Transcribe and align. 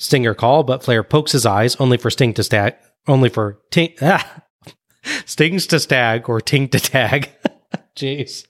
Stinger 0.00 0.34
call, 0.34 0.62
but 0.62 0.82
Flair 0.82 1.02
pokes 1.02 1.32
his 1.32 1.44
eyes 1.44 1.76
only 1.76 1.98
for 1.98 2.08
Sting 2.08 2.32
to 2.34 2.42
stag, 2.42 2.74
only 3.06 3.28
for 3.28 3.60
ting, 3.70 3.92
ah, 4.02 4.42
Stings 5.26 5.66
to 5.66 5.78
stag 5.78 6.28
or 6.28 6.40
ting 6.40 6.68
to 6.68 6.80
tag. 6.80 7.30
Jeez. 7.96 8.46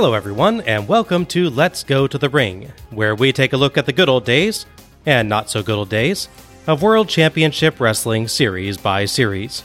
Hello, 0.00 0.14
everyone, 0.14 0.60
and 0.60 0.86
welcome 0.86 1.26
to 1.26 1.50
Let's 1.50 1.82
Go 1.82 2.06
to 2.06 2.18
the 2.18 2.28
Ring, 2.28 2.70
where 2.90 3.16
we 3.16 3.32
take 3.32 3.52
a 3.52 3.56
look 3.56 3.76
at 3.76 3.84
the 3.84 3.92
good 3.92 4.08
old 4.08 4.24
days, 4.24 4.64
and 5.04 5.28
not 5.28 5.50
so 5.50 5.60
good 5.60 5.74
old 5.74 5.88
days, 5.88 6.28
of 6.68 6.82
World 6.82 7.08
Championship 7.08 7.80
Wrestling 7.80 8.28
series 8.28 8.78
by 8.78 9.06
series. 9.06 9.64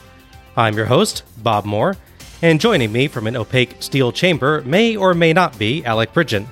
I'm 0.57 0.75
your 0.75 0.87
host, 0.87 1.21
Bob 1.43 1.65
Moore, 1.65 1.97
and 2.41 2.59
joining 2.59 2.91
me 2.91 3.07
from 3.07 3.27
an 3.27 3.35
opaque 3.35 3.75
steel 3.79 4.11
chamber 4.11 4.63
may 4.63 4.95
or 4.95 5.13
may 5.13 5.33
not 5.33 5.59
be 5.59 5.85
Alec 5.85 6.13
Bridgen. 6.13 6.47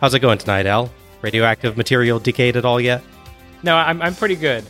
How's 0.00 0.14
it 0.14 0.20
going 0.20 0.38
tonight, 0.38 0.66
Al? 0.66 0.88
Radioactive 1.22 1.76
material 1.76 2.20
decayed 2.20 2.56
at 2.56 2.64
all 2.64 2.80
yet? 2.80 3.02
No, 3.64 3.74
I'm, 3.74 4.00
I'm 4.00 4.14
pretty 4.14 4.36
good. 4.36 4.64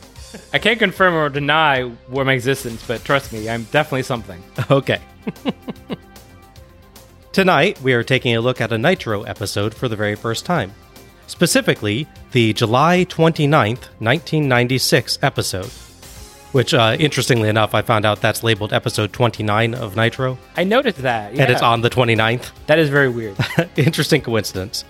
I 0.55 0.59
can't 0.59 0.79
confirm 0.79 1.13
or 1.13 1.29
deny 1.29 1.93
my 2.11 2.33
existence, 2.33 2.83
but 2.89 3.05
trust 3.05 3.35
me, 3.35 3.51
I'm 3.51 3.65
definitely 3.65 4.05
something. 4.05 4.43
Okay. 4.71 5.03
Tonight, 7.37 7.79
we 7.83 7.93
are 7.93 8.03
taking 8.03 8.35
a 8.35 8.41
look 8.41 8.63
at 8.63 8.73
a 8.73 8.79
Nitro 8.79 9.25
episode 9.25 9.75
for 9.75 9.89
the 9.89 9.95
very 9.95 10.15
first 10.15 10.47
time. 10.47 10.73
Specifically, 11.27 12.09
the 12.33 12.55
July 12.55 13.05
29th, 13.05 13.91
1996 14.01 15.19
episode. 15.21 15.67
Which, 16.53 16.73
uh, 16.73 16.97
interestingly 16.99 17.51
enough, 17.51 17.75
I 17.75 17.83
found 17.83 18.07
out 18.07 18.23
that's 18.23 18.43
labeled 18.43 18.73
episode 18.73 19.13
29 19.13 19.75
of 19.75 19.97
Nitro, 19.97 20.39
I 20.57 20.65
noticed 20.65 21.03
that. 21.03 21.35
Yeah. 21.35 21.43
and 21.43 21.53
it's 21.53 21.61
on 21.61 21.83
the 21.83 21.91
29th. 21.91 22.53
That 22.69 22.79
is 22.79 22.89
very 22.89 23.11
weird. 23.11 23.37
Interesting 23.77 24.23
coincidence. 24.23 24.87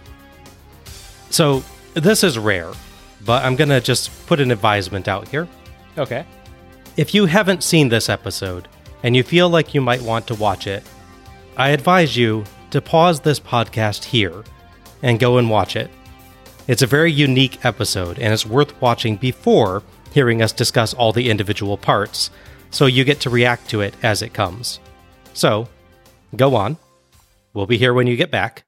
So, 1.31 1.65
this 1.95 2.23
is 2.23 2.39
rare, 2.39 2.71
but 3.25 3.45
I'm 3.45 3.57
going 3.57 3.71
to 3.71 3.81
just 3.81 4.09
put 4.29 4.39
an 4.39 4.53
advisement 4.53 5.09
out 5.09 5.27
here. 5.27 5.49
okay. 5.99 6.25
If 6.97 7.13
you 7.13 7.27
haven't 7.27 7.65
seen 7.65 7.89
this 7.89 8.09
episode 8.09 8.69
and 9.03 9.17
you 9.17 9.25
feel 9.25 9.49
like 9.49 9.75
you 9.75 9.81
might 9.81 10.03
want 10.03 10.29
to 10.29 10.37
watch 10.37 10.69
it, 10.69 10.85
I 11.57 11.71
advise 11.71 12.17
you 12.17 12.45
to 12.71 12.83
pause 12.83 13.21
this 13.21 13.41
podcast 13.41 14.05
here 14.05 14.45
and 15.03 15.19
go 15.19 15.39
and 15.39 15.49
watch 15.49 15.75
it. 15.75 15.91
It's 16.69 16.83
a 16.83 16.87
very 16.87 17.11
unique 17.11 17.65
episode 17.65 18.19
and 18.19 18.33
it's 18.33 18.45
worth 18.45 18.81
watching 18.83 19.17
before 19.17 19.83
hearing 20.13 20.43
us 20.43 20.53
discuss 20.53 20.93
all 20.93 21.13
the 21.13 21.31
individual 21.31 21.77
parts, 21.77 22.31
so 22.71 22.87
you 22.87 23.05
get 23.05 23.21
to 23.21 23.31
react 23.31 23.71
to 23.71 23.81
it 23.81 23.95
as 24.03 24.23
it 24.23 24.35
comes. 24.35 24.81
So, 25.33 25.69
go 26.35 26.55
on. 26.55 26.77
We'll 27.55 27.67
be 27.67 27.79
here 27.79 27.95
when 27.95 28.07
you 28.07 28.17
get 28.17 28.31
back. 28.31 28.65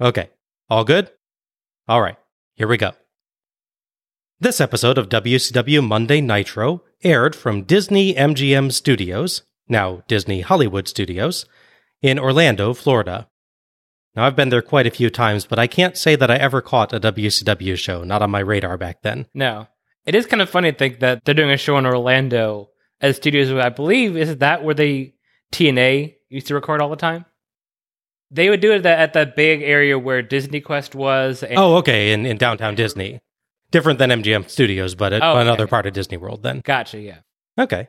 Okay, 0.00 0.28
all 0.68 0.84
good? 0.84 1.10
All 1.88 2.02
right, 2.02 2.16
here 2.54 2.68
we 2.68 2.76
go. 2.76 2.92
This 4.38 4.60
episode 4.60 4.98
of 4.98 5.08
WCW 5.08 5.86
Monday 5.86 6.20
Nitro 6.20 6.82
aired 7.02 7.34
from 7.34 7.62
Disney 7.62 8.12
MGM 8.14 8.70
Studios, 8.72 9.42
now 9.68 10.02
Disney 10.08 10.40
Hollywood 10.42 10.88
Studios, 10.88 11.46
in 12.02 12.18
Orlando, 12.18 12.74
Florida. 12.74 13.28
Now, 14.14 14.24
I've 14.26 14.36
been 14.36 14.48
there 14.48 14.62
quite 14.62 14.86
a 14.86 14.90
few 14.90 15.10
times, 15.10 15.44
but 15.46 15.58
I 15.58 15.66
can't 15.66 15.96
say 15.96 16.16
that 16.16 16.30
I 16.30 16.36
ever 16.36 16.62
caught 16.62 16.92
a 16.94 17.00
WCW 17.00 17.76
show, 17.76 18.02
not 18.02 18.22
on 18.22 18.30
my 18.30 18.40
radar 18.40 18.78
back 18.78 19.02
then. 19.02 19.26
No. 19.34 19.66
It 20.06 20.14
is 20.14 20.24
kind 20.26 20.40
of 20.40 20.48
funny 20.48 20.72
to 20.72 20.78
think 20.78 21.00
that 21.00 21.24
they're 21.24 21.34
doing 21.34 21.50
a 21.50 21.56
show 21.56 21.76
in 21.76 21.84
Orlando 21.84 22.70
as 23.00 23.16
studios. 23.16 23.50
I 23.52 23.68
believe, 23.68 24.16
is 24.16 24.36
that 24.38 24.62
where 24.64 24.74
they 24.74 25.14
TNA 25.52 26.14
used 26.30 26.46
to 26.46 26.54
record 26.54 26.80
all 26.80 26.88
the 26.88 26.96
time? 26.96 27.26
They 28.30 28.48
would 28.50 28.60
do 28.60 28.72
it 28.72 28.84
at 28.86 29.12
that 29.12 29.36
big 29.36 29.62
area 29.62 29.98
where 29.98 30.22
Disney 30.22 30.60
Quest 30.60 30.94
was. 30.94 31.42
And 31.42 31.58
Oh, 31.58 31.76
okay, 31.76 32.12
in, 32.12 32.24
in 32.26 32.38
downtown 32.38 32.74
Disney. 32.74 33.20
Different 33.70 33.98
than 33.98 34.10
MGM 34.10 34.48
Studios, 34.48 34.94
but 34.94 35.12
Oh, 35.12 35.16
okay. 35.16 35.40
another 35.42 35.66
part 35.66 35.86
of 35.86 35.92
Disney 35.92 36.16
World 36.16 36.42
then. 36.42 36.60
Gotcha, 36.64 36.98
yeah. 37.00 37.18
Okay. 37.58 37.88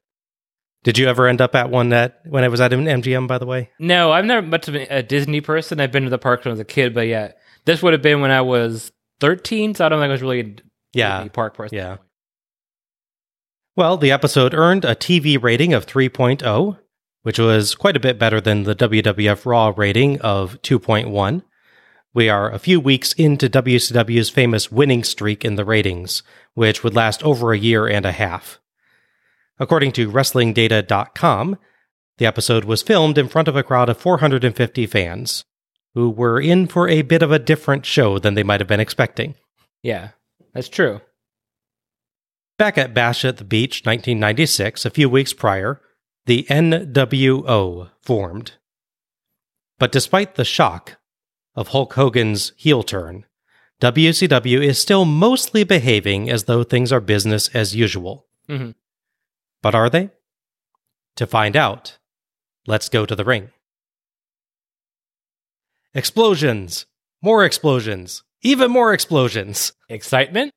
Did 0.88 0.98
you 0.98 1.10
ever 1.10 1.28
end 1.28 1.42
up 1.42 1.54
at 1.54 1.70
one 1.70 1.90
that 1.90 2.22
when 2.24 2.46
I 2.46 2.48
was 2.48 2.62
at 2.62 2.72
an 2.72 2.86
MGM, 2.86 3.28
by 3.28 3.40
the 3.40 3.46
way? 3.46 3.72
No, 3.78 4.14
I've 4.14 4.24
never 4.24 4.42
much 4.42 4.70
of 4.70 4.76
a 4.76 5.04
Disney 5.04 5.42
person. 5.42 5.82
I've 5.82 5.92
been 5.92 6.06
to 6.06 6.10
the 6.10 6.18
parks 6.18 6.46
when 6.46 6.52
I 6.52 6.54
was 6.54 6.62
a 6.62 6.64
kid, 6.64 6.94
but 6.94 7.08
yeah, 7.08 7.34
this 7.66 7.84
would 7.84 7.92
have 7.92 8.02
been 8.02 8.22
when 8.22 8.32
I 8.32 8.40
was 8.40 8.94
13, 9.20 9.76
so 9.76 9.86
I 9.86 9.90
don't 9.90 10.00
think 10.00 10.08
I 10.08 10.14
was 10.14 10.22
really 10.22 10.40
a 10.40 10.56
Yeah. 10.94 11.18
Disney 11.18 11.30
park 11.32 11.56
person. 11.56 11.78
Yeah. 11.78 11.98
Well, 13.76 13.98
the 13.98 14.14
episode 14.14 14.54
earned 14.54 14.86
a 14.86 14.96
TV 14.96 15.38
rating 15.38 15.74
of 15.74 15.86
3.0, 15.86 16.80
which 17.24 17.38
was 17.38 17.76
quite 17.76 17.98
a 17.98 18.00
bit 18.00 18.18
better 18.18 18.40
than 18.40 18.64
the 18.64 18.74
WWF 18.74 19.46
Raw 19.46 19.74
rating 19.76 20.22
of 20.22 20.58
2.1. 20.62 21.44
We 22.14 22.30
are 22.30 22.50
a 22.50 22.60
few 22.60 22.80
weeks 22.80 23.12
into 23.12 23.50
WCW's 23.50 24.30
famous 24.30 24.72
winning 24.72 25.04
streak 25.04 25.44
in 25.44 25.56
the 25.56 25.66
ratings, 25.66 26.24
which 26.54 26.82
would 26.82 26.96
last 26.96 27.24
over 27.24 27.52
a 27.52 27.60
year 27.60 27.88
and 27.88 28.06
a 28.06 28.14
half. 28.14 28.62
According 29.60 29.92
to 29.94 30.12
WrestlingData.com, 30.12 31.58
the 32.18 32.26
episode 32.26 32.66
was 32.66 32.82
filmed 32.84 33.18
in 33.18 33.28
front 33.28 33.48
of 33.48 33.56
a 33.56 33.64
crowd 33.64 33.90
of 33.90 33.98
450 33.98 34.88
fans, 34.88 35.44
who 35.94 36.10
were 36.10 36.40
in 36.40 36.68
for 36.68 36.88
a 36.88 37.02
bit 37.02 37.22
of 37.22 37.32
a 37.32 37.40
different 37.40 37.86
show 37.86 38.20
than 38.20 38.34
they 38.36 38.44
might 38.44 38.60
have 38.60 38.68
been 38.68 38.80
expecting. 38.80 39.36
Yeah, 39.84 40.10
that's 40.54 40.70
true. 40.70 41.02
Back 42.58 42.78
at 42.78 42.94
Bash 42.94 43.24
at 43.24 43.38
the 43.38 43.44
Beach 43.44 43.82
1996, 43.86 44.86
a 44.86 44.90
few 44.90 45.10
weeks 45.10 45.34
prior, 45.34 45.80
the 46.26 46.44
NWO 46.50 47.90
formed. 48.02 48.54
But 49.80 49.92
despite 49.92 50.36
the 50.36 50.46
shock 50.46 50.98
of 51.56 51.70
Hulk 51.70 51.94
Hogan's 51.94 52.52
heel 52.58 52.82
turn, 52.82 53.26
WCW 53.80 54.64
is 54.64 54.82
still 54.82 55.06
mostly 55.06 55.64
behaving 55.64 56.32
as 56.32 56.46
though 56.46 56.64
things 56.64 56.92
are 56.92 57.00
business 57.00 57.48
as 57.50 57.76
usual. 57.76 58.26
Mhm. 58.50 58.74
But 59.62 59.76
are 59.76 59.90
they? 59.90 60.12
To 61.16 61.28
find 61.28 61.56
out, 61.56 61.98
let's 62.68 62.90
go 62.90 63.06
to 63.06 63.16
the 63.16 63.26
ring. 63.26 63.50
Explosions! 65.94 66.86
More 67.22 67.44
explosions! 67.44 68.24
Even 68.42 68.70
more 68.70 68.94
explosions! 68.94 69.74
Excitement? 69.90 70.52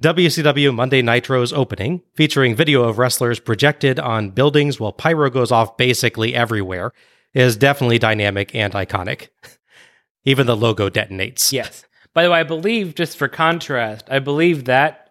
WCW 0.00 0.74
Monday 0.74 1.02
Nitro's 1.02 1.52
opening, 1.52 2.02
featuring 2.14 2.56
video 2.56 2.82
of 2.82 2.98
wrestlers 2.98 3.38
projected 3.38 4.00
on 4.00 4.30
buildings 4.30 4.80
while 4.80 4.92
pyro 4.92 5.30
goes 5.30 5.52
off 5.52 5.76
basically 5.76 6.34
everywhere, 6.34 6.92
is 7.32 7.56
definitely 7.56 8.00
dynamic 8.00 8.52
and 8.54 8.72
iconic. 8.72 9.28
Even 10.24 10.46
the 10.46 10.56
logo 10.56 10.90
detonates. 10.90 11.52
Yes. 11.52 11.84
By 12.12 12.24
the 12.24 12.30
way, 12.30 12.40
I 12.40 12.42
believe, 12.42 12.96
just 12.96 13.16
for 13.16 13.28
contrast, 13.28 14.06
I 14.10 14.18
believe 14.18 14.64
that 14.64 15.10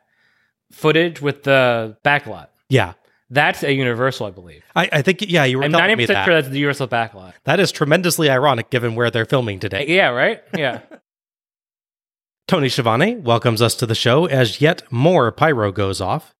footage 0.72 1.22
with 1.22 1.44
the 1.44 1.96
backlot, 2.04 2.48
Yeah. 2.68 2.94
That's 3.34 3.64
a 3.64 3.74
Universal, 3.74 4.28
I 4.28 4.32
believe. 4.32 4.64
I, 4.76 4.90
I 4.92 5.02
think, 5.02 5.24
yeah, 5.24 5.44
you 5.44 5.58
were 5.58 5.64
I'm 5.64 5.72
telling 5.72 5.98
me 5.98 6.06
90% 6.06 6.08
that. 6.08 6.26
sure 6.26 6.34
that's 6.36 6.50
the 6.50 6.60
Universal 6.60 6.88
backlot. 6.90 7.34
That 7.46 7.60
is 7.60 7.72
tremendously 7.72 8.30
ironic 8.30 8.70
given 8.70 8.94
where 8.94 9.10
they're 9.10 9.26
filming 9.26 9.60
today. 9.60 9.82
Uh, 9.88 9.92
yeah, 9.92 10.10
right? 10.10 10.44
Yeah. 10.56 10.82
Tony 12.48 12.70
Schiavone 12.70 13.16
welcomes 13.16 13.62
us 13.62 13.74
to 13.76 13.86
the 13.86 13.96
show 13.96 14.26
as 14.26 14.62
yet 14.62 14.84
more 14.92 15.32
pyro 15.32 15.72
goes 15.72 16.00
off. 16.00 16.36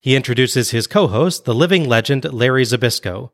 He 0.00 0.16
introduces 0.16 0.70
his 0.70 0.86
co 0.86 1.06
host, 1.06 1.44
the 1.44 1.54
living 1.54 1.86
legend 1.86 2.24
Larry 2.32 2.64
Zbyszko. 2.64 3.30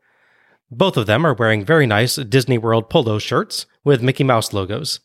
Both 0.71 0.97
of 0.97 1.07
them 1.07 1.25
are 1.25 1.35
wearing 1.35 1.65
very 1.65 1.87
nice 1.87 2.17
Disney 2.17 2.59
World 2.59 2.91
polo 2.91 3.19
shirts 3.19 3.67
with 3.85 4.03
Mickey 4.03 4.25
Mouse 4.25 4.53
logos. 4.53 5.01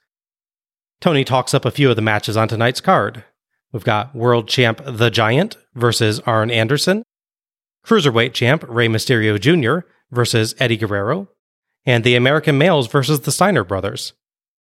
Tony 1.00 1.24
talks 1.24 1.54
up 1.54 1.64
a 1.64 1.72
few 1.72 1.90
of 1.90 1.96
the 1.96 2.02
matches 2.02 2.36
on 2.36 2.48
tonight's 2.48 2.82
card. 2.82 3.24
We've 3.72 3.84
got 3.84 4.16
World 4.16 4.48
Champ 4.48 4.82
The 4.86 5.10
Giant 5.10 5.58
versus 5.76 6.20
Arn 6.22 6.50
Anderson, 6.50 7.04
Cruiserweight 7.86 8.34
Champ 8.34 8.64
Rey 8.68 8.88
Mysterio 8.88 9.40
Jr. 9.40 9.88
versus 10.12 10.56
Eddie 10.60 10.78
Guerrero, 10.78 11.30
and 11.86 12.04
the 12.04 12.16
American 12.16 12.58
Males 12.58 12.88
versus 12.88 13.22
the 13.22 13.32
Steiner 13.32 13.64
Brothers. 13.64 14.14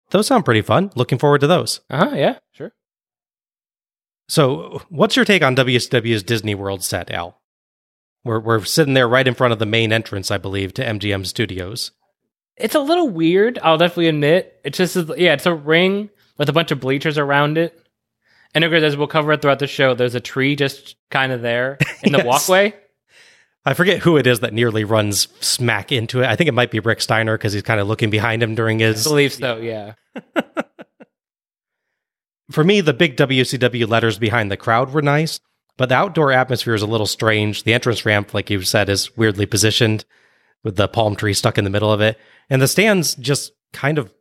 Those 0.09 0.27
sound 0.27 0.43
pretty 0.45 0.61
fun. 0.61 0.91
Looking 0.95 1.17
forward 1.19 1.41
to 1.41 1.47
those. 1.47 1.79
Uh 1.89 2.09
huh. 2.09 2.15
Yeah, 2.15 2.39
sure. 2.53 2.73
So, 4.27 4.81
what's 4.89 5.15
your 5.15 5.25
take 5.25 5.43
on 5.43 5.55
WCW's 5.55 6.23
Disney 6.23 6.55
World 6.55 6.83
set, 6.83 7.11
Al? 7.11 7.39
We're, 8.23 8.39
we're 8.39 8.63
sitting 8.63 8.93
there 8.93 9.07
right 9.07 9.27
in 9.27 9.33
front 9.33 9.51
of 9.53 9.59
the 9.59 9.65
main 9.65 9.91
entrance, 9.91 10.31
I 10.31 10.37
believe, 10.37 10.73
to 10.75 10.85
MGM 10.85 11.25
Studios. 11.25 11.91
It's 12.55 12.75
a 12.75 12.79
little 12.79 13.09
weird, 13.09 13.57
I'll 13.63 13.77
definitely 13.77 14.07
admit. 14.07 14.59
It's 14.63 14.77
just, 14.77 14.95
yeah, 15.17 15.33
it's 15.33 15.45
a 15.47 15.53
ring 15.53 16.09
with 16.37 16.47
a 16.49 16.53
bunch 16.53 16.71
of 16.71 16.79
bleachers 16.79 17.17
around 17.17 17.57
it. 17.57 17.77
And 18.53 18.63
as 18.63 18.95
we'll 18.97 19.07
cover 19.07 19.31
it 19.31 19.41
throughout 19.41 19.59
the 19.59 19.67
show, 19.67 19.95
there's 19.95 20.15
a 20.15 20.19
tree 20.19 20.55
just 20.55 20.95
kind 21.09 21.31
of 21.31 21.41
there 21.41 21.77
in 22.03 22.11
the 22.11 22.17
Yes. 22.23 22.27
walkway. 22.27 22.73
I 23.65 23.73
forget 23.75 23.99
who 23.99 24.17
it 24.17 24.25
is 24.25 24.39
that 24.39 24.53
nearly 24.53 24.83
runs 24.83 25.27
smack 25.39 25.91
into 25.91 26.21
it. 26.21 26.25
I 26.27 26.35
think 26.35 26.47
it 26.47 26.53
might 26.53 26.71
be 26.71 26.79
Rick 26.79 27.01
Steiner 27.01 27.37
because 27.37 27.53
he's 27.53 27.61
kind 27.61 27.79
of 27.79 27.87
looking 27.87 28.09
behind 28.09 28.41
him 28.41 28.55
during 28.55 28.79
his. 28.79 29.05
I 29.05 29.09
believe 29.09 29.33
so, 29.33 29.57
yeah. 29.57 29.93
For 32.51 32.63
me, 32.63 32.81
the 32.81 32.93
big 32.93 33.15
WCW 33.17 33.87
letters 33.87 34.17
behind 34.19 34.51
the 34.51 34.57
crowd 34.57 34.91
were 34.91 35.01
nice, 35.01 35.39
but 35.77 35.89
the 35.89 35.95
outdoor 35.95 36.31
atmosphere 36.31 36.73
is 36.73 36.81
a 36.81 36.87
little 36.87 37.07
strange. 37.07 37.63
The 37.63 37.73
entrance 37.73 38.05
ramp, 38.05 38.33
like 38.33 38.49
you 38.49 38.61
said, 38.63 38.89
is 38.89 39.15
weirdly 39.15 39.45
positioned 39.45 40.05
with 40.63 40.75
the 40.75 40.87
palm 40.87 41.15
tree 41.15 41.33
stuck 41.33 41.57
in 41.57 41.63
the 41.63 41.69
middle 41.69 41.91
of 41.91 42.01
it. 42.01 42.17
And 42.49 42.61
the 42.61 42.67
stands 42.67 43.15
just 43.15 43.53
kind 43.73 43.97
of 43.97 44.13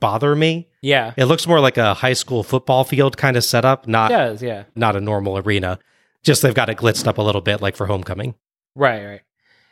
bother 0.00 0.34
me. 0.34 0.68
Yeah. 0.80 1.12
It 1.16 1.26
looks 1.26 1.46
more 1.46 1.60
like 1.60 1.76
a 1.78 1.94
high 1.94 2.12
school 2.14 2.42
football 2.42 2.82
field 2.84 3.16
kind 3.16 3.36
of 3.36 3.44
setup, 3.44 3.84
It 3.84 3.90
not 3.90 4.08
does, 4.10 4.42
yeah. 4.42 4.64
not 4.74 4.96
a 4.96 5.00
normal 5.00 5.38
arena. 5.38 5.78
Just 6.24 6.42
they've 6.42 6.54
got 6.54 6.68
it 6.68 6.78
glitzed 6.78 7.06
up 7.06 7.18
a 7.18 7.22
little 7.22 7.40
bit 7.40 7.60
like 7.62 7.76
for 7.76 7.86
homecoming. 7.86 8.34
Right, 8.74 9.04
right. 9.04 9.20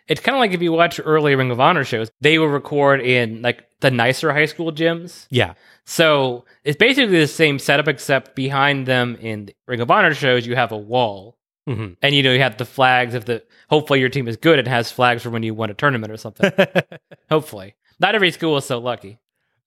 It's 0.08 0.20
kind 0.20 0.34
of 0.34 0.40
like 0.40 0.52
if 0.52 0.60
you 0.60 0.72
watch 0.72 1.00
early 1.04 1.34
Ring 1.36 1.50
of 1.52 1.60
Honor 1.60 1.84
shows, 1.84 2.10
they 2.20 2.38
will 2.38 2.48
record 2.48 3.00
in 3.00 3.42
like 3.42 3.64
the 3.80 3.90
nicer 3.90 4.32
high 4.32 4.46
school 4.46 4.72
gyms. 4.72 5.26
Yeah. 5.30 5.54
So 5.84 6.44
it's 6.64 6.76
basically 6.76 7.18
the 7.18 7.26
same 7.28 7.58
setup, 7.58 7.86
except 7.88 8.34
behind 8.34 8.86
them 8.86 9.16
in 9.20 9.46
the 9.46 9.54
Ring 9.68 9.80
of 9.80 9.90
Honor 9.90 10.12
shows, 10.14 10.46
you 10.46 10.56
have 10.56 10.72
a 10.72 10.76
wall. 10.76 11.38
hmm 11.66 11.92
And 12.02 12.14
you 12.14 12.22
know, 12.24 12.32
you 12.32 12.40
have 12.40 12.56
the 12.56 12.64
flags 12.64 13.14
of 13.14 13.24
the 13.24 13.44
hopefully 13.68 14.00
your 14.00 14.08
team 14.08 14.26
is 14.26 14.36
good 14.36 14.58
and 14.58 14.66
has 14.66 14.90
flags 14.90 15.22
for 15.22 15.30
when 15.30 15.44
you 15.44 15.54
won 15.54 15.70
a 15.70 15.74
tournament 15.74 16.12
or 16.12 16.16
something. 16.16 16.50
hopefully. 17.30 17.74
Not 18.00 18.14
every 18.16 18.32
school 18.32 18.56
is 18.56 18.64
so 18.64 18.78
lucky. 18.78 19.18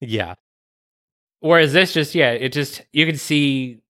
yeah. 0.02 0.36
Whereas 1.40 1.74
this 1.74 1.94
just 1.94 2.16
yeah, 2.16 2.32
it 2.32 2.54
just 2.54 2.84
you 2.94 3.06
can 3.06 3.18
see 3.18 3.82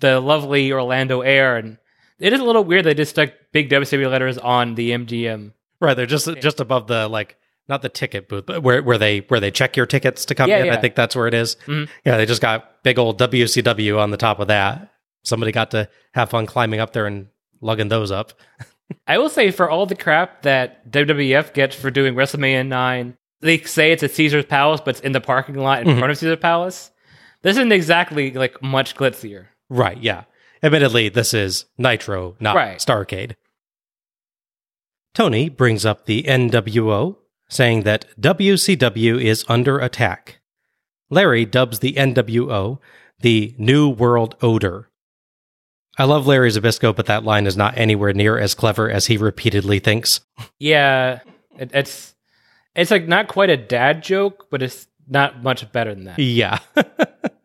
the 0.00 0.20
lovely 0.20 0.72
Orlando 0.72 1.20
air 1.20 1.56
and 1.56 1.78
it 2.18 2.32
is 2.32 2.40
a 2.40 2.44
little 2.44 2.64
weird 2.64 2.84
they 2.84 2.94
just 2.94 3.10
stuck 3.12 3.30
big 3.52 3.70
WCW 3.70 4.10
letters 4.10 4.38
on 4.38 4.74
the 4.74 4.90
MGM. 4.92 5.52
Right. 5.80 5.94
They're 5.94 6.06
just 6.06 6.26
just 6.40 6.60
above 6.60 6.86
the 6.88 7.08
like 7.08 7.36
not 7.68 7.82
the 7.82 7.88
ticket 7.88 8.28
booth, 8.28 8.46
but 8.46 8.62
where 8.62 8.82
where 8.82 8.98
they 8.98 9.18
where 9.28 9.40
they 9.40 9.50
check 9.50 9.76
your 9.76 9.86
tickets 9.86 10.24
to 10.26 10.34
come 10.34 10.48
Yeah, 10.50 10.64
in. 10.64 10.70
I 10.70 10.76
think 10.80 10.94
that's 10.94 11.14
where 11.14 11.26
it 11.28 11.34
is. 11.34 11.56
Mhm. 11.66 11.88
Yeah, 12.04 12.16
they 12.16 12.26
just 12.26 12.40
got 12.42 12.82
big 12.82 12.98
old 12.98 13.18
WCW 13.18 13.98
on 13.98 14.10
the 14.10 14.16
top 14.16 14.40
of 14.40 14.48
that. 14.48 14.90
Somebody 15.24 15.52
got 15.52 15.70
to 15.72 15.88
have 16.14 16.30
fun 16.30 16.46
climbing 16.46 16.80
up 16.80 16.92
there 16.92 17.06
and 17.06 17.28
lugging 17.60 17.88
those 17.88 18.10
up. 18.10 18.32
I 19.06 19.18
will 19.18 19.28
say 19.28 19.50
for 19.50 19.68
all 19.68 19.84
the 19.84 19.94
crap 19.94 20.42
that 20.42 20.90
WWF 20.90 21.52
gets 21.52 21.76
for 21.76 21.90
doing 21.90 22.14
WrestleMania 22.14 22.66
9, 22.66 23.16
they 23.42 23.58
say 23.58 23.92
it's 23.92 24.02
at 24.02 24.12
Caesar's 24.12 24.46
Palace, 24.46 24.80
but 24.82 24.90
it's 24.96 25.00
in 25.00 25.12
the 25.12 25.20
parking 25.20 25.56
lot 25.56 25.82
in 25.82 25.88
Mhm. 25.88 25.98
front 25.98 26.10
of 26.10 26.16
Caesar's 26.18 26.38
Palace. 26.38 26.90
This 27.42 27.56
isn't 27.56 27.72
exactly 27.72 28.30
like 28.32 28.62
much 28.62 28.94
glitzier. 28.96 29.46
Right. 29.68 29.98
Yeah. 30.02 30.24
Admittedly, 30.62 31.08
this 31.08 31.34
is 31.34 31.66
Nitro, 31.76 32.36
not 32.40 32.56
Right. 32.56 32.78
Starcade. 32.78 33.34
Tony 35.14 35.48
brings 35.48 35.84
up 35.84 36.06
the 36.06 36.22
NWO, 36.24 37.16
saying 37.48 37.82
that 37.82 38.06
WCW 38.20 39.22
is 39.22 39.44
under 39.48 39.78
attack. 39.78 40.40
Larry 41.10 41.44
dubs 41.44 41.78
the 41.78 41.94
NWO 41.94 42.78
the 43.20 43.54
New 43.58 43.88
World 43.88 44.36
Odor. 44.42 44.90
I 45.98 46.04
love 46.04 46.26
Larry 46.26 46.50
Zbyszko, 46.50 46.94
but 46.94 47.06
that 47.06 47.24
line 47.24 47.46
is 47.46 47.56
not 47.56 47.76
anywhere 47.76 48.12
near 48.12 48.38
as 48.38 48.54
clever 48.54 48.88
as 48.88 49.06
he 49.06 49.16
repeatedly 49.16 49.80
thinks. 49.80 50.20
Yeah, 50.60 51.20
it, 51.58 51.70
it's 51.74 52.14
it's 52.76 52.92
like 52.92 53.08
not 53.08 53.26
quite 53.26 53.50
a 53.50 53.56
dad 53.56 54.04
joke, 54.04 54.46
but 54.50 54.62
it's 54.62 54.86
not 55.08 55.42
much 55.42 55.70
better 55.72 55.94
than 55.94 56.04
that. 56.04 56.18
Yeah. 56.20 56.58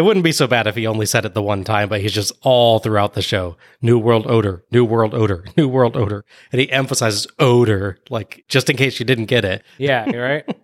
it 0.00 0.04
wouldn't 0.04 0.24
be 0.24 0.32
so 0.32 0.46
bad 0.46 0.66
if 0.66 0.76
he 0.76 0.86
only 0.86 1.04
said 1.04 1.26
it 1.26 1.34
the 1.34 1.42
one 1.42 1.62
time, 1.62 1.90
but 1.90 2.00
he's 2.00 2.14
just 2.14 2.32
all 2.40 2.78
throughout 2.78 3.12
the 3.12 3.20
show. 3.20 3.58
New 3.82 3.98
world 3.98 4.26
odor, 4.26 4.64
new 4.70 4.82
world 4.82 5.12
odor, 5.12 5.44
new 5.58 5.68
world 5.68 5.94
odor. 5.94 6.24
And 6.50 6.58
he 6.58 6.72
emphasizes 6.72 7.26
odor, 7.38 7.98
like 8.08 8.46
just 8.48 8.70
in 8.70 8.78
case 8.78 8.98
you 8.98 9.04
didn't 9.04 9.26
get 9.26 9.44
it. 9.44 9.62
Yeah, 9.76 10.08
you're 10.08 10.22
right. 10.26 10.56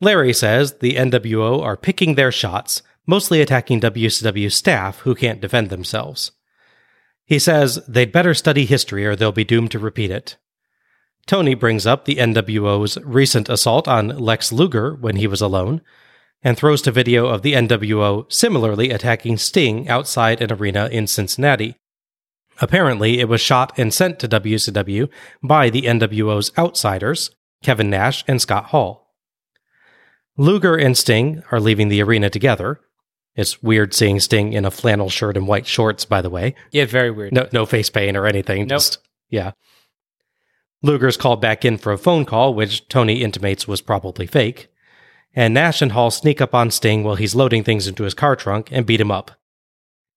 Larry 0.00 0.32
says 0.32 0.78
the 0.78 0.96
NWO 0.96 1.62
are 1.62 1.76
picking 1.76 2.16
their 2.16 2.32
shots, 2.32 2.82
mostly 3.06 3.40
attacking 3.40 3.80
WCW 3.80 4.50
staff 4.50 4.98
who 4.98 5.14
can't 5.14 5.40
defend 5.40 5.70
themselves. 5.70 6.32
He 7.24 7.38
says 7.38 7.80
they'd 7.86 8.10
better 8.10 8.34
study 8.34 8.66
history 8.66 9.06
or 9.06 9.14
they'll 9.14 9.30
be 9.30 9.44
doomed 9.44 9.70
to 9.70 9.78
repeat 9.78 10.10
it. 10.10 10.36
Tony 11.28 11.54
brings 11.54 11.86
up 11.86 12.06
the 12.06 12.16
NWO's 12.16 12.98
recent 13.04 13.48
assault 13.48 13.86
on 13.86 14.08
Lex 14.08 14.50
Luger 14.50 14.96
when 14.96 15.14
he 15.14 15.28
was 15.28 15.40
alone, 15.40 15.80
and 16.42 16.56
throws 16.56 16.82
to 16.82 16.90
video 16.90 17.26
of 17.26 17.42
the 17.42 17.52
NWO 17.52 18.30
similarly 18.32 18.90
attacking 18.90 19.36
Sting 19.36 19.88
outside 19.88 20.40
an 20.40 20.52
arena 20.52 20.88
in 20.90 21.06
Cincinnati. 21.06 21.76
Apparently, 22.60 23.20
it 23.20 23.28
was 23.28 23.40
shot 23.40 23.76
and 23.78 23.92
sent 23.92 24.18
to 24.20 24.28
WCW 24.28 25.08
by 25.42 25.70
the 25.70 25.82
NWO's 25.82 26.52
outsiders, 26.58 27.30
Kevin 27.62 27.90
Nash 27.90 28.24
and 28.28 28.40
Scott 28.40 28.66
Hall. 28.66 29.14
Luger 30.36 30.76
and 30.76 30.96
Sting 30.96 31.42
are 31.50 31.60
leaving 31.60 31.88
the 31.88 32.02
arena 32.02 32.30
together. 32.30 32.80
It's 33.34 33.62
weird 33.62 33.94
seeing 33.94 34.20
Sting 34.20 34.52
in 34.52 34.64
a 34.64 34.70
flannel 34.70 35.08
shirt 35.08 35.36
and 35.36 35.46
white 35.46 35.66
shorts, 35.66 36.04
by 36.04 36.20
the 36.20 36.30
way. 36.30 36.54
Yeah, 36.70 36.84
very 36.84 37.10
weird. 37.10 37.32
No, 37.32 37.48
no 37.52 37.66
face 37.66 37.90
paint 37.90 38.16
or 38.16 38.26
anything. 38.26 38.62
Nope. 38.62 38.68
Just 38.68 38.98
yeah. 39.30 39.52
Luger's 40.82 41.16
called 41.16 41.40
back 41.40 41.64
in 41.64 41.78
for 41.78 41.92
a 41.92 41.98
phone 41.98 42.24
call, 42.24 42.54
which 42.54 42.88
Tony 42.88 43.22
intimates 43.22 43.68
was 43.68 43.80
probably 43.80 44.26
fake. 44.26 44.68
And 45.34 45.54
Nash 45.54 45.80
and 45.80 45.92
Hall 45.92 46.10
sneak 46.10 46.40
up 46.40 46.54
on 46.54 46.70
Sting 46.70 47.04
while 47.04 47.14
he's 47.14 47.34
loading 47.34 47.64
things 47.64 47.86
into 47.86 48.04
his 48.04 48.14
car 48.14 48.36
trunk 48.36 48.68
and 48.70 48.86
beat 48.86 49.00
him 49.00 49.10
up. 49.10 49.30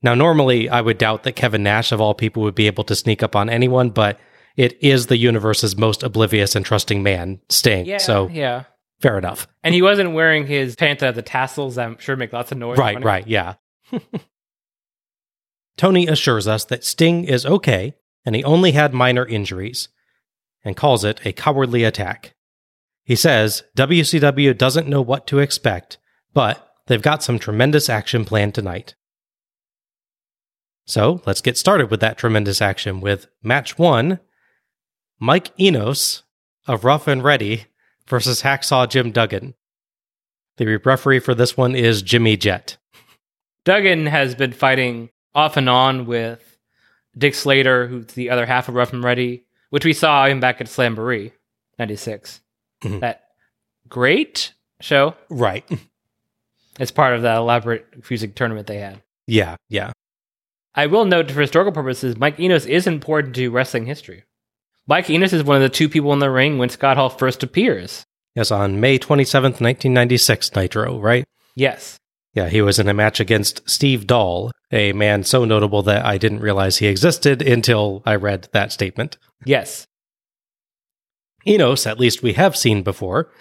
Now, 0.01 0.13
normally 0.13 0.69
I 0.69 0.81
would 0.81 0.97
doubt 0.97 1.23
that 1.23 1.35
Kevin 1.35 1.63
Nash, 1.63 1.91
of 1.91 2.01
all 2.01 2.13
people, 2.13 2.43
would 2.43 2.55
be 2.55 2.67
able 2.67 2.83
to 2.83 2.95
sneak 2.95 3.23
up 3.23 3.35
on 3.35 3.49
anyone, 3.49 3.89
but 3.89 4.19
it 4.55 4.77
is 4.83 5.07
the 5.07 5.17
universe's 5.17 5.77
most 5.77 6.03
oblivious 6.03 6.55
and 6.55 6.65
trusting 6.65 7.01
man, 7.01 7.39
Sting. 7.49 7.85
Yeah, 7.85 7.97
so 7.97 8.27
yeah. 8.29 8.65
fair 9.01 9.17
enough. 9.17 9.47
And 9.63 9.73
he 9.73 9.81
wasn't 9.81 10.13
wearing 10.13 10.45
his 10.47 10.75
pants 10.75 11.01
that 11.01 11.15
the 11.15 11.21
tassels. 11.21 11.77
I'm 11.77 11.97
sure 11.97 12.15
make 12.15 12.33
lots 12.33 12.51
of 12.51 12.57
noise. 12.57 12.77
Right, 12.77 13.03
right, 13.03 13.25
yeah. 13.27 13.55
Tony 15.77 16.07
assures 16.07 16.47
us 16.47 16.65
that 16.65 16.83
Sting 16.83 17.23
is 17.23 17.45
okay 17.45 17.95
and 18.25 18.35
he 18.35 18.43
only 18.43 18.71
had 18.71 18.93
minor 18.93 19.25
injuries 19.25 19.89
and 20.63 20.77
calls 20.77 21.03
it 21.03 21.19
a 21.25 21.33
cowardly 21.33 21.83
attack. 21.83 22.34
He 23.05 23.15
says 23.15 23.63
WCW 23.77 24.57
doesn't 24.57 24.89
know 24.89 25.01
what 25.01 25.27
to 25.27 25.39
expect, 25.39 25.99
but 26.33 26.67
they've 26.87 27.01
got 27.01 27.23
some 27.23 27.37
tremendous 27.39 27.87
action 27.87 28.25
planned 28.25 28.55
tonight. 28.55 28.95
So 30.85 31.21
let's 31.25 31.41
get 31.41 31.57
started 31.57 31.89
with 31.89 31.99
that 32.01 32.17
tremendous 32.17 32.61
action 32.61 33.01
with 33.01 33.27
match 33.41 33.77
one 33.77 34.19
Mike 35.19 35.51
Enos 35.59 36.23
of 36.67 36.83
Rough 36.83 37.07
and 37.07 37.23
Ready 37.23 37.65
versus 38.07 38.41
Hacksaw 38.41 38.89
Jim 38.89 39.11
Duggan. 39.11 39.53
The 40.57 40.77
referee 40.77 41.19
for 41.19 41.35
this 41.35 41.55
one 41.55 41.75
is 41.75 42.01
Jimmy 42.01 42.37
Jett. 42.37 42.77
Duggan 43.65 44.07
has 44.07 44.35
been 44.35 44.51
fighting 44.51 45.09
off 45.33 45.57
and 45.57 45.69
on 45.69 46.05
with 46.05 46.57
Dick 47.17 47.35
Slater, 47.35 47.87
who's 47.87 48.07
the 48.07 48.29
other 48.29 48.45
half 48.45 48.67
of 48.69 48.75
Rough 48.75 48.93
and 48.93 49.03
Ready, 49.03 49.45
which 49.69 49.85
we 49.85 49.93
saw 49.93 50.25
him 50.25 50.39
back 50.39 50.61
at 50.61 50.67
Slamboree, 50.67 51.31
96. 51.79 52.41
Mhm. 52.83 52.99
That 53.01 53.23
great 53.87 54.53
show. 54.81 55.15
Right. 55.29 55.63
It's 56.79 56.91
part 56.91 57.15
of 57.15 57.21
that 57.21 57.37
elaborate 57.37 58.09
music 58.09 58.35
tournament 58.35 58.67
they 58.67 58.79
had. 58.79 59.01
Yeah, 59.27 59.55
yeah. 59.69 59.91
I 60.75 60.87
will 60.87 61.05
note 61.05 61.31
for 61.31 61.41
historical 61.41 61.71
purposes, 61.71 62.17
Mike 62.17 62.39
Enos 62.39 62.65
is 62.65 62.85
important 62.85 63.33
to 63.35 63.49
wrestling 63.49 63.85
history. 63.85 64.23
Mike 64.87 65.09
Enos 65.09 65.33
is 65.33 65.43
one 65.43 65.55
of 65.55 65.61
the 65.61 65.69
two 65.69 65.87
people 65.89 66.11
in 66.13 66.19
the 66.19 66.29
ring 66.29 66.57
when 66.57 66.69
Scott 66.69 66.97
Hall 66.97 67.09
first 67.09 67.43
appears. 67.43 68.05
Yes, 68.35 68.51
on 68.51 68.81
May 68.81 68.99
27th, 68.99 69.61
1996, 69.61 70.53
Nitro, 70.53 70.99
right? 70.99 71.23
Yes. 71.55 71.97
Yeah, 72.33 72.49
he 72.49 72.61
was 72.61 72.77
in 72.77 72.89
a 72.89 72.93
match 72.93 73.21
against 73.21 73.67
Steve 73.69 74.05
Doll, 74.05 74.51
a 74.71 74.91
man 74.91 75.23
so 75.23 75.45
notable 75.45 75.81
that 75.83 76.05
I 76.05 76.17
didn't 76.17 76.41
realize 76.41 76.77
he 76.77 76.87
existed 76.87 77.41
until 77.41 78.03
I 78.05 78.15
read 78.15 78.49
that 78.51 78.73
statement. 78.73 79.17
Yes. 79.45 79.87
Enos, 81.47 81.85
at 81.87 81.99
least 81.99 82.23
we 82.23 82.33
have 82.33 82.55
seen 82.55 82.81
before, 82.83 83.31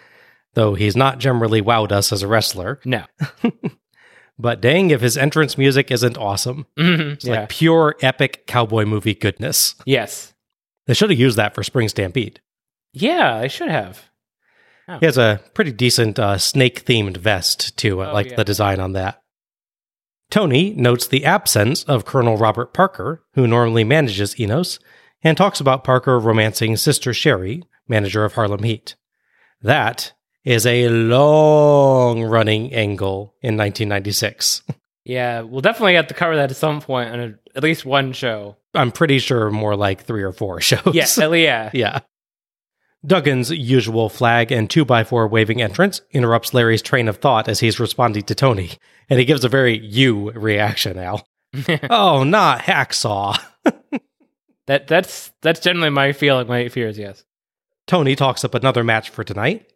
though 0.54 0.74
he's 0.74 0.96
not 0.96 1.18
generally 1.18 1.62
wowed 1.62 1.92
us 1.92 2.12
as 2.12 2.22
a 2.22 2.28
wrestler. 2.28 2.80
No. 2.84 3.04
But 4.36 4.60
dang 4.60 4.90
if 4.90 5.00
his 5.00 5.16
entrance 5.16 5.56
music 5.56 5.92
isn't 5.92 6.18
awesome. 6.18 6.66
Mhm. 6.76 7.12
It's 7.12 7.24
Yeah. 7.24 7.40
like 7.42 7.50
pure 7.50 7.94
epic 8.02 8.48
cowboy 8.48 8.84
movie 8.84 9.14
goodness. 9.14 9.76
yes. 9.86 10.34
They 10.88 10.94
should 10.94 11.10
have 11.10 11.18
used 11.20 11.36
that 11.38 11.54
for 11.54 11.62
Spring 11.62 11.88
Stampede. 11.88 12.40
Yeah, 12.92 13.32
I 13.36 13.46
should 13.46 13.68
have. 13.70 14.10
He 15.00 15.06
has 15.06 15.16
a 15.16 15.40
pretty 15.54 15.70
decent 15.70 16.18
uh, 16.18 16.36
snake 16.36 16.84
themed 16.84 17.16
vest, 17.16 17.76
too. 17.78 18.02
I 18.02 18.10
Oh, 18.10 18.12
like 18.12 18.30
yeah. 18.30 18.36
the 18.36 18.44
design 18.44 18.80
on 18.80 18.92
that. 18.94 19.20
Tony 20.30 20.74
notes 20.74 21.06
the 21.06 21.24
absence 21.24 21.84
of 21.84 22.04
Colonel 22.04 22.36
Robert 22.36 22.74
Parker, 22.74 23.22
who 23.34 23.46
normally 23.46 23.84
manages 23.84 24.38
Enos, 24.40 24.78
and 25.24 25.36
talks 25.36 25.58
about 25.58 25.82
Parker 25.82 26.20
romancing 26.20 26.76
Sister 26.76 27.12
Sherri, 27.14 27.64
manager 27.88 28.24
of 28.24 28.34
Harlem 28.34 28.62
Heat. 28.62 28.94
That 29.62 30.12
is 30.44 30.66
a 30.66 30.88
long 30.90 32.22
running 32.22 32.72
angle 32.74 33.34
in 33.40 33.56
1996. 33.56 34.62
Yeah, 35.04 35.40
we'll 35.40 35.62
definitely 35.62 35.94
have 35.94 36.06
to 36.08 36.14
cover 36.14 36.36
that 36.36 36.50
at 36.50 36.56
some 36.56 36.80
point 36.80 37.10
on 37.10 37.20
a, 37.20 37.34
at 37.56 37.62
least 37.62 37.84
one 37.84 38.12
show. 38.12 38.56
I'm 38.74 38.92
pretty 38.92 39.18
sure 39.18 39.50
more 39.50 39.76
like 39.76 40.04
three 40.04 40.22
or 40.22 40.32
four 40.32 40.60
shows. 40.60 40.94
Yeah, 40.94 41.32
yeah. 41.32 41.70
yeah. 41.72 42.00
Duggan's 43.06 43.50
usual 43.50 44.08
flag 44.08 44.50
and 44.50 44.68
2x4 44.68 45.28
waving 45.30 45.60
entrance 45.60 46.00
interrupts 46.12 46.54
Larry's 46.54 46.80
train 46.80 47.06
of 47.08 47.18
thought 47.18 47.48
as 47.48 47.60
he's 47.60 47.78
responding 47.78 48.22
to 48.24 48.34
Tony, 48.34 48.72
and 49.10 49.18
he 49.18 49.26
gives 49.26 49.44
a 49.44 49.48
very 49.48 49.78
you 49.78 50.30
reaction, 50.30 50.98
Al. 50.98 51.26
oh, 51.90 52.24
not 52.24 52.60
hacksaw. 52.60 53.38
That 54.66 54.86
that's 54.86 55.32
that's 55.42 55.60
generally 55.60 55.90
my 55.90 56.12
feeling, 56.12 56.46
my 56.48 56.68
fears. 56.68 56.98
Yes. 56.98 57.24
Tony 57.86 58.16
talks 58.16 58.44
up 58.44 58.54
another 58.54 58.82
match 58.82 59.10
for 59.10 59.24
tonight. 59.24 59.70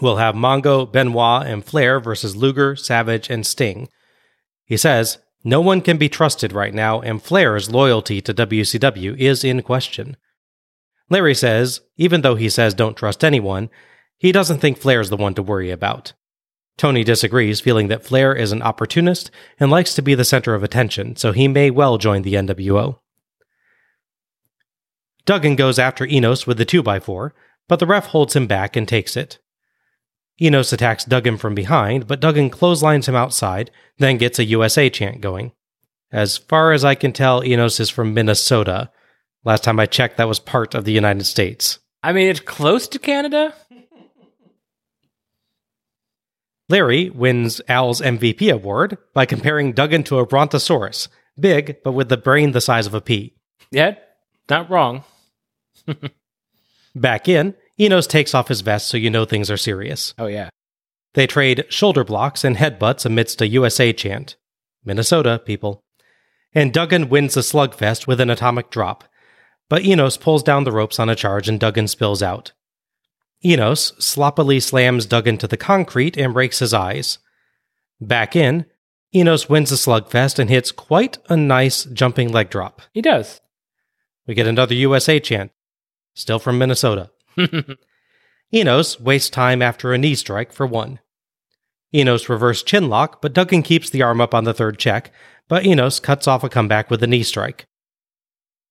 We'll 0.00 0.16
have 0.16 0.34
Mongo, 0.34 0.90
Benoit, 0.90 1.46
and 1.46 1.64
Flair 1.64 2.00
versus 2.00 2.36
Luger, 2.36 2.76
Savage, 2.76 3.30
and 3.30 3.46
Sting. 3.46 3.88
He 4.64 4.76
says, 4.76 5.18
No 5.44 5.60
one 5.60 5.80
can 5.80 5.96
be 5.96 6.08
trusted 6.08 6.52
right 6.52 6.74
now, 6.74 7.00
and 7.00 7.22
Flair's 7.22 7.70
loyalty 7.70 8.20
to 8.20 8.34
WCW 8.34 9.16
is 9.16 9.44
in 9.44 9.62
question. 9.62 10.16
Larry 11.10 11.34
says, 11.34 11.80
even 11.96 12.22
though 12.22 12.34
he 12.34 12.48
says 12.48 12.74
don't 12.74 12.96
trust 12.96 13.22
anyone, 13.22 13.68
he 14.16 14.32
doesn't 14.32 14.58
think 14.58 14.78
Flair's 14.78 15.10
the 15.10 15.16
one 15.16 15.34
to 15.34 15.42
worry 15.42 15.70
about. 15.70 16.14
Tony 16.76 17.04
disagrees, 17.04 17.60
feeling 17.60 17.88
that 17.88 18.04
Flair 18.04 18.34
is 18.34 18.50
an 18.50 18.62
opportunist 18.62 19.30
and 19.60 19.70
likes 19.70 19.94
to 19.94 20.02
be 20.02 20.14
the 20.14 20.24
center 20.24 20.54
of 20.54 20.64
attention, 20.64 21.14
so 21.14 21.30
he 21.30 21.46
may 21.46 21.70
well 21.70 21.98
join 21.98 22.22
the 22.22 22.34
NWO. 22.34 22.98
Duggan 25.26 25.56
goes 25.56 25.78
after 25.78 26.04
Enos 26.06 26.46
with 26.46 26.58
the 26.58 26.66
2x4, 26.66 27.30
but 27.68 27.78
the 27.78 27.86
ref 27.86 28.06
holds 28.06 28.36
him 28.36 28.46
back 28.46 28.76
and 28.76 28.86
takes 28.86 29.16
it. 29.16 29.38
Enos 30.40 30.72
attacks 30.72 31.04
Duggan 31.04 31.38
from 31.38 31.54
behind, 31.54 32.06
but 32.06 32.20
Duggan 32.20 32.50
clotheslines 32.50 33.08
him 33.08 33.14
outside, 33.14 33.70
then 33.98 34.18
gets 34.18 34.38
a 34.38 34.44
USA 34.44 34.90
chant 34.90 35.20
going. 35.20 35.52
As 36.12 36.36
far 36.36 36.72
as 36.72 36.84
I 36.84 36.94
can 36.94 37.12
tell, 37.12 37.44
Enos 37.44 37.80
is 37.80 37.90
from 37.90 38.14
Minnesota. 38.14 38.90
Last 39.44 39.64
time 39.64 39.80
I 39.80 39.86
checked, 39.86 40.16
that 40.16 40.28
was 40.28 40.38
part 40.40 40.74
of 40.74 40.84
the 40.84 40.92
United 40.92 41.24
States. 41.24 41.78
I 42.02 42.12
mean, 42.12 42.28
it's 42.28 42.40
close 42.40 42.88
to 42.88 42.98
Canada. 42.98 43.54
Larry 46.68 47.10
wins 47.10 47.60
Al's 47.68 48.00
MVP 48.00 48.52
award 48.52 48.98
by 49.12 49.26
comparing 49.26 49.72
Duggan 49.72 50.02
to 50.04 50.18
a 50.18 50.26
brontosaurus, 50.26 51.08
big, 51.38 51.82
but 51.82 51.92
with 51.92 52.08
the 52.08 52.16
brain 52.16 52.52
the 52.52 52.60
size 52.60 52.86
of 52.86 52.94
a 52.94 53.00
pea. 53.00 53.34
Yeah, 53.70 53.96
not 54.48 54.70
wrong. 54.70 55.04
Back 56.94 57.28
in, 57.28 57.54
Enos 57.78 58.06
takes 58.06 58.34
off 58.34 58.48
his 58.48 58.60
vest 58.60 58.88
so 58.88 58.96
you 58.96 59.10
know 59.10 59.24
things 59.24 59.50
are 59.50 59.56
serious. 59.56 60.14
Oh 60.18 60.26
yeah. 60.26 60.50
They 61.14 61.26
trade 61.26 61.64
shoulder 61.68 62.04
blocks 62.04 62.44
and 62.44 62.56
headbutts 62.56 63.06
amidst 63.06 63.40
a 63.40 63.48
USA 63.48 63.92
chant. 63.92 64.36
Minnesota, 64.84 65.40
people. 65.44 65.82
And 66.52 66.72
Duggan 66.72 67.08
wins 67.08 67.34
the 67.34 67.40
slugfest 67.40 68.06
with 68.06 68.20
an 68.20 68.30
atomic 68.30 68.70
drop. 68.70 69.04
But 69.68 69.84
Enos 69.84 70.16
pulls 70.16 70.42
down 70.42 70.64
the 70.64 70.72
ropes 70.72 71.00
on 71.00 71.08
a 71.08 71.16
charge 71.16 71.48
and 71.48 71.58
Duggan 71.58 71.88
spills 71.88 72.22
out. 72.22 72.52
Enos 73.44 73.92
sloppily 73.98 74.60
slams 74.60 75.06
Duggan 75.06 75.38
to 75.38 75.48
the 75.48 75.56
concrete 75.56 76.16
and 76.16 76.32
breaks 76.32 76.60
his 76.60 76.74
eyes. 76.74 77.18
Back 78.00 78.36
in, 78.36 78.66
Enos 79.14 79.48
wins 79.48 79.70
the 79.70 79.76
slugfest 79.76 80.38
and 80.38 80.50
hits 80.50 80.72
quite 80.72 81.18
a 81.28 81.36
nice 81.36 81.84
jumping 81.84 82.32
leg 82.32 82.50
drop. 82.50 82.82
He 82.92 83.02
does. 83.02 83.40
We 84.26 84.34
get 84.34 84.46
another 84.46 84.74
USA 84.74 85.20
chant, 85.20 85.52
still 86.14 86.38
from 86.38 86.58
Minnesota. 86.58 87.10
Enos 88.54 89.00
wastes 89.00 89.30
time 89.30 89.60
after 89.60 89.92
a 89.92 89.98
knee 89.98 90.14
strike 90.14 90.52
for 90.52 90.66
one. 90.66 91.00
Enos 91.94 92.28
reverse 92.28 92.62
chinlock, 92.62 93.20
but 93.20 93.32
Duggan 93.32 93.62
keeps 93.62 93.90
the 93.90 94.02
arm 94.02 94.20
up 94.20 94.34
on 94.34 94.44
the 94.44 94.54
third 94.54 94.78
check, 94.78 95.12
but 95.48 95.64
Enos 95.64 96.00
cuts 96.00 96.26
off 96.26 96.44
a 96.44 96.48
comeback 96.48 96.90
with 96.90 97.02
a 97.02 97.06
knee 97.06 97.22
strike. 97.22 97.66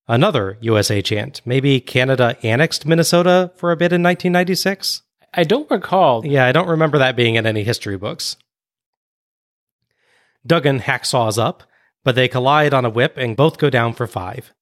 Another 0.08 0.58
USA 0.60 1.02
chant. 1.02 1.42
Maybe 1.46 1.80
Canada 1.80 2.36
annexed 2.44 2.86
Minnesota 2.86 3.52
for 3.56 3.72
a 3.72 3.78
bit 3.78 3.94
in 3.94 4.04
1996? 4.04 5.02
I 5.34 5.44
don't 5.44 5.70
recall. 5.72 6.26
Yeah, 6.26 6.46
I 6.46 6.52
don't 6.52 6.68
remember 6.68 6.98
that 6.98 7.16
being 7.16 7.36
in 7.36 7.46
any 7.46 7.64
history 7.64 7.98
books. 7.98 8.36
Duggan 10.46 10.82
hacksaws 10.82 11.42
up, 11.42 11.64
but 12.04 12.16
they 12.16 12.28
collide 12.28 12.74
on 12.74 12.84
a 12.84 12.90
whip 12.90 13.18
and 13.18 13.38
both 13.38 13.58
go 13.58 13.70
down 13.70 13.94
for 13.94 14.06
five. 14.08 14.54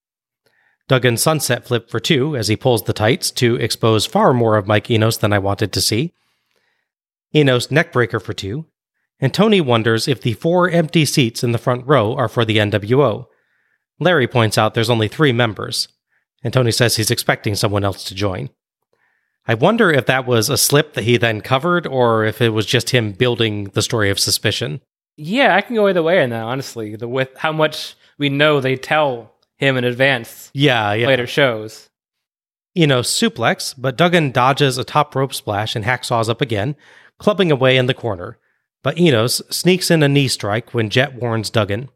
Duggan 0.91 1.15
sunset 1.15 1.65
flip 1.65 1.89
for 1.89 2.01
two 2.01 2.36
as 2.36 2.50
he 2.50 2.57
pulls 2.57 2.83
the 2.83 2.91
tights 2.91 3.31
to 3.31 3.55
expose 3.55 4.05
far 4.05 4.33
more 4.33 4.57
of 4.57 4.67
Mike 4.67 4.91
Enos 4.91 5.15
than 5.15 5.31
I 5.31 5.39
wanted 5.39 5.71
to 5.71 5.79
see. 5.79 6.12
Enos 7.33 7.67
neckbreaker 7.67 8.21
for 8.21 8.33
two, 8.33 8.65
and 9.17 9.33
Tony 9.33 9.62
wonders 9.62 10.10
if 10.10 10.19
the 10.19 10.33
four 10.33 10.69
empty 10.69 11.05
seats 11.05 11.45
in 11.45 11.53
the 11.53 11.57
front 11.57 11.88
row 11.88 12.13
are 12.15 12.27
for 12.27 12.43
the 12.43 12.57
NWO. 12.57 13.27
Larry 14.01 14.27
points 14.27 14.57
out 14.57 14.74
there's 14.74 14.89
only 14.89 15.07
three 15.07 15.31
members, 15.31 15.88
and 16.43 16.53
Tony 16.53 16.74
says 16.74 16.98
he's 16.98 17.10
expecting 17.10 17.55
someone 17.55 17.86
else 17.86 18.03
to 18.03 18.13
join. 18.13 18.50
I 19.48 19.53
wonder 19.53 19.91
if 19.91 20.07
that 20.07 20.27
was 20.27 20.50
a 20.50 20.57
slip 20.57 20.95
that 20.95 21.05
he 21.05 21.15
then 21.15 21.39
covered, 21.39 21.88
or 21.88 22.25
if 22.25 22.41
it 22.41 22.50
was 22.50 22.65
just 22.65 22.89
him 22.89 23.13
building 23.13 23.69
the 23.75 23.81
story 23.81 24.10
of 24.10 24.19
suspicion. 24.19 24.81
Yeah, 25.15 25.55
I 25.55 25.62
can 25.62 25.77
go 25.77 25.88
either 25.88 26.03
way 26.03 26.21
on 26.21 26.31
that. 26.31 26.43
Honestly, 26.43 26.98
the 26.98 27.07
with 27.07 27.29
how 27.38 27.53
much 27.53 27.95
we 28.17 28.27
know 28.27 28.60
they 28.60 28.75
tell 28.75 29.31
him 29.62 29.77
in 29.77 29.84
advance 29.84 30.50
Yeah, 30.53 30.94
yeah. 30.94 31.08
later 31.08 31.27
shows. 31.27 31.89
You 32.74 32.88
know, 32.88 33.01
suplex, 33.01 33.75
but 33.77 33.98
Duggan 33.98 34.32
dodges 34.32 34.77
a 34.77 34.84
top 34.84 35.13
rope 35.15 35.34
splash 35.34 35.75
and 35.75 35.86
hacksaws 35.86 36.30
up 36.30 36.41
again, 36.41 36.75
clubbing 37.20 37.51
away 37.51 37.77
in 37.77 37.86
the 37.86 37.94
corner. 37.94 38.38
But 38.84 38.98
Enos 38.98 39.41
sneaks 39.50 39.91
in 39.91 40.01
a 40.03 40.08
knee 40.08 40.27
strike 40.27 40.74
when 40.74 40.89
Jett 40.89 41.13
warns 41.15 41.50
Duggan. 41.50 41.89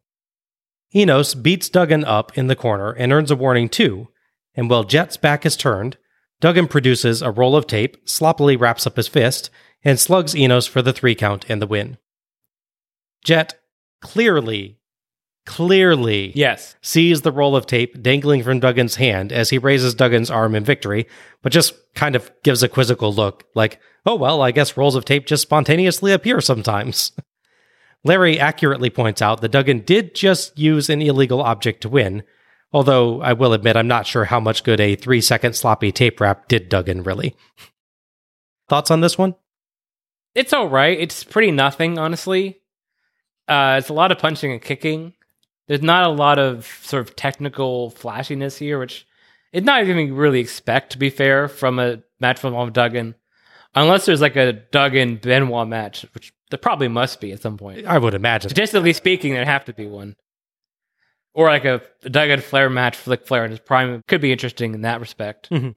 Enos 0.94 1.34
beats 1.34 1.68
Duggan 1.70 2.04
up 2.06 2.38
in 2.38 2.48
the 2.48 2.56
corner 2.56 2.92
and 2.92 3.12
earns 3.12 3.32
a 3.32 3.36
warning 3.36 3.70
too, 3.70 4.10
and 4.54 4.70
while 4.70 4.84
Jett's 4.84 5.18
back 5.18 5.46
is 5.46 5.58
turned, 5.58 5.98
Duggan 6.42 6.68
produces 6.68 7.22
a 7.22 7.32
roll 7.32 7.56
of 7.56 7.66
tape, 7.68 7.98
sloppily 8.08 8.56
wraps 8.56 8.86
up 8.86 8.98
his 8.98 9.08
fist, 9.08 9.50
and 9.84 10.00
slugs 10.00 10.36
Enos 10.36 10.68
for 10.68 10.82
the 10.82 10.94
three 10.94 11.16
count 11.16 11.46
and 11.50 11.62
the 11.62 11.68
win. 11.68 11.98
Jet 13.24 13.56
clearly, 14.02 14.78
clearly 15.46 16.32
Yes. 16.36 16.76
sees 16.82 17.22
the 17.22 17.32
roll 17.32 17.56
of 17.56 17.66
tape 17.68 18.02
dangling 18.02 18.44
from 18.44 18.60
Duggan's 18.60 18.96
hand 18.96 19.32
as 19.32 19.50
he 19.50 19.58
raises 19.58 19.94
Duggan's 19.96 20.32
arm 20.32 20.56
in 20.56 20.64
victory, 20.64 21.08
but 21.42 21.52
just 21.52 21.74
kind 21.94 22.16
of 22.16 22.32
gives 22.44 22.64
a 22.64 22.68
quizzical 22.70 23.14
look, 23.14 23.46
like, 23.56 23.80
oh 24.06 24.16
well, 24.16 24.42
I 24.42 24.52
guess 24.52 24.76
rolls 24.78 24.96
of 24.96 25.06
tape 25.06 25.26
just 25.26 25.44
spontaneously 25.44 26.12
appear 26.12 26.42
sometimes. 26.42 27.12
Larry 28.04 28.40
accurately 28.40 28.90
points 28.90 29.22
out 29.22 29.42
that 29.42 29.52
Duggan 29.52 29.80
did 29.80 30.14
just 30.14 30.58
use 30.60 30.90
an 30.90 31.02
illegal 31.02 31.42
object 31.42 31.82
to 31.82 31.90
win, 31.90 32.24
although 32.72 33.22
I 33.22 33.34
will 33.34 33.54
admit 33.54 33.76
I'm 33.78 33.88
not 33.88 34.06
sure 34.06 34.26
how 34.26 34.40
much 34.40 34.64
good 34.64 34.80
a 34.80 34.96
three 34.96 35.22
second 35.22 35.54
sloppy 35.56 35.92
tape 35.92 36.20
wrap 36.20 36.48
did 36.48 36.70
Duggan 36.70 37.04
really. 37.04 37.36
Thoughts 38.70 38.92
on 38.92 39.02
this 39.02 39.18
one? 39.18 39.36
It's 40.34 40.54
all 40.54 40.68
right. 40.68 41.00
It's 41.00 41.24
pretty 41.24 41.52
nothing, 41.52 41.98
honestly. 41.98 42.60
Uh, 43.48 43.76
it's 43.80 43.90
a 43.90 43.94
lot 43.94 44.12
of 44.12 44.18
punching 44.20 44.52
and 44.52 44.62
kicking. 44.62 45.14
There's 45.68 45.82
not 45.82 46.06
a 46.06 46.10
lot 46.14 46.38
of 46.40 46.66
sort 46.84 47.08
of 47.08 47.16
technical 47.16 47.90
flashiness 47.92 48.58
here, 48.58 48.78
which 48.80 49.08
it's 49.52 49.66
not 49.66 49.84
even 49.84 50.14
really 50.14 50.40
expect 50.40 50.92
to 50.92 50.98
be 50.98 51.10
fair 51.10 51.48
from 51.48 51.80
a 51.80 52.04
match 52.20 52.40
from 52.40 52.72
Duggan, 52.72 53.16
unless 53.74 54.06
there's 54.06 54.22
like 54.22 54.36
a 54.36 54.54
Duggan 54.54 55.18
Benoit 55.18 55.68
match, 55.68 56.06
which 56.14 56.34
there 56.52 56.60
probably 56.60 56.88
must 56.88 57.20
be 57.20 57.32
at 57.32 57.42
some 57.42 57.58
point. 57.58 57.86
I 57.88 57.98
would 57.98 58.14
imagine. 58.14 58.50
Statistically 58.50 58.94
speaking, 58.94 59.34
there'd 59.34 59.48
have 59.48 59.66
to 59.66 59.74
be 59.74 59.88
one, 59.88 60.16
or 61.34 61.48
like 61.48 61.66
a 61.66 61.82
Duggan 62.04 62.42
Flair 62.42 62.70
match, 62.70 63.08
Ric 63.08 63.26
Flair 63.26 63.46
in 63.46 63.52
his 63.52 63.60
prime 63.60 64.04
could 64.08 64.22
be 64.22 64.32
interesting 64.32 64.76
in 64.76 64.82
that 64.82 65.00
respect. 65.00 65.50
Mhm. 65.50 65.76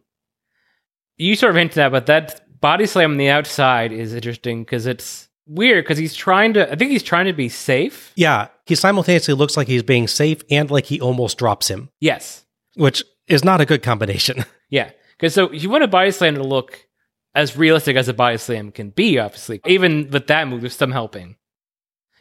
You 1.17 1.35
sort 1.35 1.51
of 1.51 1.57
hinted 1.57 1.79
at 1.79 1.91
that, 1.91 1.93
but 1.93 2.07
that 2.07 2.61
body 2.61 2.87
slam 2.87 3.13
on 3.13 3.17
the 3.17 3.31
outside 3.31 3.93
is 3.93 4.15
interesting 4.15 4.65
because 4.65 4.87
it's 4.87 5.28
weird 5.49 5.85
because 5.85 5.99
he's 5.99 6.15
trying 6.15 6.55
to. 6.55 6.71
I 6.71 6.77
think 6.77 6.91
he's 6.91 7.03
trying 7.03 7.27
to 7.27 7.33
be 7.33 7.49
safe. 7.49 8.13
Yeah, 8.15 8.49
he 8.67 8.75
simultaneously 8.75 9.35
looks 9.35 9.57
like 9.57 9.67
he's 9.69 9.83
being 9.83 10.07
safe 10.07 10.43
and 10.51 10.71
like 10.71 10.87
he 10.87 11.01
almost 11.01 11.39
drops 11.39 11.69
him, 11.69 11.91
Yes, 12.01 12.45
which 12.75 13.03
is 13.27 13.45
not 13.45 13.61
a 13.61 13.67
good 13.67 13.83
combination. 13.83 14.45
yeah. 14.71 14.91
Because 15.17 15.35
so 15.35 15.51
you 15.51 15.69
want 15.69 15.83
a 15.83 15.89
body 15.89 16.13
slam 16.13 16.37
to 16.37 16.45
look 16.45 16.87
as 17.35 17.57
realistic 17.57 17.97
as 17.97 18.09
a 18.09 18.15
body 18.15 18.39
slam 18.39 18.71
can 18.71 18.91
be. 18.91 19.19
Obviously, 19.19 19.61
even 19.67 20.11
with 20.11 20.29
that 20.29 20.47
move, 20.47 20.61
there's 20.61 20.77
some 20.77 20.93
helping. 20.93 21.37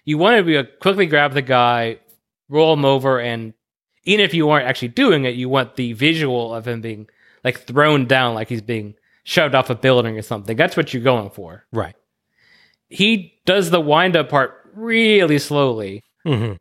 You 0.04 0.18
want 0.18 0.38
to 0.38 0.44
be 0.44 0.56
a 0.56 0.64
quickly 0.64 1.06
grab 1.06 1.34
the 1.34 1.42
guy, 1.42 2.00
roll 2.50 2.74
him 2.74 2.86
over, 2.86 3.20
and 3.20 3.54
even 4.06 4.24
if 4.24 4.34
you 4.34 4.50
aren't 4.50 4.68
actually 4.68 4.88
doing 4.90 5.26
it, 5.26 5.36
you 5.36 5.50
want 5.50 5.76
the 5.76 5.94
visual 5.94 6.56
of 6.56 6.68
him 6.68 6.82
being 6.82 7.08
like 7.44 7.60
thrown 7.60 8.06
down, 8.06 8.34
like 8.34 8.48
he's 8.50 8.62
being 8.62 8.96
shoved 9.24 9.54
off 9.54 9.70
a 9.70 9.76
building 9.76 10.18
or 10.18 10.22
something. 10.22 10.56
That's 10.56 10.78
what 10.78 10.94
you're 10.94 11.04
going 11.04 11.30
for. 11.30 11.66
right. 11.72 11.96
He 12.90 13.40
does 13.46 13.70
the 13.70 13.82
wind 13.82 14.16
up 14.16 14.30
part 14.30 14.54
really 14.74 15.40
slowly. 15.40 16.04
hmm 16.26 16.54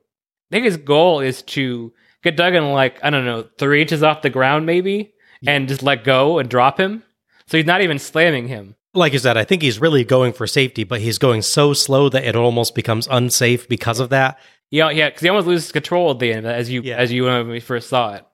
I 0.51 0.55
think 0.55 0.65
his 0.65 0.77
goal 0.77 1.21
is 1.21 1.43
to 1.43 1.93
get 2.23 2.37
Duggan 2.37 2.73
like 2.73 3.03
I 3.05 3.11
don't 3.11 3.25
know 3.25 3.47
three 3.59 3.83
inches 3.83 4.03
off 4.03 4.23
the 4.23 4.31
ground 4.31 4.65
maybe, 4.67 5.13
and 5.47 5.69
just 5.69 5.83
let 5.83 6.05
go 6.05 6.39
and 6.39 6.49
drop 6.49 6.79
him. 6.79 7.03
So 7.49 7.57
he's 7.57 7.67
not 7.67 7.81
even 7.83 7.99
slamming 7.99 8.49
him. 8.49 8.75
Like 8.95 9.13
you 9.13 9.19
said, 9.19 9.37
I 9.37 9.45
think 9.45 9.61
he's 9.63 9.81
really 9.81 10.05
going 10.05 10.33
for 10.33 10.47
safety, 10.47 10.83
but 10.85 11.01
he's 11.01 11.19
going 11.19 11.43
so 11.43 11.73
slow 11.75 12.09
that 12.09 12.25
it 12.25 12.35
almost 12.37 12.75
becomes 12.75 13.07
unsafe 13.11 13.69
because 13.69 14.01
of 14.01 14.09
that. 14.11 14.39
Yeah, 14.71 14.91
yeah, 14.91 15.09
because 15.11 15.21
he 15.23 15.29
almost 15.29 15.47
loses 15.47 15.71
control 15.71 16.11
at 16.13 16.19
the 16.19 16.33
end, 16.33 16.47
as 16.47 16.71
you 16.71 16.81
Yeah. 16.83 16.97
as 16.97 17.13
you 17.13 17.25
when 17.25 17.49
we 17.49 17.61
first 17.61 17.89
saw 17.89 18.15
it. 18.15 18.25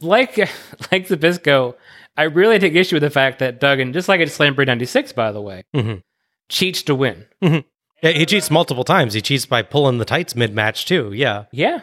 Like 0.00 0.36
like 0.92 1.08
Zbyszko, 1.08 1.74
I 2.16 2.24
really 2.24 2.58
take 2.58 2.74
issue 2.74 2.96
with 2.96 3.02
the 3.02 3.10
fact 3.10 3.38
that 3.38 3.60
Duggan, 3.60 3.92
just 3.92 4.08
like 4.08 4.20
at 4.20 4.28
Slamboree 4.28 4.66
ninety 4.66 4.84
six, 4.86 5.12
by 5.12 5.32
the 5.32 5.40
way, 5.40 5.62
Mhm. 5.74 6.02
Cheats 6.48 6.82
to 6.82 6.94
win. 6.94 7.26
Yeah, 7.40 8.10
he 8.12 8.26
cheats 8.26 8.50
multiple 8.50 8.84
times. 8.84 9.14
He 9.14 9.20
cheats 9.22 9.46
by 9.46 9.62
pulling 9.62 9.98
the 9.98 10.04
tights 10.04 10.34
mid 10.36 10.54
match 10.54 10.84
too. 10.86 11.12
Yeah. 11.12 11.44
Yeah, 11.52 11.80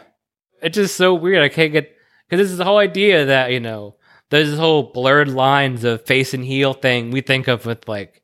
it's 0.62 0.76
just 0.76 0.96
so 0.96 1.12
weird. 1.14 1.42
I 1.42 1.48
can't 1.48 1.72
get 1.72 1.92
because 2.28 2.44
this 2.44 2.50
is 2.52 2.58
the 2.58 2.64
whole 2.64 2.78
idea 2.78 3.26
that 3.26 3.50
you 3.52 3.60
know 3.60 3.96
there's 4.30 4.50
this 4.50 4.58
whole 4.58 4.84
blurred 4.92 5.28
lines 5.28 5.84
of 5.84 6.06
face 6.06 6.32
and 6.34 6.44
heel 6.44 6.72
thing 6.72 7.10
we 7.10 7.20
think 7.20 7.48
of 7.48 7.66
with 7.66 7.86
like 7.88 8.22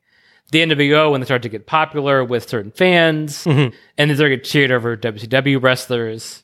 the 0.51 0.59
NWO 0.59 1.11
when 1.11 1.21
they 1.21 1.25
start 1.25 1.43
to 1.43 1.49
get 1.49 1.65
popular 1.67 2.23
with 2.25 2.49
certain 2.49 2.71
fans, 2.71 3.45
Mhm. 3.45 3.73
and 3.97 4.09
they 4.11 4.15
start 4.15 4.31
to 4.31 4.35
get 4.37 4.43
cheered 4.45 4.71
over 4.71 4.97
WCW 4.97 5.61
wrestlers, 5.61 6.43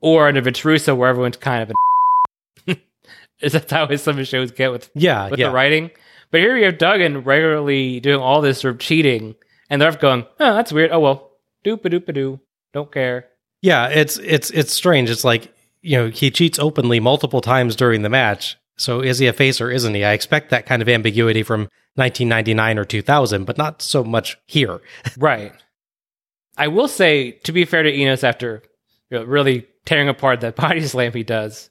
or 0.00 0.26
under 0.28 0.40
Vince 0.40 0.64
Russo 0.64 0.94
where 0.94 1.08
everyone's 1.10 1.36
kind 1.36 1.62
of 1.62 1.70
an 1.70 2.76
is 3.40 3.52
that 3.52 3.70
how 3.70 3.86
some 3.96 4.12
of 4.12 4.16
the 4.16 4.24
shows 4.24 4.50
get 4.52 4.70
with 4.72 4.90
Yeah. 4.94 5.28
with 5.28 5.38
yeah. 5.38 5.48
the 5.48 5.54
writing? 5.54 5.90
But 6.34 6.40
here 6.40 6.56
you 6.56 6.64
have 6.64 6.78
Duggan 6.78 7.22
regularly 7.22 8.00
doing 8.00 8.18
all 8.18 8.40
this 8.40 8.58
sort 8.58 8.74
of 8.74 8.80
cheating, 8.80 9.36
and 9.70 9.80
they're 9.80 9.92
going, 9.92 10.26
"Oh, 10.40 10.54
that's 10.54 10.72
weird. 10.72 10.90
Oh 10.90 10.98
well, 10.98 11.30
doop 11.64 11.82
doop 11.82 12.08
a 12.08 12.12
doo. 12.12 12.40
Don't 12.72 12.90
care." 12.90 13.26
Yeah, 13.62 13.86
it's 13.86 14.16
it's 14.16 14.50
it's 14.50 14.72
strange. 14.72 15.10
It's 15.10 15.22
like 15.22 15.54
you 15.80 15.96
know 15.96 16.08
he 16.08 16.32
cheats 16.32 16.58
openly 16.58 16.98
multiple 16.98 17.40
times 17.40 17.76
during 17.76 18.02
the 18.02 18.08
match. 18.08 18.56
So 18.76 18.98
is 18.98 19.20
he 19.20 19.28
a 19.28 19.32
face 19.32 19.60
or 19.60 19.70
isn't 19.70 19.94
he? 19.94 20.02
I 20.04 20.12
expect 20.12 20.50
that 20.50 20.66
kind 20.66 20.82
of 20.82 20.88
ambiguity 20.88 21.44
from 21.44 21.68
1999 21.94 22.80
or 22.80 22.84
2000, 22.84 23.44
but 23.44 23.56
not 23.56 23.80
so 23.80 24.02
much 24.02 24.36
here. 24.46 24.80
Right. 25.16 25.52
I 26.58 26.66
will 26.66 26.88
say, 26.88 27.30
to 27.44 27.52
be 27.52 27.64
fair 27.64 27.84
to 27.84 27.94
Enos, 27.94 28.24
after 28.24 28.64
you 29.08 29.20
know, 29.20 29.24
really 29.24 29.68
tearing 29.84 30.08
apart 30.08 30.40
that 30.40 30.56
body 30.56 30.80
slam 30.80 31.12
he 31.12 31.22
does, 31.22 31.70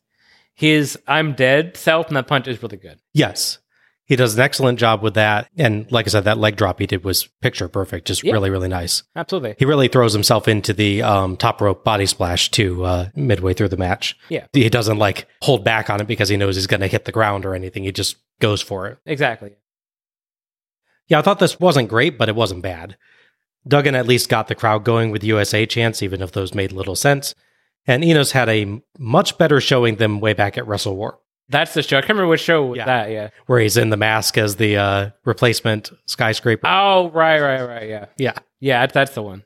his 0.54 0.98
"I'm 1.06 1.34
dead" 1.34 1.76
self 1.76 2.08
and 2.08 2.16
that 2.16 2.28
punch 2.28 2.48
is 2.48 2.64
really 2.64 2.78
good. 2.78 3.02
Yes, 3.12 3.58
he 4.06 4.16
does 4.16 4.36
an 4.36 4.42
excellent 4.42 4.80
job 4.80 5.02
with 5.02 5.14
that. 5.14 5.48
And 5.58 5.90
like 5.92 6.08
I 6.08 6.10
said, 6.10 6.26
that 6.26 6.38
leg 6.38 6.56
drop 6.58 6.80
he 6.80 6.86
did 6.88 7.04
was 7.06 7.28
picture 7.42 7.68
perfect. 7.70 8.08
Just 8.08 8.24
Yeah. 8.24 8.34
really 8.34 8.50
really 8.50 8.68
nice. 8.68 9.04
Absolutely. 9.16 9.56
He 9.58 9.66
really 9.66 9.88
throws 9.88 10.14
himself 10.14 10.48
into 10.48 10.74
the 10.74 11.02
um, 11.04 11.38
top 11.38 11.62
rope 11.62 11.84
body 11.84 12.06
splash 12.06 12.52
too 12.52 12.84
uh, 12.84 13.10
midway 13.16 13.54
through 13.54 13.70
the 13.70 13.78
match. 13.78 14.18
Yeah. 14.30 14.46
he 14.54 14.68
doesn't 14.70 14.98
like 15.00 15.28
hold 15.42 15.64
back 15.64 15.90
on 15.90 16.02
it 16.02 16.08
because 16.08 16.30
he 16.30 16.38
knows 16.38 16.56
he's 16.56 16.68
going 16.68 16.82
to 16.82 16.88
hit 16.88 17.06
the 17.06 17.12
ground 17.12 17.46
or 17.46 17.56
anything. 17.56 17.84
He 17.84 17.92
just 17.92 18.18
goes 18.40 18.62
for 18.62 18.88
it. 18.88 18.98
Exactly. 19.06 19.52
Yeah, 21.08 21.20
I 21.20 21.22
thought 21.22 21.40
this 21.40 21.60
wasn't 21.60 21.90
great, 21.90 22.18
but 22.18 22.30
it 22.30 22.36
wasn't 22.36 22.62
bad. 22.62 22.98
Duggan 23.68 23.96
at 23.96 24.08
least 24.08 24.30
got 24.30 24.48
the 24.48 24.56
crowd 24.56 24.84
going 24.84 25.12
with 25.12 25.24
USA 25.24 25.66
chants, 25.66 26.02
even 26.04 26.22
if 26.22 26.32
those 26.32 26.54
made 26.54 26.72
little 26.72 26.96
sense. 26.96 27.34
And 27.86 28.04
Enos 28.04 28.32
had 28.32 28.48
a 28.50 28.82
much 28.98 29.38
better 29.38 29.60
showing 29.60 29.96
than 29.98 30.20
way 30.22 30.34
back 30.34 30.58
at 30.58 30.68
Wrestle 30.68 30.96
War, 30.96 31.20
That's 31.50 31.74
the 31.74 31.84
show. 31.84 31.98
I 31.98 32.02
can't 32.02 32.12
remember 32.12 32.30
which 32.30 32.42
show 32.42 32.74
Yeah. 32.74 32.86
that. 32.86 33.12
Yeah. 33.12 33.30
where 33.48 33.60
he's 33.60 33.78
in 33.78 33.90
the 33.90 33.98
mask 33.98 34.38
as 34.38 34.56
the 34.56 34.78
uh, 34.78 35.10
replacement 35.26 35.92
skyscraper. 36.06 36.66
Oh, 36.68 37.10
right, 37.12 37.40
right, 37.42 37.64
right. 37.64 37.90
Yeah. 37.90 38.06
yeah. 38.18 38.34
Yeah, 38.60 38.86
that's- 38.88 39.14
the 39.14 39.22
one. 39.22 39.44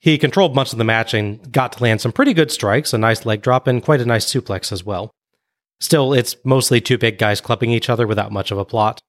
He 0.00 0.16
controlled 0.18 0.54
much 0.54 0.70
of 0.72 0.78
the 0.78 0.84
match 0.84 1.12
and 1.12 1.50
got 1.52 1.72
to 1.72 1.82
land 1.82 2.00
some 2.00 2.12
pretty 2.12 2.32
good 2.32 2.52
strikes, 2.52 2.92
a 2.92 2.98
nice 2.98 3.26
leg 3.26 3.42
drop, 3.42 3.66
and 3.66 3.82
quite 3.82 4.00
a 4.00 4.04
nice 4.04 4.26
suplex 4.32 4.70
as 4.70 4.84
well. 4.84 5.10
Still, 5.80 6.12
it's 6.12 6.36
mostly 6.44 6.80
two 6.80 6.98
big 6.98 7.18
guys 7.18 7.40
clubbing 7.40 7.70
each 7.72 7.88
other 7.90 8.06
without 8.06 8.30
much 8.30 8.50
of 8.52 8.58
a 8.58 8.64
plot. 8.64 9.00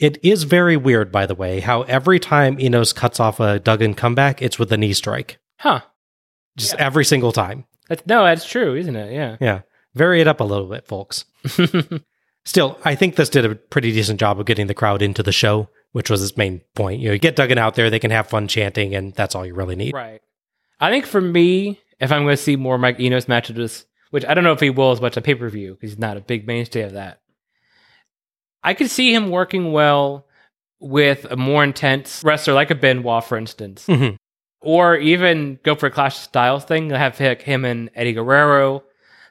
It 0.00 0.18
is 0.24 0.42
very 0.42 0.76
weird, 0.76 1.12
by 1.12 1.26
the 1.26 1.34
way, 1.36 1.60
how 1.60 1.82
every 1.82 2.18
time 2.18 2.58
Enos 2.58 2.92
cuts 2.92 3.20
off 3.20 3.38
a 3.38 3.60
Duggan 3.60 3.94
comeback, 3.94 4.42
it's 4.42 4.58
with 4.58 4.72
a 4.72 4.76
knee 4.76 4.92
strike. 4.92 5.38
Huh. 5.60 5.82
Just 6.56 6.74
every 6.74 7.04
single 7.04 7.30
time. 7.30 7.64
That's, 7.88 8.04
no, 8.06 8.24
that's 8.24 8.44
true, 8.48 8.74
isn't 8.74 8.96
it? 8.96 9.12
Yeah. 9.12 9.36
Yeah. 9.40 9.60
Vary 9.94 10.20
it 10.20 10.28
up 10.28 10.40
a 10.40 10.44
little 10.44 10.66
bit, 10.68 10.86
folks. 10.86 11.24
Still, 12.44 12.78
I 12.84 12.94
think 12.94 13.14
this 13.16 13.28
did 13.28 13.44
a 13.44 13.54
pretty 13.54 13.92
decent 13.92 14.18
job 14.18 14.40
of 14.40 14.46
getting 14.46 14.66
the 14.66 14.74
crowd 14.74 15.00
into 15.02 15.22
the 15.22 15.32
show, 15.32 15.68
which 15.92 16.10
was 16.10 16.22
its 16.22 16.36
main 16.36 16.60
point. 16.74 17.00
You 17.00 17.08
know, 17.08 17.12
you 17.12 17.18
get 17.20 17.36
Duggan 17.36 17.58
out 17.58 17.74
there, 17.76 17.88
they 17.88 18.00
can 18.00 18.10
have 18.10 18.28
fun 18.28 18.48
chanting, 18.48 18.94
and 18.94 19.14
that's 19.14 19.34
all 19.34 19.46
you 19.46 19.54
really 19.54 19.76
need. 19.76 19.94
Right. 19.94 20.20
I 20.80 20.90
think 20.90 21.06
for 21.06 21.20
me, 21.20 21.80
if 22.00 22.10
I'm 22.10 22.24
going 22.24 22.36
to 22.36 22.42
see 22.42 22.56
more 22.56 22.78
Mike 22.78 22.98
Enos 22.98 23.28
matches, 23.28 23.86
which 24.10 24.24
I 24.24 24.34
don't 24.34 24.42
know 24.42 24.52
if 24.52 24.60
he 24.60 24.70
will 24.70 24.90
as 24.90 25.00
much 25.00 25.16
on 25.16 25.22
pay 25.22 25.36
per 25.36 25.48
view 25.48 25.74
because 25.74 25.90
he's 25.90 25.98
not 26.00 26.16
a 26.16 26.20
big 26.20 26.46
mainstay 26.46 26.82
of 26.82 26.92
that, 26.94 27.20
I 28.64 28.74
could 28.74 28.90
see 28.90 29.14
him 29.14 29.30
working 29.30 29.72
well 29.72 30.26
with 30.80 31.24
a 31.30 31.36
more 31.36 31.62
intense 31.62 32.22
wrestler 32.24 32.54
like 32.54 32.70
a 32.72 32.74
Benoit, 32.74 33.22
for 33.24 33.36
instance, 33.38 33.86
Mhm. 33.86 34.16
or 34.60 34.96
even 34.96 35.60
go 35.62 35.76
for 35.76 35.86
a 35.86 35.90
Clash 35.92 36.16
of 36.16 36.22
Styles 36.24 36.64
thing. 36.64 36.90
Have 36.90 37.18
him 37.18 37.64
and 37.64 37.90
Eddie 37.94 38.14
Guerrero. 38.14 38.82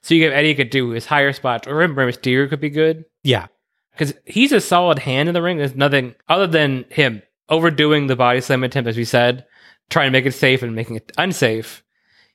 So 0.02 0.14
you 0.16 0.20
give 0.22 0.34
Eddie 0.34 0.56
could 0.56 0.70
do 0.70 0.90
his 0.90 1.06
higher 1.06 1.32
spots, 1.34 1.68
or 1.68 1.76
Rey 1.76 1.88
Mysterio 1.88 2.50
could 2.50 2.60
be 2.60 2.70
good 2.70 3.06
Yeah. 3.24 3.48
because 3.92 4.14
he's 4.26 4.52
a 4.52 4.60
solid 4.62 5.00
hand 5.00 5.30
in 5.30 5.34
the 5.34 5.42
ring. 5.42 5.58
There's 5.58 5.76
nothing 5.76 6.16
other 6.28 6.48
than 6.48 6.86
him 6.90 7.22
overdoing 7.50 8.08
the 8.08 8.16
body 8.16 8.42
slam 8.42 8.64
attempt, 8.64 8.88
as 8.88 8.98
we 8.98 9.06
said, 9.06 9.46
trying 9.90 10.08
to 10.08 10.12
make 10.12 10.26
it 10.26 10.32
safe 10.34 10.64
and 10.64 10.74
making 10.76 10.96
it 10.96 11.12
unsafe. 11.18 11.84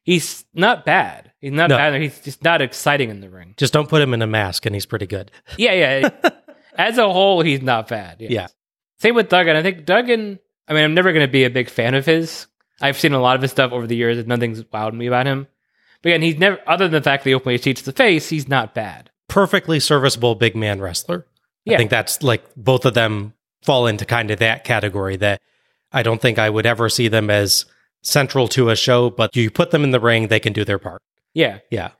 He's 0.02 0.44
not 0.54 0.84
bad. 0.84 1.32
He's 1.40 1.50
not 1.52 1.70
No. 1.70 1.76
bad. 1.76 2.00
He's 2.00 2.20
just 2.20 2.44
not 2.44 2.62
exciting 2.62 3.10
in 3.10 3.20
the 3.20 3.28
ring. 3.30 3.54
Just 3.56 3.72
don't 3.72 3.88
put 3.88 4.00
him 4.02 4.14
in 4.14 4.22
a 4.22 4.26
mask, 4.26 4.64
and 4.66 4.74
he's 4.74 4.86
pretty 4.86 5.06
good. 5.06 5.30
Yeah, 5.56 5.72
yeah. 5.72 6.10
As 6.78 6.98
a 6.98 7.10
whole, 7.12 7.40
he's 7.40 7.62
not 7.62 7.88
bad. 7.88 8.18
yes. 8.20 8.30
Yeah. 8.30 8.46
Same 8.98 9.14
with 9.14 9.28
Duggan. 9.28 9.56
I 9.56 9.62
think 9.62 9.84
Duggan. 9.86 10.38
I 10.68 10.72
mean, 10.74 10.84
I'm 10.84 10.94
never 10.94 11.12
going 11.12 11.26
to 11.26 11.30
be 11.32 11.44
a 11.44 11.50
big 11.50 11.68
fan 11.70 11.94
of 11.94 12.04
his. 12.06 12.46
I've 12.80 12.98
seen 12.98 13.12
a 13.14 13.20
lot 13.20 13.34
of 13.36 13.42
his 13.42 13.50
stuff 13.50 13.72
over 13.72 13.86
the 13.86 13.96
years, 13.96 14.18
and 14.18 14.28
nothing's 14.28 14.62
wowed 14.64 14.92
me 14.94 15.06
about 15.06 15.26
him. 15.26 15.46
But 16.02 16.10
again, 16.10 16.22
he's 16.22 16.38
never, 16.38 16.58
other 16.66 16.86
than 16.86 16.92
the 16.92 17.02
fact 17.02 17.24
that 17.24 17.30
he 17.30 17.34
openly 17.34 17.58
cheats 17.58 17.82
the 17.82 17.92
face, 17.92 18.28
he's 18.28 18.48
not 18.48 18.74
bad. 18.74 19.10
Perfectly 19.28 19.80
serviceable 19.80 20.34
big 20.34 20.54
man 20.56 20.80
wrestler. 20.80 21.26
I 21.68 21.76
think 21.76 21.90
that's 21.90 22.22
like 22.22 22.44
both 22.56 22.84
of 22.84 22.94
them 22.94 23.34
fall 23.62 23.88
into 23.88 24.04
kind 24.04 24.30
of 24.30 24.38
that 24.38 24.62
category 24.62 25.16
that 25.16 25.40
I 25.90 26.04
don't 26.04 26.22
think 26.22 26.38
I 26.38 26.48
would 26.48 26.64
ever 26.64 26.88
see 26.88 27.08
them 27.08 27.28
as 27.28 27.64
central 28.02 28.46
to 28.48 28.70
a 28.70 28.76
show, 28.76 29.10
but 29.10 29.34
you 29.34 29.50
put 29.50 29.72
them 29.72 29.82
in 29.82 29.90
the 29.90 29.98
ring, 29.98 30.28
they 30.28 30.38
can 30.38 30.52
do 30.52 30.64
their 30.64 30.78
part. 30.78 31.02
Yeah. 31.34 31.58
Yeah. 31.70 31.90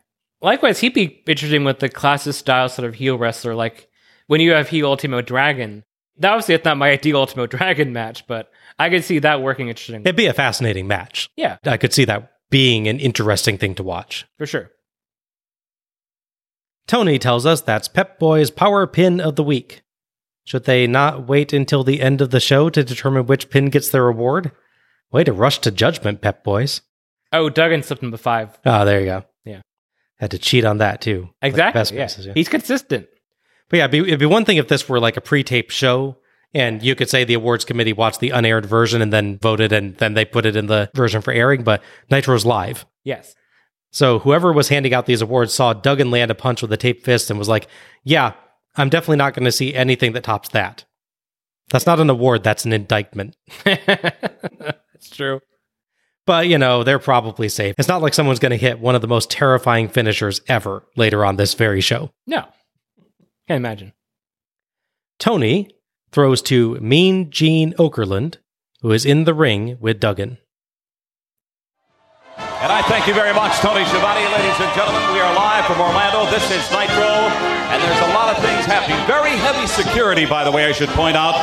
Likewise, 0.41 0.79
he'd 0.79 0.95
be 0.95 1.23
interesting 1.27 1.65
with 1.65 1.81
the 1.81 1.89
classic 1.89 2.35
style 2.35 2.69
sort 2.69 2.87
of 2.89 2.95
heel 2.95 3.19
wrestler. 3.19 3.57
Like 3.57 3.89
when 4.27 4.41
you 4.41 4.53
have 4.53 4.69
heel 4.69 4.87
Ultimo 4.87 5.21
Dragon. 5.21 5.85
That 6.19 6.33
obviously, 6.33 6.55
it's 6.55 6.65
not 6.65 6.79
my 6.79 6.91
ideal 6.91 7.17
Ultimo 7.19 7.47
Dragon 7.47 7.93
match, 7.93 8.27
but 8.27 8.51
I 8.79 8.89
could 8.89 9.05
see 9.05 9.19
that 9.21 9.43
working 9.43 9.69
interesting. 9.69 10.01
It'd 10.01 10.17
be 10.17 10.27
a 10.27 10.33
fascinating 10.35 10.87
match. 10.87 11.29
yeah, 11.37 11.59
I 11.65 11.77
could 11.77 11.93
see 11.93 12.05
that 12.07 12.33
being 12.51 12.87
an 12.89 13.01
interesting 13.01 13.59
thing 13.59 13.75
to 13.75 13.83
watch. 13.83 14.27
for 14.39 14.47
sure. 14.47 14.71
Tony 16.87 17.19
tells 17.19 17.45
us 17.47 17.61
that's 17.61 17.89
Pep 17.89 18.19
Boy's 18.19 18.51
power 18.51 18.87
pin 18.87 19.21
of 19.21 19.35
the 19.37 19.43
week. 19.43 19.83
Should 20.45 20.65
they 20.65 20.87
not 20.87 21.27
wait 21.27 21.53
until 21.53 21.83
the 21.83 22.01
end 22.01 22.21
of 22.21 22.31
the 22.31 22.39
show 22.39 22.71
to 22.71 22.85
determine 22.85 23.27
which 23.27 23.51
pin 23.51 23.71
gets 23.71 23.89
their 23.89 24.05
reward? 24.05 24.53
Way 25.11 25.25
to 25.25 25.33
rush 25.33 25.59
to 25.61 25.73
judgment, 25.73 26.21
Pep 26.21 26.45
Boys. 26.45 26.83
Oh, 27.33 27.51
Duggan 27.51 27.83
slipped 27.83 28.03
number 28.03 28.17
five. 28.17 28.57
Oh, 28.65 28.85
there 28.85 29.01
you 29.01 29.07
go. 29.07 29.25
Yeah. 29.45 29.63
Had 30.21 30.31
to 30.31 30.39
cheat 30.39 30.65
on 30.65 30.79
that 30.79 31.01
too. 31.01 31.29
Like 31.43 31.51
Exactly. 31.51 31.79
best 31.81 31.93
yeah. 31.93 31.99
places, 31.99 32.27
yeah. 32.27 32.33
He's 32.35 32.49
consistent. 32.49 33.09
But 33.69 33.79
yeah, 33.79 33.85
it'd 33.87 33.91
be, 33.91 33.99
it'd 34.09 34.21
be 34.21 34.27
one 34.27 34.45
thing 34.45 34.59
if 34.59 34.69
this 34.69 34.89
were 34.89 35.01
like 35.01 35.17
a 35.17 35.21
pre-taped 35.21 35.73
show 35.73 36.19
and 36.57 36.83
you 36.83 36.95
could 36.95 37.11
say 37.11 37.23
the 37.23 37.35
awards 37.35 37.67
committee 37.67 37.93
watched 37.93 38.21
the 38.21 38.31
unaired 38.31 38.65
version 38.65 39.03
and 39.03 39.13
then 39.13 39.37
voted 39.37 39.73
and 39.73 39.95
then 39.99 40.15
they 40.15 40.25
put 40.25 40.47
it 40.47 40.57
in 40.57 40.69
the 40.69 40.91
version 40.95 41.21
for 41.21 41.31
airing, 41.31 41.63
but 41.63 41.83
Nitro's 42.11 42.47
live. 42.47 42.87
Yes. 43.05 43.35
So 43.93 44.21
whoever 44.21 44.55
was 44.55 44.69
handing 44.69 44.95
out 44.95 45.05
these 45.05 45.21
awards 45.21 45.53
saw 45.53 45.75
Duggan 45.75 46.11
land 46.11 46.31
a 46.31 46.35
punch 46.35 46.63
with 46.63 46.73
a 46.73 46.79
taped 46.79 47.05
fist 47.05 47.29
and 47.29 47.39
was 47.39 47.49
like, 47.49 47.69
yeah, 48.05 48.33
I'm 48.75 48.89
definitely 48.89 49.19
not 49.19 49.35
going 49.35 49.45
to 49.45 49.53
see 49.53 49.75
anything 49.75 50.13
that 50.13 50.25
tops 50.25 50.49
that. 50.51 50.87
That's 51.69 51.85
not 51.85 52.01
an 52.01 52.09
award, 52.09 52.43
that's 52.43 52.65
an 52.65 52.73
indictment. 52.73 53.37
That's 53.65 55.11
true. 55.11 55.41
But, 56.25 56.49
you 56.49 56.57
know, 56.59 56.85
they're 56.85 56.99
probably 56.99 57.49
safe. 57.51 57.75
It's 57.77 57.89
not 57.89 58.01
like 58.01 58.15
someone's 58.15 58.39
going 58.39 58.51
to 58.51 58.57
hit 58.57 58.81
one 58.81 58.95
of 58.95 59.03
the 59.03 59.09
most 59.09 59.31
terrifying 59.31 59.89
finishers 59.89 60.41
ever 60.49 60.85
later 60.97 61.25
on 61.25 61.37
this 61.37 61.55
very 61.55 61.83
show. 61.83 62.11
No. 62.27 62.47
Can't 63.47 63.59
imagine. 63.59 63.93
Tony 65.19 65.76
throws 66.17 66.41
to 66.41 66.81
Mean 66.81 67.31
Gene 67.31 67.75
Okerlund, 67.75 68.39
who 68.81 68.91
is 68.91 69.05
in 69.05 69.25
the 69.25 69.35
ring 69.35 69.77
with 69.81 70.01
Duggan. 70.01 70.39
And 72.39 72.73
I 72.73 72.81
thank 72.89 73.07
you 73.07 73.13
very 73.13 73.35
much, 73.35 73.53
Tony 73.59 73.85
Schiavone. 73.85 74.25
Ladies 74.33 74.59
and 74.59 74.73
gentlemen, 74.75 75.13
we 75.13 75.21
are 75.21 75.35
live 75.37 75.67
from 75.67 75.79
Orlando. 75.79 76.25
This 76.31 76.51
is 76.51 76.65
Nitro, 76.73 77.05
and 77.69 77.83
there's 77.83 78.01
a 78.09 78.15
lot 78.15 78.35
of 78.35 78.43
things 78.43 78.65
happening. 78.65 78.97
Very 79.07 79.37
heavy 79.37 79.67
security, 79.67 80.25
by 80.25 80.43
the 80.43 80.51
way, 80.51 80.65
I 80.65 80.73
should 80.73 80.89
point 80.97 81.19
out, 81.19 81.37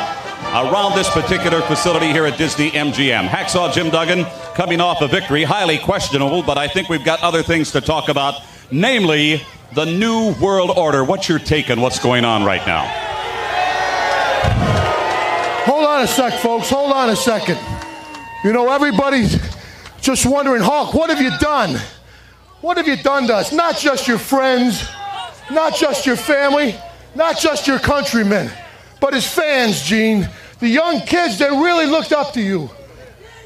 around 0.58 0.96
this 0.96 1.08
particular 1.12 1.62
facility 1.62 2.08
here 2.08 2.26
at 2.26 2.40
Disney 2.40 2.72
MGM. 2.72 3.28
Hacksaw 3.28 3.72
Jim 3.72 3.92
Duggan 3.92 4.26
coming 4.56 4.82
off 4.82 5.04
a 5.04 5.08
victory, 5.08 5.44
highly 5.44 5.78
questionable, 5.78 6.42
but 6.42 6.58
I 6.58 6.68
think 6.68 6.90
we've 6.90 7.06
got 7.06 7.22
other 7.22 7.44
things 7.44 7.70
to 7.74 7.80
talk 7.80 8.10
about, 8.10 8.42
namely 8.72 9.44
the 9.76 9.86
New 9.86 10.34
World 10.42 10.72
Order. 10.76 11.04
What's 11.04 11.30
your 11.30 11.38
take 11.38 11.70
on 11.70 11.80
what's 11.80 12.00
going 12.00 12.26
on 12.26 12.44
right 12.44 12.66
now? 12.66 13.12
A 16.04 16.08
sec, 16.08 16.42
folks. 16.42 16.70
Hold 16.70 16.92
on 16.92 17.10
a 17.12 17.16
second. 17.16 17.58
You 18.44 18.52
know, 18.52 18.70
everybody's 18.70 19.39
just 20.02 20.26
wondering, 20.26 20.62
Hulk, 20.62 20.94
what 20.94 21.10
have 21.10 21.22
you 21.22 21.32
done? 21.39 21.80
What 22.60 22.76
have 22.76 22.88
you 22.88 22.98
done 22.98 23.28
to 23.28 23.36
us? 23.36 23.54
Not 23.54 23.78
just 23.78 24.06
your 24.06 24.18
friends, 24.18 24.86
not 25.50 25.76
just 25.76 26.06
your 26.06 26.18
family, 26.18 26.76
not 27.16 27.39
just 27.39 27.68
your 27.68 27.80
countrymen, 27.80 28.52
but 29.00 29.13
his 29.13 29.26
fans, 29.26 29.82
Gene. 29.82 30.28
The 30.60 30.68
young 30.68 31.00
kids 31.02 31.39
that 31.39 31.52
really 31.52 31.86
looked 31.86 32.12
up 32.12 32.34
to 32.34 32.42
you, 32.42 32.70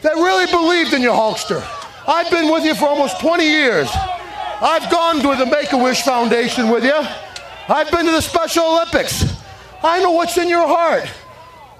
that 0.01 0.15
really 0.15 0.49
believed 0.51 0.93
in 0.93 1.03
your 1.03 1.15
Hulkster. 1.15 1.63
I've 2.07 2.31
been 2.31 2.51
with 2.51 2.65
you 2.65 2.73
for 2.73 2.87
almost 2.87 3.19
20 3.19 3.43
years. 3.43 3.87
I've 3.93 4.89
gone 4.89 5.17
to 5.17 5.35
the 5.35 5.45
Make 5.45 5.73
a 5.73 5.77
Wish 5.77 6.01
Foundation 6.01 6.69
with 6.69 6.83
you. 6.83 7.05
I've 7.69 7.91
been 7.91 8.07
to 8.07 8.11
the 8.11 8.21
Special 8.21 8.65
Olympics. 8.65 9.25
I 9.83 9.99
know 9.99 10.11
what's 10.11 10.39
in 10.39 10.49
your 10.49 10.65
heart. 10.67 11.07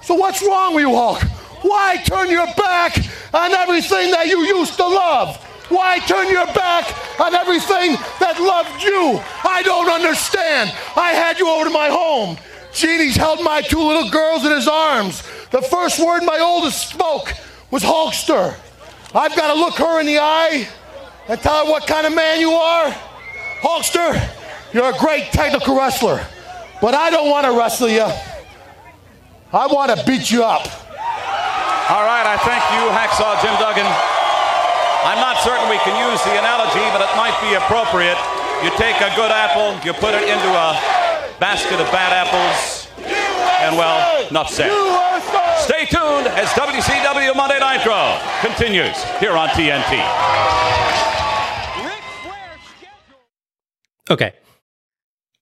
So, 0.02 0.14
what's 0.14 0.42
wrong 0.42 0.74
with 0.74 0.82
you, 0.82 0.94
Hulk? 0.94 1.22
Why 1.62 1.96
turn 2.04 2.30
your 2.30 2.46
back 2.54 2.96
on 3.34 3.52
everything 3.52 4.10
that 4.12 4.26
you 4.28 4.40
used 4.44 4.76
to 4.76 4.86
love? 4.86 5.36
Why 5.68 5.98
turn 5.98 6.28
your 6.28 6.46
back 6.46 7.20
on 7.20 7.34
everything 7.34 7.92
that 8.20 8.40
loved 8.40 8.82
you? 8.82 9.20
I 9.44 9.62
don't 9.64 9.90
understand. 9.90 10.72
I 10.96 11.12
had 11.12 11.38
you 11.38 11.48
over 11.48 11.64
to 11.64 11.70
my 11.70 11.88
home. 11.88 12.38
Genie's 12.72 13.16
held 13.16 13.42
my 13.42 13.60
two 13.60 13.82
little 13.82 14.08
girls 14.08 14.44
in 14.44 14.52
his 14.52 14.68
arms. 14.68 15.22
The 15.50 15.60
first 15.62 15.98
word 15.98 16.22
my 16.22 16.38
oldest 16.38 16.88
spoke 16.88 17.34
was 17.70 17.82
Hulkster. 17.82 18.56
I've 19.14 19.34
got 19.34 19.52
to 19.52 19.60
look 19.60 19.74
her 19.74 20.00
in 20.00 20.06
the 20.06 20.18
eye 20.18 20.68
and 21.28 21.40
tell 21.40 21.66
her 21.66 21.70
what 21.70 21.86
kind 21.86 22.06
of 22.06 22.14
man 22.14 22.40
you 22.40 22.52
are. 22.52 22.90
Hulkster, 23.60 24.30
you're 24.72 24.94
a 24.94 24.98
great 24.98 25.32
technical 25.32 25.76
wrestler, 25.76 26.24
but 26.80 26.94
I 26.94 27.10
don't 27.10 27.28
want 27.28 27.46
to 27.46 27.58
wrestle 27.58 27.88
you. 27.88 28.06
I 29.48 29.64
want 29.66 29.88
to 29.88 29.96
beat 30.04 30.28
you 30.28 30.44
up. 30.44 30.60
All 31.88 32.04
right, 32.04 32.28
I 32.28 32.36
thank 32.44 32.60
you, 32.76 32.84
Hacksaw 32.92 33.40
Jim 33.40 33.56
Duggan. 33.56 33.88
I'm 35.08 35.16
not 35.24 35.40
certain 35.40 35.64
we 35.72 35.80
can 35.80 35.96
use 35.96 36.20
the 36.20 36.36
analogy, 36.36 36.84
but 36.92 37.00
it 37.00 37.08
might 37.16 37.32
be 37.40 37.56
appropriate. 37.56 38.20
You 38.60 38.68
take 38.76 39.00
a 39.00 39.08
good 39.16 39.32
apple, 39.32 39.72
you 39.88 39.96
put 39.96 40.12
it 40.12 40.28
into 40.28 40.50
a 40.52 40.76
basket 41.40 41.80
of 41.80 41.88
bad 41.88 42.12
apples, 42.12 42.92
and 43.64 43.72
well, 43.72 44.28
not 44.30 44.50
said. 44.50 44.68
Stay 45.64 45.86
tuned 45.88 46.28
as 46.28 46.52
WCW 46.52 47.34
Monday 47.34 47.56
Nitro 47.56 48.20
continues 48.44 49.00
here 49.16 49.32
on 49.32 49.48
TNT. 49.56 50.04
Okay. 54.10 54.32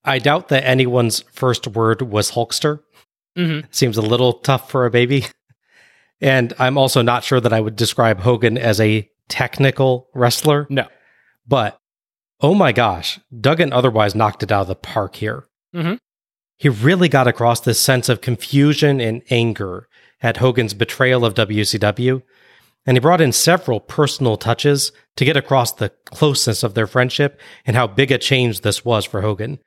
I 0.04 0.20
doubt 0.20 0.46
that 0.48 0.64
anyone's 0.64 1.24
first 1.32 1.66
word 1.66 2.02
was 2.02 2.32
Hulkster. 2.32 2.85
Mhm. 3.36 3.64
Seems 3.74 3.96
a 3.96 4.02
little 4.02 4.34
tough 4.34 4.70
for 4.70 4.86
a 4.86 4.90
baby. 4.90 5.26
And 6.18 6.54
I'm 6.58 6.78
also 6.78 7.02
not 7.02 7.24
sure 7.24 7.40
that 7.40 7.52
I 7.52 7.60
would 7.60 7.76
describe 7.76 8.20
Hogan 8.20 8.56
as 8.56 8.80
a 8.80 9.06
technical 9.28 10.08
wrestler, 10.14 10.66
No. 10.70 10.86
but 11.46 11.78
oh 12.40 12.54
my 12.54 12.72
gosh, 12.72 13.20
Duggan 13.38 13.70
otherwise 13.70 14.14
knocked 14.14 14.42
it 14.42 14.50
out 14.50 14.62
of 14.62 14.68
the 14.68 14.74
park 14.76 15.16
here. 15.16 15.44
Mhm. 15.74 15.98
He 16.56 16.70
really 16.70 17.10
got 17.10 17.28
across 17.28 17.60
this 17.60 17.78
sense 17.78 18.08
of 18.08 18.22
confusion 18.22 18.98
and 18.98 19.20
anger 19.28 19.88
at 20.22 20.38
Hogan's 20.38 20.72
betrayal 20.72 21.22
of 21.22 21.34
WCW. 21.34 22.22
And 22.86 22.96
he 22.96 23.00
brought 23.00 23.20
in 23.20 23.32
several 23.32 23.78
personal 23.80 24.38
touches 24.38 24.92
to 25.16 25.24
get 25.26 25.36
across 25.36 25.70
the 25.72 25.90
closeness 26.06 26.62
of 26.62 26.72
their 26.72 26.86
friendship 26.86 27.38
and 27.66 27.76
how 27.76 27.86
big 27.88 28.10
a 28.10 28.16
change 28.16 28.62
this 28.62 28.86
was 28.86 29.04
for 29.04 29.20
Hogan. 29.20 29.58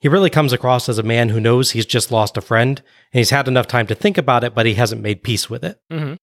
He 0.00 0.08
really 0.08 0.30
comes 0.30 0.52
across 0.52 0.88
as 0.88 0.98
a 0.98 1.02
man 1.02 1.30
who 1.30 1.40
knows 1.40 1.72
he's 1.72 1.86
just 1.86 2.12
lost 2.12 2.36
a 2.36 2.40
friend 2.40 2.80
and 3.12 3.18
he's 3.18 3.30
had 3.30 3.48
enough 3.48 3.66
time 3.66 3.86
to 3.88 3.94
think 3.94 4.16
about 4.16 4.44
it, 4.44 4.54
but 4.54 4.66
he 4.66 4.74
hasn't 4.74 5.02
made 5.02 5.22
peace 5.24 5.50
with 5.50 5.64
it. 5.64 5.78
Mhm. 5.90 6.16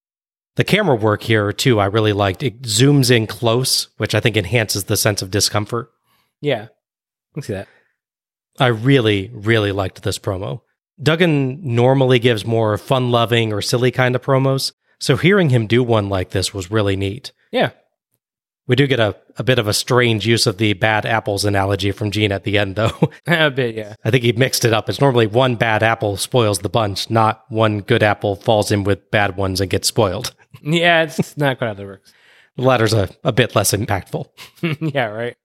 The 0.55 0.63
camera 0.63 0.95
work 0.95 1.23
here, 1.23 1.51
too, 1.51 1.79
I 1.81 1.85
really 1.85 2.13
liked. 2.13 2.41
It 2.41 2.61
zooms 2.61 3.11
in 3.11 3.27
close, 3.27 3.89
which 3.97 4.15
I 4.15 4.21
think 4.21 4.37
enhances 4.37 4.85
the 4.85 4.95
sense 4.95 5.21
of 5.21 5.29
discomfort. 5.29 5.89
Yeah. 6.39 6.67
I 7.37 7.41
see 7.41 7.53
that. 7.53 7.67
I 8.57 8.67
really, 8.67 9.29
really 9.33 9.73
liked 9.73 10.03
this 10.03 10.17
promo. 10.17 10.61
Duggan 11.01 11.59
normally 11.61 12.19
gives 12.19 12.45
more 12.45 12.77
fun 12.77 13.11
loving 13.11 13.51
or 13.51 13.61
silly 13.61 13.91
kind 13.91 14.15
of 14.15 14.21
promos, 14.21 14.71
so 14.97 15.17
hearing 15.17 15.49
him 15.49 15.67
do 15.67 15.83
one 15.83 16.07
like 16.07 16.29
this 16.29 16.53
was 16.53 16.71
really 16.71 16.95
neat. 16.95 17.33
Yeah. 17.51 17.71
We 18.67 18.75
do 18.75 18.87
get 18.87 18.99
a, 18.99 19.15
a 19.37 19.43
bit 19.43 19.59
of 19.59 19.67
a 19.67 19.73
strange 19.73 20.25
use 20.25 20.47
of 20.47 20.57
the 20.57 20.73
bad 20.73 21.05
apples 21.05 21.45
analogy 21.45 21.91
from 21.91 22.09
Gene 22.09 22.31
at 22.31 22.43
the 22.45 22.57
end, 22.57 22.75
though. 22.75 22.91
a 23.27 23.51
bit, 23.51 23.75
yeah. 23.75 23.95
I 24.03 24.09
think 24.11 24.23
he 24.23 24.31
mixed 24.33 24.65
it 24.65 24.73
up. 24.73 24.89
It's 24.89 24.99
normally 24.99 25.27
one 25.27 25.55
bad 25.55 25.83
apple 25.83 26.17
spoils 26.17 26.59
the 26.59 26.69
bunch, 26.69 27.09
not 27.09 27.45
one 27.49 27.81
good 27.81 28.01
apple 28.01 28.35
falls 28.35 28.71
in 28.71 28.83
with 28.83 29.11
bad 29.11 29.37
ones 29.37 29.61
and 29.61 29.69
gets 29.69 29.87
spoiled. 29.87 30.33
Yeah, 30.63 31.03
it's 31.03 31.37
not 31.37 31.57
quite 31.59 31.67
how 31.67 31.73
that 31.75 31.85
works. 31.85 32.11
The 32.55 32.63
latter's 32.63 32.93
a, 32.93 33.09
a 33.23 33.31
bit 33.33 33.55
less 33.55 33.71
impactful. 33.73 34.25
yeah, 34.95 35.05
right. 35.07 35.35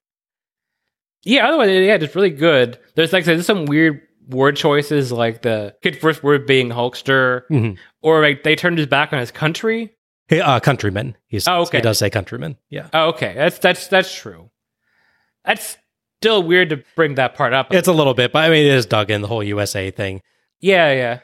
Yeah, 1.25 1.49
otherwise, 1.49 1.69
yeah, 1.71 1.97
it's 2.01 2.15
really 2.15 2.31
good. 2.31 2.79
There's 2.95 3.13
like 3.13 3.25
there's 3.25 3.45
some 3.45 3.67
weird 3.67 4.01
word 4.29 4.57
choices, 4.57 5.13
like 5.13 5.43
the 5.43 5.75
kid 5.83 6.01
first 6.01 6.23
word 6.23 6.47
being 6.47 6.69
Hulkster, 6.71 7.43
Mhm. 7.51 7.77
or 8.01 8.23
like 8.23 8.45
they 8.45 8.57
turned 8.57 8.79
his 8.79 8.87
back 8.87 9.13
on 9.13 9.19
his 9.19 9.31
country. 9.33 9.93
Hey, 10.31 10.41
uh, 10.41 10.61
countryman. 10.61 11.17
He's, 11.27 11.47
Oh, 11.47 11.63
okay. 11.63 11.79
He 11.79 11.83
does 11.83 11.99
say 11.99 12.09
countryman. 12.09 12.57
Yeah. 12.71 12.89
Oh, 12.95 13.09
okay, 13.09 13.35
that's 13.37 13.59
that's 13.59 13.89
that's 13.89 14.15
true. 14.15 14.51
That's 15.45 15.77
still 16.21 16.43
weird 16.43 16.71
to 16.71 16.83
bring 16.97 17.17
that 17.17 17.35
part 17.35 17.53
up. 17.53 17.75
It's 17.75 17.89
a 17.89 17.93
little 17.93 18.15
bit, 18.15 18.33
but 18.33 18.45
I 18.45 18.49
mean, 18.51 18.65
it 18.65 18.73
is 18.75 18.87
dug 18.87 19.11
in 19.11 19.23
the 19.23 19.29
whole 19.29 19.43
USA 19.43 19.91
thing. 19.91 20.23
yeah, 20.61 20.93
yeah. 20.93 21.21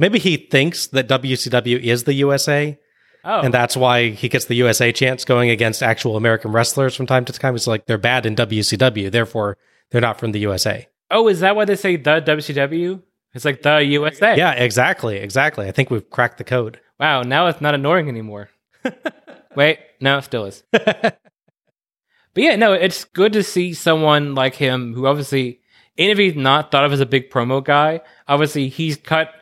Maybe 0.00 0.18
he 0.20 0.36
thinks 0.36 0.86
that 0.88 1.08
WCW 1.08 1.80
is 1.80 2.04
the 2.04 2.14
USA, 2.14 2.78
Oh, 3.24 3.40
and 3.40 3.52
that's 3.52 3.76
why 3.76 4.10
he 4.10 4.28
gets 4.28 4.44
the 4.44 4.54
USA 4.54 4.92
chance 4.92 5.24
going 5.24 5.50
against 5.50 5.82
actual 5.82 6.16
American 6.16 6.52
wrestlers 6.52 6.94
from 6.94 7.06
time 7.06 7.24
to 7.24 7.32
time. 7.32 7.56
It's 7.56 7.66
like 7.66 7.86
they're 7.86 7.98
bad 7.98 8.24
in 8.24 8.36
WCW, 8.36 9.10
therefore 9.10 9.56
they're 9.90 10.00
not 10.00 10.18
from 10.20 10.30
the 10.32 10.38
USA. 10.40 10.86
oh, 11.10 11.26
is 11.28 11.40
that 11.40 11.56
why 11.56 11.64
they 11.64 11.74
say 11.76 11.96
the 11.96 12.20
WCW? 12.22 13.02
It's 13.34 13.44
like 13.44 13.62
the 13.62 13.78
USA. 13.84 14.36
Yeah, 14.36 14.52
exactly, 14.52 15.16
exactly. 15.16 15.66
I 15.68 15.72
think 15.72 15.90
we've 15.90 16.08
cracked 16.10 16.38
the 16.38 16.44
code. 16.44 16.80
Wow, 16.98 17.22
now 17.22 17.46
it's 17.46 17.60
not 17.60 17.74
annoying 17.74 18.08
anymore. 18.08 18.50
Wait, 19.56 19.78
no, 20.00 20.18
it 20.18 20.22
still 20.22 20.44
is. 20.44 20.62
but 20.72 21.18
yeah, 22.34 22.56
no, 22.56 22.72
it's 22.72 23.04
good 23.04 23.32
to 23.34 23.42
see 23.42 23.72
someone 23.72 24.34
like 24.34 24.54
him 24.54 24.94
who 24.94 25.06
obviously, 25.06 25.60
even 25.96 26.12
if 26.12 26.18
he's 26.18 26.34
not 26.36 26.70
thought 26.70 26.84
of 26.84 26.92
as 26.92 27.00
a 27.00 27.06
big 27.06 27.30
promo 27.30 27.62
guy, 27.62 28.00
obviously 28.26 28.68
he's 28.68 28.96
cut 28.96 29.32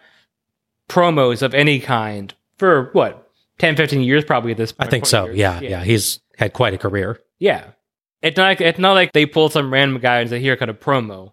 promos 0.89 1.43
of 1.43 1.55
any 1.55 1.81
kind 1.81 2.35
for 2.57 2.91
what, 2.93 3.31
10, 3.59 3.77
15 3.77 4.03
years 4.03 4.25
probably 4.25 4.53
at 4.53 4.57
this 4.57 4.73
point. 4.73 4.89
I 4.89 4.91
think 4.91 5.07
so. 5.07 5.27
years. 5.27 5.37
Yeah, 5.37 5.61
yeah, 5.61 5.85
He's 5.85 6.21
had 6.37 6.53
quite 6.53 6.75
a 6.75 6.79
career. 6.79 7.21
Yeah. 7.39 7.71
It's 8.23 8.37
not 8.37 8.45
like 8.45 8.61
it's 8.61 8.79
not 8.79 8.93
like 8.93 9.13
they 9.13 9.27
pull 9.27 9.51
some 9.51 9.73
random 9.73 10.01
guy 10.01 10.21
and 10.21 10.31
say, 10.31 10.41
here, 10.41 10.57
cut 10.57 10.69
a 10.69 10.75
promo. 10.75 11.33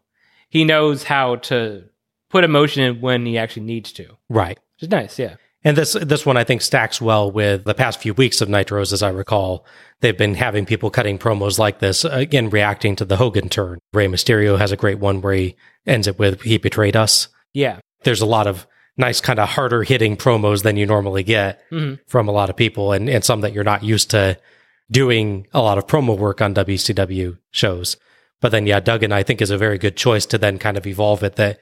He 0.49 0.63
knows 0.63 1.03
how 1.03 1.37
to 1.37 1.85
put 2.29 2.43
emotion 2.43 2.83
in 2.83 3.01
when 3.01 3.25
he 3.25 3.37
actually 3.37 3.63
needs 3.63 3.91
to. 3.93 4.17
Right. 4.29 4.59
Which 4.75 4.83
is 4.83 4.89
nice, 4.89 5.17
yeah. 5.17 5.35
And 5.63 5.77
this 5.77 5.93
this 5.93 6.25
one 6.25 6.35
I 6.37 6.43
think 6.43 6.61
stacks 6.61 6.99
well 7.01 7.31
with 7.31 7.63
the 7.63 7.73
past 7.73 7.99
few 8.01 8.13
weeks 8.13 8.41
of 8.41 8.49
Nitros, 8.49 8.91
as 8.91 9.01
I 9.01 9.09
recall. 9.09 9.65
They've 10.01 10.17
been 10.17 10.35
having 10.35 10.65
people 10.65 10.89
cutting 10.89 11.17
promos 11.17 11.57
like 11.57 11.79
this, 11.79 12.03
again 12.03 12.49
reacting 12.49 12.95
to 12.97 13.05
the 13.05 13.15
Hogan 13.17 13.47
turn. 13.47 13.79
Rey 13.93 14.07
Mysterio 14.07 14.57
has 14.57 14.71
a 14.73 14.77
great 14.77 14.99
one 14.99 15.21
where 15.21 15.33
he 15.33 15.55
ends 15.87 16.07
it 16.07 16.19
with 16.19 16.41
"He 16.41 16.57
betrayed 16.57 16.95
us." 16.97 17.29
Yeah. 17.53 17.79
There's 18.03 18.21
a 18.21 18.25
lot 18.25 18.47
of 18.47 18.67
nice, 18.97 19.21
kind 19.21 19.39
of 19.39 19.49
harder 19.49 19.83
hitting 19.83 20.17
promos 20.17 20.63
than 20.63 20.75
you 20.77 20.85
normally 20.85 21.23
get 21.23 21.61
Mhm. 21.71 21.99
from 22.07 22.27
a 22.27 22.31
lot 22.33 22.49
of 22.49 22.57
people, 22.57 22.91
and 22.91 23.09
and 23.09 23.23
some 23.23 23.41
that 23.41 23.53
you're 23.53 23.63
not 23.63 23.83
used 23.83 24.09
to 24.11 24.37
doing 24.91 25.47
a 25.53 25.61
lot 25.61 25.77
of 25.77 25.87
promo 25.87 26.17
work 26.17 26.41
on 26.41 26.53
WCW 26.53 27.37
shows. 27.51 27.95
But 28.41 28.51
then, 28.51 28.67
yeah, 28.67 28.81
Duggan 28.81 29.13
I 29.13 29.23
think 29.23 29.41
is 29.41 29.49
a 29.49 29.57
very 29.57 29.77
good 29.77 29.95
choice 29.95 30.25
to 30.27 30.37
then 30.37 30.59
kind 30.59 30.75
of 30.77 30.85
evolve 30.85 31.23
it. 31.23 31.37
That 31.37 31.59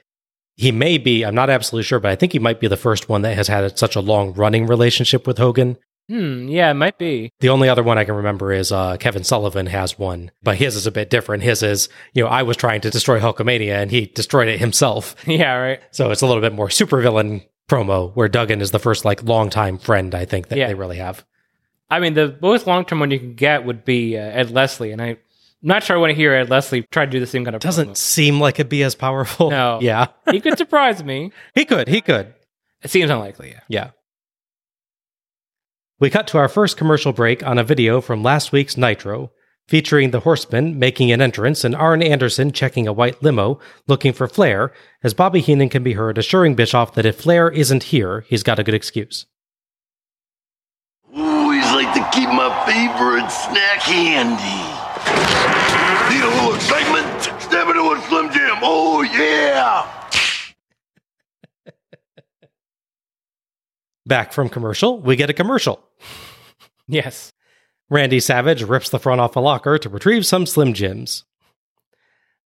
he 0.56 0.72
may 0.72 0.98
be, 0.98 1.24
I'm 1.26 1.36
not 1.36 1.50
absolutely 1.50 1.84
sure, 1.84 2.00
but 2.00 2.12
I 2.12 2.16
think 2.16 2.34
he 2.34 2.40
might 2.40 2.60
be 2.60 2.68
the 2.68 2.78
first 2.78 3.10
one 3.10 3.22
that 3.24 3.36
has 3.36 3.48
had 3.48 3.78
such 3.78 3.96
a 3.96 4.02
long 4.02 4.34
running 4.34 4.68
relationship 4.68 5.26
with 5.28 5.38
Hogan. 5.38 5.78
Hmm, 6.10 6.48
yeah, 6.50 6.70
it 6.72 6.74
might 6.74 6.98
be. 6.98 7.32
The 7.40 7.50
only 7.50 7.70
other 7.70 7.84
one 7.84 7.98
I 7.98 8.04
can 8.04 8.16
remember 8.16 8.52
is 8.52 8.72
uh, 8.72 8.98
Kevin 8.98 9.24
Sullivan 9.24 9.68
has 9.68 9.98
one, 9.98 10.32
but 10.44 10.58
his 10.58 10.76
is 10.76 10.86
a 10.86 10.92
bit 10.92 11.10
different. 11.10 11.44
His 11.44 11.64
is, 11.64 11.88
you 12.14 12.24
know, 12.24 12.30
I 12.30 12.44
was 12.44 12.58
trying 12.58 12.82
to 12.82 12.90
destroy 12.90 13.20
Hulkamania 13.22 13.76
and 13.82 13.90
he 13.92 14.08
destroyed 14.08 14.50
it 14.50 14.60
himself. 14.60 15.16
Yeah, 15.28 15.54
right. 15.56 15.80
So 15.92 16.12
it's 16.12 16.22
a 16.22 16.28
little 16.28 16.42
bit 16.42 16.54
more 16.54 16.68
supervillain 16.68 17.46
promo 17.70 18.14
where 18.16 18.28
Duggan 18.28 18.60
is 18.62 18.72
the 18.72 18.80
first 18.80 19.06
like 19.06 19.24
longtime 19.24 19.78
friend 19.78 20.14
I 20.14 20.26
think 20.26 20.50
that 20.50 20.58
Yeah. 20.58 20.68
they 20.68 20.74
really 20.74 20.98
have. 20.98 21.24
I 21.90 22.00
mean, 22.00 22.14
the 22.16 22.38
most 22.42 22.68
long 22.68 22.84
term 22.84 23.00
one 23.00 23.12
you 23.12 23.20
can 23.20 23.36
get 23.36 23.64
would 23.66 23.86
be 23.86 24.18
uh, 24.18 24.22
Ed 24.22 24.52
Leslie, 24.52 24.92
and 24.92 25.02
I'm 25.64 25.68
not 25.68 25.84
sure 25.84 25.96
I 25.96 26.00
want 26.00 26.10
to 26.12 26.16
hear 26.16 26.34
Ed 26.34 26.50
Leslie 26.50 26.84
try 26.92 27.06
to 27.06 27.12
do 27.12 27.20
the 27.20 27.28
same 27.28 27.44
kind 27.46 27.56
of. 27.56 27.62
Doesn't 27.62 27.98
seem 27.98 28.40
like 28.40 28.56
it'd 28.60 28.70
be 28.70 28.84
as 28.84 28.96
powerful. 28.96 29.50
No. 29.52 29.80
Yeah. 29.82 30.08
he 30.32 30.40
could 30.42 30.58
surprise 30.58 31.04
me. 31.04 31.32
he 31.56 31.66
could. 31.66 31.88
He 31.88 32.02
could. 32.02 32.34
It 32.84 32.90
seems 32.90 33.10
unlikely. 33.12 33.50
Yeah. 33.52 33.60
Yeah. 33.70 33.90
We 36.00 36.10
cut 36.10 36.26
to 36.28 36.40
our 36.40 36.50
first 36.50 36.78
commercial 36.78 37.14
break 37.14 37.44
on 37.46 37.60
a 37.60 37.64
video 37.64 38.02
from 38.02 38.24
last 38.24 38.52
week's 38.52 38.76
Nitro. 38.76 39.32
featuring 39.68 40.10
the 40.10 40.22
Horsemen 40.22 40.80
making 40.80 41.12
an 41.12 41.22
entrance 41.22 41.64
and 41.64 41.76
Arn 41.76 42.02
Anderson 42.02 42.52
checking 42.52 42.88
a 42.88 42.92
white 42.94 43.22
limo 43.22 43.60
looking 43.88 44.12
for 44.14 44.28
Flair, 44.28 44.74
as 45.04 45.14
Bobby 45.14 45.42
Heenan 45.42 45.70
can 45.70 45.84
be 45.84 45.94
heard 45.94 46.18
assuring 46.18 46.56
Bischoff 46.56 46.96
that 46.96 47.06
if 47.06 47.22
Flair 47.22 47.50
isn't 47.52 47.84
here, 47.84 48.26
he's 48.28 48.42
got 48.42 48.58
a 48.58 48.64
good 48.64 48.74
excuse. 48.74 49.28
Always 51.16 51.66
like 51.72 51.94
to 51.94 52.10
keep 52.18 52.30
my 52.30 52.50
favorite 52.66 53.30
snack 53.30 53.82
handy. 53.84 54.81
Need 56.10 56.24
a 56.24 56.28
little 56.28 56.56
excitement? 56.56 57.22
Step 57.42 57.68
into 57.68 57.92
a 57.92 58.02
Slim 58.08 58.32
Jim. 58.32 58.58
Oh, 58.62 59.02
yeah. 59.04 60.02
Back 64.06 64.34
from 64.34 64.50
commercial, 64.50 65.00
we 65.00 65.16
get 65.16 65.30
a 65.30 65.34
commercial. 65.34 65.82
Yes. 66.88 67.32
Randy 67.90 68.20
Savage 68.20 68.64
rips 68.64 68.90
the 68.90 69.00
front 69.00 69.22
off 69.22 69.36
a 69.36 69.40
locker 69.40 69.78
to 69.78 69.90
retrieve 69.90 70.26
some 70.26 70.46
Slim 70.46 70.74
Jims. 70.74 71.24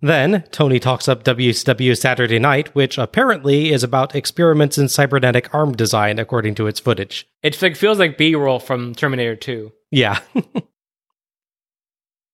Then, 0.02 0.44
Tony 0.52 0.80
talks 0.80 1.08
up 1.08 1.24
WCW 1.24 1.98
Saturday 1.98 2.38
Night, 2.38 2.76
which 2.76 2.98
apparently 2.98 3.72
is 3.72 3.84
about 3.84 4.16
experiments 4.16 4.78
in 4.78 4.90
cybernetic 4.90 5.54
arm 5.54 5.72
design, 5.74 6.20
according 6.20 6.54
to 6.56 6.68
its 6.68 6.80
footage. 6.80 7.28
It 7.42 7.56
feels 7.56 7.98
like 7.98 8.18
B 8.18 8.36
roll 8.36 8.60
from 8.60 8.94
Terminator 8.94 9.36
2. 9.36 9.72
Yeah. 9.92 10.20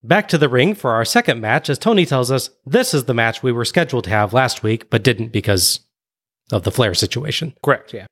Back 0.04 0.28
to 0.30 0.38
the 0.38 0.50
ring 0.50 0.74
for 0.74 0.92
our 0.92 1.06
second 1.06 1.42
match, 1.42 1.70
as 1.70 1.78
Tony 1.78 2.06
tells 2.06 2.32
us 2.32 2.50
this 2.66 2.94
is 2.94 3.06
the 3.06 3.14
match 3.14 3.44
we 3.44 3.52
were 3.52 3.66
scheduled 3.66 4.06
to 4.06 4.10
have 4.10 4.34
last 4.34 4.64
week, 4.64 4.90
but 4.90 5.04
didn't 5.04 5.32
because 5.32 5.82
of 6.52 6.64
the 6.64 6.72
Flair 6.72 6.94
situation. 6.96 7.54
Correct, 7.64 7.94
yeah. 7.94 8.08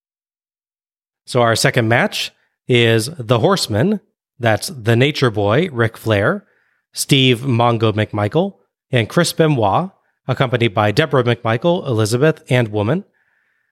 So 1.26 1.42
our 1.42 1.56
second 1.56 1.88
match 1.88 2.32
is 2.68 3.10
the 3.18 3.40
Horseman. 3.40 4.02
That's 4.38 4.68
the 4.68 4.96
Nature 4.96 5.32
Boy, 5.32 5.70
Ric 5.72 5.98
Flair, 5.98 6.46
Steve 6.94 7.40
Mongo 7.42 7.92
McMichael, 7.92 8.58
and 8.92 9.10
Chris 9.10 9.34
Benoit, 9.34 9.92
accompanied 10.28 10.74
by 10.74 10.92
Deborah 10.92 11.24
McMichael, 11.24 11.86
Elizabeth, 11.88 12.44
and 12.50 12.68
Woman, 12.70 13.04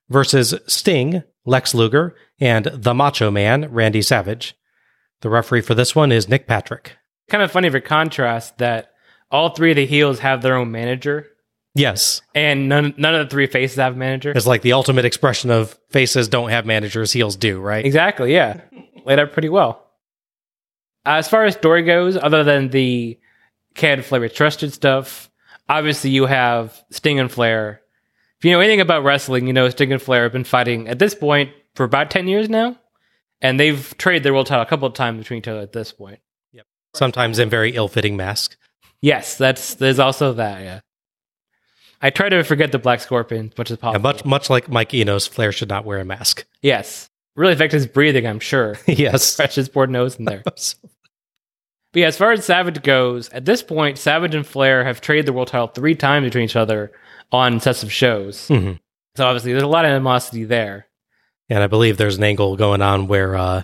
versus 0.10 0.56
Sting, 0.66 1.24
Lex 1.46 1.76
Luger, 1.76 2.16
and 2.40 2.66
the 2.66 2.94
Macho 2.94 3.30
Man, 3.30 3.72
Randy 3.72 4.02
Savage. 4.02 4.56
The 5.22 5.30
referee 5.30 5.62
for 5.62 5.76
this 5.76 5.96
one 5.96 6.12
is 6.12 6.28
Nick 6.28 6.48
Patrick. 6.48 6.98
Kind 7.30 7.44
of 7.44 7.52
funny 7.52 7.70
for 7.70 7.80
contrast 7.80 8.58
that 8.60 8.92
all 9.30 9.50
three 9.50 9.72
of 9.72 9.76
the 9.76 9.86
heels 9.86 10.20
have 10.20 10.42
their 10.42 10.56
own 10.56 10.72
manager, 10.72 11.28
Yes, 11.76 12.22
and 12.34 12.68
none 12.70 12.96
none 12.98 13.14
of 13.14 13.28
the 13.28 13.30
three 13.30 13.46
faces 13.46 13.78
have 13.78 13.94
a 13.94 13.98
manager. 13.98 14.32
it's 14.32 14.48
like 14.48 14.64
the 14.64 14.74
ultimate 14.74 15.06
expression 15.06 15.52
of 15.52 15.78
faces 15.90 16.28
don't 16.28 16.50
have 16.50 16.66
managers, 16.66 17.12
heels 17.12 17.36
do, 17.36 17.60
right? 17.60 17.86
Exactly, 17.86 18.34
yeah. 18.34 18.62
Laid 19.06 19.20
out 19.20 19.32
pretty 19.34 19.50
well. 19.50 19.86
as 21.06 21.28
far 21.30 21.46
as 21.46 21.54
story 21.54 21.84
goes, 21.84 22.18
other 22.18 22.44
than 22.44 22.70
the 22.70 23.20
Can 23.76 24.02
Flair 24.02 24.28
trusted 24.30 24.74
stuff, 24.74 25.30
obviously 25.70 26.10
you 26.10 26.26
have 26.26 26.84
Sting 26.90 27.20
and 27.20 27.32
Flair. 27.32 27.82
If 28.40 28.46
you 28.46 28.52
know 28.52 28.60
anything 28.60 28.82
about 28.82 29.04
wrestling, 29.04 29.46
you 29.48 29.54
know 29.54 29.70
Sting 29.70 29.92
and 29.94 30.02
Flair 30.02 30.24
have 30.24 30.34
been 30.34 30.44
fighting 30.44 30.88
at 30.88 30.98
this 31.00 31.14
point 31.14 31.52
for 31.76 31.84
about 31.84 32.10
10 32.10 32.28
years 32.28 32.50
now. 32.50 32.78
And 33.40 33.60
they've 33.60 33.96
traded 34.00 34.24
their 34.24 34.34
world 34.34 34.48
title 34.48 34.64
a 34.64 34.68
couple 34.68 34.88
of 34.88 34.96
times 34.96 35.20
between 35.20 35.40
each 35.40 35.48
other 35.48 35.60
at 35.60 35.74
this 35.74 35.92
point. 35.92 36.20
Sometimes 36.96 37.40
in 37.40 37.50
very 37.50 37.72
ill-fitting 37.76 38.16
masks. 38.18 38.58
Yes, 39.02 39.38
that's 39.38 39.76
there's 39.76 40.00
also 40.00 40.34
that, 40.34 40.62
yeah. 40.62 40.80
I 42.02 42.10
try 42.10 42.30
to 42.30 42.44
forget 42.44 42.72
the 42.72 42.80
Black 42.80 43.00
Scorpion 43.00 43.50
as 43.52 43.58
much 43.58 43.72
as 43.72 43.78
Yeah, 43.78 43.82
possible. 43.82 44.02
much 44.04 44.26
much 44.26 44.50
like 44.50 44.70
Mike 44.70 44.94
Enos, 44.94 45.28
Flair 45.28 45.52
should 45.52 45.70
not 45.70 45.86
wear 45.86 46.00
a 46.00 46.06
mask. 46.06 46.46
yes. 46.62 47.10
Really 47.36 47.54
affect 47.54 47.72
his 47.72 47.86
breathing, 47.86 48.26
I'm 48.26 48.40
sure. 48.40 48.78
yes. 48.88 49.22
Stretch 49.24 49.54
his 49.56 49.70
poor 49.70 49.86
nose 49.86 50.16
in 50.16 50.26
there. 50.26 50.42
But 51.94 52.02
yeah, 52.02 52.08
as 52.08 52.18
far 52.18 52.32
as 52.34 52.44
Savage 52.44 52.82
goes, 52.84 53.30
at 53.30 53.46
this 53.46 53.64
point, 53.64 53.98
Savage 53.98 54.36
and 54.36 54.46
Flair 54.46 54.84
have 54.84 55.00
traded 55.02 55.26
the 55.26 55.34
world 55.34 55.48
title 55.48 55.68
three 55.68 55.96
times 55.96 56.26
between 56.26 56.44
each 56.44 56.56
other 56.58 56.92
on 57.32 57.60
sets 57.62 57.82
of 57.82 57.92
shows. 57.94 58.48
Mhm. 58.50 58.80
So 59.16 59.26
obviously, 59.26 59.54
there's 59.54 59.64
a 59.64 59.68
lot 59.68 59.86
of 59.86 59.92
animosity 59.92 60.44
there. 60.44 60.88
And 61.50 61.64
I 61.64 61.68
believe 61.68 61.96
there's 61.98 62.18
an 62.18 62.24
angle 62.26 62.58
going 62.58 62.82
on 62.82 63.08
where 63.08 63.36
uh, 63.38 63.62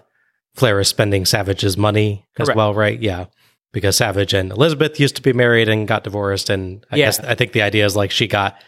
Flair 0.55 0.79
is 0.79 0.87
spending 0.87 1.25
Savage's 1.25 1.77
money 1.77 2.25
as 2.39 2.49
well, 2.53 2.73
right? 2.73 2.99
Yeah. 3.01 3.25
Because 3.71 3.97
Savage 3.97 4.33
and 4.33 4.51
Elizabeth 4.51 4.99
used 4.99 5.15
to 5.15 5.21
be 5.21 5.33
married 5.33 5.67
and 5.67 5.87
got 5.87 6.03
divorced. 6.03 6.49
And 6.49 6.85
I 6.91 6.97
Yeah. 6.97 7.05
guess 7.05 7.19
I 7.19 7.33
think 7.35 7.53
the 7.53 7.63
idea 7.63 7.85
is 7.85 7.95
like 7.95 8.11
she 8.11 8.27
got 8.27 8.61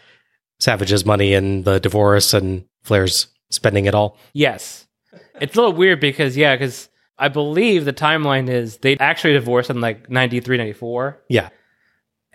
Savage's 0.58 1.04
money 1.04 1.32
in 1.32 1.62
the 1.62 1.78
divorce 1.78 2.34
and 2.34 2.64
Flair's 2.82 3.28
spending 3.50 3.86
it 3.86 3.94
all. 3.94 4.18
Yes, 4.32 4.86
it's 5.40 5.54
a 5.56 5.60
little 5.60 5.72
weird 5.76 6.00
because 6.00 6.36
yeah, 6.36 6.54
because 6.56 6.88
I 7.18 7.28
believe 7.28 7.84
the 7.84 7.92
timeline 7.92 8.48
is 8.48 8.78
they 8.78 8.96
actually 8.98 9.34
divorced 9.34 9.70
in 9.70 9.80
like 9.80 10.10
93, 10.10 10.56
94. 10.56 11.22
Yeah. 11.28 11.50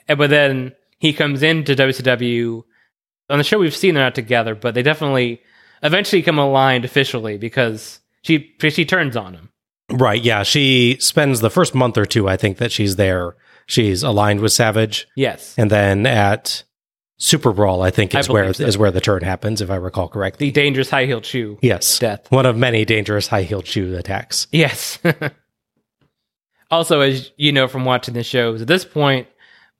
And, 0.07 0.17
but 0.17 0.29
then 0.29 0.71
he 0.99 1.11
comes 1.13 1.43
into 1.43 1.75
WCW. 1.75 2.63
On 3.29 3.37
the 3.37 3.43
show, 3.43 3.59
we've 3.59 3.75
seen 3.75 3.95
they're 3.95 4.03
not 4.03 4.15
together, 4.15 4.55
but 4.55 4.73
they 4.75 4.81
definitely 4.83 5.41
eventually 5.83 6.21
come 6.21 6.37
aligned 6.39 6.85
officially 6.85 7.37
because 7.37 7.99
she 8.21 8.55
she 8.59 8.85
turns 8.85 9.15
on 9.15 9.33
him. 9.33 9.49
Right. 9.91 10.21
Yeah. 10.21 10.43
She 10.43 10.97
spends 10.99 11.41
the 11.41 11.49
first 11.49 11.75
month 11.75 11.97
or 11.97 12.05
two, 12.05 12.27
I 12.27 12.37
think, 12.37 12.57
that 12.57 12.71
she's 12.71 12.95
there. 12.95 13.35
She's 13.65 14.03
aligned 14.03 14.39
with 14.39 14.51
Savage. 14.51 15.07
Yes. 15.15 15.55
And 15.57 15.69
then 15.69 16.05
at 16.05 16.63
Super 17.17 17.51
Brawl, 17.51 17.81
I 17.81 17.91
think 17.91 18.15
I 18.15 18.19
is 18.19 18.29
where 18.29 18.53
so. 18.53 18.65
is 18.65 18.77
where 18.77 18.91
the 18.91 19.01
turn 19.01 19.23
happens, 19.23 19.61
if 19.61 19.69
I 19.69 19.75
recall 19.75 20.07
correctly. 20.07 20.47
The 20.47 20.51
dangerous 20.51 20.89
high 20.89 21.05
heel 21.05 21.21
shoe. 21.21 21.57
Yes. 21.61 21.99
Death. 21.99 22.31
One 22.31 22.45
of 22.45 22.57
many 22.57 22.85
dangerous 22.85 23.27
high 23.27 23.43
heeled 23.43 23.67
shoe 23.67 23.95
attacks. 23.95 24.47
Yes. 24.51 24.99
also, 26.71 27.01
as 27.01 27.31
you 27.37 27.51
know 27.51 27.67
from 27.67 27.85
watching 27.85 28.13
the 28.13 28.23
shows, 28.23 28.61
at 28.61 28.67
this 28.67 28.85
point, 28.85 29.27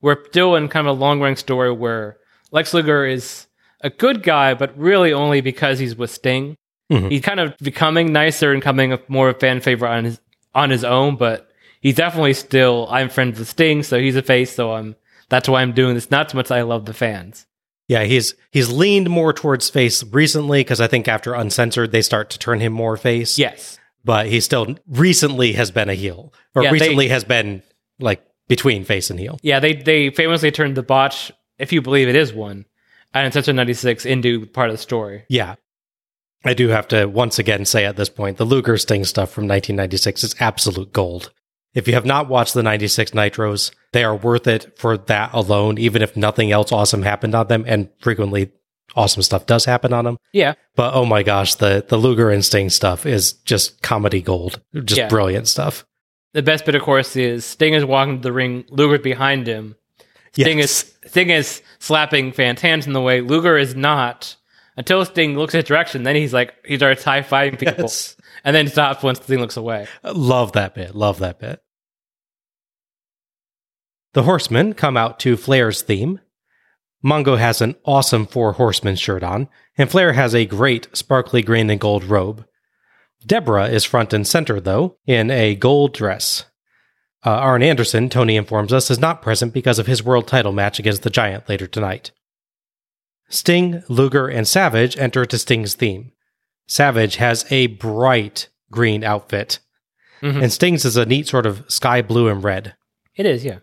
we're 0.01 0.23
still 0.27 0.55
in 0.55 0.67
kind 0.67 0.87
of 0.87 0.97
a 0.97 0.99
long 0.99 1.19
running 1.19 1.35
story 1.35 1.71
where 1.71 2.17
Lex 2.51 2.73
Luger 2.73 3.05
is 3.05 3.47
a 3.81 3.89
good 3.89 4.23
guy, 4.23 4.53
but 4.53 4.77
really 4.77 5.13
only 5.13 5.41
because 5.41 5.79
he's 5.79 5.95
with 5.95 6.11
Sting. 6.11 6.55
Mhm. 6.91 7.09
He's 7.11 7.21
kind 7.21 7.39
of 7.39 7.57
becoming 7.59 8.11
nicer 8.11 8.51
and 8.51 8.59
becoming 8.61 8.93
a 8.93 8.99
more 9.07 9.29
of 9.29 9.37
a 9.37 9.39
fan 9.39 9.61
favorite 9.61 9.89
on 9.89 10.03
his 10.05 10.19
on 10.53 10.69
his 10.69 10.83
own, 10.83 11.15
but 11.15 11.49
he's 11.79 11.95
definitely 11.95 12.33
still 12.33 12.87
I'm 12.91 13.09
friends 13.09 13.39
with 13.39 13.47
Sting, 13.47 13.83
so 13.83 13.97
he's 13.99 14.15
a 14.15 14.21
face, 14.21 14.53
so 14.53 14.73
I'm 14.73 14.95
that's 15.29 15.47
why 15.47 15.61
I'm 15.61 15.71
doing 15.71 15.95
this. 15.95 16.11
Not 16.11 16.29
so 16.31 16.37
much 16.37 16.51
I 16.51 16.61
love 16.63 16.85
the 16.85 16.93
fans. 16.93 17.45
Yeah, 17.87 18.03
he's 18.03 18.35
he's 18.51 18.69
leaned 18.69 19.09
more 19.09 19.31
towards 19.33 19.69
face 19.69 20.03
recently 20.03 20.59
because 20.61 20.81
I 20.81 20.87
think 20.87 21.07
after 21.07 21.33
Uncensored 21.33 21.91
they 21.91 22.01
start 22.01 22.29
to 22.31 22.39
turn 22.39 22.59
him 22.59 22.73
more 22.73 22.97
face. 22.97 23.37
Yes. 23.37 23.77
but 24.03 24.25
he 24.25 24.39
still 24.39 24.75
recently 24.87 25.53
has 25.53 25.69
been 25.69 25.87
a 25.87 25.93
heel, 25.93 26.33
or 26.55 26.63
Yeah, 26.63 26.69
they- 26.71 26.79
recently 26.79 27.07
has 27.09 27.23
been 27.23 27.61
like 27.99 28.21
between 28.47 28.83
face 28.83 29.09
and 29.11 29.19
heel. 29.19 29.39
Yeah, 29.43 29.59
they 29.59 29.73
they 29.73 30.09
famously 30.09 30.51
turned 30.51 30.75
the 30.75 30.83
botch, 30.83 31.31
if 31.59 31.71
you 31.71 31.81
believe 31.81 32.09
it 32.09 32.15
is 32.15 32.33
one, 32.33 32.65
and 33.13 33.25
Uncensored 33.27 33.55
96 33.55 34.05
into 34.05 34.47
part 34.47 34.69
of 34.69 34.73
the 34.75 34.81
story. 34.81 35.23
Yeah, 35.29 35.55
I 36.43 36.53
do 36.53 36.69
have 36.69 36.87
to 36.89 37.05
once 37.05 37.37
again 37.39 37.65
say 37.65 37.85
at 37.85 37.97
this 37.97 38.09
point 38.09 38.37
the 38.37 38.45
Luger 38.45 38.77
Sting 38.77 39.05
stuff 39.05 39.29
from 39.31 39.43
1996 39.43 40.23
is 40.23 40.35
absolute 40.39 40.91
gold. 40.93 41.31
If 41.73 41.87
you 41.87 41.93
have 41.93 42.05
not 42.05 42.27
watched 42.27 42.53
the 42.53 42.63
96 42.63 43.11
Nitros, 43.11 43.71
they 43.93 44.03
are 44.03 44.15
worth 44.15 44.45
it 44.47 44.77
for 44.77 44.97
that 44.97 45.31
alone, 45.33 45.77
even 45.77 46.01
if 46.01 46.17
nothing 46.17 46.51
else 46.51 46.71
awesome 46.71 47.03
happened 47.03 47.33
on 47.35 47.47
them, 47.47 47.63
and 47.65 47.89
frequently 48.01 48.51
awesome 48.95 49.21
stuff 49.21 49.45
does 49.45 49.63
happen 49.65 49.93
on 49.93 50.03
them. 50.03 50.17
Yeah. 50.33 50.55
But 50.75 50.93
oh 50.95 51.05
my 51.05 51.23
gosh, 51.23 51.55
the 51.55 51.85
the 51.87 51.97
Luger 51.97 52.29
and 52.29 52.43
Sting 52.43 52.69
stuff 52.69 53.05
is 53.05 53.33
just 53.33 53.81
comedy 53.81 54.21
gold, 54.21 54.59
just 54.83 54.97
Yeah. 54.97 55.07
brilliant 55.07 55.47
stuff. 55.47 55.85
The 56.33 56.41
best 56.41 56.65
bit, 56.65 56.75
of 56.75 56.81
course, 56.81 57.15
is 57.15 57.45
Sting 57.45 57.73
is 57.73 57.85
walking 57.85 58.17
to 58.17 58.23
the 58.23 58.31
ring. 58.33 58.65
Luger's 58.69 58.99
behind 59.01 59.47
him. 59.47 59.75
Sting 60.33 60.59
Yes. 60.59 60.83
is 60.83 60.93
Sting 61.11 61.29
is 61.29 61.61
slapping 61.79 62.31
fans' 62.33 62.61
hands 62.61 62.85
in 62.87 62.93
the 62.93 63.01
way. 63.01 63.21
Luger 63.21 63.57
is 63.57 63.75
not 63.75 64.35
until 64.81 65.05
Sting 65.05 65.37
looks 65.37 65.53
at 65.53 65.59
his 65.59 65.67
direction. 65.67 66.01
Then 66.03 66.15
he's 66.15 66.33
like 66.33 66.53
he 66.65 66.75
starts 66.77 67.03
high 67.03 67.21
fiving 67.21 67.59
people, 67.59 67.83
Yes. 67.83 68.15
and 68.43 68.55
then 68.55 68.67
stops 68.67 69.03
once 69.03 69.21
Sting 69.21 69.39
looks 69.39 69.57
away. 69.57 69.87
Love 70.03 70.53
that 70.53 70.73
bit. 70.73 70.95
Love 70.95 71.19
that 71.19 71.39
bit. 71.39 71.61
The 74.13 74.23
horsemen 74.23 74.73
come 74.73 74.97
out 74.97 75.19
to 75.21 75.37
Flair's 75.37 75.83
theme. 75.83 76.19
Mongo 77.05 77.37
has 77.37 77.61
an 77.61 77.75
awesome 77.85 78.25
Four 78.25 78.53
Horsemen 78.53 78.95
shirt 78.95 79.23
on, 79.23 79.47
and 79.77 79.89
Flair 79.89 80.13
has 80.13 80.35
a 80.35 80.45
great 80.45 80.87
sparkly 80.93 81.41
green 81.41 81.69
and 81.69 81.79
gold 81.79 82.03
robe. 82.03 82.45
Deborah 83.25 83.67
is 83.69 83.85
front 83.85 84.13
and 84.13 84.27
center, 84.27 84.59
though, 84.59 84.97
in 85.05 85.29
a 85.31 85.55
gold 85.55 85.93
dress. 85.93 86.45
Uh, 87.25 87.29
Arn 87.29 87.61
Anderson, 87.63 88.09
Tony 88.09 88.35
informs 88.35 88.73
us, 88.73 88.89
is 88.89 88.99
not 88.99 89.21
present 89.21 89.53
because 89.53 89.77
of 89.79 89.85
his 89.87 90.03
world 90.03 90.27
title 90.27 90.51
match 90.51 90.79
against 90.79 91.03
the 91.03 91.09
Giant 91.11 91.47
later 91.47 91.67
tonight. 91.67 92.11
Sting, 93.31 93.81
Luger, 93.87 94.27
and 94.27 94.47
Savage 94.47 94.97
enter 94.97 95.25
to 95.25 95.37
Sting's 95.37 95.73
theme. 95.73 96.11
Savage 96.67 97.15
has 97.15 97.45
a 97.51 97.67
bright 97.67 98.49
green 98.71 99.03
outfit, 99.03 99.59
Mhm. 100.21 100.43
and 100.43 100.53
Sting's 100.53 100.85
is 100.85 100.97
a 100.97 101.05
neat 101.05 101.27
sort 101.27 101.45
of 101.45 101.63
sky 101.67 102.01
blue 102.01 102.27
and 102.27 102.43
red. 102.43 102.75
It 103.15 103.25
is, 103.25 103.43
yeah. 103.43 103.59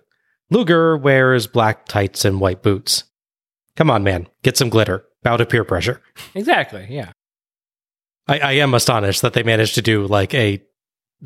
Luger 0.51 0.97
wears 0.97 1.47
black 1.47 1.87
tights 1.87 2.25
and 2.25 2.41
white 2.41 2.63
boots. 2.63 3.05
Come 3.77 3.91
on, 3.91 4.03
man, 4.03 4.27
get 4.43 4.57
some 4.57 4.69
glitter. 4.71 5.05
Bow 5.23 5.37
to 5.37 5.47
peer 5.47 5.65
pressure. 5.65 6.01
Exactly, 6.35 6.87
yeah. 6.91 7.13
I, 8.27 8.39
I 8.39 8.53
am 8.53 8.75
astonished 8.75 9.23
that 9.23 9.33
they 9.35 9.43
managed 9.43 9.75
to 9.77 9.83
do 9.83 10.07
like 10.07 10.35
a 10.35 10.63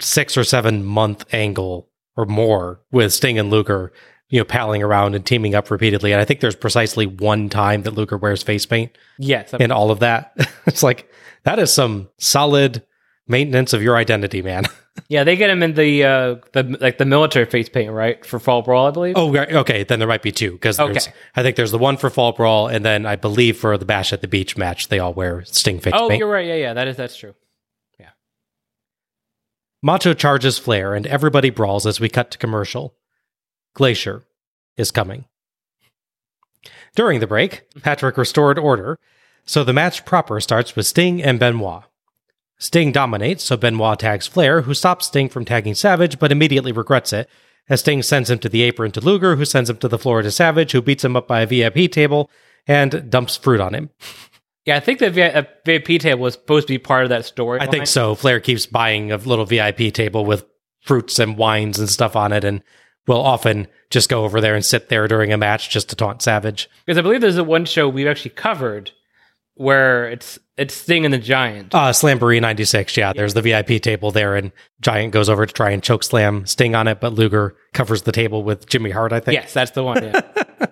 six 0.01 0.37
or 0.37 0.45
seven 0.45 0.85
month 0.85 1.25
angle 1.33 1.89
or 2.17 2.27
more 2.27 2.81
with 2.91 3.13
Sting 3.13 3.39
and 3.39 3.51
Luger, 3.51 3.93
you 4.33 4.41
know, 4.41 4.45
palling 4.45 4.83
around 4.83 5.15
and 5.15 5.25
teaming 5.25 5.55
up 5.55 5.71
repeatedly. 5.71 6.11
And 6.11 6.21
I 6.21 6.25
think 6.25 6.41
there's 6.41 6.57
precisely 6.57 7.07
one 7.07 7.49
time 7.51 7.83
that 7.83 7.93
Luger 7.93 8.17
wears 8.17 8.43
face 8.43 8.67
paint 8.67 8.91
Yes. 9.19 9.53
in 9.55 9.71
all 9.71 9.91
of 9.93 10.01
that. 10.01 10.33
it's 10.67 10.83
like 10.83 11.09
that 11.45 11.59
is 11.59 11.73
some 11.73 12.09
solid 12.19 12.83
maintenance 13.29 13.73
of 13.75 13.83
your 13.83 13.95
identity, 13.97 14.41
man. 14.43 14.65
yeah, 15.09 15.23
they 15.25 15.37
get 15.37 15.51
him 15.51 15.63
in 15.63 15.75
the 15.75 16.05
uh 16.05 16.35
the 16.53 16.77
like 16.81 16.97
the 16.99 17.05
military 17.05 17.45
face 17.45 17.69
paint, 17.69 17.93
right? 17.93 18.25
For 18.25 18.39
Fall 18.39 18.63
Brawl, 18.63 18.87
I 18.87 18.91
believe. 18.91 19.15
oh, 19.19 19.31
right, 19.33 19.53
okay. 19.53 19.85
Then 19.85 19.99
there 19.99 20.09
might 20.09 20.23
be 20.23 20.33
two 20.33 20.53
because 20.53 20.81
Okay. 20.81 20.99
I 21.37 21.43
think 21.43 21.57
there's 21.57 21.71
the 21.71 21.79
one 21.79 21.97
for 21.99 22.09
Fall 22.11 22.33
Brawl, 22.33 22.69
and 22.69 22.85
then 22.85 23.05
I 23.07 23.17
believe 23.17 23.59
for 23.59 23.77
the 23.77 23.85
Bash 23.85 24.13
at 24.15 24.23
the 24.23 24.29
Beach 24.29 24.57
match, 24.57 24.89
they 24.89 24.99
all 24.99 25.13
wear 25.15 25.45
Sting 25.45 25.79
face 25.79 25.93
Oh, 25.95 26.09
paint. 26.09 26.19
you're 26.21 26.29
right. 26.31 26.47
Yeah, 26.47 26.55
yeah, 26.57 26.73
that 26.75 26.89
is 26.89 26.97
that's 26.97 27.17
true. 27.17 27.35
Yeah. 28.01 28.09
Macho 29.83 30.15
charges 30.15 30.59
Flair, 30.59 30.95
and 30.95 31.07
everybody 31.07 31.51
brawls 31.51 31.87
as 31.87 32.01
we 32.01 32.09
cut 32.09 32.31
to 32.33 32.39
commercial. 32.39 32.95
Glacier 33.75 34.25
is 34.77 34.91
coming. 34.91 35.27
During 36.95 37.21
the 37.21 37.27
break, 37.27 37.63
Patrick 37.83 38.17
restored 38.17 38.59
order, 38.59 38.99
so 39.45 39.65
the 39.65 39.73
match 39.73 40.05
proper 40.05 40.41
starts 40.41 40.77
with 40.77 40.87
Sting 40.87 41.23
and 41.23 41.39
Benoit. 41.39 41.85
Sting 42.59 42.93
dominates, 42.93 43.43
so 43.43 43.57
Benoit 43.57 43.99
tags 43.99 44.27
Flair, 44.27 44.63
who 44.63 44.75
stops 44.75 45.07
Sting 45.07 45.29
from 45.29 45.45
tagging 45.45 45.75
Savage, 45.75 46.19
but 46.19 46.31
immediately 46.31 46.71
regrets 46.71 47.13
it, 47.13 47.29
as 47.69 47.81
Sting 47.81 48.03
sends 48.03 48.31
him 48.31 48.39
to 48.41 48.49
the 48.49 48.63
apron 48.63 48.93
to 48.93 49.01
Luger, 49.01 49.37
who 49.37 49.45
sends 49.45 49.69
him 49.69 49.79
to 49.79 49.89
the 49.89 49.99
floor 49.99 50.23
to 50.23 50.31
Savage, 50.31 50.73
who 50.73 50.83
beats 50.83 51.05
him 51.05 51.17
up 51.17 51.27
by 51.27 51.41
a 51.41 51.47
VIP 51.47 51.91
table 51.91 52.31
and 52.67 53.11
dumps 53.11 53.37
fruit 53.37 53.61
on 53.61 53.75
him. 53.75 53.91
Yeah, 54.65 54.77
I 54.77 54.81
think 54.81 55.01
the 55.01 55.39
uh, 55.39 55.43
VIP 55.65 56.01
table 56.01 56.23
was 56.23 56.35
supposed 56.35 56.69
to 56.69 56.75
be 56.75 56.79
part 56.79 57.03
of 57.03 57.09
that 57.09 57.25
story. 57.25 57.61
I 57.61 57.67
think 57.67 57.89
so. 57.89 58.15
Flair 58.15 58.39
keeps 58.39 58.67
buying 58.67 59.11
a 59.11 59.17
little 59.17 59.45
VIP 59.45 59.93
table 59.93 60.25
with 60.25 60.45
fruits 60.83 61.19
and 61.19 61.37
wines 61.37 61.81
and 61.81 61.89
stuff 61.89 62.15
on 62.15 62.33
it, 62.33 62.45
and 62.45 62.63
will 63.07 63.21
often 63.21 63.67
just 63.91 64.09
go 64.09 64.25
over 64.25 64.41
there 64.41 64.55
and 64.55 64.65
sit 64.65 64.89
there 64.89 65.09
during 65.09 65.33
a 65.33 65.39
match 65.39 65.71
just 65.71 65.89
to 65.91 65.97
taunt 65.97 66.23
Savage. 66.23 66.69
because 66.87 66.99
I 66.99 67.03
believe 67.03 67.21
there's 67.21 67.37
a 67.37 67.45
one 67.45 67.65
show 67.65 67.89
we've 67.89 68.07
actually 68.07 68.31
covered 68.31 68.93
where 69.55 70.09
it's 70.09 70.39
it's 70.57 70.75
Sting 70.75 71.05
and 71.05 71.13
the 71.13 71.19
Giant. 71.19 71.75
Uh, 71.75 71.91
Slamboree 71.93 72.41
96, 72.41 72.97
yeah, 72.97 73.13
there's 73.13 73.35
the 73.35 73.43
VIP 73.43 73.83
table 73.83 74.11
there, 74.11 74.35
and 74.37 74.53
Giant 74.81 75.13
goes 75.13 75.29
over 75.29 75.45
to 75.47 75.53
try 75.53 75.71
and 75.71 75.83
choke 75.83 76.05
slam 76.05 76.47
Sting 76.47 76.75
on 76.75 76.89
it, 76.89 77.01
but 77.01 77.13
Luger 77.15 77.57
covers 77.73 78.03
the 78.03 78.13
table 78.13 78.43
with 78.45 78.67
Jimmy 78.67 78.91
Hart, 78.91 79.13
I 79.13 79.21
think. 79.21 79.35
yes, 79.35 79.53
that's 79.53 79.73
the 79.73 79.83
one. 79.83 80.03
Yeah. 80.03 80.21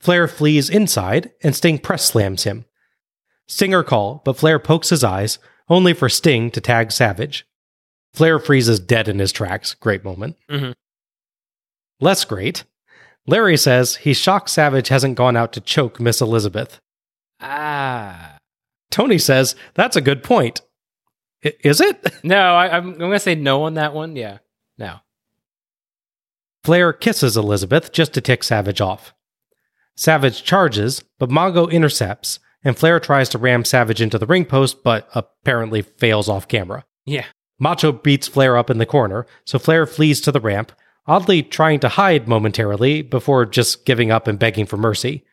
Flair 0.00 0.28
flees 0.28 0.70
inside, 0.70 1.32
and 1.42 1.54
Sting 1.54 1.78
press 1.78 2.04
slams 2.04 2.44
him. 2.44 2.64
Stinger 3.48 3.82
call, 3.82 4.22
but 4.24 4.36
Flair 4.36 4.58
pokes 4.58 4.90
his 4.90 5.04
eyes, 5.04 5.38
only 5.68 5.92
for 5.94 6.08
Sting 6.08 6.50
to 6.52 6.60
tag 6.60 6.92
Savage. 6.92 7.46
Flair 8.16 8.38
freezes 8.38 8.80
dead 8.80 9.06
in 9.08 9.18
his 9.18 9.30
tracks. 9.30 9.74
Great 9.74 10.02
moment. 10.02 10.36
Mhm. 10.50 10.74
Less 12.00 12.24
great. 12.24 12.64
Larry 13.26 13.56
says 13.56 13.96
he's 13.96 14.16
shocked 14.16 14.48
Savage 14.50 14.88
hasn't 14.88 15.16
gone 15.16 15.36
out 15.36 15.52
to 15.52 15.60
choke 15.60 16.00
Miss 16.00 16.20
Elizabeth. 16.20 16.80
ah. 17.40 18.38
Tony 18.90 19.18
says 19.18 19.54
that's 19.74 19.96
a 19.96 20.00
good 20.00 20.24
point. 20.24 20.62
I- 21.44 21.54
is 21.62 21.80
it? 21.80 22.04
No, 22.24 22.38
I, 22.54 22.74
I'm, 22.76 22.92
I'm 22.92 22.98
going 22.98 23.12
to 23.12 23.18
say 23.18 23.34
no 23.34 23.64
on 23.64 23.74
that 23.74 23.92
one. 23.94 24.16
Yeah. 24.16 24.38
No. 24.78 24.96
Flair 26.64 26.92
kisses 26.92 27.36
Elizabeth 27.36 27.92
just 27.92 28.14
to 28.14 28.20
tick 28.20 28.42
Savage 28.42 28.80
off. 28.80 29.12
Savage 29.96 30.42
charges, 30.42 31.02
but 31.18 31.28
Mongo 31.30 31.70
intercepts, 31.70 32.38
and 32.64 32.76
Flair 32.78 32.98
tries 33.00 33.28
to 33.30 33.38
ram 33.38 33.64
Savage 33.64 34.00
into 34.02 34.18
the 34.18 34.26
ring 34.26 34.44
post, 34.44 34.82
but 34.82 35.08
apparently 35.14 35.82
fails 35.82 36.28
off 36.28 36.48
camera. 36.48 36.84
Yeah. 37.04 37.26
Macho 37.58 37.92
beats 37.92 38.28
Flair 38.28 38.56
up 38.56 38.70
in 38.70 38.78
the 38.78 38.86
corner, 38.86 39.26
so 39.44 39.58
Flair 39.58 39.86
flees 39.86 40.20
to 40.22 40.32
the 40.32 40.40
ramp, 40.40 40.72
oddly 41.06 41.42
trying 41.42 41.80
to 41.80 41.88
hide 41.88 42.28
momentarily 42.28 43.02
before 43.02 43.46
just 43.46 43.84
giving 43.84 44.10
up 44.10 44.26
and 44.26 44.38
begging 44.38 44.66
for 44.66 44.76
mercy. 44.76 45.24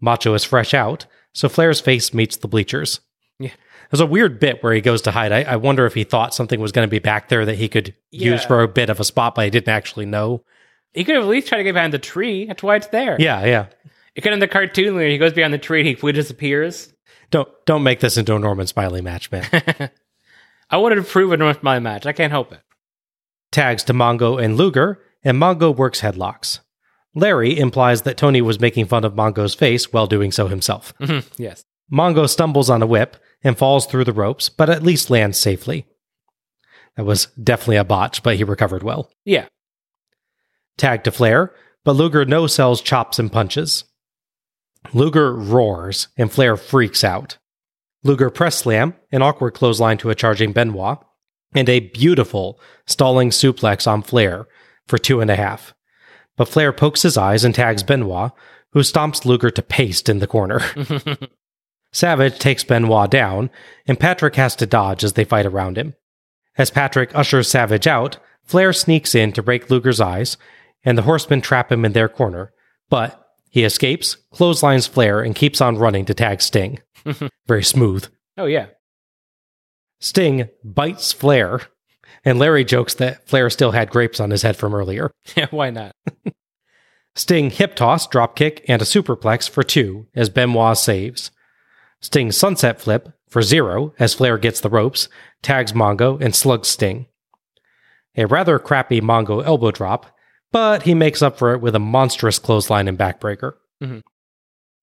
Macho 0.00 0.34
is 0.34 0.44
fresh 0.44 0.74
out, 0.74 1.06
so 1.32 1.48
Flair's 1.48 1.80
face 1.80 2.14
meets 2.14 2.36
the 2.36 2.48
bleachers. 2.48 3.00
Yeah. 3.38 3.50
There's 3.90 4.00
a 4.00 4.06
weird 4.06 4.38
bit 4.38 4.62
where 4.62 4.74
he 4.74 4.80
goes 4.80 5.02
to 5.02 5.10
hide. 5.10 5.32
I, 5.32 5.42
I 5.42 5.56
wonder 5.56 5.86
if 5.86 5.94
he 5.94 6.04
thought 6.04 6.34
something 6.34 6.60
was 6.60 6.72
going 6.72 6.86
to 6.86 6.90
be 6.90 6.98
back 6.98 7.28
there 7.28 7.46
that 7.46 7.56
he 7.56 7.68
could 7.68 7.94
use 8.10 8.44
for 8.44 8.62
a 8.62 8.68
bit 8.68 8.90
of 8.90 9.00
a 9.00 9.04
spot, 9.04 9.34
but 9.34 9.44
he 9.44 9.50
didn't 9.50 9.68
actually 9.68 10.04
know. 10.04 10.44
He 10.92 11.04
could 11.04 11.14
have 11.14 11.24
at 11.24 11.30
least 11.30 11.48
tried 11.48 11.58
to 11.58 11.64
get 11.64 11.72
behind 11.72 11.94
the 11.94 11.98
tree. 11.98 12.46
That's 12.46 12.62
why 12.62 12.76
it's 12.76 12.88
there. 12.88 13.16
Yeah, 13.18 13.44
yeah. 13.46 13.66
It 14.14 14.22
could 14.22 14.32
in 14.32 14.40
the 14.40 14.48
cartoon 14.48 14.94
where 14.94 15.08
he 15.08 15.16
goes 15.16 15.32
behind 15.32 15.54
the 15.54 15.58
tree 15.58 15.80
and 15.80 15.88
he 15.88 16.12
disappears. 16.12 16.92
Don't 17.30 17.48
don't 17.66 17.82
make 17.82 18.00
this 18.00 18.16
into 18.16 18.34
a 18.34 18.38
Norman 18.38 18.66
Smiley 18.66 19.00
match, 19.00 19.30
man. 19.30 19.46
I 20.70 20.76
wanted 20.76 20.96
to 20.96 21.02
prove 21.02 21.32
it 21.32 21.38
North 21.38 21.62
my 21.62 21.78
match. 21.78 22.06
I 22.06 22.12
can't 22.12 22.32
help 22.32 22.52
it. 22.52 22.60
Tags 23.50 23.84
to 23.84 23.94
Mongo 23.94 24.42
and 24.42 24.56
Luger, 24.56 25.02
and 25.24 25.38
Mongo 25.38 25.74
works 25.74 26.00
headlocks. 26.00 26.60
Larry 27.14 27.58
implies 27.58 28.02
that 28.02 28.16
Tony 28.16 28.42
was 28.42 28.60
making 28.60 28.86
fun 28.86 29.04
of 29.04 29.14
Mongo's 29.14 29.54
face 29.54 29.92
while 29.92 30.06
doing 30.06 30.30
so 30.30 30.46
himself. 30.46 30.94
Mm-hmm. 31.00 31.42
yes. 31.42 31.64
Mongo 31.90 32.28
stumbles 32.28 32.68
on 32.68 32.82
a 32.82 32.86
whip 32.86 33.16
and 33.42 33.56
falls 33.56 33.86
through 33.86 34.04
the 34.04 34.12
ropes, 34.12 34.48
but 34.48 34.68
at 34.68 34.82
least 34.82 35.10
lands 35.10 35.40
safely. 35.40 35.86
That 36.96 37.04
was 37.04 37.26
definitely 37.42 37.76
a 37.76 37.84
botch, 37.84 38.22
but 38.22 38.36
he 38.36 38.44
recovered 38.44 38.82
well. 38.82 39.10
Yeah. 39.24 39.46
Tag 40.76 41.04
to 41.04 41.10
Flair, 41.10 41.54
but 41.84 41.92
Luger 41.92 42.24
no 42.24 42.46
sells 42.46 42.82
chops 42.82 43.18
and 43.18 43.32
punches. 43.32 43.84
Luger 44.92 45.34
roars, 45.34 46.08
and 46.16 46.30
Flair 46.30 46.56
freaks 46.56 47.02
out. 47.02 47.38
Luger 48.04 48.30
press 48.30 48.56
slam, 48.56 48.94
an 49.10 49.22
awkward 49.22 49.52
clothesline 49.52 49.98
to 49.98 50.10
a 50.10 50.14
charging 50.14 50.52
Benoit, 50.52 50.98
and 51.54 51.68
a 51.68 51.80
beautiful 51.80 52.60
stalling 52.86 53.30
suplex 53.30 53.86
on 53.86 54.02
Flair 54.02 54.46
for 54.86 54.98
two 54.98 55.20
and 55.20 55.30
a 55.30 55.36
half. 55.36 55.74
But 56.36 56.48
Flair 56.48 56.72
pokes 56.72 57.02
his 57.02 57.16
eyes 57.16 57.44
and 57.44 57.54
tags 57.54 57.82
Benoit, 57.82 58.32
who 58.72 58.80
stomps 58.80 59.24
Luger 59.24 59.50
to 59.50 59.62
paste 59.62 60.08
in 60.08 60.18
the 60.18 60.26
corner. 60.26 60.60
Savage 61.92 62.38
takes 62.38 62.64
Benoit 62.64 63.10
down, 63.10 63.50
and 63.86 63.98
Patrick 63.98 64.36
has 64.36 64.54
to 64.56 64.66
dodge 64.66 65.02
as 65.02 65.14
they 65.14 65.24
fight 65.24 65.46
around 65.46 65.78
him. 65.78 65.94
As 66.56 66.70
Patrick 66.70 67.14
ushers 67.14 67.48
Savage 67.48 67.86
out, 67.86 68.18
Flair 68.44 68.72
sneaks 68.72 69.14
in 69.14 69.32
to 69.32 69.42
break 69.42 69.70
Luger's 69.70 70.00
eyes, 70.00 70.36
and 70.84 70.96
the 70.96 71.02
horsemen 71.02 71.40
trap 71.40 71.72
him 71.72 71.84
in 71.84 71.92
their 71.92 72.08
corner. 72.08 72.52
But 72.88 73.28
he 73.50 73.64
escapes, 73.64 74.16
clotheslines 74.30 74.86
Flair, 74.86 75.20
and 75.20 75.34
keeps 75.34 75.60
on 75.60 75.78
running 75.78 76.04
to 76.06 76.14
tag 76.14 76.40
Sting. 76.40 76.80
Very 77.46 77.62
smooth. 77.64 78.06
Oh, 78.36 78.46
yeah. 78.46 78.66
Sting 80.00 80.48
bites 80.64 81.12
Flair, 81.12 81.60
and 82.24 82.38
Larry 82.38 82.64
jokes 82.64 82.94
that 82.94 83.26
Flair 83.28 83.50
still 83.50 83.72
had 83.72 83.90
grapes 83.90 84.20
on 84.20 84.30
his 84.30 84.42
head 84.42 84.56
from 84.56 84.74
earlier. 84.74 85.10
Yeah, 85.36 85.46
why 85.50 85.70
not? 85.70 85.92
Sting 87.16 87.50
hip 87.50 87.74
toss, 87.74 88.06
drop 88.06 88.36
kick, 88.36 88.64
and 88.68 88.80
a 88.80 88.84
superplex 88.84 89.48
for 89.50 89.62
two 89.64 90.06
as 90.14 90.28
Benoit 90.30 90.76
saves. 90.78 91.30
Sting 92.00 92.30
sunset 92.30 92.80
flip 92.80 93.08
for 93.28 93.42
zero 93.42 93.92
as 93.98 94.14
Flair 94.14 94.38
gets 94.38 94.60
the 94.60 94.70
ropes, 94.70 95.08
tags 95.42 95.72
Mongo, 95.72 96.20
and 96.20 96.34
slugs 96.34 96.68
Sting. 96.68 97.06
A 98.16 98.26
rather 98.26 98.58
crappy 98.60 99.00
Mongo 99.00 99.44
elbow 99.44 99.70
drop, 99.72 100.06
but 100.52 100.84
he 100.84 100.94
makes 100.94 101.20
up 101.22 101.36
for 101.38 101.52
it 101.54 101.60
with 101.60 101.74
a 101.74 101.80
monstrous 101.80 102.38
clothesline 102.38 102.86
and 102.88 102.96
backbreaker. 102.98 103.54
Mhm. 103.82 104.02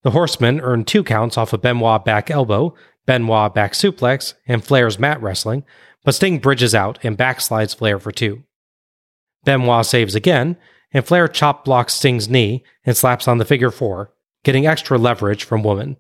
The 0.06 0.12
Horsemen 0.12 0.62
earn 0.62 0.86
two 0.86 1.04
counts 1.04 1.36
off 1.36 1.52
a 1.52 1.58
Benoit 1.58 2.06
back 2.06 2.30
elbow, 2.30 2.76
Benoit 3.08 3.56
back 3.56 3.74
suplex, 3.74 4.36
and 4.48 4.64
Flair's 4.64 5.00
mat 5.00 5.20
wrestling, 5.20 5.64
but 6.04 6.14
Sting 6.14 6.38
bridges 6.38 6.76
out 6.76 7.00
and 7.02 7.18
backslides 7.18 7.76
Flair 7.76 7.98
for 7.98 8.12
two. 8.12 8.44
Benoit 9.46 9.84
saves 9.84 10.14
again, 10.14 10.58
and 10.94 11.04
Flair 11.04 11.28
chop 11.28 11.66
blocks 11.66 11.96
Sting's 11.96 12.30
knee 12.30 12.64
and 12.86 12.96
slaps 12.96 13.28
on 13.28 13.40
the 13.40 13.46
figure 13.46 13.72
four, 13.72 14.14
getting 14.44 14.68
extra 14.68 15.00
leverage 15.00 15.44
from 15.44 15.64
Woman. 15.64 15.98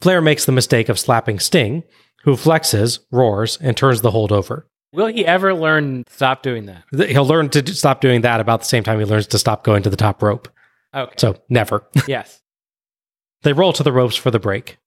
Flair 0.00 0.20
makes 0.20 0.44
the 0.44 0.50
mistake 0.50 0.88
of 0.88 0.98
slapping 0.98 1.38
Sting, 1.38 1.84
who 2.24 2.32
flexes, 2.32 2.98
roars, 3.12 3.58
and 3.58 3.76
turns 3.76 4.00
the 4.00 4.10
hold 4.10 4.32
over. 4.32 4.66
Will 4.92 5.06
he 5.06 5.24
ever 5.24 5.54
learn 5.54 6.02
stop 6.08 6.42
doing 6.42 6.66
that? 6.66 6.82
He'll 7.08 7.24
learn 7.24 7.48
to 7.50 7.74
stop 7.74 8.00
doing 8.00 8.22
that 8.22 8.40
about 8.40 8.58
the 8.58 8.66
same 8.66 8.82
time 8.82 8.98
he 8.98 9.04
learns 9.04 9.28
to 9.28 9.38
stop 9.38 9.62
going 9.62 9.84
to 9.84 9.90
the 9.90 9.96
top 9.96 10.20
rope. 10.20 10.48
Okay. 10.92 11.14
So, 11.16 11.36
never. 11.48 11.86
yes. 12.08 12.40
They 13.44 13.52
roll 13.52 13.72
to 13.74 13.82
the 13.82 13.92
ropes 13.92 14.16
for 14.16 14.30
the 14.30 14.38
break. 14.40 14.78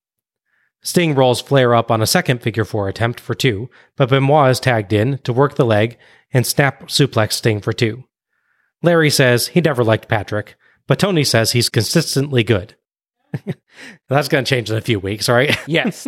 Sting 0.84 1.16
rolls 1.16 1.42
Flair 1.42 1.74
up 1.74 1.90
on 1.90 2.02
a 2.02 2.08
second 2.08 2.42
figure 2.42 2.66
four 2.66 2.88
attempt 2.88 3.20
for 3.20 3.34
two, 3.34 3.70
but 3.96 4.10
Benoit 4.10 4.52
is 4.52 4.60
tagged 4.60 4.94
in 4.94 5.18
to 5.20 5.34
work 5.34 5.56
the 5.56 5.66
leg 5.66 5.98
and 6.34 6.46
snap 6.46 6.88
suplex 6.88 7.34
Sting 7.34 7.62
for 7.62 7.74
two. 7.74 8.04
Larry 8.84 9.10
says 9.10 9.48
he 9.48 9.62
never 9.62 9.84
liked 9.84 10.08
Patrick, 10.08 10.56
but 10.88 11.00
Tony 11.00 11.24
says 11.24 11.52
he's 11.52 11.70
consistently 11.70 12.44
good. 12.44 12.76
That's 14.08 14.28
going 14.28 14.46
to 14.46 14.50
change 14.50 14.70
in 14.70 14.78
a 14.78 14.82
few 14.82 15.00
weeks, 15.00 15.28
right? 15.30 15.58
Yes. 15.68 16.08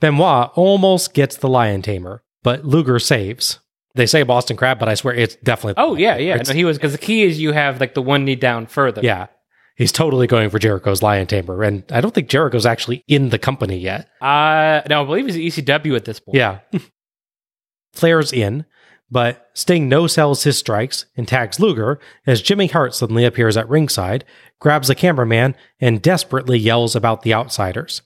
Benoit 0.00 0.50
almost 0.54 1.14
gets 1.14 1.36
the 1.36 1.48
Lion 1.48 1.80
Tamer, 1.82 2.22
but 2.42 2.64
Luger 2.66 2.98
saves. 2.98 3.60
They 3.94 4.04
say 4.06 4.22
Boston 4.24 4.58
Crab, 4.58 4.78
but 4.78 4.90
I 4.90 4.94
swear 4.94 5.14
it's 5.14 5.36
definitely. 5.36 5.74
oh, 5.82 5.94
yeah, 5.96 6.18
yeah. 6.18 6.36
No, 6.36 6.52
he 6.52 6.66
was, 6.66 6.76
because 6.76 6.92
the 6.92 6.98
key 6.98 7.22
is 7.22 7.40
you 7.40 7.52
have 7.52 7.80
like 7.80 7.94
the 7.94 8.02
one 8.02 8.26
knee 8.26 8.34
down 8.36 8.66
further. 8.66 9.00
yeah. 9.02 9.28
He's 9.76 9.92
totally 9.92 10.26
going 10.26 10.48
for 10.48 10.58
Jericho's 10.58 11.02
Lion 11.02 11.26
Tamer, 11.26 11.62
and 11.62 11.84
I 11.92 12.00
don't 12.00 12.14
think 12.14 12.30
Jericho's 12.30 12.64
actually 12.64 13.04
in 13.06 13.28
the 13.28 13.38
company 13.38 13.76
yet. 13.76 14.08
Uh, 14.22 14.80
no, 14.88 15.02
I 15.02 15.04
believe 15.04 15.26
he's 15.26 15.56
ECW 15.58 15.94
at 15.94 16.06
this 16.06 16.18
point. 16.18 16.36
Yeah. 16.36 16.60
Flair's 17.92 18.32
in, 18.32 18.64
but 19.10 19.50
Sting 19.52 19.86
no 19.88 20.06
sells 20.06 20.44
his 20.44 20.56
strikes 20.58 21.04
and 21.14 21.28
tags 21.28 21.60
Luger 21.60 22.00
as 22.26 22.40
Jimmy 22.40 22.68
Hart 22.68 22.94
suddenly 22.94 23.26
appears 23.26 23.56
at 23.56 23.68
ringside, 23.68 24.24
grabs 24.60 24.88
the 24.88 24.94
cameraman, 24.94 25.54
and 25.78 26.00
desperately 26.00 26.58
yells 26.58 26.96
about 26.96 27.20
the 27.20 27.34
outsiders. 27.34 28.00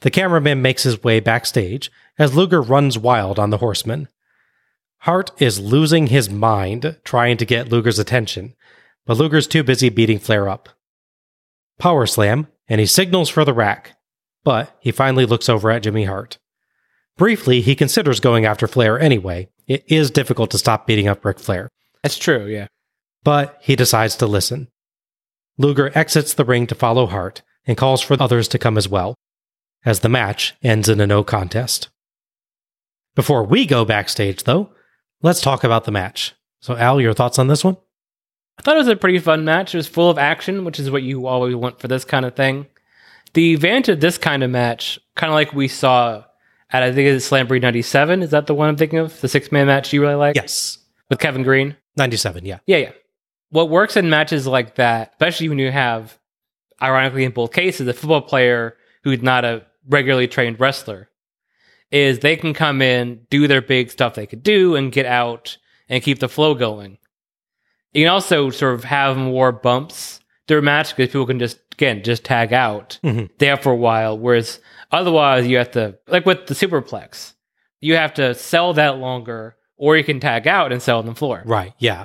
The 0.00 0.10
cameraman 0.10 0.60
makes 0.60 0.82
his 0.82 1.02
way 1.02 1.20
backstage 1.20 1.90
as 2.18 2.36
Luger 2.36 2.60
runs 2.60 2.98
wild 2.98 3.38
on 3.38 3.48
the 3.48 3.58
horseman. 3.58 4.08
Hart 4.98 5.30
is 5.38 5.58
losing 5.58 6.08
his 6.08 6.28
mind 6.28 6.98
trying 7.02 7.38
to 7.38 7.46
get 7.46 7.70
Luger's 7.70 7.98
attention, 7.98 8.54
but 9.06 9.16
Luger's 9.16 9.46
too 9.46 9.62
busy 9.62 9.88
beating 9.88 10.18
Flair 10.18 10.48
up. 10.48 10.68
Power 11.82 12.06
slam, 12.06 12.46
and 12.68 12.78
he 12.80 12.86
signals 12.86 13.28
for 13.28 13.44
the 13.44 13.52
rack, 13.52 13.96
but 14.44 14.72
he 14.78 14.92
finally 14.92 15.26
looks 15.26 15.48
over 15.48 15.68
at 15.68 15.82
Jimmy 15.82 16.04
Hart. 16.04 16.38
Briefly, 17.16 17.60
he 17.60 17.74
considers 17.74 18.20
going 18.20 18.46
after 18.46 18.68
Flair 18.68 19.00
anyway. 19.00 19.48
It 19.66 19.82
is 19.88 20.12
difficult 20.12 20.52
to 20.52 20.58
stop 20.58 20.86
beating 20.86 21.08
up 21.08 21.24
Ric 21.24 21.40
Flair, 21.40 21.68
That's 22.00 22.18
true, 22.18 22.46
yeah. 22.46 22.68
but 23.24 23.58
he 23.60 23.74
decides 23.74 24.14
to 24.18 24.28
listen. 24.28 24.68
Luger 25.58 25.90
exits 25.92 26.34
the 26.34 26.44
ring 26.44 26.68
to 26.68 26.76
follow 26.76 27.06
Hart 27.06 27.42
and 27.66 27.76
calls 27.76 28.00
for 28.00 28.16
others 28.22 28.46
to 28.46 28.60
come 28.60 28.78
as 28.78 28.88
well, 28.88 29.16
as 29.84 30.00
the 30.00 30.08
match 30.08 30.54
ends 30.62 30.88
in 30.88 31.00
a 31.00 31.06
no 31.08 31.24
contest. 31.24 31.88
Before 33.16 33.42
we 33.42 33.66
go 33.66 33.84
backstage, 33.84 34.44
though, 34.44 34.70
let's 35.20 35.40
talk 35.40 35.64
about 35.64 35.82
the 35.82 35.90
match. 35.90 36.36
So, 36.60 36.76
Al, 36.76 37.00
your 37.00 37.12
thoughts 37.12 37.40
on 37.40 37.48
this 37.48 37.64
one? 37.64 37.76
I 38.58 38.62
thought 38.62 38.76
it 38.76 38.80
was 38.80 38.88
a 38.88 38.96
pretty 38.96 39.18
fun 39.18 39.44
match. 39.44 39.74
It 39.74 39.78
was 39.78 39.88
full 39.88 40.10
of 40.10 40.18
action, 40.18 40.64
which 40.64 40.78
is 40.78 40.90
what 40.90 41.02
you 41.02 41.26
always 41.26 41.54
want 41.54 41.80
for 41.80 41.88
this 41.88 42.04
kind 42.04 42.24
of 42.24 42.36
thing. 42.36 42.66
The 43.34 43.54
advantage 43.54 43.88
of 43.88 44.00
this 44.00 44.18
kind 44.18 44.42
of 44.42 44.50
match, 44.50 44.98
kind 45.16 45.30
of 45.30 45.34
like 45.34 45.52
we 45.52 45.68
saw 45.68 46.24
at 46.70 46.82
I 46.82 46.92
think 46.92 47.06
it's 47.06 47.28
Slamboree 47.28 47.60
'97. 47.60 48.22
Is 48.22 48.30
that 48.30 48.46
the 48.46 48.54
one 48.54 48.68
I'm 48.68 48.76
thinking 48.76 48.98
of? 48.98 49.20
The 49.20 49.28
six 49.28 49.50
man 49.52 49.66
match 49.66 49.92
you 49.92 50.00
really 50.00 50.14
like? 50.14 50.36
Yes. 50.36 50.78
with 51.08 51.18
Kevin 51.18 51.42
Greene. 51.42 51.76
97, 51.96 52.46
yeah. 52.46 52.58
Yeah, 52.66 52.78
yeah. 52.78 52.92
What 53.50 53.68
works 53.68 53.98
in 53.98 54.08
matches 54.08 54.46
like 54.46 54.76
that, 54.76 55.10
especially 55.12 55.50
when 55.50 55.58
you 55.58 55.70
have, 55.70 56.18
ironically, 56.80 57.24
in 57.24 57.32
both 57.32 57.52
cases, 57.52 57.86
a 57.86 57.92
football 57.92 58.22
player 58.22 58.76
who's 59.04 59.20
not 59.20 59.44
a 59.44 59.66
regularly 59.86 60.26
trained 60.26 60.58
wrestler, 60.58 61.10
is 61.90 62.20
they 62.20 62.36
can 62.36 62.54
come 62.54 62.80
in, 62.80 63.26
do 63.28 63.46
their 63.46 63.60
big 63.60 63.90
stuff 63.90 64.14
they 64.14 64.26
could 64.26 64.42
do, 64.42 64.74
and 64.74 64.90
get 64.90 65.04
out 65.04 65.58
and 65.90 66.02
keep 66.02 66.18
the 66.18 66.28
flow 66.30 66.54
going. 66.54 66.96
You 67.92 68.04
can 68.04 68.12
also 68.12 68.50
sort 68.50 68.74
of 68.74 68.84
have 68.84 69.16
more 69.16 69.52
bumps 69.52 70.20
through 70.48 70.58
a 70.58 70.62
match 70.62 70.96
because 70.96 71.12
people 71.12 71.26
can 71.26 71.38
just, 71.38 71.58
again, 71.72 72.02
just 72.02 72.24
tag 72.24 72.52
out 72.52 72.98
Mhm. 73.04 73.30
there 73.38 73.56
for 73.56 73.72
a 73.72 73.76
while. 73.76 74.18
Whereas 74.18 74.60
otherwise, 74.90 75.46
you 75.46 75.58
have 75.58 75.70
to, 75.72 75.96
like 76.08 76.24
with 76.26 76.46
the 76.46 76.54
superplex, 76.54 77.34
you 77.80 77.96
have 77.96 78.14
to 78.14 78.34
sell 78.34 78.72
that 78.74 78.98
longer, 78.98 79.56
or 79.76 79.96
you 79.96 80.04
can 80.04 80.20
tag 80.20 80.46
out 80.46 80.72
and 80.72 80.80
sell 80.82 80.98
on 80.98 81.06
the 81.06 81.14
floor 81.14 81.42
Right, 81.44 81.72
yeah. 81.78 82.04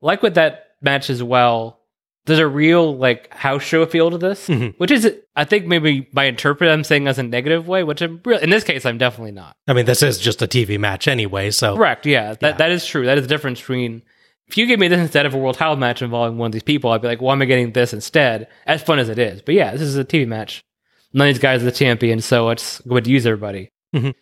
like 0.00 0.22
with 0.22 0.34
that 0.34 0.66
match 0.80 1.10
as 1.10 1.22
well, 1.22 1.80
there's 2.26 2.38
a 2.38 2.46
real 2.46 2.96
like 2.96 3.32
house 3.32 3.62
show 3.62 3.86
feel 3.86 4.10
to 4.10 4.18
this, 4.18 4.48
Mhm. 4.48 4.74
which 4.78 4.90
is 4.90 5.12
I 5.36 5.44
think 5.44 5.66
maybe 5.66 6.08
my 6.12 6.24
interpret 6.24 6.70
I'm 6.70 6.84
saying 6.84 7.06
as 7.06 7.18
a 7.18 7.22
negative 7.22 7.68
way, 7.68 7.82
which 7.84 8.00
I'm 8.02 8.20
real 8.24 8.38
in 8.38 8.50
this 8.50 8.64
case 8.64 8.84
I'm 8.86 8.98
definitely 8.98 9.32
not. 9.32 9.56
I 9.68 9.72
mean, 9.74 9.84
this 9.86 10.02
is 10.02 10.18
just 10.18 10.42
a 10.42 10.46
TV 10.48 10.78
match 10.78 11.06
anyway, 11.08 11.50
so. 11.50 11.76
Correct, 11.76 12.06
yeah, 12.06 12.30
that 12.34 12.42
Yeah. 12.42 12.52
that 12.52 12.70
is 12.72 12.84
true. 12.86 13.04
That 13.06 13.18
is 13.18 13.22
the 13.24 13.28
difference 13.28 13.60
between 13.60 14.02
if 14.48 14.56
you 14.56 14.66
give 14.66 14.78
me 14.78 14.88
this 14.88 15.00
instead 15.00 15.26
of 15.26 15.34
a 15.34 15.38
world 15.38 15.56
title 15.56 15.76
match 15.76 16.02
involving 16.02 16.38
one 16.38 16.46
of 16.48 16.52
these 16.52 16.62
people, 16.62 16.90
I'd 16.90 17.02
be 17.02 17.08
like, 17.08 17.20
well, 17.20 17.32
am 17.32 17.42
I 17.42 17.46
getting 17.46 17.72
this 17.72 17.92
instead? 17.92 18.48
As 18.66 18.82
fun 18.82 18.98
as 18.98 19.08
it 19.08 19.18
is, 19.18 19.42
but 19.42 19.54
yeah, 19.54 19.72
this 19.72 19.82
is 19.82 19.96
a 19.96 20.04
TV 20.04 20.26
match. 20.26 20.64
None 21.12 21.28
of 21.28 21.34
these 21.34 21.42
guys 21.42 21.62
are 21.62 21.66
the 21.66 21.72
champion, 21.72 22.20
so 22.20 22.50
it's 22.50 22.80
good 22.82 23.04
to 23.04 23.10
use 23.10 23.26
everybody. 23.26 23.70
Mhm. 23.94 24.14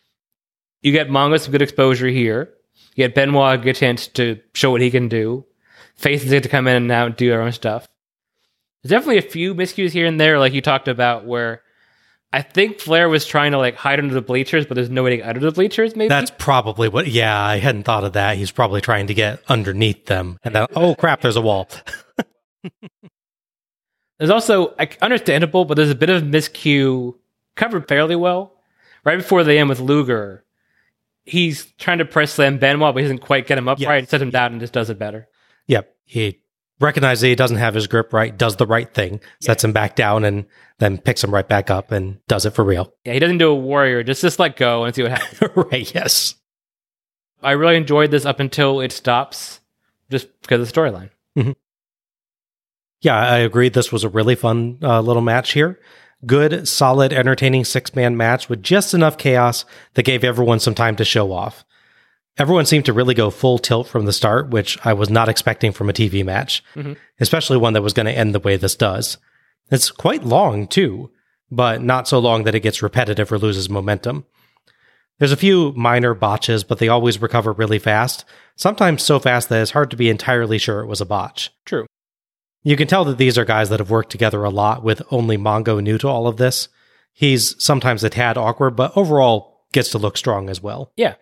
You 0.83 0.93
get 0.93 1.09
Mongo 1.09 1.41
some 1.41 1.53
good 1.53 1.62
exposure 1.62 2.09
here. 2.09 2.51
You 2.95 3.07
get 3.09 3.14
Benoit 3.14 3.59
a 3.59 3.62
good 3.62 3.77
chance 3.77 4.07
to 4.09 4.39
show 4.55 4.70
what 4.70 4.81
he 4.81 4.91
can 4.91 5.09
do. 5.09 5.45
Faces 5.97 6.31
get 6.31 6.43
to 6.43 6.49
come 6.49 6.68
in 6.68 6.77
and 6.77 6.93
out 6.93 7.07
and 7.07 7.16
do 7.16 7.29
their 7.29 7.43
own 7.43 7.53
stuff. 7.53 7.89
There's 8.83 8.91
definitely 8.91 9.18
a 9.18 9.31
few 9.31 9.55
miscues 9.55 9.93
here 9.93 10.07
and 10.07 10.20
there, 10.20 10.39
like 10.39 10.53
you 10.53 10.61
talked 10.61 10.89
about, 10.89 11.25
where 11.25 11.62
I 12.35 12.43
think 12.43 12.80
Flair 12.80 13.09
was 13.09 13.24
trying 13.24 13.53
to 13.53 13.59
like 13.59 13.76
hide 13.76 14.01
under 14.01 14.12
the 14.12 14.20
bleachers, 14.20 14.66
but 14.66 14.74
there's 14.74 14.91
no 14.91 15.05
way 15.05 15.11
to 15.11 15.16
get 15.18 15.28
under 15.28 15.41
the 15.41 15.53
bleachers. 15.53 15.95
Maybe 15.95 16.09
That's 16.09 16.32
probably 16.37 16.89
what. 16.89 17.07
Yeah, 17.07 17.41
I 17.41 17.59
hadn't 17.59 17.85
thought 17.85 18.03
of 18.03 18.14
that. 18.14 18.37
He's 18.37 18.51
probably 18.51 18.80
trying 18.80 19.07
to 19.07 19.14
get 19.14 19.41
underneath 19.49 20.07
them, 20.07 20.39
and 20.43 20.53
then 20.55 20.66
oh 20.74 20.97
crap, 20.97 21.20
there's 21.20 21.37
a 21.37 21.41
wall. 21.41 21.68
There's 24.18 24.30
also 24.30 24.74
understandable, 25.03 25.64
but 25.64 25.74
there's 25.74 25.91
a 25.91 25.95
bit 25.95 26.09
of 26.09 26.22
miscue 26.22 27.14
covered 27.57 27.89
fairly 27.89 28.14
well. 28.16 28.53
Right 29.05 29.18
before 29.18 29.43
the 29.45 29.59
end 29.59 29.68
with 29.68 29.80
Luger, 29.80 30.45
he's 31.24 31.66
trying 31.78 31.99
to 31.99 32.05
press 32.05 32.32
slam 32.32 32.59
Benoit, 32.59 32.95
but 32.95 33.01
he 33.01 33.05
doesn't 33.05 33.18
quite 33.18 33.47
get 33.47 33.59
him 33.59 33.68
up 33.68 33.80
Yes. 33.80 33.89
right. 33.89 34.09
Sets 34.09 34.22
him 34.22 34.30
down 34.30 34.53
and 34.53 34.61
just 34.61 34.72
does 34.72 34.89
it 34.89 34.99
better. 34.99 35.28
Yep, 35.66 35.95
he 36.05 36.41
recognizes 36.85 37.22
he 37.22 37.35
doesn't 37.35 37.57
have 37.57 37.74
his 37.74 37.87
grip 37.89 38.12
right, 38.12 38.37
does 38.37 38.57
the 38.57 38.66
right 38.66 38.93
thing, 38.93 39.20
sets 39.41 39.64
him 39.64 39.72
back 39.72 39.97
down, 39.97 40.24
and 40.24 40.47
then 40.78 40.99
picks 40.99 41.24
him 41.24 41.35
right 41.35 41.49
back 41.49 41.70
up 41.70 41.91
and 41.91 42.18
does 42.28 42.47
it 42.47 42.51
for 42.51 42.64
real. 42.64 42.93
Yeah, 43.05 43.14
he 43.14 43.18
doesn't 43.18 43.39
do 43.39 43.51
a 43.51 43.55
warrior. 43.55 44.03
Just 44.03 44.22
just 44.22 44.39
let 44.39 44.57
go 44.57 44.85
and 44.85 44.95
see 44.95 45.03
what 45.03 45.12
happens. 45.12 45.51
right? 45.72 45.95
Yes. 45.95 46.37
I 47.43 47.53
really 47.53 47.76
enjoyed 47.76 48.11
this 48.11 48.24
up 48.24 48.41
until 48.41 48.80
it 48.80 48.93
stops, 48.93 49.61
just 50.11 50.28
because 50.43 50.61
of 50.61 50.72
the 50.72 50.80
storyline. 50.80 51.11
Yeah, 53.05 53.18
I 53.18 53.39
agree. 53.39 53.68
This 53.68 53.93
was 53.93 54.03
a 54.03 54.09
really 54.09 54.35
fun 54.35 54.78
uh, 54.82 55.03
little 55.03 55.22
match 55.22 55.53
here. 55.53 55.78
Good, 56.24 56.66
solid, 56.66 57.12
entertaining 57.12 57.66
six 57.66 57.95
man 57.95 58.16
match 58.16 58.49
with 58.49 58.62
just 58.62 58.95
enough 58.95 59.18
chaos 59.18 59.66
that 59.93 60.05
gave 60.05 60.24
everyone 60.24 60.59
some 60.59 60.74
time 60.74 60.97
to 60.97 61.05
show 61.05 61.30
off. 61.30 61.66
Everyone 62.37 62.66
seemed 62.66 62.85
to 62.87 62.93
really 62.93 63.14
go 63.14 63.30
full 63.30 63.59
tilt 63.59 63.87
from 63.87 64.07
the 64.07 64.12
start, 64.12 64.51
which 64.51 64.78
I 64.85 64.93
was 64.93 65.09
not 65.09 65.28
expecting 65.28 65.72
from 65.72 65.89
a 65.89 65.93
TV 65.93 66.24
match, 66.24 66.64
mm-hmm. 66.74 66.95
especially 67.20 67.57
one 67.57 67.74
that 67.74 67.82
was 67.82 67.93
going 67.93 68.07
to 68.07 68.16
end 68.16 68.35
the 68.35 68.41
way 68.41 68.57
this 68.57 68.74
does. 68.74 69.18
It's 69.70 69.91
quite 69.91 70.24
long, 70.24 70.66
too, 70.66 71.11
but 71.51 71.82
not 71.82 72.09
so 72.09 72.18
long 72.18 72.45
that 72.45 72.55
it 72.55 72.61
gets 72.61 72.82
repetitive 72.82 73.30
or 73.30 73.39
loses 73.39 73.70
momentum. 73.70 74.26
There's 75.18 75.32
a 75.32 75.37
few 75.37 75.72
minor 75.76 76.12
botches, 76.12 76.64
but 76.64 76.80
they 76.80 76.89
always 76.89 77.22
recover 77.22 77.53
really 77.53 77.78
fast, 77.78 78.24
sometimes 78.57 79.05
so 79.05 79.20
fast 79.20 79.49
that 79.49 79.62
it's 79.62 79.70
hard 79.70 79.91
to 79.93 79.97
be 79.97 80.11
entirely 80.11 80.59
sure 80.59 80.80
it 80.80 80.89
was 80.89 81.01
a 81.01 81.07
botch. 81.07 81.53
True. 81.64 81.87
You 82.64 82.76
can 82.76 82.89
tell 82.89 83.05
that 83.05 83.18
these 83.18 83.39
are 83.39 83.45
guys 83.45 83.68
that 83.68 83.78
have 83.78 83.91
worked 83.91 84.11
together 84.11 84.43
a 84.43 84.51
lot 84.51 84.82
with 84.82 85.03
only 85.11 85.37
Mongo 85.37 85.80
new 85.80 85.99
to 85.99 86.09
all 86.09 86.26
of 86.26 86.39
this. 86.39 86.68
He's 87.12 87.62
sometimes 87.62 88.03
a 88.03 88.11
tad 88.11 88.37
awkward, 88.37 88.74
but 88.74 88.97
overall 88.97 89.66
gets 89.72 89.91
to 89.91 89.99
look 89.99 90.16
strong 90.16 90.51
as 90.51 90.61
well. 90.61 90.91
Yeah. 90.97 91.14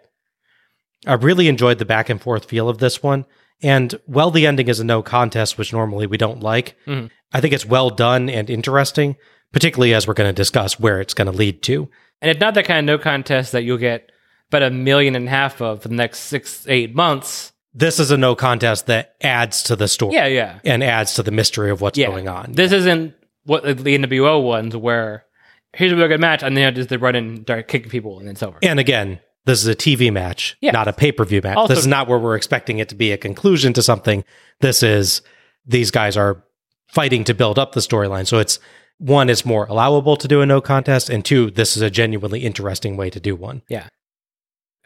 I 1.06 1.14
really 1.14 1.48
enjoyed 1.48 1.78
the 1.78 1.84
back 1.84 2.08
and 2.08 2.20
forth 2.20 2.44
feel 2.46 2.68
of 2.68 2.78
this 2.78 3.02
one. 3.02 3.24
And 3.62 3.94
while 4.06 4.30
the 4.30 4.46
ending 4.46 4.68
is 4.68 4.80
a 4.80 4.84
no 4.84 5.02
contest, 5.02 5.56
which 5.58 5.72
normally 5.72 6.06
we 6.06 6.16
don't 6.18 6.40
like, 6.40 6.76
Mhm. 6.86 7.10
I 7.32 7.40
think 7.40 7.54
it's 7.54 7.64
well 7.66 7.90
done 7.90 8.28
and 8.28 8.50
interesting, 8.50 9.16
particularly 9.52 9.94
as 9.94 10.06
we're 10.06 10.14
going 10.14 10.28
to 10.28 10.32
discuss 10.34 10.78
where 10.80 11.00
it's 11.00 11.14
going 11.14 11.30
to 11.30 11.36
lead 11.36 11.62
to. 11.64 11.88
And 12.20 12.30
it's 12.30 12.40
not 12.40 12.54
that 12.54 12.64
kind 12.66 12.78
of 12.78 12.84
no 12.84 13.02
contest 13.02 13.52
that 13.52 13.62
you'll 13.64 13.78
get 13.78 14.10
but 14.50 14.62
a 14.62 14.70
million 14.70 15.16
and 15.16 15.26
a 15.26 15.30
half 15.30 15.62
of 15.62 15.80
for 15.82 15.88
the 15.88 15.94
next 15.94 16.20
six, 16.20 16.66
eight 16.68 16.94
months. 16.94 17.52
This 17.72 17.98
is 17.98 18.10
a 18.10 18.18
no 18.18 18.34
contest 18.34 18.86
that 18.88 19.14
adds 19.22 19.62
to 19.64 19.76
the 19.76 19.88
story 19.88 20.14
Yeah, 20.14 20.26
yeah. 20.26 20.58
and 20.62 20.84
adds 20.84 21.14
to 21.14 21.22
the 21.22 21.30
mystery 21.30 21.70
of 21.70 21.80
what's 21.80 21.96
yeah. 21.98 22.08
going 22.08 22.28
on. 22.28 22.52
This 22.52 22.70
isn't 22.70 23.14
what 23.44 23.62
the 23.64 23.72
NWO 23.98 24.42
ones 24.42 24.76
where 24.76 25.24
here's 25.72 25.90
a 25.92 25.96
real 25.96 26.06
good 26.08 26.20
match 26.20 26.42
and 26.42 26.54
then 26.54 26.74
just 26.74 26.90
they 26.90 26.98
run 26.98 27.16
in 27.16 27.24
and 27.28 27.42
start 27.42 27.66
kicking 27.66 27.88
people 27.88 28.18
and 28.18 28.26
then 28.28 28.32
it's 28.34 28.42
over. 28.42 28.58
And 28.62 28.78
again, 28.78 29.20
this 29.44 29.60
is 29.60 29.66
a 29.66 29.74
TV 29.74 30.12
match, 30.12 30.56
Yeah. 30.60 30.70
not 30.72 30.88
a 30.88 30.92
pay 30.92 31.12
per 31.12 31.24
view 31.24 31.40
match. 31.42 31.56
Also- 31.56 31.74
this 31.74 31.80
is 31.82 31.86
not 31.86 32.08
where 32.08 32.18
we're 32.18 32.36
expecting 32.36 32.78
it 32.78 32.88
to 32.90 32.94
be 32.94 33.12
a 33.12 33.16
conclusion 33.16 33.72
to 33.74 33.82
something. 33.82 34.24
This 34.60 34.82
is 34.82 35.22
these 35.66 35.90
guys 35.90 36.16
are 36.16 36.44
fighting 36.88 37.24
to 37.24 37.34
build 37.34 37.58
up 37.58 37.72
the 37.72 37.80
storyline. 37.80 38.26
So 38.26 38.38
it's 38.38 38.58
one, 38.98 39.28
it's 39.30 39.44
more 39.44 39.66
allowable 39.66 40.16
to 40.16 40.28
do 40.28 40.40
a 40.42 40.46
no 40.46 40.60
contest, 40.60 41.10
and 41.10 41.24
two, 41.24 41.50
this 41.50 41.76
is 41.76 41.82
a 41.82 41.90
genuinely 41.90 42.40
interesting 42.40 42.96
way 42.96 43.10
to 43.10 43.18
do 43.18 43.34
one. 43.34 43.62
Yeah, 43.68 43.88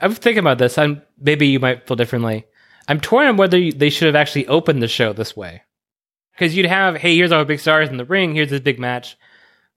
I'm 0.01 0.15
thinking 0.15 0.39
about 0.39 0.59
this. 0.59 0.79
I'm 0.79 1.03
maybe 1.19 1.47
you 1.49 1.61
might 1.61 1.87
feel 1.87 1.97
differently. 1.97 2.47
I'm 2.89 3.01
torn 3.01 3.27
on 3.27 3.37
whether 3.37 3.71
they 3.73 3.91
should 3.91 4.07
have 4.07 4.15
actually 4.15 4.47
opened 4.47 4.83
the 4.83 4.89
show 4.89 5.13
this 5.13 5.37
way. 5.37 5.63
Because 6.33 6.57
you'd 6.57 6.67
have, 6.67 6.97
hey, 6.99 7.17
here's 7.17 7.33
our 7.33 7.45
big 7.45 7.61
stars 7.61 7.89
in 7.89 7.97
the 7.97 8.05
ring. 8.05 8.35
Here's 8.35 8.51
this 8.51 8.61
big 8.61 8.79
match. 8.79 9.17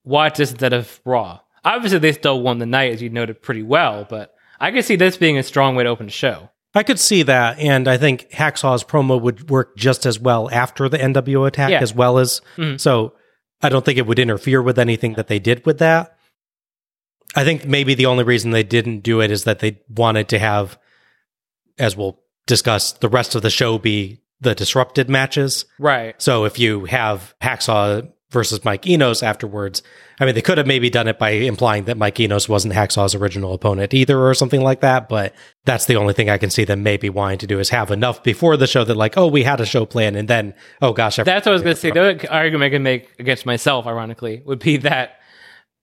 Watch 0.04 0.38
this 0.38 0.52
instead 0.52 0.74
of 0.74 1.00
Raw. 1.06 1.40
Obviously, 1.64 2.00
they 2.00 2.12
still 2.12 2.42
won 2.42 2.60
the 2.60 2.66
night, 2.66 2.94
as 2.94 3.02
you 3.02 3.10
noted 3.10 3.42
pretty 3.42 3.64
well. 3.64 4.06
But 4.10 4.34
I 4.60 4.72
could 4.72 4.86
see 4.86 4.96
this 4.96 5.18
being 5.18 5.38
a 5.38 5.44
strong 5.44 5.76
way 5.76 5.84
to 5.84 5.90
open 5.90 6.08
the 6.08 6.12
show. 6.12 6.50
I 6.76 6.84
could 6.84 7.00
see 7.00 7.24
that, 7.24 7.58
and 7.60 7.88
I 7.88 7.98
think 7.98 8.30
Hacksaw's 8.32 8.84
promo 8.84 9.20
would 9.20 9.50
work 9.50 9.76
just 9.76 10.06
as 10.06 10.20
well 10.20 10.50
after 10.52 10.88
the 10.88 10.98
NWO 11.02 11.46
attack, 11.48 11.72
Yeah. 11.72 11.80
as 11.82 11.94
well 11.94 12.20
as 12.20 12.42
Mhm. 12.58 12.80
so. 12.80 13.14
I 13.62 13.68
don't 13.68 13.84
think 13.84 13.98
it 13.98 14.06
would 14.08 14.20
interfere 14.20 14.62
with 14.62 14.80
anything 14.80 15.16
that 15.16 15.28
they 15.28 15.38
did 15.40 15.66
with 15.66 15.80
that. 15.80 16.16
I 17.36 17.44
think 17.44 17.66
maybe 17.66 17.94
the 17.94 18.06
only 18.06 18.24
reason 18.24 18.52
they 18.52 18.64
didn't 18.64 19.02
do 19.02 19.20
it 19.20 19.32
is 19.32 19.44
that 19.44 19.60
they 19.60 19.82
wanted 19.90 20.30
to 20.30 20.40
have, 20.40 20.78
as 21.78 21.98
we'll 21.98 22.20
discuss, 22.48 22.94
the 22.94 23.10
rest 23.10 23.36
of 23.36 23.42
the 23.42 23.50
show 23.50 23.78
be 23.78 24.22
the 24.40 24.56
disrupted 24.56 25.10
matches. 25.10 25.66
Right. 25.78 26.16
So 26.22 26.46
if 26.46 26.58
you 26.58 26.86
have 26.86 27.36
Hacksaw 27.42 28.10
versus 28.32 28.64
Mike 28.64 28.86
Enos 28.86 29.24
afterwards. 29.24 29.82
I 30.20 30.26
mean, 30.26 30.36
they 30.36 30.42
could 30.42 30.58
have 30.58 30.68
maybe 30.68 30.90
done 30.90 31.08
it 31.08 31.18
by 31.18 31.32
implying 31.32 31.86
that 31.86 31.98
Mike 31.98 32.20
Enos 32.20 32.48
wasn't 32.48 32.74
Hacksaw's 32.74 33.16
original 33.16 33.54
opponent 33.54 33.94
either 33.94 34.20
or 34.20 34.34
something 34.34 34.62
like 34.62 34.82
that, 34.82 35.10
but 35.10 35.34
that's 35.66 35.86
the 35.86 35.96
only 35.96 36.14
thing 36.14 36.30
I 36.30 36.38
can 36.38 36.50
see 36.50 36.64
them 36.64 36.84
maybe 36.84 37.10
wanting 37.10 37.40
to 37.40 37.48
do 37.48 37.60
is 37.60 37.70
have 37.70 37.90
enough 37.90 38.22
before 38.24 38.56
the 38.58 38.68
show 38.68 38.84
that 38.84 38.96
like, 38.96 39.18
oh, 39.18 39.28
we 39.28 39.44
had 39.44 39.60
a 39.60 39.66
show 39.66 39.86
plan 39.86 40.16
and 40.16 40.28
then, 40.28 40.54
oh 40.82 40.94
gosh, 40.94 41.18
I 41.18 41.24
That's 41.24 41.46
what 41.46 41.52
I 41.52 41.54
was 41.54 41.64
going 41.64 41.76
to 41.76 41.82
say. 41.82 41.92
The 41.92 42.32
argument 42.32 42.68
I 42.68 42.76
can 42.76 42.84
make 42.84 43.20
against 43.20 43.46
myself, 43.46 43.88
ironically, 43.88 44.44
would 44.46 44.60
be 44.60 44.78
that, 44.78 45.20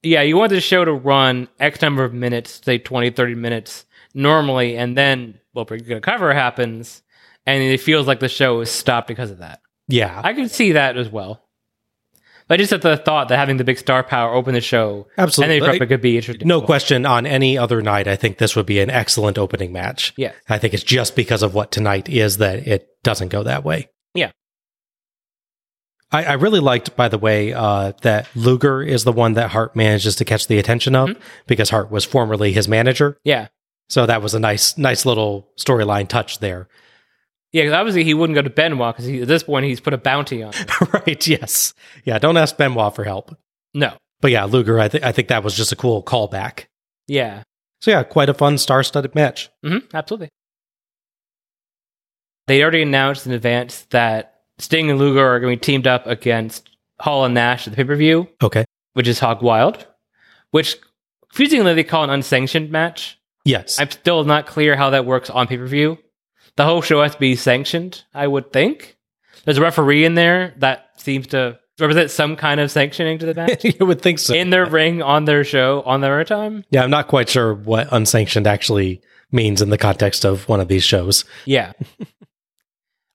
yeah, 0.03 0.23
you 0.23 0.37
want 0.37 0.51
the 0.51 0.61
show 0.61 0.85
to 0.85 0.93
run 0.93 1.49
X 1.59 1.83
number 1.83 2.05
of 2.05 2.15
minutes, 2.15 2.61
say 2.65 2.79
20, 2.79 3.11
30 3.11 3.35
minutes 3.35 3.87
normally, 4.15 4.77
and 4.77 4.97
then, 4.97 5.41
well, 5.53 5.65
pretty 5.65 5.85
good 5.85 6.03
cover 6.03 6.33
happens, 6.33 7.03
and 7.45 7.63
it 7.63 7.81
feels 7.81 8.07
like 8.07 8.21
the 8.21 8.29
show 8.29 8.61
is 8.61 8.71
stopped 8.71 9.09
because 9.09 9.31
of 9.33 9.39
that. 9.39 9.61
yeah, 9.89 10.21
I 10.23 10.33
can 10.33 10.49
see 10.49 10.73
that 10.73 10.97
as 10.97 11.09
well. 11.09 11.43
But 12.49 12.59
just 12.61 12.73
at 12.73 12.83
the 12.83 12.97
thought 12.97 13.29
that 13.29 13.39
having 13.39 13.57
the 13.57 13.65
big 13.65 13.77
star 13.79 14.05
power 14.05 14.33
open 14.33 14.55
the 14.55 14.61
show, 14.61 15.09
Absolutely. 15.19 15.57
and 15.57 15.67
then 15.67 15.83
it 15.83 15.87
could 15.89 16.01
be 16.01 16.17
interesting. 16.17 16.47
no 16.47 16.63
question 16.63 17.05
on 17.05 17.27
any 17.27 17.59
other 17.59 17.83
night. 17.83 18.07
I 18.07 18.15
think 18.15 18.39
this 18.39 18.55
would 18.55 18.67
be 18.67 18.79
an 18.79 18.89
excellent 18.89 19.37
opening 19.37 19.73
match. 19.73 20.13
Yeah. 20.17 20.33
I 20.49 20.59
think 20.59 20.73
it's 20.73 20.85
just 20.85 21.17
because 21.17 21.43
of 21.43 21.55
what 21.55 21.73
tonight 21.73 22.09
is 22.09 22.37
that 22.37 22.67
it 22.69 22.87
doesn't 23.03 23.29
go 23.29 23.43
that 23.43 23.65
way. 23.65 23.89
Yeah. 24.15 24.31
I, 26.13 26.25
I 26.25 26.33
really 26.35 26.61
liked, 26.61 26.95
by 26.95 27.09
the 27.09 27.19
way, 27.19 27.53
uh, 27.53 27.93
that 28.03 28.29
Luger 28.37 28.81
is 28.81 29.03
the 29.03 29.13
one 29.13 29.33
that 29.35 29.51
Hart 29.51 29.75
manages 29.75 30.15
to 30.17 30.25
catch 30.25 30.47
the 30.47 30.59
attention 30.59 30.95
of 30.95 31.09
Mm-hmm. 31.11 31.21
because 31.49 31.71
Hart 31.71 31.91
was 31.91 32.05
formerly 32.05 32.53
his 32.53 32.69
manager. 32.69 33.19
Yeah. 33.25 33.49
So 33.89 34.07
that 34.07 34.23
was 34.23 34.35
a 34.35 34.41
nice, 34.41 34.79
nice 34.79 35.05
little 35.05 35.49
storyline 35.59 36.09
touch 36.09 36.39
there. 36.39 36.69
Yeah, 37.57 37.63
because 37.63 37.73
obviously 37.73 38.05
he 38.05 38.13
wouldn't 38.13 38.35
go 38.35 38.43
to 38.43 38.51
Benoit 38.51 38.95
because 38.95 39.09
at 39.23 39.29
this 39.29 39.43
point 39.43 39.65
he's 39.65 39.81
put 39.81 39.95
a 39.95 39.99
bounty 39.99 40.43
on. 40.43 40.53
him. 40.53 40.67
right. 40.93 41.27
Yes. 41.27 41.73
Yeah. 42.05 42.19
Don't 42.19 42.37
ask 42.37 42.55
Benoit 42.59 42.95
for 42.95 43.03
help. 43.03 43.35
No. 43.73 43.95
But 44.21 44.31
yeah, 44.31 44.45
Luger, 44.45 44.79
I 44.79 44.89
think, 44.89 45.05
I 45.05 45.11
think 45.13 45.29
that 45.29 45.43
was 45.43 45.57
just 45.57 45.73
a 45.73 45.77
cool 45.77 46.03
callback. 46.03 46.67
Yeah. 47.07 47.45
So 47.81 47.91
yeah, 47.93 48.03
quite 48.03 48.29
a 48.29 48.35
fun 48.35 48.59
star 48.59 48.83
studded 48.83 49.15
match. 49.15 49.49
hmm 49.65 49.79
absolutely. 49.95 50.29
They 52.47 52.63
already 52.63 52.83
announced 52.83 53.27
in 53.27 53.33
advance 53.33 53.87
that 53.91 54.41
Sting 54.59 54.91
and 54.91 54.99
Luger 54.99 55.27
are 55.27 55.41
going 55.41 55.57
to 55.57 55.61
be 55.61 55.65
teamed 55.65 55.87
up 55.87 56.07
against 56.07 56.69
Hall 57.01 57.25
and 57.25 57.33
Nash 57.35 57.67
at 57.67 57.73
the 57.73 57.77
pay 57.77 57.85
per 57.85 57.97
view, 57.97 58.29
Okay. 58.43 58.67
which 58.93 59.09
is 59.09 59.19
Hog 59.19 59.43
Wild, 59.43 59.87
which 60.51 60.77
confusingly 61.31 61.73
they 61.75 61.85
call 61.85 62.05
an 62.05 62.11
unsanctioned 62.11 62.71
match. 62.71 63.19
Yes. 63.45 63.81
I'm 63.81 63.91
still 63.91 64.25
not 64.25 64.47
clear 64.47 64.77
how 64.77 64.91
that 64.91 65.07
works 65.07 65.31
on 65.31 65.47
pay 65.47 65.57
per 65.57 65.67
view. 65.67 65.99
The 66.57 66.65
whole 66.65 66.83
show 66.83 67.03
has 67.03 67.13
to 67.13 67.19
be 67.19 67.37
sanctioned, 67.37 68.05
I 68.15 68.27
would 68.27 68.53
think. 68.53 68.97
There's 69.45 69.59
a 69.59 69.63
referee 69.63 70.05
in 70.05 70.15
there 70.15 70.55
that 70.59 71.01
seems 71.01 71.29
to 71.29 71.59
represent 71.79 72.11
some 72.11 72.37
kind 72.37 72.61
of 72.61 72.71
sanctioning 72.71 73.19
to 73.19 73.27
the 73.27 73.35
match 73.35 73.65
you 73.79 73.85
would 73.87 74.01
think 74.01 74.19
so. 74.19 74.35
in 74.35 74.51
their 74.51 74.67
ring, 74.67 75.03
on 75.03 75.27
their 75.27 75.45
show, 75.45 75.83
on 75.83 76.01
their 76.01 76.25
time. 76.25 76.65
Yeah, 76.71 76.83
I'm 76.83 76.91
not 76.91 77.09
quite 77.09 77.29
sure 77.29 77.55
what 77.55 77.89
unsanctioned 77.93 78.47
actually 78.47 79.03
means 79.31 79.61
in 79.61 79.71
the 79.71 79.79
context 79.79 80.25
of 80.25 80.49
one 80.49 80.61
of 80.61 80.69
these 80.69 80.85
shows. 80.85 81.25
Yeah. 81.45 81.73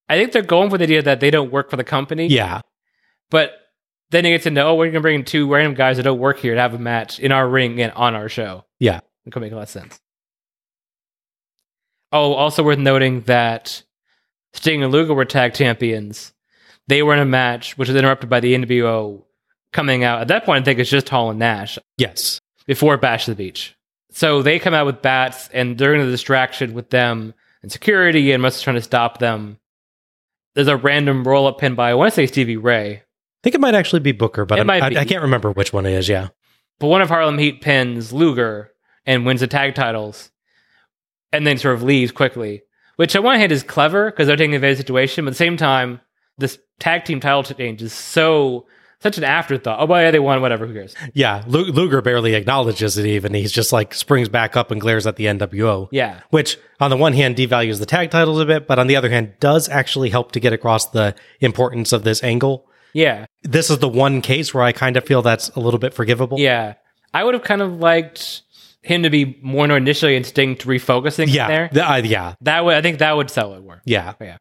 I 0.07 0.17
think 0.17 0.31
they're 0.33 0.41
going 0.41 0.69
for 0.69 0.77
the 0.77 0.83
idea 0.83 1.01
that 1.03 1.19
they 1.21 1.31
don't 1.31 1.51
work 1.51 1.69
for 1.69 1.77
the 1.77 1.83
company. 1.83 2.27
Yeah. 2.27 2.61
But 3.29 3.53
then 4.11 4.25
you 4.25 4.31
get 4.31 4.43
to 4.43 4.51
know, 4.51 4.69
oh, 4.69 4.75
we're 4.75 4.85
going 4.85 4.95
to 4.95 5.01
bring 5.01 5.19
in 5.19 5.25
two 5.25 5.51
random 5.51 5.73
guys 5.73 5.97
that 5.97 6.03
don't 6.03 6.19
work 6.19 6.39
here 6.39 6.53
to 6.53 6.61
have 6.61 6.73
a 6.73 6.79
match 6.79 7.19
in 7.19 7.31
our 7.31 7.47
ring 7.47 7.81
and 7.81 7.93
on 7.93 8.13
our 8.13 8.29
show. 8.29 8.65
Yeah. 8.77 8.99
It 9.25 9.31
could 9.31 9.41
make 9.41 9.53
a 9.53 9.55
lot 9.55 9.63
of 9.63 9.69
sense. 9.69 9.99
Oh, 12.11 12.33
also 12.33 12.63
worth 12.63 12.77
noting 12.79 13.21
that 13.21 13.83
Sting 14.53 14.83
and 14.83 14.91
Luger 14.91 15.13
were 15.13 15.25
tag 15.25 15.53
champions. 15.53 16.33
They 16.87 17.03
were 17.03 17.13
in 17.13 17.19
a 17.19 17.25
match 17.25 17.77
which 17.77 17.87
was 17.87 17.95
interrupted 17.95 18.29
by 18.29 18.39
the 18.41 18.53
NWO 18.53 19.23
coming 19.71 20.03
out. 20.03 20.21
At 20.21 20.27
that 20.29 20.43
point, 20.45 20.63
I 20.63 20.65
think 20.65 20.79
it's 20.79 20.89
just 20.89 21.07
Hall 21.09 21.29
and 21.29 21.39
Nash 21.39 21.77
Yes. 21.97 22.41
before 22.67 22.97
Bash 22.97 23.25
to 23.25 23.31
the 23.31 23.35
Beach. 23.35 23.75
So 24.11 24.41
they 24.41 24.59
come 24.59 24.73
out 24.73 24.85
with 24.85 25.01
bats, 25.01 25.47
and 25.53 25.77
during 25.77 26.03
the 26.03 26.11
distraction 26.11 26.73
with 26.73 26.89
them 26.89 27.33
and 27.61 27.71
security 27.71 28.33
and 28.33 28.41
Mustache 28.41 28.63
trying 28.65 28.75
to 28.75 28.81
stop 28.81 29.19
them, 29.19 29.57
there's 30.53 30.67
a 30.67 30.75
random 30.75 31.23
roll 31.23 31.47
up 31.47 31.59
pin 31.59 31.75
by, 31.75 31.91
I 31.91 31.93
want 31.93 32.11
to 32.11 32.15
say 32.15 32.27
Stevie 32.27 32.57
Ray, 32.57 32.95
I 32.95 33.03
think 33.43 33.55
it 33.55 33.61
might 33.61 33.73
actually 33.75 34.01
be 34.01 34.11
Booker, 34.11 34.45
but 34.45 34.69
I. 34.69 34.77
I 34.99 35.05
can't 35.05 35.21
remember 35.23 35.51
which 35.51 35.71
one 35.71 35.85
it 35.85 35.93
is. 35.93 36.09
Yeah. 36.09 36.27
but 36.79 36.87
one 36.87 37.01
of 37.01 37.07
Harlem 37.09 37.37
Heat 37.37 37.61
pins 37.61 38.11
Luger 38.11 38.71
and 39.05 39.25
wins 39.25 39.39
the 39.39 39.47
tag 39.47 39.75
titles, 39.75 40.30
and 41.33 41.45
then 41.47 41.57
sort 41.57 41.75
of 41.75 41.83
leaves 41.83 42.11
quickly. 42.11 42.63
Which 42.97 43.15
on 43.15 43.23
one 43.23 43.39
hand 43.39 43.51
is 43.51 43.63
clever 43.63 44.11
because 44.11 44.27
they're 44.27 44.35
taking 44.35 44.53
advantage 44.55 44.73
of 44.73 44.77
the 44.77 44.83
situation, 44.83 45.25
but 45.25 45.29
at 45.29 45.33
the 45.33 45.37
same 45.37 45.57
time, 45.57 46.01
this 46.37 46.59
tag 46.79 47.05
team 47.05 47.19
title 47.19 47.43
change 47.43 47.81
is 47.81 47.93
so 47.93 48.67
such 48.99 49.17
an 49.17 49.23
afterthought. 49.23 49.79
Oh, 49.79 49.85
well, 49.85 49.99
yeah, 49.99 50.11
they 50.11 50.19
won, 50.19 50.41
whatever, 50.41 50.67
who 50.67 50.73
cares? 50.75 50.93
Yeah. 51.15 51.43
Luger 51.47 52.03
barely 52.03 52.35
acknowledges 52.35 52.99
it 52.99 53.07
even. 53.07 53.33
He's 53.33 53.51
just 53.51 53.73
like 53.73 53.95
springs 53.95 54.29
back 54.29 54.55
up 54.55 54.69
and 54.69 54.79
glares 54.79 55.07
at 55.07 55.15
the 55.15 55.25
NWO. 55.25 55.87
Yeah, 55.91 56.19
Which, 56.29 56.59
on 56.79 56.91
the 56.91 56.97
one 56.97 57.13
hand, 57.13 57.35
devalues 57.35 57.79
the 57.79 57.87
tag 57.87 58.11
titles 58.11 58.39
a 58.39 58.45
bit, 58.45 58.67
but 58.67 58.77
on 58.77 58.85
the 58.85 58.95
other 58.95 59.09
hand, 59.09 59.33
does 59.39 59.67
actually 59.69 60.11
help 60.11 60.33
to 60.33 60.39
get 60.39 60.53
across 60.53 60.85
the 60.91 61.15
importance 61.39 61.91
of 61.93 62.03
this 62.03 62.23
angle. 62.23 62.67
yeah, 62.93 63.25
This 63.41 63.71
is 63.71 63.79
the 63.79 63.89
one 63.89 64.21
case 64.21 64.53
where 64.53 64.63
I 64.63 64.71
kind 64.71 64.95
of 64.97 65.03
feel 65.03 65.23
that's 65.23 65.49
a 65.55 65.59
little 65.59 65.79
bit 65.79 65.95
forgivable. 65.95 66.39
yeah. 66.39 66.75
I 67.13 67.23
would 67.23 67.33
have 67.33 67.43
kind 67.43 67.61
of 67.63 67.79
liked 67.79 68.43
him 68.83 69.03
to 69.03 69.09
be 69.09 69.37
more 69.41 69.69
initially 69.77 70.15
instinct 70.15 70.65
refocusing 70.65 71.27
Yeah. 71.31 71.47
there. 71.47 71.69
The- 71.71 71.89
uh, 71.89 71.97
yeah. 71.97 72.35
That 72.41 72.65
would, 72.65 72.75
I 72.75 72.81
think, 72.81 72.99
that 72.99 73.15
would 73.15 73.29
sell 73.29 73.53
it 73.53 73.63
more. 73.63 73.81
Yeah. 73.85 74.13
Yeah. 74.19 74.37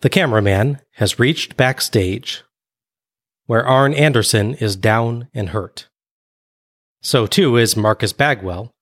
The 0.00 0.10
cameraman 0.10 0.80
has 0.94 1.18
reached 1.18 1.56
backstage 1.56 2.44
where 3.46 3.66
Arn 3.66 3.94
Anderson 3.94 4.54
is 4.54 4.76
down 4.76 5.28
and 5.34 5.48
hurt. 5.50 5.88
So 7.00 7.26
too 7.26 7.56
is 7.56 7.76
Marcus 7.76 8.12
Bagwell, 8.12 8.72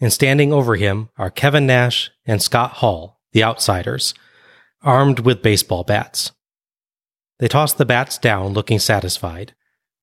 and 0.00 0.12
standing 0.12 0.52
over 0.52 0.76
him 0.76 1.08
are 1.16 1.30
Kevin 1.30 1.66
Nash 1.66 2.10
and 2.26 2.42
Scott 2.42 2.72
Hall, 2.74 3.18
the 3.32 3.42
outsiders, 3.42 4.14
armed 4.82 5.20
with 5.20 5.42
baseball 5.42 5.84
bats. 5.84 6.32
They 7.38 7.48
toss 7.48 7.72
the 7.72 7.86
bats 7.86 8.18
down, 8.18 8.52
looking 8.52 8.78
satisfied, 8.78 9.54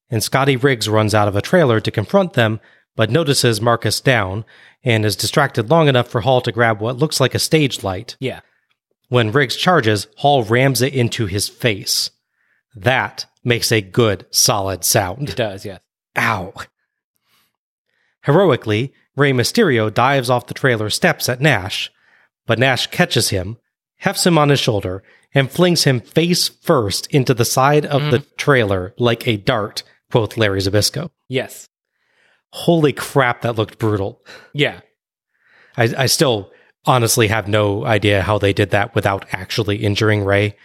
and 0.10 0.24
Scotty 0.24 0.56
Riggs 0.56 0.88
runs 0.88 1.14
out 1.14 1.28
of 1.28 1.36
a 1.36 1.42
trailer 1.42 1.80
to 1.80 1.92
confront 1.92 2.34
them, 2.34 2.60
but 2.96 3.10
notices 3.10 3.62
Marcus 3.62 4.00
down 4.02 4.46
and 4.84 5.06
is 5.06 5.16
distracted 5.16 5.70
long 5.70 5.88
enough 5.88 6.08
for 6.08 6.22
Hall 6.22 6.42
to 6.42 6.52
grab 6.52 6.80
what 6.80 6.98
looks 6.98 7.20
like 7.20 7.36
a 7.36 7.40
stage 7.40 7.84
light. 7.84 8.16
Yeah. 8.20 8.42
When 9.10 9.32
Riggs 9.32 9.56
charges, 9.56 10.08
Hall 10.18 10.44
rams 10.44 10.82
it 10.82 10.94
into 10.94 11.26
his 11.26 11.48
face. 11.50 12.12
That 12.76 13.26
makes 13.44 13.72
a 13.72 13.82
good, 13.82 14.26
solid 14.32 14.84
sound. 14.84 15.30
It 15.30 15.36
does, 15.36 15.66
yes. 15.66 15.80
Ow. 16.18 16.54
Heroically, 18.24 18.94
Rey 19.16 19.32
Mysterio 19.32 19.94
dives 19.94 20.30
off 20.30 20.48
the 20.48 20.54
trailer 20.54 20.90
steps 20.90 21.30
at 21.30 21.42
Nash, 21.42 21.92
but 22.46 22.60
Nash 22.60 22.88
catches 22.88 23.30
him, 23.30 23.58
hefts 23.98 24.26
him 24.26 24.38
on 24.38 24.50
his 24.50 24.60
shoulder, 24.60 25.04
and 25.34 25.52
flings 25.52 25.86
him 25.86 26.00
face 26.00 26.48
first 26.48 27.08
into 27.08 27.34
the 27.34 27.46
side 27.46 27.86
of 27.86 28.12
the 28.12 28.20
mm-hmm. 28.20 28.36
trailer 28.38 28.94
like 28.98 29.28
a 29.28 29.38
dart, 29.38 29.84
quoth 30.12 30.38
Larry 30.38 30.60
Zbyszko. 30.60 31.10
Yes. 31.30 31.68
Holy 32.54 32.94
crap, 32.94 33.42
that 33.42 33.56
looked 33.56 33.78
brutal. 33.78 34.26
Yeah. 34.54 34.80
I, 35.76 35.94
I 35.98 36.06
still 36.06 36.52
honestly 36.86 37.28
have 37.28 37.48
no 37.48 37.86
idea 37.86 38.22
how 38.22 38.38
they 38.38 38.54
did 38.54 38.72
that 38.72 38.96
without 38.96 39.26
actually 39.32 39.78
injuring 39.78 40.24
Rey. 40.24 40.56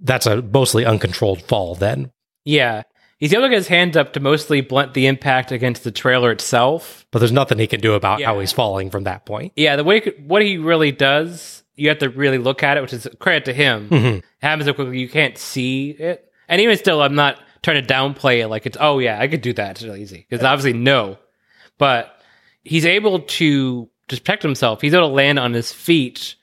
That's 0.00 0.26
a 0.26 0.42
mostly 0.42 0.84
uncontrolled 0.84 1.42
fall 1.42 1.74
then. 1.74 2.10
Yeah. 2.44 2.82
He's 3.18 3.32
able 3.32 3.44
to 3.44 3.48
get 3.48 3.56
his 3.56 3.68
hands 3.68 3.96
up 3.96 4.12
to 4.12 4.20
mostly 4.20 4.60
blunt 4.60 4.94
the 4.94 5.06
impact 5.06 5.50
against 5.50 5.82
the 5.82 5.90
trailer 5.90 6.30
itself. 6.30 7.04
But 7.10 7.18
there's 7.18 7.32
nothing 7.32 7.58
he 7.58 7.66
can 7.66 7.80
do 7.80 7.94
about 7.94 8.22
how 8.22 8.38
he's 8.38 8.52
falling 8.52 8.90
from 8.90 9.04
that 9.04 9.26
point. 9.26 9.52
Yeah, 9.56 9.74
the 9.74 9.82
way 9.82 10.00
what 10.24 10.42
he 10.42 10.56
really 10.56 10.92
does, 10.92 11.64
you 11.74 11.88
have 11.88 11.98
to 11.98 12.10
really 12.10 12.38
look 12.38 12.62
at 12.62 12.76
it, 12.76 12.80
which 12.80 12.92
is 12.92 13.08
credit 13.18 13.44
to 13.46 13.52
him. 13.52 13.88
Mhm. 13.88 14.18
It 14.18 14.24
happens 14.40 14.66
so 14.66 14.72
quickly 14.72 15.00
you 15.00 15.08
can't 15.08 15.36
see 15.36 15.90
it. 15.90 16.30
And 16.48 16.60
even 16.60 16.76
still, 16.76 17.02
I'm 17.02 17.16
not 17.16 17.40
trying 17.68 17.84
to 17.84 17.94
downplay 17.94 18.40
it 18.40 18.48
like 18.48 18.64
it's 18.66 18.78
oh 18.80 18.98
yeah, 18.98 19.20
I 19.20 19.28
could 19.28 19.42
do 19.42 19.52
that. 19.54 19.72
It's 19.72 19.82
really 19.82 20.02
easy 20.02 20.26
because 20.28 20.44
obviously 20.44 20.78
no, 20.78 21.18
but 21.76 22.20
he's 22.64 22.86
able 22.86 23.20
to 23.20 23.88
just 24.08 24.24
protect 24.24 24.42
himself. 24.42 24.80
He's 24.80 24.94
able 24.94 25.08
to 25.08 25.14
land 25.14 25.38
on 25.38 25.52
his 25.52 25.72
feet 25.72 26.36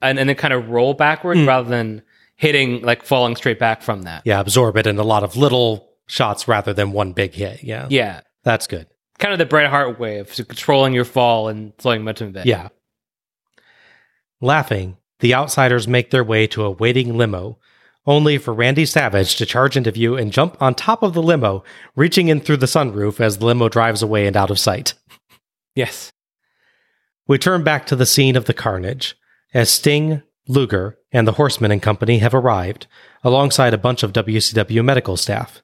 and, 0.00 0.18
and 0.18 0.28
then 0.28 0.36
kind 0.36 0.54
of 0.54 0.70
roll 0.70 0.94
backwards 0.94 1.40
hmm. 1.40 1.46
rather 1.46 1.68
than 1.68 2.02
hitting 2.36 2.80
like 2.82 3.04
falling 3.04 3.36
straight 3.36 3.58
back 3.58 3.82
from 3.82 4.02
that. 4.02 4.22
Yeah, 4.24 4.40
absorb 4.40 4.76
it 4.78 4.86
in 4.86 4.98
a 4.98 5.02
lot 5.04 5.22
of 5.22 5.36
little 5.36 5.90
shots 6.06 6.48
rather 6.48 6.72
than 6.72 6.92
one 6.92 7.12
big 7.12 7.34
hit. 7.34 7.62
Yeah. 7.62 7.86
Yeah, 7.90 8.22
That's 8.42 8.66
good. 8.66 8.86
kind 9.18 9.32
of 9.32 9.38
the 9.38 9.46
Bret 9.46 9.70
Hart 9.70 10.00
way 10.00 10.18
of 10.18 10.34
controlling 10.34 10.94
your 10.94 11.04
fall 11.04 11.48
and 11.48 11.74
slowing 11.78 12.00
momentum 12.00 12.28
a 12.28 12.32
bit. 12.32 12.46
Yeah. 12.46 12.68
Laughing, 14.40 14.96
the 15.18 15.34
outsiders 15.34 15.86
make 15.86 16.10
their 16.10 16.24
way 16.24 16.46
to 16.48 16.64
a 16.64 16.70
waiting 16.70 17.18
limo, 17.18 17.58
only 18.06 18.38
for 18.38 18.54
Randy 18.54 18.86
Savage 18.86 19.36
to 19.36 19.46
charge 19.46 19.76
into 19.76 19.90
view 19.90 20.16
and 20.16 20.32
jump 20.32 20.60
on 20.60 20.74
top 20.74 21.02
of 21.02 21.12
the 21.14 21.22
limo, 21.22 21.62
reaching 21.94 22.28
in 22.28 22.40
through 22.40 22.56
the 22.58 22.66
sunroof 22.66 23.20
as 23.20 23.38
the 23.38 23.46
limo 23.46 23.68
drives 23.68 24.02
away 24.02 24.26
and 24.26 24.36
out 24.36 24.50
of 24.50 24.58
sight. 24.58 24.94
Yes. 25.74 26.12
We 27.28 27.38
turn 27.38 27.62
back 27.62 27.86
to 27.86 27.96
the 27.96 28.06
scene 28.06 28.36
of 28.36 28.46
the 28.46 28.54
carnage 28.54 29.16
as 29.54 29.70
Sting, 29.70 30.22
Luger, 30.48 30.98
and 31.12 31.26
the 31.28 31.32
Horseman 31.32 31.70
and 31.70 31.82
Company 31.82 32.18
have 32.18 32.34
arrived, 32.34 32.86
alongside 33.22 33.74
a 33.74 33.78
bunch 33.78 34.02
of 34.02 34.12
WCW 34.12 34.82
medical 34.84 35.16
staff. 35.16 35.62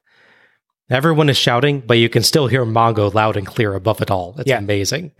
Everyone 0.89 1.29
is 1.29 1.35
shouting, 1.37 1.81
but 1.81 1.97
you 1.97 2.07
can 2.07 2.23
still 2.23 2.47
hear 2.47 2.63
Mongo 2.65 3.13
loud 3.13 3.35
and 3.35 3.45
clear 3.45 3.73
above 3.73 4.01
it 4.01 4.11
all. 4.11 4.35
It's 4.37 4.47
Yeah. 4.49 4.59
amazing. 4.59 5.11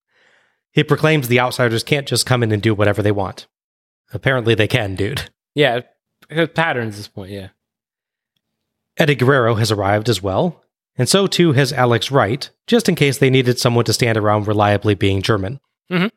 he 0.72 0.84
proclaims 0.84 1.28
the 1.28 1.40
outsiders 1.40 1.82
can't 1.82 2.06
just 2.06 2.26
come 2.26 2.42
in 2.42 2.52
and 2.52 2.60
do 2.62 2.74
whatever 2.74 3.00
they 3.02 3.12
want. 3.12 3.46
Apparently, 4.12 4.54
they 4.54 4.68
can, 4.68 4.94
dude. 4.96 5.30
Yeah, 5.54 5.80
patterns 6.28 6.94
at 6.94 6.98
this 6.98 7.08
point. 7.08 7.30
Yeah, 7.30 7.48
Eddie 8.96 9.14
Guerrero 9.14 9.54
has 9.56 9.70
arrived 9.70 10.08
as 10.08 10.22
well, 10.22 10.62
and 10.96 11.08
so 11.08 11.26
too 11.26 11.52
has 11.52 11.72
Alex 11.72 12.10
Wright, 12.10 12.50
just 12.66 12.88
in 12.88 12.94
case 12.94 13.18
they 13.18 13.30
needed 13.30 13.58
someone 13.58 13.84
to 13.86 13.92
stand 13.92 14.16
around 14.18 14.46
reliably 14.46 14.94
being 14.94 15.22
German. 15.22 15.60
Mhm. 15.90 16.10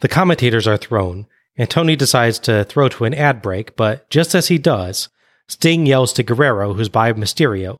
The 0.00 0.08
commentators 0.08 0.66
are 0.66 0.76
thrown, 0.76 1.26
and 1.56 1.70
Tony 1.70 1.96
decides 1.96 2.38
to 2.40 2.64
throw 2.64 2.88
to 2.88 3.04
an 3.04 3.14
ad 3.14 3.40
break, 3.40 3.76
but 3.76 4.08
just 4.10 4.34
as 4.34 4.48
he 4.48 4.58
does, 4.58 5.08
Sting 5.48 5.86
yells 5.86 6.12
to 6.14 6.22
Guerrero, 6.22 6.74
who's 6.74 6.88
by 6.88 7.12
Mysterio, 7.12 7.76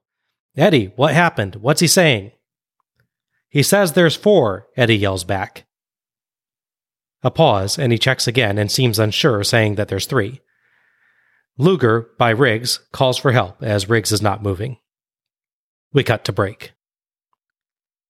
Eddie, 0.57 0.93
what 0.97 1.15
happened? 1.15 1.57
What's 1.57 1.81
he 1.81 1.87
saying? 1.89 2.31
He 3.49 3.63
says 3.63 3.93
there's 3.93 4.17
four, 4.17 4.69
Eddie 4.77 4.97
yells 4.97 5.25
back. 5.25 5.65
A 7.23 7.31
pause, 7.31 7.79
and 7.79 7.91
he 7.91 7.99
checks 7.99 8.27
again 8.29 8.59
and 8.59 8.71
seems 8.71 8.99
unsure, 8.99 9.43
saying 9.43 9.77
that 9.77 9.89
there's 9.89 10.07
three. 10.07 10.41
Luger, 11.57 12.09
by 12.19 12.31
Riggs, 12.31 12.81
calls 12.93 13.17
for 13.17 13.33
help 13.33 13.63
as 13.63 13.89
Riggs 13.89 14.11
is 14.13 14.23
not 14.23 14.43
moving. 14.43 14.79
We 15.93 16.03
cut 16.03 16.25
to 16.25 16.33
break. 16.33 16.73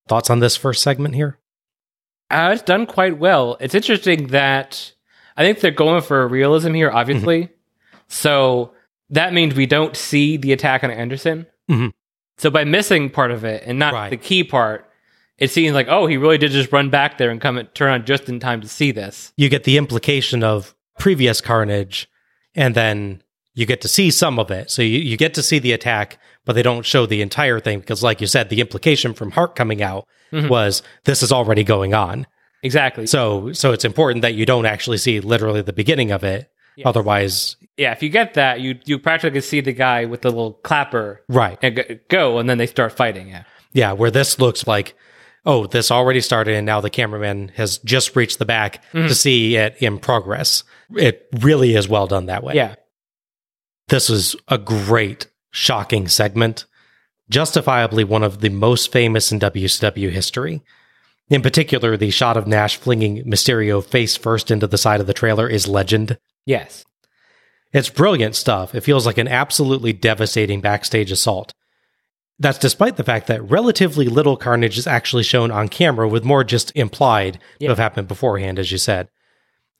Thoughts 0.08 0.30
on 0.30 0.40
this 0.40 0.56
first 0.56 0.82
segment 0.82 1.14
here? 1.14 1.38
uh, 2.30 2.50
it's 2.52 2.62
done 2.62 2.86
quite 2.86 3.18
well. 3.18 3.56
It's 3.60 3.74
interesting 3.74 4.28
that 4.28 4.92
I 5.36 5.44
think 5.44 5.60
they're 5.60 5.70
going 5.70 6.02
for 6.02 6.26
realism 6.26 6.72
here, 6.72 6.90
obviously. 6.90 7.50
So 8.08 8.72
that 9.10 9.32
means 9.32 9.54
we 9.54 9.66
don't 9.66 9.94
see 9.96 10.36
the 10.36 10.52
attack 10.52 10.82
on 10.82 10.90
Anderson. 10.90 11.46
Mhm. 11.70 11.92
So 12.38 12.50
by 12.50 12.64
missing 12.64 13.10
part 13.10 13.30
of 13.30 13.44
it 13.44 13.62
and 13.66 13.78
not 13.78 13.92
Right. 13.92 14.10
the 14.10 14.16
key 14.16 14.42
part, 14.42 14.88
it 15.38 15.50
seems 15.50 15.74
like 15.74 15.86
oh, 15.88 16.06
he 16.06 16.16
really 16.16 16.38
did 16.38 16.50
just 16.50 16.72
run 16.72 16.90
back 16.90 17.18
there 17.18 17.30
and 17.30 17.40
come 17.40 17.58
and 17.58 17.72
turn 17.74 17.92
on 17.92 18.04
just 18.06 18.28
in 18.28 18.40
time 18.40 18.60
to 18.62 18.68
see 18.68 18.90
this. 18.90 19.32
You 19.36 19.48
get 19.48 19.64
the 19.64 19.76
implication 19.76 20.42
of 20.42 20.74
previous 20.98 21.40
carnage, 21.40 22.08
and 22.54 22.74
then 22.74 23.22
you 23.54 23.66
get 23.66 23.80
to 23.82 23.88
see 23.88 24.10
some 24.10 24.38
of 24.38 24.50
it. 24.50 24.70
So 24.70 24.82
you, 24.82 24.98
you 24.98 25.16
get 25.16 25.34
to 25.34 25.42
see 25.42 25.58
the 25.58 25.72
attack, 25.72 26.18
but 26.44 26.54
they 26.54 26.62
don't 26.62 26.84
show 26.84 27.06
the 27.06 27.22
entire 27.22 27.60
thing 27.60 27.80
because, 27.80 28.02
like 28.02 28.20
you 28.20 28.26
said, 28.26 28.48
the 28.48 28.60
implication 28.60 29.14
from 29.14 29.30
Hart 29.30 29.54
coming 29.54 29.82
out 29.82 30.06
mm-hmm. 30.32 30.48
was 30.48 30.82
this 31.04 31.22
is 31.22 31.32
already 31.32 31.64
going 31.64 31.94
on. 31.94 32.26
Exactly. 32.62 33.06
So, 33.06 33.52
so 33.52 33.72
it's 33.72 33.84
important 33.84 34.22
that 34.22 34.34
you 34.34 34.46
don't 34.46 34.66
actually 34.66 34.98
see 34.98 35.20
literally 35.20 35.62
the 35.62 35.72
beginning 35.72 36.10
of 36.10 36.24
it. 36.24 36.50
Yes. 36.76 36.86
Otherwise, 36.86 37.56
yeah, 37.76 37.92
if 37.92 38.02
you 38.02 38.08
get 38.08 38.34
that, 38.34 38.60
you 38.60 38.78
you 38.84 38.98
practically 38.98 39.40
see 39.40 39.60
the 39.60 39.72
guy 39.72 40.06
with 40.06 40.22
the 40.22 40.30
little 40.30 40.54
clapper 40.54 41.22
right. 41.28 41.56
and 41.62 41.76
go- 41.76 41.98
go, 42.08 42.38
and 42.38 42.50
then 42.50 42.58
they 42.58 42.66
start 42.66 42.92
fighting. 42.92 43.28
Yeah. 43.28 43.44
Yeah, 43.72 43.92
where 43.92 44.10
this 44.10 44.40
looks 44.40 44.66
like, 44.66 44.96
oh, 45.46 45.66
this 45.66 45.90
already 45.90 46.20
started 46.20 46.54
and 46.54 46.66
now 46.66 46.80
the 46.80 46.90
cameraman 46.90 47.48
has 47.56 47.78
just 47.78 48.16
reached 48.16 48.38
the 48.38 48.44
back 48.44 48.82
mm-hmm. 48.92 49.06
to 49.06 49.14
see 49.14 49.56
it 49.56 49.76
in 49.78 49.98
progress. 49.98 50.64
It 50.96 51.28
really 51.40 51.74
is 51.74 51.88
well 51.88 52.06
done 52.06 52.26
that 52.26 52.42
way. 52.42 52.54
Yeah. 52.54 52.74
This 53.88 54.08
is 54.08 54.34
a 54.48 54.58
great, 54.58 55.28
shocking 55.50 56.08
segment, 56.08 56.64
justifiably 57.28 58.04
one 58.04 58.22
of 58.22 58.40
the 58.40 58.48
most 58.48 58.90
famous 58.90 59.30
in 59.30 59.38
WCW 59.38 60.10
history. 60.10 60.62
In 61.28 61.42
particular, 61.42 61.96
the 61.96 62.10
shot 62.10 62.36
of 62.36 62.46
Nash 62.46 62.76
flinging 62.76 63.24
Mysterio 63.24 63.84
face 63.84 64.16
first 64.16 64.50
into 64.50 64.66
the 64.66 64.78
side 64.78 65.00
of 65.00 65.06
the 65.06 65.14
trailer 65.14 65.48
is 65.48 65.68
legend. 65.68 66.18
Yes. 66.44 66.84
It's 67.72 67.88
brilliant 67.88 68.36
stuff. 68.36 68.74
It 68.74 68.82
feels 68.82 69.06
like 69.06 69.18
an 69.18 69.28
absolutely 69.28 69.92
devastating 69.92 70.60
backstage 70.60 71.10
assault. 71.10 71.54
That's 72.38 72.58
despite 72.58 72.96
the 72.96 73.04
fact 73.04 73.26
that 73.28 73.48
relatively 73.48 74.06
little 74.06 74.36
carnage 74.36 74.76
is 74.76 74.86
actually 74.86 75.22
shown 75.22 75.50
on 75.50 75.68
camera, 75.68 76.08
with 76.08 76.24
more 76.24 76.44
just 76.44 76.72
implied 76.74 77.38
to 77.60 77.68
have 77.68 77.78
happened 77.78 78.08
beforehand, 78.08 78.58
as 78.58 78.72
you 78.72 78.78
said. 78.78 79.08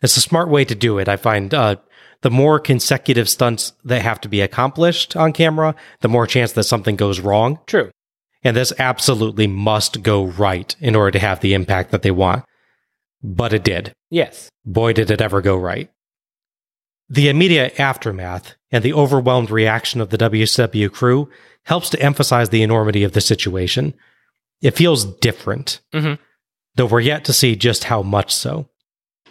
It's 0.02 0.16
a 0.16 0.20
smart 0.20 0.48
way 0.48 0.64
to 0.64 0.74
do 0.74 0.98
it. 0.98 1.08
I 1.08 1.16
find 1.16 1.52
uh, 1.52 1.76
the 2.24 2.30
more 2.30 2.58
consecutive 2.58 3.28
stunts 3.28 3.74
that 3.84 4.00
have 4.00 4.18
to 4.22 4.28
be 4.30 4.40
accomplished 4.40 5.14
on 5.14 5.30
camera, 5.30 5.74
the 6.00 6.08
more 6.08 6.26
chance 6.26 6.52
that 6.52 6.64
something 6.64 6.96
goes 6.96 7.20
wrong. 7.20 7.58
True. 7.66 7.90
And 8.42 8.56
this 8.56 8.72
absolutely 8.78 9.46
must 9.46 10.02
go 10.02 10.24
right 10.24 10.74
in 10.80 10.96
order 10.96 11.10
to 11.10 11.18
have 11.18 11.40
the 11.40 11.52
impact 11.52 11.90
that 11.90 12.00
they 12.00 12.10
want. 12.10 12.44
But 13.22 13.52
it 13.52 13.62
did 13.62 13.92
Yes. 14.10 14.48
boy, 14.64 14.94
did 14.94 15.10
it 15.10 15.20
ever 15.20 15.42
go 15.42 15.54
right. 15.56 15.90
The 17.10 17.28
immediate 17.28 17.78
aftermath 17.78 18.54
and 18.72 18.82
the 18.82 18.94
overwhelmed 18.94 19.50
reaction 19.50 20.00
of 20.00 20.08
the 20.08 20.16
WCW 20.16 20.88
crew 20.90 21.28
helps 21.64 21.90
to 21.90 22.00
emphasize 22.00 22.48
the 22.48 22.62
enormity 22.62 23.04
of 23.04 23.12
the 23.12 23.20
situation. 23.20 23.92
It 24.62 24.70
feels 24.76 25.04
different, 25.04 25.80
Mhm. 25.92 26.18
though 26.74 26.86
we're 26.86 27.00
yet 27.00 27.22
to 27.26 27.34
see 27.34 27.54
just 27.54 27.84
how 27.84 28.00
much 28.02 28.34
so. 28.34 28.68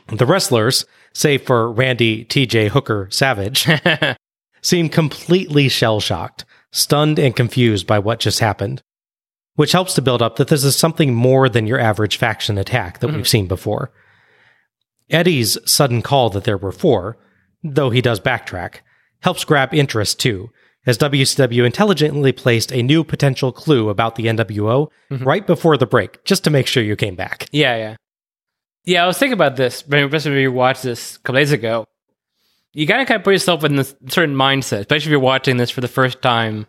The 0.10 0.28
wrestlers, 0.28 0.86
save 1.14 1.43
for 1.43 1.72
Randy 1.72 2.26
TJ 2.26 2.70
Hooker 2.70 3.07
Savage, 3.11 3.68
seem 4.61 4.89
completely 4.89 5.70
shell 5.70 5.99
shocked, 5.99 6.45
stunned, 6.72 7.20
and 7.20 7.36
confused 7.36 7.88
by 7.88 7.99
what 7.99 8.20
just 8.20 8.39
happened, 8.39 8.82
which 9.55 9.72
helps 9.72 9.93
to 9.95 10.01
build 10.01 10.22
up 10.22 10.38
that 10.38 10.47
this 10.47 10.64
is 10.64 10.76
something 10.76 11.14
more 11.14 11.49
than 11.49 11.68
your 11.68 11.80
average 11.80 12.18
faction 12.18 12.57
attack 12.57 12.99
that 12.99 13.07
mm-hmm. 13.07 13.18
we've 13.18 13.28
seen 13.28 13.47
before. 13.47 13.91
Eddie's 15.09 15.57
sudden 15.66 16.01
call 16.01 16.30
that 16.32 16.43
there 16.43 16.57
were 16.57 16.72
four, 16.72 17.18
though 17.64 17.89
he 17.89 18.01
does 18.01 18.20
backtrack, 18.20 18.78
helps 19.22 19.45
grab 19.45 19.74
interest 19.74 20.20
too, 20.20 20.49
as 20.86 20.97
WCW 20.97 21.66
intelligently 21.66 22.32
placed 22.32 22.72
a 22.72 22.84
new 22.84 23.03
potential 23.03 23.51
clue 23.51 23.89
about 23.89 24.16
the 24.16 24.26
NWO 24.26 24.89
mm-hmm. 25.11 25.24
right 25.24 25.45
before 25.45 25.78
the 25.78 25.86
break, 25.86 26.24
just 26.26 26.43
to 26.43 26.49
make 26.49 26.68
sure 26.68 26.84
you 26.84 26.95
came 26.95 27.16
back. 27.16 27.47
Yeah, 27.51 27.78
yeah. 27.78 27.95
Yeah, 28.86 29.03
I 29.03 29.07
was 29.07 29.17
thinking 29.17 29.34
about 29.34 29.55
this. 29.55 29.86
When 29.88 30.03
especially 30.03 30.31
when 30.31 30.41
you 30.41 30.51
watched 30.51 30.84
this 30.84 31.15
a 31.15 31.19
couple 31.19 31.39
days 31.39 31.51
ago, 31.51 31.86
you 32.73 32.86
gotta 32.86 33.05
kind 33.05 33.19
of 33.19 33.23
put 33.23 33.31
yourself 33.34 33.63
in 33.63 33.75
this 33.75 33.95
certain 34.09 34.36
mindset, 34.36 34.79
especially 34.81 35.07
if 35.07 35.11
you're 35.11 35.19
watching 35.19 35.57
this 35.57 35.69
for 35.69 35.81
the 35.81 35.88
first 35.88 36.21
time 36.21 36.65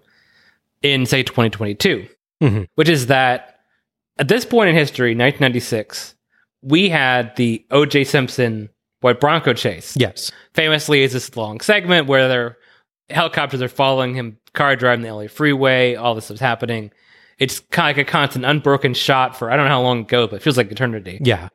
in, 0.83 1.07
say, 1.07 1.23
2022, 1.23 2.07
Mhm. 2.43 2.67
which 2.75 2.89
is 2.89 3.07
that 3.07 3.59
at 4.19 4.29
this 4.29 4.45
point 4.45 4.69
in 4.71 4.77
history, 4.77 5.15
1996, 5.15 6.15
we 6.63 6.89
had 6.89 7.35
the 7.37 7.65
O.J. 7.71 8.05
Simpson 8.05 8.69
White 9.01 9.19
Bronco 9.21 9.53
chase. 9.55 9.95
Yes. 9.99 10.31
Famously, 10.55 11.03
is 11.03 11.13
this 11.13 11.35
long 11.37 11.61
segment 11.61 12.07
where 12.07 12.29
their 12.29 12.57
helicopters 13.11 13.61
are 13.61 13.69
following 13.69 14.15
him, 14.15 14.39
car 14.53 14.77
driving 14.77 15.03
the 15.03 15.09
LA 15.13 15.27
freeway, 15.27 15.95
all 15.95 16.15
this 16.15 16.31
is 16.31 16.41
happening. 16.41 16.91
It's 17.39 17.61
kind 17.71 17.91
of 17.91 17.97
like 17.97 18.07
a 18.07 18.11
constant 18.11 18.45
unbroken 18.45 18.95
shot 18.95 19.37
for 19.37 19.51
I 19.51 19.57
don't 19.57 19.65
know 19.65 19.71
how 19.73 19.83
long 19.83 20.01
ago, 20.01 20.27
but 20.27 20.37
it 20.37 20.43
feels 20.43 20.57
like 20.57 20.71
eternity. 20.71 21.19
Yeah. 21.23 21.49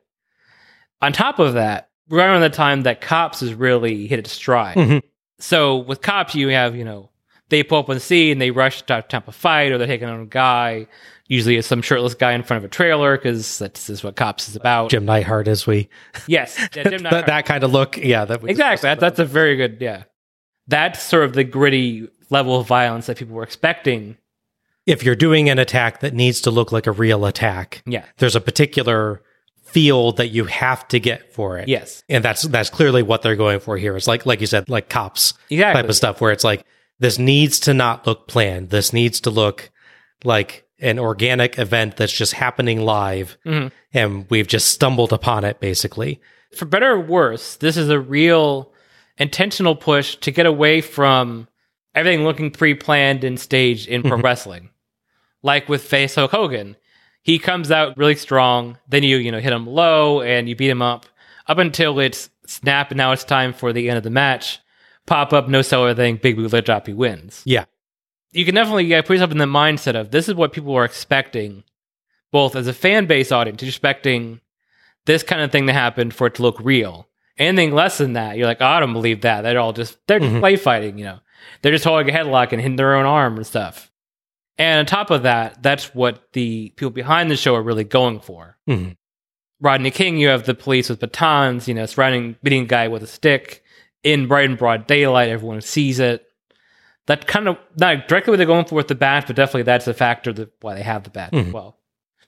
On 1.02 1.14
top 1.14 1.40
of 1.40 1.54
that, 1.54 1.90
right 2.10 2.26
around 2.26 2.42
the 2.42 2.50
time 2.50 2.84
that 2.84 3.02
Cops 3.02 3.40
has 3.42 3.54
really 3.54 4.08
hit 4.08 4.20
its 4.20 4.32
stride. 4.32 4.76
Mhm. 4.78 5.02
So 5.40 5.78
with 5.78 6.02
Cops, 6.02 6.36
you 6.36 6.50
have, 6.50 6.76
you 6.76 6.84
know, 6.84 7.10
they 7.50 7.64
pull 7.64 7.80
up 7.80 7.90
on 7.90 7.96
the 7.96 8.00
scene, 8.02 8.34
and 8.34 8.42
they 8.42 8.52
rush 8.52 8.82
to 8.84 9.04
top 9.08 9.28
a 9.28 9.32
fight, 9.32 9.72
or 9.72 9.78
they're 9.78 9.88
taking 9.88 10.10
on 10.10 10.22
a 10.22 10.26
guy. 10.26 10.88
Usually 11.28 11.56
it's 11.58 11.68
some 11.68 11.82
shirtless 11.82 12.16
guy 12.16 12.34
in 12.34 12.44
front 12.44 12.60
of 12.64 12.66
a 12.66 12.74
trailer, 12.74 13.16
because 13.18 13.60
that's 13.60 13.90
is 13.90 14.04
what 14.04 14.16
Cops 14.16 14.50
is 14.50 14.56
about. 14.56 14.90
Jim 14.90 15.06
Neidhart 15.06 15.48
as 15.48 15.66
we 15.66 15.88
Yes. 16.28 16.58
Yeah, 16.76 16.84
Jim 16.90 17.04
that, 17.10 17.26
that 17.28 17.46
kind 17.46 17.64
of 17.64 17.72
look. 17.72 17.98
Yeah, 17.98 18.26
that 18.26 18.44
exactly. 18.44 18.88
That, 18.88 19.00
that's 19.00 19.20
a 19.20 19.26
very 19.26 19.56
good, 19.56 19.78
yeah. 19.80 20.04
That's 20.68 21.02
sort 21.02 21.24
of 21.24 21.34
the 21.34 21.44
gritty 21.44 22.08
level 22.30 22.60
of 22.60 22.68
violence 22.68 23.08
that 23.08 23.18
people 23.18 23.36
were 23.36 23.44
expecting. 23.44 24.18
if 24.86 25.04
you're 25.04 25.16
doing 25.16 25.50
an 25.50 25.60
attack 25.60 26.00
that 26.02 26.14
needs 26.16 26.42
to 26.42 26.52
look 26.52 26.72
like 26.72 26.88
a 26.88 26.92
real 26.92 27.26
attack, 27.26 27.82
Yeah. 27.86 28.06
there's 28.18 28.36
a 28.36 28.42
particular 28.42 29.22
feel 29.72 30.12
that 30.14 30.28
you 30.30 30.46
have 30.46 30.88
to 30.90 31.00
get 31.00 31.34
for 31.34 31.58
it. 31.58 31.68
Yes. 31.68 32.04
And 32.10 32.24
that's 32.24 32.44
that's 32.44 32.70
clearly 32.70 33.04
what 33.04 33.22
they're 33.22 33.36
going 33.36 33.60
for 33.60 33.78
here. 33.78 33.96
It's 33.96 34.08
like 34.08 34.26
like 34.26 34.42
you 34.42 34.48
said, 34.48 34.70
like 34.70 34.90
cops 34.90 35.34
Exactly. 35.50 35.82
type 35.82 35.90
of 35.90 35.96
stuff 35.96 36.22
where 36.22 36.32
it's 36.32 36.44
like 36.44 36.66
this 37.00 37.18
needs 37.20 37.60
to 37.62 37.74
not 37.74 38.06
look 38.06 38.28
planned. 38.28 38.70
This 38.70 38.92
needs 38.94 39.22
to 39.22 39.30
look 39.30 39.70
like 40.24 40.66
an 40.80 41.00
organic 41.00 41.58
event 41.60 41.98
that's 41.98 42.12
just 42.14 42.34
happening 42.34 42.82
live 42.82 43.38
Mhm. 43.46 43.72
and 43.94 44.26
we've 44.30 44.48
just 44.48 44.70
stumbled 44.70 45.12
upon 45.14 45.44
it 45.44 45.60
basically. 45.60 46.20
for 46.56 46.66
better 46.66 46.92
or 46.94 47.00
worse, 47.00 47.58
this 47.58 47.78
is 47.78 47.90
a 47.90 48.00
real 48.00 48.72
intentional 49.18 49.76
push 49.76 50.16
to 50.16 50.32
get 50.32 50.46
away 50.48 50.82
from 50.82 51.48
everything 51.94 52.24
looking 52.24 52.50
pre-planned 52.50 53.24
and 53.24 53.40
staged 53.40 53.88
in 53.88 54.02
pro 54.02 54.18
wrestling. 54.18 54.70
Like 55.44 55.70
with 55.70 55.84
Face 55.84 56.16
Hulk 56.16 56.32
Hogan, 56.32 56.76
he 57.30 57.38
comes 57.40 57.70
out 57.72 57.96
really 57.98 58.16
strong, 58.16 58.78
then 58.88 59.04
you 59.04 59.18
you 59.18 59.32
know 59.32 59.40
hit 59.40 59.54
him 59.54 59.68
low 59.68 60.22
and 60.22 60.50
you 60.50 60.56
beat 60.56 60.70
him 60.70 60.82
up 60.82 61.06
up 61.48 61.58
until 61.60 62.00
it's 62.00 62.30
snap 62.48 62.90
and 62.92 62.98
now 62.98 63.12
it's 63.12 63.24
time 63.24 63.54
for 63.54 63.72
the 63.72 63.90
end 63.90 63.98
of 63.98 64.04
the 64.04 64.10
match. 64.10 64.60
Pop 65.06 65.34
up, 65.34 65.48
no 65.48 65.62
seller 65.62 65.94
thing, 65.96 66.18
big 66.18 66.36
boot 66.36 66.52
leg 66.54 66.66
drop, 66.66 66.88
he 66.88 66.94
wins. 66.94 67.42
Yeah. 67.46 67.66
You 68.32 68.46
can 68.46 68.56
definitely 68.56 68.86
yeah, 68.86 69.02
put 69.02 69.14
yourself 69.14 69.32
in 69.32 69.38
the 69.40 69.46
mindset 69.46 69.96
of 70.00 70.12
this 70.12 70.28
is 70.30 70.36
what 70.36 70.54
people 70.54 70.76
are 70.76 70.86
expecting, 70.86 71.64
both 72.32 72.56
as 72.56 72.68
a 72.68 72.74
fan 72.74 73.06
base 73.08 73.32
audience, 73.32 73.64
expecting 73.64 74.42
this 75.06 75.24
kind 75.24 75.42
of 75.42 75.52
thing 75.52 75.68
to 75.68 75.74
happen 75.74 76.12
for 76.12 76.28
it 76.28 76.36
to 76.36 76.42
look 76.44 76.60
real. 76.60 77.08
Anything 77.38 77.74
less 77.74 77.98
than 77.98 78.14
that, 78.14 78.38
you're 78.38 78.46
like, 78.48 78.62
oh, 78.62 78.66
I 78.66 78.80
don't 78.80 78.94
believe 78.94 79.22
that. 79.22 79.42
They're 79.42 79.60
all 79.60 79.74
just 79.74 79.98
they're 80.08 80.20
just 80.20 80.34
Mhm. 80.34 80.40
play 80.42 80.56
fighting, 80.58 80.98
you 80.98 81.06
know. 81.06 81.20
They're 81.62 81.72
just 81.72 81.86
holding 81.86 82.14
a 82.14 82.18
headlock 82.18 82.52
and 82.52 82.62
hitting 82.62 82.76
their 82.76 82.96
own 82.96 83.06
arm 83.06 83.38
and 83.38 83.48
stuff. 83.48 83.89
And 84.60 84.80
on 84.80 84.86
top 84.86 85.10
of 85.10 85.24
that, 85.24 85.64
that's 85.64 85.96
what 85.96 86.32
the 86.34 86.72
people 86.76 86.92
behind 86.92 87.32
the 87.32 87.38
show 87.38 87.56
are 87.56 87.64
really 87.64 87.86
going 87.86 88.20
for. 88.20 88.58
Mhm. 88.68 88.96
Rodney 89.62 89.90
King, 89.90 90.18
you 90.18 90.28
have 90.28 90.44
the 90.46 90.54
police 90.54 90.90
with 90.90 91.00
batons, 91.00 91.68
you 91.68 91.74
know, 91.74 91.86
surrounding 91.86 92.36
beating 92.44 92.64
a 92.64 92.68
guy 92.68 92.88
with 92.90 93.02
a 93.02 93.08
stick 93.08 93.64
in 94.04 94.28
bright 94.28 94.50
and 94.50 94.58
broad 94.58 94.86
daylight. 94.86 95.30
Everyone 95.30 95.62
sees 95.62 96.00
it. 96.00 96.26
That 97.08 97.26
kind 97.26 97.48
of 97.48 97.58
not 97.78 98.08
directly 98.08 98.32
what 98.32 98.38
they're 98.38 98.46
going 98.46 98.66
for 98.66 98.76
with 98.76 98.88
the 98.90 98.96
bat, 98.96 99.26
but 99.28 99.36
definitely 99.36 99.64
that's 99.64 99.88
a 99.88 99.94
factor 99.94 100.32
that 100.34 100.52
why 100.62 100.76
they 100.76 100.84
have 100.84 101.04
the 101.04 101.10
bat 101.10 101.34
as 101.34 101.46
Mhm. 101.48 101.52
well. 101.54 101.78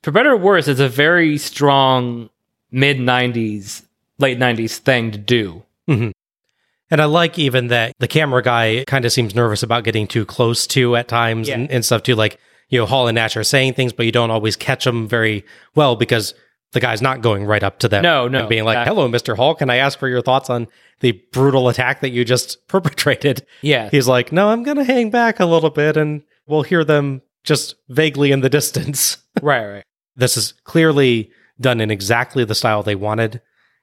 For 0.01 0.11
better 0.11 0.31
or 0.31 0.37
worse, 0.37 0.67
it's 0.67 0.79
a 0.79 0.89
very 0.89 1.37
strong 1.37 2.29
mid 2.71 2.99
'90s, 2.99 3.83
late 4.17 4.39
'90s 4.39 4.77
thing 4.79 5.11
to 5.11 5.17
do. 5.19 5.63
And 6.91 7.01
I 7.01 7.05
like 7.05 7.39
even 7.39 7.67
that 7.69 7.93
the 7.99 8.07
camera 8.07 8.43
guy 8.43 8.83
kind 8.85 9.05
of 9.05 9.11
seems 9.11 9.33
nervous 9.33 9.63
about 9.63 9.83
getting 9.85 10.07
too 10.07 10.25
close 10.25 10.67
to 10.67 10.95
at 10.97 11.07
times 11.07 11.47
Yeah. 11.47 11.55
and, 11.55 11.71
and 11.71 11.85
stuff 11.85 12.03
too. 12.03 12.15
Like, 12.15 12.37
you 12.69 12.77
know, 12.79 12.85
Hall 12.85 13.07
and 13.07 13.15
Nash 13.15 13.35
are 13.37 13.43
saying 13.43 13.73
things, 13.73 13.93
but 13.93 14.05
you 14.05 14.11
don't 14.11 14.29
always 14.31 14.55
catch 14.55 14.83
them 14.85 15.07
very 15.07 15.43
well 15.73 15.95
because 15.95 16.33
the 16.73 16.79
guy's 16.79 17.01
not 17.01 17.21
going 17.21 17.45
right 17.45 17.63
up 17.63 17.79
to 17.79 17.89
them. 17.89 18.03
No, 18.03 18.27
no, 18.27 18.39
And 18.41 18.49
being 18.49 18.63
like, 18.65 18.75
exactly. 18.77 18.95
hello, 18.95 19.09
Mr. 19.09 19.35
Hall, 19.35 19.55
can 19.55 19.69
I 19.69 19.77
ask 19.77 19.97
for 19.99 20.07
your 20.07 20.21
thoughts 20.21 20.49
on 20.49 20.67
the 21.01 21.11
brutal 21.33 21.67
attack 21.69 22.01
that 22.01 22.09
you 22.11 22.23
just 22.23 22.65
perpetrated? 22.67 23.45
Yeah, 23.61 23.89
He's 23.89 24.07
like, 24.07 24.31
no, 24.31 24.49
I'm 24.49 24.63
going 24.63 24.77
to 24.77 24.83
hang 24.83 25.09
back 25.09 25.39
a 25.39 25.45
little 25.45 25.69
bit 25.69 25.97
and 25.97 26.21
we'll 26.47 26.63
hear 26.63 26.83
them 26.83 27.21
just 27.43 27.75
vaguely 27.89 28.31
in 28.31 28.41
the 28.41 28.49
distance. 28.59 29.17
right, 29.41 29.65
right. 29.65 29.83
this 30.15 30.37
is 30.37 30.53
clearly 30.65 31.31
done 31.59 31.79
in 31.81 31.91
exactly 31.91 32.43
the 32.45 32.55
style 32.55 32.83
they 32.83 32.95
wanted 32.95 33.41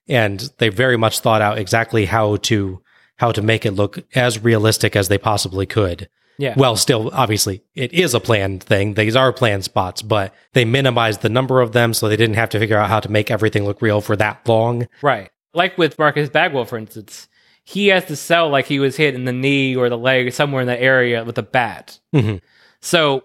and 0.08 0.50
they 0.58 0.68
very 0.68 0.96
much 0.96 1.20
thought 1.20 1.40
out 1.42 1.58
exactly 1.58 2.06
how 2.06 2.36
to 2.36 2.80
how 3.18 3.32
to 3.32 3.42
make 3.42 3.64
it 3.66 3.72
look 3.72 3.98
as 4.14 4.42
realistic 4.42 4.96
as 4.96 5.08
they 5.08 5.18
possibly 5.18 5.66
could 5.66 6.08
Yeah. 6.38 6.54
well 6.56 6.76
still 6.76 7.10
obviously 7.12 7.62
it 7.74 7.92
is 7.92 8.14
a 8.14 8.20
planned 8.20 8.62
thing 8.62 8.94
these 8.94 9.16
are 9.16 9.32
planned 9.32 9.64
spots 9.64 10.02
but 10.02 10.34
they 10.54 10.64
minimized 10.64 11.22
the 11.22 11.28
number 11.28 11.60
of 11.60 11.72
them 11.72 11.92
so 11.94 12.08
they 12.08 12.16
didn't 12.16 12.36
have 12.36 12.48
to 12.50 12.58
figure 12.58 12.78
out 12.78 12.88
how 12.88 13.00
to 13.00 13.10
make 13.10 13.30
everything 13.30 13.64
look 13.64 13.82
real 13.82 14.00
for 14.00 14.16
that 14.16 14.46
long 14.48 14.88
Right. 15.02 15.30
Like 15.54 15.76
with 15.78 15.98
Marcus 15.98 16.28
Bagwell, 16.28 16.66
for 16.66 16.76
instance, 16.78 17.26
he 17.64 17.88
has 17.88 18.04
to 18.04 18.16
sell 18.16 18.48
like 18.50 18.66
he 18.66 18.78
was 18.78 18.96
hit 18.96 19.14
in 19.14 19.24
the 19.24 19.32
knee 19.32 19.74
or 19.74 19.88
the 19.88 19.96
leg, 19.98 20.32
somewhere 20.32 20.60
in 20.60 20.68
that 20.68 20.80
area 20.80 21.24
with 21.24 21.38
a 21.38 21.42
bat. 21.42 21.98
Mhm. 22.14 22.40
So 22.80 23.24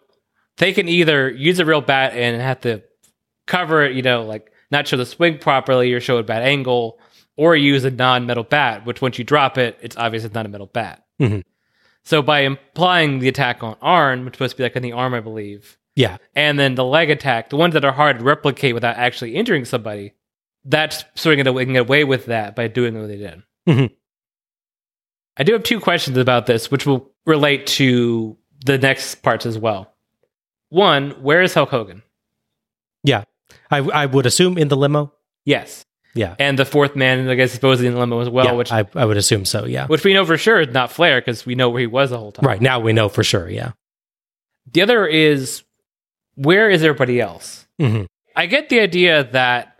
they 0.58 0.72
can 0.74 0.88
either 0.88 1.30
use 1.30 1.60
a 1.60 1.66
real 1.66 1.82
bat 1.82 2.14
and 2.16 2.42
have 2.42 2.62
to 2.62 2.82
cover 3.46 3.84
it, 3.84 3.94
you 3.96 4.02
know, 4.02 4.24
like 4.24 4.52
not 4.72 4.88
show 4.88 4.98
the 4.98 5.06
swing 5.06 5.38
properly 5.38 5.94
or 5.94 6.00
show 6.00 6.18
a 6.18 6.24
bad 6.24 6.44
angle, 6.44 6.98
or 7.36 7.56
use 7.56 7.84
a 7.84 7.92
non 7.92 8.26
metal 8.26 8.44
bat, 8.44 8.86
which 8.86 9.02
once 9.02 9.18
you 9.18 9.24
drop 9.24 9.58
it, 9.58 9.78
it's 9.82 9.98
obvious 9.98 10.24
it's 10.24 10.34
not 10.36 10.46
a 10.46 10.50
metal 10.50 10.68
bat. 10.68 11.04
Mhm. 11.20 11.44
So 12.04 12.22
by 12.22 12.42
implying 12.42 13.20
the 13.20 13.30
attack 13.30 13.64
on 13.64 13.76
Arn, 13.82 14.26
which 14.26 14.36
supposed 14.36 14.52
to 14.52 14.58
be 14.58 14.64
like 14.64 14.76
in 14.76 14.84
the 14.84 14.92
arm, 14.92 15.14
I 15.14 15.20
believe, 15.22 15.78
yeah 15.96 16.18
and 16.36 16.58
then 16.60 16.76
the 16.76 16.84
leg 16.84 17.10
attack, 17.12 17.50
the 17.50 17.56
ones 17.58 17.74
that 17.76 17.86
are 17.86 17.92
hard 17.92 18.18
to 18.20 18.24
replicate 18.26 18.74
without 18.74 18.98
actually 18.98 19.36
injuring 19.36 19.64
somebody, 19.66 20.14
that's 20.66 21.04
sort 21.16 21.38
of 21.40 21.46
going 21.46 21.68
to 21.68 21.74
get 21.74 21.82
away 21.82 22.04
with 22.04 22.26
that 22.28 22.56
by 22.56 22.68
doing 22.68 22.98
what 23.00 23.08
they 23.08 23.18
did. 23.18 23.44
Mhm. 23.68 23.92
I 25.38 25.44
do 25.44 25.54
have 25.54 25.64
two 25.64 25.80
questions 25.80 26.18
about 26.18 26.46
this, 26.46 26.70
which 26.70 26.86
will 26.86 27.12
relate 27.26 27.66
to 27.68 28.38
the 28.66 28.78
next 28.78 29.16
parts 29.24 29.46
as 29.46 29.58
well. 29.58 29.94
One, 30.70 31.12
where 31.22 31.42
is 31.42 31.54
Hulk 31.54 31.70
Hogan? 31.70 32.04
yeah 33.06 33.24
I, 33.70 33.80
I 33.80 34.06
would 34.06 34.26
assume 34.26 34.58
in 34.58 34.68
the 34.70 34.78
limo 34.78 35.12
Yes, 35.46 35.86
yeah 36.16 36.36
and 36.40 36.58
the 36.60 36.66
fourth 36.66 36.96
man, 36.96 37.28
I 37.30 37.36
guess, 37.36 37.52
supposedly 37.52 37.88
in 37.88 37.94
the 37.94 38.00
limo 38.00 38.20
as 38.20 38.30
well, 38.30 38.46
yeah, 38.46 38.52
which 38.54 38.72
I, 38.72 38.86
I 38.96 39.06
would 39.06 39.18
assume 39.18 39.46
so 39.46 39.66
yeah 39.66 39.88
which 39.88 40.04
we 40.04 40.14
know 40.14 40.26
for 40.26 40.38
sure 40.38 40.62
is 40.62 40.74
not 40.74 40.92
Flair 40.92 41.20
because 41.22 41.46
we 41.46 41.56
know 41.56 41.70
where 41.70 41.82
he 41.82 41.88
was 41.88 42.10
the 42.12 42.18
whole 42.18 42.32
time. 42.32 42.46
right 42.48 42.62
now 42.62 42.80
we 42.80 42.94
know 42.94 43.10
for 43.10 43.24
sure 43.24 43.50
yeah 43.50 43.72
The 44.72 44.82
other 44.82 45.06
is 45.08 45.64
where 46.36 46.70
is 46.70 46.84
everybody 46.84 47.20
else? 47.22 47.68
Mhm. 47.80 48.08
I 48.36 48.46
get 48.48 48.70
the 48.70 48.80
idea 48.80 49.24
that 49.34 49.80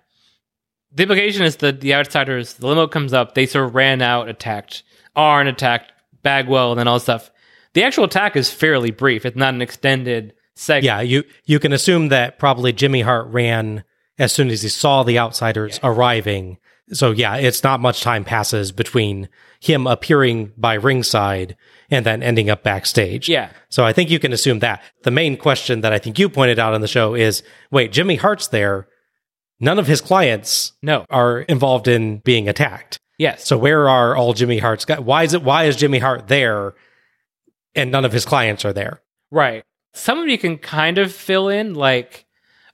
the 0.94 1.04
implication 1.04 1.44
is 1.44 1.56
that 1.58 1.82
the 1.82 1.96
outsiders, 1.96 2.54
the 2.54 2.68
limo 2.68 2.86
comes 2.88 3.14
up, 3.14 3.34
they 3.34 3.48
sort 3.48 3.66
of 3.66 3.74
ran 3.76 4.02
out, 4.04 4.30
attacked 4.30 4.84
Arn, 5.16 5.48
attacked 5.48 5.92
Bagwell, 6.22 6.72
and 6.72 6.80
then 6.80 6.88
all 6.88 6.96
this 6.98 7.04
stuff. 7.04 7.32
The 7.74 7.84
actual 7.84 8.04
attack 8.04 8.36
is 8.36 8.52
fairly 8.52 8.92
brief. 8.92 9.26
It's 9.26 9.36
not 9.36 9.56
an 9.56 9.62
extended 9.64 10.34
segment. 10.56 10.86
Yeah, 10.86 11.02
you 11.02 11.24
you 11.46 11.60
can 11.60 11.74
assume 11.74 12.10
that 12.10 12.38
probably 12.38 12.72
Jimmy 12.74 13.02
Hart 13.02 13.28
ran 13.30 13.84
as 14.20 14.32
soon 14.32 14.50
as 14.50 14.62
he 14.62 14.70
saw 14.70 15.04
the 15.04 15.20
outsiders 15.20 15.80
arriving. 15.84 16.58
So 16.92 17.12
yeah, 17.12 17.36
it's 17.38 17.64
not 17.64 17.80
much 17.80 18.02
time 18.02 18.24
passes 18.24 18.72
between 18.72 19.30
him 19.60 19.88
appearing 19.88 20.52
by 20.58 20.74
ringside 20.76 21.56
and 21.90 22.06
then 22.06 22.22
ending 22.22 22.50
up 22.50 22.64
backstage. 22.64 23.30
Yeah. 23.30 23.52
So 23.70 23.86
I 23.86 23.94
think 23.94 24.10
you 24.10 24.20
can 24.20 24.34
assume 24.34 24.60
that. 24.60 24.82
The 25.04 25.12
main 25.12 25.38
question 25.38 25.82
that 25.82 25.94
I 25.94 26.00
think 26.00 26.20
you 26.20 26.28
pointed 26.30 26.60
out 26.60 26.74
on 26.74 26.82
the 26.82 26.88
show 26.88 27.16
is, 27.16 27.42
wait, 27.72 27.92
Jimmy 27.92 28.16
Hart's 28.18 28.48
there. 28.50 28.88
None 29.60 29.80
of 29.80 29.88
his 29.88 30.02
clients 30.02 30.74
No. 30.82 31.06
are 31.10 31.40
involved 31.42 31.88
in 31.88 32.18
being 32.20 32.50
attacked. 32.50 33.00
Yes. 33.18 33.48
So 33.48 33.58
where 33.58 33.88
are 33.88 34.16
all 34.16 34.34
Jimmy 34.34 34.58
Hart's 34.58 34.84
guys? 34.86 35.00
Why 35.00 35.24
is 35.24 35.34
it 35.34 35.44
why 35.44 35.64
is 35.66 35.76
Jimmy 35.78 36.00
Hart 36.00 36.28
there 36.28 36.74
and 37.76 37.92
none 37.92 38.04
of 38.04 38.12
his 38.12 38.26
clients 38.26 38.66
are 38.66 38.74
there? 38.74 39.02
Right. 39.32 39.64
Some 39.94 40.20
of 40.20 40.28
you 40.28 40.38
can 40.38 40.58
kind 40.58 40.98
of 40.98 41.14
fill 41.14 41.48
in, 41.50 41.76
like, 41.76 42.26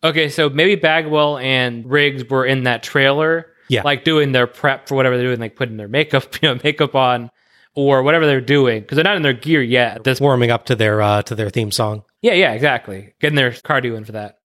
okay, 0.04 0.30
so 0.30 0.50
maybe 0.50 0.76
Bagwell 0.76 1.38
and 1.38 1.89
Riggs 1.89 2.28
were 2.30 2.45
in 2.45 2.64
that 2.64 2.84
trailer, 2.84 3.47
Yeah. 3.70 3.82
like 3.84 4.04
doing 4.04 4.32
their 4.32 4.47
prep 4.47 4.88
for 4.88 4.95
whatever 4.95 5.18
they're 5.18 5.28
doing, 5.28 5.39
like 5.39 5.56
putting 5.56 5.78
their 5.78 5.88
makeup, 5.88 6.26
you 6.41 6.50
know, 6.50 6.60
makeup 6.64 6.95
on 6.95 7.30
or 7.76 8.02
whatever 8.04 8.26
they're 8.26 8.41
doing, 8.41 8.82
because 8.82 8.95
they're 8.95 9.04
not 9.04 9.16
in 9.16 9.22
their 9.22 9.34
gear 9.34 9.62
yet. 9.62 10.04
This 10.04 10.20
Warming 10.20 10.52
up 10.52 10.66
to 10.66 10.76
their 10.76 11.02
uh 11.02 11.22
to 11.24 11.36
their 11.36 11.50
theme 11.50 11.72
song. 11.72 12.04
Yeah, 12.22 12.34
yeah, 12.34 12.52
exactly. 12.54 13.14
Getting 13.22 13.36
their 13.36 13.52
cardio 13.52 13.95
in 13.95 14.04
for 14.06 14.12
that. 14.14 14.39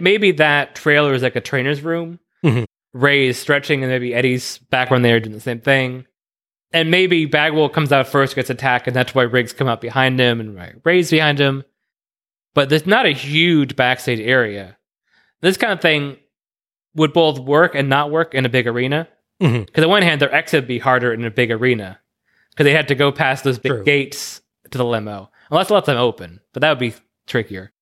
Maybe 0.00 0.32
that 0.32 0.74
trailer 0.74 1.14
is 1.14 1.22
like 1.22 1.36
a 1.36 1.40
trainer's 1.40 1.82
room. 1.82 2.18
Mhm. 2.44 2.64
Rey 2.92 3.26
is 3.28 3.38
stretching, 3.38 3.82
and 3.82 3.92
maybe 3.92 4.14
Eddie's 4.14 4.58
background 4.70 5.04
there 5.04 5.20
doing 5.20 5.34
the 5.34 5.40
same 5.40 5.60
thing. 5.60 6.06
And 6.72 6.90
maybe 6.90 7.26
Bagwell 7.26 7.68
comes 7.68 7.92
out 7.92 8.08
first, 8.08 8.34
gets 8.34 8.50
attacked, 8.50 8.86
and 8.86 8.96
that's 8.96 9.14
why 9.14 9.22
Riggs 9.22 9.52
come 9.52 9.68
out 9.68 9.80
behind 9.80 10.18
him 10.18 10.40
and 10.40 10.58
Rey's 10.84 11.10
behind 11.10 11.38
him. 11.38 11.62
But 12.56 12.70
there's 12.70 12.86
not 12.86 13.04
a 13.04 13.10
huge 13.10 13.76
backstage 13.76 14.18
area. 14.18 14.78
This 15.42 15.58
kind 15.58 15.74
of 15.74 15.82
thing 15.82 16.16
would 16.94 17.12
both 17.12 17.38
work 17.38 17.74
and 17.74 17.90
not 17.90 18.10
work 18.10 18.34
in 18.34 18.46
a 18.46 18.48
big 18.48 18.66
arena. 18.66 19.08
Mm-hmm. 19.42 19.64
Because 19.64 19.84
on 19.84 19.90
one 19.90 20.00
hand, 20.00 20.22
their 20.22 20.34
exit 20.34 20.62
would 20.62 20.68
be 20.68 20.78
harder 20.78 21.12
in 21.12 21.22
a 21.26 21.30
big 21.30 21.50
arena 21.50 22.00
because 22.48 22.64
they 22.64 22.72
had 22.72 22.88
to 22.88 22.94
go 22.94 23.12
past 23.12 23.44
those 23.44 23.58
big 23.58 23.72
True. 23.72 23.84
gates 23.84 24.40
to 24.70 24.78
the 24.78 24.86
limo, 24.86 25.30
unless 25.50 25.68
it 25.68 25.74
lets 25.74 25.84
them 25.84 25.98
open. 25.98 26.40
But 26.54 26.62
that 26.62 26.70
would 26.70 26.78
be 26.78 26.94
trickier. 27.26 27.74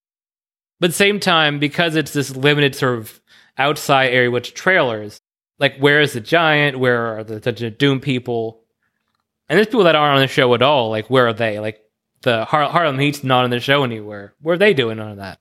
But 0.81 0.87
at 0.87 0.91
the 0.91 0.97
same 0.97 1.21
time, 1.21 1.61
because 1.61 1.95
it's 1.95 2.13
this 2.13 2.35
limited 2.35 2.75
sort 2.75 2.99
of 2.99 3.21
outside 3.57 4.09
area 4.09 4.33
with 4.33 4.55
trailers, 4.55 5.21
like 5.61 5.79
where 5.79 6.01
is 6.01 6.15
the 6.15 6.21
giant? 6.21 6.81
Where 6.81 7.19
are 7.19 7.23
the 7.23 7.39
Dungeon 7.39 7.69
of 7.69 7.79
Doom 7.79 8.01
people? 8.01 8.65
And 9.49 9.57
there's 9.57 9.69
people 9.69 9.85
that 9.85 9.95
aren't 9.95 10.17
on 10.17 10.21
the 10.21 10.27
show 10.27 10.53
at 10.53 10.63
all. 10.63 10.91
Like 10.91 11.09
where 11.09 11.29
are 11.29 11.33
they? 11.33 11.61
Like 11.61 11.81
the 12.25 12.45
Har- 12.45 12.69
Harlem 12.71 12.99
Heat's 12.99 13.23
not 13.25 13.45
on 13.45 13.51
the 13.51 13.61
show 13.61 13.85
anywhere. 13.85 14.35
Where 14.41 14.55
are 14.55 14.59
they 14.59 14.75
doing 14.75 14.97
none 14.99 15.11
of 15.13 15.17
that? 15.19 15.39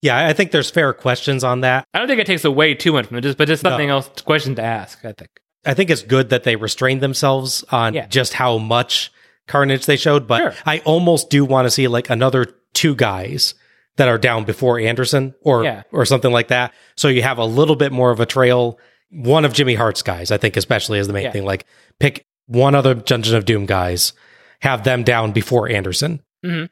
Yeah, 0.00 0.26
I 0.26 0.32
think 0.32 0.50
there's 0.50 0.70
fair 0.70 0.92
questions 0.92 1.44
on 1.44 1.60
that. 1.60 1.86
I 1.94 1.98
don't 2.00 2.08
think 2.08 2.20
it 2.20 2.26
takes 2.26 2.44
away 2.44 2.74
too 2.74 2.92
much 2.92 3.06
from 3.06 3.18
it, 3.18 3.20
just 3.20 3.38
but 3.38 3.46
just 3.46 3.62
No. 3.62 3.70
something 3.70 3.88
else 3.88 4.08
question 4.24 4.56
to 4.56 4.62
ask. 4.62 5.04
I 5.04 5.12
think. 5.12 5.30
I 5.64 5.74
think 5.74 5.90
it's 5.90 6.02
good 6.02 6.30
that 6.30 6.42
they 6.42 6.56
restrained 6.56 7.00
themselves 7.00 7.64
on 7.70 7.94
Yeah. 7.94 8.06
just 8.06 8.34
how 8.34 8.58
much 8.58 9.12
carnage 9.46 9.86
they 9.86 9.96
showed, 9.96 10.26
but 10.26 10.38
Sure. 10.38 10.54
I 10.66 10.78
almost 10.80 11.30
do 11.30 11.44
want 11.44 11.66
to 11.66 11.70
see 11.70 11.86
like 11.86 12.10
another 12.10 12.46
two 12.74 12.96
guys 12.96 13.54
that 13.96 14.08
are 14.08 14.18
down 14.18 14.42
before 14.44 14.80
Anderson 14.80 15.34
or 15.42 15.62
Yeah. 15.62 15.82
or 15.92 16.04
something 16.04 16.32
like 16.32 16.48
that. 16.48 16.72
So 16.96 17.06
you 17.08 17.22
have 17.22 17.38
a 17.38 17.44
little 17.44 17.76
bit 17.76 17.92
more 17.92 18.10
of 18.10 18.18
a 18.18 18.26
trail. 18.26 18.78
One 19.10 19.44
of 19.44 19.52
Jimmy 19.52 19.74
Hart's 19.74 20.02
guys, 20.02 20.32
I 20.32 20.36
think, 20.38 20.56
especially 20.56 20.98
is 20.98 21.06
the 21.06 21.12
main 21.12 21.24
Yeah. 21.24 21.30
thing. 21.32 21.44
Like 21.44 21.64
pick 22.00 22.24
one 22.46 22.74
other 22.74 22.94
Dungeon 22.94 23.36
of 23.36 23.44
Doom 23.44 23.66
guys, 23.66 24.14
have 24.62 24.84
them 24.84 25.02
down 25.04 25.32
before 25.32 25.68
Anderson. 25.68 26.20
Mhm. 26.44 26.68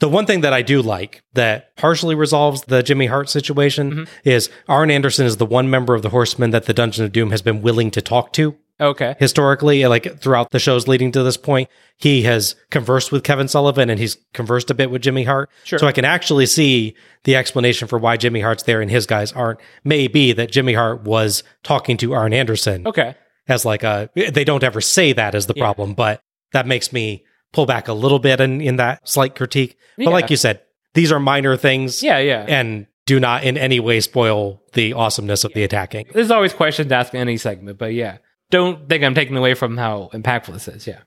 The 0.00 0.08
one 0.08 0.26
thing 0.26 0.42
that 0.42 0.52
I 0.52 0.60
do 0.60 0.82
like 0.82 1.22
that 1.32 1.74
partially 1.76 2.14
resolves 2.14 2.62
the 2.62 2.82
Jimmy 2.82 3.06
Hart 3.06 3.30
situation 3.30 3.90
Mm-hmm. 3.90 4.04
is 4.28 4.50
Arn 4.68 4.90
Anderson 4.90 5.24
is 5.26 5.38
the 5.38 5.46
one 5.46 5.70
member 5.70 5.94
of 5.94 6.02
the 6.02 6.10
Horsemen 6.10 6.50
that 6.50 6.66
the 6.66 6.74
Dungeon 6.74 7.04
of 7.06 7.12
Doom 7.12 7.30
has 7.30 7.40
been 7.42 7.62
willing 7.62 7.90
to 7.92 8.02
talk 8.02 8.32
to 8.34 8.54
Okay. 8.80 9.16
historically, 9.18 9.84
like 9.86 10.20
throughout 10.20 10.50
the 10.50 10.58
shows 10.58 10.86
leading 10.86 11.10
to 11.12 11.22
this 11.22 11.36
point. 11.38 11.68
He 11.96 12.22
has 12.22 12.54
conversed 12.70 13.10
with 13.10 13.24
Kevin 13.24 13.48
Sullivan 13.48 13.88
and 13.90 13.98
he's 13.98 14.18
conversed 14.34 14.70
a 14.70 14.74
bit 14.74 14.90
with 14.90 15.02
Jimmy 15.02 15.24
Hart. 15.24 15.48
Sure. 15.64 15.78
So 15.78 15.86
I 15.86 15.92
can 15.92 16.04
actually 16.04 16.46
see 16.46 16.94
the 17.24 17.34
explanation 17.34 17.88
for 17.88 17.98
why 17.98 18.16
Jimmy 18.18 18.40
Hart's 18.40 18.62
there 18.64 18.80
and 18.82 18.90
his 18.90 19.06
guys 19.06 19.32
aren't. 19.32 19.58
May 19.84 20.06
be 20.06 20.32
that 20.32 20.52
Jimmy 20.52 20.74
Hart 20.74 21.02
was 21.02 21.42
talking 21.64 21.96
to 21.96 22.12
Arn 22.14 22.32
Anderson 22.34 22.86
Okay. 22.86 23.14
as 23.48 23.64
like 23.64 23.82
a, 23.82 24.10
they 24.14 24.44
don't 24.44 24.62
ever 24.62 24.80
say 24.82 25.12
that 25.14 25.34
as 25.34 25.46
the 25.46 25.54
Yeah. 25.56 25.64
problem, 25.64 25.94
but 25.94 26.20
that 26.52 26.66
makes 26.66 26.92
me 26.92 27.24
pull 27.52 27.66
back 27.66 27.88
a 27.88 27.92
little 27.92 28.18
bit 28.18 28.40
in, 28.40 28.60
in 28.60 28.76
that 28.76 29.06
slight 29.08 29.34
critique. 29.34 29.76
But 29.96 30.04
Yeah. 30.04 30.10
like 30.10 30.30
you 30.30 30.36
said, 30.36 30.60
these 30.94 31.10
are 31.12 31.20
minor 31.20 31.56
things 31.56 32.02
Yeah. 32.02 32.18
Yeah. 32.18 32.44
and 32.48 32.86
do 33.06 33.18
not 33.18 33.44
in 33.44 33.56
any 33.56 33.80
way 33.80 34.00
spoil 34.00 34.62
the 34.74 34.92
awesomeness 34.92 35.44
of 35.44 35.52
the 35.54 35.64
attacking. 35.64 36.06
There's 36.12 36.30
always 36.30 36.52
questions 36.52 36.88
to 36.88 36.94
ask 36.94 37.14
in 37.14 37.20
any 37.20 37.36
segment, 37.38 37.78
but 37.78 37.94
yeah. 37.94 38.18
don't 38.50 38.88
think 38.88 39.02
I'm 39.04 39.14
taking 39.14 39.36
away 39.36 39.54
from 39.54 39.76
how 39.76 40.10
impactful 40.12 40.52
this 40.54 40.68
is. 40.68 40.86
Yeah. 40.86 41.00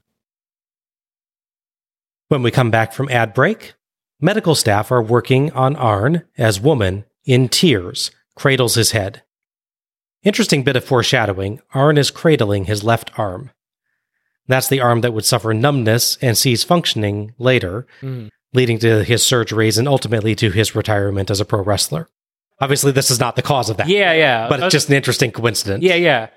When 2.27 2.43
we 2.43 2.51
come 2.51 2.71
back 2.71 2.93
from 2.93 3.09
ad 3.09 3.33
break, 3.33 3.73
medical 4.19 4.55
staff 4.55 4.91
are 4.91 5.01
working 5.01 5.51
on 5.51 5.75
Arn 5.75 6.23
as 6.37 6.59
woman 6.61 7.05
in 7.25 7.49
tears 7.49 8.11
cradles 8.35 8.75
his 8.75 8.91
head. 8.91 9.23
Interesting 10.23 10.63
bit 10.63 10.75
of 10.75 10.83
foreshadowing 10.85 11.59
Arn 11.73 11.97
is 11.97 12.11
cradling 12.11 12.65
his 12.65 12.83
left 12.83 13.11
arm. 13.19 13.51
That's 14.47 14.67
the 14.67 14.81
arm 14.81 15.01
that 15.01 15.13
would 15.13 15.25
suffer 15.25 15.53
numbness 15.53 16.17
and 16.21 16.37
cease 16.37 16.63
functioning 16.63 17.33
later, 17.37 17.85
Mm. 18.01 18.29
leading 18.53 18.79
to 18.79 19.03
his 19.03 19.21
surgeries 19.23 19.77
and 19.77 19.87
ultimately 19.87 20.35
to 20.35 20.49
his 20.51 20.75
retirement 20.75 21.29
as 21.31 21.39
a 21.39 21.45
pro 21.45 21.61
wrestler. 21.63 22.09
Obviously, 22.59 22.91
this 22.91 23.09
is 23.09 23.19
not 23.19 23.35
the 23.35 23.41
cause 23.41 23.69
of 23.69 23.77
that, 23.77 23.87
Yeah, 23.87 24.13
yeah. 24.13 24.47
but 24.49 24.61
Uh, 24.61 24.65
it's 24.65 24.73
just 24.73 24.89
an 24.89 24.95
interesting 24.95 25.31
coincidence. 25.31 25.83
yeah, 25.83 25.95
yeah. 25.95 26.27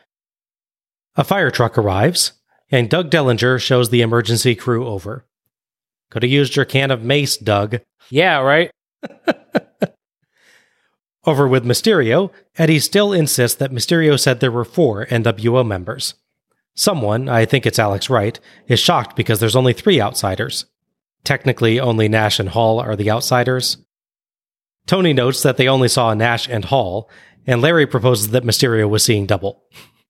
A 1.17 1.25
fire 1.25 1.51
truck 1.51 1.77
arrives, 1.77 2.33
and 2.71 2.89
Doug 2.91 3.11
Dellinger 3.11 3.61
shows 3.61 3.91
the 3.91 4.01
emergency 4.03 4.55
crew 4.55 4.87
over. 4.87 5.27
Could 6.11 6.23
have 6.23 6.31
used 6.33 6.57
your 6.57 6.65
can 6.65 6.91
of 6.91 7.03
mace, 7.03 7.37
Doug. 7.37 7.81
Yeah, 8.11 8.39
right? 8.39 8.71
Over 11.27 11.49
with 11.49 11.65
Mysterio, 11.65 12.31
Eddie 12.59 12.79
still 12.81 13.13
insists 13.13 13.57
that 13.57 13.71
Mysterio 13.73 14.21
said 14.21 14.41
there 14.41 14.51
were 14.53 14.65
four 14.65 15.07
NWO 15.07 15.67
members. 15.67 16.15
Someone, 16.75 17.29
I 17.29 17.45
think 17.45 17.67
it's 17.67 17.79
Alex 17.79 18.11
Wright, 18.11 18.39
is 18.67 18.81
shocked 18.81 19.15
because 19.17 19.39
there's 19.41 19.57
only 19.57 19.73
three 19.73 20.01
outsiders. 20.01 20.67
Technically, 21.23 21.79
only 21.81 22.09
Nash 22.09 22.39
and 22.41 22.49
Hall 22.51 22.81
are 22.81 22.97
the 22.97 23.11
outsiders. 23.11 23.79
Tony 24.87 25.13
notes 25.13 25.43
that 25.43 25.57
they 25.57 25.69
only 25.69 25.89
saw 25.89 26.13
Nash 26.15 26.49
and 26.49 26.65
Hall, 26.67 27.09
and 27.47 27.63
Larry 27.63 27.87
proposes 27.87 28.31
that 28.31 28.43
Mysterio 28.45 28.89
was 28.89 29.05
seeing 29.05 29.25
double. 29.27 29.63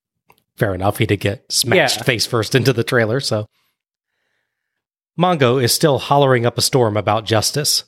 Fair 0.57 0.75
enough, 0.75 0.99
he 0.99 1.07
did 1.07 1.21
get 1.21 1.45
smashed 1.53 1.99
Yeah. 1.99 2.03
face 2.05 2.27
first 2.27 2.55
into 2.55 2.73
the 2.73 2.85
trailer, 2.85 3.21
so. 3.21 3.47
Mongo 5.19 5.63
is 5.63 5.73
still 5.73 5.99
hollering 5.99 6.45
up 6.47 6.59
a 6.59 6.63
storm 6.63 6.97
about 6.97 7.25
justice. 7.25 7.85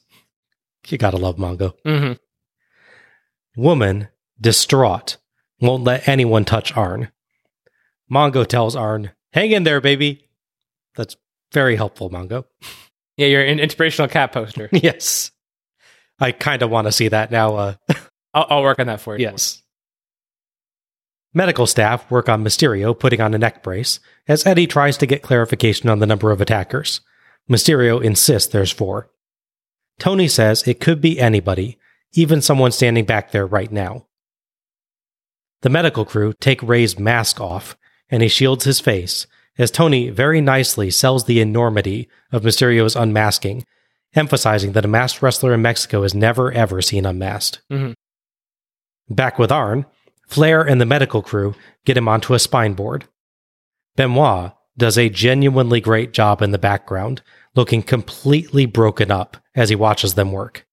You 0.88 0.98
gotta 0.98 1.16
love 1.16 1.36
Mongo. 1.36 1.72
hmm 1.84 2.12
Woman, 3.56 4.08
distraught, 4.40 5.16
won't 5.60 5.82
let 5.84 6.06
anyone 6.06 6.44
touch 6.44 6.76
Arn. 6.76 7.10
Mongo 8.10 8.46
tells 8.46 8.76
Arn, 8.76 9.12
Hang 9.32 9.52
in 9.52 9.64
there, 9.64 9.80
baby. 9.80 10.28
That's 10.94 11.16
very 11.52 11.76
helpful, 11.76 12.10
Mongo. 12.10 12.44
Yeah, 13.18 13.28
you're 13.28 13.44
an 13.44 13.60
inspirational 13.60 14.08
cat 14.08 14.32
poster. 14.32 14.68
yes. 14.72 15.30
I 16.20 16.32
kind 16.32 16.60
of 16.60 16.68
want 16.68 16.86
to 16.86 16.92
see 16.92 17.08
that 17.08 17.30
now. 17.30 17.56
Uh, 17.56 17.74
I'll, 18.34 18.46
I'll 18.50 18.62
work 18.62 18.78
on 18.78 18.88
that 18.88 19.00
for 19.00 19.16
you. 19.16 19.22
yes. 19.22 19.62
Medical 21.32 21.66
staff 21.66 22.10
work 22.10 22.28
on 22.28 22.44
Mysterio 22.44 22.98
putting 22.98 23.22
on 23.22 23.32
a 23.32 23.38
neck 23.38 23.62
brace 23.62 24.00
as 24.28 24.44
Eddie 24.46 24.66
tries 24.66 24.98
to 24.98 25.06
get 25.06 25.22
clarification 25.22 25.88
on 25.88 25.98
the 25.98 26.06
number 26.06 26.30
of 26.30 26.42
attackers. 26.42 27.00
Mysterio 27.50 28.02
insists 28.02 28.52
there's 28.52 28.70
four. 28.70 29.08
Tony 29.98 30.28
says 30.28 30.62
it 30.66 30.78
could 30.78 31.00
be 31.00 31.18
anybody, 31.18 31.78
even 32.12 32.42
someone 32.42 32.72
standing 32.72 33.06
back 33.06 33.30
there 33.30 33.46
right 33.46 33.72
now. 33.72 34.06
The 35.62 35.70
medical 35.70 36.04
crew 36.04 36.34
take 36.38 36.62
Rey's 36.62 36.98
mask 36.98 37.40
off, 37.40 37.78
and 38.10 38.22
he 38.22 38.28
shields 38.28 38.64
his 38.64 38.80
face 38.80 39.26
as 39.58 39.70
Tony 39.70 40.10
very 40.10 40.40
nicely 40.40 40.90
sells 40.90 41.24
the 41.24 41.40
enormity 41.40 42.08
of 42.30 42.44
Mysterio's 42.44 42.96
unmasking, 42.96 43.64
emphasizing 44.14 44.72
that 44.72 44.84
a 44.84 44.88
masked 44.88 45.22
wrestler 45.22 45.54
in 45.54 45.62
Mexico 45.62 46.02
is 46.02 46.14
never 46.14 46.52
ever 46.52 46.82
seen 46.82 47.06
unmasked. 47.06 47.62
Mhm. 47.70 47.94
Back 49.08 49.38
with 49.38 49.52
Arn, 49.52 49.86
Flair 50.26 50.62
and 50.62 50.80
the 50.80 50.86
medical 50.86 51.22
crew 51.22 51.54
get 51.84 51.96
him 51.96 52.08
onto 52.08 52.34
a 52.34 52.38
spine 52.38 52.74
board. 52.74 53.06
Benoit 53.96 54.52
does 54.76 54.98
a 54.98 55.08
genuinely 55.08 55.80
great 55.80 56.12
job 56.12 56.42
in 56.42 56.50
the 56.50 56.58
background, 56.58 57.22
looking 57.54 57.82
completely 57.82 58.66
broken 58.66 59.10
up 59.10 59.38
as 59.54 59.70
he 59.70 59.76
watches 59.76 60.14
them 60.14 60.32
work. 60.32 60.66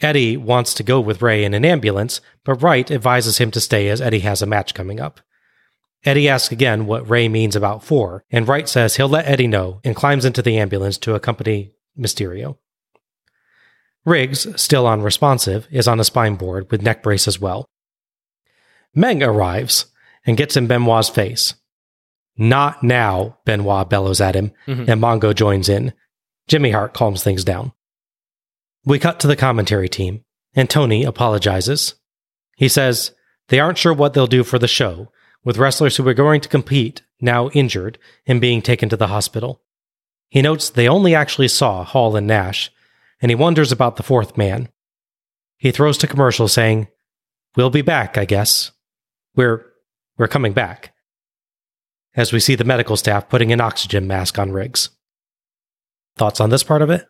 Eddie 0.00 0.36
wants 0.36 0.72
to 0.74 0.84
go 0.84 1.00
with 1.00 1.20
Rey 1.20 1.44
in 1.44 1.54
an 1.54 1.64
ambulance, 1.64 2.20
but 2.44 2.62
Wright 2.62 2.88
advises 2.90 3.38
him 3.38 3.50
to 3.50 3.60
stay 3.60 3.88
as 3.88 4.00
Eddie 4.00 4.20
has 4.20 4.40
a 4.40 4.46
match 4.46 4.72
coming 4.72 5.00
up. 5.00 5.20
Eddie 6.04 6.28
asks 6.28 6.52
again 6.52 6.86
what 6.86 7.08
Rey 7.08 7.28
means 7.28 7.56
about 7.56 7.82
four, 7.82 8.24
and 8.30 8.46
Wright 8.46 8.68
says 8.68 8.96
he'll 8.96 9.08
let 9.08 9.26
Eddie 9.26 9.48
know 9.48 9.80
and 9.84 9.96
climbs 9.96 10.24
into 10.24 10.42
the 10.42 10.56
ambulance 10.58 10.96
to 10.98 11.14
accompany 11.14 11.72
Mysterio. 11.98 12.56
Riggs, 14.04 14.46
still 14.60 14.86
unresponsive, 14.86 15.66
is 15.70 15.88
on 15.88 16.00
a 16.00 16.04
spine 16.04 16.36
board 16.36 16.70
with 16.70 16.82
neck 16.82 17.02
brace 17.02 17.26
as 17.28 17.40
well. 17.40 17.68
Meng 18.94 19.22
arrives 19.22 19.86
and 20.24 20.36
gets 20.36 20.56
in 20.56 20.66
Benoit's 20.66 21.08
face. 21.08 21.54
Not 22.36 22.82
now, 22.82 23.38
Benoit 23.44 23.90
bellows 23.90 24.20
at 24.20 24.36
him, 24.36 24.52
Mhm. 24.66 24.88
and 24.88 25.00
Mongo 25.02 25.34
joins 25.34 25.68
in. 25.68 25.92
Jimmy 26.46 26.70
Hart 26.70 26.94
calms 26.94 27.22
things 27.22 27.44
down. 27.44 27.72
We 28.84 28.98
cut 28.98 29.20
to 29.20 29.26
the 29.26 29.36
commentary 29.36 29.88
team, 29.88 30.24
and 30.54 30.70
Tony 30.70 31.04
apologizes. 31.04 31.94
He 32.56 32.68
says 32.68 33.12
they 33.48 33.58
aren't 33.60 33.78
sure 33.78 33.92
what 33.92 34.14
they'll 34.14 34.26
do 34.28 34.44
for 34.44 34.58
the 34.58 34.68
show, 34.68 35.10
with 35.44 35.58
wrestlers 35.58 35.96
who 35.96 36.02
were 36.02 36.14
going 36.14 36.40
to 36.40 36.48
compete 36.48 37.02
now 37.20 37.48
injured 37.50 37.98
and 38.26 38.40
being 38.40 38.62
taken 38.62 38.88
to 38.88 38.96
the 38.96 39.08
hospital. 39.08 39.62
He 40.30 40.42
notes 40.42 40.70
they 40.70 40.88
only 40.88 41.14
actually 41.14 41.48
saw 41.48 41.84
Hall 41.84 42.16
and 42.16 42.26
Nash, 42.26 42.70
and 43.20 43.30
he 43.30 43.34
wonders 43.34 43.72
about 43.72 43.96
the 43.96 44.02
fourth 44.02 44.36
man. 44.36 44.68
He 45.56 45.70
throws 45.70 45.98
to 45.98 46.06
commercial 46.06 46.48
saying, 46.48 46.88
We'll 47.56 47.70
be 47.70 47.82
back, 47.82 48.18
I 48.18 48.24
guess. 48.24 48.70
We're 49.34 49.64
we're 50.16 50.28
coming 50.28 50.52
back. 50.52 50.94
As 52.14 52.32
we 52.32 52.40
see 52.40 52.54
the 52.54 52.64
medical 52.64 52.96
staff 52.96 53.28
putting 53.28 53.52
an 53.52 53.60
oxygen 53.60 54.06
mask 54.06 54.38
on 54.38 54.52
Riggs. 54.52 54.90
Thoughts 56.16 56.40
on 56.40 56.50
this 56.50 56.64
part 56.64 56.82
of 56.82 56.90
it? 56.90 57.06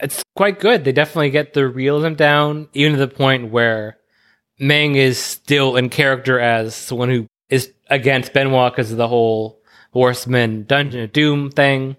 It's 0.00 0.22
quite 0.36 0.60
good. 0.60 0.84
They 0.84 0.92
definitely 0.92 1.30
get 1.30 1.54
the 1.54 1.66
realism 1.66 2.14
down, 2.14 2.68
even 2.72 2.92
to 2.92 2.98
the 2.98 3.08
point 3.12 3.50
where 3.50 3.98
Meng 4.60 4.94
is 4.94 5.18
still 5.18 5.76
in 5.76 5.88
character 5.88 6.38
as 6.38 6.74
someone 6.74 7.08
who 7.08 7.26
is 7.50 7.72
against 7.88 8.32
Benoit 8.32 8.72
because 8.72 8.90
of 8.90 8.96
the 8.98 9.08
whole 9.08 9.60
Horseman 9.92 10.64
Dungeon 10.64 11.02
of 11.04 11.12
Doom 11.12 11.50
thing. 11.50 11.96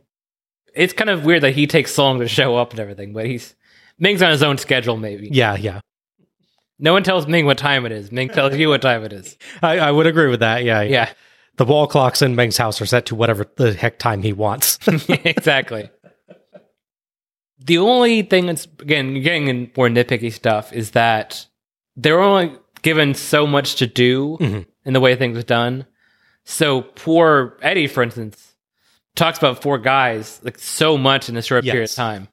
It's 0.76 0.94
kind 0.94 1.10
of 1.10 1.26
weird 1.26 1.42
that 1.44 1.52
he 1.56 1.66
takes 1.68 1.94
so 1.94 2.04
long 2.04 2.20
to 2.20 2.28
show 2.28 2.56
up 2.56 2.72
and 2.72 2.80
everything, 2.80 3.14
but 3.14 3.26
he's 3.26 3.56
Meng's 3.98 4.22
on 4.22 4.32
his 4.32 4.44
own 4.44 4.58
schedule, 4.58 4.96
maybe. 4.98 5.30
Yeah, 5.32 5.56
yeah. 5.58 5.82
No 6.78 6.94
one 6.94 7.04
tells 7.04 7.28
Meng 7.28 7.46
what 7.46 7.58
time 7.58 7.86
it 7.86 7.92
is. 7.92 8.12
Ming 8.12 8.30
tells 8.30 8.56
you 8.56 8.70
what 8.70 8.82
time 8.82 9.04
it 9.04 9.12
is. 9.12 9.38
I, 9.62 9.80
I 9.80 9.92
would 9.92 10.08
agree 10.08 10.30
with 10.30 10.40
that. 10.40 10.64
Yeah, 10.64 10.82
Yeah, 10.82 11.12
The 11.58 11.66
wall 11.66 11.88
clocks 11.88 12.22
in 12.22 12.36
Meng's 12.36 12.56
house 12.58 12.80
are 12.82 12.86
set 12.86 13.08
to 13.08 13.16
whatever 13.16 13.46
the 13.58 13.74
heck 13.74 14.00
time 14.00 14.22
he 14.22 14.32
wants. 14.32 14.80
exactly. 15.10 15.90
The 17.66 17.78
only 17.80 18.22
thing 18.22 18.46
that's 18.46 18.66
again 18.80 19.22
getting 19.22 19.48
in 19.50 19.72
more 19.76 19.90
nitpicky 19.90 20.32
stuff 20.32 20.72
is 20.72 20.92
that 20.92 21.46
they're 21.98 22.22
only 22.22 22.56
given 22.82 23.14
so 23.14 23.46
much 23.46 23.76
to 23.76 23.88
do 23.88 24.38
Mhm. 24.40 24.66
In 24.86 24.94
the 24.94 25.00
way 25.00 25.16
things 25.16 25.38
are 25.38 25.44
done. 25.44 25.86
So 26.46 26.82
poor 26.82 27.58
Eddie, 27.62 27.88
for 27.88 28.04
instance, 28.04 28.56
talks 29.16 29.38
about 29.38 29.62
four 29.62 29.78
guys 29.78 30.40
like 30.44 30.58
so 30.60 30.98
much 30.98 31.30
in 31.30 31.38
a 31.38 31.42
short 31.42 31.64
period 31.64 31.90
of 31.90 31.96
time. 31.96 32.28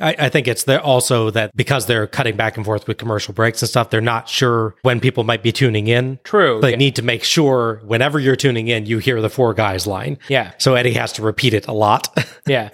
I, 0.00 0.14
I 0.18 0.28
think 0.28 0.46
it's 0.46 0.66
also 0.68 1.30
that 1.30 1.54
because 1.56 1.86
they're 1.86 2.06
cutting 2.06 2.36
back 2.36 2.56
and 2.56 2.64
forth 2.64 2.86
with 2.86 2.98
commercial 2.98 3.34
breaks 3.34 3.62
and 3.62 3.68
stuff, 3.68 3.90
they're 3.90 4.00
not 4.00 4.28
sure 4.28 4.76
when 4.82 5.00
people 5.00 5.24
might 5.24 5.42
be 5.42 5.50
tuning 5.50 5.88
in. 5.88 6.20
True. 6.22 6.60
They 6.60 6.70
yeah. 6.70 6.76
need 6.76 6.96
to 6.96 7.02
make 7.02 7.24
sure 7.24 7.82
whenever 7.84 8.20
you're 8.20 8.36
tuning 8.36 8.68
in, 8.68 8.86
you 8.86 8.98
hear 8.98 9.20
the 9.20 9.30
four 9.30 9.54
guys 9.54 9.86
line. 9.86 10.18
yeah. 10.28 10.52
So 10.58 10.74
Eddie 10.74 10.92
has 10.92 11.12
to 11.14 11.22
repeat 11.22 11.54
it 11.54 11.66
a 11.66 11.72
lot. 11.72 12.08
Yeah. 12.46 12.70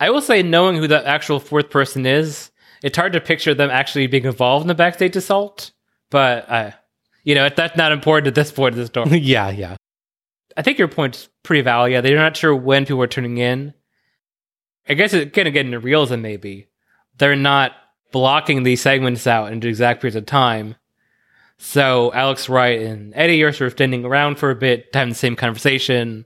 I 0.00 0.08
will 0.08 0.22
say, 0.22 0.42
knowing 0.42 0.76
who 0.76 0.86
the 0.86 1.06
actual 1.06 1.40
fourth 1.40 1.68
person 1.68 2.06
is, 2.06 2.50
it's 2.82 2.96
hard 2.96 3.12
to 3.12 3.20
picture 3.20 3.52
them 3.52 3.68
actually 3.68 4.06
being 4.06 4.24
involved 4.24 4.62
in 4.62 4.68
the 4.68 4.74
backstage 4.74 5.14
assault. 5.14 5.72
But, 6.10 6.48
uh, 6.48 6.70
you 7.28 7.34
know, 7.34 7.46
that's 7.54 7.76
not 7.76 7.92
important 7.92 8.26
at 8.26 8.34
this 8.34 8.50
point 8.50 8.72
of 8.72 8.78
the 8.78 8.86
story. 8.86 9.18
yeah, 9.18 9.50
yeah. 9.50 9.76
I 10.56 10.62
think 10.62 10.78
your 10.78 10.88
point's 10.88 11.28
pretty 11.42 11.60
valid. 11.60 11.92
Yeah, 11.92 12.00
they're 12.00 12.16
not 12.16 12.38
sure 12.38 12.56
when 12.56 12.86
people 12.86 13.02
are 13.02 13.06
tuning 13.06 13.36
in. 13.36 13.74
I 14.88 14.94
guess 14.94 15.12
it's 15.12 15.30
going 15.36 15.44
to 15.44 15.50
get 15.50 15.66
into 15.66 15.78
realism, 15.78 16.22
maybe. 16.22 16.68
They're 17.18 17.36
not 17.36 17.72
blocking 18.12 18.62
these 18.62 18.80
segments 18.80 19.26
out 19.26 19.52
into 19.52 19.68
exact 19.68 20.00
periods 20.00 20.16
of 20.16 20.24
time. 20.24 20.76
So 21.58 22.10
Alex 22.14 22.48
Wright 22.48 22.80
and 22.80 23.12
Eddie 23.14 23.42
are 23.42 23.52
sort 23.52 23.66
of 23.66 23.72
standing 23.74 24.06
around 24.06 24.38
for 24.38 24.50
a 24.50 24.54
bit, 24.56 24.86
having 24.94 25.10
the 25.10 25.14
same 25.14 25.36
conversation. 25.36 26.24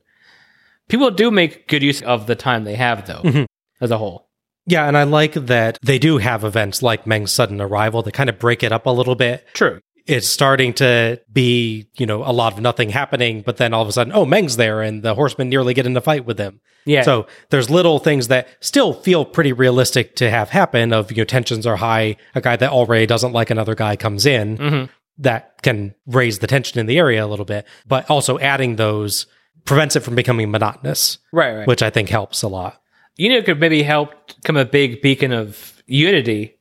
People 0.89 1.11
do 1.11 1.33
make 1.33 1.67
good 1.67 1.83
use 1.83 2.01
of 2.03 2.29
the 2.29 2.37
time 2.37 2.63
they 2.63 2.77
have, 2.77 3.07
though, 3.09 3.23
Mhm. 3.23 3.47
as 3.81 3.91
a 3.91 3.99
whole. 3.99 4.29
Yeah, 4.67 4.87
and 4.87 4.97
I 4.97 5.03
like 5.03 5.33
that 5.33 5.79
they 5.83 5.99
do 5.99 6.19
have 6.19 6.45
events 6.45 6.81
like 6.83 7.07
Meng's 7.09 7.33
sudden 7.33 7.61
arrival 7.61 8.03
that 8.03 8.13
kind 8.15 8.31
of 8.31 8.39
break 8.39 8.63
it 8.63 8.71
up 8.71 8.87
a 8.87 8.91
little 8.91 9.17
bit. 9.17 9.45
True. 9.55 9.81
It's 10.07 10.27
starting 10.29 10.73
to 10.75 11.21
be, 11.33 11.87
you 11.97 12.07
know, 12.07 12.23
a 12.25 12.33
lot 12.33 12.53
of 12.55 12.61
nothing 12.61 12.91
happening, 12.91 13.43
but 13.43 13.57
then 13.59 13.73
all 13.73 13.83
of 13.83 13.89
a 13.89 13.93
sudden, 13.93 14.13
oh, 14.13 14.25
Meng's 14.27 14.57
there 14.57 14.83
and 14.83 15.03
the 15.03 15.15
horsemen 15.15 15.49
nearly 15.49 15.75
get 15.75 15.87
in 15.87 15.97
a 15.97 16.01
fight 16.01 16.25
with 16.25 16.37
them. 16.39 16.61
Yeah. 16.85 17.03
So 17.03 17.27
there's 17.51 17.71
little 17.71 18.01
things 18.01 18.27
that 18.29 18.49
still 18.61 18.93
feel 18.93 19.25
pretty 19.25 19.53
realistic 19.53 20.17
to 20.17 20.29
have 20.29 20.51
happen 20.51 20.93
of, 20.93 21.13
you 21.13 21.19
know, 21.19 21.25
tensions 21.25 21.67
are 21.67 21.77
high. 21.77 22.17
A 22.35 22.41
guy 22.41 22.57
that 22.57 22.71
already 22.73 23.07
doesn't 23.07 23.33
like 23.33 23.51
another 23.51 23.77
guy 23.77 23.95
comes 23.95 24.27
in, 24.27 24.59
Mhm. 24.59 24.89
that 25.19 25.63
can 25.63 25.95
raise 26.07 26.41
the 26.41 26.49
tension 26.49 26.81
in 26.81 26.87
the 26.87 26.99
area 26.99 27.25
a 27.25 27.29
little 27.29 27.45
bit, 27.45 27.65
but 27.87 28.09
also 28.11 28.39
adding 28.41 28.77
those 28.77 29.27
prevents 29.65 29.95
it 29.95 30.01
from 30.01 30.17
becoming 30.17 30.51
monotonous, 30.51 31.19
Right, 31.33 31.53
right. 31.59 31.69
which 31.69 31.83
I 31.85 31.91
think 31.91 32.09
helps 32.09 32.43
a 32.43 32.49
lot. 32.49 32.79
you 33.19 33.29
know, 33.29 33.37
it 33.37 33.45
could 33.45 33.61
maybe 33.61 33.83
help 33.83 34.11
become 34.41 34.57
a 34.57 34.65
big 34.65 35.03
beacon 35.03 35.33
of 35.33 35.83
unity. 35.87 36.57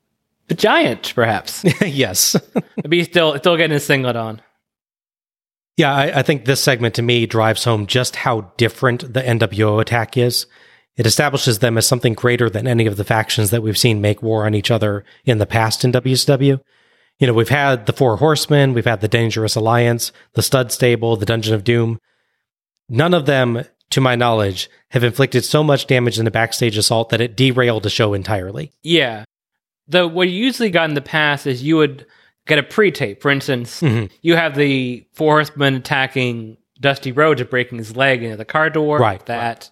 The 0.51 0.55
giant, 0.55 1.13
perhaps. 1.15 1.63
yes. 1.81 2.35
maybe 2.83 3.05
still 3.05 3.37
still 3.37 3.55
getting 3.55 3.71
his 3.71 3.85
singlet 3.85 4.17
on. 4.17 4.41
Yeah, 5.77 5.95
I, 5.95 6.19
I 6.19 6.21
think 6.23 6.43
this 6.43 6.61
segment 6.61 6.93
to 6.95 7.01
me 7.01 7.25
drives 7.25 7.63
home 7.63 7.87
just 7.87 8.17
how 8.17 8.51
different 8.57 9.13
the 9.13 9.21
NWO 9.21 9.79
attack 9.79 10.17
is. 10.17 10.47
It 10.97 11.05
establishes 11.05 11.59
them 11.59 11.77
as 11.77 11.87
something 11.87 12.15
greater 12.15 12.49
than 12.49 12.67
any 12.67 12.85
of 12.85 12.97
the 12.97 13.05
factions 13.05 13.49
that 13.51 13.63
we've 13.63 13.77
seen 13.77 14.01
make 14.01 14.21
war 14.21 14.45
on 14.45 14.53
each 14.53 14.69
other 14.69 15.05
in 15.23 15.37
the 15.37 15.45
past 15.45 15.85
in 15.85 15.93
WCW. 15.93 16.59
You 17.17 17.27
know, 17.27 17.33
we've 17.33 17.47
had 17.47 17.85
the 17.85 17.93
Four 17.93 18.17
Horsemen, 18.17 18.73
we've 18.73 18.83
had 18.83 18.99
the 18.99 19.07
Dangerous 19.07 19.55
Alliance, 19.55 20.11
the 20.33 20.41
Stud 20.41 20.73
Stable, 20.73 21.15
the 21.15 21.25
Dungeon 21.25 21.53
of 21.53 21.63
Doom. 21.63 21.97
None 22.89 23.13
of 23.13 23.25
them, 23.25 23.63
to 23.91 24.01
my 24.01 24.17
knowledge, 24.17 24.69
have 24.89 25.05
inflicted 25.05 25.45
so 25.45 25.63
much 25.63 25.87
damage 25.87 26.19
in 26.19 26.27
a 26.27 26.31
backstage 26.31 26.75
assault 26.75 27.07
that 27.07 27.21
it 27.21 27.37
derailed 27.37 27.83
the 27.83 27.89
show 27.89 28.13
entirely. 28.13 28.73
Yeah. 28.83 29.23
The 29.91 30.07
what 30.07 30.29
you 30.29 30.43
usually 30.45 30.69
got 30.69 30.89
in 30.89 30.95
the 30.95 31.01
past 31.01 31.45
is 31.45 31.61
you 31.63 31.77
would 31.77 32.05
get 32.47 32.57
a 32.57 32.63
pre-tape. 32.63 33.21
For 33.21 33.29
instance, 33.29 33.83
you 34.21 34.35
have 34.35 34.55
the 34.55 35.05
four 35.13 35.35
horsemen 35.35 35.75
attacking 35.75 36.57
Dusty 36.79 37.11
Rhodes 37.11 37.41
and 37.41 37.49
breaking 37.49 37.77
his 37.77 37.95
leg 37.95 38.23
into 38.23 38.37
the 38.37 38.45
car 38.45 38.69
door. 38.69 38.97
Right, 38.99 39.23
That 39.25 39.69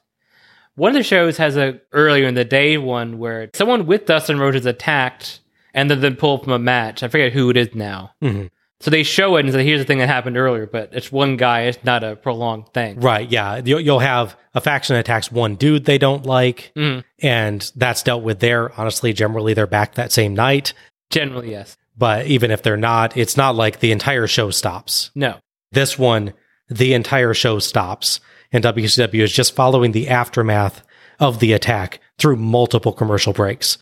one 0.76 0.90
of 0.90 0.96
the 0.96 1.04
shows 1.04 1.38
has 1.38 1.58
a 1.58 1.80
earlier 1.92 2.28
in 2.28 2.36
the 2.36 2.46
day 2.46 2.78
one 2.78 3.18
where 3.18 3.50
someone 3.54 3.86
with 3.86 4.06
Dustin 4.06 4.40
Rhodes 4.40 4.58
is 4.58 4.66
attacked 4.66 5.40
and 5.74 5.90
then 5.90 6.02
then 6.02 6.16
pulled 6.16 6.44
from 6.44 6.54
a 6.54 6.60
match. 6.60 7.02
I 7.04 7.08
forget 7.08 7.34
who 7.34 7.50
it 7.50 7.58
is 7.58 7.74
now. 7.74 8.12
Mhm. 8.24 8.50
So 8.82 8.90
they 8.92 9.04
show 9.04 9.36
it 9.36 9.44
and 9.46 9.54
say, 9.54 9.64
"Here's 9.66 9.82
the 9.82 9.86
thing 9.86 9.98
that 9.98 10.08
happened 10.08 10.38
earlier," 10.38 10.66
but 10.66 10.90
it's 10.94 11.12
one 11.12 11.36
guy. 11.36 11.64
It's 11.64 11.84
not 11.84 12.04
a 12.04 12.16
prolonged 12.16 12.74
thing. 12.74 13.00
Right. 13.02 13.30
Yeah. 13.30 13.62
You'll, 13.64 13.82
you'll 13.82 14.00
have 14.00 14.38
a 14.54 14.62
faction 14.62 14.94
that 14.94 15.02
attacks 15.02 15.32
one 15.32 15.56
dude 15.56 15.84
they 15.86 15.98
don't 15.98 16.26
like, 16.26 16.72
Mhm. 16.78 17.04
and 17.22 17.72
that's 17.76 18.04
dealt 18.04 18.24
with 18.24 18.40
there. 18.40 18.72
Honestly, 18.80 19.12
generally, 19.12 19.54
they're 19.54 19.68
back 19.68 19.96
that 19.96 20.12
same 20.14 20.34
night. 20.34 20.74
Generally, 21.10 21.52
yes. 21.52 21.76
But 21.98 22.28
even 22.28 22.52
if 22.52 22.64
they're 22.64 22.78
not, 22.78 23.18
it's 23.18 23.36
not 23.36 23.56
like 23.56 23.80
the 23.82 23.92
entire 23.92 24.28
show 24.28 24.50
stops. 24.50 25.12
No. 25.14 25.36
This 25.74 26.00
one, 26.00 26.34
the 26.70 26.94
entire 26.94 27.34
show 27.34 27.60
stops, 27.60 28.22
and 28.54 28.64
WCW 28.64 29.24
is 29.24 29.34
just 29.34 29.56
following 29.56 29.92
the 29.92 30.08
aftermath 30.08 30.82
of 31.20 31.40
the 31.40 31.52
attack 31.52 32.00
through 32.18 32.38
multiple 32.38 32.94
commercial 32.94 33.34
breaks. 33.34 33.78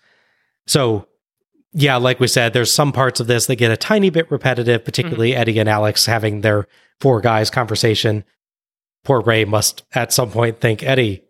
So, 0.66 1.08
yeah, 1.74 1.97
like 1.97 2.20
we 2.20 2.28
said, 2.28 2.53
there's 2.53 2.72
some 2.72 2.91
parts 2.91 3.20
of 3.20 3.28
this 3.28 3.45
that 3.47 3.55
get 3.57 3.72
a 3.72 3.78
tiny 3.78 4.09
bit 4.09 4.30
repetitive, 4.32 4.84
particularly 4.86 5.36
Eddie 5.36 5.59
and 5.59 5.70
Alex 5.70 6.05
having 6.05 6.41
their 6.41 6.68
four 6.99 7.22
guys 7.22 7.49
conversation. 7.49 8.24
Poor 9.03 9.22
Rey 9.22 9.45
must 9.45 9.84
at 9.93 10.11
some 10.11 10.32
point 10.32 10.59
think, 10.59 10.84
Eddie, 10.84 11.24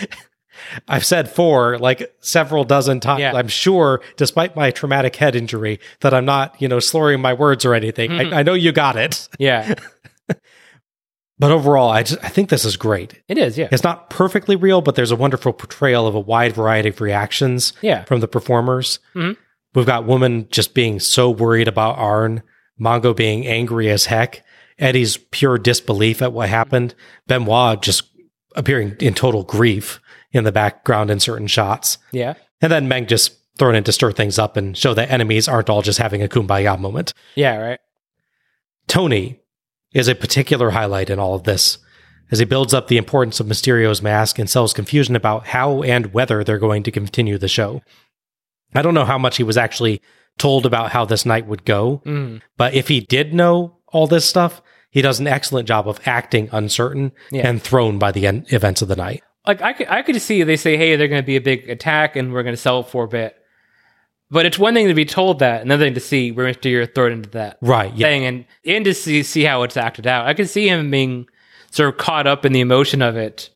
I've 0.88 1.04
said 1.04 1.28
four 1.30 1.78
like 1.78 2.14
several 2.20 2.64
dozen 2.64 3.00
times. 3.00 3.20
Yeah. 3.20 3.34
I'm 3.34 3.48
sure, 3.48 4.00
despite 4.16 4.56
my 4.56 4.70
traumatic 4.70 5.14
head 5.16 5.36
injury, 5.36 5.78
that 6.00 6.14
I'm 6.14 6.24
not, 6.24 6.60
you 6.60 6.68
know, 6.68 6.80
slurring 6.80 7.20
my 7.20 7.34
words 7.34 7.64
or 7.64 7.74
anything. 7.74 8.12
I, 8.12 8.40
I 8.40 8.42
know 8.42 8.54
you 8.54 8.72
got 8.72 8.96
it. 8.96 9.28
Yeah, 9.38 9.74
But 11.38 11.52
overall, 11.52 11.90
I 11.90 12.02
just 12.02 12.24
I 12.24 12.28
think 12.30 12.48
this 12.48 12.64
is 12.64 12.78
great. 12.78 13.20
it 13.28 13.36
is. 13.36 13.58
Yeah. 13.58 13.68
It's 13.70 13.82
not 13.84 14.08
perfectly 14.08 14.56
real, 14.56 14.80
but 14.80 14.94
there's 14.94 15.10
a 15.10 15.16
wonderful 15.16 15.52
portrayal 15.52 16.06
of 16.06 16.14
a 16.14 16.20
wide 16.20 16.54
variety 16.54 16.88
of 16.88 17.00
reactions 17.02 17.74
Yeah. 17.82 18.04
from 18.04 18.20
the 18.20 18.28
performers. 18.28 19.00
Mhm. 19.14 19.36
We've 19.76 19.86
got 19.86 20.06
woman 20.06 20.48
just 20.50 20.74
being 20.74 20.98
so 21.00 21.30
worried 21.30 21.68
about 21.68 21.98
Arn, 21.98 22.42
Mongo 22.80 23.14
being 23.14 23.46
angry 23.46 23.90
as 23.90 24.06
heck, 24.06 24.42
Eddie's 24.78 25.16
pure 25.18 25.58
disbelief 25.58 26.22
at 26.22 26.32
what 26.32 26.48
happened, 26.48 26.94
Benoit 27.26 27.80
just 27.82 28.04
appearing 28.56 28.96
in 29.00 29.12
total 29.14 29.44
grief 29.44 30.00
in 30.32 30.44
the 30.44 30.52
background 30.52 31.10
in 31.10 31.20
certain 31.20 31.46
shots, 31.46 31.98
Yeah. 32.10 32.34
and 32.62 32.72
then 32.72 32.88
Meng 32.88 33.06
just 33.06 33.32
thrown 33.58 33.74
in 33.74 33.84
to 33.84 33.92
stir 33.92 34.12
things 34.12 34.38
up 34.38 34.56
and 34.56 34.76
show 34.76 34.92
that 34.94 35.10
enemies 35.10 35.46
aren't 35.48 35.70
all 35.70 35.82
just 35.82 35.98
having 35.98 36.22
a 36.22 36.28
kumbaya 36.28 36.78
moment. 36.78 37.12
Yeah. 37.34 37.56
Right. 37.56 37.80
Tony 38.88 39.40
is 39.94 40.08
a 40.08 40.14
particular 40.14 40.70
highlight 40.70 41.10
in 41.10 41.18
all 41.18 41.34
of 41.34 41.44
this, 41.44 41.78
as 42.30 42.38
he 42.38 42.44
builds 42.44 42.74
up 42.74 42.88
the 42.88 42.96
importance 42.98 43.40
of 43.40 43.46
Mysterio's 43.46 44.02
mask 44.02 44.38
and 44.38 44.48
sells 44.48 44.72
confusion 44.74 45.16
about 45.16 45.48
how 45.48 45.82
and 45.82 46.12
whether 46.12 46.42
they're 46.44 46.58
going 46.58 46.82
to 46.84 46.90
continue 46.90 47.38
the 47.38 47.48
show. 47.48 47.82
I 48.76 48.82
don't 48.82 48.94
know 48.94 49.04
how 49.04 49.18
much 49.18 49.36
he 49.36 49.42
was 49.42 49.56
actually 49.56 50.00
told 50.38 50.66
about 50.66 50.90
how 50.92 51.04
this 51.04 51.24
night 51.24 51.46
would 51.46 51.64
go, 51.64 52.02
Mm. 52.04 52.40
but 52.56 52.74
if 52.74 52.88
he 52.88 53.00
did 53.00 53.32
know 53.32 53.78
all 53.88 54.06
this 54.06 54.24
stuff, 54.26 54.60
he 54.90 55.00
does 55.02 55.18
an 55.20 55.26
excellent 55.26 55.66
job 55.68 55.88
of 55.88 55.98
acting 56.06 56.48
uncertain 56.52 57.12
Yeah. 57.30 57.48
and 57.48 57.62
thrown 57.62 57.98
by 57.98 58.12
the 58.12 58.26
en- 58.26 58.44
events 58.50 58.82
of 58.82 58.88
the 58.88 58.96
night. 58.96 59.22
like 59.46 59.62
I 59.62 59.72
could 59.74 59.86
I 59.88 60.02
could 60.02 60.20
see 60.20 60.42
they 60.42 60.56
say, 60.56 60.76
hey, 60.76 60.96
they're 60.96 61.06
going 61.08 61.22
to 61.22 61.26
be 61.26 61.36
a 61.36 61.40
big 61.40 61.70
attack 61.70 62.16
and 62.16 62.32
we're 62.32 62.42
going 62.42 62.54
to 62.56 62.60
sell 62.60 62.80
it 62.80 62.88
for 62.88 63.04
a 63.04 63.08
bit. 63.08 63.36
But 64.28 64.44
it's 64.44 64.58
one 64.58 64.74
thing 64.74 64.88
to 64.88 64.94
be 64.94 65.04
told 65.04 65.38
that, 65.38 65.62
another 65.62 65.84
thing 65.84 65.94
to 65.94 66.00
see 66.00 66.32
where 66.32 66.52
Mysterio 66.52 66.92
thrown 66.92 67.12
into 67.12 67.30
that 67.30 67.58
Right. 67.62 67.94
Yeah. 67.94 68.08
thing, 68.08 68.24
and 68.24 68.44
and 68.66 68.84
to 68.84 68.92
see 68.92 69.22
see 69.22 69.44
how 69.44 69.62
it's 69.62 69.76
acted 69.76 70.06
out. 70.06 70.26
I 70.26 70.34
can 70.34 70.46
see 70.48 70.68
him 70.68 70.90
being 70.90 71.26
sort 71.70 71.88
of 71.90 71.96
caught 71.96 72.26
up 72.26 72.44
in 72.44 72.52
the 72.52 72.60
emotion 72.60 73.02
of 73.02 73.16
it 73.16 73.50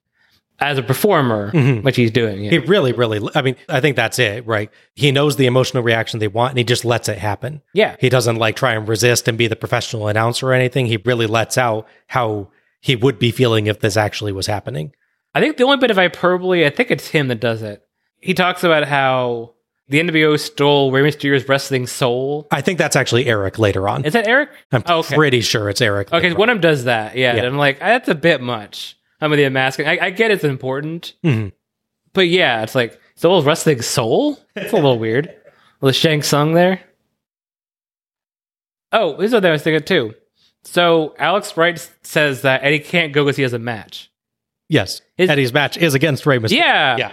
as 0.60 0.76
a 0.78 0.82
performer, 0.82 1.50
mm-hmm. 1.52 1.82
which 1.82 1.96
he's 1.96 2.10
doing. 2.10 2.38
He 2.44 2.58
really, 2.58 2.92
really, 2.92 3.26
I 3.34 3.42
mean, 3.42 3.56
I 3.68 3.80
think 3.80 3.96
that's 3.96 4.18
it, 4.18 4.46
right? 4.46 4.70
He 4.94 5.10
knows 5.10 5.36
the 5.36 5.46
emotional 5.46 5.82
reaction 5.82 6.20
they 6.20 6.28
want 6.28 6.50
and 6.50 6.58
he 6.58 6.64
just 6.64 6.84
lets 6.84 7.08
it 7.08 7.18
happen. 7.18 7.62
yeah, 7.72 7.96
He 7.98 8.08
doesn't 8.10 8.36
like 8.36 8.56
try 8.56 8.74
and 8.74 8.86
resist 8.86 9.26
and 9.26 9.38
be 9.38 9.46
the 9.46 9.56
professional 9.56 10.08
announcer 10.08 10.48
or 10.48 10.52
anything. 10.52 10.86
He 10.86 10.98
really 10.98 11.26
lets 11.26 11.56
out 11.56 11.88
how 12.08 12.50
he 12.80 12.94
would 12.96 13.18
be 13.18 13.30
feeling 13.30 13.66
if 13.66 13.80
this 13.80 13.96
actually 13.96 14.32
was 14.32 14.46
happening. 14.46 14.92
I 15.34 15.40
think 15.40 15.56
the 15.56 15.64
only 15.64 15.78
bit 15.78 15.90
of 15.90 15.96
hyperbole, 15.96 16.66
I 16.66 16.70
think 16.70 16.90
it's 16.90 17.08
him 17.08 17.28
that 17.28 17.40
does 17.40 17.62
it. 17.62 17.82
He 18.20 18.34
talks 18.34 18.64
about 18.64 18.84
how 18.84 19.54
the 19.88 19.98
NWO 20.00 20.38
stole 20.38 20.92
Rey 20.92 21.02
Mysterio's 21.02 21.48
wrestling 21.48 21.86
soul. 21.86 22.46
I 22.50 22.60
think 22.60 22.78
that's 22.78 22.96
actually 22.96 23.26
Eric 23.26 23.58
later 23.58 23.88
on. 23.88 24.04
Is 24.04 24.12
that 24.12 24.26
Eric? 24.28 24.50
I'm 24.72 24.82
Oh, 24.86 24.98
okay. 24.98 25.14
pretty 25.16 25.40
sure 25.40 25.68
it's 25.70 25.80
Eric. 25.80 26.12
Okay, 26.12 26.32
one 26.34 26.48
of 26.48 26.54
them 26.56 26.60
does 26.60 26.84
that. 26.84 27.16
Yeah, 27.16 27.34
Yeah. 27.36 27.46
I'm 27.46 27.56
like, 27.56 27.78
that's 27.80 28.08
a 28.08 28.14
bit 28.14 28.40
much. 28.40 28.96
I'm 29.20 29.30
with 29.30 29.38
the 29.38 29.48
masking. 29.50 29.86
I, 29.86 29.98
I 30.06 30.10
get 30.10 30.30
it's 30.30 30.44
important, 30.44 31.14
Mhm. 31.24 31.52
but 32.12 32.28
yeah, 32.28 32.62
it's 32.62 32.74
like 32.74 32.98
Soul's 33.16 33.44
wrestling 33.44 33.82
soul. 33.82 34.38
It's 34.56 34.72
a 34.72 34.76
little 34.76 34.98
weird. 34.98 35.34
With 35.80 35.94
Shang 35.96 36.22
Tsung 36.22 36.52
there. 36.54 36.80
Oh, 38.92 39.16
this 39.16 39.28
is 39.28 39.32
what 39.34 39.44
I 39.46 39.50
was 39.50 39.62
thinking 39.62 39.84
too. 39.84 40.14
So 40.64 41.14
Alex 41.18 41.56
Wright 41.56 41.78
says 42.02 42.42
that 42.42 42.62
Eddie 42.64 42.80
can't 42.80 43.12
go 43.12 43.24
because 43.24 43.36
he 43.36 43.42
has 43.42 43.52
a 43.52 43.58
match. 43.58 44.10
Yes. 44.68 45.00
Eddie's 45.18 45.52
match 45.52 45.76
is 45.76 45.94
against 45.94 46.26
Rey 46.26 46.38
Mysterio. 46.38 46.50
Yeah, 46.58 46.96
Yeah. 46.96 47.12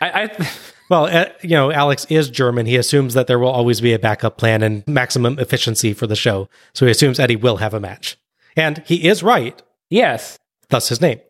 I, 0.00 0.22
I 0.24 0.48
Well, 0.90 1.06
uh, 1.06 1.26
you 1.40 1.50
know, 1.50 1.72
Alex 1.72 2.04
is 2.10 2.28
German. 2.28 2.66
He 2.66 2.76
assumes 2.76 3.14
that 3.14 3.26
there 3.26 3.38
will 3.38 3.48
always 3.48 3.80
be 3.80 3.94
a 3.94 3.98
backup 3.98 4.36
plan 4.36 4.62
and 4.62 4.86
maximum 4.86 5.38
efficiency 5.38 5.94
for 5.94 6.06
the 6.06 6.16
show. 6.16 6.48
So 6.74 6.84
he 6.84 6.90
assumes 6.92 7.18
Eddie 7.18 7.36
will 7.36 7.56
have 7.58 7.72
a 7.72 7.80
match. 7.80 8.18
And 8.56 8.82
he 8.86 9.08
is 9.08 9.22
right. 9.22 9.60
yes, 9.88 10.38
Thus 10.72 10.88
his 10.88 11.02
name. 11.02 11.20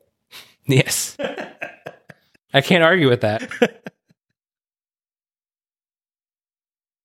yes. 0.67 1.17
I 2.55 2.61
can't 2.61 2.85
argue 2.85 3.09
with 3.09 3.23
that. 3.23 3.51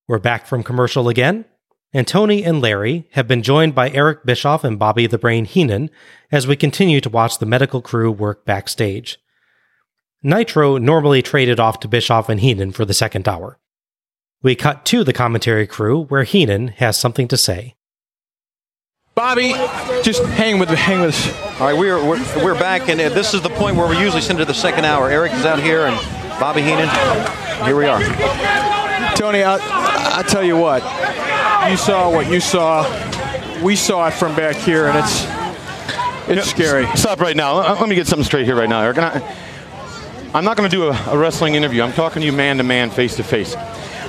We're 0.06 0.20
back 0.20 0.46
from 0.46 0.62
commercial 0.62 1.08
again, 1.08 1.46
and 1.92 2.06
Tony 2.06 2.44
and 2.44 2.62
Larry 2.62 3.08
have 3.14 3.26
been 3.26 3.42
joined 3.42 3.74
by 3.74 3.90
Eric 3.90 4.24
Bischoff 4.24 4.62
and 4.62 4.78
Bobby 4.78 5.08
the 5.08 5.18
Brain 5.18 5.46
Heenan 5.46 5.90
as 6.30 6.46
we 6.46 6.54
continue 6.54 7.00
to 7.00 7.10
watch 7.10 7.38
the 7.38 7.44
medical 7.44 7.82
crew 7.82 8.12
work 8.12 8.44
backstage. 8.44 9.18
Nitro 10.22 10.78
normally 10.78 11.22
traded 11.22 11.58
off 11.58 11.80
to 11.80 11.88
Bischoff 11.88 12.28
and 12.28 12.38
Heenan 12.38 12.70
for 12.70 12.84
the 12.84 12.94
second 12.94 13.26
hour. 13.26 13.58
We 14.44 14.54
cut 14.54 14.84
to 14.86 15.02
the 15.02 15.12
commentary 15.12 15.66
crew 15.66 16.04
where 16.04 16.22
Heenan 16.22 16.68
has 16.68 16.96
something 16.96 17.26
to 17.26 17.36
say. 17.36 17.74
Bobby, 19.18 19.48
just 20.04 20.22
hang 20.22 20.60
with 20.60 20.68
hang 20.68 21.00
with 21.00 21.08
us. 21.08 21.60
All 21.60 21.66
right, 21.66 21.76
we're, 21.76 21.98
we're, 21.98 22.44
we're 22.44 22.54
back, 22.54 22.88
and 22.88 23.00
uh, 23.00 23.08
this 23.08 23.34
is 23.34 23.42
the 23.42 23.48
point 23.48 23.76
where 23.76 23.88
we 23.88 23.98
usually 23.98 24.22
send 24.22 24.38
to 24.38 24.44
the 24.44 24.54
second 24.54 24.84
hour. 24.84 25.10
Eric 25.10 25.32
is 25.32 25.44
out 25.44 25.58
here, 25.58 25.86
and 25.86 25.96
Bobby 26.38 26.62
Heenan, 26.62 26.88
here 27.64 27.74
we 27.74 27.86
are. 27.86 27.98
Tony, 29.16 29.42
I 29.42 29.58
I 30.16 30.22
tell 30.22 30.44
you 30.44 30.56
what, 30.56 30.84
you 31.68 31.76
saw 31.76 32.12
what 32.12 32.30
you 32.30 32.38
saw. 32.38 32.84
We 33.60 33.74
saw 33.74 34.06
it 34.06 34.12
from 34.12 34.36
back 34.36 34.54
here, 34.54 34.86
and 34.86 34.96
it's 34.96 35.26
it's 36.28 36.48
scary. 36.48 36.86
Stop 36.94 37.20
right 37.20 37.34
now. 37.34 37.56
Let 37.56 37.80
let 37.80 37.88
me 37.88 37.96
get 37.96 38.06
something 38.06 38.24
straight 38.24 38.44
here 38.44 38.54
right 38.54 38.68
now, 38.68 38.82
Eric. 38.82 38.98
And 38.98 39.06
I, 39.06 39.36
I'm 40.32 40.44
not 40.44 40.56
going 40.56 40.70
to 40.70 40.76
do 40.76 40.90
a, 40.90 41.10
a 41.10 41.18
wrestling 41.18 41.56
interview. 41.56 41.82
I'm 41.82 41.92
talking 41.92 42.20
to 42.20 42.26
you 42.26 42.32
man 42.32 42.58
to 42.58 42.62
man, 42.62 42.88
face 42.88 43.16
to 43.16 43.24
face. 43.24 43.56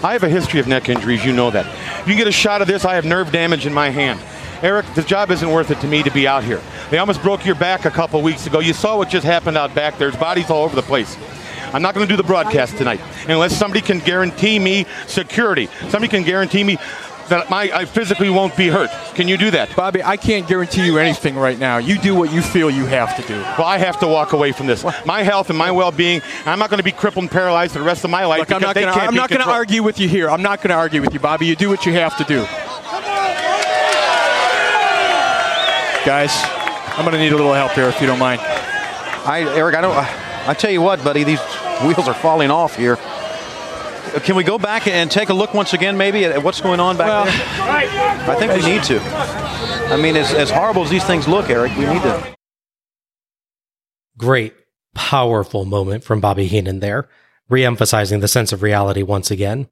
I 0.04 0.14
have 0.14 0.22
a 0.22 0.30
history 0.30 0.60
of 0.60 0.68
neck 0.68 0.88
injuries. 0.88 1.26
You 1.26 1.34
know 1.34 1.50
that. 1.50 1.66
You 2.08 2.16
get 2.16 2.28
a 2.28 2.32
shot 2.32 2.62
of 2.62 2.68
this, 2.68 2.86
I 2.86 2.94
have 2.94 3.06
nerve 3.06 3.32
damage 3.32 3.66
in 3.66 3.74
my 3.74 3.90
hand. 3.90 4.20
Eric, 4.62 4.86
the 4.96 5.04
job 5.04 5.32
isn't 5.32 5.50
worth 5.50 5.72
it 5.72 5.80
to 5.82 5.88
me 5.88 6.04
to 6.04 6.12
be 6.12 6.28
out 6.28 6.44
here. 6.44 6.62
They 6.90 6.98
almost 6.98 7.22
broke 7.22 7.46
your 7.46 7.56
back 7.56 7.86
a 7.86 7.92
couple 7.92 8.22
weeks 8.22 8.46
ago. 8.46 8.60
You 8.60 8.74
saw 8.74 8.98
what 8.98 9.10
just 9.10 9.26
happened 9.26 9.58
out 9.58 9.74
back. 9.74 9.98
There's 9.98 10.16
bodies 10.16 10.50
all 10.50 10.64
over 10.64 10.76
the 10.76 10.82
place. 10.82 11.18
I'm 11.74 11.82
not 11.82 11.94
going 11.94 12.08
to 12.08 12.12
do 12.12 12.18
the 12.18 12.24
broadcast 12.24 12.78
tonight 12.78 13.00
unless 13.28 13.56
somebody 13.56 13.82
can 13.82 14.00
guarantee 14.00 14.60
me 14.60 14.86
security. 15.08 15.70
Somebody 15.90 16.08
can 16.08 16.24
guarantee 16.24 16.64
me 16.64 16.78
that 17.30 17.50
my 17.50 17.72
I 17.72 17.86
physically 17.86 18.30
won't 18.30 18.58
be 18.58 18.68
hurt. 18.68 18.90
Can 19.14 19.28
you 19.28 19.38
do 19.38 19.52
that? 19.52 19.76
Bobby, 19.76 20.04
I 20.04 20.18
can't 20.18 20.48
guarantee 20.48 20.86
you 20.86 20.98
anything 20.98 21.36
right 21.36 21.58
now. 21.58 21.78
You 21.78 22.00
do 22.00 22.16
what 22.16 22.34
you 22.34 22.42
feel 22.42 22.70
you 22.70 22.86
have 22.88 23.16
to 23.18 23.28
do. 23.28 23.40
Well, 23.40 23.66
I 23.66 23.78
have 23.78 24.00
to 24.00 24.08
walk 24.08 24.34
away 24.34 24.52
from 24.52 24.66
this. 24.66 24.84
My 25.06 25.22
health 25.22 25.50
and 25.50 25.58
my 25.58 25.72
well-being. 25.72 26.22
I'm 26.46 26.60
not 26.60 26.70
going 26.72 26.80
to 26.80 26.84
be 26.84 26.92
crippled 26.92 27.24
and 27.24 27.32
paralyzed 27.32 27.74
for 27.74 27.80
the 27.80 27.86
rest 27.86 28.04
of 28.04 28.10
my 28.10 28.26
life 28.26 28.40
Look, 28.40 28.52
I'm 28.52 28.62
not 28.62 28.74
they 28.74 28.82
gonna, 28.82 28.94
can't 28.94 29.08
I'm 29.08 29.16
not 29.16 29.30
going 29.30 29.44
to 29.44 29.50
argue 29.50 29.84
with 29.84 30.00
you 30.00 30.10
here. 30.10 30.30
I'm 30.30 30.42
not 30.42 30.62
going 30.62 30.70
to 30.70 30.76
argue 30.76 31.02
with 31.02 31.14
you, 31.14 31.20
Bobby. 31.20 31.46
You 31.46 31.56
do 31.56 31.70
what 31.70 31.86
you 31.86 31.94
have 31.94 32.18
to 32.18 32.24
do. 32.24 32.46
Guys, 36.06 36.32
I'm 36.98 37.04
going 37.04 37.12
to 37.12 37.20
need 37.20 37.34
a 37.34 37.36
little 37.36 37.54
help 37.54 37.74
here 37.74 37.86
if 37.90 38.00
you 38.00 38.08
don't 38.08 38.20
mind. 38.20 38.42
I, 38.42 39.42
Eric, 39.56 39.76
I 39.76 39.82
don't. 39.82 39.96
Uh, 39.96 40.06
I 40.48 40.54
tell 40.54 40.72
you 40.72 40.82
what, 40.82 41.04
buddy, 41.04 41.24
these 41.24 41.42
wheels 41.84 42.08
are 42.08 42.14
falling 42.14 42.50
off 42.52 42.76
here. 42.78 42.98
Uh, 42.98 44.20
can 44.24 44.36
we 44.36 44.44
go 44.44 44.58
back 44.58 44.88
and 44.88 45.12
take 45.12 45.30
a 45.30 45.34
look 45.34 45.54
once 45.54 45.74
again, 45.74 45.98
maybe, 45.98 46.24
at 46.24 46.42
what's 46.42 46.62
going 46.62 46.80
on 46.80 46.98
back 46.98 47.08
Well, 47.08 47.26
there? 47.26 48.30
I 48.30 48.36
think 48.40 48.54
we 48.54 48.62
need 48.68 48.84
to. 48.84 49.00
I 49.94 49.98
mean, 50.02 50.16
as, 50.16 50.34
as 50.34 50.50
horrible 50.50 50.84
as 50.84 50.90
these 50.90 51.04
things 51.04 51.28
look, 51.28 51.50
Eric, 51.50 51.76
we 51.78 51.86
need 51.86 52.02
to. 52.04 52.36
Great, 54.18 54.54
powerful 54.96 55.66
moment 55.66 56.04
from 56.06 56.22
Bobby 56.22 56.48
Heenan 56.48 56.80
there, 56.80 57.10
re-emphasizing 57.50 58.22
the 58.22 58.28
sense 58.28 58.52
of 58.54 58.62
reality 58.64 59.04
once 59.04 59.30
again. 59.32 59.70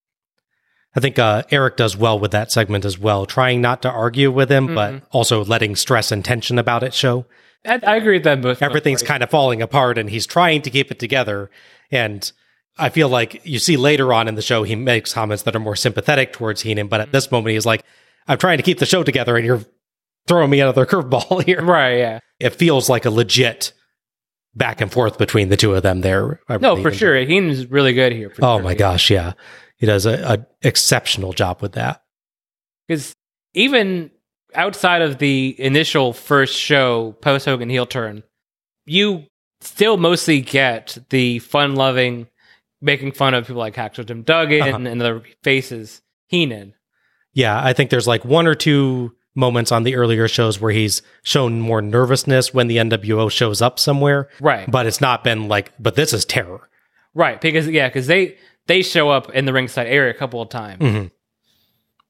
I 0.96 1.00
think 1.00 1.20
uh, 1.20 1.44
Eric 1.52 1.78
does 1.78 1.96
well 1.96 2.18
with 2.18 2.32
that 2.32 2.52
segment 2.52 2.84
as 2.86 2.98
well, 2.98 3.26
trying 3.26 3.62
not 3.62 3.82
to 3.84 3.90
argue 3.92 4.32
with 4.32 4.52
him, 4.52 4.74
but 4.74 5.04
also 5.12 5.44
letting 5.46 5.76
stress 5.76 6.12
and 6.12 6.26
tension 6.26 6.58
about 6.58 6.82
it 6.84 6.94
show. 6.94 7.26
I, 7.66 7.80
I 7.86 7.96
agree 7.98 8.14
with 8.18 8.24
that. 8.24 8.42
Both 8.42 8.62
Everything's 8.64 9.04
kind 9.04 9.22
of 9.22 9.30
falling 9.30 9.62
apart, 9.62 9.98
and 9.98 10.10
he's 10.10 10.26
trying 10.26 10.62
to 10.64 10.70
keep 10.72 10.90
it 10.90 10.98
together. 10.98 11.52
And 11.92 12.32
I 12.80 12.90
feel 12.90 13.10
like 13.10 13.42
you 13.46 13.60
see 13.60 13.78
later 13.78 14.12
on 14.14 14.28
in 14.28 14.36
the 14.36 14.42
show, 14.42 14.64
he 14.64 14.76
makes 14.76 15.14
comments 15.14 15.44
that 15.44 15.56
are 15.56 15.60
more 15.60 15.76
sympathetic 15.76 16.34
towards 16.34 16.62
Heenan, 16.62 16.88
but 16.88 17.02
at 17.02 17.12
this 17.12 17.30
moment, 17.32 17.54
he's 17.54 17.66
like, 17.66 17.84
"I'm 18.28 18.38
trying 18.40 18.58
to 18.58 18.64
keep 18.64 18.80
the 18.80 18.86
show 18.86 19.04
together, 19.04 19.36
and 19.38 19.46
you're 19.46 19.62
throwing 20.28 20.50
me 20.50 20.62
another 20.62 20.86
curveball 20.88 21.44
here." 21.44 21.62
right. 21.64 21.98
Yeah. 21.98 22.20
It 22.40 22.52
feels 22.56 22.90
like 22.90 23.06
a 23.06 23.12
legit 23.12 23.74
back 24.56 24.82
and 24.82 24.92
forth 24.92 25.18
between 25.20 25.50
the 25.50 25.58
two 25.58 25.76
of 25.76 25.84
them 25.84 26.02
there. 26.02 26.40
I 26.48 26.58
No, 26.58 26.72
really 26.72 26.82
for 26.84 26.90
enjoy- 26.90 26.98
sure. 26.98 27.18
Heenan's 27.18 27.66
really 27.68 27.94
good 27.94 28.12
here. 28.14 28.30
For 28.32 28.44
Oh 28.46 28.58
sure, 28.58 28.64
my 28.64 28.72
yeah. 28.72 28.78
gosh, 28.78 29.10
yeah, 29.12 29.34
he 29.78 29.86
does 29.86 30.06
a, 30.06 30.14
a 30.34 30.46
exceptional 30.68 31.34
job 31.34 31.62
with 31.62 31.74
that. 31.74 32.04
Because 32.88 33.16
even 33.54 34.12
outside 34.56 35.02
of 35.02 35.18
the 35.20 35.56
initial 35.60 36.14
first 36.14 36.58
show, 36.58 37.14
post 37.22 37.46
Hogan 37.46 37.70
heel 37.70 37.86
turn, 37.86 38.24
you 38.86 39.26
still 39.62 39.98
mostly 39.98 40.42
get 40.42 40.98
the 41.10 41.40
fun 41.40 41.76
loving, 41.76 42.28
making 42.82 43.12
fun 43.12 43.34
of 43.34 43.46
people 43.48 43.60
like 43.60 43.76
Hacksaw 43.76 44.06
Jim 44.06 44.24
Duggan 44.24 44.62
Uh-huh. 44.62 44.76
and 44.88 45.02
other 45.02 45.24
faces. 45.44 46.02
Heenan. 46.28 46.74
Yeah, 47.34 47.62
I 47.64 47.74
think 47.74 47.90
there's 47.90 48.08
like 48.08 48.26
one 48.26 48.48
or 48.48 48.56
two 48.56 49.14
moments 49.36 49.72
on 49.72 49.84
the 49.84 49.96
earlier 49.96 50.28
shows 50.28 50.60
where 50.60 50.72
he's 50.72 51.02
shown 51.24 51.60
more 51.62 51.82
nervousness 51.82 52.54
when 52.54 52.68
the 52.68 52.78
NWO 52.78 53.30
shows 53.32 53.62
up 53.62 53.78
somewhere. 53.80 54.30
Right. 54.42 54.70
But 54.70 54.88
it's 54.88 55.00
not 55.00 55.24
been 55.24 55.48
like, 55.48 55.72
but 55.80 55.96
this 55.96 56.12
is 56.14 56.26
terror. 56.26 56.68
Right. 57.14 57.40
Because, 57.40 57.68
yeah, 57.68 57.88
because 57.88 58.08
they, 58.08 58.38
they 58.68 58.82
show 58.82 59.10
up 59.10 59.34
in 59.34 59.46
the 59.46 59.54
ringside 59.54 59.88
area 59.88 60.12
a 60.12 60.14
couple 60.18 60.42
of 60.42 60.50
times. 60.50 60.82
Mhm. 60.82 61.12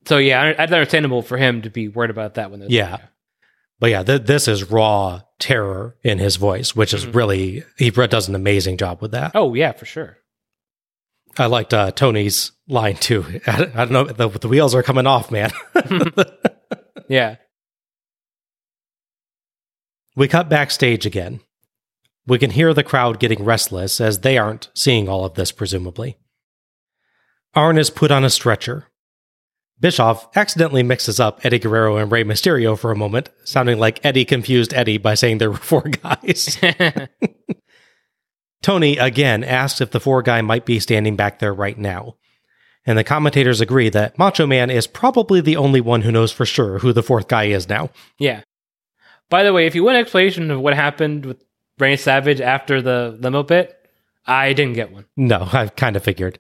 So, 0.06 0.18
yeah, 0.18 0.46
it's 0.50 0.72
understandable 0.72 1.22
for 1.22 1.38
him 1.38 1.62
to 1.64 1.70
be 1.70 1.88
worried 1.88 2.10
about 2.12 2.36
that 2.36 2.50
when 2.52 2.60
there's 2.62 2.72
Yeah. 2.72 2.98
But 3.80 3.92
yeah, 3.92 4.04
th- 4.04 4.24
this 4.24 4.48
is 4.48 4.72
raw 4.72 5.22
terror 5.40 5.98
in 6.04 6.18
his 6.18 6.36
voice, 6.38 6.76
which 6.76 6.94
is 6.94 7.06
really, 7.06 7.64
he 7.78 7.90
does 7.92 8.28
an 8.28 8.34
amazing 8.36 8.78
job 8.78 9.02
with 9.02 9.12
that. 9.12 9.32
Oh, 9.36 9.54
yeah, 9.54 9.72
for 9.74 9.86
sure. 9.86 10.18
I 11.38 11.46
liked 11.46 11.74
uh, 11.74 11.92
Tony's 11.92 12.54
line 12.68 12.96
too. 12.96 13.24
I, 13.46 13.64
I 13.76 13.86
don't 13.86 13.92
know, 13.92 14.04
the, 14.06 14.30
the 14.30 14.48
wheels 14.48 14.74
are 14.74 14.82
coming 14.84 15.08
off, 15.08 15.32
man. 15.32 15.52
Yeah. 17.10 17.36
We 20.16 20.28
cut 20.28 20.50
backstage 20.50 21.06
again. 21.06 21.40
We 22.26 22.38
can 22.40 22.52
hear 22.52 22.74
the 22.74 22.84
crowd 22.84 23.20
getting 23.20 23.46
restless 23.46 24.02
as 24.02 24.20
they 24.20 24.38
aren't 24.38 24.70
seeing 24.74 25.08
all 25.08 25.24
of 25.24 25.36
this, 25.36 25.52
presumably. 25.54 26.18
Arn 27.56 27.78
is 27.78 27.90
put 27.90 28.12
on 28.12 28.24
a 28.24 28.30
stretcher. 28.30 28.88
Bischoff 29.80 30.28
accidentally 30.36 30.82
mixes 30.82 31.20
up 31.20 31.40
Eddie 31.46 31.60
Guerrero 31.60 31.98
and 31.98 32.12
Rey 32.12 32.24
Mysterio 32.24 32.78
for 32.78 32.92
a 32.92 32.96
moment, 32.96 33.30
sounding 33.44 33.78
like 33.78 34.04
Eddie 34.04 34.26
confused 34.26 34.74
Eddie 34.74 34.98
by 34.98 35.14
saying 35.14 35.38
there 35.38 35.52
were 35.52 35.58
four 35.62 35.82
guys. 35.82 36.58
Tony 38.64 38.98
again 38.98 39.44
asks 39.44 39.82
if 39.82 39.92
the 39.92 40.00
four 40.00 40.24
guy 40.24 40.42
might 40.42 40.66
be 40.66 40.80
standing 40.80 41.16
back 41.16 41.40
there 41.40 41.54
right 41.54 41.78
now. 41.78 42.16
And 42.86 42.98
the 42.98 43.04
commentators 43.04 43.62
agree 43.62 43.90
that 43.90 44.18
Macho 44.18 44.48
Man 44.48 44.70
is 44.70 44.88
probably 44.88 45.42
the 45.42 45.58
only 45.58 45.82
one 45.82 46.02
who 46.02 46.12
knows 46.12 46.32
for 46.32 46.46
sure 46.46 46.80
who 46.80 46.94
the 46.94 47.04
fourth 47.04 47.28
guy 47.28 47.46
is 47.46 47.68
now. 47.70 47.90
Yeah. 48.18 48.42
By 49.30 49.44
the 49.44 49.52
way, 49.54 49.68
if 49.68 49.76
you 49.76 49.84
want 49.84 49.98
an 49.98 50.02
explanation 50.02 50.50
of 50.50 50.62
what 50.62 50.74
happened 50.74 51.26
with 51.26 51.44
Randy 51.78 51.98
Savage 51.98 52.40
after 52.40 52.82
the 52.82 53.18
limo 53.20 53.44
bit, 53.44 53.76
I 54.26 54.54
didn't 54.54 54.74
get 54.74 54.92
one. 54.92 55.06
No, 55.18 55.48
I 55.52 55.68
kind 55.68 55.96
of 55.98 56.04
figured. 56.04 56.40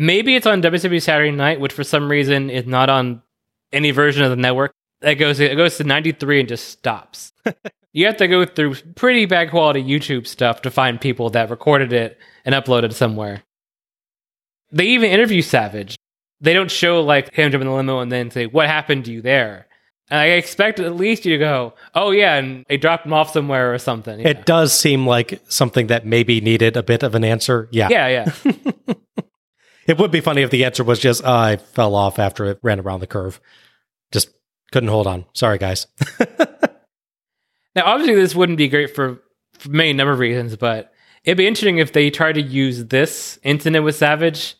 Maybe 0.00 0.36
it's 0.36 0.46
on 0.46 0.62
WWE 0.62 1.02
Saturday 1.02 1.32
Night, 1.32 1.58
which 1.58 1.72
for 1.72 1.82
some 1.82 2.08
reason 2.08 2.50
is 2.50 2.66
not 2.66 2.88
on 2.88 3.20
any 3.72 3.90
version 3.90 4.22
of 4.22 4.30
the 4.30 4.36
network. 4.36 4.72
It 5.02 5.16
goes 5.16 5.40
it 5.40 5.56
goes 5.56 5.76
to 5.78 5.84
93 5.84 6.40
and 6.40 6.48
just 6.48 6.68
stops. 6.68 7.32
you 7.92 8.06
have 8.06 8.16
to 8.18 8.28
go 8.28 8.44
through 8.44 8.76
pretty 8.94 9.26
bad 9.26 9.50
quality 9.50 9.82
YouTube 9.82 10.28
stuff 10.28 10.62
to 10.62 10.70
find 10.70 11.00
people 11.00 11.30
that 11.30 11.50
recorded 11.50 11.92
it 11.92 12.16
and 12.44 12.54
uploaded 12.54 12.92
somewhere. 12.92 13.42
They 14.70 14.86
even 14.86 15.10
interview 15.10 15.42
Savage. 15.42 15.98
They 16.40 16.54
don't 16.54 16.70
show 16.70 17.00
like 17.00 17.34
him 17.34 17.50
jumping 17.50 17.66
in 17.66 17.72
the 17.72 17.76
limo 17.76 17.98
and 17.98 18.12
then 18.12 18.30
say, 18.30 18.46
"What 18.46 18.68
happened 18.68 19.06
to 19.06 19.12
you 19.12 19.20
there?" 19.20 19.66
And 20.10 20.20
I 20.20 20.26
expect 20.26 20.78
at 20.78 20.94
least 20.94 21.26
you 21.26 21.32
to 21.32 21.38
go, 21.38 21.74
"Oh 21.96 22.12
yeah," 22.12 22.36
and 22.36 22.64
they 22.68 22.76
dropped 22.76 23.04
him 23.04 23.12
off 23.12 23.32
somewhere 23.32 23.74
or 23.74 23.78
something. 23.78 24.20
Yeah. 24.20 24.28
It 24.28 24.46
does 24.46 24.72
seem 24.72 25.08
like 25.08 25.40
something 25.48 25.88
that 25.88 26.06
maybe 26.06 26.40
needed 26.40 26.76
a 26.76 26.84
bit 26.84 27.02
of 27.02 27.16
an 27.16 27.24
answer. 27.24 27.68
Yeah. 27.72 27.88
yeah, 27.90 28.32
yeah. 28.46 28.94
It 29.88 29.98
would 29.98 30.10
be 30.12 30.20
funny 30.20 30.42
if 30.42 30.50
the 30.50 30.64
answer 30.64 30.84
was 30.84 31.00
just, 31.00 31.24
uh, 31.24 31.32
I 31.32 31.56
fell 31.56 31.94
off 31.96 32.18
after 32.20 32.44
it 32.44 32.60
ran 32.62 32.78
around 32.78 33.00
the 33.00 33.06
curve. 33.08 33.40
Just 34.12 34.30
couldn't 34.70 34.90
hold 34.90 35.06
on. 35.08 35.24
Sorry, 35.32 35.58
guys. 35.58 35.86
Now, 37.76 37.84
obviously, 37.84 38.16
this 38.16 38.34
wouldn't 38.34 38.58
be 38.58 38.66
great 38.66 38.92
for, 38.94 39.22
for 39.58 39.68
many 39.70 39.92
number 39.92 40.12
of 40.12 40.18
reasons, 40.18 40.56
but 40.56 40.92
it'd 41.22 41.38
be 41.38 41.46
interesting 41.46 41.78
if 41.78 41.92
they 41.92 42.10
tried 42.10 42.32
to 42.32 42.42
use 42.42 42.86
this 42.86 43.38
incident 43.44 43.84
with 43.84 43.94
Savage 43.94 44.56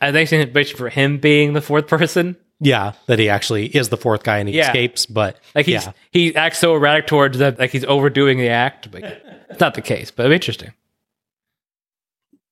as 0.00 0.14
an 0.14 0.40
explanation 0.40 0.76
for 0.78 0.88
him 0.88 1.18
being 1.18 1.52
the 1.52 1.60
fourth 1.60 1.86
person. 1.86 2.34
yeah, 2.60 2.92
that 3.08 3.18
he 3.18 3.28
actually 3.28 3.66
is 3.66 3.90
the 3.90 3.98
fourth 3.98 4.22
guy 4.22 4.38
and 4.38 4.48
he 4.48 4.56
Yeah. 4.56 4.68
escapes, 4.68 5.04
but 5.04 5.38
Like 5.54 5.66
he's 5.66 5.84
yeah. 5.84 5.92
he 6.12 6.34
acts 6.34 6.60
so 6.60 6.74
erratic 6.74 7.06
towards 7.08 7.38
that, 7.38 7.58
like 7.58 7.72
he's 7.72 7.84
overdoing 7.84 8.38
the 8.38 8.48
act. 8.48 8.90
But 8.90 9.02
it's 9.50 9.60
not 9.60 9.74
the 9.74 9.82
case, 9.82 10.10
but 10.10 10.22
it'd 10.22 10.30
be 10.30 10.36
interesting. 10.36 10.72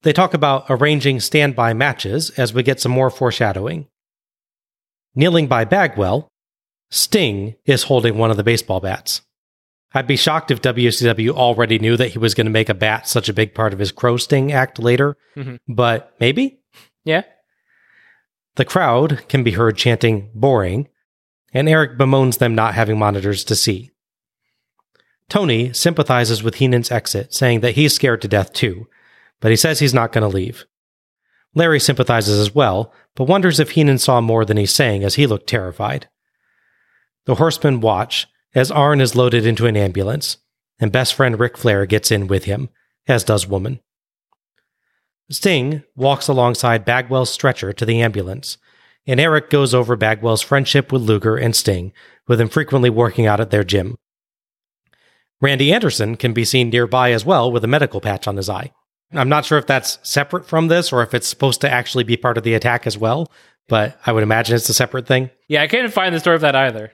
They 0.02 0.12
talk 0.12 0.32
about 0.34 0.66
arranging 0.70 1.20
standby 1.20 1.74
matches 1.74 2.30
as 2.30 2.54
we 2.54 2.62
get 2.62 2.80
some 2.80 2.92
more 2.92 3.10
foreshadowing. 3.10 3.86
Kneeling 5.14 5.46
by 5.46 5.64
Bagwell, 5.64 6.28
Sting 6.90 7.56
is 7.66 7.84
holding 7.84 8.16
one 8.16 8.30
of 8.30 8.36
the 8.36 8.44
baseball 8.44 8.80
bats. 8.80 9.22
I'd 9.92 10.06
be 10.06 10.16
shocked 10.16 10.50
if 10.50 10.62
WCW 10.62 11.30
already 11.30 11.78
knew 11.78 11.96
that 11.96 12.12
he 12.12 12.18
was 12.18 12.34
going 12.34 12.46
to 12.46 12.50
make 12.50 12.68
a 12.68 12.74
bat 12.74 13.08
such 13.08 13.28
a 13.28 13.32
big 13.34 13.54
part 13.54 13.72
of 13.72 13.78
his 13.80 13.92
Crow 13.92 14.16
Sting 14.16 14.52
act 14.52 14.78
later, 14.78 15.16
Mhm. 15.36 15.58
but 15.68 16.14
maybe? 16.20 16.60
Yeah, 17.04 17.22
The 18.56 18.64
crowd 18.64 19.26
can 19.28 19.42
be 19.42 19.52
heard 19.52 19.76
chanting, 19.76 20.30
boring, 20.34 20.88
and 21.52 21.68
Eric 21.68 21.96
bemoans 21.98 22.38
them 22.38 22.54
not 22.54 22.74
having 22.74 22.98
monitors 22.98 23.42
to 23.44 23.54
see. 23.56 23.90
Tony 25.28 25.72
sympathizes 25.72 26.42
with 26.42 26.56
Heenan's 26.56 26.90
exit, 26.90 27.32
saying 27.32 27.60
that 27.60 27.74
he's 27.76 27.94
scared 27.94 28.20
to 28.22 28.28
death 28.28 28.52
too, 28.52 28.88
but 29.40 29.50
he 29.50 29.56
says 29.56 29.78
he's 29.78 29.94
not 29.94 30.12
going 30.12 30.22
to 30.22 30.34
leave. 30.34 30.66
Larry 31.54 31.80
sympathizes 31.80 32.38
as 32.38 32.54
well, 32.54 32.92
but 33.16 33.24
wonders 33.24 33.58
if 33.58 33.70
Heenan 33.70 33.98
saw 33.98 34.20
more 34.20 34.44
than 34.44 34.56
he's 34.56 34.72
saying 34.74 35.02
as 35.02 35.16
he 35.16 35.26
looked 35.26 35.48
terrified. 35.48 36.08
The 37.26 37.34
horsemen 37.36 37.80
watch 37.80 38.28
as 38.54 38.70
Arn 38.70 39.00
is 39.00 39.16
loaded 39.16 39.46
into 39.46 39.66
an 39.66 39.76
ambulance, 39.76 40.38
and 40.78 40.92
best 40.92 41.14
friend 41.14 41.38
Ric 41.38 41.56
Flair 41.56 41.86
gets 41.86 42.10
in 42.10 42.26
with 42.26 42.44
him, 42.44 42.68
as 43.06 43.24
does 43.24 43.46
Woman. 43.46 43.80
Sting 45.30 45.84
walks 45.94 46.28
alongside 46.28 46.84
Bagwell's 46.84 47.30
stretcher 47.30 47.72
to 47.72 47.84
the 47.84 48.00
ambulance, 48.00 48.58
and 49.06 49.20
Eric 49.20 49.50
goes 49.50 49.74
over 49.74 49.96
Bagwell's 49.96 50.42
friendship 50.42 50.92
with 50.92 51.02
Luger 51.02 51.36
and 51.36 51.54
Sting, 51.54 51.92
with 52.26 52.40
him 52.40 52.48
frequently 52.48 52.90
working 52.90 53.26
out 53.26 53.40
at 53.40 53.50
their 53.50 53.64
gym. 53.64 53.96
Randy 55.40 55.72
Anderson 55.72 56.16
can 56.16 56.32
be 56.32 56.44
seen 56.44 56.68
nearby 56.70 57.12
as 57.12 57.24
well 57.24 57.50
with 57.50 57.64
a 57.64 57.68
medical 57.68 58.00
patch 58.00 58.28
on 58.28 58.36
his 58.36 58.48
eye. 58.48 58.72
I'm 59.12 59.28
not 59.28 59.44
sure 59.44 59.58
if 59.58 59.66
that's 59.66 59.98
separate 60.02 60.46
from 60.46 60.68
this 60.68 60.92
or 60.92 61.02
if 61.02 61.14
it's 61.14 61.28
supposed 61.28 61.60
to 61.62 61.70
actually 61.70 62.04
be 62.04 62.16
part 62.16 62.38
of 62.38 62.44
the 62.44 62.54
attack 62.54 62.86
as 62.86 62.96
well, 62.96 63.30
but 63.68 63.98
I 64.06 64.12
would 64.12 64.22
imagine 64.22 64.56
it's 64.56 64.68
a 64.68 64.74
separate 64.74 65.06
thing. 65.06 65.30
yeah. 65.48 65.62
I 65.62 65.66
couldn't 65.66 65.90
find 65.90 66.14
the 66.14 66.20
story 66.20 66.36
of 66.36 66.42
that 66.42 66.54
either. 66.56 66.92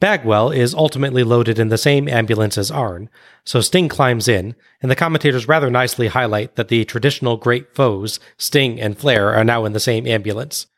Bagwell 0.00 0.50
is 0.50 0.74
ultimately 0.74 1.24
loaded 1.24 1.58
in 1.58 1.70
the 1.70 1.78
same 1.78 2.08
ambulance 2.08 2.56
as 2.56 2.70
Arn, 2.70 3.10
so 3.44 3.60
Sting 3.60 3.88
climbs 3.88 4.28
in, 4.28 4.54
and 4.80 4.90
the 4.90 4.96
commentators 4.96 5.48
rather 5.48 5.70
nicely 5.70 6.06
highlight 6.06 6.54
that 6.54 6.68
the 6.68 6.84
traditional 6.84 7.36
great 7.36 7.74
foes, 7.74 8.20
Sting 8.36 8.80
and 8.80 8.96
Flair, 8.96 9.34
are 9.34 9.42
now 9.42 9.64
in 9.64 9.72
the 9.72 9.80
same 9.80 10.06
ambulance. 10.06 10.68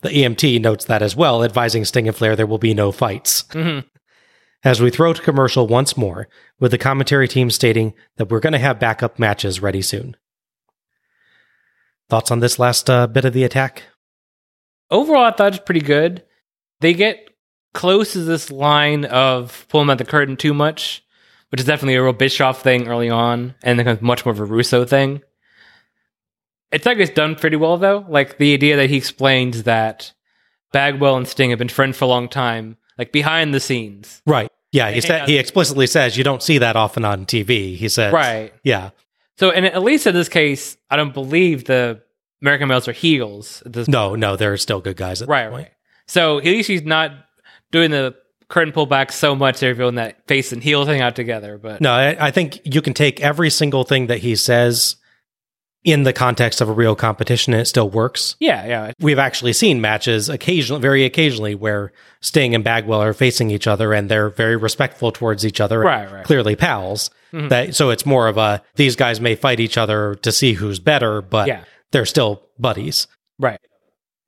The 0.00 0.08
EMT 0.08 0.60
notes 0.62 0.86
that 0.86 1.02
as 1.02 1.14
well, 1.14 1.44
advising 1.44 1.84
Sting 1.84 2.08
and 2.08 2.16
Flair 2.16 2.34
there 2.34 2.46
will 2.46 2.56
be 2.56 2.72
no 2.72 2.92
fights. 2.92 3.42
Mm-hmm. 3.50 3.86
As 4.64 4.80
we 4.80 4.90
throw 4.90 5.12
to 5.12 5.22
commercial 5.22 5.66
once 5.66 5.96
more, 5.96 6.28
with 6.58 6.70
the 6.70 6.78
commentary 6.78 7.28
team 7.28 7.50
stating 7.50 7.94
that 8.16 8.30
we're 8.30 8.40
going 8.40 8.52
to 8.52 8.58
have 8.58 8.80
backup 8.80 9.18
matches 9.18 9.60
ready 9.60 9.82
soon. 9.82 10.16
Thoughts 12.08 12.30
on 12.30 12.40
this 12.40 12.58
last 12.58 12.88
uh, 12.88 13.06
bit 13.06 13.24
of 13.24 13.32
the 13.32 13.44
attack? 13.44 13.84
Overall, 14.90 15.24
I 15.24 15.32
thought 15.32 15.48
it 15.48 15.52
was 15.52 15.60
pretty 15.60 15.80
good. 15.80 16.24
They 16.80 16.94
get 16.94 17.30
close 17.74 18.12
to 18.12 18.20
this 18.20 18.50
line 18.50 19.04
of 19.04 19.66
pulling 19.68 19.90
out 19.90 19.98
the 19.98 20.04
curtain 20.04 20.36
too 20.36 20.54
much, 20.54 21.04
which 21.50 21.60
is 21.60 21.66
definitely 21.66 21.96
a 21.96 22.02
real 22.02 22.12
Bischoff 22.12 22.62
thing 22.62 22.88
early 22.88 23.10
on, 23.10 23.54
and 23.62 23.78
then 23.78 23.98
much 24.00 24.24
more 24.24 24.32
of 24.32 24.40
a 24.40 24.44
Russo 24.44 24.84
thing. 24.84 25.22
It's 26.72 26.86
like 26.86 26.98
it's 26.98 27.12
done 27.12 27.34
pretty 27.34 27.56
well 27.56 27.76
though. 27.76 28.04
Like 28.08 28.38
the 28.38 28.54
idea 28.54 28.76
that 28.76 28.90
he 28.90 28.96
explains 28.96 29.64
that 29.64 30.12
Bagwell 30.72 31.16
and 31.16 31.28
Sting 31.28 31.50
have 31.50 31.58
been 31.58 31.68
friends 31.68 31.96
for 31.96 32.04
a 32.04 32.08
long 32.08 32.28
time, 32.28 32.76
like 32.98 33.12
behind 33.12 33.52
the 33.54 33.60
scenes. 33.60 34.22
Right. 34.26 34.50
Yeah, 34.72 34.90
he 34.90 35.00
said 35.00 35.28
he 35.28 35.38
explicitly 35.38 35.86
says 35.86 36.16
you 36.18 36.24
don't 36.24 36.42
see 36.42 36.58
that 36.58 36.76
often 36.76 37.04
on 37.04 37.24
TV. 37.24 37.76
He 37.76 37.88
said, 37.88 38.12
Right. 38.12 38.52
Yeah, 38.62 38.90
So, 39.38 39.50
and 39.50 39.64
at 39.64 39.82
least 39.82 40.06
in 40.06 40.14
this 40.14 40.28
case, 40.28 40.76
I 40.90 40.96
don't 40.96 41.14
believe 41.14 41.64
the 41.64 42.02
American 42.42 42.68
males 42.68 42.86
are 42.88 42.92
heels. 42.92 43.62
at 43.64 43.72
this 43.72 43.88
no, 43.88 44.14
no, 44.14 44.36
there 44.36 44.52
are 44.52 44.56
still 44.58 44.80
good 44.80 44.96
guys 44.96 45.22
at 45.22 45.28
Right, 45.28 45.48
point. 45.50 45.62
right. 45.68 45.72
So 46.06 46.38
at 46.38 46.44
least 46.44 46.68
he's 46.68 46.82
not 46.82 47.12
doing 47.72 47.90
the 47.90 48.14
curtain 48.48 48.72
pullback 48.72 49.10
so 49.12 49.34
much 49.34 49.60
they're 49.60 49.70
revealing 49.70 49.94
that 49.96 50.26
face 50.28 50.52
and 50.52 50.62
heels 50.62 50.86
hang 50.88 51.00
out 51.00 51.16
together. 51.16 51.58
But 51.58 51.80
No, 51.80 51.92
I, 51.92 52.26
I 52.26 52.30
think 52.30 52.60
you 52.64 52.82
can 52.82 52.92
take 52.94 53.20
every 53.20 53.50
single 53.50 53.84
thing 53.84 54.06
that 54.08 54.18
he 54.18 54.36
says 54.36 54.96
in 55.86 56.02
the 56.02 56.12
context 56.12 56.60
of 56.60 56.68
a 56.68 56.72
real 56.72 56.94
competition, 56.96 57.54
and 57.54 57.62
it 57.62 57.66
still 57.66 57.88
works. 57.88 58.34
yeah, 58.40 58.66
yeah, 58.66 58.92
We've 59.00 59.18
actually 59.20 59.52
seen 59.54 59.80
matches 59.80 60.28
occasionally, 60.28 60.82
very 60.82 61.04
occasionally, 61.04 61.54
where 61.54 61.92
Sting 62.20 62.54
and 62.56 62.64
Bagwell 62.64 63.00
are 63.00 63.12
facing 63.14 63.50
each 63.50 63.66
other 63.68 63.94
and 63.94 64.08
they're 64.10 64.28
very 64.28 64.56
respectful 64.56 65.12
towards 65.12 65.46
each 65.46 65.60
other. 65.60 65.80
Right, 65.80 66.10
right. 66.12 66.24
Clearly 66.24 66.56
pals. 66.56 67.10
Mm-hmm. 67.32 67.48
That 67.48 67.74
so 67.76 67.90
it's 67.90 68.04
more 68.04 68.26
of 68.28 68.36
a 68.36 68.62
these 68.74 68.96
guys 68.96 69.20
may 69.20 69.36
fight 69.36 69.60
each 69.60 69.78
other 69.78 70.16
to 70.16 70.32
see 70.32 70.54
who's 70.54 70.78
better, 70.80 71.22
but 71.22 71.46
Yeah. 71.48 71.62
they're 71.92 72.04
still 72.06 72.42
buddies. 72.58 73.06
right. 73.38 73.60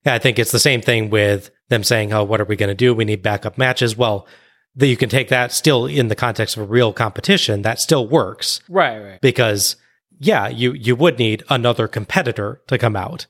Yeah, 0.07 0.15
I 0.15 0.19
think 0.21 0.39
it's 0.39 0.53
the 0.53 0.61
same 0.61 0.81
thing 0.81 1.11
with 1.11 1.51
them 1.71 1.83
saying, 1.83 2.13
"Oh, 2.13 2.23
what 2.23 2.41
are 2.41 2.45
we 2.45 2.55
going 2.57 2.69
to 2.71 2.75
do? 2.75 2.95
We 2.95 3.05
need 3.05 3.21
backup 3.23 3.59
matches." 3.59 3.97
Well, 3.97 4.27
that 4.77 4.87
you 4.87 4.97
can 4.97 5.09
take 5.09 5.29
that 5.29 5.51
still 5.53 5.87
in 5.87 6.07
the 6.07 6.15
context 6.15 6.57
of 6.57 6.63
a 6.63 6.67
real 6.67 6.93
competition. 6.93 7.63
That 7.63 7.81
still 7.81 8.07
works 8.07 8.61
Right, 8.69 8.99
right. 8.99 9.21
because 9.21 9.75
yeah, 10.19 10.49
you 10.49 10.73
you 10.73 10.97
would 10.97 11.19
need 11.19 11.43
another 11.49 11.89
competitor 11.89 12.61
to 12.67 12.79
come 12.79 12.97
out. 12.97 13.27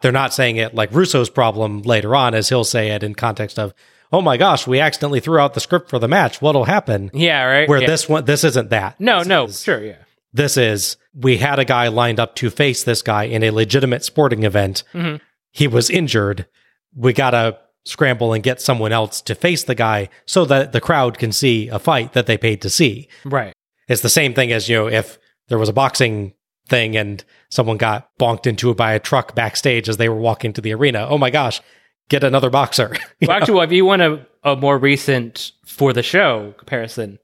They're 0.00 0.12
not 0.12 0.32
saying 0.34 0.56
it 0.56 0.74
like 0.74 0.90
Russo's 0.92 1.30
problem 1.30 1.82
later 1.82 2.14
on, 2.14 2.34
as 2.34 2.48
he'll 2.48 2.64
say 2.64 2.90
it 2.90 3.02
in 3.02 3.14
context 3.14 3.58
of, 3.58 3.74
"Oh 4.12 4.20
my 4.20 4.36
gosh, 4.36 4.66
we 4.66 4.80
accidentally 4.80 5.20
threw 5.20 5.38
out 5.38 5.54
the 5.54 5.60
script 5.60 5.90
for 5.90 5.98
the 5.98 6.08
match. 6.08 6.40
What'll 6.40 6.64
happen?" 6.64 7.10
Yeah, 7.12 7.42
right. 7.44 7.68
Where 7.68 7.80
yeah. 7.80 7.86
this 7.88 8.08
one, 8.08 8.24
this 8.24 8.44
isn't 8.44 8.70
that. 8.70 9.00
No, 9.00 9.18
This 9.18 9.26
no, 9.28 9.44
is- 9.46 9.62
sure, 9.62 9.84
yeah. 9.84 9.96
this 10.32 10.56
is 10.56 10.96
we 11.14 11.38
had 11.38 11.58
a 11.58 11.64
guy 11.64 11.88
lined 11.88 12.20
up 12.20 12.36
to 12.36 12.48
face 12.50 12.84
this 12.84 13.02
guy 13.02 13.24
in 13.24 13.42
a 13.42 13.50
legitimate 13.50 14.04
sporting 14.04 14.44
event. 14.44 14.84
Mhm. 14.94 15.20
He 15.50 15.66
was 15.66 15.90
injured. 15.90 16.46
We 16.94 17.12
got 17.12 17.30
to 17.30 17.58
scramble 17.84 18.32
and 18.34 18.42
get 18.44 18.60
someone 18.60 18.92
else 18.92 19.20
to 19.22 19.34
face 19.34 19.64
the 19.64 19.74
guy 19.74 20.10
so 20.26 20.44
that 20.44 20.72
the 20.72 20.80
crowd 20.80 21.18
can 21.18 21.32
see 21.32 21.68
a 21.68 21.78
fight 21.78 22.12
that 22.12 22.26
they 22.26 22.36
paid 22.36 22.60
to 22.62 22.70
see. 22.70 23.08
Right. 23.24 23.52
It's 23.88 24.02
the 24.02 24.08
same 24.10 24.34
thing 24.34 24.52
as, 24.52 24.68
you 24.68 24.76
know, 24.76 24.88
if 24.88 25.18
there 25.48 25.58
was 25.58 25.68
a 25.68 25.72
boxing 25.72 26.34
thing 26.68 26.96
and 26.96 27.24
someone 27.48 27.76
got 27.76 28.10
bonked 28.18 28.46
into 28.46 28.70
it 28.70 28.76
by 28.76 28.92
a 28.92 29.00
truck 29.00 29.34
backstage 29.34 29.88
as 29.88 29.96
they 29.96 30.08
were 30.08 30.16
walking 30.16 30.52
to 30.52 30.60
the 30.60 30.72
arena. 30.74 31.06
Oh 31.08 31.18
my 31.18 31.30
gosh, 31.30 31.60
get 32.08 32.24
another 32.24 32.50
boxer. 32.50 32.96
Well, 33.20 33.32
actually, 33.32 33.54
well, 33.54 33.64
if 33.64 33.72
you 33.72 33.84
want 33.84 34.02
a, 34.02 34.26
a 34.44 34.54
more 34.54 34.78
recent 34.78 35.50
for 35.64 35.92
the 35.92 36.04
show 36.04 36.54
comparison, 36.56 37.18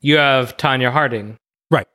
you 0.00 0.18
have 0.18 0.58
Tonya 0.58 0.92
Harding 0.92 1.38
right. 1.70 1.86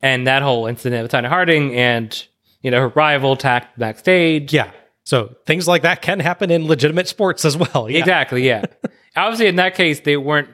and 0.00 0.26
that 0.28 0.42
whole 0.42 0.66
incident 0.66 1.02
with 1.02 1.10
Tonya 1.10 1.28
Harding 1.28 1.74
and 1.74 2.26
you 2.62 2.70
know 2.70 2.80
her 2.80 2.88
rival 2.88 3.32
attacked 3.32 3.76
backstage. 3.78 4.52
Yeah. 4.52 4.70
So 5.02 5.34
things 5.46 5.66
like 5.66 5.82
that 5.82 6.02
can 6.02 6.20
happen 6.20 6.50
in 6.50 6.66
legitimate 6.66 7.08
sports 7.08 7.44
as 7.44 7.56
well. 7.56 7.90
Yeah. 7.90 7.98
Exactly. 7.98 8.46
Yeah. 8.46 8.64
Obviously, 9.16 9.46
in 9.46 9.56
that 9.56 9.74
case, 9.74 10.00
they 10.00 10.16
weren't 10.16 10.48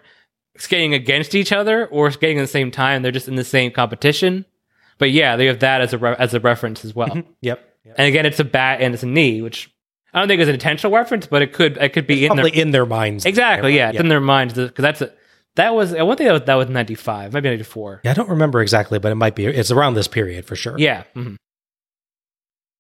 skating 0.57 0.95
against 0.95 1.35
each 1.35 1.53
other 1.53 1.87
or 1.87 2.11
skating 2.11 2.39
at 2.39 2.43
the 2.43 2.49
same 2.49 2.71
time. 2.71 3.03
They're 3.03 3.13
just 3.13 3.29
in 3.29 3.35
the 3.37 3.45
same 3.45 3.73
competition. 3.73 4.45
But 5.03 5.11
yeah, 5.11 5.35
they 5.35 5.47
have 5.47 5.59
that 5.59 5.81
as 5.81 5.93
a 5.93 5.99
re- 5.99 6.15
as 6.17 6.33
a 6.33 6.39
reference 6.39 6.85
as 6.85 6.95
well. 6.95 7.23
Yep. 7.41 7.59
And 7.97 8.07
again, 8.07 8.25
it's 8.25 8.39
a 8.39 8.45
bat 8.45 8.81
and 8.81 8.95
it's 8.95 9.03
a 9.03 9.07
knee, 9.07 9.43
which 9.43 9.69
I 10.15 10.21
don't 10.21 10.29
think 10.29 10.41
is 10.41 10.47
an 10.47 10.55
intentional 10.55 10.95
reference, 10.97 11.27
but 11.27 11.43
it 11.43 11.53
could 11.53 11.77
it 11.79 11.89
could 11.93 12.07
be 12.07 12.25
in 12.25 12.29
Probably 12.29 12.53
their 12.53 12.63
in 12.63 12.71
their 12.71 12.87
minds. 12.87 13.27
exactly. 13.27 13.75
Yeah, 13.75 13.91
it's 13.91 13.99
in 13.99 14.07
their 14.07 14.21
minds 14.21 14.55
because 14.55 14.81
that's 14.81 15.01
a 15.01 15.13
that 15.57 15.75
was 15.75 15.93
I 15.93 16.03
want 16.05 16.19
to 16.19 16.23
think 16.25 16.29
that 16.29 16.33
was, 16.35 16.43
that 16.47 16.55
was 16.55 16.69
ninety 16.69 16.95
five, 16.95 17.33
maybe 17.33 17.49
ninety 17.49 17.65
four. 17.65 18.01
Yeah, 18.05 18.13
I 18.13 18.15
don't 18.15 18.29
remember 18.29 18.63
exactly, 18.63 19.01
but 19.01 19.11
it 19.11 19.17
might 19.17 19.35
be. 19.35 19.47
It's 19.47 19.73
around 19.73 19.95
this 19.95 20.07
period 20.07 20.45
for 20.45 20.55
sure. 20.55 20.77
Yeah. 20.79 21.03
mhm. 21.17 21.35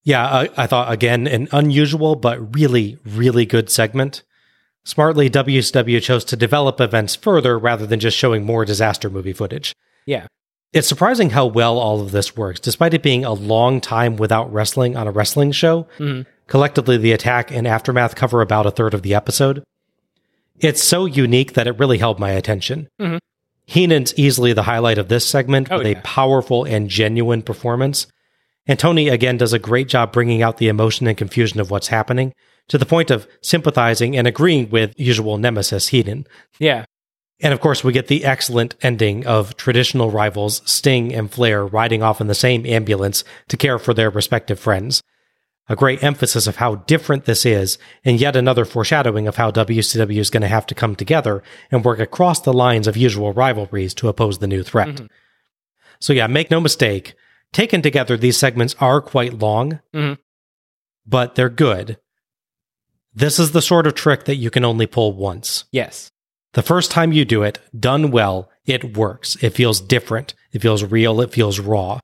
Yeah, 0.04 0.24
I, 0.24 0.48
I 0.56 0.66
thought 0.68 0.92
again 0.92 1.26
an 1.26 1.48
unusual 1.50 2.14
but 2.14 2.54
really, 2.54 2.98
really 3.04 3.46
good 3.46 3.68
segment. 3.68 4.22
Smartly, 4.84 5.28
WCW 5.28 6.00
chose 6.00 6.24
to 6.26 6.36
develop 6.36 6.80
events 6.80 7.16
further 7.16 7.58
rather 7.58 7.84
than 7.86 7.98
just 7.98 8.16
showing 8.16 8.44
more 8.44 8.64
disaster 8.64 9.10
movie 9.10 9.32
footage. 9.32 9.74
Yeah. 10.06 10.26
It's 10.72 10.88
surprising 10.88 11.30
how 11.30 11.46
well 11.46 11.78
all 11.78 12.00
of 12.00 12.12
this 12.12 12.36
works, 12.36 12.58
despite 12.58 12.94
it 12.94 13.02
being 13.02 13.24
a 13.24 13.32
long 13.32 13.80
time 13.80 14.16
without 14.16 14.52
wrestling 14.52 14.96
on 14.96 15.06
a 15.06 15.10
wrestling 15.12 15.52
show. 15.52 15.86
Mm-hmm. 15.98 16.22
Collectively, 16.46 16.96
the 16.96 17.12
attack 17.12 17.50
and 17.50 17.66
aftermath 17.66 18.14
cover 18.14 18.40
about 18.40 18.66
a 18.66 18.70
third 18.70 18.94
of 18.94 19.02
the 19.02 19.14
episode. 19.14 19.62
It's 20.58 20.82
so 20.82 21.06
unique 21.06 21.54
that 21.54 21.66
it 21.66 21.78
really 21.78 21.98
held 21.98 22.18
my 22.18 22.30
attention. 22.30 22.88
Mm-hmm. 23.00 23.18
Heenan's 23.66 24.14
easily 24.16 24.52
the 24.52 24.62
highlight 24.64 24.98
of 24.98 25.08
this 25.08 25.28
segment 25.28 25.68
Oh, 25.70 25.78
with 25.78 25.86
yeah. 25.86 25.98
a 25.98 26.02
powerful 26.02 26.64
and 26.64 26.88
genuine 26.88 27.42
performance. 27.42 28.06
And 28.66 28.78
Tony 28.78 29.08
again 29.08 29.36
does 29.36 29.52
a 29.52 29.58
great 29.58 29.88
job 29.88 30.12
bringing 30.12 30.42
out 30.42 30.56
the 30.58 30.68
emotion 30.68 31.06
and 31.06 31.16
confusion 31.18 31.60
of 31.60 31.70
what's 31.70 31.88
happening 31.88 32.32
to 32.68 32.78
the 32.78 32.86
point 32.86 33.10
of 33.10 33.26
sympathizing 33.42 34.16
and 34.16 34.26
agreeing 34.26 34.70
with 34.70 34.94
usual 34.98 35.36
nemesis 35.36 35.88
Heenan. 35.88 36.26
Yeah. 36.58 36.84
And 37.42 37.52
of 37.52 37.60
course, 37.60 37.82
we 37.82 37.92
get 37.92 38.06
the 38.06 38.24
excellent 38.24 38.76
ending 38.82 39.26
of 39.26 39.56
traditional 39.56 40.10
rivals 40.10 40.62
Sting 40.64 41.12
and 41.12 41.30
Flair 41.30 41.66
riding 41.66 42.02
off 42.02 42.20
in 42.20 42.28
the 42.28 42.34
same 42.34 42.64
ambulance 42.64 43.24
to 43.48 43.56
care 43.56 43.80
for 43.80 43.92
their 43.92 44.10
respective 44.10 44.60
friends. 44.60 45.02
A 45.68 45.76
great 45.76 46.02
emphasis 46.02 46.46
of 46.46 46.56
how 46.56 46.76
different 46.76 47.24
this 47.24 47.44
is, 47.44 47.78
and 48.04 48.20
yet 48.20 48.36
another 48.36 48.64
foreshadowing 48.64 49.26
of 49.26 49.36
how 49.36 49.50
WCW 49.50 50.18
is 50.18 50.30
going 50.30 50.42
to 50.42 50.48
have 50.48 50.66
to 50.66 50.74
come 50.74 50.94
together 50.94 51.42
and 51.70 51.84
work 51.84 51.98
across 51.98 52.40
the 52.40 52.52
lines 52.52 52.86
of 52.86 52.96
usual 52.96 53.32
rivalries 53.32 53.94
to 53.94 54.08
oppose 54.08 54.38
the 54.38 54.46
new 54.46 54.62
threat. 54.62 55.00
So, 56.00 56.12
yeah, 56.12 56.26
make 56.28 56.50
no 56.50 56.60
mistake, 56.60 57.14
taken 57.52 57.82
together, 57.82 58.16
these 58.16 58.36
segments 58.36 58.76
are 58.80 59.00
quite 59.00 59.38
long, 59.38 59.80
Mhm. 59.94 60.18
but 61.06 61.34
they're 61.34 61.48
good. 61.48 61.98
This 63.14 63.38
is 63.38 63.50
the 63.50 63.62
sort 63.62 63.86
of 63.86 63.94
trick 63.94 64.24
that 64.24 64.36
you 64.36 64.50
can 64.50 64.64
only 64.64 64.86
pull 64.86 65.12
once. 65.12 65.64
Yes. 65.72 66.11
The 66.54 66.62
first 66.62 66.90
time 66.90 67.12
you 67.12 67.24
do 67.24 67.42
it, 67.42 67.58
done 67.78 68.10
well, 68.10 68.50
it 68.66 68.96
works. 68.96 69.36
It 69.42 69.50
feels 69.50 69.80
different. 69.80 70.34
It 70.52 70.60
feels 70.62 70.84
real. 70.84 71.20
It 71.20 71.32
feels 71.32 71.58
raw. 71.58 72.00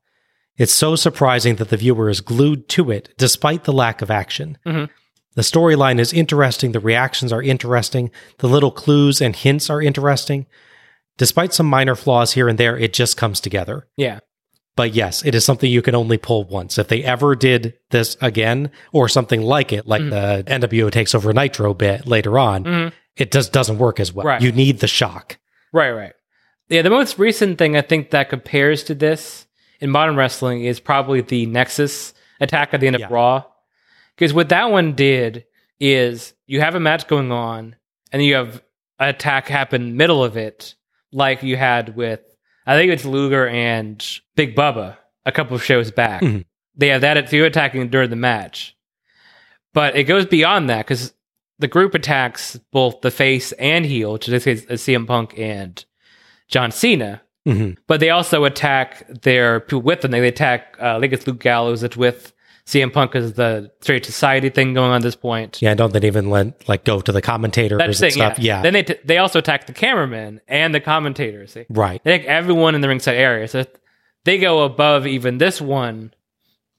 It's 0.56 0.72
so 0.74 0.96
surprising 0.96 1.56
that 1.56 1.68
the 1.68 1.76
viewer 1.76 2.08
is 2.08 2.20
glued 2.20 2.68
to 2.70 2.90
it 2.90 3.14
despite 3.16 3.64
the 3.64 3.72
lack 3.72 4.02
of 4.02 4.10
action. 4.10 4.58
Mhm. 4.66 4.88
The 5.34 5.42
storyline 5.42 6.00
is 6.00 6.12
interesting. 6.12 6.72
The 6.72 6.80
reactions 6.80 7.32
are 7.32 7.42
interesting. 7.42 8.10
The 8.38 8.48
little 8.48 8.72
clues 8.72 9.20
and 9.20 9.36
hints 9.36 9.70
are 9.70 9.80
interesting. 9.80 10.46
Despite 11.16 11.52
some 11.52 11.66
minor 11.66 11.94
flaws 11.94 12.32
here 12.32 12.48
and 12.48 12.58
there, 12.58 12.76
it 12.76 12.92
just 12.92 13.16
comes 13.16 13.40
together. 13.40 13.86
Yeah. 13.96 14.18
But 14.76 14.94
yes, 14.94 15.24
it 15.24 15.34
is 15.34 15.44
something 15.44 15.70
you 15.70 15.82
can 15.82 15.94
only 15.96 16.16
pull 16.18 16.44
once. 16.44 16.78
If 16.78 16.88
they 16.88 17.02
ever 17.04 17.34
did 17.34 17.74
this 17.90 18.16
again 18.20 18.70
or 18.92 19.08
something 19.08 19.42
like 19.42 19.72
it, 19.72 19.86
like 19.86 20.08
the 20.08 20.44
NWO 20.46 20.90
takes 20.90 21.14
over 21.14 21.32
Nitro 21.32 21.74
bit 21.74 22.06
later 22.06 22.38
on, 22.38 22.92
it 23.18 23.32
just 23.32 23.52
doesn't 23.52 23.78
work 23.78 24.00
as 24.00 24.12
well. 24.12 24.26
Right. 24.26 24.40
You 24.42 24.52
need 24.52 24.80
the 24.80 24.86
shock. 24.86 25.38
Right, 25.72 25.90
right. 25.90 26.12
Yeah, 26.68 26.82
the 26.82 26.90
most 26.90 27.18
recent 27.18 27.58
thing 27.58 27.76
I 27.76 27.80
think 27.82 28.10
that 28.10 28.28
compares 28.30 28.84
to 28.84 28.94
this 28.94 29.46
in 29.80 29.90
modern 29.90 30.16
wrestling 30.16 30.64
is 30.64 30.80
probably 30.80 31.20
the 31.20 31.46
Nexus 31.46 32.14
attack 32.40 32.72
at 32.74 32.80
the 32.80 32.86
end 32.86 32.96
of 32.96 33.00
Yeah. 33.00 33.08
Raw. 33.10 33.44
Because 34.16 34.32
what 34.34 34.48
that 34.50 34.70
one 34.70 34.94
did 34.94 35.44
is 35.80 36.34
you 36.46 36.60
have 36.60 36.74
a 36.74 36.80
match 36.80 37.06
going 37.06 37.30
on 37.32 37.76
and 38.12 38.24
you 38.24 38.34
have 38.34 38.62
an 38.98 39.08
attack 39.08 39.48
happen 39.48 39.96
middle 39.96 40.24
of 40.24 40.36
it, 40.36 40.74
like 41.12 41.42
you 41.42 41.56
had 41.56 41.96
with 41.96 42.20
I 42.66 42.74
think 42.76 42.92
it's 42.92 43.06
Luger 43.06 43.48
and 43.48 44.04
Big 44.36 44.54
Bubba 44.54 44.98
a 45.24 45.32
couple 45.32 45.56
of 45.56 45.64
shows 45.64 45.90
back. 45.90 46.20
Mhm. 46.20 46.44
They 46.76 46.88
have 46.88 47.00
that 47.00 47.16
at 47.16 47.32
you 47.32 47.46
attacking 47.46 47.88
during 47.88 48.10
the 48.10 48.16
match. 48.16 48.76
But 49.72 49.96
it 49.96 50.04
goes 50.04 50.26
beyond 50.26 50.68
that 50.68 50.86
because 50.86 51.14
the 51.58 51.68
group 51.68 51.94
attacks 51.94 52.58
both 52.72 53.00
the 53.00 53.10
face 53.10 53.52
and 53.52 53.84
heel, 53.84 54.12
which 54.14 54.28
in 54.28 54.32
this 54.34 54.44
case 54.44 54.64
is 54.64 54.80
CM 54.82 55.06
Punk 55.06 55.34
and 55.38 55.84
John 56.48 56.70
Cena. 56.70 57.20
Mhm. 57.46 57.76
But 57.86 58.00
they 58.00 58.10
also 58.10 58.44
attack 58.44 59.06
their 59.22 59.60
people 59.60 59.82
with 59.82 60.02
them. 60.02 60.10
They 60.10 60.26
attack, 60.28 60.76
uh, 60.80 60.96
I 60.96 61.00
think 61.00 61.12
it's 61.12 61.26
Luke 61.26 61.40
Gallows 61.40 61.80
that's 61.80 61.96
with 61.96 62.32
CM 62.66 62.90
Punk 62.92 63.14
is 63.16 63.32
the 63.32 63.70
straight 63.80 64.04
society 64.04 64.50
thing 64.50 64.74
going 64.74 64.90
on 64.90 64.96
at 64.96 65.02
this 65.02 65.16
point. 65.16 65.62
Yeah, 65.62 65.74
don't 65.74 65.92
they 65.94 66.06
even 66.06 66.28
let 66.28 66.68
like 66.68 66.84
go 66.84 67.00
to 67.00 67.10
the 67.12 67.22
commentators 67.22 67.78
That's 67.78 67.98
and 68.02 68.12
thing, 68.12 68.20
stuff. 68.20 68.38
yeah. 68.38 68.56
Yeah. 68.56 68.62
Then 68.62 68.72
they 68.74 68.82
t- 68.82 68.96
they 69.04 69.16
also 69.16 69.38
attack 69.38 69.66
the 69.66 69.72
cameramen 69.72 70.42
and 70.46 70.74
the 70.74 70.80
commentators. 70.80 71.56
Right. 71.70 72.02
they 72.04 72.18
take 72.18 72.26
everyone 72.28 72.74
in 72.74 72.82
the 72.82 72.88
ringside 72.88 73.16
area. 73.16 73.48
So 73.48 73.64
they 74.26 74.36
go 74.36 74.64
above 74.64 75.06
even 75.06 75.38
this 75.38 75.62
one, 75.62 76.12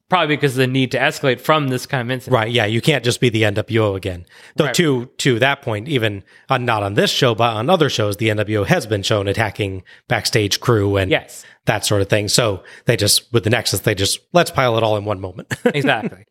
probably 0.09 0.35
because 0.35 0.53
of 0.53 0.57
the 0.57 0.67
need 0.67 0.91
to 0.91 0.97
escalate 0.97 1.39
from 1.39 1.67
this 1.69 1.85
kind 1.85 2.01
of 2.01 2.11
incident. 2.11 2.33
Right. 2.35 2.51
Yeah. 2.51 2.65
You 2.65 2.81
can't 2.81 3.03
just 3.03 3.21
be 3.21 3.29
the 3.29 3.43
NWO 3.43 3.95
again. 3.95 4.25
Though 4.55 4.65
Right. 4.65 4.75
to 4.75 5.05
to 5.17 5.39
that 5.39 5.61
point, 5.61 5.87
even 5.87 6.23
on, 6.49 6.65
not 6.65 6.83
on 6.83 6.95
this 6.95 7.11
show, 7.11 7.35
but 7.35 7.55
on 7.55 7.69
other 7.69 7.89
shows, 7.89 8.17
the 8.17 8.29
NWO 8.29 8.65
has 8.65 8.85
been 8.85 9.03
shown 9.03 9.27
attacking 9.27 9.83
backstage 10.07 10.59
crew 10.59 10.97
and 10.97 11.09
Yes, 11.11 11.45
that 11.65 11.85
sort 11.85 12.01
of 12.01 12.09
thing. 12.09 12.27
So 12.27 12.63
they 12.85 12.97
just 12.97 13.31
with 13.31 13.43
the 13.43 13.49
Nexus, 13.51 13.81
they 13.81 13.95
just 13.95 14.19
let's 14.33 14.51
pile 14.51 14.77
it 14.77 14.83
all 14.83 14.97
in 14.97 15.05
one 15.05 15.21
moment. 15.21 15.53
exactly. 15.65 16.25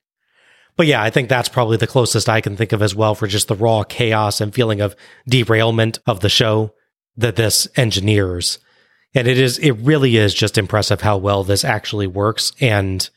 but 0.76 0.86
yeah, 0.86 1.02
I 1.02 1.10
think 1.10 1.28
that's 1.28 1.48
probably 1.48 1.76
the 1.76 1.86
closest 1.86 2.28
I 2.28 2.40
can 2.40 2.56
think 2.56 2.72
of 2.72 2.82
as 2.82 2.94
well 2.94 3.14
for 3.14 3.26
just 3.26 3.48
the 3.48 3.54
raw 3.56 3.82
chaos 3.84 4.40
and 4.40 4.54
feeling 4.54 4.80
of 4.80 4.94
derailment 5.28 5.98
of 6.06 6.20
the 6.20 6.28
show 6.28 6.74
that 7.16 7.36
this 7.36 7.66
engineers. 7.76 8.58
And 9.14 9.26
it 9.26 9.38
is 9.38 9.58
it 9.58 9.72
really 9.72 10.16
is 10.16 10.34
just 10.34 10.58
impressive 10.58 11.00
how 11.00 11.16
well 11.16 11.42
this 11.44 11.64
actually 11.64 12.06
works 12.06 12.52
and 12.60 13.08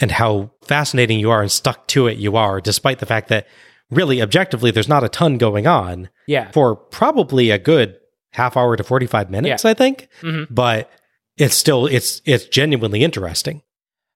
and 0.00 0.10
how 0.12 0.50
fascinating 0.62 1.18
you 1.18 1.30
are 1.30 1.42
and 1.42 1.50
stuck 1.50 1.86
to 1.88 2.06
it 2.06 2.18
you 2.18 2.36
are, 2.36 2.60
despite 2.60 2.98
the 2.98 3.06
fact 3.06 3.28
that 3.28 3.46
really 3.90 4.20
objectively 4.20 4.70
there's 4.70 4.88
not 4.88 5.04
a 5.04 5.08
ton 5.08 5.38
going 5.38 5.66
on 5.66 6.08
Yeah. 6.26 6.50
for 6.50 6.76
probably 6.76 7.50
a 7.50 7.58
good 7.58 7.96
half 8.32 8.56
hour 8.56 8.76
to 8.76 8.84
45 8.84 9.30
minutes, 9.30 9.64
Yeah. 9.64 9.70
I 9.70 9.74
think. 9.74 10.08
Mhm. 10.22 10.48
But 10.50 10.90
it's 11.38 11.54
still 11.54 11.86
it's 11.86 12.20
it's 12.24 12.44
genuinely 12.46 13.02
interesting. 13.04 13.62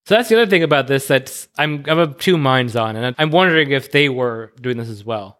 So 0.07 0.15
that's 0.17 0.29
the 0.29 0.37
other 0.41 0.51
thing 0.51 0.63
about 0.63 0.87
this 0.87 1.07
that's 1.07 1.49
I'm 1.59 1.85
I'm 1.87 1.99
of 1.99 2.19
two 2.19 2.37
minds 2.37 2.75
on, 2.77 2.97
and 2.97 3.15
I'm 3.19 3.31
wondering 3.31 3.71
if 3.71 3.93
they 3.93 4.09
were 4.09 4.53
doing 4.61 4.77
this 4.79 4.89
as 4.89 5.05
well. 5.05 5.39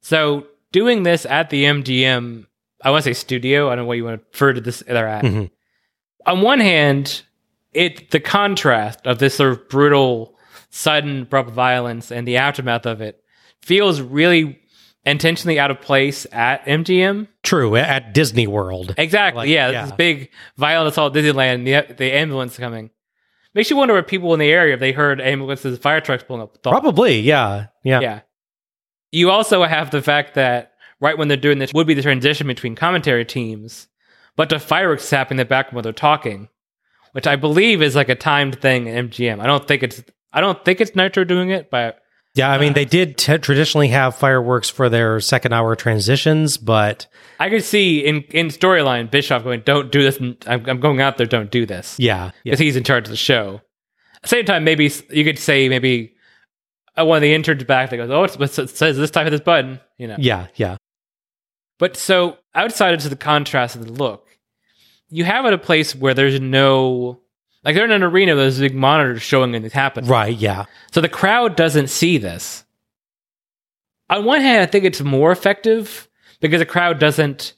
So 0.00 0.46
doing 0.72 1.02
this 1.02 1.26
at 1.26 1.50
the 1.50 1.64
MGM, 1.64 2.46
I 2.84 2.90
want 2.90 3.04
to 3.04 3.10
say 3.10 3.14
studio. 3.14 3.66
I 3.68 3.74
don't 3.74 3.84
know 3.84 3.88
what 3.88 3.96
you 3.96 4.04
want 4.04 4.20
to 4.20 4.26
refer 4.32 4.52
to 4.54 4.60
this 4.60 4.80
they're 4.86 5.06
at. 5.08 5.24
Mhm. 5.24 5.50
On 6.26 6.40
one 6.42 6.60
hand, 6.60 7.22
it 7.72 8.10
the 8.10 8.20
contrast 8.20 9.06
of 9.06 9.18
this 9.18 9.36
sort 9.36 9.52
of 9.52 9.68
brutal, 9.68 10.36
sudden, 10.70 11.22
abrupt 11.22 11.50
violence 11.50 12.10
and 12.10 12.26
the 12.26 12.36
aftermath 12.36 12.86
of 12.86 13.00
it 13.00 13.22
feels 13.62 14.00
really 14.00 14.60
intentionally 15.04 15.58
out 15.58 15.70
of 15.70 15.80
place 15.80 16.26
at 16.32 16.64
MGM. 16.66 17.28
True, 17.42 17.76
at 17.76 18.12
Disney 18.14 18.46
World. 18.46 18.94
Exactly. 18.98 19.42
Like, 19.42 19.48
yeah, 19.48 19.70
yeah. 19.70 19.84
this 19.86 19.92
big 19.92 20.30
violent 20.56 20.88
assault 20.92 21.16
at 21.16 21.24
Disneyland. 21.24 21.64
The 21.64 21.94
the 21.94 22.12
ambulance 22.12 22.56
coming 22.56 22.90
makes 23.54 23.70
you 23.70 23.76
wonder 23.76 23.94
what 23.94 24.06
people 24.06 24.34
in 24.34 24.40
the 24.40 24.50
area 24.50 24.74
if 24.74 24.80
they 24.80 24.92
heard 24.92 25.20
ambulances, 25.20 25.78
fire 25.78 26.00
trucks 26.00 26.22
pulling 26.22 26.42
up. 26.42 26.56
thought. 26.62 26.70
Probably, 26.70 27.20
yeah. 27.20 27.66
Yeah. 27.82 28.00
Yeah. 28.00 28.20
You 29.10 29.30
also 29.30 29.64
have 29.64 29.90
the 29.90 30.02
fact 30.02 30.34
that 30.34 30.72
right 31.00 31.16
when 31.16 31.28
they're 31.28 31.36
doing 31.36 31.58
this 31.58 31.72
would 31.72 31.86
be 31.86 31.94
the 31.94 32.02
transition 32.02 32.46
between 32.46 32.74
commentary 32.74 33.24
teams, 33.24 33.88
but 34.36 34.50
the 34.50 34.58
fireworks 34.58 35.08
happening 35.08 35.40
in 35.40 35.46
the 35.46 35.48
background 35.48 35.76
while 35.76 35.82
they're 35.82 35.92
talking, 35.92 36.48
which 37.12 37.26
I 37.26 37.36
believe 37.36 37.82
is 37.82 37.94
like 37.96 38.08
a 38.08 38.14
timed 38.14 38.60
thing 38.60 38.88
at 38.88 39.04
MGM. 39.10 39.40
I 39.40 39.46
don't 39.46 39.66
think 39.66 39.82
it's 39.82 40.02
I 40.32 40.40
don't 40.40 40.62
think 40.64 40.80
it's 40.80 40.94
Nitro 40.94 41.24
doing 41.24 41.50
it, 41.50 41.70
but 41.70 41.98
Yeah, 42.34 42.50
I 42.50 42.58
mean, 42.58 42.74
they 42.74 42.84
did 42.84 43.16
t- 43.16 43.38
traditionally 43.38 43.88
have 43.88 44.14
fireworks 44.14 44.68
for 44.68 44.88
their 44.88 45.20
second 45.20 45.52
hour 45.52 45.74
transitions, 45.74 46.56
but 46.58 47.06
I 47.40 47.48
could 47.50 47.64
see 47.64 48.00
in 48.04 48.22
in 48.30 48.48
storyline 48.48 49.10
Bischoff 49.10 49.44
going, 49.44 49.62
"Don't 49.64 49.90
do 49.90 50.02
this. 50.02 50.18
I'm, 50.46 50.66
I'm 50.66 50.80
going 50.80 51.00
out 51.00 51.16
there. 51.16 51.26
Don't 51.26 51.50
do 51.50 51.66
this." 51.66 51.98
yeah, 51.98 52.26
yeah, 52.26 52.30
because 52.44 52.58
he's 52.60 52.76
in 52.76 52.84
charge 52.84 53.04
of 53.06 53.10
the 53.10 53.16
show. 53.16 53.60
At 54.16 54.22
the 54.22 54.28
same 54.28 54.44
time, 54.44 54.64
maybe 54.64 54.90
you 55.10 55.24
could 55.24 55.38
say 55.38 55.68
maybe 55.68 56.14
uh, 56.98 57.04
one 57.04 57.16
of 57.16 57.22
the 57.22 57.32
interns 57.32 57.64
back 57.64 57.90
that 57.90 57.96
goes, 57.96 58.10
"Oh, 58.10 58.24
it's, 58.24 58.58
it 58.58 58.70
says 58.70 58.96
this 58.96 59.10
time 59.10 59.24
hit 59.24 59.30
this 59.30 59.40
button," 59.40 59.80
you 59.96 60.08
know. 60.08 60.16
yeah, 60.18 60.48
yeah. 60.56 60.76
But 61.78 61.96
so 61.96 62.38
outside 62.54 62.94
of 62.94 63.08
the 63.08 63.16
contrast 63.16 63.76
of 63.76 63.86
the 63.86 63.92
look, 63.92 64.26
you 65.10 65.24
have 65.24 65.44
it 65.46 65.52
a 65.52 65.58
place 65.58 65.94
where 65.94 66.14
there's 66.14 66.40
no 66.40 67.20
like 67.64 67.74
they're 67.74 67.84
in 67.84 67.90
an 67.92 68.02
arena. 68.02 68.34
There's 68.34 68.60
big 68.60 68.74
monitors 68.74 69.22
showing 69.22 69.54
and 69.54 69.64
it 69.64 69.72
happening, 69.72 70.08
Right, 70.10 70.36
yeah. 70.36 70.64
so 70.92 71.00
the 71.00 71.08
crowd 71.08 71.56
doesn't 71.56 71.88
see 71.88 72.18
this. 72.18 72.64
On 74.10 74.24
one 74.24 74.40
hand, 74.40 74.62
I 74.62 74.66
think 74.66 74.84
it's 74.84 75.00
more 75.02 75.32
effective 75.32 76.08
because 76.40 76.60
the 76.60 76.66
crowd 76.66 76.98
doesn't 76.98 77.52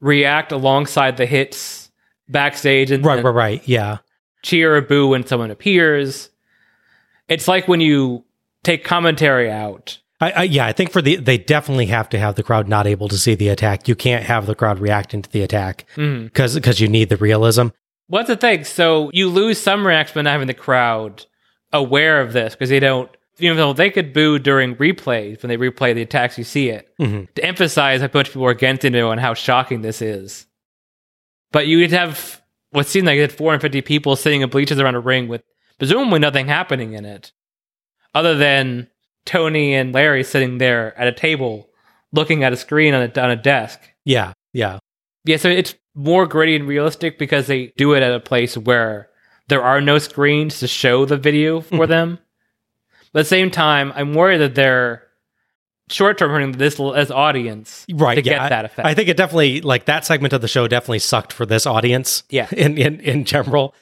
react 0.00 0.52
alongside 0.52 1.16
the 1.16 1.24
hits 1.26 1.90
backstage 2.28 2.90
and 2.90 3.04
Right, 3.04 3.22
right, 3.24 3.30
right. 3.34 3.68
Yeah. 3.68 3.98
cheer 4.42 4.76
or 4.76 4.80
boo 4.82 5.08
when 5.08 5.26
someone 5.26 5.50
appears. 5.50 6.28
It's 7.28 7.48
like 7.48 7.68
when 7.68 7.80
you 7.80 8.24
take 8.64 8.84
commentary 8.84 9.50
out. 9.50 9.98
I, 10.20 10.30
I, 10.30 10.42
yeah, 10.44 10.66
I 10.66 10.72
think 10.72 10.90
for 10.92 11.02
the 11.02 11.16
they 11.16 11.38
definitely 11.38 11.86
have 11.86 12.08
to 12.10 12.18
have 12.18 12.36
the 12.36 12.42
crowd 12.42 12.68
not 12.68 12.86
able 12.86 13.08
to 13.08 13.18
see 13.18 13.34
the 13.34 13.48
attack. 13.48 13.88
You 13.88 13.94
can't 13.96 14.24
have 14.24 14.46
the 14.46 14.54
crowd 14.54 14.78
reacting 14.78 15.22
to 15.22 15.30
the 15.30 15.42
attack 15.42 15.86
because 15.96 16.54
because 16.54 16.80
you 16.80 16.88
need 16.88 17.08
the 17.08 17.16
realism. 17.16 17.68
What's 18.06 18.28
the 18.28 18.36
thing? 18.36 18.64
So 18.64 19.10
you 19.12 19.28
lose 19.28 19.58
some 19.58 19.86
reaction 19.86 20.14
by 20.14 20.22
not 20.22 20.30
having 20.32 20.46
the 20.46 20.54
crowd 20.54 21.24
aware 21.72 22.20
of 22.20 22.32
this 22.32 22.54
because 22.54 22.68
they 22.70 22.80
don't. 22.80 23.10
You 23.38 23.52
know, 23.52 23.72
they 23.72 23.90
could 23.90 24.12
boo 24.12 24.38
during 24.38 24.76
replays 24.76 25.42
when 25.42 25.48
they 25.48 25.56
replay 25.56 25.92
the 25.92 26.02
attacks. 26.02 26.38
You 26.38 26.44
see 26.44 26.68
it 26.68 26.88
Mhm. 27.00 27.26
to 27.34 27.44
emphasize 27.44 28.00
how 28.00 28.08
much 28.14 28.28
people 28.28 28.46
are 28.46 28.50
against 28.50 28.84
it 28.84 28.94
and 28.94 29.20
how 29.20 29.34
shocking 29.34 29.82
this 29.82 30.00
is. 30.00 30.46
But 31.50 31.66
you 31.66 31.78
would 31.78 31.90
have 31.90 32.40
what 32.70 32.86
seemed 32.86 33.06
like 33.08 33.30
450 33.32 33.80
people 33.82 34.14
sitting 34.14 34.42
in 34.42 34.50
bleachers 34.50 34.78
around 34.78 34.94
a 34.94 35.00
ring 35.00 35.26
with 35.26 35.42
presumably 35.78 36.20
nothing 36.20 36.46
happening 36.46 36.92
in 36.92 37.04
it, 37.04 37.32
other 38.14 38.36
than 38.36 38.88
Tony 39.24 39.74
and 39.74 39.94
Larry 39.94 40.24
sitting 40.24 40.58
there 40.58 40.96
at 40.98 41.08
a 41.08 41.12
table 41.12 41.68
looking 42.12 42.44
at 42.44 42.52
a 42.52 42.56
screen 42.56 42.94
on 42.94 43.02
a, 43.02 43.20
on 43.20 43.30
a 43.30 43.36
desk. 43.36 43.80
Yeah, 44.04 44.32
yeah, 44.52 44.78
Yeah, 45.24 45.36
so 45.36 45.48
it's 45.48 45.74
more 45.94 46.26
gritty 46.26 46.56
and 46.56 46.68
realistic 46.68 47.18
because 47.18 47.46
they 47.46 47.72
do 47.76 47.94
it 47.94 48.02
at 48.02 48.14
a 48.14 48.20
place 48.20 48.56
where 48.56 49.08
there 49.48 49.62
are 49.62 49.80
no 49.80 49.98
screens 49.98 50.60
to 50.60 50.68
show 50.68 51.04
the 51.04 51.16
video 51.16 51.60
for 51.60 51.74
mm-hmm. 51.74 51.90
them. 51.90 52.18
But 53.12 53.20
at 53.20 53.22
the 53.22 53.28
same 53.28 53.50
time, 53.50 53.92
I'm 53.94 54.14
worried 54.14 54.38
that 54.38 54.54
they're 54.54 55.04
short 55.88 56.18
term 56.18 56.30
hurting 56.30 56.52
this 56.52 56.80
as 56.80 57.10
audience 57.10 57.86
right. 57.92 58.16
to 58.16 58.22
yeah, 58.22 58.38
get 58.38 58.48
that 58.48 58.64
effect. 58.64 58.86
I 58.86 58.94
think 58.94 59.08
it 59.08 59.16
definitely 59.16 59.60
like 59.60 59.84
that 59.86 60.04
segment 60.04 60.32
of 60.32 60.40
the 60.40 60.48
show 60.48 60.66
definitely 60.66 60.98
sucked 61.00 61.32
for 61.32 61.46
this 61.46 61.66
audience. 61.66 62.22
Yeah. 62.30 62.48
in 62.52 62.78
in 62.78 63.00
in 63.00 63.24
general. 63.24 63.74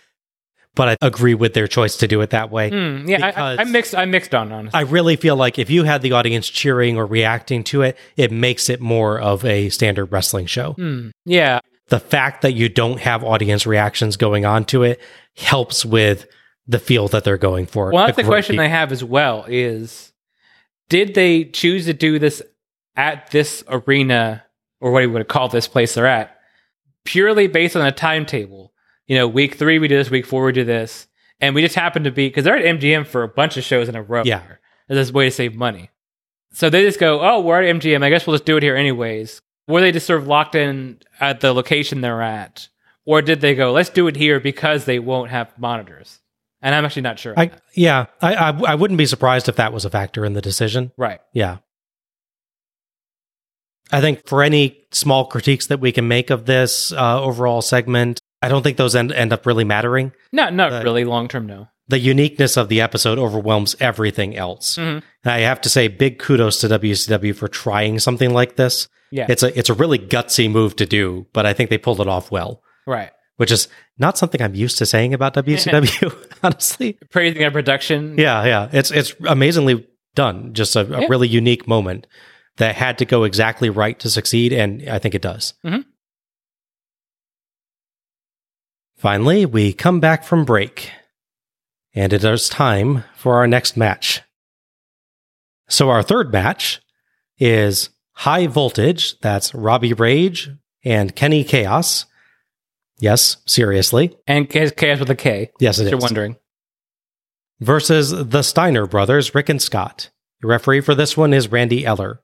But 0.75 0.89
I 1.03 1.07
agree 1.07 1.35
with 1.35 1.53
their 1.53 1.69
choice 1.69 1.99
to 1.99 2.09
do 2.09 2.23
it 2.23 2.31
that 2.31 2.51
way. 2.51 2.71
Hmm, 2.71 3.07
yeah, 3.07 3.33
I, 3.37 3.61
I 3.61 3.65
mixed. 3.65 3.95
I 3.95 4.07
mixed 4.07 4.35
on 4.35 4.51
honestly. 4.53 4.79
I 4.79 4.83
really 4.83 5.17
feel 5.17 5.37
like 5.37 5.59
if 5.59 5.69
you 5.69 5.85
had 5.85 6.01
the 6.01 6.13
audience 6.13 6.49
cheering 6.49 6.97
or 6.97 7.05
reacting 7.05 7.63
to 7.65 7.83
it, 7.83 7.99
it 8.17 8.33
makes 8.33 8.71
it 8.71 8.81
more 8.81 9.21
of 9.21 9.45
a 9.45 9.69
standard 9.69 10.07
wrestling 10.07 10.47
show. 10.47 10.73
Hmm, 10.73 11.11
yeah, 11.27 11.61
The 11.89 12.01
fact 12.01 12.41
that 12.43 12.53
you 12.53 12.71
don't 12.71 13.01
have 13.01 13.23
audience 13.23 13.67
reactions 13.67 14.17
going 14.17 14.47
on 14.47 14.65
to 14.67 14.83
it 14.83 15.01
helps 15.37 15.85
with 15.85 16.27
the 16.67 16.79
feel 16.79 17.09
that 17.09 17.25
they're 17.25 17.37
going 17.37 17.67
for. 17.67 17.91
Well, 17.91 18.07
that's 18.07 18.17
the 18.17 18.25
question 18.25 18.59
I 18.59 18.69
have 18.69 18.93
as 18.93 19.05
well: 19.05 19.45
is 19.49 20.13
did 20.89 21.15
they 21.15 21.45
choose 21.45 21.85
to 21.85 21.93
do 21.93 22.19
this 22.19 22.41
at 22.97 23.31
this 23.31 23.63
arena 23.69 24.45
or 24.83 24.91
what 24.91 25.01
do 25.01 25.09
you 25.09 25.19
to 25.19 25.25
call 25.25 25.49
this 25.49 25.69
place 25.69 25.95
they're 25.95 26.07
at 26.07 26.37
purely 27.05 27.47
based 27.47 27.77
on 27.77 27.87
a 27.87 27.93
timetable? 27.93 28.72
You 29.07 29.17
know, 29.19 29.29
week 29.29 29.57
three 29.57 29.79
we 29.79 29.89
do 29.89 29.97
this, 29.97 30.11
week 30.11 30.27
four 30.27 30.45
we 30.45 30.53
do 30.53 30.65
this, 30.65 31.09
and 31.41 31.55
we 31.55 31.63
just 31.63 31.75
happen 31.75 32.05
to 32.05 32.11
be 32.11 32.29
because 32.29 32.45
they're 32.45 32.57
at 32.57 32.79
MGM 32.79 33.07
for 33.07 33.23
a 33.23 33.29
bunch 33.29 33.57
of 33.57 33.65
shows 33.65 33.89
in 33.89 33.97
a 33.97 34.03
row. 34.03 34.23
Yeah. 34.25 34.43
There's 34.89 35.09
this 35.09 35.13
way 35.13 35.27
to 35.27 35.31
save 35.31 35.55
money. 35.55 35.91
So 36.53 36.69
they 36.69 36.83
just 36.83 37.01
go, 37.01 37.21
oh, 37.21 37.41
we're 37.41 37.63
at 37.63 37.77
MGM. 37.77 38.03
I 38.03 38.11
guess 38.11 38.27
we'll 38.27 38.35
just 38.37 38.45
do 38.45 38.57
it 38.57 38.63
here 38.63 38.77
anyways. 38.77 39.41
Were 39.69 39.81
they 39.81 39.93
just 39.93 40.07
sort 40.07 40.21
of 40.21 40.27
locked 40.27 40.55
in 40.55 40.99
at 41.21 41.41
the 41.41 41.53
location 41.53 42.01
they're 42.01 42.21
at? 42.23 42.69
Or 43.05 43.23
did 43.23 43.41
they 43.41 43.55
go, 43.55 43.73
let's 43.73 43.89
do 43.91 44.07
it 44.07 44.17
here 44.17 44.39
because 44.39 44.85
they 44.85 44.99
won't 44.99 45.31
have 45.31 45.59
monitors? 45.59 46.21
And 46.61 46.75
I'm 46.75 46.85
actually 46.85 47.03
not 47.03 47.19
sure. 47.19 47.35
I, 47.37 47.51
yeah, 47.75 48.07
I, 48.21 48.35
I 48.35 48.49
I 48.51 48.75
wouldn't 48.77 48.99
be 48.99 49.07
surprised 49.07 49.49
if 49.49 49.57
that 49.57 49.73
was 49.73 49.85
a 49.85 49.91
factor 49.91 50.25
in 50.25 50.35
the 50.35 50.41
decision. 50.41 50.93
right. 50.97 51.21
Yeah. 51.33 51.59
I 53.91 54.01
think 54.01 54.27
for 54.27 54.43
any 54.43 54.87
small 54.91 55.27
critiques 55.27 55.67
that 55.67 55.81
we 55.81 55.93
can 55.93 56.09
make 56.09 56.31
of 56.31 56.47
this 56.47 56.93
uh, 56.93 57.21
overall 57.23 57.61
segment, 57.61 58.22
I 58.43 58.49
don't 58.49 58.63
think 58.63 58.77
those 58.77 58.97
end, 58.97 59.13
end 59.13 59.33
up 59.33 59.47
really 59.47 59.65
mattering. 59.65 60.13
No, 60.33 60.51
not 60.51 60.71
But- 60.71 60.85
really 60.85 61.05
long 61.05 61.29
term, 61.29 61.47
no. 61.47 61.69
The 61.89 61.99
uniqueness 61.99 62.57
of 62.57 62.69
the 62.69 62.81
episode 62.81 63.19
overwhelms 63.19 63.77
everything 63.81 64.37
else. 64.37 64.77
Mhm. 64.77 65.03
And 65.25 65.33
I 65.33 65.41
have 65.41 65.61
to 65.63 65.69
say, 65.69 65.89
big 65.89 66.19
kudos 66.19 66.61
to 66.61 66.69
WCW 66.69 67.35
for 67.35 67.49
trying 67.49 67.99
something 67.99 68.33
like 68.33 68.57
this. 68.57 68.89
Yeah. 69.11 69.27
It's 69.29 69.43
a 69.43 69.57
it's 69.59 69.69
a 69.69 69.75
really 69.75 69.99
gutsy 69.99 70.51
move 70.51 70.75
to 70.77 70.87
do, 70.87 71.27
but 71.35 71.45
I 71.45 71.53
think 71.53 71.69
they 71.71 71.77
pulled 71.79 72.01
it 72.01 72.09
off 72.09 72.31
well, 72.31 72.63
right. 72.87 73.11
which 73.37 73.51
is 73.53 73.69
not 73.99 74.17
something 74.17 74.41
I'm 74.41 74.55
used 74.55 74.79
to 74.79 74.87
saying 74.87 75.13
about 75.13 75.35
WCW, 75.37 76.15
honestly. 76.43 76.99
Praising 77.11 77.45
our 77.45 77.51
production. 77.51 78.17
Yeah, 78.17 78.45
yeah. 78.47 78.69
It's 78.73 78.91
it's 78.91 79.15
amazingly 79.27 79.87
done. 80.15 80.55
Just 80.55 80.77
a, 80.77 80.81
a 81.05 81.09
really 81.09 81.29
unique 81.29 81.69
moment 81.69 82.07
that 82.57 82.75
had 82.77 82.97
to 82.99 83.05
go 83.05 83.25
exactly 83.25 83.69
right 83.71 83.99
to 83.99 84.09
succeed, 84.09 84.53
and 84.55 84.89
I 84.89 84.99
think 84.99 85.15
it 85.15 85.23
does. 85.23 85.55
Mhm. 85.67 85.85
Finally, 89.03 89.45
we 89.45 89.73
come 89.73 89.99
back 89.99 90.23
from 90.23 90.45
break. 90.45 90.93
And 91.93 92.13
it 92.13 92.23
is 92.23 92.49
time 92.49 93.03
for 93.17 93.35
our 93.35 93.49
next 93.49 93.77
match. 93.77 94.21
So, 95.69 95.91
our 95.91 96.05
third 96.05 96.33
match 96.33 96.81
is 97.37 97.91
High 98.13 98.47
Voltage. 98.47 99.19
That's 99.19 99.57
Robbie 99.57 99.93
Rage 99.93 100.51
and 100.85 101.17
Kenny 101.17 101.43
Kaos. 101.43 102.07
Yes, 103.01 103.39
seriously. 103.45 104.17
And 104.29 104.49
Kaos 104.49 105.01
with 105.01 105.11
a 105.11 105.17
K. 105.17 105.51
Yes, 105.59 105.81
it 105.81 105.83
if 105.83 105.87
is. 105.87 105.91
You're 105.91 105.99
wondering. 105.99 106.37
Versus 107.59 108.13
the 108.13 108.43
Steiner 108.43 108.87
brothers, 108.87 109.35
Rick 109.35 109.49
and 109.49 109.61
Scott. 109.61 110.11
The 110.43 110.47
referee 110.47 110.81
for 110.81 110.95
this 110.95 111.17
one 111.17 111.35
is 111.35 111.51
Randy 111.51 111.85
Eller. 111.85 112.23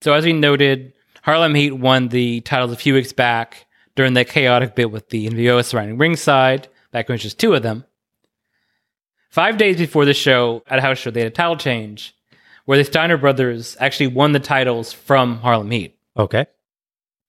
So, 0.00 0.14
as 0.14 0.24
we 0.24 0.32
noted, 0.32 0.94
Harlem 1.22 1.54
Heat 1.54 1.72
won 1.72 2.08
the 2.08 2.40
titles 2.40 2.72
a 2.72 2.76
few 2.76 2.94
weeks 2.94 3.12
back 3.12 3.66
during 4.00 4.14
that 4.14 4.28
chaotic 4.28 4.74
bit 4.74 4.90
with 4.90 5.10
the 5.10 5.28
NWO 5.28 5.62
surrounding 5.62 5.98
ringside, 5.98 6.68
back 6.90 7.06
when 7.06 7.12
it 7.12 7.16
was 7.16 7.22
just 7.22 7.38
two 7.38 7.52
of 7.52 7.62
them. 7.62 7.84
Five 9.28 9.58
days 9.58 9.76
before 9.76 10.06
the 10.06 10.14
show, 10.14 10.62
at 10.68 10.78
a 10.78 10.80
house 10.80 10.96
show, 10.96 11.10
they 11.10 11.20
had 11.20 11.32
a 11.32 11.34
title 11.34 11.58
change 11.58 12.16
where 12.64 12.78
the 12.78 12.84
Steiner 12.84 13.18
brothers 13.18 13.76
actually 13.78 14.06
won 14.06 14.32
the 14.32 14.40
titles 14.40 14.90
from 14.90 15.36
Harlem 15.36 15.70
Heat. 15.70 15.98
Okay. 16.16 16.46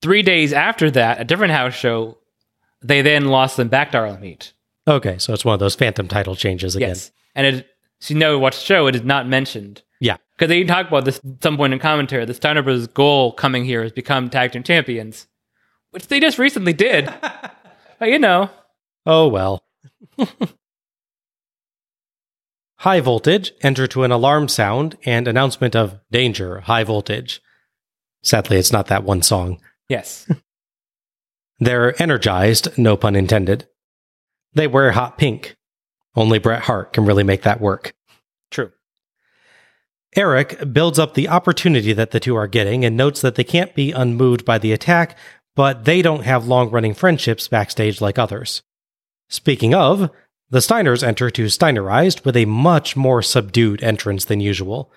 Three 0.01 0.21
days 0.21 0.53
after 0.53 0.89
that, 0.91 1.19
a 1.19 1.25
different 1.25 1.51
house 1.51 1.73
show, 1.73 2.17
they 2.81 3.01
then 3.01 3.25
lost 3.25 3.57
them 3.57 3.67
back 3.67 3.91
to 3.91 3.97
Harlem 3.97 4.23
Heat. 4.23 4.53
Okay, 4.87 5.17
so 5.17 5.33
it's 5.33 5.43
one 5.43 5.53
of 5.53 5.59
those 5.59 5.75
phantom 5.75 6.07
title 6.07 6.37
changes 6.37 6.77
again. 6.77 6.91
Yes. 6.91 7.11
And 7.35 7.47
it, 7.47 7.67
so 7.99 8.13
you 8.13 8.19
know, 8.21 8.39
watch 8.39 8.59
the 8.59 8.63
show, 8.63 8.87
it 8.87 8.95
is 8.95 9.03
not 9.03 9.27
mentioned. 9.27 9.81
Yeah. 9.99 10.15
Because 10.37 10.47
they 10.47 10.63
talk 10.63 10.87
about 10.87 11.03
this 11.03 11.17
at 11.17 11.43
some 11.43 11.57
point 11.57 11.73
in 11.73 11.79
commentary. 11.79 12.23
The 12.23 12.33
Steiner 12.33 12.63
Brothers' 12.63 12.87
goal 12.87 13.33
coming 13.33 13.65
here 13.65 13.83
is 13.83 13.91
become 13.91 14.29
tag 14.29 14.53
team 14.53 14.63
champions, 14.63 15.27
which 15.91 16.07
they 16.07 16.19
just 16.19 16.37
recently 16.39 16.73
did. 16.73 17.05
but 17.99 18.09
you 18.09 18.19
know, 18.19 18.49
Oh 19.05 19.27
well. 19.27 19.63
high 22.77 22.99
voltage 22.99 23.51
enter 23.61 23.87
to 23.87 24.03
an 24.03 24.11
alarm 24.11 24.47
sound 24.47 24.97
and 25.05 25.27
announcement 25.27 25.75
of 25.75 25.99
danger, 26.11 26.61
high 26.61 26.83
voltage. 26.83 27.41
Sadly, 28.23 28.57
it's 28.57 28.71
not 28.71 28.87
that 28.87 29.03
one 29.03 29.21
song. 29.21 29.59
yes, 29.89 30.27
They're 31.59 31.99
energized, 32.01 32.75
no 32.77 32.97
pun 32.97 33.15
intended. 33.15 33.67
They 34.53 34.65
wear 34.67 34.91
hot 34.93 35.17
pink. 35.19 35.55
Only 36.15 36.39
Bret 36.39 36.63
Hart 36.63 36.91
can 36.91 37.05
really 37.05 37.23
make 37.23 37.43
that 37.43 37.61
work. 37.61 37.93
true. 38.49 38.71
Eric 40.15 40.73
builds 40.73 40.97
up 40.99 41.13
the 41.13 41.29
opportunity 41.29 41.93
that 41.93 42.11
the 42.11 42.19
two 42.19 42.35
are 42.35 42.47
getting 42.47 42.83
and 42.83 42.97
notes 42.97 43.21
that 43.21 43.35
they 43.35 43.43
can't 43.45 43.73
be 43.75 43.91
unmoved 43.91 44.43
by 44.43 44.57
the 44.57 44.73
attack, 44.73 45.17
but 45.55 45.85
they 45.85 46.01
don't 46.01 46.23
have 46.23 46.47
long 46.47 46.69
running 46.69 46.93
friendships 46.93 47.47
backstage 47.47 48.01
like 48.01 48.17
others. 48.17 48.61
Speaking 49.29 49.73
of, 49.73 50.09
the 50.49 50.59
Steiners 50.59 51.03
enter 51.03 51.29
to 51.29 51.45
Steinerized 51.45 52.25
with 52.25 52.35
a 52.35 52.45
much 52.45 52.95
more 52.97 53.21
subdued 53.21 53.81
entrance 53.81 54.25
than 54.25 54.41
usual. 54.41 54.91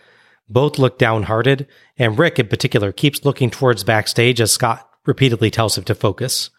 Both 0.48 0.78
look 0.78 0.98
downhearted, 0.98 1.66
and 1.96 2.18
Rick 2.18 2.38
in 2.38 2.48
particular 2.48 2.92
keeps 2.92 3.24
looking 3.24 3.50
towards 3.50 3.84
backstage 3.84 4.40
as 4.40 4.52
Scott 4.52 4.88
repeatedly 5.06 5.50
tells 5.50 5.78
him 5.78 5.84
to 5.84 5.94
focus. 5.94 6.50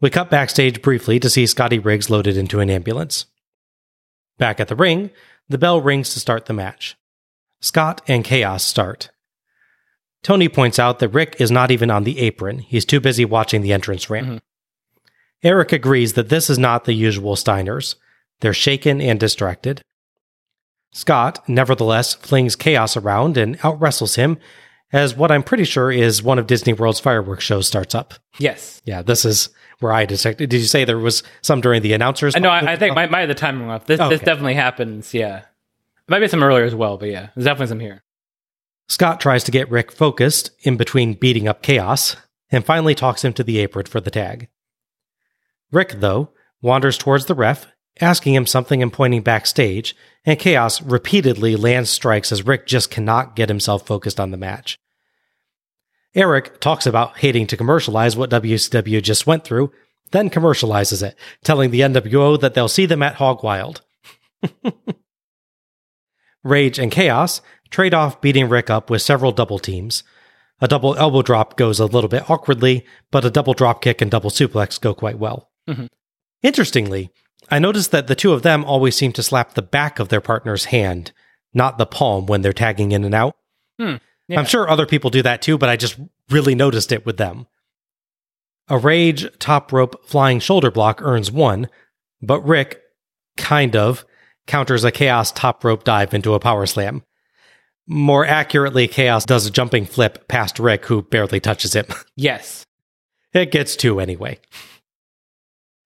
We 0.00 0.10
cut 0.10 0.28
backstage 0.28 0.82
briefly 0.82 1.20
to 1.20 1.30
see 1.30 1.46
Scotty 1.46 1.78
Riggs 1.78 2.10
loaded 2.10 2.36
into 2.36 2.60
an 2.60 2.68
ambulance. 2.68 3.26
Back 4.38 4.58
at 4.58 4.68
the 4.68 4.76
ring, 4.76 5.10
the 5.48 5.58
bell 5.58 5.80
rings 5.80 6.12
to 6.14 6.20
start 6.20 6.46
the 6.46 6.52
match. 6.52 6.96
Scott 7.60 8.02
and 8.08 8.24
Kaos 8.24 8.64
start. 8.64 9.10
Tony 10.24 10.48
points 10.48 10.78
out 10.78 10.98
that 10.98 11.10
Rick 11.10 11.36
is 11.38 11.50
not 11.50 11.70
even 11.70 11.90
on 11.90 12.02
the 12.02 12.18
apron. 12.18 12.58
He's 12.58 12.84
too 12.84 12.98
busy 12.98 13.24
watching 13.24 13.60
the 13.60 13.72
entrance 13.72 14.10
ramp. 14.10 14.26
Mm-hmm. 14.26 14.36
Eric 15.44 15.72
agrees 15.72 16.14
that 16.14 16.30
this 16.30 16.48
is 16.48 16.58
not 16.58 16.86
the 16.86 16.94
usual 16.94 17.36
Steiners. 17.36 17.96
They're 18.40 18.54
shaken 18.54 19.00
and 19.02 19.20
distracted. 19.20 19.82
Scott, 20.92 21.46
nevertheless, 21.48 22.14
flings 22.14 22.56
Kaos 22.56 22.96
around 22.96 23.36
and 23.36 23.58
outwrestles 23.58 24.16
him 24.16 24.38
as 24.92 25.16
what 25.16 25.30
I'm 25.32 25.42
pretty 25.42 25.64
sure 25.64 25.90
is 25.90 26.22
one 26.22 26.38
of 26.38 26.46
Disney 26.46 26.72
World's 26.72 27.00
fireworks 27.00 27.44
shows 27.44 27.66
starts 27.66 27.94
up. 27.94 28.14
Yes. 28.38 28.80
Yeah, 28.84 29.02
this 29.02 29.24
is 29.24 29.50
where 29.80 29.92
I 29.92 30.06
detected. 30.06 30.48
Did 30.48 30.60
you 30.60 30.66
say 30.66 30.84
there 30.84 30.98
was 30.98 31.22
some 31.42 31.60
during 31.60 31.82
the 31.82 31.92
announcers? 31.92 32.34
Uh, 32.34 32.38
I 32.38 32.40
know. 32.40 32.48
I, 32.48 32.72
I 32.72 32.76
think 32.76 32.94
my, 32.94 33.06
my 33.08 33.26
the 33.26 33.34
timing 33.34 33.68
off. 33.68 33.86
This 33.86 33.98
this 33.98 34.20
definitely 34.20 34.54
happens. 34.54 35.12
Yeah, 35.12 35.42
might 36.08 36.20
be 36.20 36.28
some 36.28 36.44
earlier 36.44 36.64
as 36.64 36.76
well, 36.76 36.96
but 36.96 37.08
yeah, 37.08 37.30
there's 37.34 37.44
definitely 37.44 37.66
some 37.66 37.80
here. 37.80 38.03
Scott 38.88 39.20
tries 39.20 39.44
to 39.44 39.50
get 39.50 39.70
Rick 39.70 39.90
focused 39.90 40.50
in 40.60 40.76
between 40.76 41.14
beating 41.14 41.48
up 41.48 41.62
Kaos 41.62 42.16
and 42.50 42.64
finally 42.64 42.94
talks 42.94 43.24
him 43.24 43.32
to 43.34 43.44
the 43.44 43.58
apron 43.58 43.86
for 43.86 44.00
the 44.00 44.10
tag. 44.10 44.48
Rick, 45.72 45.96
though, 45.98 46.30
wanders 46.60 46.98
towards 46.98 47.26
the 47.26 47.34
ref, 47.34 47.66
asking 48.00 48.34
him 48.34 48.46
something 48.46 48.82
and 48.82 48.92
pointing 48.92 49.22
backstage, 49.22 49.96
and 50.24 50.38
Kaos 50.38 50.82
repeatedly 50.82 51.56
lands 51.56 51.90
strikes 51.90 52.30
as 52.30 52.46
Rick 52.46 52.66
just 52.66 52.90
cannot 52.90 53.36
get 53.36 53.48
himself 53.48 53.86
focused 53.86 54.20
on 54.20 54.30
the 54.30 54.36
match. 54.36 54.78
Eric 56.14 56.60
talks 56.60 56.86
about 56.86 57.18
hating 57.18 57.46
to 57.48 57.56
commercialize 57.56 58.16
what 58.16 58.30
WCW 58.30 59.02
just 59.02 59.26
went 59.26 59.44
through, 59.44 59.72
then 60.12 60.30
commercializes 60.30 61.02
it, 61.02 61.16
telling 61.42 61.70
the 61.70 61.80
NWO 61.80 62.38
that 62.40 62.54
they'll 62.54 62.68
see 62.68 62.86
them 62.86 63.02
at 63.02 63.16
Hog 63.16 63.42
Wild. 63.42 63.82
Rage 66.44 66.78
and 66.78 66.92
Kaos 66.92 67.40
trade 67.74 67.92
off 67.92 68.20
beating 68.20 68.48
Rick 68.48 68.70
up 68.70 68.88
with 68.88 69.02
several 69.02 69.32
double 69.32 69.58
teams. 69.58 70.04
A 70.60 70.68
double 70.68 70.94
elbow 70.94 71.22
drop 71.22 71.56
goes 71.56 71.80
a 71.80 71.86
little 71.86 72.08
bit 72.08 72.30
awkwardly, 72.30 72.86
but 73.10 73.24
a 73.24 73.30
double 73.30 73.52
drop 73.52 73.82
kick 73.82 74.00
and 74.00 74.08
double 74.08 74.30
suplex 74.30 74.80
go 74.80 74.94
quite 74.94 75.18
well. 75.18 75.50
Mm-hmm. 75.68 75.86
Interestingly, 76.44 77.10
I 77.50 77.58
noticed 77.58 77.90
that 77.90 78.06
the 78.06 78.14
two 78.14 78.32
of 78.32 78.42
them 78.42 78.64
always 78.64 78.94
seem 78.94 79.12
to 79.14 79.24
slap 79.24 79.54
the 79.54 79.62
back 79.62 79.98
of 79.98 80.08
their 80.08 80.20
partner's 80.20 80.66
hand, 80.66 81.10
not 81.52 81.76
the 81.76 81.84
palm 81.84 82.26
when 82.26 82.42
they're 82.42 82.52
tagging 82.52 82.92
in 82.92 83.02
and 83.02 83.14
out. 83.14 83.36
Hmm, 83.80 83.96
yeah. 84.28 84.38
I'm 84.38 84.46
sure 84.46 84.70
other 84.70 84.86
people 84.86 85.10
do 85.10 85.22
that 85.22 85.42
too, 85.42 85.58
but 85.58 85.68
I 85.68 85.74
just 85.76 85.98
really 86.30 86.54
noticed 86.54 86.92
it 86.92 87.04
with 87.04 87.16
them. 87.16 87.48
A 88.68 88.78
Rage 88.78 89.26
top 89.40 89.72
rope 89.72 90.06
flying 90.06 90.38
shoulder 90.38 90.70
block 90.70 91.02
earns 91.02 91.32
one, 91.32 91.68
but 92.22 92.40
Rick, 92.46 92.80
kind 93.36 93.74
of, 93.74 94.04
counters 94.46 94.84
a 94.84 94.92
Kaos 94.92 95.32
top 95.32 95.64
rope 95.64 95.82
dive 95.82 96.14
into 96.14 96.34
a 96.34 96.40
power 96.40 96.66
slam. 96.66 97.02
More 97.86 98.24
accurately, 98.24 98.88
Kaos 98.88 99.24
does 99.26 99.46
a 99.46 99.50
jumping 99.50 99.84
flip 99.84 100.26
past 100.28 100.58
Rick, 100.58 100.86
who 100.86 101.02
barely 101.02 101.40
touches 101.40 101.74
him. 101.74 101.86
Yes. 102.16 102.64
It 103.32 103.50
gets 103.50 103.74
two 103.74 103.98
anyway. 103.98 104.38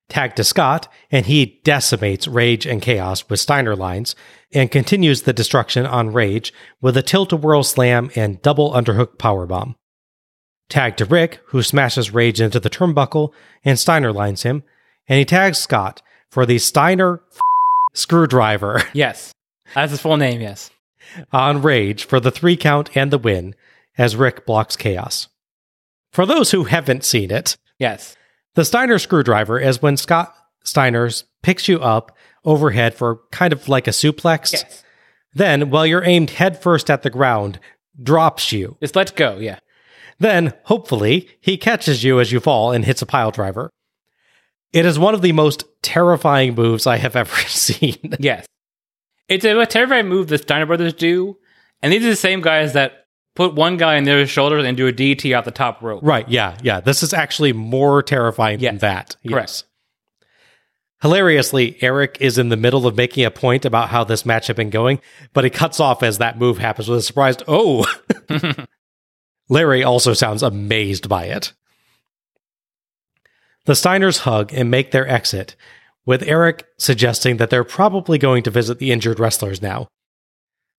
Tag 0.09 0.35
to 0.35 0.43
Scott, 0.43 0.87
and 1.11 1.25
he 1.25 1.59
decimates 1.63 2.27
Rage 2.27 2.67
and 2.67 2.81
Kaos 2.81 3.27
with 3.27 3.39
Steiner 3.39 3.75
lines 3.75 4.15
and 4.53 4.71
continues 4.71 5.23
the 5.23 5.33
destruction 5.33 5.87
on 5.87 6.13
Rage 6.13 6.53
with 6.81 6.95
a 6.95 7.01
tilt 7.01 7.31
a 7.33 7.35
whirl 7.35 7.63
slam 7.63 8.11
and 8.15 8.41
double 8.43 8.71
underhook 8.71 9.17
powerbomb. 9.17 9.73
Tag 10.69 10.97
to 10.97 11.05
Rick, 11.05 11.39
who 11.47 11.63
smashes 11.63 12.13
Rage 12.13 12.39
into 12.39 12.59
the 12.59 12.69
turnbuckle 12.69 13.33
and 13.65 13.79
Steiner 13.79 14.13
lines 14.13 14.43
him, 14.43 14.63
and 15.07 15.17
he 15.17 15.25
tags 15.25 15.57
Scott 15.57 16.03
for 16.29 16.45
the 16.45 16.59
Steiner 16.59 17.23
screwdriver 17.93 18.83
Yes. 18.93 19.31
That's 19.73 19.91
his 19.91 20.01
full 20.01 20.17
name. 20.17 20.41
Yes. 20.41 20.69
On 21.31 21.61
Rage 21.61 22.03
for 22.05 22.19
the 22.19 22.31
three 22.31 22.55
count 22.57 22.89
and 22.95 23.11
the 23.11 23.17
win 23.17 23.55
as 23.97 24.15
Rick 24.15 24.45
blocks 24.45 24.75
Kaos. 24.75 25.27
For 26.11 26.25
those 26.25 26.51
who 26.51 26.63
haven't 26.65 27.03
seen 27.03 27.31
it, 27.31 27.57
Yes. 27.77 28.15
the 28.55 28.65
Steiner 28.65 28.99
screwdriver 28.99 29.59
is 29.59 29.81
when 29.81 29.97
Scott 29.97 30.33
Steiners 30.65 31.23
picks 31.43 31.67
you 31.67 31.79
up 31.79 32.15
overhead 32.45 32.93
for 32.93 33.21
kind 33.31 33.53
of 33.53 33.67
like 33.69 33.87
a 33.87 33.91
suplex. 33.91 34.53
Yes. 34.53 34.83
Then, 35.33 35.69
while 35.69 35.85
you're 35.85 36.03
aimed 36.03 36.31
headfirst 36.31 36.89
at 36.89 37.03
the 37.03 37.09
ground, 37.09 37.59
drops 38.01 38.51
you. 38.51 38.77
Just 38.81 38.95
let 38.95 39.15
go. 39.15 39.37
Yeah. 39.37 39.59
Then, 40.17 40.53
hopefully, 40.63 41.29
he 41.39 41.55
catches 41.57 42.03
you 42.03 42.19
as 42.19 42.31
you 42.31 42.39
fall 42.39 42.71
and 42.71 42.83
hits 42.83 43.01
a 43.01 43.05
pile 43.05 43.31
driver. 43.31 43.69
It 44.73 44.85
is 44.85 44.99
one 44.99 45.13
of 45.13 45.21
the 45.21 45.31
most 45.31 45.63
terrifying 45.81 46.55
moves 46.55 46.85
I 46.87 46.97
have 46.97 47.15
ever 47.15 47.35
seen. 47.47 48.15
Yes. 48.19 48.45
It's 49.29 49.45
a, 49.45 49.65
terrifying 49.65 50.07
move 50.07 50.27
the 50.27 50.37
Steiner 50.37 50.65
brothers 50.65 50.93
do, 50.93 51.37
and 51.81 51.93
these 51.93 52.03
are 52.03 52.09
the 52.09 52.15
same 52.15 52.41
guys 52.41 52.73
that 52.73 53.05
put 53.35 53.53
one 53.53 53.77
guy 53.77 53.95
on 53.97 54.03
their 54.03 54.25
shoulders 54.27 54.65
and 54.65 54.75
do 54.75 54.87
a 54.87 54.91
DT 54.91 55.37
off 55.37 55.45
the 55.45 55.51
top 55.51 55.81
rope. 55.81 56.01
Right, 56.03 56.27
yeah, 56.27 56.57
yeah. 56.61 56.81
This 56.81 57.03
is 57.03 57.13
actually 57.13 57.53
more 57.53 58.03
terrifying 58.03 58.59
than 58.59 58.79
that. 58.79 59.15
correct. 59.25 59.49
Yes. 59.49 59.63
Hilariously, 61.01 61.77
Eric 61.81 62.17
is 62.19 62.37
in 62.37 62.49
the 62.49 62.57
middle 62.57 62.85
of 62.85 62.97
making 62.97 63.23
a 63.23 63.31
point 63.31 63.63
about 63.63 63.87
how 63.87 64.03
this 64.03 64.25
match 64.25 64.47
had 64.47 64.57
been 64.57 64.69
going, 64.69 64.99
but 65.31 65.45
he 65.45 65.49
cuts 65.49 65.79
off 65.79 66.03
as 66.03 66.17
that 66.17 66.37
move 66.37 66.57
happens 66.57 66.89
with 66.89 66.99
a 66.99 67.01
surprised, 67.01 67.43
oh. 67.47 67.85
Larry 69.49 69.83
also 69.83 70.13
sounds 70.13 70.43
amazed 70.43 71.07
by 71.07 71.25
it. 71.25 71.53
The 73.65 73.73
Steiners 73.73 74.19
hug 74.19 74.53
and 74.53 74.69
make 74.69 74.91
their 74.91 75.07
exit, 75.07 75.55
with 76.09 76.23
Eric 76.23 76.65
suggesting 76.79 77.37
that 77.37 77.51
they're 77.51 77.63
probably 77.63 78.17
going 78.17 78.41
to 78.41 78.49
visit 78.49 78.79
the 78.79 78.91
injured 78.91 79.19
wrestlers 79.19 79.61
now. 79.61 79.87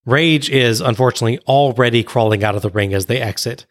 Rage 0.04 0.50
is 0.50 0.80
unfortunately 0.80 1.38
already 1.46 2.02
crawling 2.02 2.42
out 2.42 2.56
of 2.56 2.62
the 2.62 2.68
ring 2.68 2.92
as 2.92 3.06
they 3.06 3.20
exit. 3.20 3.64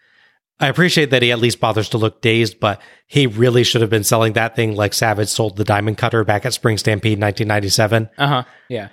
I 0.62 0.70
appreciate 0.70 1.10
that 1.10 1.22
he 1.22 1.34
at 1.34 1.40
least 1.40 1.60
bothers 1.60 1.90
to 1.90 1.98
look 1.98 2.22
dazed, 2.22 2.62
but 2.62 2.82
he 3.08 3.28
really 3.28 3.66
should 3.66 3.82
have 3.82 3.90
been 3.90 4.06
selling 4.06 4.34
that 4.34 4.56
thing 4.56 4.74
like 4.74 4.94
Savage 4.94 5.28
sold 5.28 5.58
the 5.58 5.66
Diamond 5.66 5.98
Cutter 5.98 6.24
back 6.24 6.46
at 6.46 6.54
Spring 6.54 6.78
Stampede 6.78 7.20
1997. 7.20 8.10
Uh 8.18 8.28
huh. 8.28 8.44
Yeah. 8.70 8.88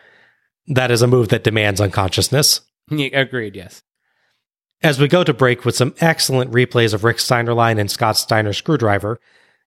That 0.67 0.91
is 0.91 1.03
a 1.03 1.07
move 1.07 1.29
that 1.29 1.45
demands 1.45 1.81
unconsciousness. 1.81 2.63
Yeah, 2.91 3.21
Agreed. 3.21 3.55
Yes. 3.55 3.83
As 4.83 5.01
we 5.01 5.07
go 5.07 5.23
to 5.23 5.35
break 5.35 5.65
with 5.65 5.77
some 5.77 5.95
excellent 6.01 6.51
replays 6.51 6.95
of 6.95 7.05
Rick 7.05 7.19
Steinerline 7.19 7.81
and 7.81 7.91
Scott 7.91 8.17
Steiner 8.17 8.53
screwdriver, 8.53 9.21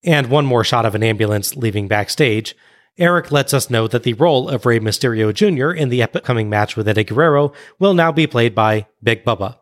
and 0.03 0.27
one 0.27 0.45
more 0.45 0.63
shot 0.63 0.85
of 0.85 0.95
an 0.95 1.03
ambulance 1.03 1.55
leaving 1.55 1.87
backstage, 1.87 2.55
Eric 2.99 3.31
lets 3.31 3.53
us 3.53 3.69
know 3.69 3.87
that 3.87 4.03
the 4.03 4.13
role 4.13 4.49
of 4.49 4.65
Rey 4.65 4.79
Mysterio 4.79 5.33
Jr. 5.33 5.71
in 5.71 5.89
the 5.89 6.03
upcoming 6.03 6.49
match 6.49 6.75
with 6.75 6.87
Eddie 6.87 7.05
Guerrero 7.05 7.53
will 7.79 7.93
now 7.93 8.11
be 8.11 8.27
played 8.27 8.53
by 8.53 8.87
Big 9.01 9.23
Bubba. 9.23 9.57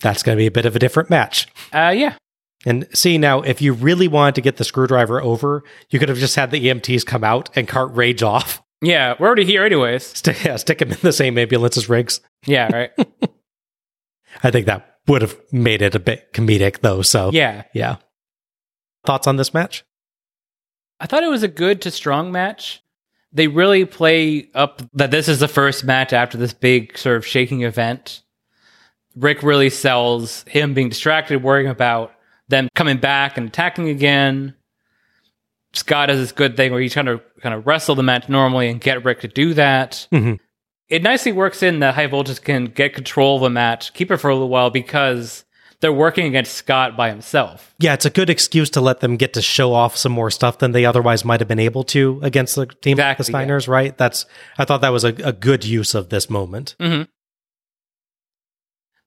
That's 0.00 0.22
going 0.22 0.36
to 0.36 0.40
be 0.40 0.46
a 0.46 0.52
bit 0.52 0.66
of 0.66 0.76
a 0.76 0.78
different 0.78 1.10
match. 1.10 1.46
Uh, 1.72 1.92
yeah. 1.94 2.16
And 2.64 2.86
see 2.94 3.18
now, 3.18 3.42
if 3.42 3.60
you 3.60 3.72
really 3.72 4.08
wanted 4.08 4.36
to 4.36 4.40
get 4.40 4.56
the 4.56 4.64
screwdriver 4.64 5.20
over, 5.20 5.64
you 5.90 5.98
could 5.98 6.08
have 6.08 6.18
just 6.18 6.36
had 6.36 6.50
the 6.50 6.64
EMTs 6.68 7.04
come 7.04 7.24
out 7.24 7.50
and 7.56 7.66
cart 7.66 7.94
Rage 7.94 8.22
off. 8.22 8.62
Yeah. 8.80 9.14
We're 9.18 9.26
already 9.26 9.44
here, 9.44 9.64
anyways. 9.64 10.04
Stick, 10.04 10.44
yeah, 10.44 10.56
stick 10.56 10.80
him 10.80 10.92
in 10.92 10.98
the 11.02 11.12
same 11.12 11.38
ambulance 11.38 11.76
as 11.76 11.88
Riggs. 11.88 12.20
Yeah. 12.46 12.72
Right. 12.72 12.90
I 14.42 14.50
think 14.50 14.66
that 14.66 14.98
would 15.06 15.22
have 15.22 15.36
made 15.52 15.82
it 15.82 15.94
a 15.94 16.00
bit 16.00 16.32
comedic, 16.32 16.80
though. 16.80 17.02
So 17.02 17.30
yeah. 17.32 17.64
yeah. 17.74 17.96
Thoughts 19.04 19.26
on 19.26 19.36
this 19.36 19.52
match? 19.52 19.84
I 21.02 21.06
thought 21.06 21.24
it 21.24 21.28
was 21.28 21.42
a 21.42 21.48
good 21.48 21.82
to 21.82 21.90
strong 21.90 22.30
match. 22.30 22.80
They 23.32 23.48
really 23.48 23.84
play 23.84 24.48
up 24.54 24.82
that 24.94 25.10
this 25.10 25.28
is 25.28 25.40
the 25.40 25.48
first 25.48 25.82
match 25.84 26.12
after 26.12 26.38
this 26.38 26.54
big 26.54 26.96
sort 26.96 27.16
of 27.16 27.26
shaking 27.26 27.62
event. 27.62 28.22
Rick 29.16 29.42
really 29.42 29.68
sells 29.68 30.44
him 30.44 30.74
being 30.74 30.90
distracted, 30.90 31.42
worrying 31.42 31.68
about 31.68 32.14
them 32.48 32.68
coming 32.76 32.98
back 32.98 33.36
and 33.36 33.48
attacking 33.48 33.88
again. 33.88 34.54
Scott 35.72 36.08
has 36.08 36.18
this 36.18 36.30
good 36.30 36.56
thing 36.56 36.70
where 36.70 36.80
he's 36.80 36.92
trying 36.92 37.06
to 37.06 37.20
kind 37.40 37.54
of 37.54 37.66
wrestle 37.66 37.96
the 37.96 38.02
match 38.04 38.28
normally 38.28 38.68
and 38.68 38.80
get 38.80 39.04
Rick 39.04 39.22
to 39.22 39.28
do 39.28 39.54
that. 39.54 40.06
Mhm. 40.12 40.38
It 40.88 41.02
nicely 41.02 41.32
works 41.32 41.64
in 41.64 41.80
that 41.80 41.94
High 41.96 42.06
Voltage 42.06 42.42
can 42.42 42.66
get 42.66 42.94
control 42.94 43.36
of 43.36 43.42
the 43.42 43.50
match, 43.50 43.92
keep 43.92 44.12
it 44.12 44.18
for 44.18 44.30
a 44.30 44.34
little 44.34 44.50
while 44.50 44.70
because 44.70 45.44
they're 45.82 45.92
working 45.92 46.26
against 46.26 46.54
Scott 46.54 46.96
by 46.96 47.10
himself. 47.10 47.74
Yeah, 47.80 47.92
it's 47.92 48.06
a 48.06 48.10
good 48.10 48.30
excuse 48.30 48.70
to 48.70 48.80
let 48.80 49.00
them 49.00 49.16
get 49.16 49.34
to 49.34 49.42
show 49.42 49.74
off 49.74 49.96
some 49.96 50.12
more 50.12 50.30
stuff 50.30 50.58
than 50.58 50.70
they 50.70 50.84
otherwise 50.84 51.24
might 51.24 51.40
have 51.40 51.48
been 51.48 51.58
able 51.58 51.82
to 51.84 52.20
against 52.22 52.54
the 52.54 52.66
team 52.66 52.96
like 52.96 53.18
the 53.18 53.22
Exactly, 53.22 53.32
yeah. 53.32 53.46
Steiners, 53.46 53.68
right? 53.68 53.98
That's 53.98 54.24
I 54.56 54.64
thought 54.64 54.80
that 54.80 54.92
was 54.92 55.02
a, 55.02 55.08
a 55.08 55.32
good 55.32 55.64
use 55.64 55.94
of 55.94 56.08
this 56.08 56.30
moment. 56.30 56.76
Mm-hmm. 56.78 57.02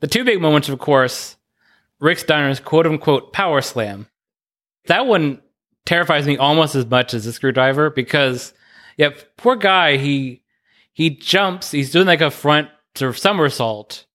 The 0.02 0.08
two 0.08 0.26
big 0.26 0.42
moments, 0.42 0.68
of 0.68 0.78
course, 0.78 1.38
Rick 2.02 2.20
Steiner's 2.20 2.60
quote 2.60 2.86
unquote 2.86 3.32
power 3.32 3.62
slam. 3.62 4.08
That 4.88 5.08
one 5.08 5.42
terrifies 5.86 6.28
me 6.28 6.36
almost 6.36 6.76
as 6.76 6.86
much 6.86 7.14
as 7.14 7.24
the 7.24 7.32
screwdriver 7.32 7.90
because, 7.90 8.54
yeah, 8.98 9.12
poor 9.38 9.56
guy, 9.56 9.96
he 9.96 10.44
he 10.92 11.10
jumps, 11.10 11.72
he's 11.72 11.92
doing 11.92 12.06
like 12.06 12.22
a 12.22 12.30
front 12.30 12.68
sort 12.96 13.10
of 13.10 13.18
somersault. 13.18 14.06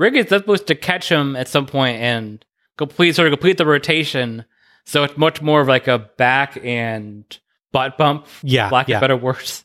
Rick 0.00 0.14
is 0.14 0.28
supposed 0.28 0.66
to 0.68 0.74
catch 0.74 1.10
him 1.10 1.36
at 1.36 1.46
some 1.46 1.66
point 1.66 2.00
and 2.00 2.42
complete 2.78 3.14
sort 3.14 3.28
of 3.28 3.32
complete 3.38 3.58
the 3.58 3.66
rotation. 3.66 4.46
So 4.86 5.04
it's 5.04 5.16
much 5.18 5.42
more 5.42 5.60
of 5.60 5.68
like 5.68 5.88
a 5.88 5.98
back 5.98 6.58
and 6.64 7.24
butt 7.70 7.98
bump, 7.98 8.26
Yeah, 8.42 8.70
lack 8.70 8.88
yeah. 8.88 8.96
of 8.96 9.00
better 9.02 9.16
words. 9.16 9.64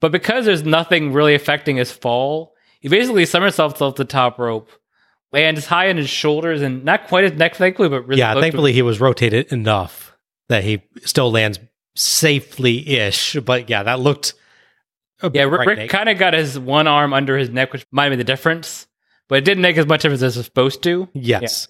But 0.00 0.10
because 0.10 0.44
there's 0.44 0.64
nothing 0.64 1.12
really 1.12 1.34
affecting 1.36 1.76
his 1.76 1.92
fall, 1.92 2.54
he 2.80 2.88
basically 2.88 3.24
somersaults 3.24 3.80
off 3.80 3.94
the 3.94 4.04
top 4.04 4.38
rope, 4.38 4.68
lands 5.32 5.66
high 5.66 5.88
on 5.90 5.96
his 5.96 6.10
shoulders 6.10 6.60
and 6.60 6.84
not 6.84 7.06
quite 7.06 7.24
his 7.24 7.32
neck, 7.34 7.54
thankfully, 7.54 7.88
but 7.88 8.06
really 8.06 8.18
yeah, 8.18 8.34
thankfully 8.34 8.72
he 8.72 8.82
was 8.82 9.00
rotated 9.00 9.52
enough 9.52 10.16
that 10.48 10.64
he 10.64 10.82
still 11.04 11.30
lands 11.30 11.60
safely 11.94 12.86
ish. 12.98 13.36
But 13.36 13.70
yeah, 13.70 13.84
that 13.84 14.00
looked. 14.00 14.34
a 15.22 15.30
Yeah, 15.32 15.44
Rick. 15.44 15.66
Rick 15.66 15.88
kind 15.90 16.08
of 16.08 16.18
got 16.18 16.34
his 16.34 16.58
one 16.58 16.86
arm 16.88 17.12
under 17.12 17.38
his 17.38 17.48
neck, 17.48 17.72
which 17.72 17.86
might 17.92 18.10
be 18.10 18.16
the 18.16 18.24
difference, 18.24 18.86
but 19.28 19.38
it 19.38 19.44
didn't 19.44 19.62
make 19.62 19.76
as 19.76 19.86
much 19.86 20.02
difference 20.02 20.22
as 20.22 20.36
it 20.36 20.40
was 20.40 20.46
supposed 20.46 20.82
to. 20.84 21.08
Yes. 21.12 21.68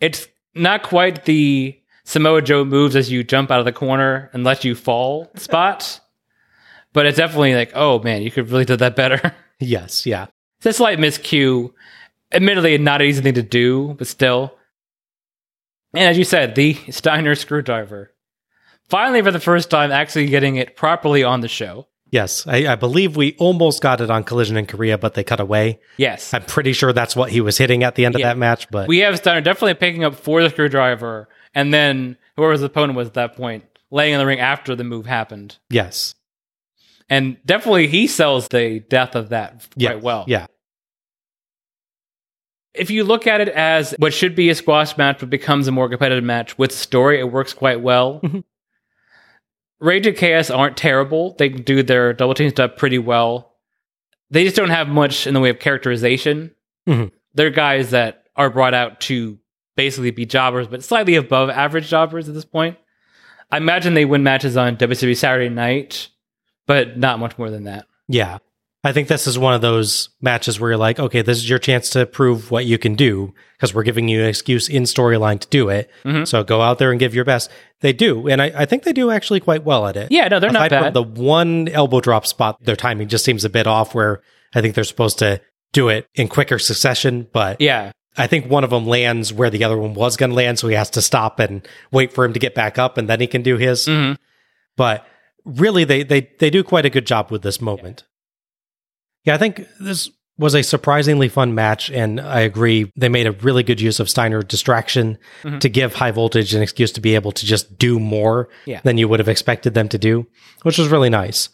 It's 0.00 0.28
not 0.54 0.82
quite 0.82 1.24
the 1.24 1.78
Samoa 2.04 2.42
Joe 2.42 2.64
moves 2.64 2.96
as 2.96 3.10
you 3.10 3.22
jump 3.24 3.50
out 3.50 3.58
of 3.58 3.64
the 3.64 3.72
corner 3.72 4.30
and 4.32 4.44
let 4.44 4.64
you 4.64 4.74
fall 4.74 5.30
spot, 5.36 6.00
but 6.92 7.06
it's 7.06 7.18
definitely 7.18 7.54
like, 7.54 7.72
oh 7.74 8.00
man, 8.00 8.22
you 8.22 8.30
could 8.30 8.50
really 8.50 8.64
do 8.64 8.76
that 8.76 8.96
better. 8.96 9.34
Yes. 9.60 10.06
Yeah. 10.06 10.26
It's 10.58 10.66
a 10.66 10.72
slight 10.72 11.00
miscue. 11.00 11.72
Admittedly, 12.30 12.78
not 12.78 13.00
an 13.00 13.08
easy 13.08 13.22
thing 13.22 13.34
to 13.34 13.42
do, 13.42 13.96
but 13.98 14.06
still. 14.06 14.54
And 15.92 16.04
as 16.04 16.16
you 16.16 16.22
said, 16.22 16.54
the 16.54 16.74
Steiner 16.90 17.34
screwdriver. 17.34 18.14
Finally, 18.88 19.22
for 19.22 19.32
the 19.32 19.40
first 19.40 19.68
time, 19.68 19.90
actually 19.90 20.26
getting 20.26 20.54
it 20.54 20.76
properly 20.76 21.24
on 21.24 21.40
the 21.40 21.48
show. 21.48 21.87
Yes. 22.10 22.46
I, 22.46 22.66
I 22.72 22.74
believe 22.76 23.16
we 23.16 23.34
almost 23.38 23.82
got 23.82 24.00
it 24.00 24.10
on 24.10 24.24
Collision 24.24 24.56
in 24.56 24.66
Korea, 24.66 24.96
but 24.98 25.14
they 25.14 25.24
cut 25.24 25.40
away. 25.40 25.80
Yes. 25.96 26.32
I'm 26.32 26.42
pretty 26.44 26.72
sure 26.72 26.92
that's 26.92 27.14
what 27.14 27.30
he 27.30 27.40
was 27.40 27.58
hitting 27.58 27.82
at 27.84 27.94
the 27.96 28.04
end 28.06 28.14
of 28.14 28.22
that 28.22 28.38
match. 28.38 28.70
But 28.70 28.88
We 28.88 28.98
have 28.98 29.16
Steiner 29.18 29.40
definitely 29.40 29.74
picking 29.74 30.04
up 30.04 30.14
for 30.14 30.42
the 30.42 30.48
screwdriver, 30.50 31.28
and 31.54 31.72
then 31.74 32.16
whoever 32.36 32.52
his 32.52 32.62
opponent 32.62 32.96
was 32.96 33.08
at 33.08 33.14
that 33.14 33.36
point, 33.36 33.64
laying 33.90 34.14
in 34.14 34.18
the 34.20 34.26
ring 34.26 34.40
after 34.40 34.74
the 34.76 34.84
move 34.84 35.06
happened. 35.06 35.58
yes. 35.70 36.14
And 37.10 37.38
definitely 37.46 37.86
he 37.88 38.06
sells 38.06 38.48
the 38.48 38.80
death 38.80 39.14
of 39.14 39.30
that 39.30 39.60
quite 39.60 39.66
Yeah. 39.76 39.94
well. 39.94 40.24
Yeah. 40.28 40.46
if 42.74 42.90
you 42.90 43.02
look 43.02 43.26
at 43.26 43.40
it 43.40 43.48
as 43.48 43.94
what 43.98 44.12
should 44.12 44.34
be 44.34 44.50
a 44.50 44.54
squash 44.54 44.96
match 44.96 45.18
but 45.20 45.30
becomes 45.30 45.66
a 45.68 45.72
more 45.72 45.88
competitive 45.88 46.22
match 46.22 46.56
with 46.58 46.70
story, 46.72 47.18
it 47.18 47.24
works 47.32 47.52
quite 47.54 47.80
well. 47.80 48.20
Mm-hmm. 48.22 48.40
Rage 49.80 50.06
and 50.06 50.16
Kaos 50.16 50.50
aren't 50.50 50.76
terrible. 50.76 51.34
They 51.38 51.48
do 51.48 51.82
their 51.82 52.12
double 52.12 52.34
team 52.34 52.50
stuff 52.50 52.76
pretty 52.76 52.98
well. 52.98 53.54
They 54.30 54.44
just 54.44 54.56
don't 54.56 54.70
have 54.70 54.88
much 54.88 55.26
in 55.26 55.34
the 55.34 55.40
way 55.40 55.50
of 55.50 55.58
characterization. 55.58 56.50
Mhm. 56.86 57.12
They're 57.34 57.50
guys 57.50 57.90
that 57.90 58.24
are 58.36 58.50
brought 58.50 58.74
out 58.74 59.00
to 59.02 59.38
basically 59.76 60.10
be 60.10 60.26
jobbers, 60.26 60.66
but 60.66 60.82
slightly 60.82 61.14
above 61.14 61.50
average 61.50 61.88
jobbers 61.88 62.28
at 62.28 62.34
this 62.34 62.44
point. 62.44 62.76
I 63.50 63.56
imagine 63.56 63.94
they 63.94 64.04
win 64.04 64.22
matches 64.22 64.56
on 64.56 64.76
WWE 64.76 65.14
Saturday 65.14 65.48
night, 65.48 66.08
but 66.66 66.98
not 66.98 67.18
much 67.18 67.38
more 67.38 67.48
than 67.50 67.64
that. 67.64 67.86
Yeah. 68.08 68.38
I 68.84 68.92
think 68.92 69.08
this 69.08 69.26
is 69.26 69.36
one 69.38 69.54
of 69.54 69.60
those 69.60 70.08
matches 70.20 70.60
where 70.60 70.70
you're 70.70 70.78
like, 70.78 71.00
okay, 71.00 71.20
this 71.22 71.38
is 71.38 71.50
your 71.50 71.58
chance 71.58 71.90
to 71.90 72.06
prove 72.06 72.52
what 72.52 72.64
you 72.64 72.78
can 72.78 72.94
do 72.94 73.34
because 73.56 73.74
we're 73.74 73.82
giving 73.82 74.08
you 74.08 74.20
an 74.22 74.28
excuse 74.28 74.68
in 74.68 74.84
storyline 74.84 75.40
to 75.40 75.48
do 75.48 75.68
it. 75.68 75.90
Mhm. 76.04 76.26
So 76.28 76.44
go 76.44 76.60
out 76.62 76.78
there 76.78 76.92
and 76.92 77.00
give 77.00 77.12
your 77.12 77.24
best. 77.24 77.50
They 77.80 77.92
do. 77.92 78.28
And 78.28 78.40
I, 78.40 78.52
I 78.54 78.66
think 78.66 78.84
they 78.84 78.92
do 78.92 79.10
actually 79.10 79.40
quite 79.40 79.64
well 79.64 79.86
at 79.88 79.96
it. 79.96 80.12
Yeah, 80.12 80.28
no, 80.28 80.38
they're 80.38 80.52
not 80.52 80.68
Aside 80.68 80.76
from 80.78 80.84
bad. 80.84 80.94
the 80.94 81.02
one 81.02 81.66
elbow 81.68 82.00
drop 82.00 82.24
spot, 82.24 82.62
their 82.62 82.76
timing 82.76 83.08
just 83.08 83.24
seems 83.24 83.44
a 83.44 83.50
bit 83.50 83.66
off 83.66 83.96
where 83.96 84.22
I 84.54 84.60
think 84.60 84.76
they're 84.76 84.84
supposed 84.84 85.18
to 85.18 85.40
do 85.72 85.88
it 85.88 86.06
in 86.14 86.28
quicker 86.28 86.60
succession. 86.60 87.26
But 87.32 87.60
yeah, 87.60 87.90
I 88.16 88.28
think 88.28 88.48
one 88.48 88.62
of 88.62 88.70
them 88.70 88.86
lands 88.86 89.32
where 89.32 89.50
the 89.50 89.64
other 89.64 89.76
one 89.76 89.94
was 89.94 90.16
going 90.16 90.30
to 90.30 90.36
land. 90.36 90.60
So 90.60 90.68
he 90.68 90.76
has 90.76 90.90
to 90.90 91.02
stop 91.02 91.40
and 91.40 91.66
wait 91.90 92.12
for 92.12 92.24
him 92.24 92.32
to 92.32 92.38
get 92.38 92.54
back 92.54 92.78
up 92.78 92.96
and 92.96 93.08
then 93.08 93.18
he 93.20 93.26
can 93.26 93.42
do 93.42 93.56
his. 93.56 93.86
Mhm. 93.86 94.18
But 94.76 95.04
really, 95.44 95.82
they, 95.82 96.04
they, 96.04 96.30
they 96.38 96.48
do 96.50 96.62
quite 96.62 96.86
a 96.86 96.90
good 96.90 97.06
job 97.06 97.32
with 97.32 97.42
this 97.42 97.60
moment. 97.60 98.04
Yeah, 99.28 99.34
I 99.34 99.38
think 99.38 99.66
this 99.78 100.10
was 100.38 100.54
a 100.54 100.62
surprisingly 100.62 101.28
fun 101.28 101.54
match. 101.54 101.90
And 101.90 102.18
I 102.20 102.40
agree. 102.40 102.90
They 102.96 103.08
made 103.08 103.26
a 103.26 103.32
really 103.32 103.62
good 103.62 103.80
use 103.80 104.00
of 104.00 104.08
Steiner 104.08 104.42
distraction 104.42 105.18
Mhm. 105.42 105.60
to 105.60 105.68
give 105.68 105.94
high 105.94 106.12
voltage 106.12 106.54
an 106.54 106.62
excuse 106.62 106.92
to 106.92 107.00
be 107.00 107.14
able 107.14 107.32
to 107.32 107.44
just 107.44 107.76
do 107.76 107.98
more 107.98 108.48
Yeah. 108.64 108.80
than 108.84 108.96
you 108.98 109.06
would 109.08 109.18
have 109.20 109.28
expected 109.28 109.74
them 109.74 109.88
to 109.90 109.98
do, 109.98 110.26
which 110.62 110.78
was 110.78 110.88
really 110.88 111.10
nice. 111.10 111.48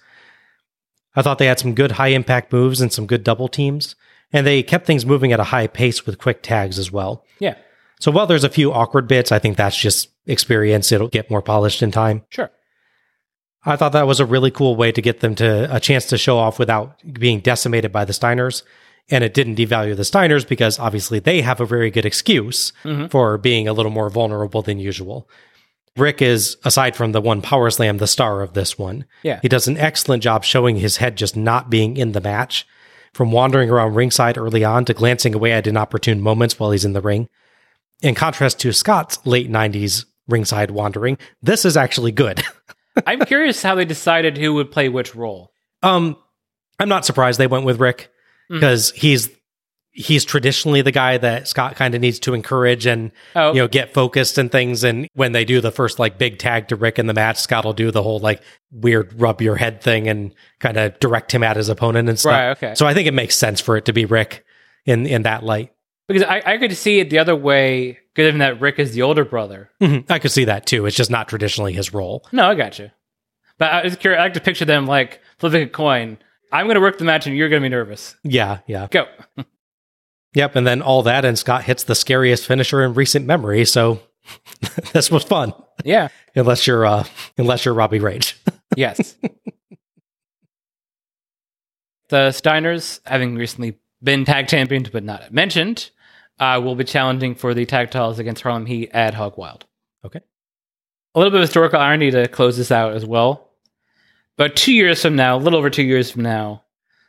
I 1.17 1.23
thought 1.23 1.39
they 1.39 1.47
had 1.47 1.59
some 1.59 1.75
good 1.75 1.93
high 1.93 2.09
impact 2.09 2.53
moves 2.53 2.81
and 2.81 2.93
some 2.93 3.07
good 3.07 3.25
double 3.25 3.49
teams. 3.49 3.97
And 4.33 4.47
they 4.47 4.63
kept 4.63 4.87
things 4.87 5.07
moving 5.07 5.33
at 5.33 5.41
a 5.41 5.45
high 5.45 5.67
pace 5.67 6.07
with 6.07 6.19
quick 6.19 6.43
tags 6.43 6.79
as 6.79 6.93
well. 6.93 7.25
yeah, 7.41 7.55
So 8.01 8.11
while 8.13 8.27
there's 8.27 8.45
a 8.45 8.49
few 8.51 8.73
awkward 8.73 9.09
bits, 9.09 9.33
I 9.33 9.39
think 9.39 9.57
that's 9.57 9.77
just 9.77 10.09
experience. 10.27 10.93
It'll 10.93 11.09
get 11.09 11.31
more 11.31 11.43
polished 11.43 11.83
in 11.83 11.91
time. 11.91 12.23
sure. 12.31 12.51
I 13.67 13.77
thought 13.77 13.93
that 13.93 14.07
was 14.07 14.21
a 14.21 14.27
really 14.27 14.51
cool 14.51 14.77
way 14.77 14.93
to 14.93 15.01
get 15.03 15.21
them 15.21 15.35
to 15.37 15.75
a 15.75 15.81
chance 15.81 16.07
to 16.07 16.19
show 16.19 16.37
off 16.39 16.59
without 16.59 16.97
being 17.15 17.41
decimated 17.41 17.93
by 17.93 18.05
the 18.05 18.13
Steiners. 18.13 18.63
And 19.11 19.23
it 19.25 19.35
didn't 19.35 19.57
devalue 19.57 19.97
the 19.97 20.03
Steiners 20.03 20.47
because 20.49 20.79
obviously 20.79 21.19
they 21.19 21.41
have 21.43 21.61
a 21.61 21.67
very 21.67 21.91
good 21.91 22.07
excuse 22.07 22.73
Mhm. 22.85 23.11
for 23.11 23.37
being 23.39 23.69
a 23.69 23.73
little 23.73 23.93
more 23.93 24.09
vulnerable 24.11 24.63
than 24.63 24.79
usual. 24.79 25.29
Rick 25.97 26.21
is, 26.23 26.57
aside 26.65 26.97
from 26.97 27.13
the 27.13 27.21
one 27.21 27.41
power 27.41 27.71
slam, 27.71 27.99
the 27.99 28.07
star 28.07 28.41
of 28.41 28.55
this 28.55 28.79
one. 28.79 29.05
Yeah. 29.23 29.39
He 29.43 29.49
does 29.49 29.69
an 29.69 29.77
excellent 29.79 30.23
job 30.23 30.43
showing 30.45 30.77
his 30.77 30.97
head 30.97 31.17
just 31.17 31.37
not 31.37 31.71
being 31.71 31.97
in 31.97 32.13
the 32.13 32.21
match, 32.21 32.67
from 33.13 33.31
wandering 33.31 33.71
around 33.71 33.95
ringside 33.95 34.37
early 34.37 34.65
on 34.65 34.85
to 34.87 34.95
glancing 34.95 35.35
away 35.35 35.53
at 35.53 35.67
inopportune 35.69 36.21
moments 36.21 36.59
while 36.59 36.73
he's 36.73 36.85
in 36.85 36.95
the 36.95 37.01
ring. 37.01 37.29
In 38.03 38.15
contrast 38.17 38.59
to 38.61 38.73
Scott's 38.73 39.19
late 39.25 39.49
90s 39.49 40.05
ringside 40.27 40.73
wandering, 40.73 41.17
this 41.43 41.65
is 41.65 41.77
actually 41.77 42.11
good. 42.11 42.43
I'm 43.07 43.21
curious 43.21 43.63
how 43.63 43.75
they 43.75 43.85
decided 43.85 44.39
who 44.39 44.55
would 44.55 44.71
play 44.71 44.89
which 44.89 45.15
role. 45.15 45.53
Um, 45.83 46.17
I'm 46.79 46.89
not 46.89 47.05
surprised 47.05 47.39
they 47.39 47.47
went 47.47 47.65
with 47.65 47.81
Rick 47.81 48.11
because 48.49 48.91
he's 48.93 49.31
he's 49.97 50.25
traditionally 50.25 50.83
the 50.83 50.91
guy 50.91 51.17
that 51.19 51.47
Scott 51.47 51.77
kind 51.77 51.95
of 51.95 52.01
needs 52.01 52.19
to 52.21 52.35
encourage 52.35 52.85
and 52.85 53.13
Oh. 53.37 53.53
you 53.53 53.61
know 53.61 53.69
get 53.69 53.95
focused 53.95 54.39
and 54.39 54.51
things. 54.51 54.83
And 54.85 55.09
when 55.15 55.33
they 55.33 55.45
do 55.45 55.61
the 55.61 55.71
first 55.71 55.99
like 56.01 56.19
big 56.19 56.39
tag 56.39 56.69
to 56.69 56.77
Rick 56.77 56.99
in 56.99 57.07
the 57.07 57.15
match, 57.15 57.39
Scott 57.39 57.65
will 57.65 57.73
do 57.75 57.91
the 57.93 58.03
whole 58.03 58.19
like 58.19 58.43
weird 58.73 59.19
rub 59.21 59.41
your 59.41 59.57
head 59.57 59.81
thing 59.83 60.09
and 60.09 60.35
kind 60.59 60.77
of 60.77 60.99
direct 60.99 61.33
him 61.33 61.43
at 61.45 61.57
his 61.57 61.69
opponent 61.69 62.09
and 62.09 62.19
stuff. 62.19 62.33
Right, 62.33 62.49
okay. 62.51 62.75
So 62.75 62.87
I 62.87 62.95
think 62.95 63.07
it 63.07 63.15
makes 63.15 63.37
sense 63.37 63.61
for 63.61 63.77
it 63.77 63.85
to 63.85 63.93
be 63.93 64.05
Rick 64.05 64.45
in 64.85 65.07
in 65.07 65.23
that 65.23 65.45
light. 65.45 65.73
Because 66.09 66.23
I, 66.23 66.43
I 66.45 66.59
could 66.59 66.77
see 66.77 67.01
it 67.01 67.09
the 67.11 67.19
other 67.19 67.35
way, 67.35 67.99
given 68.15 68.39
that 68.39 68.61
Rick 68.61 68.79
is 68.79 68.93
the 68.93 69.03
older 69.03 69.25
brother. 69.25 69.71
Mhm. 69.81 70.11
I 70.11 70.19
could 70.19 70.31
see 70.33 70.45
that 70.45 70.67
too. 70.67 70.85
It's 70.87 70.97
just 70.97 71.11
not 71.11 71.29
traditionally 71.29 71.73
his 71.73 71.95
role. 71.95 72.27
No, 72.33 72.47
I 72.49 72.55
got 72.55 72.79
you. 72.79 72.91
But 73.59 73.73
I 73.73 73.85
was 73.85 73.97
curious. 73.97 74.21
I 74.21 74.25
like 74.25 74.35
to 74.35 74.41
picture 74.41 74.65
them 74.67 74.87
like 74.87 75.21
flipping 75.39 75.63
a 75.63 75.69
coin. 75.69 76.19
I'm 76.53 76.67
going 76.67 76.75
to 76.75 76.81
work 76.81 76.99
the 76.99 77.05
match, 77.05 77.27
and 77.27 77.37
you're 77.37 77.49
going 77.49 77.63
to 77.63 77.65
be 77.65 77.71
nervous. 77.71 78.17
Yeah, 78.23 78.59
yeah. 78.67 78.89
Go. 78.91 79.07
Yep, 80.37 80.57
and 80.57 80.67
then 80.67 80.83
all 80.83 81.05
that, 81.05 81.25
and 81.25 81.39
Scott 81.39 81.63
hits 81.63 81.85
the 81.85 81.95
scariest 81.95 82.45
finisher 82.49 82.83
in 82.83 82.95
recent 82.95 83.25
memory. 83.25 83.65
So 83.65 84.01
this 84.93 85.09
was 85.09 85.23
fun, 85.23 85.53
Yeah. 85.85 86.09
unless 86.35 86.67
you're 86.67 86.85
uh, 86.85 87.05
unless 87.39 87.65
you're 87.65 87.73
Robbie 87.73 88.01
Rage. 88.01 88.37
Yes. 88.77 89.15
the 92.09 92.31
Steiners, 92.31 92.99
having 93.07 93.37
recently 93.37 93.79
been 94.03 94.25
tag 94.25 94.49
champions 94.49 94.89
but 94.91 95.05
not 95.05 95.33
mentioned, 95.33 95.91
uh, 96.39 96.61
will 96.63 96.75
be 96.75 96.85
challenging 96.85 97.35
for 97.35 97.55
the 97.55 97.65
tag 97.67 97.91
titles 97.91 98.19
against 98.19 98.43
Harlem 98.43 98.67
Heat 98.67 98.91
at 98.93 99.15
Hog 99.15 99.37
Wild. 99.39 99.65
Okay. 100.05 100.21
A 101.15 101.19
little 101.19 101.31
bit 101.31 101.41
of 101.41 101.43
historical 101.49 101.79
irony 101.79 102.11
to 102.11 102.27
close 102.29 102.57
this 102.57 102.73
out 102.73 102.95
as 102.95 103.07
well. 103.07 103.51
But 104.37 104.57
two 104.57 104.73
years 104.75 105.01
from 105.03 105.15
now, 105.17 105.37
a 105.37 105.39
little 105.39 105.59
over 105.59 105.71
two 105.71 105.85
years 105.85 106.11
from 106.11 106.23
now, 106.23 106.65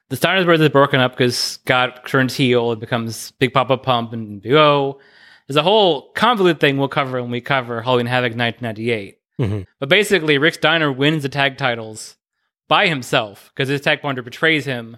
the 0.10 0.16
Steiners 0.16 0.46
brothers 0.46 0.68
are 0.68 0.70
broken 0.70 1.00
up 1.00 1.14
because 1.14 1.36
Scott 1.36 2.06
turns 2.08 2.36
heel 2.36 2.72
and 2.72 2.80
becomes 2.80 3.32
Big 3.32 3.54
Poppa 3.54 3.78
Pump 3.78 4.14
and 4.14 4.42
Big 4.42 4.54
O. 4.54 5.00
There's 5.48 5.58
a 5.58 5.64
whole 5.64 6.12
convoluted 6.12 6.60
thing 6.60 6.78
we'll 6.78 6.88
cover 6.88 7.20
when 7.22 7.32
we 7.32 7.42
cover 7.42 7.82
Halloween 7.82 8.06
Havoc 8.06 8.36
1998. 8.36 9.18
Mhm. 9.40 9.66
But 9.80 9.90
basically, 9.90 10.38
Rick 10.38 10.56
Steiner 10.56 10.92
wins 10.92 11.24
the 11.24 11.30
tag 11.30 11.58
titles 11.58 12.16
by 12.68 12.88
himself 12.88 13.52
because 13.54 13.70
his 13.70 13.82
tag 13.82 14.02
partner 14.02 14.22
betrays 14.22 14.66
him, 14.66 14.98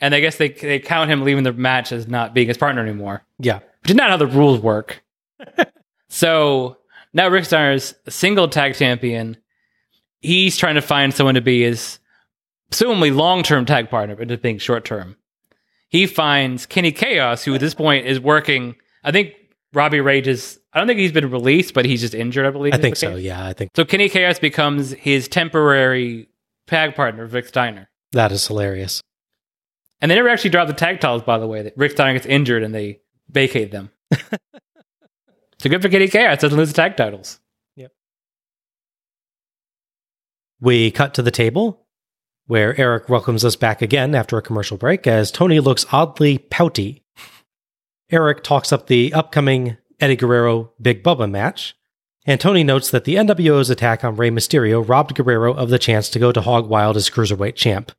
and 0.00 0.14
I 0.14 0.20
guess 0.20 0.36
they 0.36 0.48
they 0.48 0.78
count 0.78 1.10
him 1.10 1.22
leaving 1.22 1.44
the 1.44 1.52
match 1.52 1.92
as 1.92 2.06
not 2.08 2.34
being 2.34 2.48
his 2.48 2.56
partner 2.58 2.82
anymore, 2.82 3.22
Yeah, 3.38 3.60
which 3.82 3.90
is 3.90 3.94
not 3.96 4.10
how 4.10 4.16
the 4.16 4.26
rules 4.26 4.60
work. 4.60 5.02
so 6.08 6.76
now 7.12 7.28
Rick 7.28 7.44
Steiner's 7.46 7.94
a 8.06 8.10
single 8.10 8.48
tag 8.48 8.74
champion. 8.74 9.36
He's 10.20 10.56
trying 10.56 10.74
to 10.74 10.82
find 10.82 11.14
someone 11.14 11.34
to 11.36 11.40
be 11.40 11.62
his 11.62 11.98
presumably 12.70 13.10
long 13.10 13.42
term 13.42 13.64
tag 13.64 13.88
partner, 13.90 14.16
but 14.16 14.28
just 14.28 14.42
being 14.42 14.58
short 14.58 14.84
term. 14.84 15.16
He 15.88 16.06
finds 16.06 16.66
Kenny 16.66 16.92
Kaos, 16.92 17.44
who 17.44 17.54
at 17.54 17.60
this 17.60 17.74
point 17.74 18.06
is 18.06 18.20
working. 18.20 18.76
I 19.04 19.10
think 19.12 19.32
Robbie 19.72 20.00
Rage 20.00 20.28
is. 20.28 20.58
I 20.72 20.78
don't 20.78 20.86
think 20.86 21.00
he's 21.00 21.12
been 21.12 21.30
released, 21.30 21.72
but 21.72 21.86
he's 21.86 22.00
just 22.02 22.14
injured. 22.14 22.44
I 22.46 22.50
believe. 22.50 22.74
I 22.74 22.78
think 22.78 22.96
so. 22.96 23.14
case. 23.14 23.22
Yeah, 23.24 23.44
I 23.44 23.52
think 23.54 23.70
So 23.74 23.84
Kenny 23.84 24.08
Kaos 24.08 24.38
becomes 24.38 24.92
his 24.92 25.28
temporary 25.28 26.28
tag 26.66 26.94
partner, 26.94 27.24
Rick 27.26 27.46
Steiner. 27.48 27.88
that 28.12 28.32
is 28.32 28.46
hilarious. 28.46 29.00
And 30.00 30.10
they 30.10 30.14
never 30.14 30.28
actually 30.28 30.50
drop 30.50 30.68
the 30.68 30.74
tag 30.74 31.00
titles, 31.00 31.22
by 31.22 31.38
the 31.38 31.46
way. 31.46 31.62
That 31.62 31.76
Rick 31.76 31.92
Steiner 31.92 32.12
gets 32.14 32.26
injured 32.26 32.62
and 32.62 32.74
they 32.74 33.00
vacate 33.30 33.70
them. 33.70 33.90
so 34.12 35.68
good 35.68 35.82
for 35.82 35.88
Kenny 35.88 36.08
Kaos. 36.08 36.38
Doesn't 36.38 36.56
lose 36.56 36.68
the 36.68 36.74
tag 36.74 36.96
titles. 36.96 37.40
Yep. 37.76 37.92
We 40.60 40.90
cut 40.90 41.14
to 41.14 41.22
the 41.22 41.30
table 41.30 41.86
where 42.46 42.78
Eric 42.80 43.08
welcomes 43.08 43.44
us 43.44 43.56
back 43.56 43.82
again 43.82 44.14
after 44.14 44.38
a 44.38 44.42
commercial 44.42 44.76
break 44.76 45.06
as 45.06 45.30
Tony 45.30 45.60
looks 45.60 45.84
oddly 45.92 46.38
pouty. 46.38 47.04
Eric 48.10 48.42
talks 48.42 48.72
up 48.72 48.86
the 48.86 49.12
upcoming 49.12 49.76
Eddie 50.00 50.16
Guerrero 50.16 50.72
Big 50.80 51.04
Bubba 51.04 51.30
match, 51.30 51.76
and 52.24 52.40
Tony 52.40 52.64
notes 52.64 52.90
that 52.90 53.04
the 53.04 53.16
NWO's 53.16 53.68
attack 53.68 54.02
on 54.02 54.16
Rey 54.16 54.30
Mysterio 54.30 54.86
robbed 54.86 55.14
Guerrero 55.14 55.52
of 55.54 55.68
the 55.68 55.78
chance 55.78 56.08
to 56.10 56.18
go 56.18 56.32
to 56.32 56.40
Hog 56.40 56.68
Wild 56.68 56.96
as 56.96 57.10
cruiserweight 57.10 57.54
champ. 57.54 57.92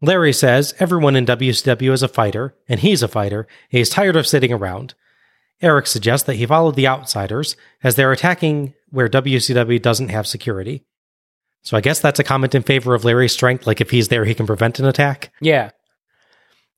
Larry 0.00 0.32
says 0.32 0.74
everyone 0.78 1.16
in 1.16 1.26
WCW 1.26 1.92
is 1.92 2.02
a 2.02 2.08
fighter, 2.08 2.54
and 2.68 2.80
he's 2.80 3.02
a 3.02 3.08
fighter, 3.08 3.40
and 3.70 3.78
he's 3.78 3.88
tired 3.88 4.16
of 4.16 4.26
sitting 4.26 4.52
around. 4.52 4.94
Eric 5.62 5.86
suggests 5.86 6.26
that 6.26 6.34
he 6.34 6.46
followed 6.46 6.74
the 6.74 6.88
outsiders 6.88 7.56
as 7.82 7.94
they're 7.94 8.12
attacking 8.12 8.74
where 8.90 9.08
WCW 9.08 9.80
doesn't 9.80 10.10
have 10.10 10.26
security. 10.26 10.84
So 11.62 11.76
I 11.76 11.80
guess 11.80 12.00
that's 12.00 12.20
a 12.20 12.24
comment 12.24 12.54
in 12.54 12.62
favor 12.62 12.94
of 12.94 13.04
Larry's 13.04 13.32
strength, 13.32 13.66
like 13.66 13.80
if 13.80 13.90
he's 13.90 14.08
there, 14.08 14.26
he 14.26 14.34
can 14.34 14.46
prevent 14.46 14.78
an 14.78 14.84
attack. 14.84 15.32
Yeah. 15.40 15.70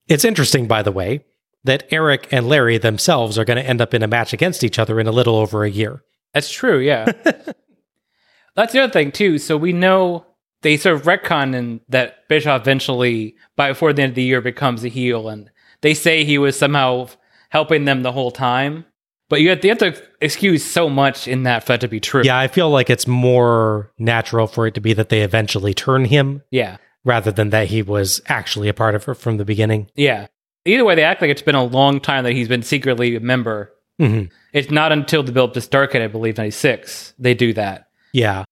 It's 0.07 0.25
interesting, 0.25 0.69
by 0.69 0.83
the 0.83 0.93
way, 0.93 1.25
that 1.65 1.89
Eric 1.91 2.29
and 2.31 2.49
Larry 2.49 2.79
themselves 2.79 3.39
are 3.39 3.45
going 3.45 3.57
to 3.57 3.69
end 3.69 3.81
up 3.81 3.93
in 3.93 4.05
a 4.05 4.09
match 4.09 4.33
against 4.33 4.63
each 4.63 4.79
other 4.79 5.01
in 5.01 5.09
a 5.09 5.13
little 5.13 5.35
over 5.35 5.65
a 5.65 5.71
year. 5.71 6.05
That's 6.33 6.51
true, 6.51 6.79
yeah. 6.79 7.11
That's 8.55 8.73
the 8.73 8.83
other 8.83 8.93
thing 8.93 9.11
too. 9.11 9.39
So 9.39 9.57
we 9.57 9.73
know 9.73 10.25
they 10.63 10.77
sort 10.77 10.97
of 10.97 11.03
retcon 11.03 11.81
that 11.89 12.29
Bischoff 12.29 12.63
eventually, 12.63 13.37
by 13.57 13.69
before 13.71 13.93
the 13.93 14.03
end 14.03 14.11
of 14.11 14.17
the 14.17 14.23
year, 14.23 14.41
becomes 14.41 14.85
a 14.85 14.89
heel, 14.89 15.29
and 15.29 15.51
they 15.83 15.95
say 15.95 16.25
he 16.25 16.39
was 16.39 16.59
somehow 16.59 17.09
helping 17.51 17.85
them 17.85 18.03
the 18.03 18.13
whole 18.13 18.31
time. 18.31 18.85
But 19.29 19.41
you 19.41 19.51
have, 19.51 19.65
you 19.65 19.71
have 19.71 19.79
to 19.79 20.01
excuse 20.21 20.65
so 20.65 20.89
much 20.89 21.27
in 21.27 21.43
that 21.45 21.65
for 21.65 21.73
that 21.73 21.81
to 21.81 21.89
be 21.89 21.99
true. 22.01 22.23
Yeah, 22.25 22.39
I 22.39 22.47
feel 22.49 22.71
like 22.71 22.89
it's 22.91 23.07
more 23.07 23.91
natural 23.99 24.47
for 24.47 24.67
it 24.69 24.75
to 24.75 24.81
be 24.81 24.93
that 24.93 25.09
they 25.09 25.23
eventually 25.23 25.75
turn 25.75 26.05
him 26.05 26.43
yeah, 26.51 26.77
rather 27.05 27.33
than 27.33 27.51
that 27.51 27.67
he 27.69 27.83
was 27.83 28.21
actually 28.27 28.69
a 28.69 28.75
part 28.75 28.95
of 28.95 29.07
it 29.09 29.15
from 29.15 29.37
the 29.37 29.45
beginning. 29.45 29.91
yeah. 29.95 30.27
Either 30.65 30.85
way, 30.85 30.97
they 30.97 31.05
act 31.05 31.21
like 31.21 31.31
it's 31.31 31.43
been 31.43 31.55
a 31.55 31.63
long 31.63 32.01
time 32.01 32.25
that 32.25 32.33
he's 32.33 32.49
been 32.49 32.63
secretly 32.65 33.15
a 33.15 33.21
member. 33.21 33.73
Mhm. 34.01 34.31
It's 34.53 34.69
not 34.69 34.91
until 34.91 35.23
the 35.23 35.31
build 35.31 35.51
up 35.51 35.55
to 35.55 35.61
Starcade, 35.61 36.03
I 36.03 36.09
believe, 36.09 36.37
ninety 36.39 36.51
six, 36.51 37.15
they 37.21 37.35
do 37.35 37.53
that. 37.53 37.87
Yeah. 38.13 38.43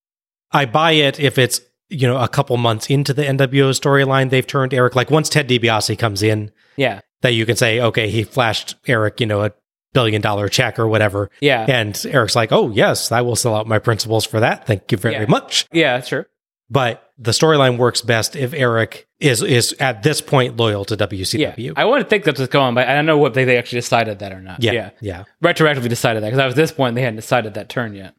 I 0.53 0.65
buy 0.67 0.93
it 0.93 1.19
if 1.19 1.39
it's, 1.39 1.61
you 1.95 2.07
know, 2.09 2.19
a 2.19 2.29
couple 2.29 2.57
months 2.57 2.91
into 2.91 3.13
the 3.15 3.23
NWO 3.23 3.71
storyline, 3.71 4.31
they've 4.31 4.47
turned 4.47 4.75
Eric. 4.75 4.95
Like 4.95 5.11
once 5.11 5.29
Ted 5.29 5.49
DiBiase 5.49 5.99
comes 5.99 6.23
in, 6.23 6.51
Yeah, 6.77 7.01
that 7.23 7.33
you 7.35 7.47
can 7.47 7.57
say, 7.57 7.81
okay, 7.81 8.11
he 8.11 8.25
flashed 8.25 8.75
Eric, 8.87 9.21
you 9.21 9.27
know, 9.27 9.43
a 9.45 9.53
billion 9.93 10.21
dollar 10.21 10.49
check 10.49 10.79
or 10.79 10.89
whatever. 10.89 11.31
yeah, 11.41 11.65
And 11.69 12.05
Eric's 12.11 12.35
like, 12.37 12.51
oh, 12.53 12.71
yes, 12.71 13.13
I 13.13 13.21
will 13.23 13.37
sell 13.37 13.55
out 13.55 13.67
my 13.69 13.79
principles 13.79 14.27
for 14.27 14.41
that. 14.41 14.67
Thank 14.67 14.91
you 14.93 14.99
very 14.99 15.15
Yeah. 15.15 15.27
much. 15.27 15.67
yeah. 15.73 16.01
Sure. 16.01 16.27
But 16.71 17.09
the 17.19 17.31
storyline 17.31 17.77
works 17.79 18.01
best 18.01 18.35
if 18.35 18.53
Eric 18.55 19.07
is 19.21 19.43
is 19.43 19.73
at 19.79 20.03
this 20.03 20.21
point 20.21 20.57
loyal 20.57 20.85
to 20.87 20.97
WCW. 20.97 21.57
Yeah, 21.59 21.73
I 21.77 21.85
want 21.85 22.03
to 22.03 22.09
think 22.09 22.25
that's 22.25 22.41
what's 22.41 22.51
going 22.51 22.65
on, 22.69 22.75
but 22.75 22.89
I 22.89 22.95
don't 22.95 23.07
know 23.07 23.19
what 23.19 23.35
they, 23.35 23.45
they 23.45 23.57
actually 23.59 23.79
decided 23.83 24.19
that 24.21 24.33
or 24.33 24.41
not. 24.41 24.63
yeah, 24.63 24.73
yeah. 24.73 24.91
yeah. 25.01 25.25
retroactively 25.43 25.89
decided 25.91 26.23
that 26.25 26.31
because 26.33 26.51
at 26.53 26.57
this 26.57 26.73
point 26.73 26.95
they 26.97 27.03
hadn't 27.03 27.17
decided 27.17 27.55
that 27.55 27.69
turn 27.69 27.95
yet. 27.95 28.15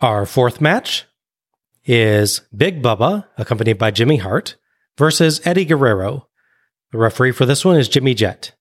Our 0.00 0.26
fourth 0.26 0.60
match 0.60 1.04
is 1.84 2.42
Big 2.54 2.82
Bubba, 2.82 3.26
accompanied 3.36 3.78
by 3.78 3.90
Jimmy 3.90 4.18
Hart, 4.18 4.56
versus 4.96 5.40
Eddie 5.44 5.64
Guerrero. 5.64 6.28
The 6.92 6.98
referee 6.98 7.32
for 7.32 7.46
this 7.46 7.64
one 7.64 7.78
is 7.78 7.88
Jimmy 7.88 8.14
Jett. 8.14 8.54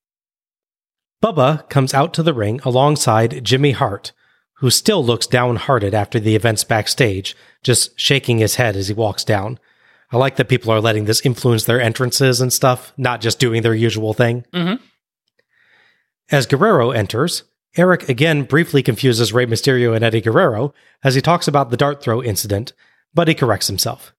Bubba 1.22 1.69
comes 1.69 1.93
out 1.93 2.14
to 2.15 2.23
the 2.23 2.34
ring 2.34 2.60
alongside 2.64 3.43
Jimmy 3.43 3.72
Hart, 3.72 4.11
who 4.56 4.69
still 4.69 5.03
looks 5.03 5.27
downhearted 5.27 5.93
after 5.93 6.19
the 6.19 6.35
events 6.35 6.64
backstage, 6.64 7.35
just 7.64 7.99
shaking 7.99 8.39
his 8.39 8.56
head 8.56 8.76
as 8.76 8.88
he 8.88 8.93
walks 8.93 9.23
down. 9.23 9.60
I 10.11 10.18
like 10.18 10.35
that 10.35 10.49
people 10.49 10.72
are 10.72 10.81
letting 10.81 11.06
this 11.06 11.26
influence 11.26 11.65
their 11.65 11.81
entrances 11.81 12.41
and 12.41 12.52
stuff, 12.52 12.93
not 12.98 13.22
just 13.22 13.39
doing 13.39 13.61
their 13.61 13.73
usual 13.73 14.14
thing. 14.14 14.45
Mhm. 14.53 14.80
As 16.31 16.45
Guerrero 16.45 16.91
enters, 16.91 17.43
Eric 17.77 18.10
again 18.10 18.43
briefly 18.43 18.84
confuses 18.84 19.31
Rey 19.34 19.45
Mysterio 19.45 19.95
and 19.95 20.03
Eddie 20.03 20.22
Guerrero 20.22 20.73
as 21.03 21.15
he 21.15 21.22
talks 21.22 21.48
about 21.48 21.69
the 21.69 21.77
dart 21.77 22.02
throw 22.02 22.22
incident, 22.22 22.73
but 23.13 23.27
he 23.27 23.33
corrects 23.33 23.67
himself. 23.67 24.13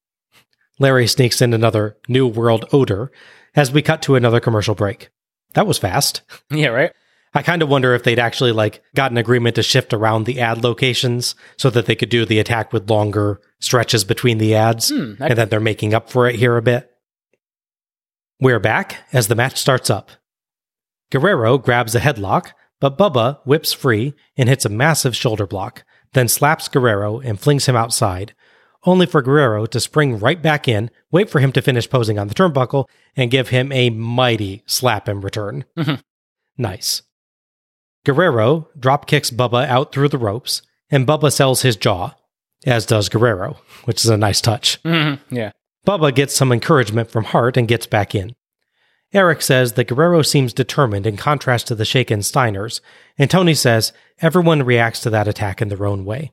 Larry 0.79 1.07
sneaks 1.07 1.41
in 1.41 1.55
another 1.55 1.97
New 2.09 2.27
World 2.27 2.65
odor 2.73 3.13
as 3.55 3.71
we 3.71 3.83
cut 3.83 4.03
to 4.03 4.17
another 4.17 4.41
commercial 4.41 4.75
break. 4.75 5.11
That 5.55 5.67
was 5.67 5.79
fast. 5.79 6.23
Yeah, 6.51 6.69
right. 6.69 6.93
I 7.35 7.41
kind 7.43 7.63
of 7.63 7.71
wonder 7.71 7.95
if 7.95 8.03
they'd 8.03 8.19
actually 8.19 8.53
like 8.53 8.83
got 8.95 9.11
an 9.11 9.17
agreement 9.17 9.57
to 9.57 9.63
shift 9.63 9.95
around 9.95 10.27
the 10.27 10.39
ad 10.39 10.63
locations 10.63 11.35
so 11.57 11.71
that 11.71 11.87
they 11.87 11.95
could 11.95 12.11
do 12.11 12.27
the 12.27 12.39
attack 12.39 12.75
with 12.75 12.91
longer 12.91 13.41
stretches 13.59 14.05
between 14.05 14.37
the 14.37 14.55
ads, 14.55 14.91
Hmm, 14.91 15.15
and 15.19 15.39
that 15.39 15.49
they're 15.49 15.59
making 15.61 15.95
up 15.95 16.11
for 16.11 16.29
it 16.29 16.35
here 16.35 16.59
a 16.59 16.63
bit. 16.63 16.91
We're 18.39 18.61
back 18.61 18.99
as 19.15 19.29
the 19.29 19.35
match 19.35 19.57
starts 19.57 19.89
up. 19.89 20.11
Guerrero 21.11 21.57
grabs 21.57 21.95
a 21.95 22.01
headlock, 22.01 22.51
but 22.81 22.99
Bubba 22.99 23.39
whips 23.47 23.73
free 23.73 24.13
and 24.37 24.49
hits 24.49 24.65
a 24.67 24.69
massive 24.71 25.17
shoulder 25.17 25.47
block, 25.47 25.85
then 26.13 26.29
slaps 26.29 26.69
Guerrero 26.69 27.21
and 27.21 27.41
flings 27.41 27.67
him 27.67 27.77
outside, 27.77 28.35
only 28.85 29.07
for 29.07 29.23
Guerrero 29.23 29.67
to 29.67 29.81
spring 29.81 30.19
right 30.19 30.41
back 30.43 30.67
in, 30.69 30.91
wait 31.11 31.31
for 31.31 31.39
him 31.41 31.53
to 31.53 31.63
finish 31.63 31.89
posing 31.89 32.19
on 32.19 32.29
the 32.29 32.35
turnbuckle, 32.35 32.87
and 33.17 33.31
give 33.31 33.49
him 33.51 33.71
a 33.73 33.91
mighty 33.91 34.63
slap 34.67 35.09
in 35.09 35.21
return. 35.21 35.65
nice. 36.59 37.03
Guerrero 38.05 38.69
drop 38.79 39.07
kicks 39.07 39.31
Bubba 39.31 39.67
out 39.69 39.93
through 39.93 40.09
the 40.09 40.19
ropes, 40.19 40.63
and 40.91 41.07
Bubba 41.07 41.33
sells 41.33 41.63
his 41.63 41.77
jaw, 41.77 42.15
as 42.67 42.85
does 42.87 43.09
Guerrero, 43.09 43.59
which 43.85 44.05
is 44.05 44.11
a 44.11 44.17
nice 44.17 44.41
touch. 44.41 44.83
Mhm, 44.83 45.21
Yeah. 45.31 45.53
Bubba 45.87 46.15
gets 46.15 46.35
some 46.35 46.53
encouragement 46.53 47.11
from 47.11 47.25
Hart 47.25 47.57
and 47.57 47.67
gets 47.69 47.87
back 47.87 48.15
in. 48.15 48.35
Eric 49.13 49.43
says 49.43 49.73
that 49.75 49.89
Guerrero 49.89 50.23
seems 50.23 50.53
determined 50.55 51.07
in 51.07 51.17
contrast 51.17 51.67
to 51.67 51.75
the 51.75 51.85
shaken 51.85 52.21
Steiners, 52.21 52.81
and 53.19 53.29
Tony 53.31 53.53
says 53.55 53.93
everyone 54.21 54.63
reacts 54.63 55.01
to 55.01 55.11
that 55.11 55.29
attack 55.29 55.61
in 55.61 55.69
their 55.69 55.85
own 55.85 56.05
way. 56.05 56.33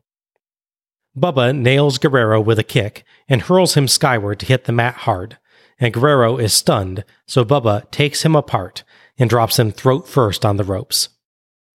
Bubba 1.18 1.58
nails 1.58 1.98
Guerrero 1.98 2.40
with 2.40 2.60
a 2.60 2.64
kick 2.64 3.04
and 3.28 3.42
hurls 3.42 3.74
him 3.76 3.88
skyward 3.88 4.40
to 4.40 4.46
hit 4.46 4.66
the 4.66 4.72
mat 4.72 4.96
hard, 4.96 5.38
and 5.80 5.94
Guerrero 5.94 6.38
is 6.38 6.54
stunned, 6.54 7.04
so 7.28 7.44
Bubba 7.44 7.90
takes 7.92 8.24
him 8.24 8.36
apart 8.36 8.84
and 9.18 9.30
drops 9.30 9.60
him 9.60 9.72
throat 9.72 10.08
first 10.08 10.46
on 10.46 10.58
the 10.58 10.64
ropes. 10.64 11.10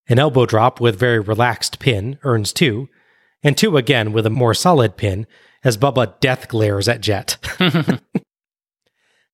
An 0.07 0.19
elbow 0.19 0.45
drop 0.45 0.81
with 0.81 0.99
very 0.99 1.19
relaxed 1.19 1.79
pin 1.79 2.19
earns 2.23 2.51
two, 2.51 2.89
and 3.43 3.57
two 3.57 3.77
again 3.77 4.11
with 4.11 4.25
a 4.25 4.29
more 4.29 4.53
solid 4.53 4.97
pin 4.97 5.25
as 5.63 5.77
Bubba 5.77 6.19
death 6.19 6.47
glares 6.47 6.87
at 6.87 7.01
Jett. 7.01 7.37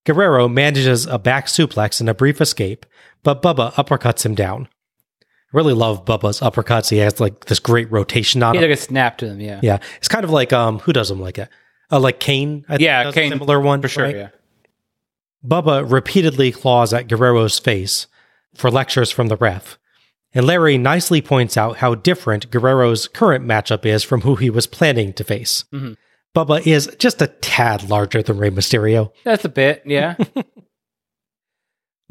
Guerrero 0.05 0.47
manages 0.47 1.05
a 1.05 1.19
back 1.19 1.47
suplex 1.47 1.99
and 1.99 2.09
a 2.09 2.13
brief 2.13 2.39
escape, 2.39 2.85
but 3.23 3.41
Bubba 3.41 3.73
uppercuts 3.73 4.25
him 4.25 4.35
down. 4.35 4.69
Really 5.53 5.73
love 5.73 6.03
Bubba's 6.05 6.41
uppercuts. 6.41 6.89
He 6.89 6.97
has 6.97 7.19
like 7.19 7.45
this 7.45 7.59
great 7.59 7.89
rotation 7.91 8.43
on 8.43 8.55
He 8.55 8.61
took 8.61 8.71
a 8.71 8.75
snap 8.75 9.17
to 9.19 9.27
them, 9.27 9.39
yeah. 9.39 9.59
Yeah, 9.63 9.79
it's 9.97 10.07
kind 10.09 10.23
of 10.25 10.29
like 10.29 10.51
um, 10.51 10.79
who 10.79 10.91
does 10.93 11.09
them 11.09 11.21
like 11.21 11.37
it? 11.37 11.49
Uh, 11.91 11.99
like 11.99 12.19
Kane. 12.19 12.65
I 12.67 12.73
think 12.73 12.81
Yeah, 12.81 13.07
a 13.09 13.13
Kane, 13.13 13.31
similar 13.31 13.59
one 13.61 13.81
For 13.81 13.87
sure, 13.87 14.03
right? 14.03 14.15
yeah. 14.15 14.29
Bubba 15.45 15.89
repeatedly 15.89 16.51
claws 16.51 16.93
at 16.93 17.07
Guerrero's 17.07 17.59
face 17.59 18.07
for 18.55 18.69
lectures 18.71 19.11
from 19.11 19.27
the 19.27 19.37
ref, 19.37 19.77
and 20.33 20.45
Larry 20.45 20.77
nicely 20.77 21.21
points 21.21 21.55
out 21.55 21.77
how 21.77 21.95
different 21.95 22.49
Guerrero's 22.51 23.07
current 23.07 23.45
matchup 23.45 23.85
is 23.85 24.03
from 24.03 24.21
who 24.21 24.35
he 24.35 24.49
was 24.49 24.67
planning 24.67 25.13
to 25.13 25.23
face. 25.23 25.63
Mhm. 25.73 25.95
Bubba 26.35 26.65
is 26.67 26.93
just 26.99 27.21
a 27.21 27.27
tad 27.27 27.89
larger 27.89 28.21
than 28.21 28.37
Rey 28.37 28.49
Mysterio. 28.49 29.11
That's 29.23 29.45
a 29.45 29.49
bit, 29.49 29.83
yeah. 29.85 30.15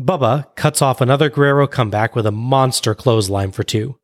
Bubba 0.01 0.55
cuts 0.57 0.83
off 0.83 1.01
another 1.01 1.31
Guerrero 1.31 1.67
comeback 1.67 2.15
with 2.15 2.27
a 2.27 2.31
monster 2.31 2.95
clothesline 2.95 3.53
for 3.53 3.63
two. 3.63 3.99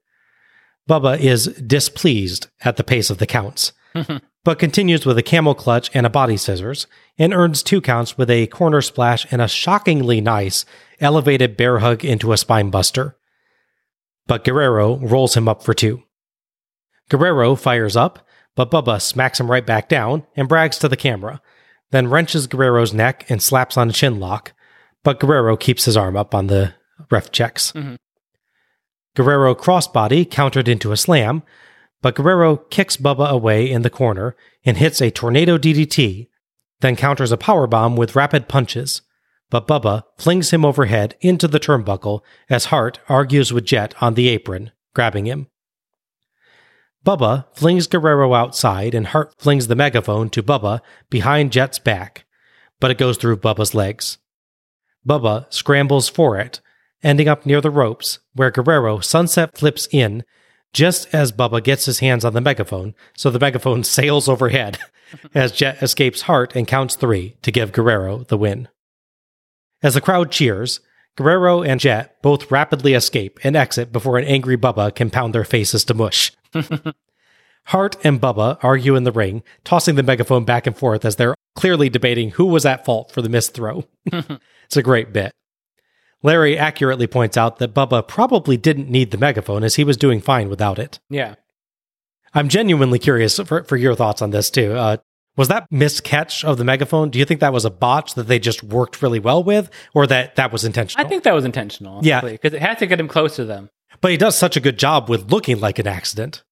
Bubba 0.89 1.19
is 1.19 1.47
displeased 1.47 2.49
at 2.63 2.77
the 2.77 2.85
pace 2.85 3.11
of 3.11 3.19
the 3.19 3.27
counts, 3.27 3.73
but 4.45 4.59
continues 4.59 5.05
with 5.05 5.19
a 5.19 5.23
camel 5.23 5.55
clutch 5.55 5.91
and 5.95 6.07
a 6.07 6.11
body 6.11 6.37
scissors, 6.37 6.87
and 7.19 7.35
earns 7.35 7.63
two 7.63 7.81
counts 7.81 8.17
with 8.17 8.31
a 8.31 8.47
corner 8.49 8.81
splash 8.81 9.27
and 9.31 9.43
a 9.43 9.49
shockingly 9.49 10.21
nice 10.21 10.65
elevated 11.01 11.57
bear 11.57 11.81
hug 11.81 12.05
into 12.05 12.33
a 12.33 12.39
spine 12.39 12.71
buster. 12.71 13.17
But 14.27 14.45
Guerrero 14.45 14.97
rolls 14.97 15.37
him 15.37 15.49
up 15.49 15.63
for 15.63 15.75
two. 15.75 16.03
Guerrero 17.11 17.55
fires 17.55 17.97
up, 17.97 18.27
but 18.57 18.71
Bubba 18.71 19.01
smacks 19.01 19.39
him 19.39 19.51
right 19.51 19.67
back 19.67 19.89
down 19.89 20.27
and 20.37 20.49
brags 20.49 20.79
to 20.79 20.89
the 20.89 20.97
camera, 20.97 21.41
then 21.91 22.09
wrenches 22.09 22.47
Guerrero's 22.47 22.95
neck 22.95 23.27
and 23.29 23.43
slaps 23.43 23.77
on 23.77 23.91
a 23.91 23.93
chin 23.93 24.19
lock, 24.19 24.53
but 25.05 25.21
Guerrero 25.21 25.57
keeps 25.57 25.85
his 25.85 25.97
arm 25.97 26.17
up 26.17 26.35
on 26.35 26.47
the 26.47 26.75
ref 27.11 27.31
checks. 27.31 27.73
Mhm. 27.73 27.97
Guerrero 29.15 29.55
crossbody 29.55 30.29
countered 30.29 30.69
into 30.69 30.93
a 30.93 30.97
slam, 30.97 31.43
but 32.01 32.15
Guerrero 32.15 32.57
kicks 32.57 32.97
Bubba 32.97 33.29
away 33.29 33.71
in 33.71 33.83
the 33.83 33.91
corner 33.91 34.35
and 34.65 34.77
hits 34.77 35.01
a 35.01 35.11
tornado 35.11 35.59
DDT, 35.59 36.29
then 36.81 36.97
counters 36.97 37.33
a 37.33 37.37
powerbomb 37.37 37.97
with 37.97 38.17
rapid 38.17 38.49
punches. 38.49 39.03
But 39.51 39.69
Bubba 39.69 40.05
flings 40.17 40.51
him 40.51 40.65
overhead 40.65 41.15
into 41.21 41.47
the 41.47 41.61
turnbuckle 41.61 42.21
as 42.49 42.67
Hart 42.67 43.01
argues 43.09 43.53
with 43.53 43.67
Jett 43.67 43.95
on 44.03 44.15
the 44.15 44.29
apron, 44.29 44.73
grabbing 44.95 45.27
him. 45.27 45.49
Bubba 47.05 47.47
flings 47.53 47.87
Guerrero 47.87 48.33
outside 48.33 48.95
and 48.95 49.09
Hart 49.09 49.35
flings 49.37 49.67
the 49.67 49.75
megaphone 49.77 50.31
to 50.31 50.43
Bubba 50.43 50.81
behind 51.11 51.53
Jett's 51.53 51.79
back, 51.79 52.25
but 52.81 52.91
it 52.91 52.99
goes 52.99 53.19
through 53.19 53.37
Bubba's 53.39 53.75
legs. 53.75 54.19
Bubba 55.07 55.53
scrambles 55.53 56.09
for 56.09 56.39
it, 56.39 56.61
ending 57.03 57.29
up 57.29 57.45
near 57.45 57.61
the 57.61 57.71
ropes, 57.71 58.19
where 58.35 58.51
Guerrero 58.51 59.01
sunset 59.01 59.57
flips 59.57 59.89
in 59.91 60.25
just 60.73 61.13
as 61.15 61.33
Bubba 61.33 61.63
gets 61.63 61.85
his 61.85 61.99
hands 61.99 62.25
on 62.25 62.33
the 62.33 62.41
megaphone, 62.41 62.95
so 63.17 63.31
the 63.31 63.39
megaphone 63.39 63.85
sails 63.85 64.29
overhead 64.29 64.79
as 65.35 65.53
Jett 65.53 65.83
escapes 65.83 66.23
Hart 66.23 66.57
and 66.57 66.67
counts 66.67 66.97
three 66.97 67.37
to 67.43 67.53
give 67.53 67.73
Guerrero 67.73 68.25
the 68.25 68.39
win. 68.39 68.69
As 69.83 69.95
the 69.95 70.01
crowd 70.01 70.31
cheers, 70.31 70.81
Guerrero 71.17 71.63
and 71.63 71.81
Jett 71.81 72.23
both 72.23 72.51
rapidly 72.51 72.95
escape 72.95 73.39
and 73.45 73.57
exit 73.57 73.93
before 73.93 74.17
an 74.17 74.25
angry 74.25 74.57
Bubba 74.57 74.95
can 74.95 75.11
pound 75.11 75.35
their 75.35 75.45
faces 75.45 75.85
to 75.85 75.95
mush. 75.95 76.33
Hart 77.67 77.97
and 78.05 78.21
Bubba 78.21 78.59
argue 78.63 78.97
in 78.97 79.05
the 79.05 79.13
ring, 79.13 79.43
tossing 79.65 79.97
the 79.97 80.03
megaphone 80.03 80.45
back 80.45 80.67
and 80.67 80.77
forth 80.77 81.05
as 81.05 81.17
they're 81.17 81.35
clearly 81.55 81.89
debating 81.89 82.31
who 82.31 82.47
was 82.47 82.65
at 82.65 82.85
fault 82.85 83.13
for 83.13 83.23
the 83.23 83.29
missed 83.29 83.55
throw. 83.55 83.85
it's 84.07 84.77
a 84.77 84.83
great 84.83 85.13
bit. 85.13 85.33
Larry 86.23 86.57
accurately 86.57 87.07
points 87.07 87.37
out 87.37 87.59
that 87.59 87.75
Bubba 87.75 88.07
probably 88.07 88.57
didn't 88.57 88.89
need 88.89 89.11
the 89.11 89.19
megaphone 89.19 89.65
as 89.65 89.75
he 89.75 89.85
was 89.85 89.97
doing 89.97 90.21
fine 90.21 90.49
without 90.49 90.79
it. 90.79 91.01
yeah. 91.11 91.35
I'm 92.35 92.49
genuinely 92.49 92.99
curious 92.99 93.39
for, 93.39 93.63
for 93.65 93.77
your 93.77 93.95
thoughts 93.95 94.23
on 94.23 94.31
this 94.31 94.49
too. 94.51 94.73
Uh, 94.73 94.97
was 95.37 95.49
that 95.49 95.67
missed 95.71 96.03
catch 96.03 96.45
of 96.47 96.57
the 96.57 96.65
megaphone? 96.65 97.11
Do 97.11 97.19
you 97.19 97.27
think 97.27 97.41
that 97.41 97.53
was 97.53 97.67
a 97.67 97.71
botch 97.71 98.15
that 98.15 98.27
they 98.27 98.39
just 98.39 98.63
worked 98.63 99.03
really 99.03 99.19
well 99.19 99.45
with, 99.45 99.69
or 99.95 100.07
that 100.07 100.37
that 100.37 100.51
was 100.51 100.65
intentional? 100.65 101.05
I 101.05 101.09
think 101.11 101.25
that 101.25 101.35
was 101.35 101.45
intentional. 101.45 102.01
Yeah. 102.03 102.23
Because 102.23 102.55
it 102.55 102.63
had 102.63 102.79
to 102.79 102.87
get 102.87 102.99
him 102.99 103.07
close 103.09 103.37
to 103.37 103.45
them. 103.45 103.69
but 104.01 104.11
he 104.13 104.17
does 104.17 104.35
such 104.35 104.57
a 104.57 104.61
good 104.61 104.79
job 104.79 105.11
with 105.11 105.31
looking 105.31 105.61
like 105.61 105.79
an 105.79 105.87
accident. 105.87 106.43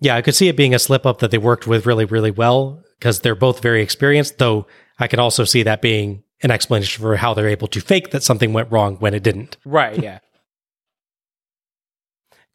Yeah, 0.00 0.16
I 0.16 0.22
could 0.22 0.34
see 0.34 0.48
it 0.48 0.56
being 0.56 0.74
a 0.74 0.78
slip 0.78 1.06
up 1.06 1.20
that 1.20 1.30
they 1.30 1.38
worked 1.38 1.66
with 1.66 1.86
really, 1.86 2.04
really 2.04 2.30
well 2.30 2.82
because 3.00 3.20
they're 3.20 3.34
both 3.34 3.60
very 3.62 3.82
experienced. 3.82 4.38
Though 4.38 4.66
I 5.00 5.08
can 5.08 5.18
also 5.18 5.42
see 5.44 5.64
that 5.64 5.82
being 5.82 6.22
an 6.42 6.50
explanation 6.52 7.02
for 7.02 7.16
how 7.16 7.34
they're 7.34 7.48
able 7.48 7.66
to 7.68 7.80
fake 7.80 8.10
that 8.12 8.22
something 8.22 8.52
went 8.52 8.70
wrong 8.70 8.96
when 8.96 9.14
it 9.14 9.22
didn't. 9.24 9.56
Right, 9.64 10.00
yeah. 10.00 10.20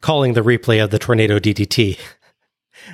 calling 0.00 0.32
the 0.34 0.42
replay 0.42 0.82
of 0.82 0.90
the 0.90 0.98
tornado 0.98 1.38
DDT. 1.38 1.98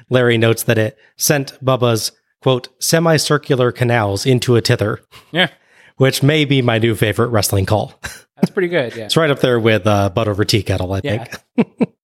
Larry 0.08 0.38
notes 0.38 0.62
that 0.64 0.78
it 0.78 0.96
sent 1.16 1.62
Bubba's, 1.64 2.12
quote, 2.40 2.68
semicircular 2.82 3.72
canals 3.72 4.24
into 4.24 4.56
a 4.56 4.62
tither, 4.62 5.00
yeah. 5.32 5.48
which 5.96 6.22
may 6.22 6.44
be 6.44 6.62
my 6.62 6.78
new 6.78 6.94
favorite 6.94 7.28
wrestling 7.28 7.66
call. 7.66 7.94
That's 8.36 8.50
pretty 8.50 8.68
good, 8.68 8.96
yeah. 8.96 9.04
it's 9.04 9.16
right 9.16 9.30
up 9.30 9.40
there 9.40 9.60
with 9.60 9.86
uh, 9.86 10.08
butt 10.10 10.28
over 10.28 10.44
tea 10.44 10.62
kettle, 10.62 10.92
I 10.92 11.00
Yeah. 11.04 11.24
think. 11.56 11.74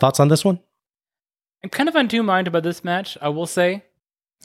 Thoughts 0.00 0.20
on 0.20 0.28
this 0.28 0.44
one? 0.44 0.60
I'm 1.64 1.70
kind 1.70 1.88
of 1.88 1.96
on 1.96 2.08
two 2.08 2.22
mind 2.22 2.46
about 2.48 2.62
this 2.62 2.84
match, 2.84 3.16
I 3.20 3.28
will 3.30 3.46
say. 3.46 3.82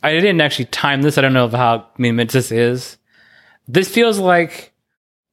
I 0.04 0.14
didn't 0.14 0.42
actually 0.42 0.66
time 0.66 1.02
this. 1.02 1.18
I 1.18 1.22
don't 1.22 1.34
know 1.34 1.48
how 1.48 1.88
many 1.98 2.12
minutes 2.12 2.34
this 2.34 2.52
is. 2.52 2.98
This 3.68 3.90
feels 3.90 4.20
like 4.20 4.74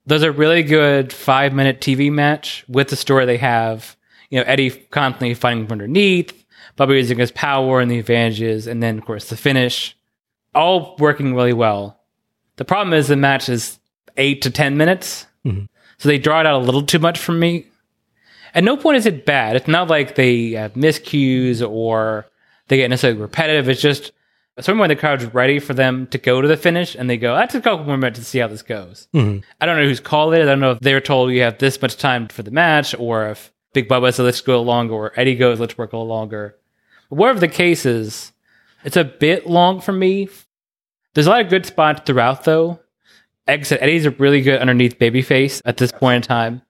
there's 0.06 0.22
a 0.22 0.32
really 0.32 0.62
good 0.62 1.12
five 1.12 1.52
minute 1.52 1.80
TV 1.80 2.10
match 2.12 2.64
with 2.68 2.88
the 2.88 2.96
story 2.96 3.26
they 3.26 3.38
have. 3.38 3.96
You 4.30 4.38
know, 4.38 4.44
Eddie 4.46 4.70
constantly 4.70 5.34
fighting 5.34 5.64
from 5.64 5.72
underneath, 5.72 6.44
Bubba 6.76 6.96
using 6.96 7.18
his 7.18 7.32
power 7.32 7.80
and 7.80 7.90
the 7.90 7.98
advantages, 7.98 8.66
and 8.66 8.82
then, 8.82 8.98
of 8.98 9.04
course, 9.04 9.28
the 9.28 9.36
finish. 9.36 9.96
All 10.54 10.96
working 10.98 11.34
really 11.34 11.52
well. 11.52 11.98
The 12.56 12.64
problem 12.64 12.92
is 12.92 13.08
the 13.08 13.16
match 13.16 13.48
is 13.48 13.78
eight 14.16 14.42
to 14.42 14.50
10 14.50 14.76
minutes. 14.76 15.26
Mm-hmm. 15.46 15.64
So 15.98 16.08
they 16.08 16.18
draw 16.18 16.40
it 16.40 16.46
out 16.46 16.60
a 16.60 16.64
little 16.64 16.82
too 16.82 16.98
much 16.98 17.18
for 17.18 17.32
me. 17.32 17.66
At 18.54 18.64
no 18.64 18.76
point 18.76 18.96
is 18.96 19.06
it 19.06 19.26
bad. 19.26 19.56
It's 19.56 19.68
not 19.68 19.88
like 19.88 20.14
they 20.14 20.52
have 20.52 20.74
miscues 20.74 21.66
or 21.68 22.26
they 22.68 22.76
get 22.76 22.90
necessarily 22.90 23.20
repetitive. 23.20 23.68
It's 23.68 23.80
just 23.80 24.12
at 24.58 24.64
some 24.64 24.76
point 24.76 24.88
the 24.88 24.96
crowd's 24.96 25.24
ready 25.26 25.60
for 25.60 25.72
them 25.72 26.08
to 26.08 26.18
go 26.18 26.40
to 26.40 26.48
the 26.48 26.56
finish 26.56 26.96
and 26.96 27.08
they 27.08 27.16
go, 27.16 27.34
let's 27.34 27.54
a 27.54 27.60
couple 27.60 27.86
more 27.86 27.96
minutes 27.96 28.18
to 28.18 28.24
see 28.24 28.40
how 28.40 28.48
this 28.48 28.62
goes. 28.62 29.08
Mm-hmm. 29.14 29.44
I 29.60 29.66
don't 29.66 29.76
know 29.76 29.84
who's 29.84 30.00
called 30.00 30.34
it. 30.34 30.42
I 30.42 30.46
don't 30.46 30.60
know 30.60 30.72
if 30.72 30.80
they're 30.80 31.00
told 31.00 31.30
you 31.30 31.42
have 31.42 31.58
this 31.58 31.80
much 31.80 31.96
time 31.96 32.26
for 32.26 32.42
the 32.42 32.50
match 32.50 32.94
or 32.98 33.28
if 33.28 33.52
Big 33.72 33.88
Bubba 33.88 34.12
says 34.12 34.24
let's 34.24 34.40
go 34.40 34.60
longer 34.60 34.94
or 34.94 35.12
Eddie 35.18 35.36
goes, 35.36 35.60
let's 35.60 35.78
work 35.78 35.92
a 35.92 35.96
little 35.96 36.08
longer. 36.08 36.56
But 37.08 37.16
whatever 37.16 37.38
the 37.38 37.48
case 37.48 37.86
is, 37.86 38.32
it's 38.84 38.96
a 38.96 39.04
bit 39.04 39.46
long 39.46 39.80
for 39.80 39.92
me. 39.92 40.28
There's 41.14 41.28
a 41.28 41.30
lot 41.30 41.42
of 41.42 41.50
good 41.50 41.64
spots 41.64 42.02
throughout 42.04 42.44
though. 42.44 42.80
Said, 43.46 43.78
Eddie's 43.80 44.06
a 44.06 44.10
really 44.10 44.42
good 44.42 44.60
underneath 44.60 44.98
babyface 44.98 45.62
at 45.64 45.76
this 45.76 45.92
point 45.92 46.16
in 46.16 46.22
time. 46.28 46.62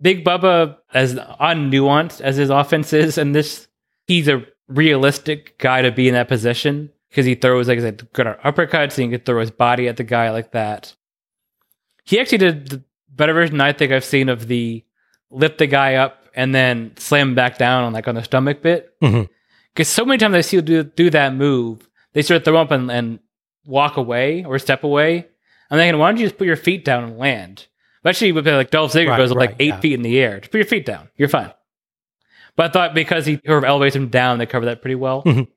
Big 0.00 0.24
Bubba, 0.24 0.76
as 0.92 1.14
unnuanced 1.14 2.20
as 2.20 2.36
his 2.36 2.50
offense 2.50 2.92
is, 2.92 3.18
and 3.18 3.34
this, 3.34 3.66
he's 4.06 4.28
a 4.28 4.44
realistic 4.70 5.58
guy 5.58 5.82
to 5.82 5.90
be 5.90 6.08
in 6.08 6.14
that 6.14 6.28
position 6.28 6.90
because 7.08 7.26
he 7.26 7.34
throws, 7.34 7.68
like 7.68 7.78
I 7.78 7.82
said, 7.82 8.08
good 8.12 8.26
uppercuts 8.26 8.98
and 8.98 9.12
he 9.12 9.18
can 9.18 9.24
throw 9.24 9.40
his 9.40 9.50
body 9.50 9.88
at 9.88 9.96
the 9.96 10.04
guy 10.04 10.30
like 10.30 10.52
that. 10.52 10.94
He 12.04 12.20
actually 12.20 12.38
did 12.38 12.68
the 12.68 12.84
better 13.10 13.32
version 13.32 13.60
I 13.60 13.72
think 13.72 13.92
I've 13.92 14.04
seen 14.04 14.28
of 14.28 14.46
the 14.46 14.84
lift 15.30 15.58
the 15.58 15.66
guy 15.66 15.94
up 15.96 16.28
and 16.34 16.54
then 16.54 16.92
slam 16.96 17.30
him 17.30 17.34
back 17.34 17.58
down 17.58 17.84
on 17.84 17.92
like 17.92 18.08
on 18.08 18.14
the 18.14 18.22
stomach 18.22 18.62
bit. 18.62 18.94
Mm-hmm. 19.00 19.24
Because 19.74 19.88
so 19.88 20.04
many 20.04 20.18
times 20.18 20.34
I 20.34 20.40
see 20.40 20.56
you 20.56 20.62
do, 20.62 20.84
do 20.84 21.10
that 21.10 21.34
move, 21.34 21.88
they 22.12 22.22
sort 22.22 22.38
of 22.38 22.44
throw 22.44 22.56
up 22.56 22.70
and, 22.70 22.90
and 22.90 23.20
walk 23.64 23.96
away 23.96 24.44
or 24.44 24.58
step 24.58 24.84
away. 24.84 25.26
I'm 25.70 25.78
thinking, 25.78 25.98
why 25.98 26.10
don't 26.10 26.18
you 26.18 26.26
just 26.26 26.38
put 26.38 26.46
your 26.46 26.56
feet 26.56 26.84
down 26.84 27.04
and 27.04 27.18
land? 27.18 27.66
But 28.02 28.10
actually, 28.10 28.32
with 28.32 28.46
like 28.46 28.70
Dolph 28.70 28.92
Ziggler 28.92 29.10
Right, 29.10 29.16
goes 29.18 29.30
up 29.30 29.36
like 29.36 29.56
eight 29.60 29.68
yeah. 29.68 29.80
feet 29.80 29.94
in 29.94 30.02
the 30.02 30.18
air. 30.18 30.40
Just 30.40 30.50
put 30.50 30.58
your 30.58 30.66
feet 30.66 30.86
down. 30.86 31.10
You're 31.16 31.28
fine. 31.28 31.52
But 32.56 32.66
I 32.70 32.72
thought 32.72 32.94
because 32.94 33.26
he 33.26 33.40
sort 33.46 33.58
of 33.58 33.64
elevates 33.64 33.96
him 33.96 34.08
down, 34.08 34.38
they 34.38 34.46
cover 34.46 34.66
that 34.66 34.82
pretty 34.82 34.94
well. 34.96 35.22
Mhm. 35.24 35.48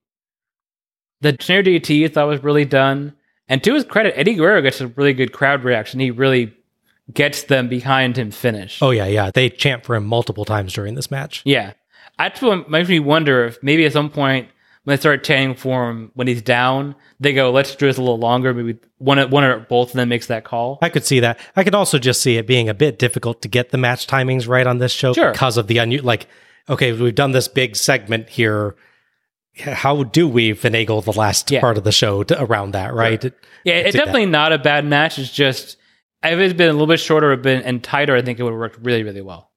The 1.21 1.37
snare 1.39 1.63
DT 1.63 2.05
I 2.05 2.07
thought 2.09 2.27
was 2.27 2.43
really 2.43 2.65
done. 2.65 3.13
And 3.47 3.63
to 3.63 3.73
his 3.73 3.85
credit, 3.85 4.13
Eddie 4.17 4.35
Guerrero 4.35 4.61
gets 4.61 4.81
a 4.81 4.87
really 4.87 5.13
good 5.13 5.31
crowd 5.33 5.63
reaction. 5.63 5.99
He 5.99 6.11
really 6.11 6.53
gets 7.13 7.43
them 7.43 7.67
behind 7.67 8.17
him 8.17 8.31
finish. 8.31 8.79
Oh 8.81 8.91
yeah, 8.91 9.05
yeah. 9.05 9.31
They 9.33 9.49
chant 9.49 9.85
for 9.85 9.95
him 9.95 10.05
multiple 10.05 10.45
times 10.45 10.73
during 10.73 10.95
this 10.95 11.11
match. 11.11 11.41
Yeah. 11.45 11.73
That's 12.17 12.41
what 12.41 12.69
makes 12.69 12.89
me 12.89 12.99
wonder 12.99 13.45
if 13.45 13.57
maybe 13.61 13.85
at 13.85 13.93
some 13.93 14.09
point 14.09 14.47
when 14.83 14.95
they 14.95 14.99
start 14.99 15.23
chanting 15.23 15.55
for 15.55 15.89
him 15.89 16.11
when 16.13 16.27
he's 16.27 16.41
down, 16.41 16.95
they 17.19 17.33
go, 17.33 17.51
let's 17.51 17.75
do 17.75 17.85
this 17.87 17.97
a 17.97 18.01
little 18.01 18.19
longer. 18.19 18.53
Maybe 18.53 18.77
one, 18.97 19.17
one 19.29 19.43
or 19.43 19.59
both 19.59 19.89
of 19.89 19.95
them 19.95 20.09
makes 20.09 20.27
that 20.27 20.43
call. 20.43 20.77
I 20.81 20.89
could 20.89 21.05
see 21.05 21.21
that. 21.21 21.39
I 21.55 21.63
could 21.63 21.75
also 21.75 21.99
just 21.99 22.21
see 22.21 22.37
it 22.37 22.45
being 22.47 22.69
a 22.69 22.73
bit 22.73 22.99
difficult 22.99 23.41
to 23.43 23.47
get 23.47 23.69
the 23.71 23.77
match 23.77 24.07
timings 24.07 24.47
right 24.47 24.67
on 24.67 24.77
this 24.79 24.91
show 24.91 25.13
Sure. 25.13 25.31
because 25.31 25.57
of 25.57 25.67
the 25.67 25.77
unu- 25.77 26.03
like. 26.03 26.27
Okay, 26.69 26.93
we've 26.93 27.15
done 27.15 27.31
this 27.31 27.47
big 27.47 27.75
segment 27.75 28.29
here. 28.29 28.75
How 29.59 30.03
do 30.03 30.27
we 30.27 30.51
finagle 30.53 31.03
the 31.03 31.11
last 31.13 31.51
Yeah. 31.51 31.59
part 31.61 31.77
of 31.77 31.83
the 31.83 31.91
show 31.91 32.23
to, 32.23 32.41
around 32.41 32.71
that? 32.71 32.93
Right? 32.93 33.23
Yeah, 33.63 33.73
it's 33.75 33.91
do 33.91 33.97
that. 33.99 34.05
definitely 34.05 34.25
not 34.27 34.51
a 34.53 34.57
bad 34.57 34.85
match. 34.85 35.19
It's 35.19 35.31
just, 35.31 35.77
if 36.23 36.39
it's 36.39 36.53
been 36.53 36.69
a 36.69 36.71
little 36.71 36.87
bit 36.87 36.99
shorter 36.99 37.35
been, 37.35 37.61
and 37.63 37.83
tighter, 37.83 38.15
I 38.15 38.21
think 38.21 38.39
it 38.39 38.43
would 38.43 38.51
have 38.51 38.59
worked 38.59 38.79
really, 38.81 39.03
really 39.03 39.21
well. 39.21 39.51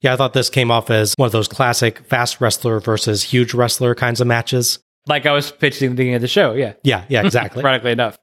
Yeah, 0.00 0.12
I 0.12 0.16
thought 0.16 0.32
this 0.32 0.48
came 0.48 0.70
off 0.70 0.90
as 0.90 1.14
one 1.16 1.26
of 1.26 1.32
those 1.32 1.48
classic 1.48 2.00
fast 2.00 2.40
wrestler 2.40 2.78
versus 2.78 3.24
huge 3.24 3.52
wrestler 3.52 3.96
kinds 3.96 4.20
of 4.20 4.28
matches. 4.28 4.78
Like 5.08 5.26
I 5.26 5.32
was 5.32 5.50
pitching 5.50 5.86
at 5.86 5.90
the 5.90 5.96
beginning 5.96 6.14
of 6.14 6.20
the 6.20 6.28
show. 6.28 6.52
Yeah. 6.52 6.74
Yeah, 6.84 7.04
yeah, 7.08 7.22
exactly. 7.26 7.64
Ironically 7.64 7.92
enough. 7.92 8.16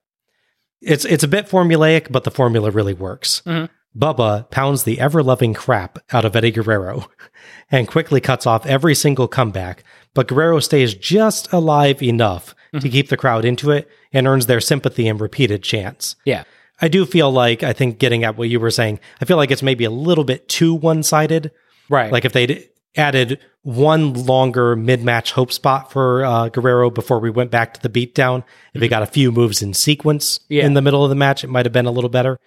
It's 0.82 1.04
it's 1.04 1.24
a 1.24 1.28
bit 1.28 1.50
formulaic, 1.50 2.12
but 2.12 2.24
the 2.26 2.32
formula 2.32 2.70
really 2.70 2.94
works. 2.94 3.42
Mhm. 3.46 3.70
Bubba 3.98 4.50
pounds 4.52 4.84
the 4.84 5.00
ever 5.00 5.24
loving 5.24 5.54
crap 5.54 6.00
out 6.12 6.26
of 6.26 6.36
Eddie 6.36 6.52
Guerrero 6.52 7.10
and 7.72 7.88
quickly 7.88 8.20
cuts 8.22 8.46
off 8.46 8.66
every 8.66 8.96
single 8.96 9.28
comeback, 9.28 9.84
but 10.14 10.28
Guerrero 10.28 10.60
stays 10.60 10.94
just 10.94 11.52
alive 11.54 12.02
enough 12.04 12.54
to 12.82 12.90
keep 12.90 13.08
the 13.08 13.16
crowd 13.16 13.46
into 13.46 13.72
it 13.72 13.90
and 14.12 14.28
earns 14.28 14.48
their 14.48 14.60
sympathy 14.60 15.08
and 15.08 15.22
repeated 15.22 15.64
chants. 15.64 16.18
Yeah. 16.26 16.44
I 16.82 16.90
do 16.90 17.06
feel 17.06 17.32
like 17.32 17.64
I 17.64 17.72
think 17.72 18.00
getting 18.00 18.26
at 18.26 18.36
what 18.38 18.50
you 18.50 18.60
were 18.60 18.70
saying, 18.72 19.00
I 19.22 19.26
feel 19.26 19.38
like 19.38 19.50
it's 19.50 19.64
maybe 19.64 19.86
a 19.86 19.90
little 19.90 20.26
bit 20.26 20.50
too 20.50 20.74
one 20.74 21.02
sided. 21.04 21.52
Right. 21.90 22.12
Like 22.12 22.26
if 22.26 22.34
they'd 22.34 22.68
added 22.98 23.40
one 23.62 24.14
longer 24.14 24.76
mid 24.76 25.02
match 25.06 25.32
hope 25.32 25.54
spot 25.54 25.90
for 25.94 26.26
uh, 26.26 26.50
Guerrero 26.50 26.90
before 26.90 27.20
we 27.22 27.30
went 27.30 27.50
back 27.50 27.74
to 27.76 27.82
the 27.82 27.90
beatdown, 28.08 28.44
if 28.74 28.82
he 28.82 28.90
got 28.90 29.04
a 29.04 29.08
few 29.08 29.32
moves 29.32 29.62
in 29.62 29.74
sequence 29.74 30.42
Yeah. 30.50 30.66
in 30.66 30.74
the 30.74 30.82
middle 30.82 31.04
of 31.04 31.10
the 31.10 31.16
match, 31.16 31.46
it 31.46 31.50
might 31.50 31.66
have 31.66 31.72
been 31.74 31.86
a 31.86 31.92
little 31.92 32.10
better. 32.10 32.38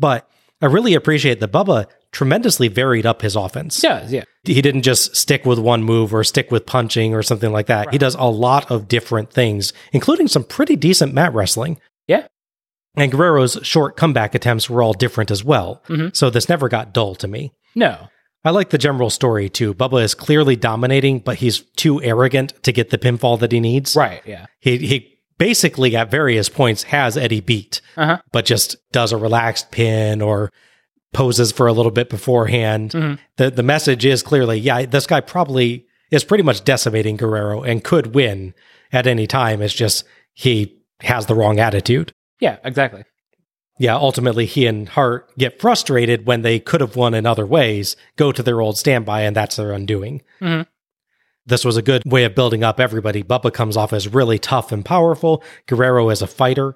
But 0.00 0.28
I 0.62 0.66
really 0.66 0.94
appreciate 0.94 1.40
that 1.40 1.52
Bubba 1.52 1.86
tremendously 2.12 2.68
varied 2.68 3.04
up 3.04 3.20
his 3.22 3.36
offense. 3.36 3.82
yeah. 3.82 4.06
Yeah. 4.08 4.24
He 4.44 4.62
didn't 4.62 4.82
just 4.82 5.14
stick 5.16 5.44
with 5.44 5.58
one 5.58 5.82
move 5.82 6.14
or 6.14 6.24
stick 6.24 6.50
with 6.50 6.64
punching 6.64 7.14
or 7.14 7.22
something 7.22 7.52
like 7.52 7.66
that. 7.66 7.90
He 7.92 7.98
does 7.98 8.14
a 8.14 8.24
lot 8.24 8.70
of 8.70 8.88
different 8.88 9.30
things, 9.32 9.72
including 9.92 10.28
some 10.28 10.44
pretty 10.44 10.76
decent 10.76 11.12
mat 11.12 11.34
wrestling. 11.34 11.78
Yeah. 12.06 12.26
And 12.96 13.12
Guerrero's 13.12 13.58
short 13.62 13.96
comeback 13.96 14.34
attempts 14.34 14.70
were 14.70 14.82
all 14.82 14.94
different 14.94 15.30
as 15.30 15.44
well. 15.44 15.82
Mhm. 15.88 16.16
So 16.16 16.30
this 16.30 16.48
never 16.48 16.68
got 16.70 16.94
dull 16.94 17.14
to 17.16 17.28
me. 17.28 17.52
No. 17.74 18.08
I 18.44 18.50
like 18.50 18.70
the 18.70 18.78
general 18.78 19.10
story 19.10 19.48
too. 19.50 19.74
Bubba 19.74 20.02
is 20.02 20.14
clearly 20.14 20.56
dominating, 20.56 21.18
but 21.18 21.38
he's 21.38 21.60
too 21.76 22.00
arrogant 22.02 22.54
to 22.62 22.72
get 22.72 22.90
the 22.90 22.98
pinfall 22.98 23.38
that 23.40 23.52
he 23.52 23.60
needs. 23.60 23.94
Right. 23.96 24.22
Yeah. 24.24 24.46
He 24.60 24.78
he 24.78 25.15
basically 25.38 25.94
at 25.96 26.10
various 26.10 26.48
points 26.48 26.84
has 26.84 27.16
Eddie 27.16 27.40
beat, 27.40 27.80
Uh-huh. 27.96 28.18
but 28.32 28.44
just 28.44 28.76
does 28.92 29.12
a 29.12 29.16
relaxed 29.16 29.70
pin 29.70 30.22
or 30.22 30.50
poses 31.12 31.52
for 31.52 31.66
a 31.66 31.72
little 31.72 31.92
bit 31.92 32.08
beforehand. 32.10 32.90
Mhm. 32.92 33.18
The 33.36 33.50
the 33.50 33.62
message 33.62 34.04
is 34.04 34.22
clearly, 34.22 34.58
yeah, 34.58 34.86
this 34.86 35.06
guy 35.06 35.20
probably 35.20 35.86
is 36.10 36.24
pretty 36.24 36.44
much 36.44 36.64
decimating 36.64 37.16
Guerrero 37.16 37.62
and 37.62 37.82
could 37.82 38.14
win 38.14 38.54
at 38.92 39.06
any 39.06 39.26
time. 39.26 39.62
It's 39.62 39.74
just 39.74 40.04
he 40.34 40.76
has 41.00 41.26
the 41.26 41.34
wrong 41.34 41.58
attitude. 41.58 42.12
Yeah. 42.40 42.56
Exactly. 42.64 43.04
Yeah, 43.78 43.96
ultimately 43.96 44.46
he 44.46 44.66
and 44.66 44.88
Hart 44.88 45.28
get 45.36 45.60
frustrated 45.60 46.26
when 46.26 46.40
they 46.42 46.58
could 46.58 46.80
have 46.80 46.96
won 46.96 47.12
in 47.12 47.26
other 47.26 47.44
ways, 47.44 47.94
go 48.16 48.32
to 48.32 48.42
their 48.42 48.60
old 48.62 48.78
standby, 48.78 49.22
and 49.22 49.36
that's 49.36 49.56
their 49.56 49.72
undoing. 49.72 50.22
Mhm. 50.40 50.66
This 51.46 51.64
was 51.64 51.76
a 51.76 51.82
good 51.82 52.02
way 52.04 52.24
of 52.24 52.34
building 52.34 52.64
up 52.64 52.80
everybody. 52.80 53.22
Bubba 53.22 53.52
comes 53.52 53.76
off 53.76 53.92
as 53.92 54.12
really 54.12 54.38
tough 54.38 54.72
and 54.72 54.84
powerful, 54.84 55.42
Guerrero 55.66 56.08
as 56.08 56.20
a 56.22 56.26
fighter, 56.26 56.74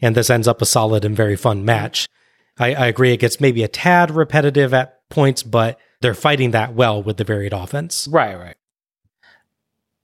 and 0.00 0.14
this 0.14 0.28
ends 0.30 0.46
up 0.46 0.60
a 0.60 0.66
solid 0.66 1.04
and 1.04 1.16
very 1.16 1.36
fun 1.36 1.64
match. 1.64 2.06
I, 2.58 2.74
I 2.74 2.86
agree 2.86 3.12
it 3.12 3.20
gets 3.20 3.40
maybe 3.40 3.62
a 3.62 3.68
tad 3.68 4.10
repetitive 4.10 4.74
at 4.74 5.08
points, 5.08 5.42
but 5.42 5.78
they're 6.02 6.14
fighting 6.14 6.50
that 6.50 6.74
well 6.74 7.02
with 7.02 7.16
the 7.16 7.24
varied 7.24 7.52
offense. 7.54 8.06
Right. 8.10 8.38
Right. 8.38 8.56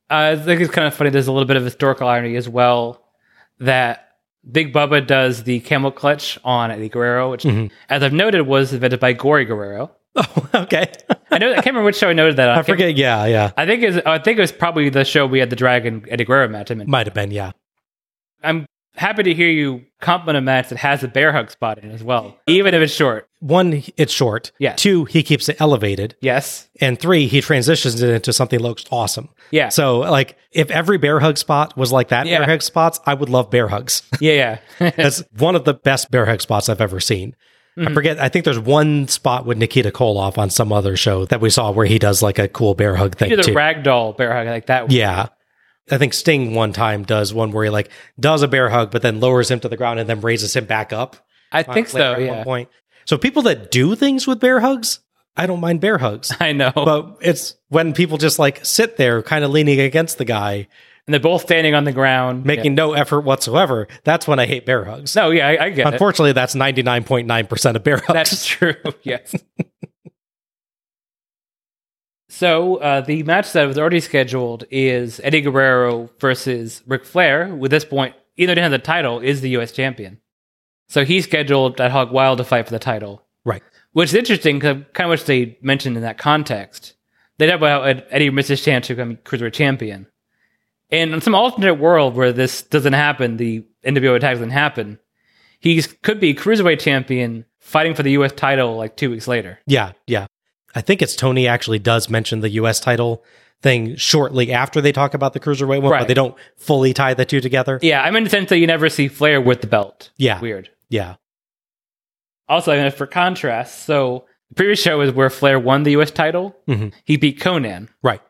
I 0.08 0.36
think 0.36 0.60
it's 0.60 0.72
kind 0.72 0.86
of 0.86 0.94
funny. 0.94 1.10
There's 1.10 1.26
a 1.26 1.32
little 1.32 1.46
bit 1.48 1.56
of 1.56 1.64
historical 1.64 2.06
irony 2.08 2.36
as 2.36 2.48
well 2.48 3.02
that 3.58 4.02
Big 4.50 4.72
Bubba 4.72 5.04
does 5.06 5.42
the 5.42 5.60
camel 5.60 5.90
clutch 5.90 6.38
on 6.44 6.70
Eddie 6.70 6.88
Guerrero, 6.88 7.32
which, 7.32 7.42
Mhm. 7.42 7.70
as 7.88 8.02
I've 8.02 8.12
noted, 8.12 8.42
was 8.42 8.72
invented 8.72 9.00
by 9.00 9.12
Gory 9.12 9.44
Guerrero. 9.44 9.90
Oh, 10.18 10.48
okay. 10.54 10.90
I 11.30 11.38
know. 11.38 11.50
I 11.50 11.54
can't 11.56 11.66
remember 11.66 11.86
which 11.86 11.96
show 11.96 12.08
I 12.08 12.12
noted 12.12 12.36
that. 12.36 12.48
on. 12.48 12.58
I 12.58 12.62
forget. 12.62 12.96
Yeah, 12.96 13.26
yeah. 13.26 13.52
I 13.56 13.66
think 13.66 13.82
it's, 13.82 14.06
I 14.06 14.18
think 14.18 14.38
it 14.38 14.40
was 14.42 14.52
probably 14.52 14.88
the 14.90 15.04
show 15.04 15.26
we 15.26 15.40
had 15.40 15.50
the 15.50 15.56
Dragon 15.56 16.04
Eddie 16.08 16.24
Guerrero 16.24 16.48
match. 16.48 16.70
I 16.70 16.74
mean, 16.74 16.88
Might 16.88 17.06
have 17.06 17.14
been, 17.14 17.30
yeah. 17.30 17.52
I'm 18.42 18.66
happy 18.94 19.22
to 19.24 19.34
hear 19.34 19.48
you 19.48 19.84
compliment 20.00 20.38
a 20.38 20.40
match 20.40 20.68
that 20.70 20.78
has 20.78 21.02
a 21.02 21.08
bear 21.08 21.32
hug 21.32 21.50
spot 21.50 21.78
in 21.78 21.90
it 21.90 21.94
as 21.94 22.02
well, 22.02 22.38
even 22.46 22.74
if 22.74 22.80
it's 22.80 22.92
short. 22.92 23.28
One, 23.40 23.82
it's 23.96 24.12
short. 24.12 24.52
Yeah. 24.58 24.74
Two, 24.74 25.04
he 25.04 25.22
keeps 25.22 25.48
it 25.48 25.56
elevated. 25.60 26.14
Yes. 26.20 26.68
And 26.80 26.98
three, 26.98 27.26
he 27.26 27.40
transitions 27.40 28.00
it 28.00 28.08
into 28.08 28.32
something 28.32 28.58
that 28.58 28.64
looks 28.66 28.84
awesome. 28.90 29.28
Yeah. 29.50 29.68
So, 29.70 29.98
like, 29.98 30.36
if 30.52 30.70
every 30.70 30.96
bear 30.96 31.20
hug 31.20 31.38
spot 31.38 31.76
was 31.76 31.92
like 31.92 32.08
that 32.08 32.26
Yeah. 32.26 32.38
bear 32.38 32.46
hug 32.48 32.62
spots, 32.62 33.00
I 33.04 33.14
would 33.14 33.28
love 33.28 33.50
bear 33.50 33.68
hugs. 33.68 34.02
Yeah. 34.20 34.58
Yeah. 34.80 34.90
That's 34.96 35.22
one 35.36 35.56
of 35.56 35.64
the 35.64 35.74
best 35.74 36.10
bear 36.10 36.24
hug 36.26 36.40
spots 36.40 36.68
I've 36.68 36.80
ever 36.80 37.00
seen. 37.00 37.34
Mm-hmm. 37.78 37.88
I 37.88 37.94
forget. 37.94 38.18
I 38.18 38.28
think 38.28 38.44
there's 38.44 38.58
one 38.58 39.06
spot 39.08 39.44
with 39.44 39.58
Nikita 39.58 39.90
Koloff 39.90 40.38
on 40.38 40.48
some 40.50 40.72
other 40.72 40.96
show 40.96 41.26
that 41.26 41.40
we 41.40 41.50
saw 41.50 41.70
where 41.70 41.86
he 41.86 41.98
does 41.98 42.22
like 42.22 42.38
a 42.38 42.48
cool 42.48 42.74
bear 42.74 42.96
hug 42.96 43.16
thing 43.16 43.28
Do 43.30 43.36
the 43.36 43.42
too. 43.42 43.52
ragdoll 43.54 44.16
bear 44.16 44.32
hug 44.34 44.46
like 44.46 44.66
that. 44.66 44.90
yeah. 44.90 45.28
I 45.90 45.98
think 45.98 46.14
Sting 46.14 46.54
one 46.54 46.72
time 46.72 47.04
does 47.04 47.32
one 47.32 47.52
where 47.52 47.64
he 47.64 47.70
like 47.70 47.90
does 48.18 48.42
a 48.42 48.48
bear 48.48 48.68
hug, 48.70 48.90
but 48.90 49.02
then 49.02 49.20
lowers 49.20 49.50
him 49.50 49.60
to 49.60 49.68
the 49.68 49.76
ground 49.76 50.00
and 50.00 50.08
then 50.08 50.20
raises 50.20 50.56
him 50.56 50.64
back 50.64 50.92
up. 50.92 51.16
I 51.52 51.62
think 51.62 51.88
so. 51.88 52.12
at 52.14 52.18
one 52.18 52.26
Yeah. 52.26 52.44
point. 52.44 52.68
So 53.04 53.16
people 53.18 53.42
that 53.42 53.70
do 53.70 53.94
things 53.94 54.26
with 54.26 54.40
bear 54.40 54.58
hugs, 54.60 54.98
I 55.36 55.46
don't 55.46 55.60
mind 55.60 55.80
bear 55.80 55.98
hugs. 55.98 56.34
I 56.40 56.52
know. 56.52 56.72
but 56.74 57.18
it's 57.20 57.54
when 57.68 57.92
people 57.92 58.18
just 58.18 58.38
like 58.40 58.64
sit 58.64 58.96
there 58.96 59.22
kind 59.22 59.44
of 59.44 59.50
leaning 59.52 59.78
against 59.78 60.18
the 60.18 60.24
guy 60.24 60.66
and 61.06 61.14
they're 61.14 61.20
both 61.20 61.42
standing 61.42 61.74
on 61.74 61.84
the 61.84 61.92
ground, 61.92 62.44
making 62.44 62.74
no 62.74 62.92
effort 62.94 63.20
whatsoever 63.20 63.86
that's 64.04 64.26
when 64.26 64.38
i 64.38 64.46
hate 64.46 64.66
bear 64.66 64.84
hugs 64.84 65.14
No, 65.14 65.30
yeah, 65.30 65.46
I, 65.48 65.64
I 65.66 65.70
get 65.70 65.86
it. 65.86 65.92
unfortunately 65.94 66.32
that's 66.32 66.54
99.9% 66.54 67.76
of 67.76 67.84
bear 67.84 67.98
hugs 67.98 68.06
That's 68.12 68.44
true. 68.46 68.74
Yes. 69.02 69.34
so 72.28 72.76
uh, 72.76 73.00
the 73.02 73.22
match 73.22 73.52
that 73.52 73.64
was 73.66 73.78
already 73.78 74.00
scheduled 74.00 74.64
is 74.70 75.20
Eddie 75.22 75.40
Guerrero 75.42 76.10
versus 76.18 76.82
Ric 76.86 77.04
Flair. 77.04 77.54
With 77.54 77.70
this 77.70 77.84
point, 77.84 78.14
either 78.36 78.54
didn't 78.54 78.70
have 78.70 78.80
the 78.80 78.84
title, 78.84 79.20
is 79.20 79.40
the 79.40 79.50
U.S. 79.50 79.72
champion. 79.72 80.20
So 80.88 81.04
he's 81.04 81.24
scheduled 81.24 81.80
at 81.80 81.90
Hog 81.90 82.10
Wild 82.12 82.38
to 82.38 82.44
fight 82.44 82.66
for 82.66 82.72
the 82.72 82.78
title. 82.78 83.22
right 83.44 83.62
Which 83.92 84.10
is 84.10 84.14
interesting, 84.14 84.58
because 84.58 84.82
kind 84.92 85.06
of 85.06 85.10
which 85.10 85.24
they 85.24 85.56
mentioned 85.62 85.96
in 85.96 86.02
that 86.02 86.18
context. 86.18 86.94
They 87.38 87.46
talk 87.46 87.56
about 87.56 87.82
how 87.96 88.02
Eddie 88.10 88.30
missed 88.30 88.48
his 88.48 88.62
chance 88.64 88.86
to 88.88 88.94
become 88.94 89.16
cruiserweight 89.18 89.52
champion. 89.52 90.06
And 90.90 91.12
in 91.14 91.20
some 91.20 91.34
alternate 91.34 91.74
world 91.74 92.14
where 92.14 92.32
this 92.32 92.62
doesn't 92.62 92.92
happen, 92.92 93.36
the 93.38 93.64
NWO 93.84 94.14
attack 94.16 94.34
doesn't 94.34 94.50
happen, 94.50 94.98
he 95.60 95.82
could 95.82 96.20
be 96.20 96.34
cruiserweight 96.34 96.78
champion 96.80 97.44
fighting 97.58 97.94
for 97.94 98.02
the 98.04 98.12
U.S. 98.12 98.32
title 98.32 98.76
like 98.76 98.96
two 98.96 99.10
weeks 99.10 99.26
later. 99.26 99.58
yeah 99.66 99.92
yeah 100.06 100.26
i 100.76 100.80
think 100.80 101.02
it's 101.02 101.16
tony 101.16 101.48
actually 101.48 101.80
does 101.80 102.08
mention 102.08 102.38
the 102.40 102.50
us 102.50 102.78
title 102.78 103.24
thing 103.62 103.96
shortly 103.96 104.52
after 104.52 104.80
they 104.80 104.92
talk 104.92 105.14
about 105.14 105.32
the 105.32 105.40
cruiserweight 105.40 105.82
one 105.82 105.90
Right. 105.90 106.00
but 106.02 106.06
they 106.08 106.14
don't 106.14 106.36
fully 106.56 106.92
tie 106.92 107.14
the 107.14 107.24
two 107.24 107.40
together 107.40 107.80
Yeah, 107.82 108.02
I'm 108.02 108.14
in 108.14 108.22
the 108.24 108.30
sense 108.30 108.50
that 108.50 108.58
you 108.58 108.66
never 108.68 108.88
see 108.88 109.08
Flair 109.08 109.40
with 109.40 109.62
the 109.62 109.66
belt. 109.66 110.10
Yeah. 110.16 110.38
Weird. 110.40 110.68
yeah 110.90 111.16
Also, 112.48 112.72
I 112.72 112.80
mean, 112.82 112.90
for 112.92 113.06
contrast, 113.06 113.84
so 113.84 114.26
the 114.50 114.54
previous 114.54 114.80
show 114.80 115.00
is 115.00 115.12
where 115.12 115.30
Flair 115.30 115.58
won 115.58 115.82
the 115.82 115.92
U.S. 115.92 116.10
title. 116.12 116.54
Mhm. 116.68 116.92
He 117.04 117.16
beat 117.16 117.40
Konnan. 117.40 117.88
right 118.02 118.20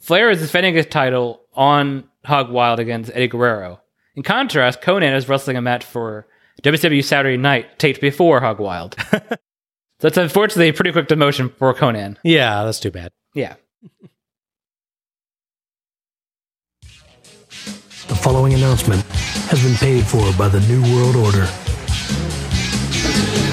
Flair 0.00 0.30
is 0.30 0.40
defending 0.40 0.74
his 0.74 0.86
title 0.86 1.40
on 1.58 2.08
Hog 2.24 2.50
Wild 2.50 2.78
against 2.80 3.10
Eddie 3.12 3.28
Guerrero. 3.28 3.80
In 4.14 4.22
contrast, 4.22 4.80
Konnan 4.80 5.14
is 5.14 5.28
wrestling 5.28 5.56
a 5.56 5.60
match 5.60 5.84
for 5.84 6.26
WCW 6.62 7.04
Saturday 7.04 7.36
Night, 7.36 7.78
taped 7.78 8.00
before 8.00 8.40
Hog 8.40 8.58
Wild. 8.60 8.96
so 9.10 10.06
it's 10.08 10.16
unfortunately 10.16 10.68
a 10.68 10.72
pretty 10.72 10.92
quick 10.92 11.08
demotion 11.08 11.52
for 11.56 11.74
Konnan. 11.74 12.16
yeah 12.24 12.64
that's 12.64 12.80
too 12.80 12.90
bad 12.90 13.10
Yeah. 13.34 13.54
The 16.80 18.14
following 18.14 18.54
announcement 18.54 19.02
has 19.50 19.62
been 19.62 19.74
paid 19.74 20.06
for 20.06 20.32
by 20.38 20.48
the 20.48 20.60
New 20.60 20.80
World 20.94 21.14
Order. 21.16 21.46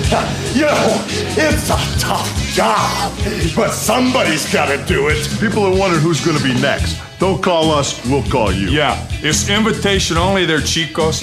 You 0.55 0.61
know, 0.61 1.05
it's 1.35 1.69
a 1.69 1.99
tough 1.99 2.31
job, 2.53 3.11
but 3.57 3.71
somebody's 3.71 4.49
got 4.53 4.67
to 4.67 4.81
do 4.85 5.09
it. 5.09 5.27
People 5.41 5.65
are 5.65 5.77
wondering 5.77 6.01
who's 6.01 6.23
going 6.23 6.37
to 6.37 6.43
be 6.43 6.53
next. 6.61 6.97
Don't 7.19 7.43
call 7.43 7.71
us, 7.71 8.05
we'll 8.05 8.23
call 8.23 8.53
you. 8.53 8.69
Yeah, 8.69 8.95
it's 9.21 9.49
invitation 9.49 10.15
only 10.15 10.45
there, 10.45 10.59
chicos. 10.59 11.21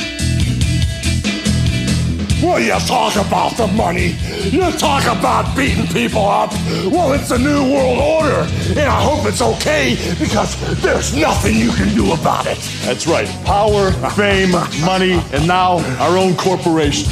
Well, 2.43 2.61
you 2.61 2.73
talk 2.81 3.15
about 3.17 3.57
the 3.57 3.69
money. 3.69 4.17
You 4.51 4.71
talk 4.73 5.05
about 5.05 5.57
beating 5.57 5.87
people 5.87 6.27
up. 6.27 6.53
Well, 6.91 7.13
it's 7.13 7.31
a 7.31 7.39
new 7.39 7.73
world 7.73 8.01
order, 8.01 8.47
and 8.71 8.81
I 8.81 9.01
hope 9.03 9.25
it's 9.27 9.41
okay 9.41 9.97
because 10.19 10.59
there's 10.83 11.17
nothing 11.17 11.57
you 11.57 11.71
can 11.71 11.95
do 11.95 12.13
about 12.13 12.47
it. 12.47 12.59
That's 12.83 13.07
right. 13.07 13.29
Power, 13.47 13.93
fame, 14.11 14.51
money, 14.85 15.23
and 15.33 15.47
now 15.47 15.79
our 15.99 16.19
own 16.19 16.37
corporation. 16.37 17.11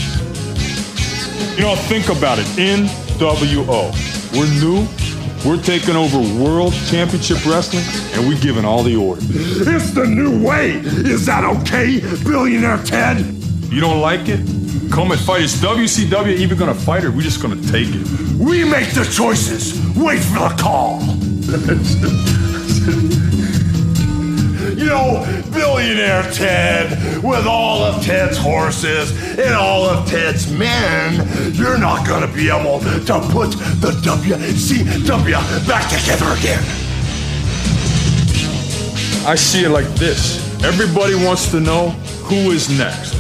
You 1.57 1.63
know, 1.63 1.77
think 1.77 2.09
about 2.09 2.39
it. 2.39 2.47
NWO. 2.57 3.93
We're 4.33 4.51
new. 4.61 4.87
We're 5.45 5.63
taking 5.63 5.97
over 5.97 6.19
World 6.43 6.75
Championship 6.87 7.45
Wrestling, 7.47 7.85
and 8.15 8.29
we're 8.29 8.41
giving 8.41 8.65
all 8.65 8.83
the 8.83 8.97
orders. 8.97 9.25
It's 9.67 9.93
the 9.93 10.07
new 10.07 10.45
way. 10.47 10.73
Is 10.73 11.25
that 11.27 11.45
okay, 11.45 12.01
billionaire 12.25 12.79
Ted? 12.85 13.19
You 13.71 13.81
don't 13.81 14.01
like 14.01 14.29
it? 14.29 14.41
Come 14.91 15.13
and 15.13 15.21
fight. 15.21 15.43
Is 15.43 15.55
WCW 15.57 16.37
even 16.37 16.59
gonna 16.59 16.75
fight, 16.75 17.05
or 17.05 17.11
we 17.11 17.23
just 17.23 17.41
gonna 17.41 17.61
take 17.69 17.89
it? 17.89 18.07
We 18.39 18.65
make 18.65 18.91
the 18.93 19.05
choices. 19.05 19.81
Wait 19.97 20.21
for 20.21 20.41
the 20.41 20.55
call. 20.59 21.01
You 24.81 24.87
know, 24.87 25.43
billionaire 25.53 26.23
Ted, 26.33 27.23
with 27.23 27.47
all 27.47 27.83
of 27.83 28.03
Ted's 28.03 28.39
horses 28.39 29.13
and 29.39 29.55
all 29.55 29.85
of 29.85 30.09
Ted's 30.09 30.51
men, 30.51 31.53
you're 31.55 31.77
not 31.77 32.07
gonna 32.09 32.27
be 32.27 32.49
able 32.49 32.81
to 32.81 33.21
put 33.31 33.51
the 33.83 33.93
WCW 34.03 35.69
back 35.69 35.87
together 35.91 36.33
again. 36.33 36.65
I 39.27 39.35
see 39.35 39.65
it 39.65 39.69
like 39.69 39.89
this. 39.97 40.41
Everybody 40.65 41.15
wants 41.15 41.51
to 41.51 41.61
know 41.61 41.91
who 42.25 42.51
is 42.51 42.71
next. 42.71 43.20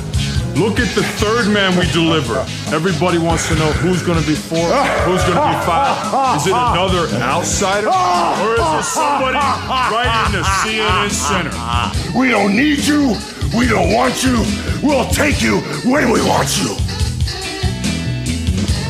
Look 0.56 0.78
at 0.78 0.94
the 0.94 1.02
third 1.16 1.48
man 1.48 1.78
we 1.78 1.90
deliver. 1.92 2.44
Everybody 2.74 3.18
wants 3.18 3.48
to 3.48 3.54
know 3.54 3.70
who's 3.72 4.02
going 4.02 4.20
to 4.20 4.26
be 4.26 4.34
four, 4.34 4.66
who's 5.06 5.22
going 5.22 5.38
to 5.38 5.48
be 5.48 5.58
five. 5.64 6.36
Is 6.36 6.46
it 6.46 6.52
another 6.52 7.08
outsider, 7.22 7.88
or 7.88 8.54
is 8.54 8.60
it 8.60 8.84
somebody 8.84 9.38
right 9.38 10.26
in 10.26 10.32
the 10.32 10.44
CNN 10.60 11.10
center? 11.10 12.18
We 12.18 12.28
don't 12.28 12.54
need 12.56 12.84
you. 12.84 13.16
We 13.56 13.66
don't 13.66 13.92
want 13.92 14.22
you. 14.22 14.44
We'll 14.82 15.08
take 15.08 15.40
you 15.42 15.60
when 15.88 16.10
we 16.10 16.20
want 16.22 16.48
you. 16.58 16.76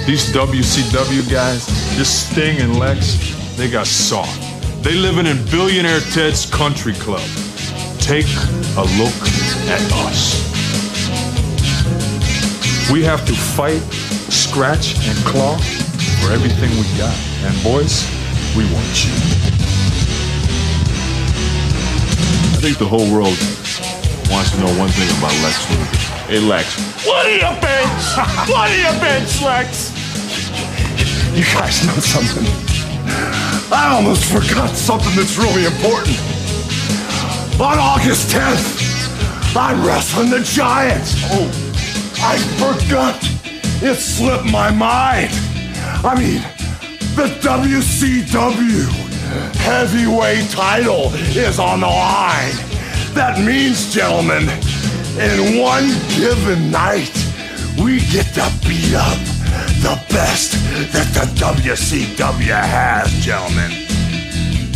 These 0.06 0.32
WCW 0.32 1.30
guys, 1.30 1.66
this 1.96 2.26
Sting 2.26 2.58
and 2.60 2.78
Lex, 2.78 3.56
they 3.56 3.70
got 3.70 3.86
soft. 3.86 4.42
They 4.82 4.94
living 4.94 5.26
in 5.26 5.44
billionaire 5.46 6.00
Ted's 6.00 6.46
country 6.46 6.94
club. 6.94 7.22
Take 8.00 8.26
a 8.76 8.82
look 8.98 9.14
at 9.68 9.80
us. 10.08 10.59
We 12.92 13.04
have 13.04 13.24
to 13.26 13.32
fight, 13.32 13.78
scratch, 14.32 14.96
and 15.06 15.16
claw 15.24 15.56
for 16.18 16.32
everything 16.32 16.70
we 16.70 16.82
got. 16.98 17.14
And 17.46 17.54
boys, 17.62 18.02
we 18.56 18.64
want 18.74 19.04
you. 19.06 19.14
I 22.50 22.58
think 22.58 22.78
the 22.78 22.88
whole 22.88 23.06
world 23.12 23.38
wants 24.26 24.50
to 24.50 24.58
know 24.58 24.74
one 24.74 24.90
thing 24.90 25.06
about 25.18 25.30
Lex 25.46 25.70
Luger. 25.70 25.96
Hey, 26.26 26.40
Lex. 26.40 27.06
What 27.06 27.26
are 27.26 27.30
you 27.30 27.60
bench? 27.62 28.02
What 28.50 28.70
are 28.70 28.76
you 28.76 28.90
bench, 28.98 29.40
Lex? 29.40 29.94
You 31.30 31.44
guys 31.54 31.86
know 31.86 31.94
something? 32.02 32.44
I 33.72 33.94
almost 33.94 34.24
forgot 34.24 34.74
something 34.74 35.14
that's 35.14 35.38
really 35.38 35.64
important. 35.64 36.18
On 37.60 37.78
August 37.78 38.34
10th, 38.34 39.54
I'm 39.56 39.86
wrestling 39.86 40.30
the 40.30 40.40
Giants. 40.40 41.14
Oh, 41.30 41.69
I 42.22 42.36
forgot. 42.58 43.18
It 43.82 43.94
slipped 43.96 44.44
my 44.44 44.70
mind. 44.70 45.30
I 46.04 46.14
mean, 46.18 46.42
the 47.16 47.28
WCW 47.40 48.86
heavyweight 49.56 50.50
title 50.50 51.12
is 51.14 51.58
on 51.58 51.80
the 51.80 51.86
line. 51.86 52.54
That 53.14 53.42
means, 53.44 53.92
gentlemen, 53.92 54.48
in 55.18 55.58
one 55.58 55.88
given 56.16 56.70
night, 56.70 57.12
we 57.82 58.00
get 58.12 58.26
to 58.34 58.52
beat 58.68 58.94
up 58.94 59.18
the 59.80 59.98
best 60.10 60.52
that 60.92 61.08
the 61.14 61.26
WCW 61.40 62.52
has, 62.52 63.12
gentlemen. 63.24 63.72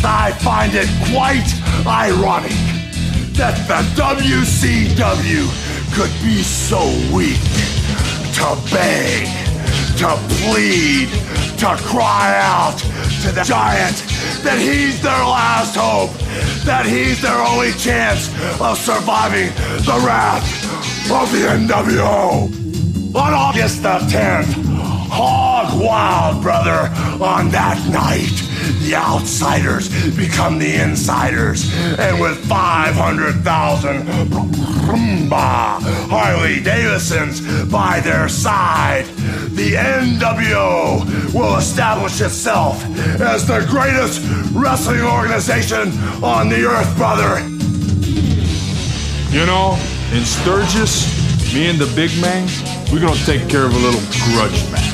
I 0.03 0.33
find 0.41 0.73
it 0.75 0.89
quite 1.13 1.49
ironic 1.87 2.53
that 3.37 3.57
the 3.69 3.83
WCW 4.01 5.64
could 5.95 6.11
be 6.25 6.43
so 6.43 6.83
weak 7.15 7.39
to 8.35 8.59
beg, 8.73 9.29
to 9.97 10.11
plead, 10.43 11.09
to 11.57 11.77
cry 11.87 12.35
out 12.37 12.77
to 13.23 13.31
the 13.31 13.45
giant 13.45 14.03
that 14.43 14.59
he's 14.59 15.01
their 15.01 15.13
last 15.13 15.77
hope, 15.77 16.11
that 16.65 16.85
he's 16.85 17.23
their 17.23 17.39
only 17.39 17.71
chance 17.73 18.29
of 18.61 18.77
surviving 18.77 19.55
the 19.87 20.03
wrath 20.05 20.45
of 21.13 21.31
the 21.31 21.47
NWO. 21.47 22.51
On 23.15 23.33
August 23.33 23.85
the 23.85 23.99
10th, 24.11 24.53
hog 25.11 25.81
wild, 25.81 26.43
brother, 26.43 26.91
on 27.23 27.51
that 27.51 27.79
night, 27.89 28.44
the 28.83 28.95
outsiders 28.95 29.89
become 30.17 30.59
the 30.59 30.75
insiders, 30.75 31.71
and 31.99 32.21
with 32.21 32.37
500,000 32.49 34.07
Harley 36.11 36.61
Davidsons 36.61 37.41
by 37.71 38.01
their 38.01 38.29
side, 38.29 39.07
the 39.57 39.75
NWO 39.75 41.35
will 41.35 41.57
establish 41.57 42.21
itself 42.21 42.85
as 43.21 43.47
the 43.47 43.67
greatest 43.69 44.21
wrestling 44.53 45.03
organization 45.03 45.93
on 46.23 46.49
the 46.49 46.65
earth, 46.65 46.97
brother. 46.97 47.41
You 49.31 49.47
know, 49.47 49.77
in 50.13 50.25
Sturgis, 50.25 51.07
me 51.53 51.69
and 51.69 51.79
the 51.79 51.91
big 51.97 52.11
man, 52.21 52.49
we're 52.93 53.01
gonna 53.01 53.17
take 53.25 53.49
care 53.49 53.65
of 53.65 53.75
a 53.75 53.79
little 53.79 54.01
grudge 54.33 54.71
match. 54.71 54.93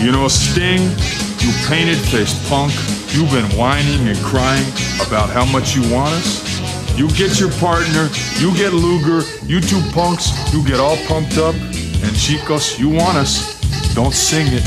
You 0.00 0.12
know, 0.12 0.28
Sting, 0.28 0.90
you 1.44 1.52
painted 1.68 1.98
faced 1.98 2.42
punk, 2.48 2.72
you've 3.12 3.30
been 3.30 3.44
whining 3.58 4.08
and 4.08 4.16
crying 4.24 4.66
about 5.06 5.28
how 5.28 5.44
much 5.44 5.76
you 5.76 5.82
want 5.92 6.14
us. 6.14 6.40
You 6.96 7.06
get 7.10 7.38
your 7.38 7.50
partner, 7.60 8.08
you 8.38 8.54
get 8.56 8.72
Luger, 8.72 9.20
you 9.44 9.60
two 9.60 9.82
punks, 9.92 10.32
you 10.54 10.64
get 10.64 10.80
all 10.80 10.96
pumped 11.06 11.36
up, 11.36 11.54
and 11.54 12.12
Chicos, 12.16 12.78
you 12.78 12.88
want 12.88 13.18
us. 13.18 13.60
Don't 13.94 14.14
sing 14.14 14.46
it. 14.48 14.64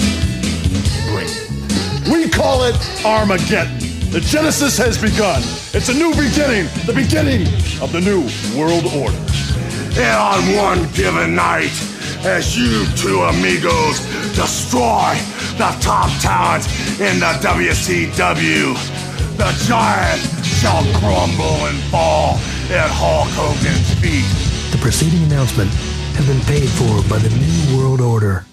Bring 1.09 1.27
it. 1.27 2.07
We 2.11 2.29
call 2.29 2.63
it 2.63 2.75
Armageddon. 3.03 3.79
The 4.11 4.21
Genesis 4.21 4.77
has 4.77 5.01
begun. 5.01 5.41
It's 5.73 5.89
a 5.89 5.93
new 5.95 6.11
beginning, 6.11 6.69
the 6.85 6.93
beginning 6.93 7.47
of 7.81 7.91
the 7.91 8.01
new 8.01 8.21
world 8.55 8.85
order. 8.93 9.17
And 9.97 10.15
on 10.15 10.55
one 10.55 10.93
given 10.93 11.33
night, 11.33 11.73
as 12.25 12.57
you 12.57 12.85
two 12.95 13.21
amigos 13.21 13.99
destroy 14.35 15.13
the 15.57 15.75
top 15.81 16.09
talent 16.21 16.65
in 16.99 17.19
the 17.19 17.33
WCW, 17.41 18.73
the 19.37 19.65
giant 19.67 20.21
shall 20.43 20.83
crumble 20.99 21.67
and 21.67 21.77
fall 21.91 22.35
at 22.69 22.89
Hulk 22.89 23.27
Hogan's 23.31 23.93
feet. 24.01 24.71
The 24.71 24.77
preceding 24.81 25.23
announcement 25.23 25.71
has 26.15 26.27
been 26.27 26.41
paid 26.41 26.67
for 26.69 27.09
by 27.09 27.19
the 27.19 27.29
New 27.29 27.77
World 27.77 28.01
Order. 28.01 28.45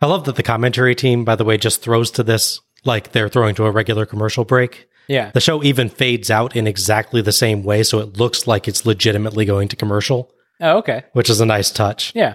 I 0.00 0.06
love 0.06 0.24
that 0.24 0.36
the 0.36 0.42
commentary 0.42 0.94
team, 0.94 1.24
by 1.24 1.36
the 1.36 1.44
way, 1.44 1.58
just 1.58 1.82
throws 1.82 2.10
to 2.12 2.22
this 2.22 2.60
like 2.84 3.12
they're 3.12 3.28
throwing 3.28 3.54
to 3.56 3.64
a 3.64 3.70
regular 3.70 4.06
commercial 4.06 4.44
break. 4.44 4.88
Yeah. 5.08 5.30
The 5.32 5.40
show 5.40 5.62
even 5.64 5.88
fades 5.88 6.30
out 6.30 6.54
in 6.54 6.66
exactly 6.66 7.22
the 7.22 7.32
same 7.32 7.64
way, 7.64 7.82
so 7.82 7.98
it 7.98 8.16
looks 8.16 8.46
like 8.46 8.68
it's 8.68 8.86
legitimately 8.86 9.44
going 9.44 9.68
to 9.68 9.76
commercial, 9.76 10.30
Oh, 10.60 10.78
okay. 10.78 11.04
which 11.12 11.30
is 11.30 11.40
a 11.40 11.46
nice 11.46 11.70
touch. 11.70 12.12
Yeah. 12.14 12.34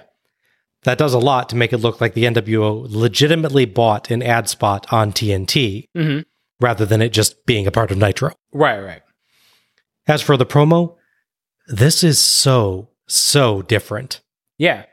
That 0.84 0.98
does 0.98 1.14
a 1.14 1.20
lot 1.20 1.50
to 1.50 1.56
make 1.56 1.72
it 1.74 1.78
look 1.78 2.02
like 2.02 2.14
the 2.14 2.26
NWO 2.26 2.86
legitimately 2.90 3.66
bought 3.66 4.12
an 4.12 4.22
ad 4.22 4.50
spot 4.50 4.86
on 4.92 5.12
TNT 5.14 5.88
hmm 5.96 6.20
rather 6.60 6.86
than 6.86 7.02
it 7.02 7.10
just 7.10 7.46
being 7.46 7.68
a 7.68 7.72
part 7.72 7.92
of 7.92 7.98
Nitro. 7.98 8.32
Right, 8.54 8.80
right. 8.80 9.02
As 10.08 10.22
for 10.22 10.38
the 10.38 10.46
promo, 10.46 10.96
this 11.68 12.04
is 12.04 12.20
so, 12.20 12.90
so 13.08 13.62
different. 13.64 14.22
Yeah. 14.58 14.86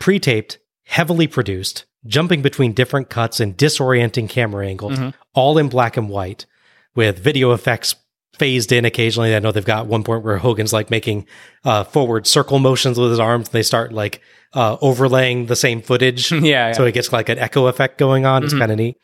Pre 0.00 0.18
taped, 0.18 0.58
heavily 0.84 1.26
produced, 1.28 1.84
jumping 2.06 2.42
between 2.42 2.72
different 2.72 3.10
cuts 3.10 3.38
and 3.38 3.56
disorienting 3.56 4.28
camera 4.28 4.66
angles, 4.66 4.98
Mhm. 4.98 5.14
all 5.34 5.56
in 5.58 5.68
black 5.68 5.96
and 5.96 6.08
white, 6.08 6.46
with 6.94 7.18
video 7.18 7.52
effects 7.52 7.94
phased 8.38 8.72
in 8.72 8.84
occasionally. 8.84 9.34
I 9.34 9.38
know 9.40 9.52
they've 9.52 9.64
got 9.64 9.86
one 9.86 10.02
point 10.04 10.24
where 10.24 10.38
Hogan's 10.38 10.72
like 10.72 10.90
making 10.90 11.26
uh, 11.64 11.84
forward 11.84 12.26
circle 12.26 12.58
motions 12.58 12.98
with 12.98 13.10
his 13.10 13.20
arms. 13.20 13.48
And 13.48 13.52
they 13.52 13.62
start 13.62 13.92
like 13.92 14.20
uh, 14.54 14.76
overlaying 14.80 15.46
the 15.46 15.56
same 15.56 15.82
footage. 15.82 16.30
Yeah, 16.32 16.40
yeah. 16.40 16.72
So 16.72 16.84
it 16.84 16.92
gets 16.92 17.12
like 17.12 17.28
an 17.28 17.38
echo 17.38 17.66
effect 17.66 17.98
going 17.98 18.24
on. 18.26 18.44
It's 18.44 18.54
Mhm. 18.54 18.58
kind 18.58 18.72
of 18.72 18.78
neat. 18.78 18.96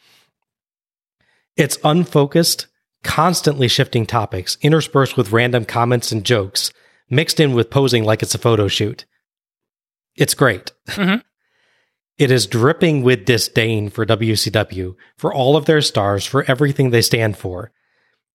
It's 1.56 1.78
unfocused, 1.84 2.66
constantly 3.04 3.68
shifting 3.68 4.06
topics, 4.06 4.56
interspersed 4.62 5.16
with 5.16 5.32
random 5.32 5.64
comments 5.64 6.12
and 6.12 6.24
jokes, 6.24 6.72
mixed 7.10 7.40
in 7.40 7.52
with 7.52 7.70
posing 7.70 8.04
like 8.04 8.22
it's 8.22 8.34
a 8.34 8.38
photo 8.38 8.68
shoot. 8.68 9.04
it's 10.16 10.34
great. 10.34 10.72
Mhm. 10.88 11.22
It 12.18 12.30
is 12.30 12.46
dripping 12.46 13.02
with 13.02 13.24
disdain 13.24 13.88
for 13.88 14.04
WCW, 14.04 14.94
for 15.16 15.32
all 15.32 15.56
of 15.56 15.64
their 15.64 15.80
stars, 15.80 16.26
for 16.26 16.44
everything 16.46 16.90
they 16.90 17.00
stand 17.00 17.38
for. 17.38 17.72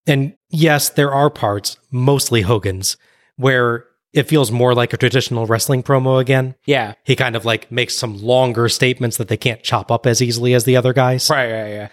And 0.04 0.34
yes, 0.50 0.88
there 0.88 1.12
are 1.12 1.30
parts, 1.30 1.76
mostly 1.90 2.42
Hogan's, 2.42 2.96
where 3.36 3.86
it 4.12 4.24
feels 4.24 4.50
more 4.50 4.74
like 4.74 4.92
a 4.92 4.96
traditional 4.96 5.46
wrestling 5.46 5.82
promo 5.82 6.20
again. 6.20 6.54
Yeah. 6.64 6.94
He 7.04 7.14
kind 7.14 7.36
of 7.36 7.44
like 7.44 7.70
makes 7.70 7.96
some 7.96 8.20
longer 8.22 8.68
statements 8.68 9.18
that 9.18 9.28
they 9.28 9.36
can't 9.36 9.62
chop 9.62 9.90
up 9.90 10.06
as 10.06 10.22
easily 10.22 10.54
as 10.54 10.64
the 10.64 10.76
other 10.76 10.92
guys. 10.92 11.28
Right, 11.28 11.52
right, 11.52 11.68
yeah. 11.68 11.88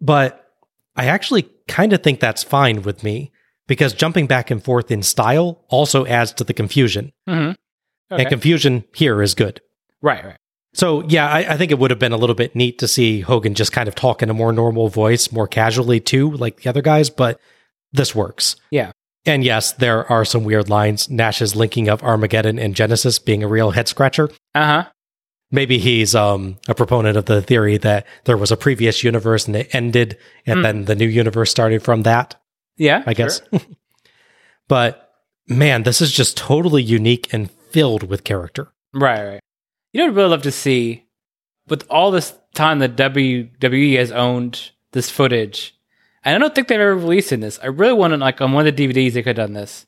But 0.00 0.50
I 0.96 1.06
actually 1.06 1.48
kind 1.68 1.92
of 1.92 2.02
think 2.02 2.20
that's 2.20 2.42
fine 2.42 2.82
with 2.82 3.04
me 3.04 3.32
because 3.66 3.92
jumping 3.92 4.26
back 4.26 4.50
and 4.50 4.62
forth 4.62 4.90
in 4.90 5.02
style 5.02 5.64
also 5.68 6.04
adds 6.06 6.32
to 6.32 6.44
the 6.44 6.54
confusion. 6.54 7.12
Mm-hmm. 7.28 7.52
And 8.14 8.28
confusion 8.28 8.84
here 8.94 9.22
is 9.22 9.34
good. 9.34 9.60
right, 10.02 10.24
right. 10.24 10.36
So 10.74 11.02
yeah, 11.02 11.28
I, 11.28 11.52
I 11.52 11.56
think 11.58 11.70
it 11.70 11.78
would 11.78 11.90
have 11.90 11.98
been 11.98 12.12
a 12.12 12.16
little 12.16 12.34
bit 12.34 12.56
neat 12.56 12.78
to 12.78 12.88
see 12.88 13.20
Hogan 13.20 13.54
just 13.54 13.72
kind 13.72 13.88
of 13.88 13.94
talk 13.94 14.22
in 14.22 14.30
a 14.30 14.34
more 14.34 14.52
normal 14.52 14.88
voice, 14.88 15.30
more 15.30 15.46
casually 15.46 16.00
too, 16.00 16.30
like 16.30 16.62
the 16.62 16.70
other 16.70 16.80
guys, 16.80 17.10
but 17.10 17.38
this 17.92 18.14
works. 18.14 18.56
Yeah. 18.70 18.92
And 19.24 19.44
yes, 19.44 19.72
there 19.72 20.10
are 20.10 20.24
some 20.24 20.42
weird 20.44 20.68
lines. 20.68 21.08
Nash's 21.08 21.54
linking 21.54 21.88
of 21.88 22.02
Armageddon 22.02 22.58
and 22.58 22.74
Genesis 22.74 23.18
being 23.20 23.42
a 23.44 23.48
real 23.48 23.70
head 23.70 23.86
scratcher. 23.88 24.30
Uh 24.54 24.64
huh. 24.66 24.84
Maybe 25.54 25.78
he's 25.78 26.14
um, 26.14 26.56
a 26.66 26.74
proponent 26.74 27.16
of 27.16 27.26
the 27.26 27.42
theory 27.42 27.76
that 27.76 28.06
there 28.24 28.38
was 28.38 28.50
a 28.50 28.56
previous 28.56 29.04
universe 29.04 29.46
and 29.46 29.54
it 29.54 29.74
ended, 29.74 30.16
and 30.46 30.58
Hmm. 30.58 30.62
then 30.62 30.84
the 30.86 30.94
new 30.96 31.06
universe 31.06 31.50
started 31.50 31.82
from 31.82 32.02
that. 32.02 32.34
Yeah. 32.78 33.02
I 33.06 33.12
guess. 33.14 33.42
but 34.68 35.10
man, 35.46 35.82
this 35.82 36.00
is 36.00 36.12
just 36.12 36.36
totally 36.36 36.82
unique 36.82 37.32
and 37.32 37.50
filled 37.50 38.04
with 38.04 38.24
character. 38.24 38.72
Right, 38.94 39.24
right. 39.24 39.40
You 39.92 40.00
know, 40.00 40.04
what 40.06 40.10
I'd 40.12 40.16
really 40.16 40.30
love 40.30 40.42
to 40.42 40.50
see 40.52 41.04
with 41.68 41.84
all 41.90 42.10
this 42.10 42.34
time 42.54 42.78
that 42.80 42.96
WWE 42.96 43.96
has 43.98 44.10
owned 44.12 44.70
this 44.92 45.10
footage, 45.10 45.76
and 46.24 46.34
I 46.34 46.38
don't 46.38 46.54
think 46.54 46.68
they've 46.68 46.80
ever 46.80 46.94
released 46.96 47.32
in 47.32 47.40
this. 47.40 47.58
I 47.62 47.66
really 47.66 47.92
want 47.94 48.12
to, 48.12 48.16
like, 48.16 48.40
on 48.40 48.52
one 48.52 48.66
of 48.66 48.76
the 48.76 48.88
DVDs, 48.88 49.12
they 49.14 49.22
could 49.22 49.36
have 49.38 49.46
done 49.48 49.54
this. 49.54 49.86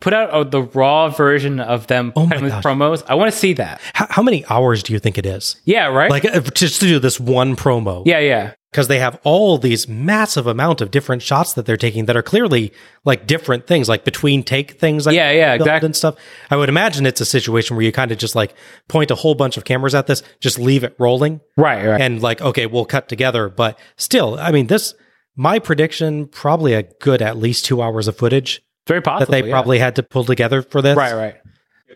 Put 0.00 0.12
out 0.14 0.30
uh, 0.30 0.44
the 0.44 0.62
raw 0.62 1.08
version 1.08 1.58
of 1.58 1.88
them 1.88 2.12
Oh 2.14 2.24
my 2.26 2.40
with 2.40 2.52
gosh. 2.52 2.62
promos. 2.62 3.02
I 3.08 3.16
want 3.16 3.32
to 3.32 3.36
see 3.36 3.54
that. 3.54 3.80
How, 3.94 4.06
how 4.08 4.22
many 4.22 4.44
hours 4.46 4.84
do 4.84 4.92
you 4.92 5.00
think 5.00 5.18
it 5.18 5.26
is? 5.26 5.56
Yeah, 5.64 5.86
right? 5.88 6.08
Like 6.08 6.24
uh, 6.24 6.40
just 6.54 6.78
to 6.80 6.86
do 6.86 7.00
this 7.00 7.18
one 7.18 7.56
promo. 7.56 8.04
yeah, 8.06 8.20
yeah. 8.20 8.52
because 8.70 8.86
they 8.86 9.00
have 9.00 9.18
all 9.24 9.58
these 9.58 9.88
massive 9.88 10.46
amount 10.46 10.80
of 10.80 10.92
different 10.92 11.22
shots 11.22 11.54
that 11.54 11.66
they're 11.66 11.76
taking 11.76 12.04
that 12.04 12.16
are 12.16 12.22
clearly 12.22 12.72
like 13.04 13.26
different 13.26 13.66
things, 13.66 13.88
like 13.88 14.04
between 14.04 14.44
take 14.44 14.78
things, 14.78 15.04
like 15.04 15.16
Yeah, 15.16 15.32
yeah, 15.32 15.54
exactly. 15.54 15.86
and 15.86 15.96
stuff. 15.96 16.14
I 16.48 16.54
would 16.54 16.68
imagine 16.68 17.04
it's 17.04 17.20
a 17.20 17.26
situation 17.26 17.74
where 17.74 17.84
you 17.84 17.90
kind 17.90 18.12
of 18.12 18.18
just 18.18 18.36
like 18.36 18.54
point 18.86 19.10
a 19.10 19.16
whole 19.16 19.34
bunch 19.34 19.56
of 19.56 19.64
cameras 19.64 19.96
at 19.96 20.06
this, 20.06 20.22
just 20.38 20.60
leave 20.60 20.84
it 20.84 20.94
rolling, 21.00 21.40
Right, 21.56 21.84
right. 21.84 22.00
and 22.00 22.22
like 22.22 22.40
okay, 22.40 22.66
we'll 22.66 22.84
cut 22.84 23.08
together. 23.08 23.48
But 23.48 23.76
still, 23.96 24.38
I 24.38 24.52
mean, 24.52 24.68
this 24.68 24.94
my 25.38 25.60
prediction 25.60 26.26
probably 26.26 26.74
a 26.74 26.82
good 26.82 27.22
at 27.22 27.38
least 27.38 27.64
two 27.64 27.80
hours 27.80 28.08
of 28.08 28.16
footage 28.16 28.60
Very 28.88 29.00
possible. 29.00 29.32
that 29.32 29.40
they 29.40 29.48
yeah. 29.48 29.54
probably 29.54 29.78
had 29.78 29.96
to 29.96 30.02
pull 30.02 30.24
together 30.24 30.62
for 30.62 30.82
this. 30.82 30.96
Right, 30.96 31.14
right. 31.14 31.36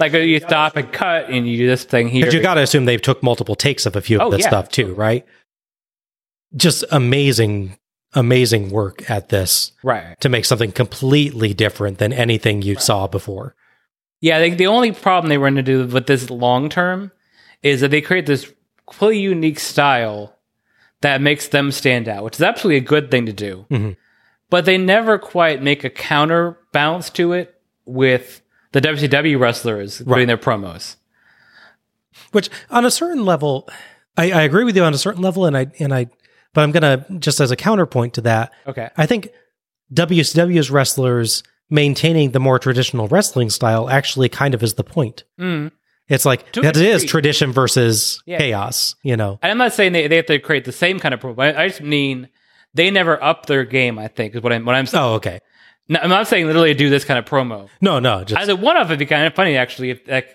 Like 0.01 0.13
you 0.13 0.39
stop 0.39 0.77
and 0.77 0.91
cut 0.91 1.29
and 1.29 1.47
you 1.47 1.59
do 1.59 1.67
this 1.67 1.85
thing 1.85 2.09
here. 2.09 2.23
Because 2.23 2.35
you 2.35 2.41
got 2.41 2.55
to 2.55 2.63
assume 2.63 2.87
they 2.87 2.97
took 2.97 3.23
multiple 3.23 3.57
takes 3.57 3.85
of 3.85 3.97
a 3.97 4.01
few 4.01 4.19
Oh, 4.21 4.27
of 4.27 4.33
this 4.33 4.43
yeah, 4.43 4.49
stuff 4.49 4.69
too, 4.71 4.95
right? 4.95 5.27
Just 6.57 6.85
amazing, 6.91 7.77
amazing 8.15 8.71
work 8.71 9.11
at 9.11 9.29
this 9.29 9.73
right. 9.83 10.19
to 10.21 10.29
make 10.29 10.45
something 10.45 10.71
completely 10.73 11.53
different 11.53 11.99
than 11.99 12.13
anything 12.13 12.63
you 12.63 12.77
saw 12.77 13.07
before. 13.07 13.55
Yeah, 14.21 14.37
I 14.37 14.41
think 14.41 14.57
the 14.57 14.69
only 14.69 14.93
problem 14.93 15.29
they 15.31 15.39
run 15.39 15.59
into 15.59 15.87
with 15.89 16.07
this 16.07 16.31
long 16.31 16.69
term 16.69 17.11
is 17.63 17.81
that 17.81 17.91
they 17.91 18.01
create 18.01 18.27
this 18.27 18.53
completely 18.87 19.21
unique 19.21 19.59
style 19.59 20.37
that 21.03 21.21
makes 21.21 21.49
them 21.49 21.71
stand 21.71 22.09
out, 22.09 22.25
which 22.25 22.37
is 22.37 22.43
absolutely 22.43 22.79
a 22.79 22.81
good 22.89 23.11
thing 23.11 23.27
to 23.27 23.33
do. 23.33 23.67
Mhm. 23.71 23.97
But 24.51 24.65
they 24.65 24.79
never 24.79 25.19
quite 25.19 25.63
make 25.63 25.85
a 25.85 25.91
counterbalance 25.91 27.11
to 27.11 27.33
it 27.33 27.55
with 27.85 28.41
the 28.73 28.81
WCW 28.81 29.39
wrestlers 29.39 30.01
Right. 30.01 30.17
doing 30.17 30.27
their 30.29 30.37
promos. 30.39 30.97
Which, 32.33 32.51
on 32.71 32.85
a 32.85 32.91
certain 32.91 33.25
level, 33.25 33.69
I, 34.17 34.31
I 34.33 34.43
agree 34.43 34.65
with 34.65 34.77
you 34.77 34.83
on 34.85 34.95
a 34.95 34.99
certain 34.99 35.23
level, 35.23 35.47
and 35.47 35.57
I 35.57 35.67
and 35.79 35.95
I, 35.95 36.07
but 36.55 36.61
I'm 36.63 36.71
gonna 36.73 37.07
just 37.19 37.41
as 37.41 37.51
a 37.51 37.57
counterpoint 37.57 38.15
to 38.15 38.21
that, 38.23 38.53
Okay. 38.67 38.91
I 38.97 39.07
think 39.07 39.29
WCW's 39.93 40.71
wrestlers 40.71 41.43
maintaining 41.71 42.33
the 42.33 42.41
more 42.41 42.59
traditional 42.59 43.09
wrestling 43.09 43.49
style 43.51 43.89
actually 43.89 44.29
kind 44.29 44.55
of 44.55 44.63
is 44.63 44.75
the 44.75 44.85
point. 44.85 45.25
Mm. 45.41 45.73
It's 46.09 46.25
like 46.25 46.53
that 46.55 46.77
it 46.77 46.77
is 46.77 47.05
tradition 47.05 47.53
versus 47.53 48.23
Yeah. 48.27 48.39
chaos, 48.39 48.95
you 49.03 49.17
know. 49.17 49.39
And 49.43 49.51
I'm 49.53 49.59
not 49.59 49.73
saying 49.73 49.93
they, 49.93 50.09
they 50.09 50.17
have 50.17 50.27
to 50.27 50.39
create 50.39 50.65
the 50.65 50.73
same 50.73 50.99
kind 51.01 51.15
of 51.15 51.21
promo. 51.21 51.41
I, 51.43 51.65
I 51.65 51.69
just 51.69 51.81
mean 51.81 52.29
they 52.75 52.91
never 52.91 53.23
up 53.23 53.47
their 53.47 53.65
game, 53.65 53.99
I 53.99 54.09
think, 54.09 54.35
is 54.35 54.43
what 54.43 54.53
I'm, 54.53 54.65
what 54.65 54.75
I'm 54.75 54.87
saying. 54.87 55.03
Oh, 55.05 55.15
okay. 55.15 55.39
No, 55.89 56.01
I'm 56.03 56.09
not 56.11 56.29
saying 56.29 56.47
literally 56.47 56.75
do 56.75 56.91
this 56.91 57.05
kind 57.05 57.19
of 57.19 57.25
promo. 57.25 57.69
No, 57.81 57.99
no, 57.99 58.25
just 58.25 58.41
As 58.41 58.49
a 58.49 58.57
one 58.57 58.77
off, 58.77 58.87
it'd 58.87 58.99
be 58.99 59.07
kind 59.07 59.27
of 59.27 59.35
funny 59.35 59.57
actually. 59.57 59.91
If 59.91 60.01
like 60.09 60.29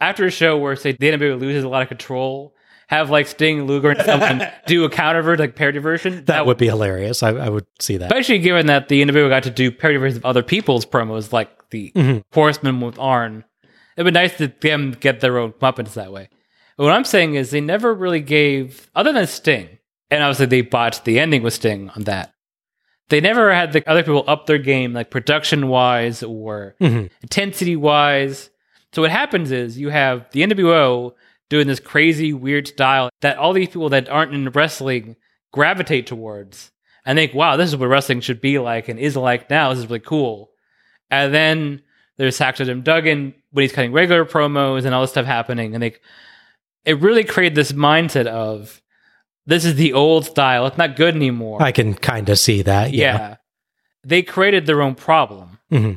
after 0.00 0.26
a 0.26 0.30
show 0.30 0.58
where 0.58 0.76
say 0.76 0.92
the 0.92 1.10
NWO 1.10 1.38
loses 1.40 1.64
a 1.64 1.68
lot 1.68 1.82
of 1.82 1.88
control, 1.88 2.54
have 2.88 3.10
like 3.10 3.26
Sting, 3.26 3.64
Luger, 3.66 3.90
and 3.90 4.02
someone 4.02 4.46
do 4.66 4.84
a 4.84 4.90
counter 4.90 5.36
like 5.36 5.56
parody 5.56 5.78
version. 5.78 6.24
that 6.26 6.46
would 6.46 6.56
be 6.58 6.66
hilarious. 6.66 7.22
I, 7.22 7.30
I 7.30 7.48
would 7.48 7.66
see 7.80 7.96
that. 7.96 8.06
especially 8.06 8.38
given 8.38 8.66
that 8.66 8.88
the 8.88 9.02
NWO 9.02 9.28
got 9.28 9.42
to 9.44 9.50
do 9.50 9.70
parody 9.72 9.98
versions 9.98 10.18
of 10.18 10.24
other 10.24 10.42
people's 10.42 10.86
promos, 10.86 11.32
like 11.32 11.50
the 11.70 11.90
Mhm. 11.96 12.22
Horseman 12.32 12.80
with 12.80 12.98
Arn. 12.98 13.44
It'd 13.96 14.12
be 14.12 14.18
nice 14.18 14.36
to 14.38 14.48
them 14.48 14.92
get 14.92 15.20
their 15.20 15.38
own 15.38 15.52
Muppets 15.52 15.94
that 15.94 16.12
way. 16.12 16.28
But 16.76 16.84
what 16.84 16.92
I'm 16.92 17.04
saying 17.04 17.34
is 17.34 17.50
they 17.50 17.60
never 17.60 17.94
really 17.94 18.20
gave, 18.20 18.90
other 18.94 19.12
than 19.12 19.26
Sting, 19.26 19.78
and 20.10 20.22
obviously 20.22 20.46
they 20.46 20.60
botched 20.60 21.04
the 21.04 21.18
ending 21.18 21.42
with 21.42 21.54
Sting 21.54 21.90
on 21.90 22.02
that. 22.04 22.32
They 23.08 23.20
never 23.20 23.54
had 23.54 23.72
the 23.72 23.88
other 23.88 24.02
people 24.02 24.24
up 24.26 24.46
their 24.46 24.58
game, 24.58 24.92
like 24.92 25.10
production 25.10 25.68
wise 25.68 26.22
or 26.22 26.74
Mhm. 26.80 27.08
intensity 27.22 27.76
wise. 27.76 28.50
So 28.92 29.00
what 29.02 29.10
happens 29.10 29.50
is 29.50 29.78
you 29.78 29.90
have 29.90 30.26
the 30.32 30.42
NWO 30.42 31.14
doing 31.48 31.66
this 31.68 31.80
crazy, 31.80 32.32
weird 32.32 32.66
style 32.66 33.08
that 33.20 33.38
all 33.38 33.52
these 33.52 33.68
people 33.68 33.88
that 33.90 34.08
aren't 34.08 34.34
in 34.34 34.48
wrestling 34.50 35.16
gravitate 35.52 36.06
towards 36.06 36.72
and 37.04 37.16
think, 37.16 37.32
wow, 37.32 37.56
this 37.56 37.68
is 37.70 37.76
what 37.76 37.88
wrestling 37.88 38.20
should 38.20 38.40
be 38.40 38.58
like 38.58 38.88
and 38.88 38.98
is 38.98 39.16
like 39.16 39.48
now. 39.48 39.70
This 39.70 39.78
is 39.78 39.86
really 39.86 40.00
cool. 40.00 40.50
And 41.10 41.32
then 41.32 41.82
there's 42.16 42.36
Saxon 42.36 42.68
and 42.70 42.82
Duggan 42.84 43.34
when 43.50 43.62
he's 43.62 43.72
cutting 43.72 43.92
regular 43.92 44.24
promos 44.24 44.84
and 44.84 44.94
all 44.94 45.02
this 45.02 45.10
stuff 45.10 45.26
happening. 45.26 45.74
And 45.74 45.82
they, 45.82 45.96
it 46.84 47.00
really 47.00 47.24
created 47.24 47.54
this 47.54 47.72
mindset 47.72 48.26
of 48.26 48.80
this 49.46 49.64
is 49.64 49.74
the 49.76 49.92
old 49.92 50.24
style. 50.24 50.66
It's 50.66 50.78
not 50.78 50.96
good 50.96 51.14
anymore. 51.14 51.62
I 51.62 51.72
can 51.72 51.94
kind 51.94 52.28
of 52.28 52.38
see 52.38 52.62
that. 52.62 52.92
yeah. 52.92 53.16
Yeah. 53.16 53.36
They 54.04 54.22
created 54.22 54.66
their 54.66 54.82
own 54.82 54.94
problem. 54.94 55.58
hmm 55.68 55.92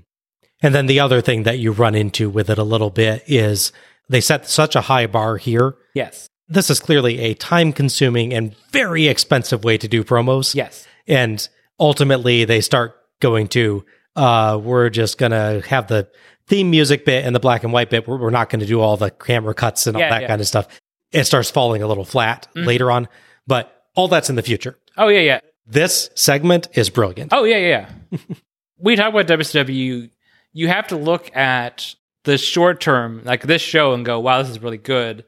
And 0.63 0.73
then 0.73 0.87
the 0.87 0.99
other 0.99 1.21
thing 1.21 1.43
that 1.43 1.59
you 1.59 1.71
run 1.71 1.93
into 1.95 2.29
with 2.29 2.49
it 2.49 2.57
a 2.57 2.63
little 2.63 2.89
bit 2.89 3.23
is 3.27 3.71
they 4.09 4.19
set 4.21 4.47
such 4.47 4.75
a 4.75 4.81
high 4.81 5.05
bar 5.05 5.37
here. 5.37 5.75
Yes. 5.93 6.27
This 6.47 6.71
is 6.71 6.79
clearly 6.79 7.19
a 7.19 7.35
time 7.35 7.71
consuming 7.71 8.33
and 8.33 8.55
very 8.71 9.07
expensive 9.07 9.63
way 9.63 9.77
to 9.77 9.87
do 9.87 10.03
promos. 10.03 10.55
Yes. 10.55 10.87
And 11.07 11.47
ultimately 11.79 12.45
they 12.45 12.61
start 12.61 12.95
going 13.21 13.47
to, 13.49 13.85
uh, 14.15 14.59
we're 14.61 14.89
just 14.89 15.17
going 15.17 15.31
to 15.31 15.61
have 15.67 15.87
the 15.87 16.09
theme 16.47 16.69
music 16.71 17.05
bit 17.05 17.25
and 17.25 17.35
the 17.35 17.39
black 17.39 17.63
and 17.63 17.71
white 17.73 17.89
bit. 17.89 18.07
We're, 18.07 18.17
we're 18.17 18.29
not 18.31 18.49
going 18.49 18.59
to 18.61 18.65
do 18.65 18.79
all 18.81 18.97
the 18.97 19.11
camera 19.11 19.53
cuts 19.53 19.87
and 19.87 19.95
all 19.95 20.01
Yeah, 20.01 20.09
that 20.09 20.21
yeah. 20.23 20.27
kind 20.27 20.41
of 20.41 20.47
stuff. 20.47 20.67
It 21.11 21.23
starts 21.25 21.49
falling 21.51 21.81
a 21.81 21.87
little 21.87 22.05
flat 22.05 22.47
Mhm. 22.55 22.65
later 22.65 22.91
on, 22.91 23.07
but 23.47 23.83
all 23.95 24.07
that's 24.07 24.29
in 24.29 24.35
the 24.35 24.41
future. 24.43 24.77
Oh, 24.97 25.07
yeah, 25.07 25.21
yeah. 25.21 25.39
This 25.65 26.09
segment 26.15 26.67
is 26.73 26.89
brilliant. 26.89 27.31
Oh 27.31 27.43
yeah, 27.43 27.57
yeah. 27.57 27.89
yeah. 28.11 28.17
we 28.79 28.95
talk 28.95 29.09
about 29.13 29.27
WCW. 29.27 30.09
You 30.51 30.67
have 30.67 30.87
to 30.87 30.95
look 30.97 31.35
at 31.35 31.93
the 32.23 32.39
short 32.39 32.81
term, 32.81 33.21
like 33.23 33.43
this 33.43 33.61
show, 33.61 33.93
and 33.93 34.03
go, 34.03 34.19
"Wow, 34.19 34.41
this 34.41 34.49
is 34.49 34.63
really 34.63 34.79
good," 34.79 35.25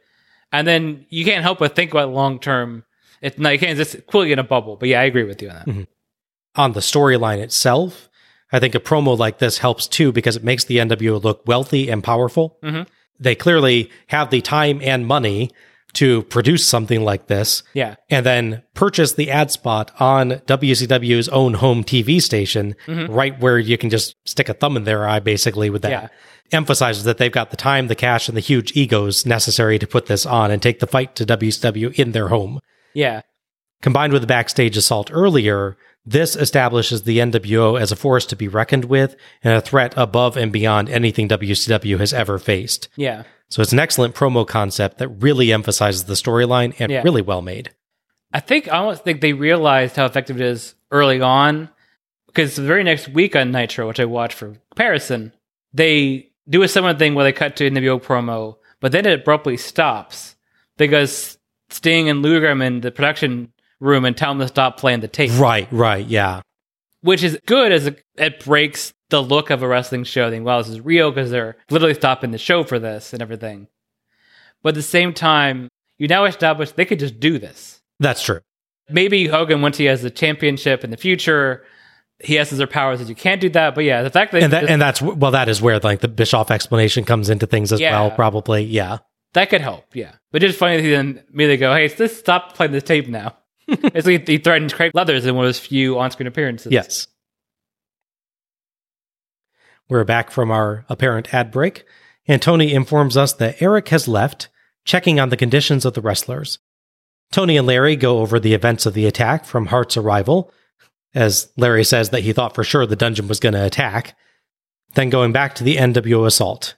and 0.52 0.68
then 0.68 1.06
you 1.10 1.26
can't 1.26 1.44
help 1.44 1.60
but 1.60 1.76
think 1.76 1.91
about 1.91 2.10
long 2.12 2.40
term. 2.40 2.84
It's 3.22 3.38
not 3.38 3.53
you 3.53 3.60
can't 3.60 3.78
just 3.78 3.94
quickly 4.08 4.32
in 4.32 4.40
a 4.40 4.44
bubble. 4.44 4.78
But 4.78 4.90
yeah, 4.90 5.02
I 5.02 5.03
agree 5.03 5.26
with 5.26 5.44
you 5.44 5.49
on 5.49 5.56
that. 5.56 5.68
Mhm. 5.68 5.88
on 6.56 6.72
the 6.74 6.80
storyline 6.80 7.38
itself, 7.38 8.10
I 8.52 8.60
think 8.60 8.76
a 8.76 8.80
promo 8.80 9.18
like 9.18 9.40
this 9.40 9.60
helps 9.60 9.88
too 9.88 10.11
because 10.11 10.36
it 10.36 10.44
makes 10.44 10.65
the 10.65 10.78
NWO 10.78 11.23
look 11.23 11.41
wealthy 11.48 11.90
and 11.90 12.03
powerful. 12.03 12.57
Mhm. 12.64 12.88
They 13.19 13.36
clearly 13.36 13.90
have 14.07 14.30
the 14.30 14.41
time 14.41 14.80
and 14.84 15.06
money 15.06 15.52
to 15.94 16.23
produce 16.23 16.65
something 16.65 17.03
like 17.03 17.28
this 17.28 17.64
Yeah, 17.73 17.95
and 18.10 18.26
then 18.26 18.64
purchase 18.73 19.11
the 19.14 19.30
ad 19.30 19.52
spot 19.52 19.91
on 19.99 20.41
WCW's 20.48 21.28
own 21.30 21.56
home 21.56 21.84
TV 21.84 22.22
station, 22.22 22.76
Mhm. 22.88 23.07
right 23.10 23.38
where 23.41 23.60
you 23.60 23.78
can 23.78 23.90
just 23.90 24.15
stick 24.26 24.48
a 24.48 24.53
thumb 24.53 24.78
in 24.78 24.86
their 24.86 25.06
eye 25.07 25.19
basically 25.19 25.69
with 25.69 25.82
that. 25.82 25.91
Yeah. 25.91 26.07
Emphasizes 26.53 27.03
that 27.06 27.18
they've 27.18 27.32
got 27.32 27.52
the 27.52 27.57
time, 27.57 27.88
the 27.88 27.95
cash, 27.95 28.28
and 28.28 28.36
the 28.38 28.41
huge 28.41 28.72
egos 28.76 29.26
necessary 29.26 29.78
to 29.80 29.88
put 29.88 30.06
this 30.07 30.26
on 30.26 30.49
and 30.52 30.61
take 30.61 30.80
the 30.80 30.88
fight 30.88 31.14
to 31.15 31.26
WCW 31.26 31.91
in 31.95 32.11
their 32.14 32.30
home. 32.30 32.60
yeah, 32.94 33.22
Combined 33.82 34.14
with 34.14 34.22
the 34.22 34.28
backstage 34.28 34.78
assault 34.78 35.10
earlier, 35.11 35.76
this 36.06 36.36
establishes 36.36 37.03
the 37.03 37.19
NWO 37.19 37.80
as 37.80 37.91
a 37.91 37.95
force 37.95 38.26
to 38.28 38.36
be 38.36 38.48
reckoned 38.48 38.86
with 38.86 39.15
and 39.44 39.53
a 39.53 39.61
threat 39.61 39.94
above 39.95 40.36
and 40.38 40.52
beyond 40.52 40.90
anything 40.90 41.28
WCW 41.30 41.99
has 41.99 42.14
ever 42.14 42.40
faced. 42.40 42.88
yeah. 42.95 43.23
So 43.49 43.61
it's 43.61 43.73
an 43.73 43.80
excellent 43.80 44.15
promo 44.15 44.48
concept 44.48 44.98
that 44.99 45.10
really 45.10 45.52
emphasizes 45.52 46.06
the 46.06 46.14
storyline 46.14 46.73
and 46.80 46.90
Yeah. 46.90 47.02
really 47.03 47.22
well 47.22 47.41
made. 47.41 47.72
I 48.34 48.40
think 48.40 48.69
I 48.72 48.78
almost 48.78 49.03
think 49.03 49.19
they 49.19 49.34
realized 49.34 49.98
how 49.98 50.06
effective 50.06 50.40
it 50.40 50.45
is 50.48 50.73
early 50.90 51.19
on 51.19 51.68
because 52.28 52.56
the 52.56 52.61
very 52.61 52.84
next 52.86 53.10
week 53.10 53.36
on 53.36 53.52
Nitro, 53.52 53.90
which 53.90 53.99
I 53.99 54.06
watched 54.06 54.36
for 54.38 54.53
comparison, 54.69 55.34
they 55.73 56.30
do 56.49 56.61
a 56.64 56.68
similar 56.69 56.94
thing 56.94 57.14
where 57.14 57.26
they 57.26 57.34
cut 57.34 57.57
to 57.57 57.69
NWO 57.69 58.02
promo, 58.02 58.56
but 58.80 58.94
then 58.94 59.06
it 59.06 59.19
abruptly 59.19 59.57
stops 59.57 60.38
because 60.78 61.38
Sting 61.69 62.07
and 62.10 62.22
Luger 62.22 62.49
are 62.52 62.80
the 62.80 62.91
production 62.91 63.51
room 63.82 64.06
and 64.06 64.16
tell 64.16 64.32
them 64.32 64.40
to 64.40 64.48
stop 64.48 64.78
playing 64.78 65.02
the 65.02 65.08
tape, 65.10 65.32
Right, 65.38 65.68
right, 65.72 66.06
yeah. 66.06 66.41
which 67.02 67.24
is 67.24 67.38
good 67.45 67.72
as 67.74 67.88
it, 68.16 68.44
breaks 68.45 68.94
the 69.10 69.22
look 69.22 69.49
of 69.49 69.62
a 69.64 69.68
wrestling 69.68 70.06
show. 70.06 70.30
Think, 70.30 70.45
well, 70.45 70.60
this 70.60 70.70
is 70.70 70.80
real 70.80 71.12
because 71.12 71.32
they're 71.32 71.58
literally 71.70 71.94
stopping 71.95 72.32
the 72.32 72.38
show 72.38 72.64
for 72.64 72.80
this 72.80 73.12
and 73.12 73.22
everything. 73.22 73.68
But 74.64 74.70
at 74.70 74.76
the 74.76 74.82
same 74.84 75.14
time, 75.14 75.68
you 75.98 76.08
now 76.08 76.24
establish 76.26 76.72
they 76.72 76.86
could 76.86 76.99
just 76.99 77.20
do 77.20 77.38
this 77.40 77.82
That's 77.99 78.24
true. 78.24 78.40
maybe 78.90 79.28
Hogan 79.28 79.62
once 79.62 79.78
he 79.78 79.86
has 79.86 80.02
the 80.02 80.10
championship 80.12 80.84
in 80.84 80.91
the 80.91 80.98
future, 80.98 81.66
he 82.24 82.36
has 82.36 82.52
their 82.52 82.68
powers 82.68 82.99
that 82.99 83.10
you 83.10 83.16
can't 83.16 83.41
do 83.41 83.49
that. 83.49 83.74
But 83.76 83.84
yeah, 83.84 84.03
the 84.03 84.10
fact 84.12 84.32
that 84.32 84.44
And 84.44 84.53
that 84.53 84.70
and 84.70 84.82
that's 84.82 85.02
well 85.02 85.32
that 85.32 85.49
is 85.49 85.62
where 85.62 85.80
like 85.80 86.02
the 86.02 86.08
Bischoff 86.08 86.52
explanation 86.52 87.03
comes 87.03 87.30
into 87.32 87.48
things 87.48 87.74
as 87.74 87.80
Yeah. 87.80 87.99
well, 87.99 88.12
probably. 88.12 88.64
Yeah. 88.64 88.99
that 89.34 89.49
could 89.49 89.62
help, 89.62 89.86
yeah. 89.95 90.12
But 90.32 90.41
just 90.41 90.58
funny 90.60 90.82
to 90.82 90.90
then 90.90 91.24
immediately 91.34 91.58
go, 91.58 91.74
hey, 91.74 91.94
let's 91.98 92.16
stop 92.18 92.53
playing 92.56 92.72
this 92.74 92.84
tape 92.84 93.08
now. 93.08 93.36
like 94.06 94.27
he 94.27 94.38
threatened 94.38 94.73
Craig 94.73 94.91
Leathers 94.93 95.26
in 95.26 95.35
one 95.35 95.45
of 95.45 95.49
his 95.49 95.60
few 95.60 95.99
on-screen 95.99 96.27
appearances. 96.27 96.72
Yes. 96.72 97.07
We're 99.89 100.03
back 100.03 100.31
from 100.31 100.52
our 100.52 100.85
apparent 100.89 101.34
ad 101.34 101.52
break, 101.52 101.85
and 102.27 102.41
Tony 102.41 102.73
informs 102.73 103.18
us 103.18 103.34
that 103.34 103.61
Eric 103.61 103.89
has 103.89 104.07
left, 104.07 104.49
checking 104.85 105.19
on 105.19 105.30
the 105.30 105.38
conditions 105.38 105.85
of 105.85 105.93
the 105.93 106.02
wrestlers. 106.02 106.60
Tony 107.31 107.57
and 107.57 107.68
Larry 107.68 107.95
go 107.95 108.19
over 108.19 108.39
the 108.39 108.53
events 108.53 108.85
of 108.85 108.93
the 108.93 109.06
attack 109.06 109.45
from 109.45 109.68
Hart's 109.68 109.98
arrival, 109.98 110.52
as 111.14 111.52
Larry 111.57 111.84
says 111.84 112.10
that 112.10 112.22
he 112.23 112.34
thought 112.34 112.56
for 112.56 112.64
sure 112.64 112.85
the 112.85 112.95
dungeon 112.95 113.27
was 113.27 113.39
going 113.39 113.53
to 113.53 113.65
attack, 113.65 114.18
then 114.93 115.10
going 115.10 115.31
back 115.31 115.56
to 115.56 115.64
the 115.64 115.77
NWO 115.77 116.26
assault. 116.26 116.76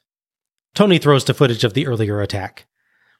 Tony 0.74 0.98
throws 0.98 1.24
to 1.26 1.34
footage 1.34 1.64
of 1.64 1.74
the 1.74 1.88
earlier 1.88 2.22
attack. 2.22 2.66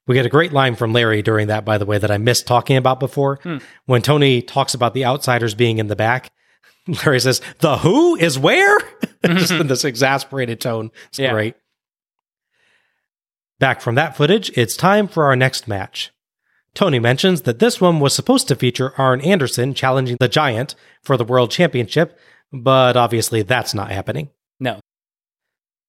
We 0.06 0.16
get 0.16 0.26
a 0.26 0.30
great 0.30 0.52
line 0.52 0.76
from 0.76 0.92
Larry 0.92 1.22
during 1.22 1.48
that, 1.48 1.64
by 1.64 1.78
the 1.78 1.86
way, 1.86 1.98
that 1.98 2.12
I 2.12 2.18
missed 2.18 2.46
talking 2.46 2.76
about 2.78 3.00
before. 3.00 3.40
Hmm. 3.44 3.58
When 3.86 4.02
Tony 4.02 4.42
talks 4.42 4.74
about 4.74 4.94
the 4.94 5.06
outsiders 5.06 5.54
being 5.56 5.78
in 5.78 5.88
the 5.88 5.96
back, 5.96 6.32
Larry 6.88 7.20
says, 7.22 7.42
The 7.60 7.78
who 7.78 8.16
is 8.18 8.38
where? 8.38 8.78
Just 9.26 9.52
in 9.52 9.68
this 9.68 9.86
exasperated 9.86 10.60
tone. 10.60 10.92
It's 11.08 11.20
Yeah. 11.20 11.32
great. 11.32 11.56
Back 13.60 13.80
from 13.80 13.96
that 13.96 14.18
footage, 14.18 14.50
it's 14.58 14.76
time 14.76 15.08
for 15.08 15.24
our 15.26 15.36
next 15.38 15.68
match. 15.68 16.12
Tony 16.74 17.00
mentions 17.00 17.44
that 17.44 17.60
this 17.60 17.80
one 17.80 18.00
was 18.00 18.14
supposed 18.14 18.48
to 18.50 18.56
feature 18.56 18.94
Arn 18.98 19.22
Anderson 19.22 19.74
challenging 19.74 20.18
the 20.20 20.28
Giant 20.28 20.76
for 21.04 21.16
the 21.16 21.24
World 21.24 21.52
Championship, 21.52 22.20
but 22.52 22.98
obviously 22.98 23.42
that's 23.44 23.74
not 23.74 23.92
happening. 23.92 24.30
No. 24.60 24.80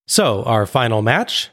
So, 0.06 0.42
our 0.44 0.66
final 0.66 1.00
match 1.02 1.50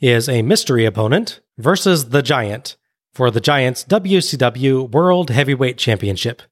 is 0.00 0.28
a 0.28 0.42
mystery 0.42 0.84
opponent 0.84 1.40
versus 1.58 2.08
the 2.08 2.22
Giant 2.22 2.76
for 3.12 3.30
the 3.30 3.40
Giant's 3.40 3.84
WCW 3.84 4.90
World 4.90 5.30
Heavyweight 5.30 5.76
Championship. 5.76 6.42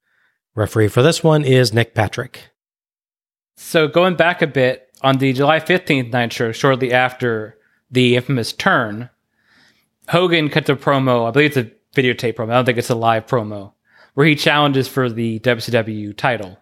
Referee 0.54 0.88
for 0.88 1.02
this 1.02 1.22
one 1.22 1.44
is 1.44 1.72
Nick 1.72 1.94
Patrick. 1.94 2.50
So 3.56 3.88
going 3.88 4.16
back 4.16 4.42
a 4.42 4.46
bit, 4.46 4.88
on 5.00 5.18
the 5.18 5.32
July 5.32 5.60
15th 5.60 6.12
Nitro, 6.12 6.52
shortly 6.52 6.92
after 6.92 7.56
the 7.90 8.16
infamous 8.16 8.52
turn, 8.52 9.10
Hogan 10.08 10.48
cut 10.48 10.68
a 10.68 10.76
promo, 10.76 11.28
I 11.28 11.30
believe 11.30 11.56
it's 11.56 11.68
a 11.68 12.00
videotape 12.00 12.34
promo, 12.34 12.50
I 12.50 12.54
don't 12.54 12.64
think 12.64 12.78
it's 12.78 12.90
a 12.90 12.94
live 12.94 13.26
promo, 13.26 13.72
where 14.14 14.26
he 14.26 14.34
challenges 14.34 14.88
for 14.88 15.08
the 15.08 15.38
WCW 15.40 16.16
title. 16.16 16.58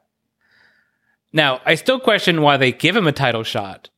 Now, 1.32 1.60
I 1.64 1.74
still 1.74 2.00
question 2.00 2.42
why 2.42 2.56
they 2.56 2.72
give 2.72 2.96
him 2.96 3.06
a 3.06 3.12
title 3.12 3.42
shot. 3.42 3.90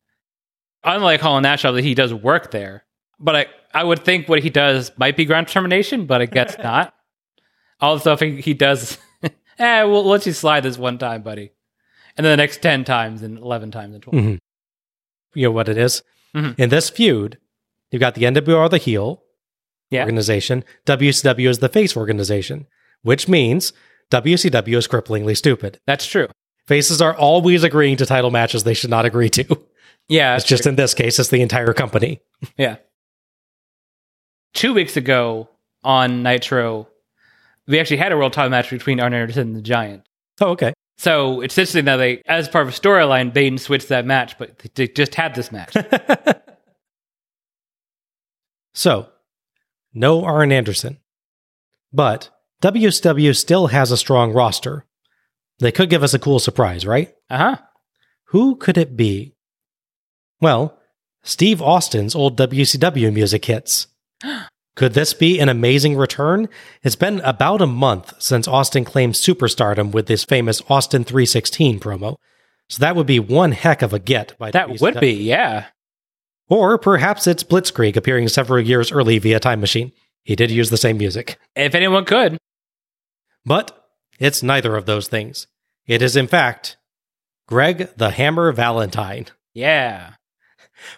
Unlike 0.84 1.20
Hall 1.20 1.36
and 1.36 1.42
Nash, 1.42 1.62
that 1.62 1.76
he 1.82 1.94
does 1.94 2.14
work 2.14 2.50
there. 2.50 2.84
But 3.20 3.36
I, 3.36 3.46
I 3.74 3.84
would 3.84 4.04
think 4.04 4.28
what 4.28 4.42
he 4.42 4.50
does 4.50 4.92
might 4.96 5.16
be 5.16 5.24
ground 5.24 5.48
termination, 5.48 6.06
but 6.06 6.20
I 6.22 6.26
guess 6.26 6.56
not. 6.62 6.94
Also, 7.80 8.12
if 8.12 8.20
he, 8.20 8.40
he 8.40 8.54
does, 8.54 8.98
eh, 9.58 9.82
we'll 9.84 10.04
let 10.04 10.26
you 10.26 10.32
slide 10.32 10.62
this 10.62 10.78
one 10.78 10.98
time, 10.98 11.22
buddy 11.22 11.52
and 12.16 12.24
then 12.24 12.32
the 12.32 12.36
next 12.42 12.60
10 12.62 12.82
times 12.84 13.22
and 13.22 13.38
11 13.38 13.70
times 13.70 13.94
and 13.94 14.02
12 14.02 14.24
Mhm. 14.24 14.38
You 15.34 15.44
know 15.44 15.52
what 15.52 15.68
it 15.68 15.78
is? 15.78 16.02
Mhm. 16.34 16.58
In 16.58 16.68
this 16.68 16.90
feud, 16.90 17.38
you've 17.92 18.00
got 18.00 18.16
the 18.16 18.24
NWO 18.24 18.58
are 18.58 18.68
the 18.68 18.76
heel 18.78 19.22
Yeah. 19.90 20.00
organization, 20.00 20.64
WCW 20.84 21.48
is 21.48 21.60
the 21.60 21.68
face 21.68 21.96
organization, 21.96 22.66
which 23.02 23.28
means 23.28 23.72
WCW 24.10 24.76
is 24.78 24.88
cripplingly 24.88 25.36
stupid. 25.36 25.78
that's 25.86 26.06
true 26.06 26.26
Faces 26.66 27.00
are 27.00 27.14
always 27.16 27.62
agreeing 27.62 27.96
to 27.98 28.04
title 28.04 28.30
matches 28.32 28.64
they 28.64 28.74
should 28.74 28.90
not 28.90 29.04
agree 29.06 29.30
to. 29.30 29.44
yeah 30.08 30.36
It's 30.36 30.44
just 30.44 30.66
in 30.66 30.76
this 30.76 30.94
case, 30.94 31.18
it's 31.18 31.28
the 31.28 31.42
entire 31.42 31.72
company. 31.74 32.20
yeah 32.56 32.76
two 34.54 34.72
weeks 34.74 34.96
ago 34.96 35.48
on 35.84 36.22
nitro 36.22 36.88
we 37.66 37.78
actually 37.78 37.98
had 37.98 38.12
a 38.12 38.16
world 38.16 38.32
title 38.32 38.50
match 38.50 38.70
between 38.70 38.98
arn 39.00 39.12
anderson 39.12 39.48
and 39.48 39.56
the 39.56 39.60
giant 39.62 40.02
Oh, 40.40 40.50
okay. 40.50 40.72
so 40.96 41.40
it's 41.42 41.56
interesting 41.58 41.84
that 41.84 41.96
they 41.96 42.22
as 42.26 42.48
part 42.48 42.66
of 42.66 42.72
a 42.72 42.76
storyline 42.76 43.32
Bane 43.32 43.58
didn't 43.58 43.88
that 43.88 44.06
match 44.06 44.38
but 44.38 44.58
they 44.74 44.88
just 44.88 45.14
had 45.14 45.34
this 45.34 45.52
match 45.52 45.74
So, 48.74 49.08
no 49.92 50.24
Arn 50.24 50.52
Anderson. 50.52 50.98
But 51.92 52.30
WCW 52.62 53.36
still 53.36 53.68
has 53.68 53.90
a 53.90 53.96
strong 53.96 54.32
roster. 54.32 54.84
They 55.58 55.72
could 55.72 55.90
give 55.90 56.04
us 56.04 56.14
a 56.14 56.18
cool 56.18 56.38
surprise, 56.38 56.86
right? 56.86 57.12
uh-huh 57.28 57.56
Who 58.26 58.54
could 58.56 58.78
it 58.78 58.96
be? 58.96 59.34
Well, 60.40 60.78
Steve 61.22 61.60
Austin's 61.60 62.14
old 62.14 62.36
WCW 62.38 63.12
music 63.12 63.44
hits. 63.44 63.88
Could 64.76 64.94
this 64.94 65.12
be 65.12 65.40
an 65.40 65.48
amazing 65.48 65.96
return? 65.96 66.48
It's 66.84 66.94
been 66.94 67.18
about 67.20 67.60
a 67.60 67.66
month 67.66 68.14
since 68.22 68.46
Austin 68.46 68.84
claimed 68.84 69.14
superstardom 69.14 69.90
with 69.90 70.06
his 70.06 70.24
famous 70.24 70.62
Austin 70.68 71.02
316 71.02 71.80
promo. 71.80 72.16
So 72.68 72.78
that 72.80 72.94
would 72.94 73.06
be 73.06 73.18
one 73.18 73.50
heck 73.52 73.82
of 73.82 73.92
a 73.92 73.98
get 73.98 74.38
by 74.38 74.52
that 74.52 74.80
would 74.80 75.00
be 75.00 75.12
yeah 75.12 75.66
Or 76.48 76.78
perhaps 76.78 77.26
it's 77.26 77.42
Blitzkrieg 77.42 77.96
appearing 77.96 78.28
several 78.28 78.62
years 78.64 78.92
early 78.92 79.18
via 79.18 79.40
Time 79.40 79.60
Machine. 79.60 79.90
He 80.22 80.36
did 80.36 80.50
use 80.50 80.70
the 80.70 80.76
same 80.76 80.98
music. 80.98 81.38
if 81.56 81.74
anyone 81.74 82.04
could 82.04 82.38
But 83.44 83.84
it's 84.20 84.42
neither 84.44 84.76
of 84.76 84.86
those 84.86 85.08
things. 85.08 85.48
It 85.88 86.02
is, 86.02 86.14
in 86.14 86.28
fact, 86.28 86.76
Greg 87.48 87.88
the 87.96 88.10
Hammer 88.10 88.52
Valentine. 88.52 89.26
yeah 89.54 90.12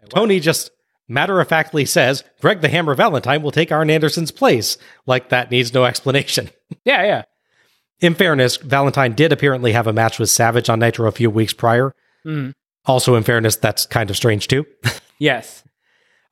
Tony 0.09 0.40
just 0.40 0.70
matter 1.09 1.40
of 1.40 1.48
factly 1.48 1.85
says 1.85 2.23
Greg 2.40 2.61
the 2.61 2.69
Hammer 2.69 2.94
Valentine 2.94 3.43
will 3.43 3.51
take 3.51 3.73
Arn 3.73 3.90
Anderson's 3.90 4.31
place. 4.31 4.78
Like 5.07 5.28
that 5.31 5.51
needs 5.51 5.74
no 5.74 5.85
explanation. 5.85 6.51
yeah 6.85 7.02
yeah 7.02 7.23
In 8.01 8.15
fairness, 8.15 8.57
Valentine 8.57 9.15
did 9.15 9.32
apparently 9.32 9.73
have 9.73 9.86
a 9.86 9.93
match 9.93 10.19
with 10.19 10.31
Savage 10.31 10.69
on 10.70 10.78
Nitro 10.78 11.09
a 11.09 11.12
few 11.12 11.31
weeks 11.31 11.52
prior. 11.52 11.94
Mhm. 12.24 12.52
Also, 12.86 13.15
in 13.15 13.23
fairness, 13.24 13.57
that's 13.57 13.86
kind 13.86 14.09
of 14.11 14.16
strange 14.16 14.48
too. 14.48 14.65
yes 15.19 15.65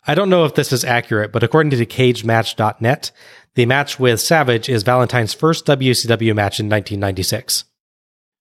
I 0.07 0.15
don't 0.15 0.31
know 0.31 0.47
if 0.47 0.55
this 0.55 0.73
is 0.73 0.85
accurate, 0.85 1.33
but 1.33 1.43
according 1.43 1.71
to 1.71 1.85
CageMatch.net, 1.85 3.11
the 3.57 3.67
match 3.67 3.99
with 4.01 4.21
Savage 4.21 4.69
is 4.71 4.83
Valentine's 4.83 5.35
first 5.35 5.67
WCW 5.67 6.35
match 6.35 6.61
in 6.61 6.67
1996. 6.71 7.65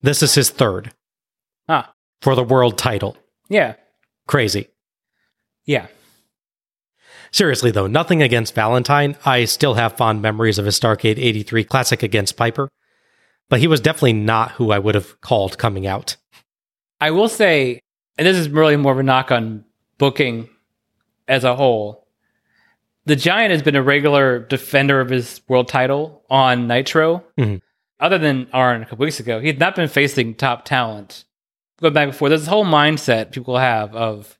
This 0.01 0.21
is 0.23 0.35
his 0.35 0.49
third 0.49 0.93
ah 1.67 1.91
for 2.21 2.35
the 2.35 2.43
world 2.43 2.77
title. 2.77 3.17
yeah 3.49 3.73
Crazy. 4.27 4.67
Yeah 5.67 5.85
Seriously, 7.31 7.71
though, 7.71 7.87
nothing 7.87 8.23
against 8.23 8.55
Valentine. 8.55 9.17
I 9.25 9.45
still 9.45 9.73
have 9.73 9.97
fond 9.97 10.21
memories 10.21 10.57
of 10.57 10.65
his 10.65 10.79
Starcade 10.79 11.17
83 11.17 11.63
classic 11.65 12.01
against 12.01 12.37
Piper, 12.37 12.69
but 13.49 13.59
he 13.59 13.67
was 13.67 13.81
definitely 13.81 14.13
not 14.13 14.51
who 14.51 14.71
I 14.71 14.79
would 14.79 14.95
have 14.95 15.19
called 15.21 15.57
coming 15.57 15.85
out. 15.85 16.15
I 16.99 17.11
will 17.11 17.29
say, 17.29 17.81
and 18.17 18.25
this 18.25 18.37
is 18.37 18.49
really 18.49 18.77
more 18.77 18.93
of 18.93 18.99
a 18.99 19.03
knock 19.03 19.31
on 19.31 19.65
booking 19.97 20.49
as 21.27 21.43
a 21.43 21.55
whole. 21.55 22.07
The 23.05 23.15
Giant 23.15 23.51
has 23.51 23.61
been 23.61 23.75
a 23.75 23.83
regular 23.83 24.39
defender 24.39 24.99
of 24.99 25.09
his 25.09 25.41
world 25.47 25.67
title 25.67 26.23
on 26.29 26.67
Nitro. 26.67 27.23
Mhm. 27.37 27.61
Other 27.99 28.17
than 28.17 28.47
Arn 28.53 28.81
a 28.83 28.85
couple 28.85 29.03
weeks 29.05 29.19
ago, 29.19 29.39
he 29.39 29.47
had 29.47 29.59
not 29.59 29.75
been 29.75 29.87
facing 29.87 30.35
top 30.35 30.65
talent. 30.65 31.25
Going 31.81 31.93
back 31.93 32.09
before, 32.09 32.29
there's 32.29 32.41
this 32.41 32.49
whole 32.49 32.65
mindset 32.65 33.31
people 33.31 33.57
have 33.57 33.95
of 33.95 34.36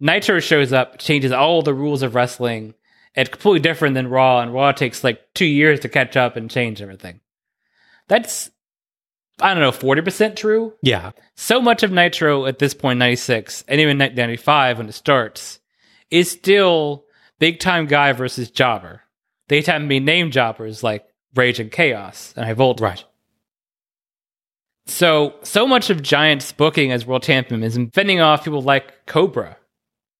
Nitro 0.00 0.40
shows 0.40 0.72
up, 0.72 0.98
changes 0.98 1.32
all 1.32 1.62
the 1.62 1.74
rules 1.74 2.02
of 2.02 2.14
wrestling. 2.14 2.74
It's 3.14 3.30
completely 3.30 3.60
different 3.60 3.94
than 3.94 4.08
Raw, 4.08 4.40
and 4.40 4.52
Raw 4.54 4.72
takes 4.72 5.02
like 5.02 5.20
two 5.34 5.46
years 5.46 5.80
to 5.80 5.88
catch 5.88 6.16
up 6.16 6.36
and 6.36 6.50
change 6.50 6.80
everything. 6.80 7.20
That's, 8.06 8.50
I 9.40 9.54
don't 9.54 9.62
know, 9.62 9.72
40% 9.72 10.36
true 10.36 10.74
Yeah. 10.82 11.10
so 11.34 11.60
much 11.60 11.82
of 11.82 11.90
Nitro 11.90 12.46
at 12.46 12.58
this 12.58 12.74
point, 12.74 12.98
96, 12.98 13.64
and 13.68 13.80
even 13.80 13.98
95 13.98 14.78
when 14.78 14.88
it 14.88 14.92
starts, 14.92 15.58
is 16.10 16.30
still 16.30 17.04
big 17.38 17.58
time 17.58 17.86
guy 17.86 18.12
versus 18.12 18.50
jobber. 18.50 19.02
They 19.48 19.62
tend 19.62 19.84
to 19.84 19.88
be 19.88 20.00
named 20.00 20.32
jobbers 20.32 20.82
like 20.82 21.04
Rage 21.34 21.58
and 21.60 21.70
Kaos 21.72 22.32
and 22.36 22.46
High 22.46 22.52
Voltage. 22.54 22.82
Right. 22.82 23.04
So, 24.86 25.34
so 25.42 25.66
much 25.66 25.90
of 25.90 26.02
Giant's 26.02 26.52
booking 26.52 26.92
as 26.92 27.04
world 27.04 27.22
champion 27.22 27.62
is 27.62 27.78
fending 27.92 28.20
off 28.20 28.44
people 28.44 28.62
like 28.62 29.04
Cobra. 29.06 29.57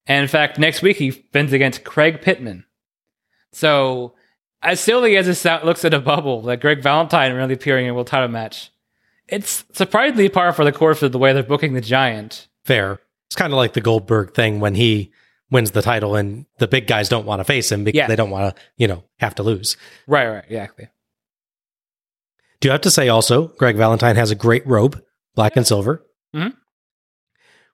And 0.09 0.23
in 0.23 0.29
fact, 0.29 0.59
next 0.59 0.83
week 0.83 0.97
he 0.97 1.11
fends 1.11 1.53
against 1.53 1.85
Craig 1.85 2.21
Pittman. 2.23 2.65
So, 3.53 4.15
as 4.63 4.81
silly 4.81 5.17
as 5.17 5.29
it 5.29 5.65
looks 5.65 5.85
at 5.85 5.95
a 5.95 6.01
bubble, 6.01 6.43
like 6.43 6.61
Greg 6.61 6.83
Valentine 6.83 7.33
really 7.35 7.55
appearing 7.55 7.85
in 7.85 7.91
a 7.91 7.95
world 7.95 8.07
title 8.09 8.29
match, 8.29 8.71
it's 9.29 9.65
surprisingly 9.73 10.29
par 10.29 10.53
for 10.53 10.65
the 10.65 10.73
course 10.73 11.03
of 11.03 11.13
the 11.13 11.19
way 11.19 11.33
they're 11.33 11.43
booking 11.43 11.75
the 11.75 11.81
Giant. 11.81 12.49
Fair. 12.65 12.99
It's 13.27 13.37
kind 13.37 13.53
of 13.53 13.57
like 13.59 13.75
the 13.75 13.81
Goldberg 13.83 14.35
thing 14.35 14.59
when 14.61 14.75
he 14.75 15.13
wins 15.51 15.71
the 15.73 15.83
title 15.83 16.17
and 16.17 16.47
the 16.59 16.67
big 16.69 16.87
guys 16.87 17.09
don't 17.09 17.27
want 17.27 17.41
to 17.41 17.45
face 17.45 17.71
him 17.71 17.85
because 17.85 17.97
Yeah. 17.99 18.07
they 18.07 18.17
don't 18.17 18.31
want 18.31 18.55
to, 18.57 18.63
you 18.77 18.87
know, 18.89 19.05
have 19.19 19.35
to 19.37 19.43
lose. 19.43 19.77
Right, 20.07 20.27
right, 20.29 20.45
exactly. 20.47 20.89
Do 22.61 22.69
you 22.69 22.73
have 22.73 22.81
to 22.83 22.91
say 22.91 23.09
also, 23.09 23.49
Greg 23.49 23.77
Valentine 23.77 24.17
has 24.17 24.31
a 24.31 24.35
great 24.35 24.67
robe, 24.67 25.01
black 25.35 25.57
and 25.57 25.67
silver. 25.67 26.05
Mhm. 26.35 26.55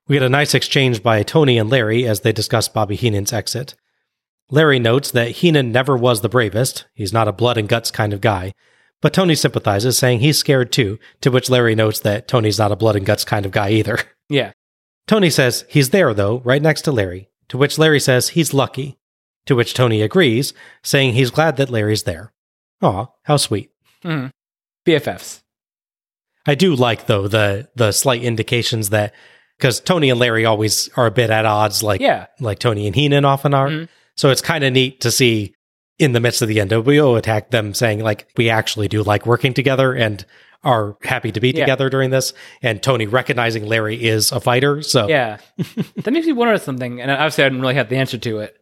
We 0.07 0.15
get 0.15 0.23
a 0.23 0.29
nice 0.29 0.53
exchange 0.53 1.01
by 1.01 1.23
Tony 1.23 1.57
and 1.57 1.69
Larry 1.69 2.07
as 2.07 2.21
they 2.21 2.31
discuss 2.31 2.67
Bobby 2.67 2.95
Heenan's 2.95 3.33
exit. 3.33 3.75
Larry 4.51 4.77
notes 4.77 5.09
that 5.11 5.31
Heenan 5.31 5.71
never 5.71 5.97
was 5.97 6.21
the 6.21 6.29
bravest. 6.29 6.85
He's 6.93 7.11
not 7.13 7.27
a 7.27 7.31
blood 7.33 7.57
and 7.57 7.67
guts 7.67 7.89
kind 7.89 8.13
of 8.13 8.21
guy. 8.21 8.53
But 9.01 9.13
Tony 9.13 9.35
sympathizes, 9.35 9.97
saying 9.97 10.19
he's 10.19 10.37
scared 10.37 10.71
too, 10.71 10.99
to 11.21 11.31
which 11.31 11.49
Larry 11.49 11.75
notes 11.75 11.99
that 12.01 12.27
Tony's 12.27 12.59
not 12.59 12.71
a 12.71 12.75
blood 12.75 12.95
and 12.95 13.05
guts 13.05 13.23
kind 13.25 13.45
of 13.45 13.51
guy 13.51 13.69
either. 13.71 13.99
Yeah. 14.27 14.53
Tony 15.05 15.29
says 15.29 15.65
he's 15.69 15.91
there, 15.91 16.11
though, 16.15 16.39
right 16.39 16.61
next 16.63 16.81
to 16.81 16.91
Larry, 16.91 17.29
to 17.49 17.59
which 17.59 17.77
Larry 17.77 17.99
says 17.99 18.29
he's 18.29 18.55
lucky, 18.55 18.97
to 19.45 19.55
which 19.55 19.75
Tony 19.75 20.01
agrees, 20.01 20.51
saying 20.81 21.13
he's 21.13 21.29
glad 21.29 21.57
that 21.57 21.69
Larry's 21.69 22.03
there. 22.03 22.33
Aw, 22.81 23.05
how 23.21 23.37
sweet. 23.37 23.69
hmm 24.01 24.27
BFFs. 24.83 25.43
I 26.47 26.55
do 26.55 26.73
like 26.75 27.05
though 27.05 27.27
the 27.27 27.69
the 27.75 27.91
slight 27.91 28.23
indications 28.23 28.89
that 28.89 29.13
because 29.57 29.79
Tony 29.79 30.09
and 30.09 30.19
Larry 30.19 30.45
always 30.45 30.89
are 30.97 31.05
a 31.07 31.11
bit 31.11 31.29
at 31.29 31.45
odds, 31.45 31.81
like 31.83 32.01
Yeah. 32.01 32.27
like 32.39 32.59
Tony 32.59 32.87
and 32.87 32.95
Heenan 32.95 33.25
often 33.25 33.53
are. 33.53 33.69
Mhm. 33.69 33.87
So 34.15 34.29
it's 34.29 34.41
kind 34.41 34.63
of 34.63 34.73
neat 34.73 35.01
to 35.01 35.11
see 35.11 35.53
in 35.99 36.11
the 36.13 36.19
midst 36.19 36.41
of 36.41 36.47
the 36.47 36.59
NWO 36.59 37.15
attack 37.17 37.51
them 37.51 37.73
saying 37.73 37.99
like 38.03 38.27
we 38.37 38.49
actually 38.49 38.87
do 38.87 39.01
like 39.03 39.25
working 39.25 39.53
together 39.53 39.93
and 39.93 40.25
are 40.63 40.97
happy 41.03 41.31
to 41.31 41.39
be 41.39 41.49
Yeah. 41.51 41.63
together 41.65 41.89
during 41.89 42.09
this, 42.09 42.33
and 42.61 42.81
Tony 42.81 43.05
recognizing 43.05 43.65
Larry 43.67 44.03
is 44.03 44.31
a 44.31 44.39
fighter. 44.39 44.81
So 44.81 45.07
Yeah. 45.07 45.37
that 46.03 46.11
makes 46.11 46.25
me 46.27 46.33
wonder 46.33 46.57
something, 46.57 47.01
and 47.01 47.11
obviously 47.11 47.43
I 47.43 47.49
didn't 47.49 47.61
really 47.61 47.75
have 47.75 47.89
the 47.89 47.97
answer 47.97 48.17
to 48.17 48.39
it. 48.39 48.55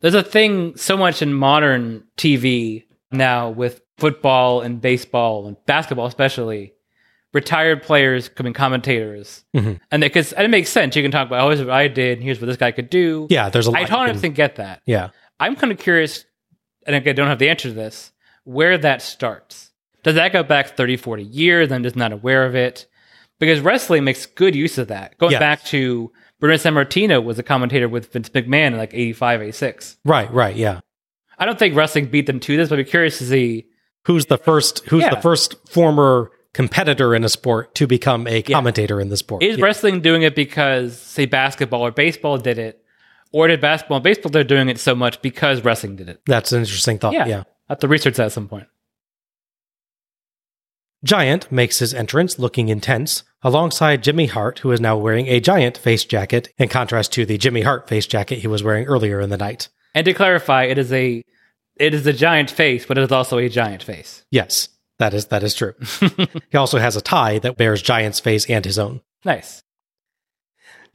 There's 0.00 0.14
a 0.14 0.22
thing 0.22 0.76
so 0.76 0.96
much 0.96 1.22
in 1.22 1.32
modern 1.32 2.04
TV 2.16 2.84
now 3.12 3.50
with 3.50 3.80
football 3.98 4.60
and 4.60 4.80
baseball 4.80 5.46
and 5.46 5.56
basketball, 5.66 6.06
especially 6.06 6.72
retired 7.34 7.82
players 7.82 8.28
becoming 8.30 8.54
commentators. 8.54 9.44
Mhm. 9.54 9.78
And 9.90 10.00
because 10.00 10.32
and 10.32 10.44
it 10.46 10.48
makes 10.50 10.70
sense. 10.70 10.96
You 10.96 11.02
can 11.02 11.10
talk 11.10 11.26
about, 11.26 11.44
oh, 11.44 11.48
here's 11.50 11.60
what 11.60 11.70
I 11.70 11.88
did, 11.88 12.18
and 12.18 12.22
here's 12.24 12.40
what 12.40 12.46
this 12.46 12.56
guy 12.56 12.70
could 12.70 12.88
do. 12.88 13.26
yeah, 13.28 13.50
there's 13.50 13.66
a 13.66 13.70
lot. 13.70 13.80
I 13.82 13.84
totally 13.84 14.12
can- 14.12 14.20
think 14.20 14.34
get 14.36 14.56
that. 14.56 14.80
yeah, 14.86 15.10
I'm 15.38 15.56
kind 15.56 15.72
of 15.72 15.78
curious, 15.78 16.24
and 16.86 16.96
again, 16.96 17.10
I 17.10 17.14
don't 17.14 17.28
have 17.28 17.38
the 17.38 17.50
answer 17.50 17.68
to 17.68 17.74
this, 17.74 18.12
where 18.44 18.78
that 18.78 19.02
starts. 19.02 19.72
Does 20.02 20.14
that 20.14 20.32
go 20.32 20.42
back 20.42 20.76
30, 20.76 20.96
40 20.96 21.22
years? 21.24 21.72
I'm 21.72 21.82
just 21.82 21.96
not 21.96 22.12
aware 22.12 22.46
of 22.46 22.54
it. 22.54 22.86
Because 23.40 23.58
wrestling 23.60 24.04
makes 24.04 24.26
good 24.26 24.54
use 24.54 24.78
of 24.78 24.88
that. 24.88 25.18
Going 25.18 25.32
Yes. 25.32 25.40
back 25.40 25.64
to 25.64 26.12
Bruno 26.38 26.54
Sammartino 26.54 27.22
was 27.22 27.36
a 27.38 27.42
commentator 27.42 27.88
with 27.88 28.12
Vince 28.12 28.28
McMahon 28.28 28.68
in 28.68 28.76
like 28.76 28.94
85, 28.94 29.42
86. 29.42 29.96
right, 30.04 30.32
right, 30.32 30.54
yeah. 30.54 30.80
I 31.36 31.44
don't 31.46 31.58
think 31.58 31.74
wrestling 31.74 32.06
beat 32.06 32.26
them 32.26 32.38
to 32.40 32.56
this, 32.56 32.68
but 32.68 32.78
I'd 32.78 32.84
be 32.84 32.90
curious 32.90 33.18
to 33.18 33.24
see. 33.24 33.66
Who's 34.06 34.26
the 34.26 34.38
first? 34.38 34.84
Who's 34.88 35.02
Yeah. 35.02 35.10
the 35.16 35.20
first 35.20 35.56
former 35.68 36.30
competitor 36.54 37.14
in 37.14 37.22
a 37.24 37.28
sport 37.28 37.74
to 37.74 37.86
become 37.86 38.26
a 38.26 38.40
commentator 38.40 39.00
in 39.00 39.10
the 39.10 39.16
sport? 39.18 39.42
Is 39.42 39.58
Yeah. 39.58 39.64
wrestling 39.64 40.00
doing 40.00 40.22
it 40.22 40.34
because, 40.34 40.98
say, 40.98 41.26
basketball 41.26 41.82
or 41.82 41.90
baseball 41.90 42.38
did 42.38 42.58
it? 42.58 42.80
Or 43.32 43.48
did 43.48 43.60
basketball 43.60 43.96
and 43.96 44.04
baseball, 44.04 44.30
they're 44.30 44.44
doing 44.44 44.68
it 44.68 44.78
so 44.78 44.94
much 44.94 45.20
because 45.20 45.62
wrestling 45.64 45.96
did 45.96 46.08
it? 46.08 46.20
That's 46.24 46.52
an 46.52 46.60
interesting 46.60 46.98
thought. 46.98 47.12
Yeah. 47.12 47.26
yeah. 47.26 47.40
I 47.68 47.72
have 47.72 47.80
to 47.80 47.88
research 47.88 48.16
that 48.16 48.26
at 48.26 48.32
some 48.32 48.48
point. 48.48 48.68
Giant 51.02 51.52
makes 51.52 51.80
his 51.80 51.92
entrance 51.92 52.38
looking 52.38 52.68
intense 52.68 53.24
alongside 53.42 54.02
Jimmy 54.02 54.26
Hart, 54.26 54.60
who 54.60 54.72
is 54.72 54.80
now 54.80 54.96
wearing 54.96 55.26
a 55.26 55.38
giant 55.40 55.76
face 55.76 56.04
jacket 56.04 56.48
in 56.56 56.68
contrast 56.68 57.12
to 57.12 57.26
the 57.26 57.36
Jimmy 57.36 57.60
Hart 57.60 57.88
face 57.88 58.06
jacket 58.06 58.38
he 58.38 58.46
was 58.46 58.62
wearing 58.62 58.86
earlier 58.86 59.20
in 59.20 59.28
the 59.28 59.36
night. 59.36 59.68
And 59.94 60.04
to 60.06 60.14
clarify, 60.14 60.64
it 60.64 60.78
is 60.78 60.92
a 60.92 61.22
it 61.76 61.92
is 61.92 62.06
a 62.06 62.12
giant 62.12 62.50
face, 62.50 62.86
but 62.86 62.96
it 62.96 63.02
is 63.02 63.12
also 63.12 63.36
a 63.38 63.48
giant 63.48 63.82
face. 63.82 64.24
Yes, 64.30 64.68
that 64.98 65.14
is 65.14 65.26
that 65.26 65.42
is 65.42 65.54
true. 65.54 65.74
he 66.50 66.56
also 66.56 66.78
has 66.78 66.96
a 66.96 67.00
tie 67.00 67.38
that 67.40 67.56
bears 67.56 67.82
Giant's 67.82 68.20
face 68.20 68.48
and 68.48 68.64
his 68.64 68.78
own. 68.78 69.00
Nice. 69.24 69.62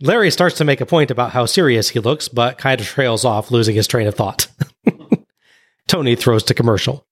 Larry 0.02 0.32
starts 0.32 0.58
to 0.58 0.64
make 0.64 0.80
a 0.80 0.86
point 0.86 1.12
about 1.12 1.32
how 1.32 1.46
serious 1.46 1.90
he 1.90 2.00
looks, 2.00 2.30
but 2.30 2.58
kind 2.58 2.80
of 2.80 2.88
trails 2.88 3.26
off, 3.26 3.52
losing 3.52 3.76
his 3.76 3.88
train 3.88 4.08
of 4.08 4.16
thought. 4.16 4.48
Tony 5.88 6.16
throws 6.16 6.44
to 6.44 6.54
commercial. 6.54 7.06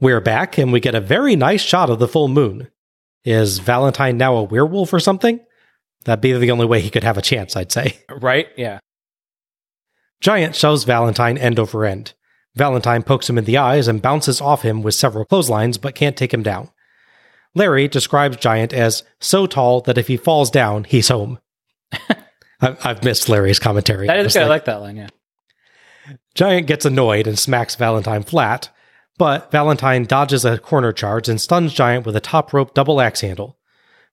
We're 0.00 0.20
back, 0.20 0.58
and 0.58 0.72
we 0.72 0.80
get 0.80 0.94
a 0.94 1.00
very 1.00 1.36
nice 1.36 1.62
shot 1.62 1.90
of 1.90 1.98
the 1.98 2.08
full 2.08 2.28
moon. 2.28 2.68
Is 3.24 3.58
Valentine 3.58 4.16
now 4.16 4.36
a 4.36 4.42
werewolf 4.42 4.92
or 4.92 5.00
something? 5.00 5.40
That'd 6.04 6.22
be 6.22 6.32
the 6.32 6.50
only 6.50 6.66
way 6.66 6.80
he 6.80 6.90
could 6.90 7.04
have 7.04 7.18
a 7.18 7.22
chance, 7.22 7.56
I'd 7.56 7.72
say. 7.72 7.98
Right? 8.08 8.48
Yeah. 8.56 8.78
Giant 10.20 10.56
shoves 10.56 10.84
Valentine 10.84 11.38
end 11.38 11.58
over 11.58 11.84
end. 11.84 12.14
Valentine 12.56 13.02
pokes 13.02 13.28
him 13.30 13.38
in 13.38 13.44
the 13.44 13.56
eyes 13.58 13.86
and 13.88 14.02
bounces 14.02 14.40
off 14.40 14.62
him 14.62 14.82
with 14.82 14.94
several 14.94 15.24
clotheslines, 15.24 15.78
but 15.78 15.94
can't 15.94 16.16
take 16.16 16.34
him 16.34 16.42
down. 16.42 16.70
Larry 17.54 17.88
describes 17.88 18.36
Giant 18.36 18.72
as 18.72 19.02
so 19.20 19.46
tall 19.46 19.80
that 19.82 19.98
if 19.98 20.08
he 20.08 20.16
falls 20.16 20.50
down, 20.50 20.84
he's 20.84 21.08
home. 21.08 21.38
I- 21.92 22.76
I've 22.84 23.04
missed 23.04 23.28
Larry's 23.28 23.58
commentary. 23.58 24.06
That 24.06 24.18
is 24.18 24.24
Just 24.26 24.36
good. 24.36 24.42
I 24.42 24.46
like- 24.48 24.50
like 24.62 24.64
that 24.66 24.80
line, 24.80 24.96
yeah. 24.96 25.08
Giant 26.34 26.66
gets 26.66 26.84
annoyed 26.84 27.26
and 27.26 27.38
smacks 27.38 27.74
Valentine 27.76 28.22
flat, 28.22 28.70
but 29.18 29.50
Valentine 29.50 30.04
dodges 30.04 30.44
a 30.44 30.58
corner 30.58 30.92
charge 30.92 31.28
and 31.28 31.40
stuns 31.40 31.72
Giant 31.72 32.06
with 32.06 32.16
a 32.16 32.20
top 32.20 32.52
rope 32.52 32.74
double 32.74 33.00
axe 33.00 33.20
handle. 33.20 33.58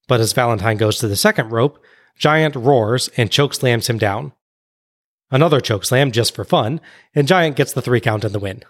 But 0.08 0.20
as 0.20 0.34
Valentine 0.34 0.78
goes 0.78 1.00
to 1.00 1.08
the 1.08 1.16
second 1.16 1.50
rope, 1.52 1.80
Giant 2.18 2.56
roars 2.56 3.10
and 3.18 3.30
chokeslams 3.30 3.90
him 3.90 3.98
down. 3.98 4.34
Another 5.30 5.60
chokeslam 5.60 6.12
just 6.12 6.34
for 6.34 6.46
fun, 6.46 6.80
and 7.14 7.28
Giant 7.28 7.56
gets 7.56 7.74
the 7.74 7.82
three 7.82 8.00
count 8.00 8.24
and 8.24 8.34
the 8.34 8.40
win. 8.40 8.64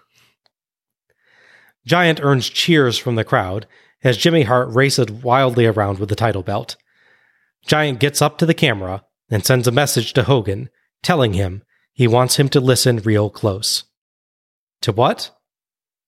Giant 1.86 2.20
earns 2.22 2.48
cheers 2.48 2.98
from 2.98 3.14
the 3.14 3.24
crowd 3.24 3.66
as 4.02 4.16
Jimmy 4.16 4.42
Hart 4.42 4.68
races 4.70 5.10
wildly 5.10 5.66
around 5.66 5.98
with 5.98 6.08
the 6.08 6.16
title 6.16 6.42
belt. 6.42 6.76
Giant 7.66 8.00
gets 8.00 8.20
up 8.20 8.38
to 8.38 8.46
the 8.46 8.54
camera 8.54 9.04
and 9.30 9.44
sends 9.44 9.66
a 9.66 9.72
message 9.72 10.12
to 10.14 10.24
Hogan 10.24 10.68
telling 11.02 11.32
him 11.32 11.62
he 11.92 12.06
wants 12.06 12.36
him 12.36 12.48
to 12.50 12.60
listen 12.60 12.98
real 12.98 13.30
close. 13.30 13.84
To 14.82 14.92
what? 14.92 15.32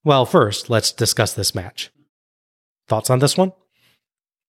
Well, 0.05 0.24
first, 0.24 0.70
let's 0.70 0.93
discuss 0.93 1.35
this 1.35 1.55
match. 1.55 1.90
Thoughts 2.89 3.10
on 3.10 3.18
this 3.18 3.36
one? 3.36 3.52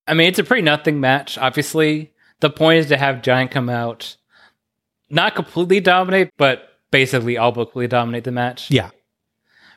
I 0.08 0.14
mean, 0.14 0.28
it's 0.28 0.40
a 0.40 0.44
pretty 0.44 0.64
nothing 0.64 1.00
match, 1.00 1.38
obviously. 1.38 2.14
The 2.40 2.50
point 2.50 2.80
is 2.80 2.88
to 2.88 2.98
have 2.98 3.22
Giant 3.22 3.52
come 3.52 3.70
out, 3.70 4.18
not 5.12 5.36
completely 5.36 5.80
dominate, 5.80 6.32
but 6.38 6.70
basically 6.92 7.38
all 7.38 7.52
but 7.52 7.66
completely 7.66 7.88
dominate 7.88 8.24
the 8.24 8.32
match. 8.32 8.70
Yeah. 8.72 8.90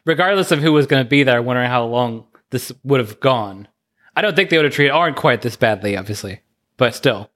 Regardless 0.05 0.51
of 0.51 0.61
who 0.61 0.73
was 0.73 0.86
going 0.86 1.05
to 1.05 1.09
be 1.09 1.23
there, 1.23 1.43
wondering 1.43 1.69
how 1.69 1.85
long 1.85 2.27
this 2.51 2.73
would 2.82 3.01
have 3.01 3.20
gone. 3.20 3.69
I 4.16 4.23
don't 4.23 4.36
think 4.36 4.51
they 4.51 4.59
would 4.59 4.65
have 4.65 4.74
treated 4.74 4.93
Arn 4.93 5.15
quite 5.15 5.43
this 5.43 5.56
badly, 5.56 5.97
obviously, 5.97 6.40
but 6.77 6.94
still. 6.94 7.31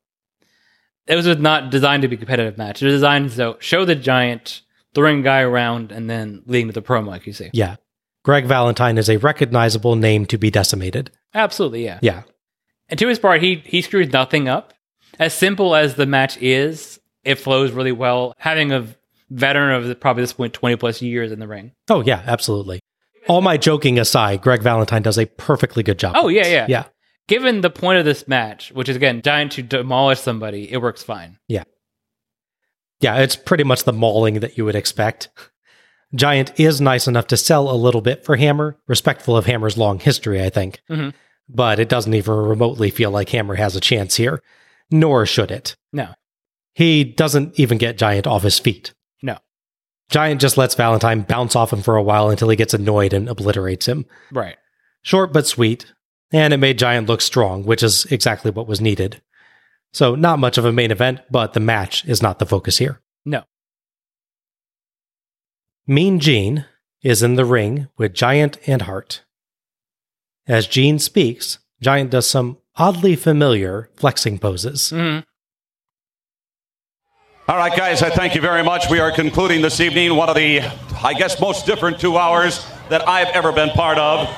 It 1.06 1.16
was 1.16 1.26
not 1.38 1.70
designed 1.70 2.02
to 2.02 2.08
be 2.08 2.16
a 2.16 2.18
competitive 2.18 2.58
match. 2.58 2.82
It 2.82 2.86
was 2.86 2.94
designed 2.94 3.30
to 3.32 3.56
show 3.60 3.84
the 3.84 3.94
Giant 3.94 4.60
throwing 4.94 5.20
a 5.20 5.22
guy 5.22 5.40
around 5.40 5.90
and 5.90 6.08
then 6.08 6.42
leading 6.46 6.68
to 6.68 6.72
the 6.72 6.82
promo, 6.82 7.06
like 7.06 7.26
you 7.26 7.32
see. 7.32 7.50
Yeah. 7.52 7.76
Greg 8.22 8.44
Valentine 8.44 8.98
is 8.98 9.08
a 9.08 9.16
recognizable 9.16 9.96
name 9.96 10.26
to 10.26 10.36
be 10.36 10.50
decimated. 10.50 11.10
Absolutely, 11.34 11.84
yeah. 11.84 11.98
Yeah. 12.02 12.24
And 12.88 12.98
to 12.98 13.08
his 13.08 13.18
part, 13.18 13.42
he 13.42 13.62
he 13.64 13.80
screws 13.82 14.12
nothing 14.12 14.48
up. 14.48 14.74
As 15.18 15.34
simple 15.34 15.74
as 15.74 15.94
the 15.94 16.06
match 16.06 16.36
is, 16.40 17.00
it 17.28 17.38
flows 17.38 17.70
really 17.72 17.92
well. 17.92 18.34
Having 18.38 18.72
a 18.72 18.86
veteran 19.30 19.74
of 19.74 19.86
the, 19.86 19.94
probably 19.94 20.22
this 20.22 20.32
point 20.32 20.52
twenty 20.54 20.76
plus 20.76 21.02
years 21.02 21.30
in 21.32 21.38
the 21.38 21.46
ring. 21.48 21.72
Oh, 21.88 22.00
yeah, 22.02 22.22
absolutely. 22.26 22.80
All 23.28 23.40
my 23.42 23.56
joking 23.58 23.98
aside, 23.98 24.40
Greg 24.40 24.62
Valentine 24.62 25.02
does 25.02 25.18
a 25.18 25.26
perfectly 25.26 25.82
good 25.82 25.98
job. 25.98 26.14
Oh 26.16 26.28
yeah, 26.28 26.46
yeah, 26.46 26.66
Yeah. 26.68 26.84
Given 27.26 27.60
the 27.60 27.68
point 27.68 27.98
of 27.98 28.06
this 28.06 28.26
match, 28.26 28.72
which 28.72 28.88
is 28.88 28.96
again 28.96 29.20
giant 29.20 29.52
to 29.52 29.62
demolish 29.62 30.18
somebody, 30.20 30.72
it 30.72 30.78
works 30.80 31.02
fine. 31.02 31.38
Yeah. 31.46 31.64
Yeah, 33.00 33.18
it's 33.18 33.36
pretty 33.36 33.64
much 33.64 33.84
the 33.84 33.92
mauling 33.92 34.40
that 34.40 34.56
you 34.56 34.64
would 34.64 34.74
expect. 34.74 35.28
Giant 36.14 36.58
is 36.58 36.80
nice 36.80 37.06
enough 37.06 37.26
to 37.28 37.36
sell 37.36 37.70
a 37.70 37.76
little 37.76 38.00
bit 38.00 38.24
for 38.24 38.36
Hammer, 38.36 38.78
respectful 38.86 39.36
of 39.36 39.44
Hammer's 39.44 39.76
long 39.76 39.98
history, 40.00 40.42
I 40.42 40.48
think. 40.48 40.80
Mhm. 40.90 41.12
But 41.50 41.78
it 41.78 41.88
doesn't 41.90 42.14
even 42.14 42.34
remotely 42.34 42.88
feel 42.90 43.10
like 43.10 43.28
Hammer 43.28 43.56
has 43.56 43.76
a 43.76 43.80
chance 43.80 44.16
here, 44.16 44.42
nor 44.90 45.26
should 45.26 45.50
it. 45.50 45.76
No, 45.92 46.08
He 46.78 47.02
doesn't 47.02 47.58
even 47.58 47.76
get 47.76 47.98
Giant 47.98 48.28
off 48.28 48.44
his 48.44 48.60
feet. 48.60 48.94
no. 49.20 49.38
Giant 50.10 50.40
just 50.40 50.56
lets 50.56 50.76
Valentine 50.76 51.22
bounce 51.22 51.56
off 51.56 51.72
him 51.72 51.82
for 51.82 51.96
a 51.96 52.02
while 52.04 52.30
until 52.30 52.48
he 52.48 52.56
gets 52.56 52.72
annoyed 52.72 53.12
and 53.12 53.28
obliterates 53.28 53.86
him. 53.86 54.06
Right. 54.30 54.56
Short 55.02 55.32
but 55.32 55.44
sweet, 55.44 55.92
and 56.32 56.54
it 56.54 56.58
made 56.58 56.78
Giant 56.78 57.08
look 57.08 57.20
strong, 57.20 57.64
which 57.64 57.82
is 57.82 58.04
exactly 58.12 58.52
what 58.52 58.68
was 58.68 58.80
needed. 58.80 59.20
So, 59.92 60.14
not 60.14 60.38
much 60.38 60.56
of 60.56 60.64
a 60.64 60.72
main 60.72 60.92
event, 60.92 61.20
but 61.32 61.52
the 61.52 61.58
match 61.60 62.04
is 62.04 62.22
not 62.22 62.38
the 62.38 62.46
focus 62.46 62.78
here. 62.78 63.00
No. 63.24 63.42
Mean 65.84 66.20
Gene 66.20 66.64
is 67.02 67.24
in 67.24 67.34
the 67.34 67.44
ring 67.44 67.88
with 67.96 68.14
Giant 68.14 68.56
and 68.68 68.82
Hart. 68.82 69.24
As 70.46 70.68
Gene 70.68 71.00
speaks, 71.00 71.58
Giant 71.80 72.12
does 72.12 72.30
some 72.30 72.58
oddly 72.76 73.16
familiar 73.16 73.90
flexing 73.96 74.38
poses. 74.38 74.92
Mm-hmm. 74.94 75.24
All 77.48 77.56
right, 77.56 77.74
guys, 77.74 78.02
I 78.02 78.10
thank 78.10 78.34
you 78.34 78.42
very 78.42 78.62
much. 78.62 78.90
We 78.90 79.00
are 79.00 79.10
concluding 79.10 79.62
this 79.62 79.80
evening 79.80 80.14
one 80.14 80.28
of 80.28 80.34
the, 80.34 80.60
I 81.02 81.14
guess, 81.14 81.40
most 81.40 81.64
different 81.64 81.98
two 81.98 82.18
hours 82.18 82.62
that 82.90 83.08
I've 83.08 83.28
ever 83.28 83.52
been 83.52 83.70
part 83.70 83.96
of. 83.96 84.28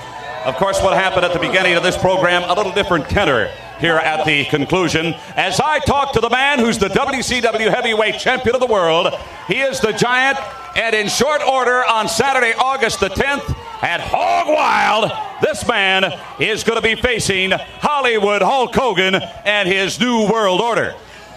Of 0.45 0.55
course, 0.55 0.81
what 0.81 0.93
happened 0.93 1.25
at 1.25 1.33
the 1.33 1.41
beginning 1.41 1.75
of 1.75 1.83
this 1.83 1.99
program, 1.99 2.45
a 2.45 2.55
little 2.55 2.71
different 2.71 3.11
tenor 3.11 3.49
here 3.81 3.97
at 3.97 4.25
the 4.25 4.45
conclusion. 4.45 5.15
As 5.35 5.59
I 5.59 5.81
talk 5.81 6.13
to 6.13 6.21
the 6.21 6.31
man 6.31 6.61
who's 6.61 6.79
the 6.79 6.87
WCW 6.87 7.75
heavyweight 7.75 8.21
champion 8.21 8.55
of 8.55 8.61
the 8.61 8.69
world, 8.69 9.13
he 9.49 9.59
is 9.59 9.81
the 9.81 9.91
giant, 9.91 10.39
and 10.77 10.95
in 10.95 11.09
short 11.09 11.43
order 11.43 11.85
on 11.85 12.09
Saturday, 12.09 12.55
August 12.57 13.01
the 13.01 13.09
10th, 13.09 13.57
at 13.83 14.01
Hog 14.01 14.47
Wild, 14.47 15.11
this 15.43 15.67
man 15.67 16.17
is 16.39 16.63
going 16.63 16.81
to 16.81 16.83
be 16.83 16.95
facing 16.95 17.51
Hollywood 17.51 18.43
Hulk 18.43 18.73
Hogan 18.73 19.17
and 19.17 19.69
his 19.69 19.99
new 19.99 20.31
world 20.31 20.61
order. 20.61 20.95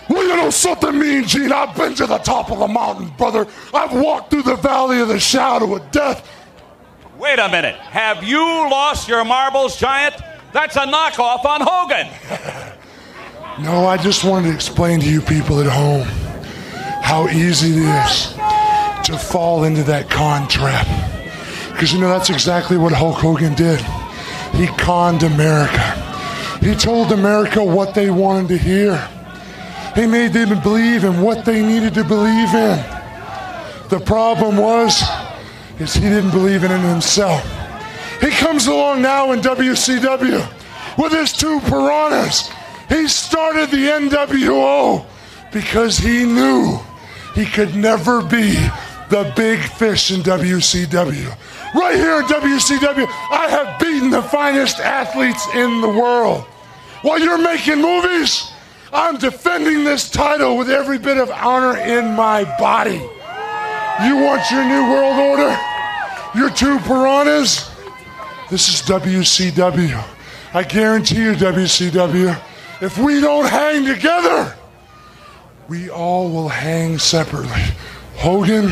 Well, 0.09 0.27
you 0.27 0.35
know 0.35 0.49
something, 0.49 0.97
Mean 0.99 1.25
Gene? 1.25 1.51
I've 1.51 1.75
been 1.75 1.95
to 1.95 2.05
the 2.05 2.17
top 2.17 2.51
of 2.51 2.59
the 2.59 2.67
mountain, 2.67 3.09
brother. 3.17 3.47
I've 3.73 3.93
walked 3.93 4.31
through 4.31 4.43
the 4.43 4.57
valley 4.57 4.99
of 4.99 5.07
the 5.07 5.19
shadow 5.19 5.75
of 5.75 5.91
death. 5.91 6.29
Wait 7.17 7.39
a 7.39 7.47
minute. 7.49 7.75
Have 7.75 8.23
you 8.23 8.39
lost 8.39 9.07
your 9.07 9.23
marbles, 9.23 9.77
Giant? 9.77 10.15
That's 10.51 10.75
a 10.75 10.81
knockoff 10.81 11.45
on 11.45 11.61
Hogan. 11.61 12.07
No, 13.59 13.85
I 13.85 13.97
just 13.97 14.23
wanted 14.23 14.47
to 14.47 14.55
explain 14.55 14.99
to 15.01 15.07
you 15.07 15.21
people 15.21 15.59
at 15.59 15.67
home 15.67 16.07
how 17.03 17.27
easy 17.27 17.83
it 17.83 18.05
is 18.05 18.33
to 19.05 19.15
fall 19.15 19.63
into 19.65 19.83
that 19.83 20.09
con 20.09 20.47
trap. 20.47 20.87
Because 21.71 21.93
you 21.93 21.99
know, 21.99 22.09
that's 22.09 22.31
exactly 22.31 22.77
what 22.77 22.93
Hulk 22.93 23.17
Hogan 23.17 23.53
did. 23.53 23.79
He 24.55 24.65
conned 24.77 25.21
America. 25.21 25.79
He 26.61 26.73
told 26.73 27.11
America 27.11 27.63
what 27.63 27.93
they 27.93 28.09
wanted 28.09 28.47
to 28.47 28.57
hear. 28.57 29.07
He 29.95 30.07
made 30.07 30.33
them 30.33 30.59
believe 30.61 31.03
in 31.03 31.21
what 31.21 31.45
they 31.45 31.65
needed 31.65 31.93
to 31.95 32.03
believe 32.03 32.53
in. 32.53 32.83
The 33.89 34.01
problem 34.05 34.57
was, 34.57 35.03
is 35.79 35.93
he 35.93 36.01
didn't 36.01 36.31
believe 36.31 36.63
in 36.63 36.71
it 36.71 36.79
himself. 36.79 37.43
He 38.19 38.31
comes 38.31 38.67
along 38.67 39.01
now 39.01 39.33
in 39.33 39.41
WCW 39.41 40.97
with 40.97 41.11
his 41.11 41.33
two 41.33 41.59
piranhas. 41.61 42.49
He 42.89 43.07
started 43.07 43.69
the 43.69 43.87
NWO 43.89 45.05
because 45.51 45.97
he 45.97 46.23
knew 46.23 46.79
he 47.35 47.45
could 47.45 47.75
never 47.75 48.21
be 48.23 48.53
the 49.09 49.31
big 49.35 49.59
fish 49.59 50.11
in 50.11 50.21
WCW. 50.21 51.37
Right 51.75 51.95
here 51.95 52.19
in 52.19 52.25
WCW, 52.25 53.07
I 53.31 53.47
have 53.49 53.79
beaten 53.79 54.09
the 54.09 54.23
finest 54.23 54.79
athletes 54.79 55.45
in 55.53 55.81
the 55.81 55.89
world. 55.89 56.43
While 57.01 57.19
you're 57.19 57.37
making 57.37 57.81
movies, 57.81 58.52
I'm 58.93 59.17
defending 59.17 59.83
this 59.83 60.07
title 60.07 60.55
with 60.55 60.69
every 60.69 60.99
bit 60.99 61.17
of 61.17 61.31
honor 61.31 61.77
in 61.79 62.13
my 62.13 62.43
body. 62.59 63.01
You 64.05 64.17
want 64.17 64.49
your 64.51 64.63
new 64.63 64.91
world 64.91 65.17
order? 65.17 65.57
Your 66.35 66.51
two 66.51 66.77
piranhas? 66.79 67.71
This 68.51 68.69
is 68.69 68.83
WCW. 68.83 70.03
I 70.53 70.61
guarantee 70.61 71.23
you, 71.23 71.33
WCW, 71.33 72.39
if 72.81 72.99
we 72.99 73.19
don't 73.19 73.49
hang 73.49 73.85
together, 73.85 74.55
we 75.67 75.89
all 75.89 76.29
will 76.29 76.49
hang 76.49 76.99
separately. 76.99 77.49
Hogan, 78.17 78.71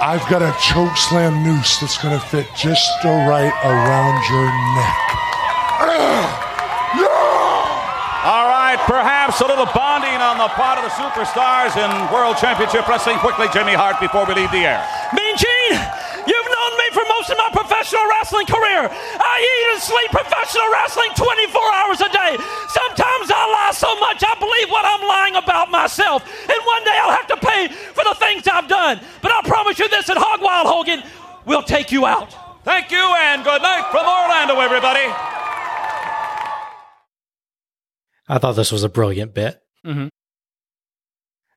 I've 0.00 0.28
got 0.30 0.42
a 0.42 0.54
choke 0.60 0.96
slam 0.96 1.42
noose 1.42 1.80
that's 1.80 2.00
going 2.00 2.18
to 2.18 2.24
fit 2.26 2.46
just 2.56 2.88
right 3.04 3.52
around 3.64 4.22
your 4.30 4.46
neck. 4.76 5.12
All 5.80 6.41
right, 8.76 8.86
perhaps 8.88 9.40
a 9.40 9.46
little 9.46 9.68
bonding 9.76 10.16
on 10.16 10.38
the 10.40 10.48
part 10.56 10.80
of 10.80 10.84
the 10.84 10.94
superstars 10.96 11.76
in 11.76 11.90
World 12.12 12.36
Championship 12.40 12.88
Wrestling. 12.88 13.18
Quickly, 13.18 13.46
Jimmy 13.52 13.76
Hart, 13.76 14.00
before 14.00 14.24
we 14.24 14.32
leave 14.32 14.50
the 14.50 14.64
air. 14.64 14.80
Mean 15.12 15.36
Gene, 15.36 15.76
you've 16.24 16.48
known 16.48 16.72
me 16.80 16.86
for 16.96 17.04
most 17.12 17.28
of 17.28 17.36
my 17.36 17.52
professional 17.52 18.04
wrestling 18.08 18.48
career. 18.48 18.88
I 18.88 19.34
eat 19.44 19.64
and 19.76 19.82
sleep 19.82 20.10
professional 20.12 20.68
wrestling 20.72 21.12
24 21.12 21.74
hours 21.84 22.00
a 22.00 22.10
day. 22.12 22.32
Sometimes 22.72 23.28
I 23.28 23.42
lie 23.44 23.76
so 23.76 23.92
much 24.00 24.24
I 24.24 24.34
believe 24.40 24.68
what 24.72 24.88
I'm 24.88 25.04
lying 25.04 25.36
about 25.36 25.68
myself. 25.68 26.24
And 26.24 26.60
one 26.64 26.84
day 26.84 26.96
I'll 26.96 27.16
have 27.16 27.28
to 27.28 27.38
pay 27.44 27.68
for 27.68 28.04
the 28.04 28.16
things 28.16 28.48
I've 28.48 28.68
done. 28.68 29.00
But 29.20 29.32
I 29.32 29.42
promise 29.44 29.78
you 29.78 29.88
this 29.88 30.08
at 30.08 30.16
Hog 30.16 30.40
Wild 30.40 30.66
Hogan, 30.66 31.02
we'll 31.44 31.66
take 31.66 31.92
you 31.92 32.06
out. 32.06 32.32
Thank 32.64 32.90
you, 32.92 33.02
and 33.02 33.42
good 33.42 33.60
night 33.60 33.90
from 33.90 34.06
Orlando, 34.06 34.60
everybody. 34.62 35.41
I 38.28 38.38
thought 38.38 38.56
this 38.56 38.72
was 38.72 38.84
a 38.84 38.88
brilliant 38.88 39.34
bit. 39.34 39.60
Mm-hmm. 39.84 40.08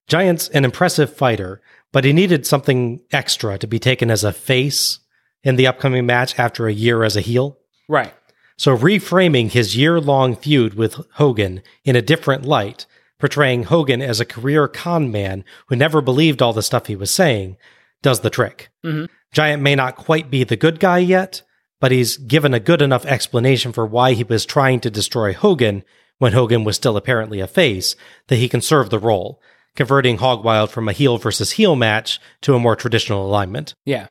Giant's 0.07 0.49
an 0.49 0.65
impressive 0.65 1.15
fighter, 1.15 1.61
but 1.91 2.05
he 2.05 2.13
needed 2.13 2.45
something 2.45 3.01
extra 3.11 3.57
to 3.57 3.67
be 3.67 3.79
taken 3.79 4.11
as 4.11 4.23
a 4.23 4.31
face 4.31 4.99
in 5.43 5.55
the 5.55 5.67
upcoming 5.67 6.05
match 6.05 6.37
after 6.37 6.67
a 6.67 6.73
year 6.73 7.03
as 7.03 7.15
a 7.15 7.21
heel. 7.21 7.57
Right. 7.87 8.13
So 8.57 8.75
reframing 8.75 9.51
his 9.51 9.75
year 9.75 9.99
long 9.99 10.35
feud 10.35 10.75
with 10.75 10.95
Hogan 11.13 11.61
in 11.83 11.95
a 11.95 12.01
different 12.01 12.45
light, 12.45 12.85
portraying 13.19 13.63
Hogan 13.63 14.01
as 14.01 14.19
a 14.19 14.25
career 14.25 14.67
con 14.67 15.11
man 15.11 15.43
who 15.67 15.75
never 15.75 16.01
believed 16.01 16.41
all 16.41 16.53
the 16.53 16.63
stuff 16.63 16.87
he 16.87 16.95
was 16.95 17.11
saying, 17.11 17.57
does 18.01 18.21
the 18.21 18.29
trick. 18.29 18.69
Mhm. 18.83 19.09
Giant 19.31 19.61
may 19.61 19.75
not 19.75 19.97
quite 19.97 20.29
be 20.29 20.43
the 20.43 20.55
good 20.55 20.79
guy 20.79 20.99
yet, 20.99 21.41
but 21.81 21.91
he's 21.91 22.17
given 22.17 22.53
a 22.53 22.59
good 22.59 22.81
enough 22.81 23.05
explanation 23.05 23.73
for 23.73 23.85
why 23.85 24.13
he 24.13 24.23
was 24.23 24.45
trying 24.45 24.79
to 24.81 24.89
destroy 24.89 25.33
Hogan 25.33 25.83
when 26.17 26.33
Hogan 26.33 26.63
was 26.63 26.75
still 26.75 26.97
apparently 26.97 27.39
a 27.39 27.47
face 27.47 27.95
that 28.27 28.37
he 28.37 28.49
can 28.49 28.61
serve 28.61 28.89
the 28.89 28.99
role, 28.99 29.41
converting 29.75 30.17
Hogwild 30.17 30.69
from 30.69 30.87
a 30.87 30.93
heel 30.93 31.17
versus 31.17 31.53
heel 31.53 31.75
match 31.75 32.19
to 32.41 32.55
a 32.55 32.59
more 32.59 32.75
traditional 32.75 33.25
alignment. 33.25 33.73
Yeah. 33.85 34.07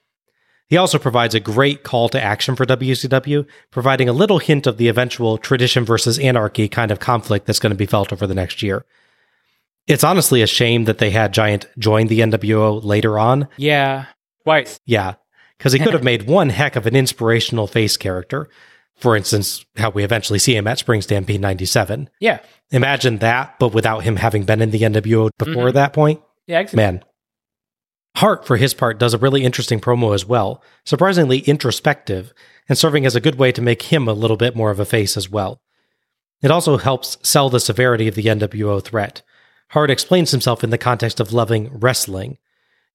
He 0.68 0.76
also 0.76 0.98
provides 0.98 1.34
a 1.34 1.40
great 1.40 1.82
call 1.82 2.08
to 2.10 2.22
action 2.22 2.56
for 2.56 2.64
WCW, 2.64 3.46
providing 3.70 4.08
a 4.08 4.14
little 4.14 4.38
hint 4.38 4.66
of 4.66 4.76
the 4.76 4.88
eventual 4.88 5.38
tradition 5.38 5.84
versus 5.84 6.18
anarchy 6.18 6.68
kind 6.68 6.90
of 6.90 7.00
conflict 7.00 7.46
that's 7.46 7.58
going 7.58 7.70
to 7.70 7.76
be 7.76 7.86
felt 7.86 8.12
over 8.12 8.26
the 8.26 8.34
next 8.34 8.62
year. 8.62 8.84
It's 9.86 10.04
honestly 10.04 10.40
a 10.40 10.46
shame 10.46 10.84
that 10.84 10.98
they 10.98 11.10
had 11.10 11.34
Giant 11.34 11.66
join 11.78 12.06
the 12.06 12.20
NWO 12.20 12.82
later 12.82 13.18
on. 13.18 13.48
Yeah. 13.58 14.06
Twice. 14.44 14.80
Yeah. 14.86 15.14
Because 15.58 15.74
he 15.74 15.78
could 15.78 15.92
have 15.92 16.02
made 16.04 16.26
one 16.26 16.48
heck 16.48 16.76
of 16.76 16.86
an 16.86 16.96
inspirational 16.96 17.66
face 17.66 17.98
character. 17.98 18.48
For 18.96 19.16
instance, 19.16 19.64
how 19.76 19.90
we 19.90 20.04
eventually 20.04 20.38
see 20.38 20.56
him 20.56 20.66
at 20.66 20.78
Spring 20.78 21.02
Stampede 21.02 21.40
97. 21.40 22.08
Yeah. 22.20 22.38
Imagine 22.70 23.18
that, 23.18 23.58
but 23.58 23.74
without 23.74 24.04
him 24.04 24.16
having 24.16 24.44
been 24.44 24.62
in 24.62 24.70
the 24.70 24.84
NWO 24.84 25.30
before 25.38 25.70
Mhm. 25.70 25.74
that 25.74 25.92
point. 25.92 26.20
Yeah. 26.46 26.60
Exactly. 26.60 26.76
Man. 26.76 27.04
Hart, 28.16 28.46
for 28.46 28.56
his 28.56 28.74
part, 28.74 28.98
does 28.98 29.12
a 29.12 29.18
really 29.18 29.42
interesting 29.42 29.80
promo 29.80 30.14
as 30.14 30.24
well, 30.24 30.62
surprisingly 30.84 31.38
introspective, 31.40 32.32
and 32.68 32.78
serving 32.78 33.04
as 33.04 33.16
a 33.16 33.20
good 33.20 33.34
way 33.36 33.50
to 33.50 33.60
make 33.60 33.82
him 33.82 34.06
a 34.06 34.12
little 34.12 34.36
bit 34.36 34.54
more 34.54 34.70
of 34.70 34.78
a 34.78 34.84
face 34.84 35.16
as 35.16 35.28
well. 35.28 35.60
It 36.40 36.50
also 36.50 36.76
helps 36.76 37.18
sell 37.22 37.50
the 37.50 37.58
severity 37.60 38.06
of 38.06 38.14
the 38.14 38.28
NWO 38.28 38.78
threat. 38.80 39.22
Hart 39.70 39.90
explains 39.90 40.30
himself 40.30 40.62
in 40.62 40.70
the 40.70 40.78
context 40.78 41.18
of 41.18 41.32
loving 41.32 41.68
wrestling, 41.72 42.38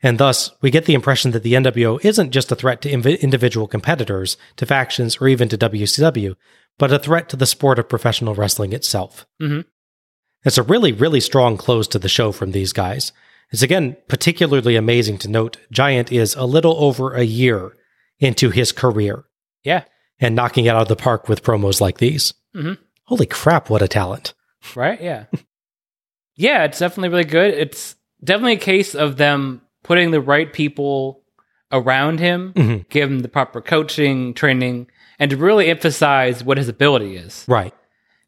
and 0.01 0.17
thus 0.17 0.51
we 0.61 0.71
get 0.71 0.85
the 0.85 0.93
impression 0.93 1.31
that 1.31 1.43
the 1.43 1.53
NWO 1.53 2.03
isn't 2.03 2.31
just 2.31 2.51
a 2.51 2.55
threat 2.55 2.81
to 2.81 2.91
inv- 2.91 3.19
individual 3.21 3.67
competitors, 3.67 4.37
to 4.57 4.65
factions, 4.65 5.17
or 5.21 5.27
even 5.27 5.49
to 5.49 5.57
WCW, 5.57 6.35
but 6.77 6.91
a 6.93 6.99
threat 6.99 7.27
to 7.29 7.35
the 7.35 7.45
sport 7.45 7.79
of 7.79 7.89
professional 7.89 8.35
wrestling 8.35 8.71
itself. 8.73 9.25
Mhm. 9.41 9.65
It's 10.45 10.57
a 10.57 10.63
really, 10.63 10.93
really 10.93 11.19
strong 11.19 11.57
close 11.57 11.87
to 11.89 11.99
the 11.99 12.07
show 12.09 12.31
from 12.31 12.51
these 12.51 12.71
guys. 12.71 13.11
It's 13.51 13.61
again 13.63 13.97
particularly 14.07 14.75
amazing 14.75 15.17
to 15.19 15.27
note 15.27 15.57
Giant 15.71 16.11
is 16.11 16.35
a 16.35 16.45
little 16.45 16.77
over 16.83 17.13
a 17.15 17.23
year 17.23 17.73
into 18.19 18.49
his 18.51 18.71
career 18.71 19.25
Yeah. 19.63 19.83
and 20.19 20.35
knocking 20.35 20.65
it 20.65 20.69
out 20.69 20.83
of 20.83 20.87
the 20.87 20.95
park 20.95 21.27
with 21.27 21.43
promos 21.43 21.81
like 21.81 21.97
these. 21.97 22.33
Mhm. 22.55 22.77
Holy 23.05 23.25
crap, 23.25 23.69
what 23.69 23.81
a 23.81 23.87
talent. 23.87 24.33
Right? 24.75 25.01
Yeah. 25.01 25.25
yeah, 26.35 26.63
it's 26.65 26.79
definitely 26.79 27.09
really 27.09 27.23
good. 27.29 27.53
It's 27.53 27.95
definitely 28.23 28.53
a 28.53 28.57
case 28.57 28.95
of 28.95 29.17
them 29.17 29.61
putting 29.89 30.11
the 30.11 30.21
right 30.21 30.53
people 30.53 31.23
around 31.71 32.19
him, 32.19 32.53
Mhm. 32.55 32.87
give 32.89 33.09
him 33.09 33.19
the 33.21 33.27
proper 33.27 33.59
coaching, 33.59 34.35
training, 34.35 34.85
and 35.17 35.31
to 35.31 35.35
really 35.37 35.67
emphasize 35.67 36.43
what 36.43 36.59
his 36.59 36.69
ability 36.69 37.15
is. 37.15 37.43
Right. 37.47 37.73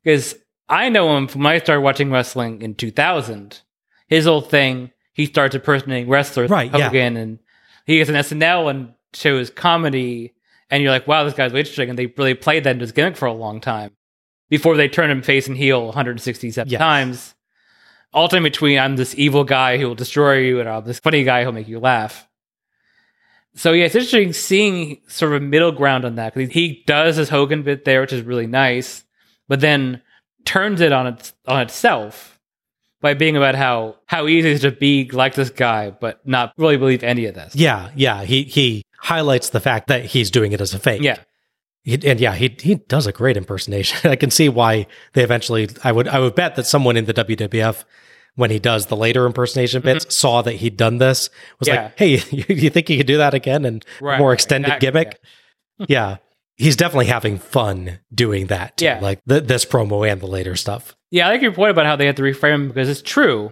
Because 0.04 0.36
I 0.68 0.90
know 0.90 1.16
him 1.16 1.28
from 1.28 1.44
when 1.44 1.54
I 1.54 1.60
started 1.60 1.82
watching 1.82 2.10
wrestling 2.12 2.64
in 2.64 2.74
2000. 2.74 3.62
His 4.08 4.26
whole 4.26 4.42
thing, 4.42 4.90
he 5.14 5.28
starts 5.28 5.54
impersonating 5.54 6.10
wrestlers, 6.10 6.50
Right, 6.50 6.72
like 6.72 6.80
yeah. 6.80 6.88
Hogan 6.88 7.16
and 7.16 7.40
he 7.86 7.98
gets 7.98 8.10
an 8.10 8.16
SNL 8.16 8.68
and 8.68 8.94
shows 9.14 9.52
comedy, 9.52 10.34
and 10.72 10.82
you're 10.82 10.92
like, 10.92 11.06
wow, 11.08 11.24
this 11.24 11.34
guy's 11.36 11.52
really 11.52 11.60
interesting. 11.62 11.90
And 11.92 12.00
they 12.00 12.08
really 12.08 12.34
played 12.34 12.64
that 12.64 12.72
into 12.72 12.84
his 12.84 12.92
gimmick 12.92 13.18
for 13.18 13.28
a 13.28 13.34
long 13.34 13.62
time 13.62 13.92
before 14.50 14.76
they 14.78 14.88
turned 14.88 15.12
him 15.12 15.22
face 15.22 15.48
and 15.48 15.58
heel 15.58 15.86
167 15.86 16.72
Yes. 16.72 16.80
times. 16.80 17.36
Alternate 18.14 18.44
between 18.44 18.78
I'm 18.78 18.98
this 18.98 19.16
evil 19.18 19.44
guy 19.44 19.78
who 19.78 19.88
will 19.88 19.96
destroy 19.96 20.40
you 20.40 20.60
and 20.60 20.68
I'm 20.68 20.84
this 20.84 21.00
funny 21.00 21.24
guy 21.24 21.44
who'll 21.44 21.54
make 21.54 21.68
you 21.68 21.80
laugh. 21.80 22.28
So 23.56 23.74
yeah, 23.74 23.86
it's 23.86 23.96
interesting 23.96 24.34
seeing 24.34 25.02
sort 25.08 25.34
of 25.34 25.42
a 25.42 25.46
middle 25.46 25.72
ground 25.72 26.06
on 26.06 26.16
that 26.16 26.34
because 26.34 26.52
he 26.52 26.84
does 26.88 27.18
his 27.18 27.30
Hogan 27.30 27.64
bit 27.64 27.86
there, 27.86 28.02
which 28.02 28.14
is 28.14 28.22
really 28.22 28.48
nice, 28.48 29.04
but 29.48 29.60
then 29.60 30.02
turns 30.46 30.82
it 30.82 30.92
on 30.92 31.08
its 31.08 31.34
on 31.46 31.62
itself 31.62 32.40
by 33.02 33.14
being 33.14 33.36
about 33.36 33.56
how 33.56 33.98
how 34.06 34.28
easy 34.28 34.50
it 34.50 34.54
is 34.54 34.62
to 34.62 34.72
be 34.72 35.10
like 35.10 35.36
this 35.36 35.50
guy, 35.50 35.92
but 35.92 36.26
not 36.26 36.54
really 36.58 36.78
believe 36.78 37.04
any 37.04 37.26
of 37.26 37.36
this. 37.36 37.56
Yeah, 37.56 37.92
yeah. 37.96 38.24
He 38.24 38.44
he 38.44 38.84
highlights 39.00 39.50
the 39.50 39.60
fact 39.60 39.88
that 39.88 40.06
he's 40.06 40.32
doing 40.32 40.54
it 40.54 40.62
as 40.62 40.74
a 40.74 40.80
fake. 40.80 41.02
Yeah. 41.02 41.18
He, 41.84 42.00
and 42.08 42.20
yeah, 42.20 42.36
he 42.36 42.56
he 42.60 42.76
does 42.76 43.08
a 43.08 43.12
great 43.12 43.38
impersonation. 43.38 44.10
I 44.12 44.16
can 44.16 44.30
see 44.32 44.50
why 44.50 44.88
they 45.14 45.24
eventually. 45.24 45.70
I 45.84 45.92
would 45.92 46.08
I 46.08 46.20
would 46.20 46.36
bet 46.36 46.56
that 46.56 46.66
someone 46.68 46.96
in 46.98 47.06
the 47.06 47.14
WWF, 47.14 47.84
when 48.36 48.52
he 48.52 48.60
does 48.60 48.86
the 48.88 48.96
later 48.96 49.26
impersonation 49.26 49.82
bits, 49.82 50.16
saw 50.16 50.42
that 50.44 50.54
he'd 50.54 50.78
done 50.78 50.98
this. 51.00 51.30
Was 51.60 51.68
Mm-hmm. 51.70 51.76
Yeah. 51.76 51.84
like, 51.84 51.98
hey, 51.98 52.10
you, 52.32 52.56
you 52.64 52.70
think 52.70 52.90
you 52.90 52.98
could 52.98 53.08
do 53.08 53.18
that 53.18 53.34
again 53.34 53.66
and 53.66 53.84
Right, 54.00 54.20
more 54.20 54.34
extended 54.34 54.68
exactly, 54.68 54.88
gimmick? 54.88 55.20
Yeah. 55.90 56.18
he's 56.56 56.76
definitely 56.76 57.08
having 57.08 57.40
fun 57.40 58.00
doing 58.14 58.48
that. 58.48 58.78
Too, 58.78 58.86
Yeah. 58.86 59.00
like 59.02 59.20
th- 59.28 59.46
this 59.46 59.66
promo 59.66 60.08
and 60.10 60.22
the 60.22 60.28
later 60.28 60.56
stuff. 60.56 60.96
Yeah, 61.10 61.28
I 61.28 61.32
like 61.32 61.42
your 61.42 61.52
point 61.54 61.72
about 61.72 61.88
how 61.88 61.96
they 61.96 62.06
have 62.06 62.16
to 62.16 62.22
reframe 62.22 62.54
him 62.54 62.68
because 62.68 62.88
it's 62.90 63.02
true. 63.02 63.52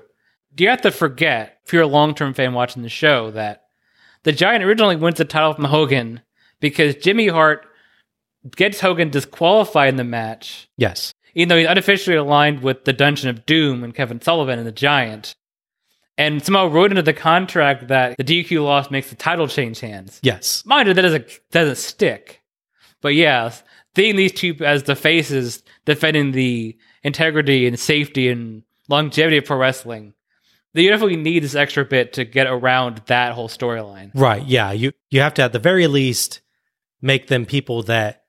Do 0.54 0.64
you 0.64 0.70
have 0.70 0.82
to 0.82 0.92
forget, 0.92 1.58
if 1.66 1.74
you're 1.74 1.82
a 1.82 1.88
long 1.88 2.14
term 2.14 2.34
fan 2.36 2.54
watching 2.54 2.84
the 2.84 2.90
show, 2.90 3.32
that 3.32 3.64
the 4.24 4.32
Giant 4.32 4.64
originally 4.64 4.96
wins 4.98 5.18
the 5.18 5.26
title 5.26 5.54
from 5.56 5.66
Hogan 5.66 6.22
because 6.60 6.96
Jimmy 6.96 7.28
Hart 7.28 7.66
gets 8.56 8.80
Hogan 8.80 9.10
disqualified 9.10 9.90
in 9.90 9.96
the 9.98 10.04
match, 10.04 10.70
Yes. 10.78 11.14
even 11.36 11.50
though 11.50 11.58
he's 11.58 11.68
unofficially 11.68 12.16
aligned 12.16 12.62
with 12.62 12.86
the 12.86 12.94
Dungeon 12.94 13.30
of 13.30 13.46
Doom 13.46 13.84
and 13.84 13.94
Kevin 13.94 14.22
Sullivan 14.22 14.58
and 14.60 14.68
the 14.68 14.72
Giant. 14.72 15.36
And 16.18 16.44
somehow 16.44 16.68
wrote 16.68 16.92
into 16.92 17.02
the 17.02 17.14
contract 17.14 17.88
that 17.88 18.18
the 18.18 18.24
DQ 18.26 18.62
loss 18.64 18.92
makes 18.92 19.10
the 19.10 19.16
title 19.16 19.48
change 19.48 19.80
hands. 19.80 20.20
Yes. 20.22 20.66
Mind 20.66 20.88
you, 20.90 20.94
that 20.94 21.02
doesn't 21.02 21.40
doesn't 21.52 21.78
stick. 21.78 22.42
But 23.02 23.16
yeah, 23.16 23.54
seeing 23.96 24.18
these 24.18 24.34
two 24.34 24.56
as 24.60 24.84
the 24.84 24.98
faces 24.98 25.64
defending 25.86 26.34
the 26.34 26.78
integrity 27.04 27.68
and 27.68 27.80
safety 27.80 28.28
and 28.28 28.64
longevity 28.90 29.38
of 29.38 29.46
pro 29.46 29.56
wrestling, 29.56 30.14
they 30.74 30.88
definitely 30.88 31.16
need 31.16 31.42
this 31.44 31.56
extra 31.56 31.86
bit 31.86 32.12
to 32.14 32.26
get 32.26 32.48
around 32.48 33.02
that 33.06 33.32
whole 33.32 33.48
storyline. 33.48 34.12
Right. 34.14 34.46
Yeah. 34.46 34.74
You 34.74 34.92
you 35.10 35.22
have 35.22 35.36
to 35.36 35.44
at 35.44 35.54
the 35.54 35.60
very 35.60 35.88
least 35.88 36.42
make 37.02 37.28
them 37.28 37.46
people 37.46 37.84
that 37.84 38.26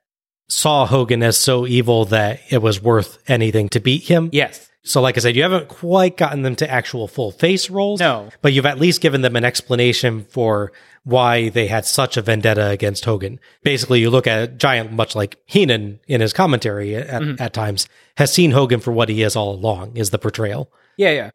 saw 0.50 0.84
Hogan 0.86 1.22
as 1.22 1.38
so 1.38 1.66
evil 1.66 2.04
that 2.06 2.40
it 2.50 2.58
was 2.60 2.82
worth 2.82 3.18
anything 3.28 3.68
to 3.70 3.80
beat 3.80 4.04
him. 4.04 4.28
Yes. 4.32 4.68
So 4.82 5.00
like 5.02 5.16
I 5.16 5.20
said, 5.20 5.36
you 5.36 5.42
haven't 5.42 5.68
quite 5.68 6.16
gotten 6.16 6.42
them 6.42 6.56
to 6.56 6.70
actual 6.70 7.06
full 7.06 7.30
face 7.32 7.68
roles. 7.70 8.00
No. 8.00 8.30
But 8.42 8.52
you've 8.54 8.66
at 8.66 8.80
least 8.80 9.00
given 9.02 9.20
them 9.20 9.36
an 9.36 9.44
explanation 9.44 10.24
for 10.24 10.72
why 11.04 11.50
they 11.50 11.66
had 11.66 11.84
such 11.86 12.16
a 12.16 12.22
vendetta 12.22 12.68
against 12.68 13.04
Hogan. 13.04 13.38
Basically, 13.62 14.00
you 14.00 14.10
look 14.10 14.26
at 14.26 14.58
Giant, 14.58 14.92
much 14.92 15.14
like 15.14 15.36
Heenan 15.46 16.00
in 16.08 16.20
his 16.20 16.32
commentary 16.32 16.94
at, 16.96 17.22
Mhm. 17.22 17.40
at 17.40 17.52
times, 17.52 17.88
has 18.16 18.32
seen 18.32 18.50
Hogan 18.52 18.80
for 18.80 18.92
what 18.92 19.08
he 19.08 19.22
is 19.22 19.36
all 19.36 19.54
along, 19.54 19.96
is 19.96 20.10
the 20.10 20.18
portrayal. 20.18 20.72
Yeah, 20.96 21.10
yeah. 21.10 21.30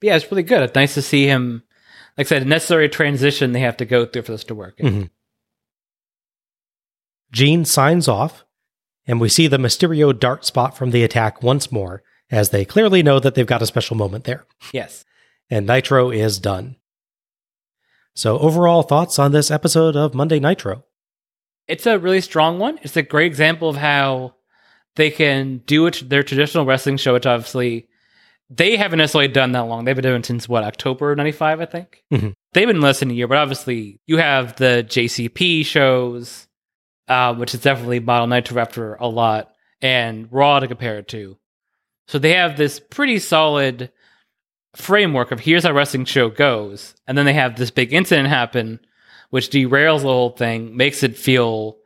But 0.00 0.06
yeah, 0.08 0.16
it's 0.16 0.30
really 0.30 0.42
good. 0.42 0.62
It's 0.62 0.74
nice 0.74 0.94
to 0.94 1.02
see 1.02 1.26
him. 1.26 1.62
Like 2.16 2.26
I 2.26 2.28
said, 2.28 2.42
a 2.42 2.46
necessary 2.46 2.88
transition 2.88 3.52
they 3.52 3.60
have 3.60 3.76
to 3.78 3.84
go 3.84 4.04
through 4.06 4.22
for 4.22 4.32
this 4.32 4.44
to 4.44 4.54
work. 4.54 4.78
Mhm. 4.78 5.10
Gene 7.32 7.64
signs 7.64 8.08
off, 8.08 8.44
and 9.06 9.20
we 9.20 9.28
see 9.28 9.46
the 9.46 9.58
Mysterio 9.58 10.18
dart 10.18 10.44
spot 10.44 10.76
from 10.76 10.90
the 10.90 11.02
attack 11.04 11.42
once 11.42 11.70
more, 11.72 12.02
as 12.30 12.50
they 12.50 12.64
clearly 12.64 13.02
know 13.02 13.18
that 13.20 13.34
they've 13.34 13.46
got 13.46 13.62
a 13.62 13.66
special 13.66 13.96
moment 13.96 14.24
there. 14.24 14.46
Yes. 14.72 15.04
And 15.50 15.66
Nitro 15.66 16.10
is 16.10 16.38
done. 16.38 16.76
So, 18.14 18.38
overall 18.38 18.82
thoughts 18.82 19.18
on 19.18 19.32
this 19.32 19.50
episode 19.50 19.96
of 19.96 20.14
Monday 20.14 20.40
Nitro? 20.40 20.84
it's 21.68 21.84
a 21.86 21.98
really 21.98 22.22
strong 22.22 22.58
one. 22.58 22.78
It's 22.82 22.96
a 22.96 23.02
great 23.02 23.26
example 23.26 23.68
of 23.68 23.76
how 23.76 24.36
they 24.96 25.10
can 25.10 25.58
do 25.66 25.84
it, 25.86 26.02
their 26.08 26.22
traditional 26.22 26.64
wrestling 26.64 26.96
show, 26.96 27.12
which 27.12 27.26
obviously 27.26 27.86
they 28.48 28.74
haven't 28.78 28.96
necessarily 29.00 29.28
done 29.28 29.52
that 29.52 29.66
long. 29.66 29.84
They've 29.84 29.94
been 29.94 30.02
doing 30.02 30.20
it 30.20 30.24
since 30.26 30.48
what 30.48 30.64
October 30.64 31.14
'95, 31.14 31.60
I 31.60 31.66
think. 31.66 32.02
Mhm. 32.10 32.32
They've 32.54 32.66
been 32.66 32.80
less 32.80 33.00
than 33.00 33.10
a 33.10 33.14
year, 33.14 33.28
but 33.28 33.36
obviously 33.36 34.00
you 34.06 34.16
have 34.16 34.56
the 34.56 34.82
JCP 34.88 35.62
shows, 35.62 36.47
uh, 37.08 37.34
which 37.34 37.54
is 37.54 37.60
definitely 37.60 38.00
Model 38.00 38.26
Nitro 38.26 38.60
after 38.60 38.94
a 38.94 39.08
lot, 39.08 39.52
and 39.80 40.28
Raw 40.30 40.60
to 40.60 40.68
compare 40.68 40.98
it 40.98 41.08
to. 41.08 41.38
So 42.06 42.18
they 42.18 42.34
have 42.34 42.56
this 42.56 42.80
pretty 42.80 43.18
solid 43.18 43.90
framework 44.76 45.30
of 45.30 45.40
here's 45.40 45.64
how 45.64 45.72
wrestling 45.72 46.04
show 46.04 46.30
goes, 46.30 46.94
and 47.06 47.16
then 47.16 47.26
they 47.26 47.34
have 47.34 47.56
this 47.56 47.70
big 47.70 47.92
incident 47.92 48.28
happen, 48.28 48.80
which 49.30 49.50
derails 49.50 50.02
the 50.02 50.08
whole 50.08 50.30
thing, 50.30 50.76
makes 50.76 51.02
it 51.02 51.16
feel 51.16 51.76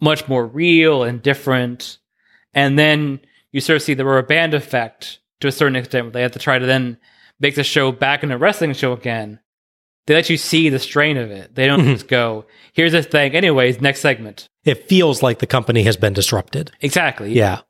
much 0.00 0.28
more 0.28 0.46
real 0.46 1.02
and 1.02 1.22
different, 1.22 1.98
and 2.54 2.78
then 2.78 3.20
you 3.52 3.60
sort 3.60 3.76
of 3.76 3.82
see 3.82 3.94
the 3.94 4.04
rubber 4.04 4.26
band 4.26 4.54
effect 4.54 5.18
to 5.40 5.48
a 5.48 5.52
certain 5.52 5.76
extent. 5.76 6.12
They 6.12 6.22
have 6.22 6.32
to 6.32 6.38
try 6.38 6.58
to 6.58 6.66
then 6.66 6.98
make 7.38 7.54
the 7.54 7.64
show 7.64 7.92
back 7.92 8.22
into 8.22 8.34
a 8.34 8.38
wrestling 8.38 8.74
show 8.74 8.92
again. 8.92 9.40
They 10.06 10.14
let 10.14 10.30
you 10.30 10.36
see 10.36 10.68
the 10.68 10.78
strain 10.78 11.16
of 11.16 11.30
it. 11.30 11.54
They 11.54 11.66
don't 11.66 11.82
Mhm. 11.82 11.92
just 11.94 12.08
go, 12.08 12.44
"Here's 12.72 12.92
this 12.92 13.06
thing." 13.06 13.34
Anyways, 13.34 13.80
next 13.80 14.00
segment. 14.00 14.48
It 14.64 14.88
feels 14.88 15.22
like 15.22 15.38
the 15.38 15.46
company 15.46 15.82
has 15.84 15.96
been 15.96 16.12
disrupted. 16.12 16.72
Exactly. 16.80 17.32
Yeah. 17.32 17.60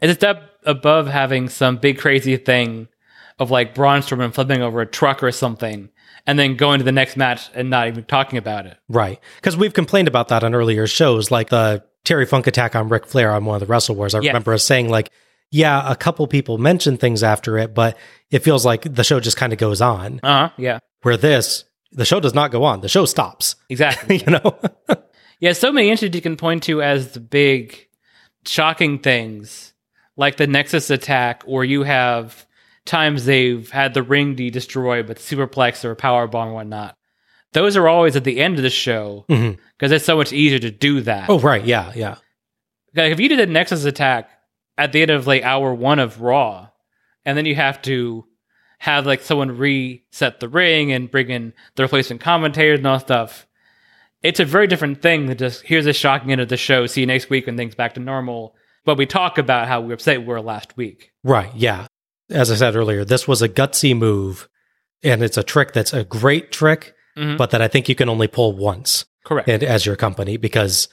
It's 0.00 0.12
a 0.12 0.14
step 0.14 0.42
above 0.64 1.06
having 1.08 1.48
some 1.48 1.76
big 1.76 1.98
crazy 1.98 2.36
thing 2.36 2.88
of 3.38 3.50
like 3.50 3.74
Braun 3.74 4.00
Strowman 4.00 4.32
flipping 4.34 4.62
over 4.62 4.80
a 4.80 4.86
truck 4.86 5.22
or 5.22 5.30
something, 5.30 5.88
and 6.26 6.38
then 6.38 6.56
going 6.56 6.78
to 6.78 6.84
the 6.84 6.92
next 6.92 7.16
match 7.16 7.48
and 7.54 7.70
not 7.70 7.86
even 7.88 8.04
talking 8.04 8.38
about 8.38 8.66
it. 8.66 8.76
Right. 8.88 9.20
Because 9.36 9.56
we've 9.56 9.72
complained 9.74 10.08
about 10.08 10.28
that 10.28 10.42
on 10.42 10.54
earlier 10.54 10.86
shows, 10.86 11.30
like 11.30 11.48
the 11.50 11.84
Terry 12.04 12.26
Funk 12.26 12.46
attack 12.46 12.74
on 12.74 12.88
Ric 12.88 13.06
Flair 13.06 13.32
on 13.32 13.44
one 13.44 13.54
of 13.56 13.60
the 13.60 13.66
Wrestle 13.66 13.94
Wars. 13.94 14.14
I 14.14 14.18
remember 14.18 14.52
us 14.54 14.64
saying, 14.64 14.88
like, 14.88 15.10
yeah, 15.50 15.90
a 15.90 15.94
couple 15.96 16.26
people 16.26 16.58
mentioned 16.58 17.00
things 17.00 17.22
after 17.22 17.56
it, 17.58 17.74
but 17.74 17.96
it 18.30 18.40
feels 18.40 18.66
like 18.66 18.82
the 18.94 19.04
show 19.04 19.20
just 19.20 19.36
kind 19.36 19.52
of 19.52 19.58
goes 19.58 19.80
on. 19.80 20.20
Uh 20.22 20.26
huh. 20.26 20.50
Yeah. 20.58 20.78
Where 21.02 21.16
this, 21.16 21.64
the 21.92 22.04
show 22.04 22.20
does 22.20 22.34
not 22.34 22.50
go 22.50 22.64
on. 22.64 22.80
The 22.80 22.88
show 22.88 23.04
stops. 23.04 23.56
Exactly. 23.68 24.16
you 24.26 24.32
know? 24.32 24.58
Yeah, 25.40 25.52
so 25.52 25.70
many 25.70 25.88
incidents 25.88 26.16
you 26.16 26.20
can 26.20 26.36
point 26.36 26.64
to 26.64 26.82
as 26.82 27.12
the 27.12 27.20
big 27.20 27.86
shocking 28.44 28.98
things, 28.98 29.72
like 30.16 30.36
the 30.36 30.48
Nexus 30.48 30.90
attack, 30.90 31.44
or 31.46 31.64
you 31.64 31.84
have 31.84 32.44
times 32.84 33.24
they've 33.24 33.70
had 33.70 33.94
the 33.94 34.02
ring 34.02 34.34
be 34.34 34.50
destroyed 34.50 35.06
with 35.08 35.20
superplex 35.20 35.84
or 35.84 35.94
power 35.94 36.26
bomb 36.26 36.48
or 36.48 36.54
whatnot. 36.54 36.96
Those 37.52 37.76
are 37.76 37.86
always 37.86 38.16
at 38.16 38.24
the 38.24 38.40
end 38.40 38.56
of 38.56 38.62
the 38.64 38.68
show 38.70 39.24
because 39.28 39.92
Mhm. 39.92 39.92
it's 39.92 40.04
so 40.04 40.16
much 40.16 40.32
easier 40.32 40.58
to 40.58 40.72
do 40.72 41.02
that. 41.02 41.30
Oh, 41.30 41.38
right. 41.38 41.64
Yeah. 41.64 41.92
Yeah. 41.94 42.16
Like 42.96 43.12
if 43.12 43.20
you 43.20 43.28
did 43.28 43.38
a 43.38 43.46
Nexus 43.46 43.84
attack 43.84 44.28
at 44.76 44.90
the 44.90 45.02
end 45.02 45.12
of 45.12 45.28
like 45.28 45.44
hour 45.44 45.72
one 45.72 46.00
of 46.00 46.20
Raw, 46.20 46.68
and 47.24 47.38
then 47.38 47.44
you 47.46 47.54
have 47.54 47.80
to 47.82 48.24
have 48.78 49.06
like 49.06 49.20
someone 49.22 49.56
reset 49.58 50.40
the 50.40 50.48
ring 50.48 50.92
and 50.92 51.10
bring 51.10 51.30
in 51.30 51.52
the 51.74 51.82
replacement 51.82 52.20
commentators 52.20 52.78
and 52.78 52.86
all 52.86 52.98
that 52.98 53.04
stuff. 53.06 53.46
It's 54.22 54.40
a 54.40 54.44
very 54.44 54.66
different 54.66 55.02
thing 55.02 55.26
than 55.26 55.36
just 55.38 55.62
here's 55.62 55.86
a 55.86 55.92
shocking 55.92 56.32
end 56.32 56.40
of 56.40 56.48
the 56.48 56.56
show. 56.56 56.86
See 56.86 57.00
you 57.02 57.06
next 57.06 57.30
week 57.30 57.46
when 57.46 57.56
things 57.56 57.74
back 57.74 57.94
to 57.94 58.00
normal. 58.00 58.54
But 58.84 58.96
we 58.98 59.06
talk 59.06 59.38
about 59.38 59.68
how 59.68 59.80
we 59.80 59.92
upset 59.92 60.20
we 60.20 60.26
were 60.26 60.40
last 60.40 60.76
week. 60.76 61.12
Right. 61.22 61.50
Yeah. 61.54 61.86
As 62.30 62.50
I 62.50 62.54
said 62.56 62.74
earlier, 62.76 63.04
this 63.04 63.26
was 63.28 63.42
a 63.42 63.48
gutsy 63.48 63.96
move, 63.96 64.48
and 65.02 65.22
it's 65.22 65.36
a 65.36 65.42
trick 65.42 65.72
that's 65.72 65.92
a 65.92 66.04
great 66.04 66.52
trick, 66.52 66.94
Mhm. 67.16 67.36
but 67.36 67.50
that 67.50 67.62
I 67.62 67.68
think 67.68 67.88
you 67.88 67.94
can 67.94 68.08
only 68.08 68.28
pull 68.28 68.56
once. 68.56 69.04
Correct. 69.24 69.48
And 69.48 69.62
as 69.62 69.84
your 69.86 69.96
company, 69.96 70.36
because 70.36 70.88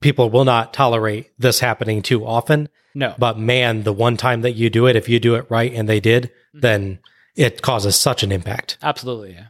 people 0.00 0.30
will 0.30 0.44
not 0.44 0.72
tolerate 0.74 1.30
this 1.38 1.60
happening 1.60 2.02
too 2.02 2.24
often. 2.26 2.68
No. 2.94 3.14
But 3.18 3.38
man, 3.38 3.82
the 3.82 3.92
one 3.92 4.16
time 4.16 4.42
that 4.42 4.52
you 4.52 4.68
do 4.70 4.86
it, 4.86 4.96
if 4.96 5.08
you 5.08 5.18
do 5.18 5.34
it 5.34 5.46
right 5.50 5.72
and 5.72 5.88
they 5.88 6.00
did, 6.00 6.24
Mm-hmm. 6.54 6.60
then 6.60 6.98
it 7.36 7.62
causes 7.62 7.96
such 7.96 8.22
an 8.22 8.30
impact. 8.32 8.78
Absolutely, 8.82 9.32
yeah. 9.34 9.46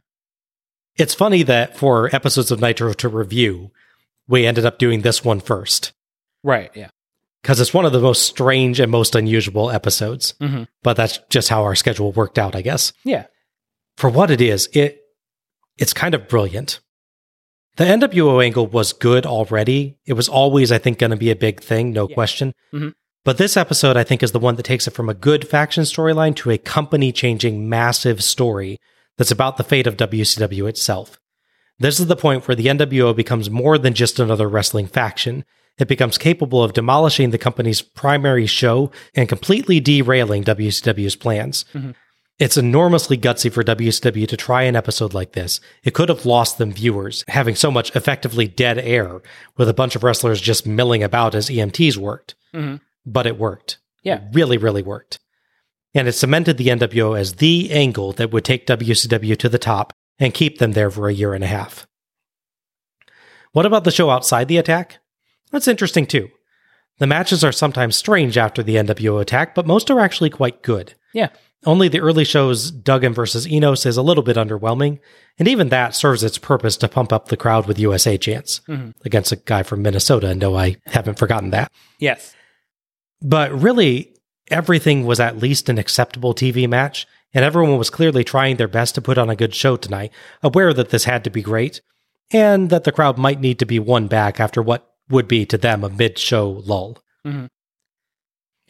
It's 0.97 1.15
funny 1.15 1.43
that 1.43 1.77
for 1.77 2.15
episodes 2.15 2.51
of 2.51 2.61
Nitro 2.61 2.93
to 2.95 3.09
review, 3.09 3.71
we 4.29 4.47
ended 4.47 4.65
up 4.65 4.79
doing 4.79 5.01
this 5.03 5.25
one 5.25 5.41
first 5.41 5.93
Right, 6.43 6.71
yeah. 6.75 6.89
because 7.43 7.61
it's 7.61 7.75
one 7.75 7.85
of 7.85 7.93
the 7.93 8.01
most 8.01 8.23
strange 8.23 8.79
and 8.81 8.91
most 8.93 9.15
unusual 9.15 9.71
episodes. 9.71 10.35
Mhm. 10.41 10.69
But 10.83 10.97
that's 10.97 11.19
just 11.31 11.49
how 11.49 11.63
our 11.65 11.75
schedule 11.75 12.13
worked 12.13 12.39
out, 12.39 12.55
I 12.55 12.63
guess. 12.63 12.93
Yeah. 13.05 13.27
For 13.97 14.09
what 14.09 14.31
it 14.31 14.41
is, 14.41 14.69
it 14.73 15.01
it's 15.77 15.93
kind 15.93 16.15
of 16.15 16.29
brilliant. 16.29 16.79
The 17.77 17.85
NWO 17.85 18.41
angle 18.45 18.69
was 18.69 18.93
good 18.93 19.27
already. 19.27 19.99
It 20.07 20.13
was 20.13 20.29
always, 20.29 20.71
I 20.71 20.79
think, 20.79 20.99
going 21.01 21.11
to 21.11 21.17
be 21.17 21.33
a 21.33 21.37
big 21.37 21.61
thing, 21.61 21.93
no 21.93 22.07
question. 22.07 22.53
Mhm. 22.73 22.95
But 23.25 23.39
this 23.39 23.57
episode, 23.57 23.97
I 23.97 24.05
think, 24.05 24.23
is 24.23 24.33
the 24.33 24.39
one 24.39 24.57
that 24.57 24.65
takes 24.65 24.87
it 24.87 24.93
from 24.93 25.09
a 25.09 25.15
good 25.15 25.49
faction 25.49 25.85
storyline 25.85 26.37
to 26.37 26.51
a 26.51 26.59
company 26.59 27.11
changing 27.11 27.69
massive 27.69 28.23
story 28.23 28.79
that's 29.17 29.31
about 29.31 29.57
the 29.57 29.65
fate 29.65 29.87
of 29.87 29.97
WCW 29.97 30.69
itself. 30.69 31.19
This 31.79 31.99
is 31.99 32.07
the 32.07 32.17
point 32.17 32.47
where 32.47 32.55
the 32.55 32.67
NWO 32.67 33.17
becomes 33.17 33.49
more 33.51 33.79
than 33.79 33.95
just 33.95 34.21
another 34.21 34.49
wrestling 34.49 34.87
faction. 34.87 35.45
It 35.79 35.89
becomes 35.89 36.19
capable 36.19 36.63
of 36.63 36.75
demolishing 36.75 37.31
the 37.31 37.39
company's 37.39 37.83
primary 37.83 38.47
show 38.47 38.93
and 39.15 39.29
completely 39.29 39.81
derailing 39.81 40.45
WCW's 40.45 41.17
plans. 41.17 41.65
It's 42.39 42.57
enormously 42.57 43.17
gutsy 43.17 43.51
for 43.51 43.65
WCW 43.65 44.29
to 44.29 44.37
try 44.37 44.65
an 44.65 44.77
episode 44.77 45.15
like 45.15 45.33
this. 45.33 45.61
It 45.83 45.95
could 45.95 46.09
have 46.11 46.27
lost 46.27 46.59
them 46.59 46.73
viewers, 46.73 47.25
having 47.29 47.55
so 47.55 47.71
much 47.71 47.95
effectively 47.97 48.47
dead 48.47 48.79
air 48.79 49.23
with 49.57 49.69
a 49.69 49.75
bunch 49.75 49.97
of 49.97 50.05
wrestlers 50.05 50.41
just 50.41 50.67
milling 50.67 51.03
about 51.03 51.35
as 51.35 51.49
EMTs 51.49 51.97
worked. 51.97 52.35
Mhm. 52.55 52.81
But 53.07 53.27
it 53.27 53.39
worked. 53.39 53.79
Yeah. 54.03 54.17
It 54.17 54.23
really, 54.33 54.57
really 54.59 54.83
worked. 54.83 55.19
And 55.95 56.09
it 56.09 56.13
cemented 56.13 56.57
the 56.59 56.69
NWO 56.69 57.19
as 57.19 57.35
the 57.35 57.71
angle 57.71 58.13
that 58.15 58.33
would 58.33 58.45
take 58.45 58.67
WCW 58.67 59.37
to 59.39 59.49
the 59.49 59.59
top 59.59 59.93
and 60.19 60.35
keep 60.35 60.59
them 60.59 60.73
there 60.73 60.91
for 60.91 61.09
a 61.09 61.15
year 61.15 61.35
and 61.35 61.45
a 61.45 61.49
half. 61.49 61.87
What 63.53 63.67
about 63.67 63.85
the 63.85 63.91
show 63.91 64.11
outside 64.11 64.49
the 64.49 64.57
attack? 64.57 64.99
That's 65.53 65.69
interesting 65.69 66.07
too. 66.07 66.31
The 66.99 67.07
matches 67.07 67.45
are 67.45 67.53
sometimes 67.53 67.97
strange 67.97 68.37
after 68.39 68.63
the 68.63 68.77
NWO 68.77 69.21
attack, 69.21 69.55
but 69.55 69.67
most 69.67 69.91
are 69.91 70.01
actually 70.01 70.31
quite 70.31 70.63
good. 70.63 70.95
Yeah. 71.13 71.29
Only 71.67 71.89
the 71.89 72.01
early 72.01 72.25
show's 72.25 72.71
Duggan 72.71 73.15
versus 73.15 73.49
Enos 73.49 73.87
is 73.87 73.97
a 73.97 74.03
little 74.03 74.23
bit 74.23 74.37
underwhelming, 74.37 74.99
and 75.39 75.49
even 75.49 75.71
that 75.71 75.95
serves 75.95 76.23
its 76.23 76.37
purpose 76.39 76.77
to 76.79 76.89
pump 76.89 77.13
up 77.13 77.29
the 77.29 77.37
crowd 77.37 77.67
with 77.67 77.79
USA 77.79 78.19
chants 78.19 78.61
Mhm. 78.69 78.93
against 79.05 79.33
a 79.33 79.37
guy 79.37 79.63
from 79.63 79.81
Minnesota. 79.83 80.29
And 80.29 80.41
no, 80.41 80.57
I 80.57 80.77
haven't 80.87 81.19
forgotten 81.19 81.51
that. 81.51 81.71
Yes. 81.99 82.35
But 83.23 83.53
really, 83.53 84.15
everything 84.51 85.07
was 85.07 85.21
at 85.21 85.39
least 85.39 85.69
an 85.69 85.79
acceptable 85.79 86.35
TV 86.35 86.69
match, 86.69 87.07
and 87.33 87.45
everyone 87.45 87.79
was 87.79 87.91
clearly 87.91 88.25
trying 88.25 88.57
their 88.57 88.69
best 88.69 88.95
to 88.97 89.03
put 89.03 89.19
on 89.19 89.31
a 89.31 89.37
good 89.37 89.55
show 89.55 89.77
tonight, 89.77 90.13
aware 90.43 90.73
that 90.75 90.91
this 90.91 91.05
had 91.05 91.25
to 91.25 91.31
be 91.31 91.43
great, 91.43 91.81
and 92.33 92.71
that 92.71 92.85
the 92.85 92.93
crowd 92.93 93.19
might 93.19 93.41
need 93.41 93.59
to 93.59 93.67
be 93.67 93.79
won 93.79 94.07
back 94.07 94.39
after 94.41 94.63
what 94.63 94.91
would 95.11 95.29
be 95.29 95.45
to 95.47 95.59
them 95.59 95.85
a 95.85 95.89
mid 95.91 96.19
show 96.19 96.51
lull. 96.65 96.99
Mhm. 97.27 97.49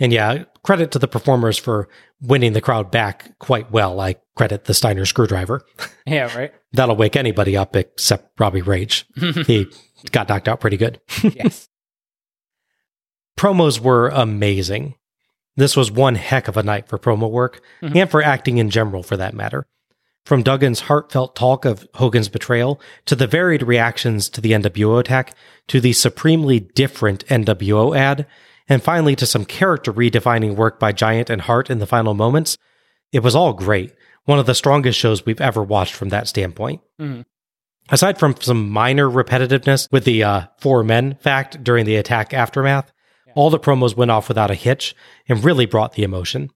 And 0.01 0.13
yeah, 0.13 0.45
credit 0.65 0.91
to 0.93 0.99
the 0.99 1.07
performers 1.07 1.57
for 1.57 1.89
winning 2.21 2.53
the 2.53 2.61
crowd 2.61 2.91
back 2.91 3.39
quite 3.39 3.71
well. 3.71 4.01
I 4.01 4.17
credit 4.35 4.65
the 4.65 4.75
Steiner 4.75 5.05
screwdriver. 5.07 5.63
Yeah, 6.07 6.37
right. 6.37 6.53
That'll 6.73 6.97
wake 6.97 7.17
anybody 7.17 7.57
up 7.57 7.75
except 7.77 8.39
Robbie 8.39 8.61
Rage. 8.61 9.07
he 9.47 9.67
got 10.11 10.29
knocked 10.29 10.49
out 10.49 10.61
pretty 10.61 10.77
good. 10.77 11.01
yes. 11.23 11.67
Promos 13.39 13.81
were 13.81 14.09
amazing. 14.09 14.95
This 15.57 15.77
was 15.77 15.91
one 15.91 16.15
heck 16.17 16.49
of 16.49 16.57
a 16.57 16.63
night 16.63 16.89
for 16.89 16.99
promo 16.99 17.31
work 17.31 17.61
Mhm. 17.83 17.97
and 17.97 18.11
for 18.11 18.23
acting 18.23 18.59
in 18.59 18.71
general, 18.71 19.03
for 19.03 19.17
that 19.17 19.35
matter. 19.35 19.67
From 20.25 20.43
Duggan's 20.43 20.81
heartfelt 20.81 21.37
talk 21.37 21.65
of 21.65 21.87
Hogan's 21.95 22.29
betrayal 22.29 22.81
to 23.07 23.15
the 23.15 23.27
varied 23.27 23.63
reactions 23.63 24.29
to 24.31 24.41
the 24.41 24.55
NWO 24.55 24.99
attack 24.99 25.35
to 25.69 25.81
the 25.81 25.93
supremely 25.93 26.61
different 26.61 27.25
NWO 27.29 27.95
ad, 27.95 28.27
and 28.69 28.83
finally 28.83 29.15
to 29.17 29.27
some 29.27 29.45
character 29.45 29.93
redefining 29.93 30.57
work 30.57 30.81
by 30.81 30.93
Giant 30.93 31.29
and 31.29 31.43
Hart 31.43 31.69
in 31.71 31.79
the 31.79 31.87
final 31.87 32.15
moments, 32.15 32.57
it 33.13 33.23
was 33.23 33.35
all 33.37 33.53
great. 33.53 33.93
One 34.25 34.39
of 34.39 34.47
the 34.47 34.55
strongest 34.55 34.99
shows 34.99 35.27
we've 35.27 35.41
ever 35.43 35.63
watched 35.63 35.93
from 35.95 36.09
that 36.09 36.27
standpoint. 36.27 36.81
Mhm. 37.01 37.25
Aside 37.91 38.19
from 38.19 38.35
some 38.41 38.71
minor 38.71 39.11
repetitiveness 39.11 39.89
with 39.93 40.05
the 40.05 40.25
uh, 40.25 40.43
four 40.59 40.83
men 40.83 41.17
fact 41.21 41.63
during 41.63 41.85
the 41.85 41.97
attack 41.97 42.33
aftermath, 42.33 42.91
all 43.35 43.51
the 43.51 43.59
promos 43.59 43.97
went 43.97 44.11
off 44.11 44.29
without 44.29 44.51
a 44.51 44.55
hitch 44.55 44.95
and 45.29 45.45
really 45.45 45.67
brought 45.67 45.95
the 45.95 46.03
emotion. 46.03 46.51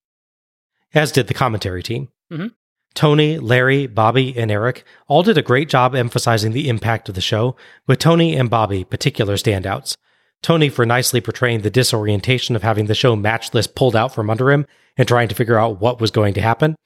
As 0.94 1.12
did 1.12 1.26
the 1.26 1.34
commentary 1.34 1.82
team. 1.82 2.08
Mhm. 2.32 2.52
Tony, 2.94 3.38
Larry, 3.38 3.86
Bobby, 3.86 4.36
and 4.36 4.50
Eric 4.50 4.84
all 5.06 5.22
did 5.22 5.38
a 5.38 5.42
great 5.42 5.68
job 5.68 5.94
emphasizing 5.94 6.52
the 6.52 6.68
impact 6.68 7.08
of 7.08 7.14
the 7.14 7.20
show, 7.20 7.54
with 7.86 7.98
Tony 7.98 8.34
and 8.34 8.50
Bobby 8.50 8.84
particular 8.84 9.34
standouts. 9.34 9.94
Tony 10.42 10.68
for 10.68 10.86
nicely 10.86 11.20
portraying 11.20 11.60
the 11.60 11.70
disorientation 11.70 12.56
of 12.56 12.62
having 12.62 12.86
the 12.86 12.94
show 12.94 13.14
matchless 13.14 13.66
pulled 13.66 13.96
out 13.96 14.14
from 14.14 14.30
under 14.30 14.50
him 14.50 14.66
and 14.96 15.06
trying 15.06 15.28
to 15.28 15.34
figure 15.34 15.58
out 15.58 15.80
what 15.80 16.00
was 16.00 16.10
going 16.10 16.34
to 16.34 16.40
happen 16.40 16.76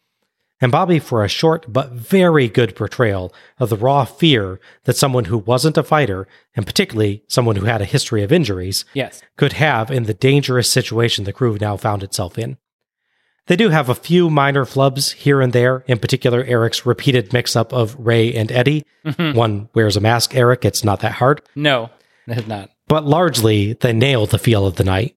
and 0.63 0.73
Bobby 0.73 0.99
for 0.99 1.23
a 1.25 1.29
short 1.29 1.71
but 1.71 1.91
very 1.93 2.49
good 2.49 2.75
portrayal 2.77 3.35
of 3.59 3.69
the 3.69 3.77
raw 3.77 4.05
fear 4.07 4.61
that 4.85 4.97
someone 4.97 5.25
who 5.27 5.37
wasn't 5.39 5.77
a 5.77 5.83
fighter, 5.83 6.27
and 6.57 6.65
particularly 6.67 7.25
someone 7.29 7.57
who 7.57 7.67
had 7.67 7.83
a 7.83 7.87
history 7.87 8.23
of 8.23 8.33
injuries, 8.33 8.85
Yes. 8.95 9.21
could 9.37 9.55
have 9.55 9.91
in 9.91 10.05
the 10.05 10.15
dangerous 10.15 10.71
situation 10.71 11.25
the 11.25 11.33
crew 11.33 11.59
now 11.61 11.77
found 11.77 12.03
itself 12.03 12.39
in. 12.39 12.57
They 13.49 13.57
do 13.57 13.71
have 13.71 13.89
a 13.89 13.95
few 13.97 14.31
minor 14.31 14.65
flubs 14.65 15.13
here 15.15 15.41
and 15.41 15.53
there, 15.53 15.83
in 15.89 15.99
particular 15.99 16.45
Eric's 16.45 16.87
repeated 16.87 17.33
mix 17.33 17.57
up 17.57 17.73
of 17.73 17.97
Rey 17.99 18.33
and 18.33 18.53
Eddie. 18.53 18.85
Mhm. 19.05 19.35
One 19.35 19.69
wears 19.75 19.97
a 19.97 20.01
mask, 20.01 20.35
Eric, 20.37 20.65
it's 20.65 20.85
not 20.85 21.01
that 21.01 21.13
hard. 21.15 21.43
No, 21.57 21.91
it's 22.29 22.47
not. 22.47 22.71
But 22.87 23.05
largely, 23.05 23.73
they 23.73 23.93
nail 23.93 24.27
the 24.27 24.39
feel 24.39 24.65
of 24.65 24.77
the 24.77 24.85
night. 24.85 25.17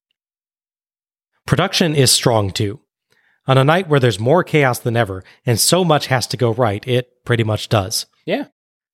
Production 1.46 1.94
is 1.96 2.10
strong 2.10 2.50
too. 2.50 2.80
On 3.48 3.58
a 3.58 3.64
night 3.64 3.88
where 3.88 4.00
there's 4.00 4.20
more 4.20 4.44
chaos 4.44 4.80
than 4.80 4.98
ever 4.98 5.24
and 5.46 5.60
so 5.60 5.86
much 5.86 6.08
has 6.08 6.26
to 6.28 6.38
go 6.38 6.54
right, 6.54 6.86
it 6.88 7.24
pretty 7.26 7.44
much 7.44 7.70
does. 7.70 8.08
Yeah. 8.26 8.46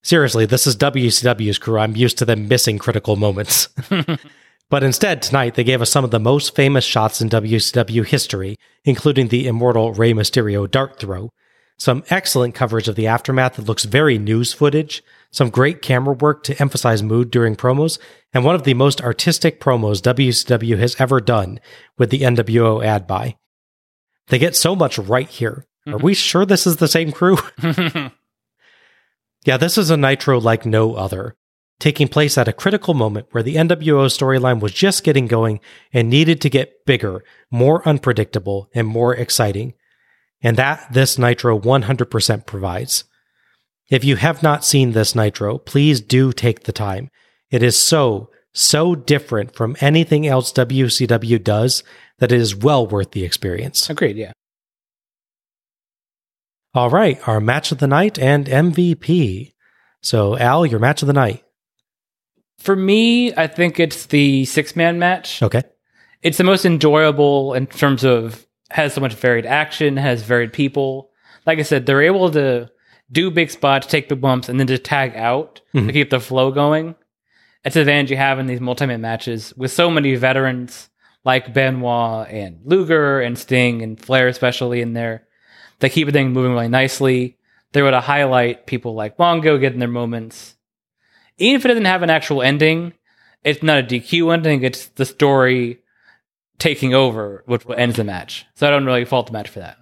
Seriously, 0.04 0.46
this 0.46 0.68
is 0.68 0.76
WCW's 0.76 1.58
crew. 1.58 1.80
I'm 1.80 1.96
used 1.96 2.18
to 2.18 2.26
them 2.26 2.48
missing 2.48 2.78
critical 2.78 3.16
moments. 3.16 3.70
but 4.70 4.84
instead, 4.84 5.22
tonight, 5.22 5.56
they 5.56 5.64
gave 5.64 5.82
us 5.82 5.92
some 5.92 6.04
of 6.04 6.12
the 6.12 6.20
most 6.20 6.56
famous 6.56 6.84
shots 6.84 7.22
in 7.22 7.30
WCW 7.30 8.06
history, 8.06 8.58
including 8.84 9.28
the 9.28 9.48
immortal 9.48 9.94
Rey 9.94 10.12
Mysterio 10.14 10.70
dart 10.70 11.00
throw, 11.00 11.32
some 11.78 12.04
excellent 12.10 12.54
coverage 12.54 12.88
of 12.88 12.96
the 12.96 13.08
aftermath 13.08 13.56
that 13.56 13.66
looks 13.66 13.86
very 13.86 14.18
news 14.18 14.54
footage, 14.54 15.04
some 15.32 15.50
great 15.50 15.82
camera 15.82 16.14
work 16.14 16.44
to 16.44 16.60
emphasize 16.62 17.02
mood 17.02 17.32
during 17.32 17.56
promos, 17.56 18.00
and 18.34 18.44
one 18.44 18.56
of 18.56 18.64
the 18.64 18.74
most 18.74 19.02
artistic 19.02 19.60
promos 19.60 20.02
WCW 20.02 20.78
has 20.78 20.96
ever 21.00 21.22
done 21.22 21.60
with 21.98 22.10
the 22.10 22.22
NWO 22.22 22.86
ad 22.86 23.08
buy. 23.08 23.36
They 24.32 24.40
get 24.40 24.56
so 24.56 24.76
much 24.76 24.98
right 24.98 25.30
here. 25.30 25.68
Are 25.86 25.94
mm-hmm. 25.94 26.04
we 26.04 26.16
sure 26.16 26.48
this 26.48 26.66
is 26.66 26.78
the 26.78 26.88
same 26.88 27.12
crew? 27.12 27.38
Yeah, 29.44 29.58
this 29.58 29.78
is 29.78 29.90
a 29.90 29.98
Nitro 29.98 30.40
like 30.40 30.66
no 30.66 30.94
other, 30.94 31.36
taking 31.80 32.08
place 32.08 32.38
at 32.38 32.48
a 32.48 32.54
critical 32.54 32.94
moment 32.94 33.28
where 33.32 33.42
the 33.42 33.56
NWO 33.56 34.06
storyline 34.06 34.60
was 34.60 34.72
just 34.72 35.04
getting 35.04 35.26
going 35.26 35.60
and 35.92 36.10
needed 36.10 36.42
to 36.42 36.50
get 36.50 36.86
bigger, 36.86 37.24
more 37.50 37.88
unpredictable, 37.88 38.70
and 38.76 38.88
more 38.88 39.16
exciting. 39.16 39.74
And 40.44 40.58
that 40.58 40.94
this 40.94 41.18
Nitro 41.18 41.60
100% 41.60 42.46
provides. 42.46 43.04
If 43.90 44.04
you 44.04 44.16
have 44.18 44.44
not 44.44 44.64
seen 44.64 44.92
this 44.92 45.16
Nitro, 45.16 45.58
please 45.58 46.02
do 46.02 46.32
take 46.32 46.64
the 46.64 46.72
time. 46.72 47.10
It 47.50 47.64
is 47.64 47.78
so, 47.82 48.30
so 48.54 48.96
different 48.96 49.56
from 49.56 49.76
anything 49.80 50.28
else 50.28 50.52
WCW 50.54 51.44
does 51.44 51.84
that 52.20 52.32
it 52.32 52.40
is 52.40 52.56
well 52.56 52.86
worth 52.86 53.12
the 53.12 53.24
experience. 53.24 53.90
Agreed, 53.90 54.18
yeah. 54.18 54.32
All 56.74 56.90
right, 56.90 57.20
our 57.28 57.42
match 57.42 57.72
of 57.72 57.80
the 57.80 57.88
night 57.88 58.18
and 58.18 58.46
MVP. 58.46 59.54
So, 60.02 60.38
Al, 60.38 60.66
your 60.66 60.80
match 60.80 61.02
of 61.02 61.08
the 61.08 61.14
night. 61.14 61.44
For 62.60 62.76
me, 62.76 63.34
I 63.36 63.48
think 63.48 63.80
it's 63.80 64.06
the 64.06 64.46
six 64.46 64.76
man 64.76 64.98
match. 65.00 65.42
Okay. 65.44 65.64
It's 66.22 66.38
the 66.38 66.44
most 66.44 66.66
enjoyable 66.66 67.54
in 67.56 67.68
terms 67.68 68.04
of 68.04 68.46
has 68.70 68.94
so 68.94 69.02
much 69.02 69.16
varied 69.16 69.46
action, 69.46 69.98
has 69.98 70.24
varied 70.24 70.54
people. 70.54 71.10
Like 71.46 71.60
I 71.60 71.64
said, 71.64 71.86
they're 71.86 72.04
able 72.04 72.32
to 72.32 72.70
do 73.12 73.32
big 73.32 73.50
spots, 73.52 73.88
take 73.88 74.08
the 74.08 74.16
bumps, 74.16 74.48
and 74.48 74.60
then 74.60 74.68
just 74.68 74.84
tag 74.86 75.14
out 75.16 75.60
to 75.74 75.82
Mhm. 75.82 75.92
keep 75.92 76.10
the 76.10 76.20
flow 76.22 76.52
going. 76.52 76.96
It's 77.64 77.76
an 77.76 77.82
advantage 77.82 78.12
you 78.12 78.18
have 78.18 78.40
in 78.40 78.48
these 78.48 78.60
multi-man 78.60 79.02
matches 79.02 79.54
with 79.56 79.72
so 79.72 79.90
many 79.90 80.16
veterans 80.16 80.90
like 81.24 81.54
Benoit 81.54 82.28
and 82.30 82.62
Luger 82.66 83.22
and 83.22 83.38
Sting 83.38 83.82
and 83.82 84.00
Flair, 84.00 84.28
especially 84.28 84.82
in 84.82 84.94
there. 84.94 85.28
They 85.80 85.90
keep 85.90 86.08
everything 86.08 86.32
moving 86.34 86.54
really 86.54 86.68
nicely. 86.68 87.38
They're 87.72 87.84
able 87.84 87.98
to 87.98 88.02
highlight 88.02 88.66
people 88.66 88.96
like 88.96 89.18
Mongo 89.18 89.60
getting 89.60 89.80
their 89.80 89.88
moments. 89.88 90.56
Even 91.38 91.56
if 91.56 91.66
it 91.66 91.70
doesn't 91.70 91.86
have 91.86 92.04
an 92.04 92.10
actual 92.10 92.42
ending, 92.42 92.94
it's 93.44 93.64
not 93.64 93.80
a 93.80 93.84
DQ 93.84 94.34
ending. 94.34 94.64
It's 94.64 94.88
the 94.88 95.06
story 95.06 95.80
taking 96.60 96.94
over, 96.94 97.44
which 97.46 97.64
ends 97.76 97.96
the 97.96 98.04
match. 98.04 98.46
So 98.56 98.68
I 98.68 98.72
don't 98.72 98.86
really 98.86 99.06
fault 99.06 99.28
the 99.28 99.34
match 99.34 99.50
for 99.50 99.60
that. 99.60 99.78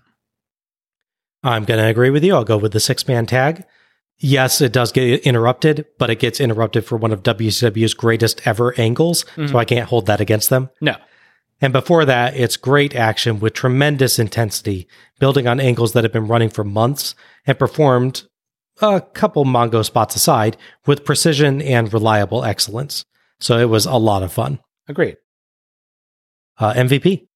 I'm 1.43 1.65
going 1.65 1.79
to 1.79 1.87
agree 1.87 2.09
with 2.09 2.23
you. 2.23 2.35
I'll 2.35 2.43
go 2.43 2.57
with 2.57 2.73
the 2.73 2.79
six 2.79 3.07
man 3.07 3.25
tag. 3.25 3.65
Yes, 4.19 4.59
it 4.59 4.73
does 4.73 4.91
get 4.91 5.21
interrupted, 5.21 5.85
but 5.97 6.09
it 6.09 6.19
gets 6.19 6.41
interrupted 6.41 6.85
for 6.85 6.97
one 6.97 7.11
of 7.13 7.23
WCW's 7.23 7.93
greatest 7.93 8.45
ever 8.45 8.73
angles. 8.77 9.23
Mhm. 9.37 9.49
So 9.49 9.57
I 9.57 9.65
can't 9.65 9.87
hold 9.87 10.07
that 10.07 10.19
against 10.19 10.49
them. 10.49 10.69
No. 10.81 10.95
And 11.61 11.71
before 11.73 12.05
that, 12.05 12.35
it's 12.35 12.57
great 12.57 12.95
action 12.95 13.39
with 13.39 13.53
tremendous 13.53 14.19
intensity, 14.19 14.87
building 15.19 15.47
on 15.47 15.59
angles 15.59 15.93
that 15.93 16.03
have 16.03 16.13
been 16.13 16.27
running 16.27 16.49
for 16.49 16.63
months 16.63 17.15
and 17.47 17.57
performed, 17.57 18.23
a 18.81 19.01
couple 19.13 19.45
Mongo 19.45 19.83
spots 19.83 20.15
aside, 20.15 20.57
with 20.85 21.03
precision 21.05 21.61
and 21.61 21.91
reliable 21.93 22.43
excellence. 22.45 23.05
So 23.41 23.57
it 23.57 23.69
was 23.69 23.85
a 23.85 23.95
lot 23.95 24.23
of 24.23 24.31
fun. 24.33 24.59
Agreed. 24.87 25.17
Uh, 26.57 26.73
MVP. 26.75 27.27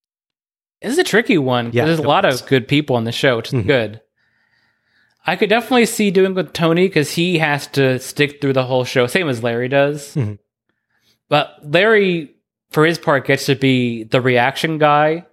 This 0.81 0.91
is 0.93 0.97
a 0.97 1.03
tricky 1.03 1.37
one. 1.37 1.71
Yeah, 1.73 1.85
there's 1.85 1.99
a 1.99 2.01
lot 2.01 2.25
was. 2.25 2.41
of 2.41 2.47
good 2.47 2.67
people 2.67 2.97
on 2.97 3.05
the 3.05 3.11
show, 3.13 3.37
which 3.37 3.47
is 3.47 3.53
Mhm. 3.53 3.67
good. 3.67 4.01
I 5.26 5.35
could 5.38 5.50
definitely 5.50 5.85
see 5.85 6.11
doing 6.11 6.34
with 6.34 6.52
Tony 6.53 6.88
because 6.88 7.11
he 7.14 7.38
has 7.40 7.68
to 7.68 8.00
stick 8.00 8.42
through 8.42 8.53
the 8.53 8.66
whole 8.66 8.84
show, 8.84 9.08
same 9.08 9.30
as 9.30 9.42
Larry 9.43 9.69
does. 9.69 10.14
Mhm. 10.16 10.38
But 11.30 11.58
Larry, 11.64 12.32
for 12.72 12.85
his 12.85 12.98
part, 12.98 13.26
gets 13.27 13.45
to 13.45 13.56
be 13.56 14.03
the 14.03 14.19
reaction 14.22 14.77
guy 14.77 15.26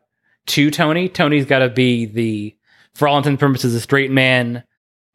to 0.47 0.71
Tony. 0.71 1.09
Tony's 1.09 1.45
got 1.47 1.59
to 1.59 1.69
be 1.69 2.07
the, 2.07 2.57
for 2.95 3.09
all 3.09 3.17
intents 3.19 3.29
and 3.31 3.41
purposes, 3.41 3.73
the 3.75 3.81
straight 3.81 4.11
man, 4.13 4.63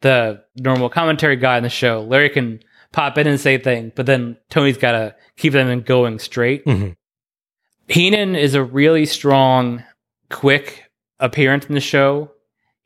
the 0.02 0.42
normal 0.56 0.90
commentary 0.90 1.36
guy 1.36 1.56
in 1.56 1.62
the 1.62 1.70
show. 1.70 2.02
Larry 2.02 2.28
can 2.28 2.60
pop 2.92 3.16
in 3.16 3.26
and 3.26 3.40
say 3.40 3.56
things, 3.58 3.92
but 3.96 4.04
then 4.06 4.36
Tony's 4.50 4.76
got 4.78 4.92
to 4.92 5.14
keep 5.36 5.54
them 5.54 5.80
going 5.80 6.18
straight. 6.18 6.64
Mhm. 6.66 6.96
Heenan 7.88 8.36
is 8.36 8.54
a 8.54 8.62
really 8.62 9.06
strong, 9.06 9.82
quick 10.30 10.84
appearance 11.18 11.64
in 11.66 11.74
the 11.74 11.80
show. 11.80 12.30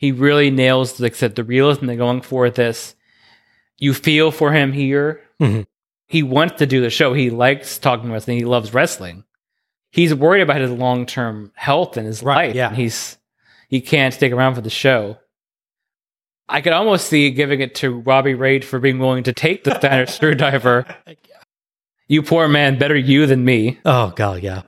He 0.01 0.13
really 0.13 0.51
nails 0.51 0.99
like 0.99 1.13
I 1.13 1.17
said, 1.17 1.35
the 1.35 1.45
realism 1.45 1.85
they're 1.85 1.95
going 1.97 2.23
for 2.23 2.45
with 2.45 2.55
this. 2.55 2.95
You 3.77 3.93
feel 3.93 4.31
for 4.31 4.51
him 4.51 4.73
here. 4.73 5.21
Mhm. 5.39 5.67
He 6.07 6.23
wants 6.23 6.55
to 6.57 6.67
do 6.67 6.81
the 6.81 6.89
show. 6.89 7.13
He 7.13 7.29
likes 7.29 7.77
talking 7.79 8.11
wrestling. 8.11 8.39
He 8.39 8.47
loves 8.47 8.73
wrestling. 8.73 9.25
He's 9.91 10.15
worried 10.15 10.41
about 10.41 10.63
his 10.63 10.71
long 10.71 11.05
term 11.05 11.53
health 11.55 11.99
and 11.99 12.07
his 12.07 12.23
life. 12.23 12.55
yeah. 12.55 12.69
and 12.69 12.77
he's 12.79 13.19
he 13.69 13.83
can't 13.83 14.15
stick 14.15 14.33
around 14.33 14.55
for 14.55 14.63
the 14.63 14.71
show. 14.71 15.19
I 16.49 16.63
could 16.63 16.73
almost 16.73 17.09
see 17.09 17.31
giving 17.31 17.61
it 17.61 17.75
to 17.77 18.01
Robbie 18.01 18.35
Rage 18.35 18.65
for 18.65 18.79
being 18.81 18.99
willing 19.01 19.25
to 19.25 19.35
take 19.35 19.65
the 19.65 19.75
standard 19.77 20.09
screwdriver. 20.17 20.87
You 22.09 22.23
poor 22.23 22.49
man, 22.49 22.79
better 22.79 22.97
you 22.97 23.27
than 23.27 23.45
me. 23.45 23.79
Oh 23.85 24.15
god, 24.17 24.43
yeah. 24.43 24.63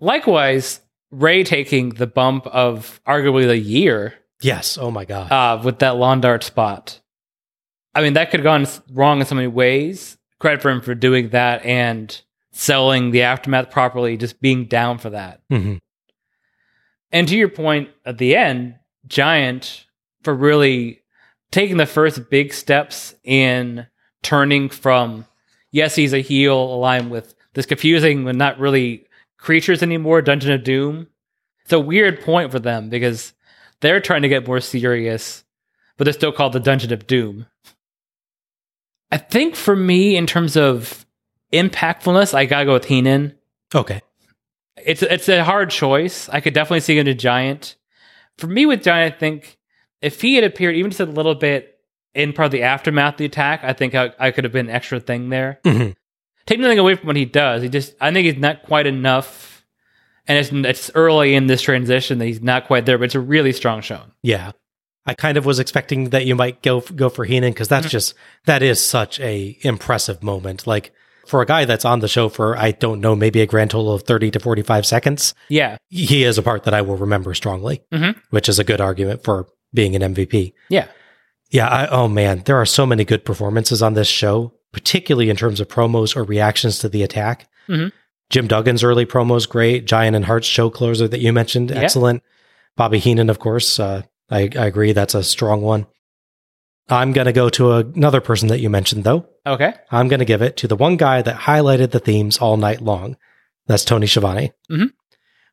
Likewise, 0.00 0.80
Rey 1.14 1.44
taking 1.44 1.90
the 1.90 2.06
bump 2.06 2.46
of 2.48 3.00
arguably 3.06 3.46
the 3.46 3.58
year 3.58 4.14
Yes. 4.40 4.76
Oh 4.76 4.90
my 4.90 5.04
god. 5.04 5.30
uh, 5.32 5.62
with 5.64 5.78
that 5.78 5.96
lawn 5.96 6.20
dart 6.20 6.42
spot. 6.44 7.00
I 7.94 8.02
mean, 8.02 8.14
that 8.14 8.30
could 8.30 8.40
have 8.40 8.44
gone 8.44 8.66
wrong 8.92 9.20
in 9.20 9.26
so 9.26 9.34
many 9.36 9.46
ways. 9.46 10.18
Credit 10.40 10.60
for 10.60 10.70
him 10.70 10.80
for 10.80 10.94
doing 10.94 11.28
that 11.30 11.64
and 11.64 12.20
selling 12.50 13.10
the 13.12 13.22
aftermath 13.22 13.70
properly, 13.70 14.16
just 14.16 14.40
being 14.40 14.66
down 14.66 14.98
for 14.98 15.10
that. 15.10 15.40
Mhm. 15.50 15.78
And 17.12 17.28
to 17.28 17.36
your 17.36 17.48
point 17.48 17.90
at 18.04 18.18
the 18.18 18.34
end, 18.36 18.74
Giant 19.06 19.86
for 20.22 20.34
really 20.34 21.02
taking 21.52 21.76
the 21.76 21.86
first 21.86 22.28
big 22.30 22.52
steps 22.52 23.14
in 23.22 23.86
turning 24.22 24.68
from, 24.68 25.26
yes, 25.70 25.94
he's 25.94 26.12
a 26.12 26.20
heel 26.20 26.58
aligned 26.58 27.10
with 27.10 27.34
this 27.54 27.66
confusing 27.66 28.24
but 28.24 28.34
not 28.34 28.58
really 28.58 29.06
creatures 29.44 29.82
anymore, 29.82 30.22
Dungeon 30.22 30.52
of 30.52 30.64
Doom. 30.64 31.06
It's 31.62 31.72
a 31.72 31.78
weird 31.80 32.20
point 32.22 32.50
for 32.50 32.58
them 32.58 32.88
because 32.88 33.32
they're 33.80 34.00
trying 34.00 34.22
to 34.22 34.28
get 34.28 34.46
more 34.46 34.60
serious, 34.60 35.44
but 35.96 36.04
they're 36.04 36.12
still 36.12 36.32
called 36.32 36.52
the 36.54 36.60
Dungeon 36.60 36.92
of 36.92 37.06
Doom. 37.06 37.46
I 39.10 39.18
think 39.18 39.54
for 39.54 39.76
me, 39.76 40.16
in 40.16 40.26
terms 40.26 40.56
of 40.56 41.06
impactfulness, 41.52 42.34
I 42.34 42.46
gotta 42.46 42.64
go 42.64 42.72
with 42.72 42.86
Heenan 42.86 43.34
Okay. 43.74 44.00
it's 44.84 45.02
it's 45.02 45.28
a 45.28 45.44
hard 45.44 45.70
choice. 45.70 46.28
I 46.28 46.40
could 46.40 46.54
definitely 46.54 46.80
see 46.80 46.98
him 46.98 47.04
to 47.06 47.14
Giant. 47.14 47.76
For 48.38 48.46
me 48.46 48.66
with 48.66 48.82
Giant, 48.82 49.14
I 49.14 49.18
think 49.18 49.58
if 50.02 50.20
he 50.20 50.34
had 50.34 50.44
appeared 50.44 50.74
even 50.76 50.90
just 50.90 51.00
a 51.00 51.06
little 51.06 51.34
bit 51.34 51.78
in 52.14 52.32
part 52.32 52.46
of 52.46 52.52
the 52.52 52.62
aftermath 52.62 53.14
of 53.14 53.18
the 53.18 53.24
attack, 53.26 53.60
I 53.62 53.72
think 53.72 53.94
I, 53.94 54.12
I 54.18 54.30
could 54.30 54.44
have 54.44 54.52
been 54.52 54.68
an 54.68 54.74
extra 54.74 55.00
thing 55.00 55.28
there. 55.28 55.60
Mhm. 55.64 55.94
Take 56.46 56.58
nothing 56.60 56.78
away 56.78 56.94
from 56.96 57.06
what 57.06 57.16
he 57.16 57.24
does. 57.24 57.62
He 57.62 57.68
just 57.68 57.94
I 58.00 58.12
think 58.12 58.26
he's 58.26 58.40
not 58.40 58.62
quite 58.64 58.86
enough, 58.86 59.64
and 60.26 60.38
it's 60.38 60.50
it's 60.52 60.90
early 60.94 61.34
in 61.34 61.46
this 61.46 61.62
transition 61.62 62.18
that 62.18 62.26
he's 62.26 62.42
not 62.42 62.66
quite 62.66 62.86
there. 62.86 62.98
But 62.98 63.04
it's 63.06 63.14
a 63.14 63.20
really 63.20 63.52
strong 63.52 63.80
show. 63.80 64.02
Yeah. 64.22 64.52
I 65.06 65.12
kind 65.12 65.36
of 65.36 65.44
was 65.44 65.58
expecting 65.58 66.10
that 66.10 66.24
you 66.24 66.34
might 66.34 66.62
go 66.62 66.80
go 66.80 67.10
for 67.10 67.24
Heenan 67.26 67.52
because 67.52 67.68
that's 67.68 67.90
just 67.90 68.14
that 68.46 68.62
is 68.62 68.82
such 68.84 69.20
a 69.20 69.58
impressive 69.60 70.22
moment. 70.22 70.66
Like 70.66 70.92
for 71.26 71.42
a 71.42 71.46
guy 71.46 71.66
that's 71.66 71.84
on 71.84 72.00
the 72.00 72.08
show 72.08 72.30
for 72.30 72.56
I 72.56 72.70
don't 72.72 73.00
know 73.02 73.14
maybe 73.14 73.42
a 73.42 73.46
grand 73.46 73.70
total 73.70 73.92
of 73.92 74.04
thirty 74.04 74.30
to 74.30 74.40
forty 74.40 74.62
five 74.62 74.86
seconds, 74.86 75.34
Yeah, 75.50 75.76
he 75.90 76.24
is 76.24 76.38
a 76.38 76.42
part 76.42 76.64
that 76.64 76.72
I 76.74 76.80
will 76.80 76.96
remember 76.96 77.34
strongly, 77.34 77.82
Mhm. 77.92 78.16
which 78.30 78.48
is 78.48 78.58
a 78.58 78.64
good 78.64 78.80
argument 78.80 79.24
for 79.24 79.46
being 79.74 79.94
an 79.94 80.14
MVP. 80.14 80.54
yeah, 80.70 80.86
Yeah. 81.50 81.68
I, 81.68 81.86
oh 81.88 82.08
man, 82.08 82.42
there 82.46 82.56
are 82.56 82.66
so 82.66 82.86
many 82.86 83.04
good 83.04 83.26
performances 83.26 83.82
on 83.82 83.92
this 83.94 84.08
show, 84.08 84.54
particularly 84.74 85.30
in 85.30 85.36
terms 85.36 85.60
of 85.60 85.68
promos 85.68 86.14
or 86.16 86.24
reactions 86.24 86.78
to 86.80 86.88
the 86.90 87.02
attack. 87.02 87.48
Mhm. 87.68 87.92
Jim 88.30 88.48
Duggan's 88.48 88.82
early 88.84 89.06
promos 89.06 89.48
great. 89.48 89.86
Giant 89.86 90.16
and 90.16 90.24
Hart's 90.24 90.46
show 90.46 90.68
closer 90.68 91.08
that 91.08 91.20
you 91.20 91.32
mentioned, 91.32 91.70
Yeah. 91.70 91.78
excellent. 91.80 92.22
Bobby 92.76 92.98
Heenan, 92.98 93.30
of 93.30 93.38
course. 93.38 93.78
Uh, 93.80 94.02
I, 94.30 94.40
I 94.58 94.66
agree. 94.66 94.92
That's 94.92 95.14
a 95.14 95.22
strong 95.22 95.62
one. 95.62 95.86
I'm 96.88 97.12
going 97.12 97.26
to 97.26 97.32
go 97.32 97.48
to 97.50 97.72
another 97.74 98.20
person 98.20 98.48
that 98.48 98.60
you 98.60 98.68
mentioned, 98.68 99.04
though. 99.04 99.26
okay, 99.46 99.74
I'm 99.90 100.08
going 100.08 100.18
to 100.20 100.24
give 100.26 100.42
it 100.42 100.56
to 100.58 100.68
the 100.68 100.76
one 100.76 100.96
guy 100.96 101.22
that 101.22 101.36
highlighted 101.40 101.90
the 101.92 102.00
themes 102.00 102.38
all 102.38 102.56
night 102.56 102.80
long. 102.82 103.16
That's 103.66 103.84
Tony 103.84 104.06
Schiavone. 104.06 104.52
Mhm. 104.70 104.90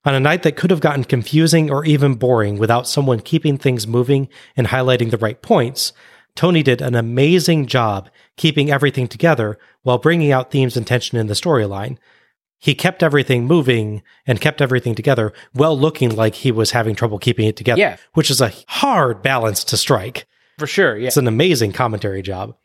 On 0.03 0.15
a 0.15 0.19
night 0.19 0.43
that 0.43 0.55
could 0.57 0.71
have 0.71 0.79
gotten 0.81 1.03
confusing 1.03 1.69
or 1.69 1.85
even 1.85 2.15
boring 2.15 2.57
without 2.57 2.87
someone 2.87 3.19
keeping 3.19 3.57
things 3.57 3.85
moving 3.87 4.27
and 4.57 4.67
highlighting 4.67 5.11
the 5.11 5.17
right 5.17 5.41
points, 5.41 5.93
Tony 6.35 6.63
did 6.63 6.81
an 6.81 6.95
amazing 6.95 7.67
job 7.67 8.09
keeping 8.37 8.71
everything 8.71 9.07
together 9.07 9.57
while 9.83 9.97
bringing 9.97 10.31
out 10.31 10.51
themes 10.51 10.77
and 10.77 10.85
tension 10.87 11.17
in 11.17 11.27
the 11.27 11.33
storyline. 11.33 11.97
He 12.59 12.75
kept 12.75 13.01
everything 13.03 13.45
moving 13.45 14.03
and 14.27 14.39
kept 14.39 14.61
everything 14.61 14.93
together 14.95 15.33
while 15.53 15.77
looking 15.77 16.15
like 16.15 16.35
he 16.35 16.51
was 16.51 16.71
having 16.71 16.95
trouble 16.95 17.17
keeping 17.19 17.47
it 17.47 17.55
together, 17.57 17.79
Yeah. 17.79 17.97
which 18.13 18.29
is 18.29 18.39
a 18.39 18.53
hard 18.67 19.21
balance 19.21 19.63
to 19.65 19.77
strike. 19.77 20.25
for 20.59 20.67
sure. 20.67 20.95
Yeah, 20.95 21.07
It's 21.07 21.17
an 21.17 21.27
amazing 21.27 21.71
commentary 21.71 22.21
job. 22.21 22.55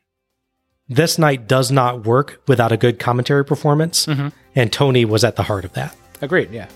This 0.87 1.19
night 1.19 1.49
does 1.49 1.71
not 1.73 2.05
work 2.07 2.43
without 2.47 2.71
a 2.71 2.77
good 2.77 2.99
commentary 2.99 3.43
performance, 3.45 4.05
Mhm. 4.05 4.33
and 4.55 4.71
Tony 4.71 5.07
was 5.07 5.25
at 5.25 5.37
the 5.37 5.45
heart 5.45 5.65
of 5.65 5.73
that. 5.73 5.97
agreed. 6.21 6.51
Yeah. 6.53 6.67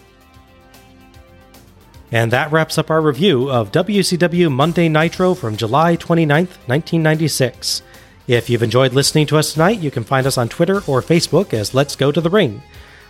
And 2.12 2.32
that 2.32 2.50
wraps 2.50 2.76
up 2.76 2.90
our 2.90 3.00
review 3.00 3.48
of 3.50 3.70
WCW 3.70 4.50
Monday 4.50 4.88
Nitro 4.88 5.34
from 5.34 5.56
July 5.56 5.96
29th, 5.96 6.58
1996. 6.66 7.82
If 8.26 8.50
you've 8.50 8.62
enjoyed 8.62 8.92
listening 8.92 9.26
to 9.26 9.38
us 9.38 9.52
tonight, 9.52 9.80
you 9.80 9.90
can 9.90 10.04
find 10.04 10.26
us 10.26 10.36
on 10.36 10.48
Twitter 10.48 10.78
or 10.86 11.02
Facebook 11.02 11.54
as 11.54 11.74
Let's 11.74 11.96
Go 11.96 12.10
to 12.10 12.20
the 12.20 12.30
Ring. 12.30 12.62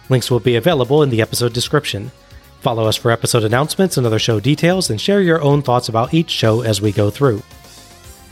Links 0.08 0.30
will 0.30 0.40
be 0.40 0.56
available 0.56 1.02
in 1.02 1.10
the 1.10 1.22
episode 1.22 1.52
description. 1.52 2.10
Follow 2.60 2.86
us 2.86 2.96
for 2.96 3.10
episode 3.10 3.44
announcements 3.44 3.96
and 3.96 4.06
other 4.06 4.18
show 4.18 4.38
details, 4.38 4.90
and 4.90 5.00
share 5.00 5.22
your 5.22 5.40
own 5.40 5.62
thoughts 5.62 5.88
about 5.88 6.12
each 6.12 6.30
show 6.30 6.60
as 6.60 6.82
we 6.82 6.92
go 6.92 7.08
through. 7.10 7.42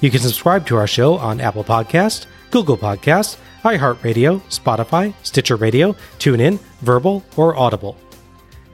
You 0.01 0.11
can 0.11 0.21
subscribe 0.21 0.67
to 0.67 0.77
our 0.77 0.87
show 0.87 1.17
on 1.17 1.41
Apple 1.41 1.65
Podcast, 1.65 2.27
Google 2.51 2.77
Podcast, 2.77 3.39
iHeartRadio, 3.63 4.41
Spotify, 4.49 5.15
Stitcher 5.23 5.57
Radio, 5.57 5.95
TuneIn, 6.19 6.59
Verbal, 6.81 7.25
or 7.37 7.57
Audible. 7.57 7.97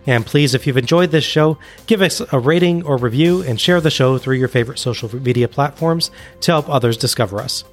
And 0.06 0.26
please, 0.26 0.54
if 0.54 0.66
you've 0.66 0.76
enjoyed 0.76 1.10
this 1.10 1.24
show, 1.24 1.58
give 1.86 2.02
us 2.02 2.20
a 2.32 2.38
rating 2.38 2.84
or 2.84 2.96
review 2.96 3.42
and 3.42 3.60
share 3.60 3.80
the 3.80 3.90
show 3.90 4.18
through 4.18 4.36
your 4.36 4.48
favorite 4.48 4.78
social 4.78 5.14
media 5.16 5.48
platforms 5.48 6.10
to 6.42 6.52
help 6.52 6.68
others 6.68 6.96
discover 6.96 7.40
us. 7.40 7.64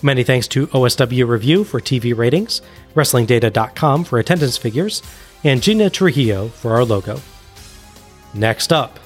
Many 0.00 0.24
thanks 0.24 0.48
to 0.48 0.66
OSW 0.68 1.26
Review 1.28 1.64
for 1.64 1.80
TV 1.80 2.16
ratings, 2.16 2.60
WrestlingData.com 2.94 4.04
for 4.04 4.18
attendance 4.18 4.56
figures, 4.56 5.02
and 5.44 5.62
Gina 5.62 5.90
Trujillo 5.90 6.48
for 6.48 6.72
our 6.72 6.84
logo. 6.84 7.20
Next 8.34 8.72
up, 8.72 8.98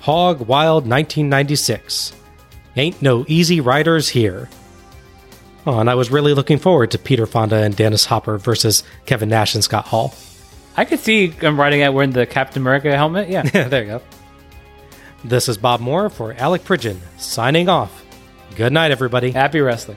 Hog 0.00 0.40
Wild 0.40 0.88
1996. 0.88 2.14
Ain't 2.76 3.02
no 3.02 3.24
easy 3.28 3.60
riders 3.60 4.08
here. 4.08 4.48
Oh, 5.66 5.80
and 5.80 5.90
I 5.90 5.96
was 5.96 6.10
really 6.10 6.34
looking 6.34 6.58
forward 6.58 6.92
to 6.92 6.98
Peter 6.98 7.26
Fonda 7.26 7.56
and 7.56 7.76
Dennis 7.76 8.06
Hopper 8.06 8.38
versus 8.38 8.84
Kevin 9.06 9.28
Nash 9.28 9.54
and 9.54 9.62
Scott 9.62 9.86
Hall. 9.86 10.14
I 10.78 10.84
could 10.84 11.00
see 11.00 11.26
him 11.26 11.58
riding 11.58 11.82
out 11.82 11.92
wearing 11.92 12.12
the 12.12 12.24
Captain 12.24 12.62
America 12.62 12.94
helmet. 12.94 13.28
Yeah. 13.28 13.42
there 13.68 13.82
you 13.82 13.88
go. 13.88 14.02
This 15.24 15.48
is 15.48 15.58
Bob 15.58 15.80
Moore 15.80 16.08
for 16.08 16.34
Alec 16.34 16.62
Pridgeon, 16.62 17.00
signing 17.16 17.68
off. 17.68 18.04
Good 18.54 18.72
night, 18.72 18.92
everybody. 18.92 19.32
Happy 19.32 19.60
wrestling. 19.60 19.96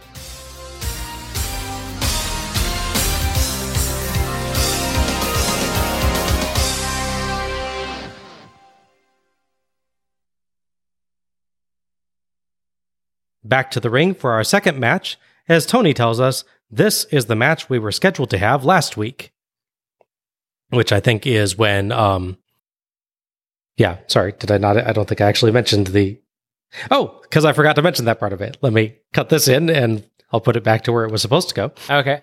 Back 13.44 13.70
to 13.70 13.80
the 13.80 13.92
ring 13.92 14.16
for 14.16 14.32
our 14.32 14.44
second 14.44 14.80
match, 14.80 15.20
as 15.48 15.68
Tony 15.68 15.94
tells 15.94 16.20
us, 16.20 16.44
this 16.72 17.04
is 17.12 17.28
the 17.28 17.36
match 17.36 17.70
we 17.70 17.78
were 17.78 17.92
scheduled 17.92 18.32
to 18.32 18.40
have 18.40 18.66
last 18.66 18.98
week. 18.98 19.32
Which 20.72 20.92
I 20.92 21.00
think 21.00 21.28
is 21.28 21.58
when, 21.58 21.92
um, 21.92 22.38
yeah, 23.78 23.98
sorry, 24.08 24.34
did 24.38 24.52
I 24.52 24.58
not? 24.58 24.78
I 24.78 24.94
don't 24.94 25.08
think 25.08 25.22
I 25.22 25.28
actually 25.28 25.52
mentioned 25.52 25.88
the, 25.88 26.20
oh, 26.90 27.20
because 27.24 27.46
I 27.46 27.54
forgot 27.54 27.76
to 27.76 27.82
mention 27.82 28.06
that 28.06 28.20
part 28.20 28.34
of 28.34 28.42
it. 28.42 28.58
Let 28.62 28.74
me 28.74 28.96
cut 29.14 29.30
this 29.30 29.48
in 29.48 29.70
and 29.70 30.04
I'll 30.32 30.42
put 30.42 30.56
it 30.56 30.64
back 30.64 30.84
to 30.84 30.92
where 30.92 31.06
it 31.06 31.12
was 31.12 31.22
supposed 31.22 31.50
to 31.50 31.56
go. 31.56 31.72
Okay. 31.90 32.22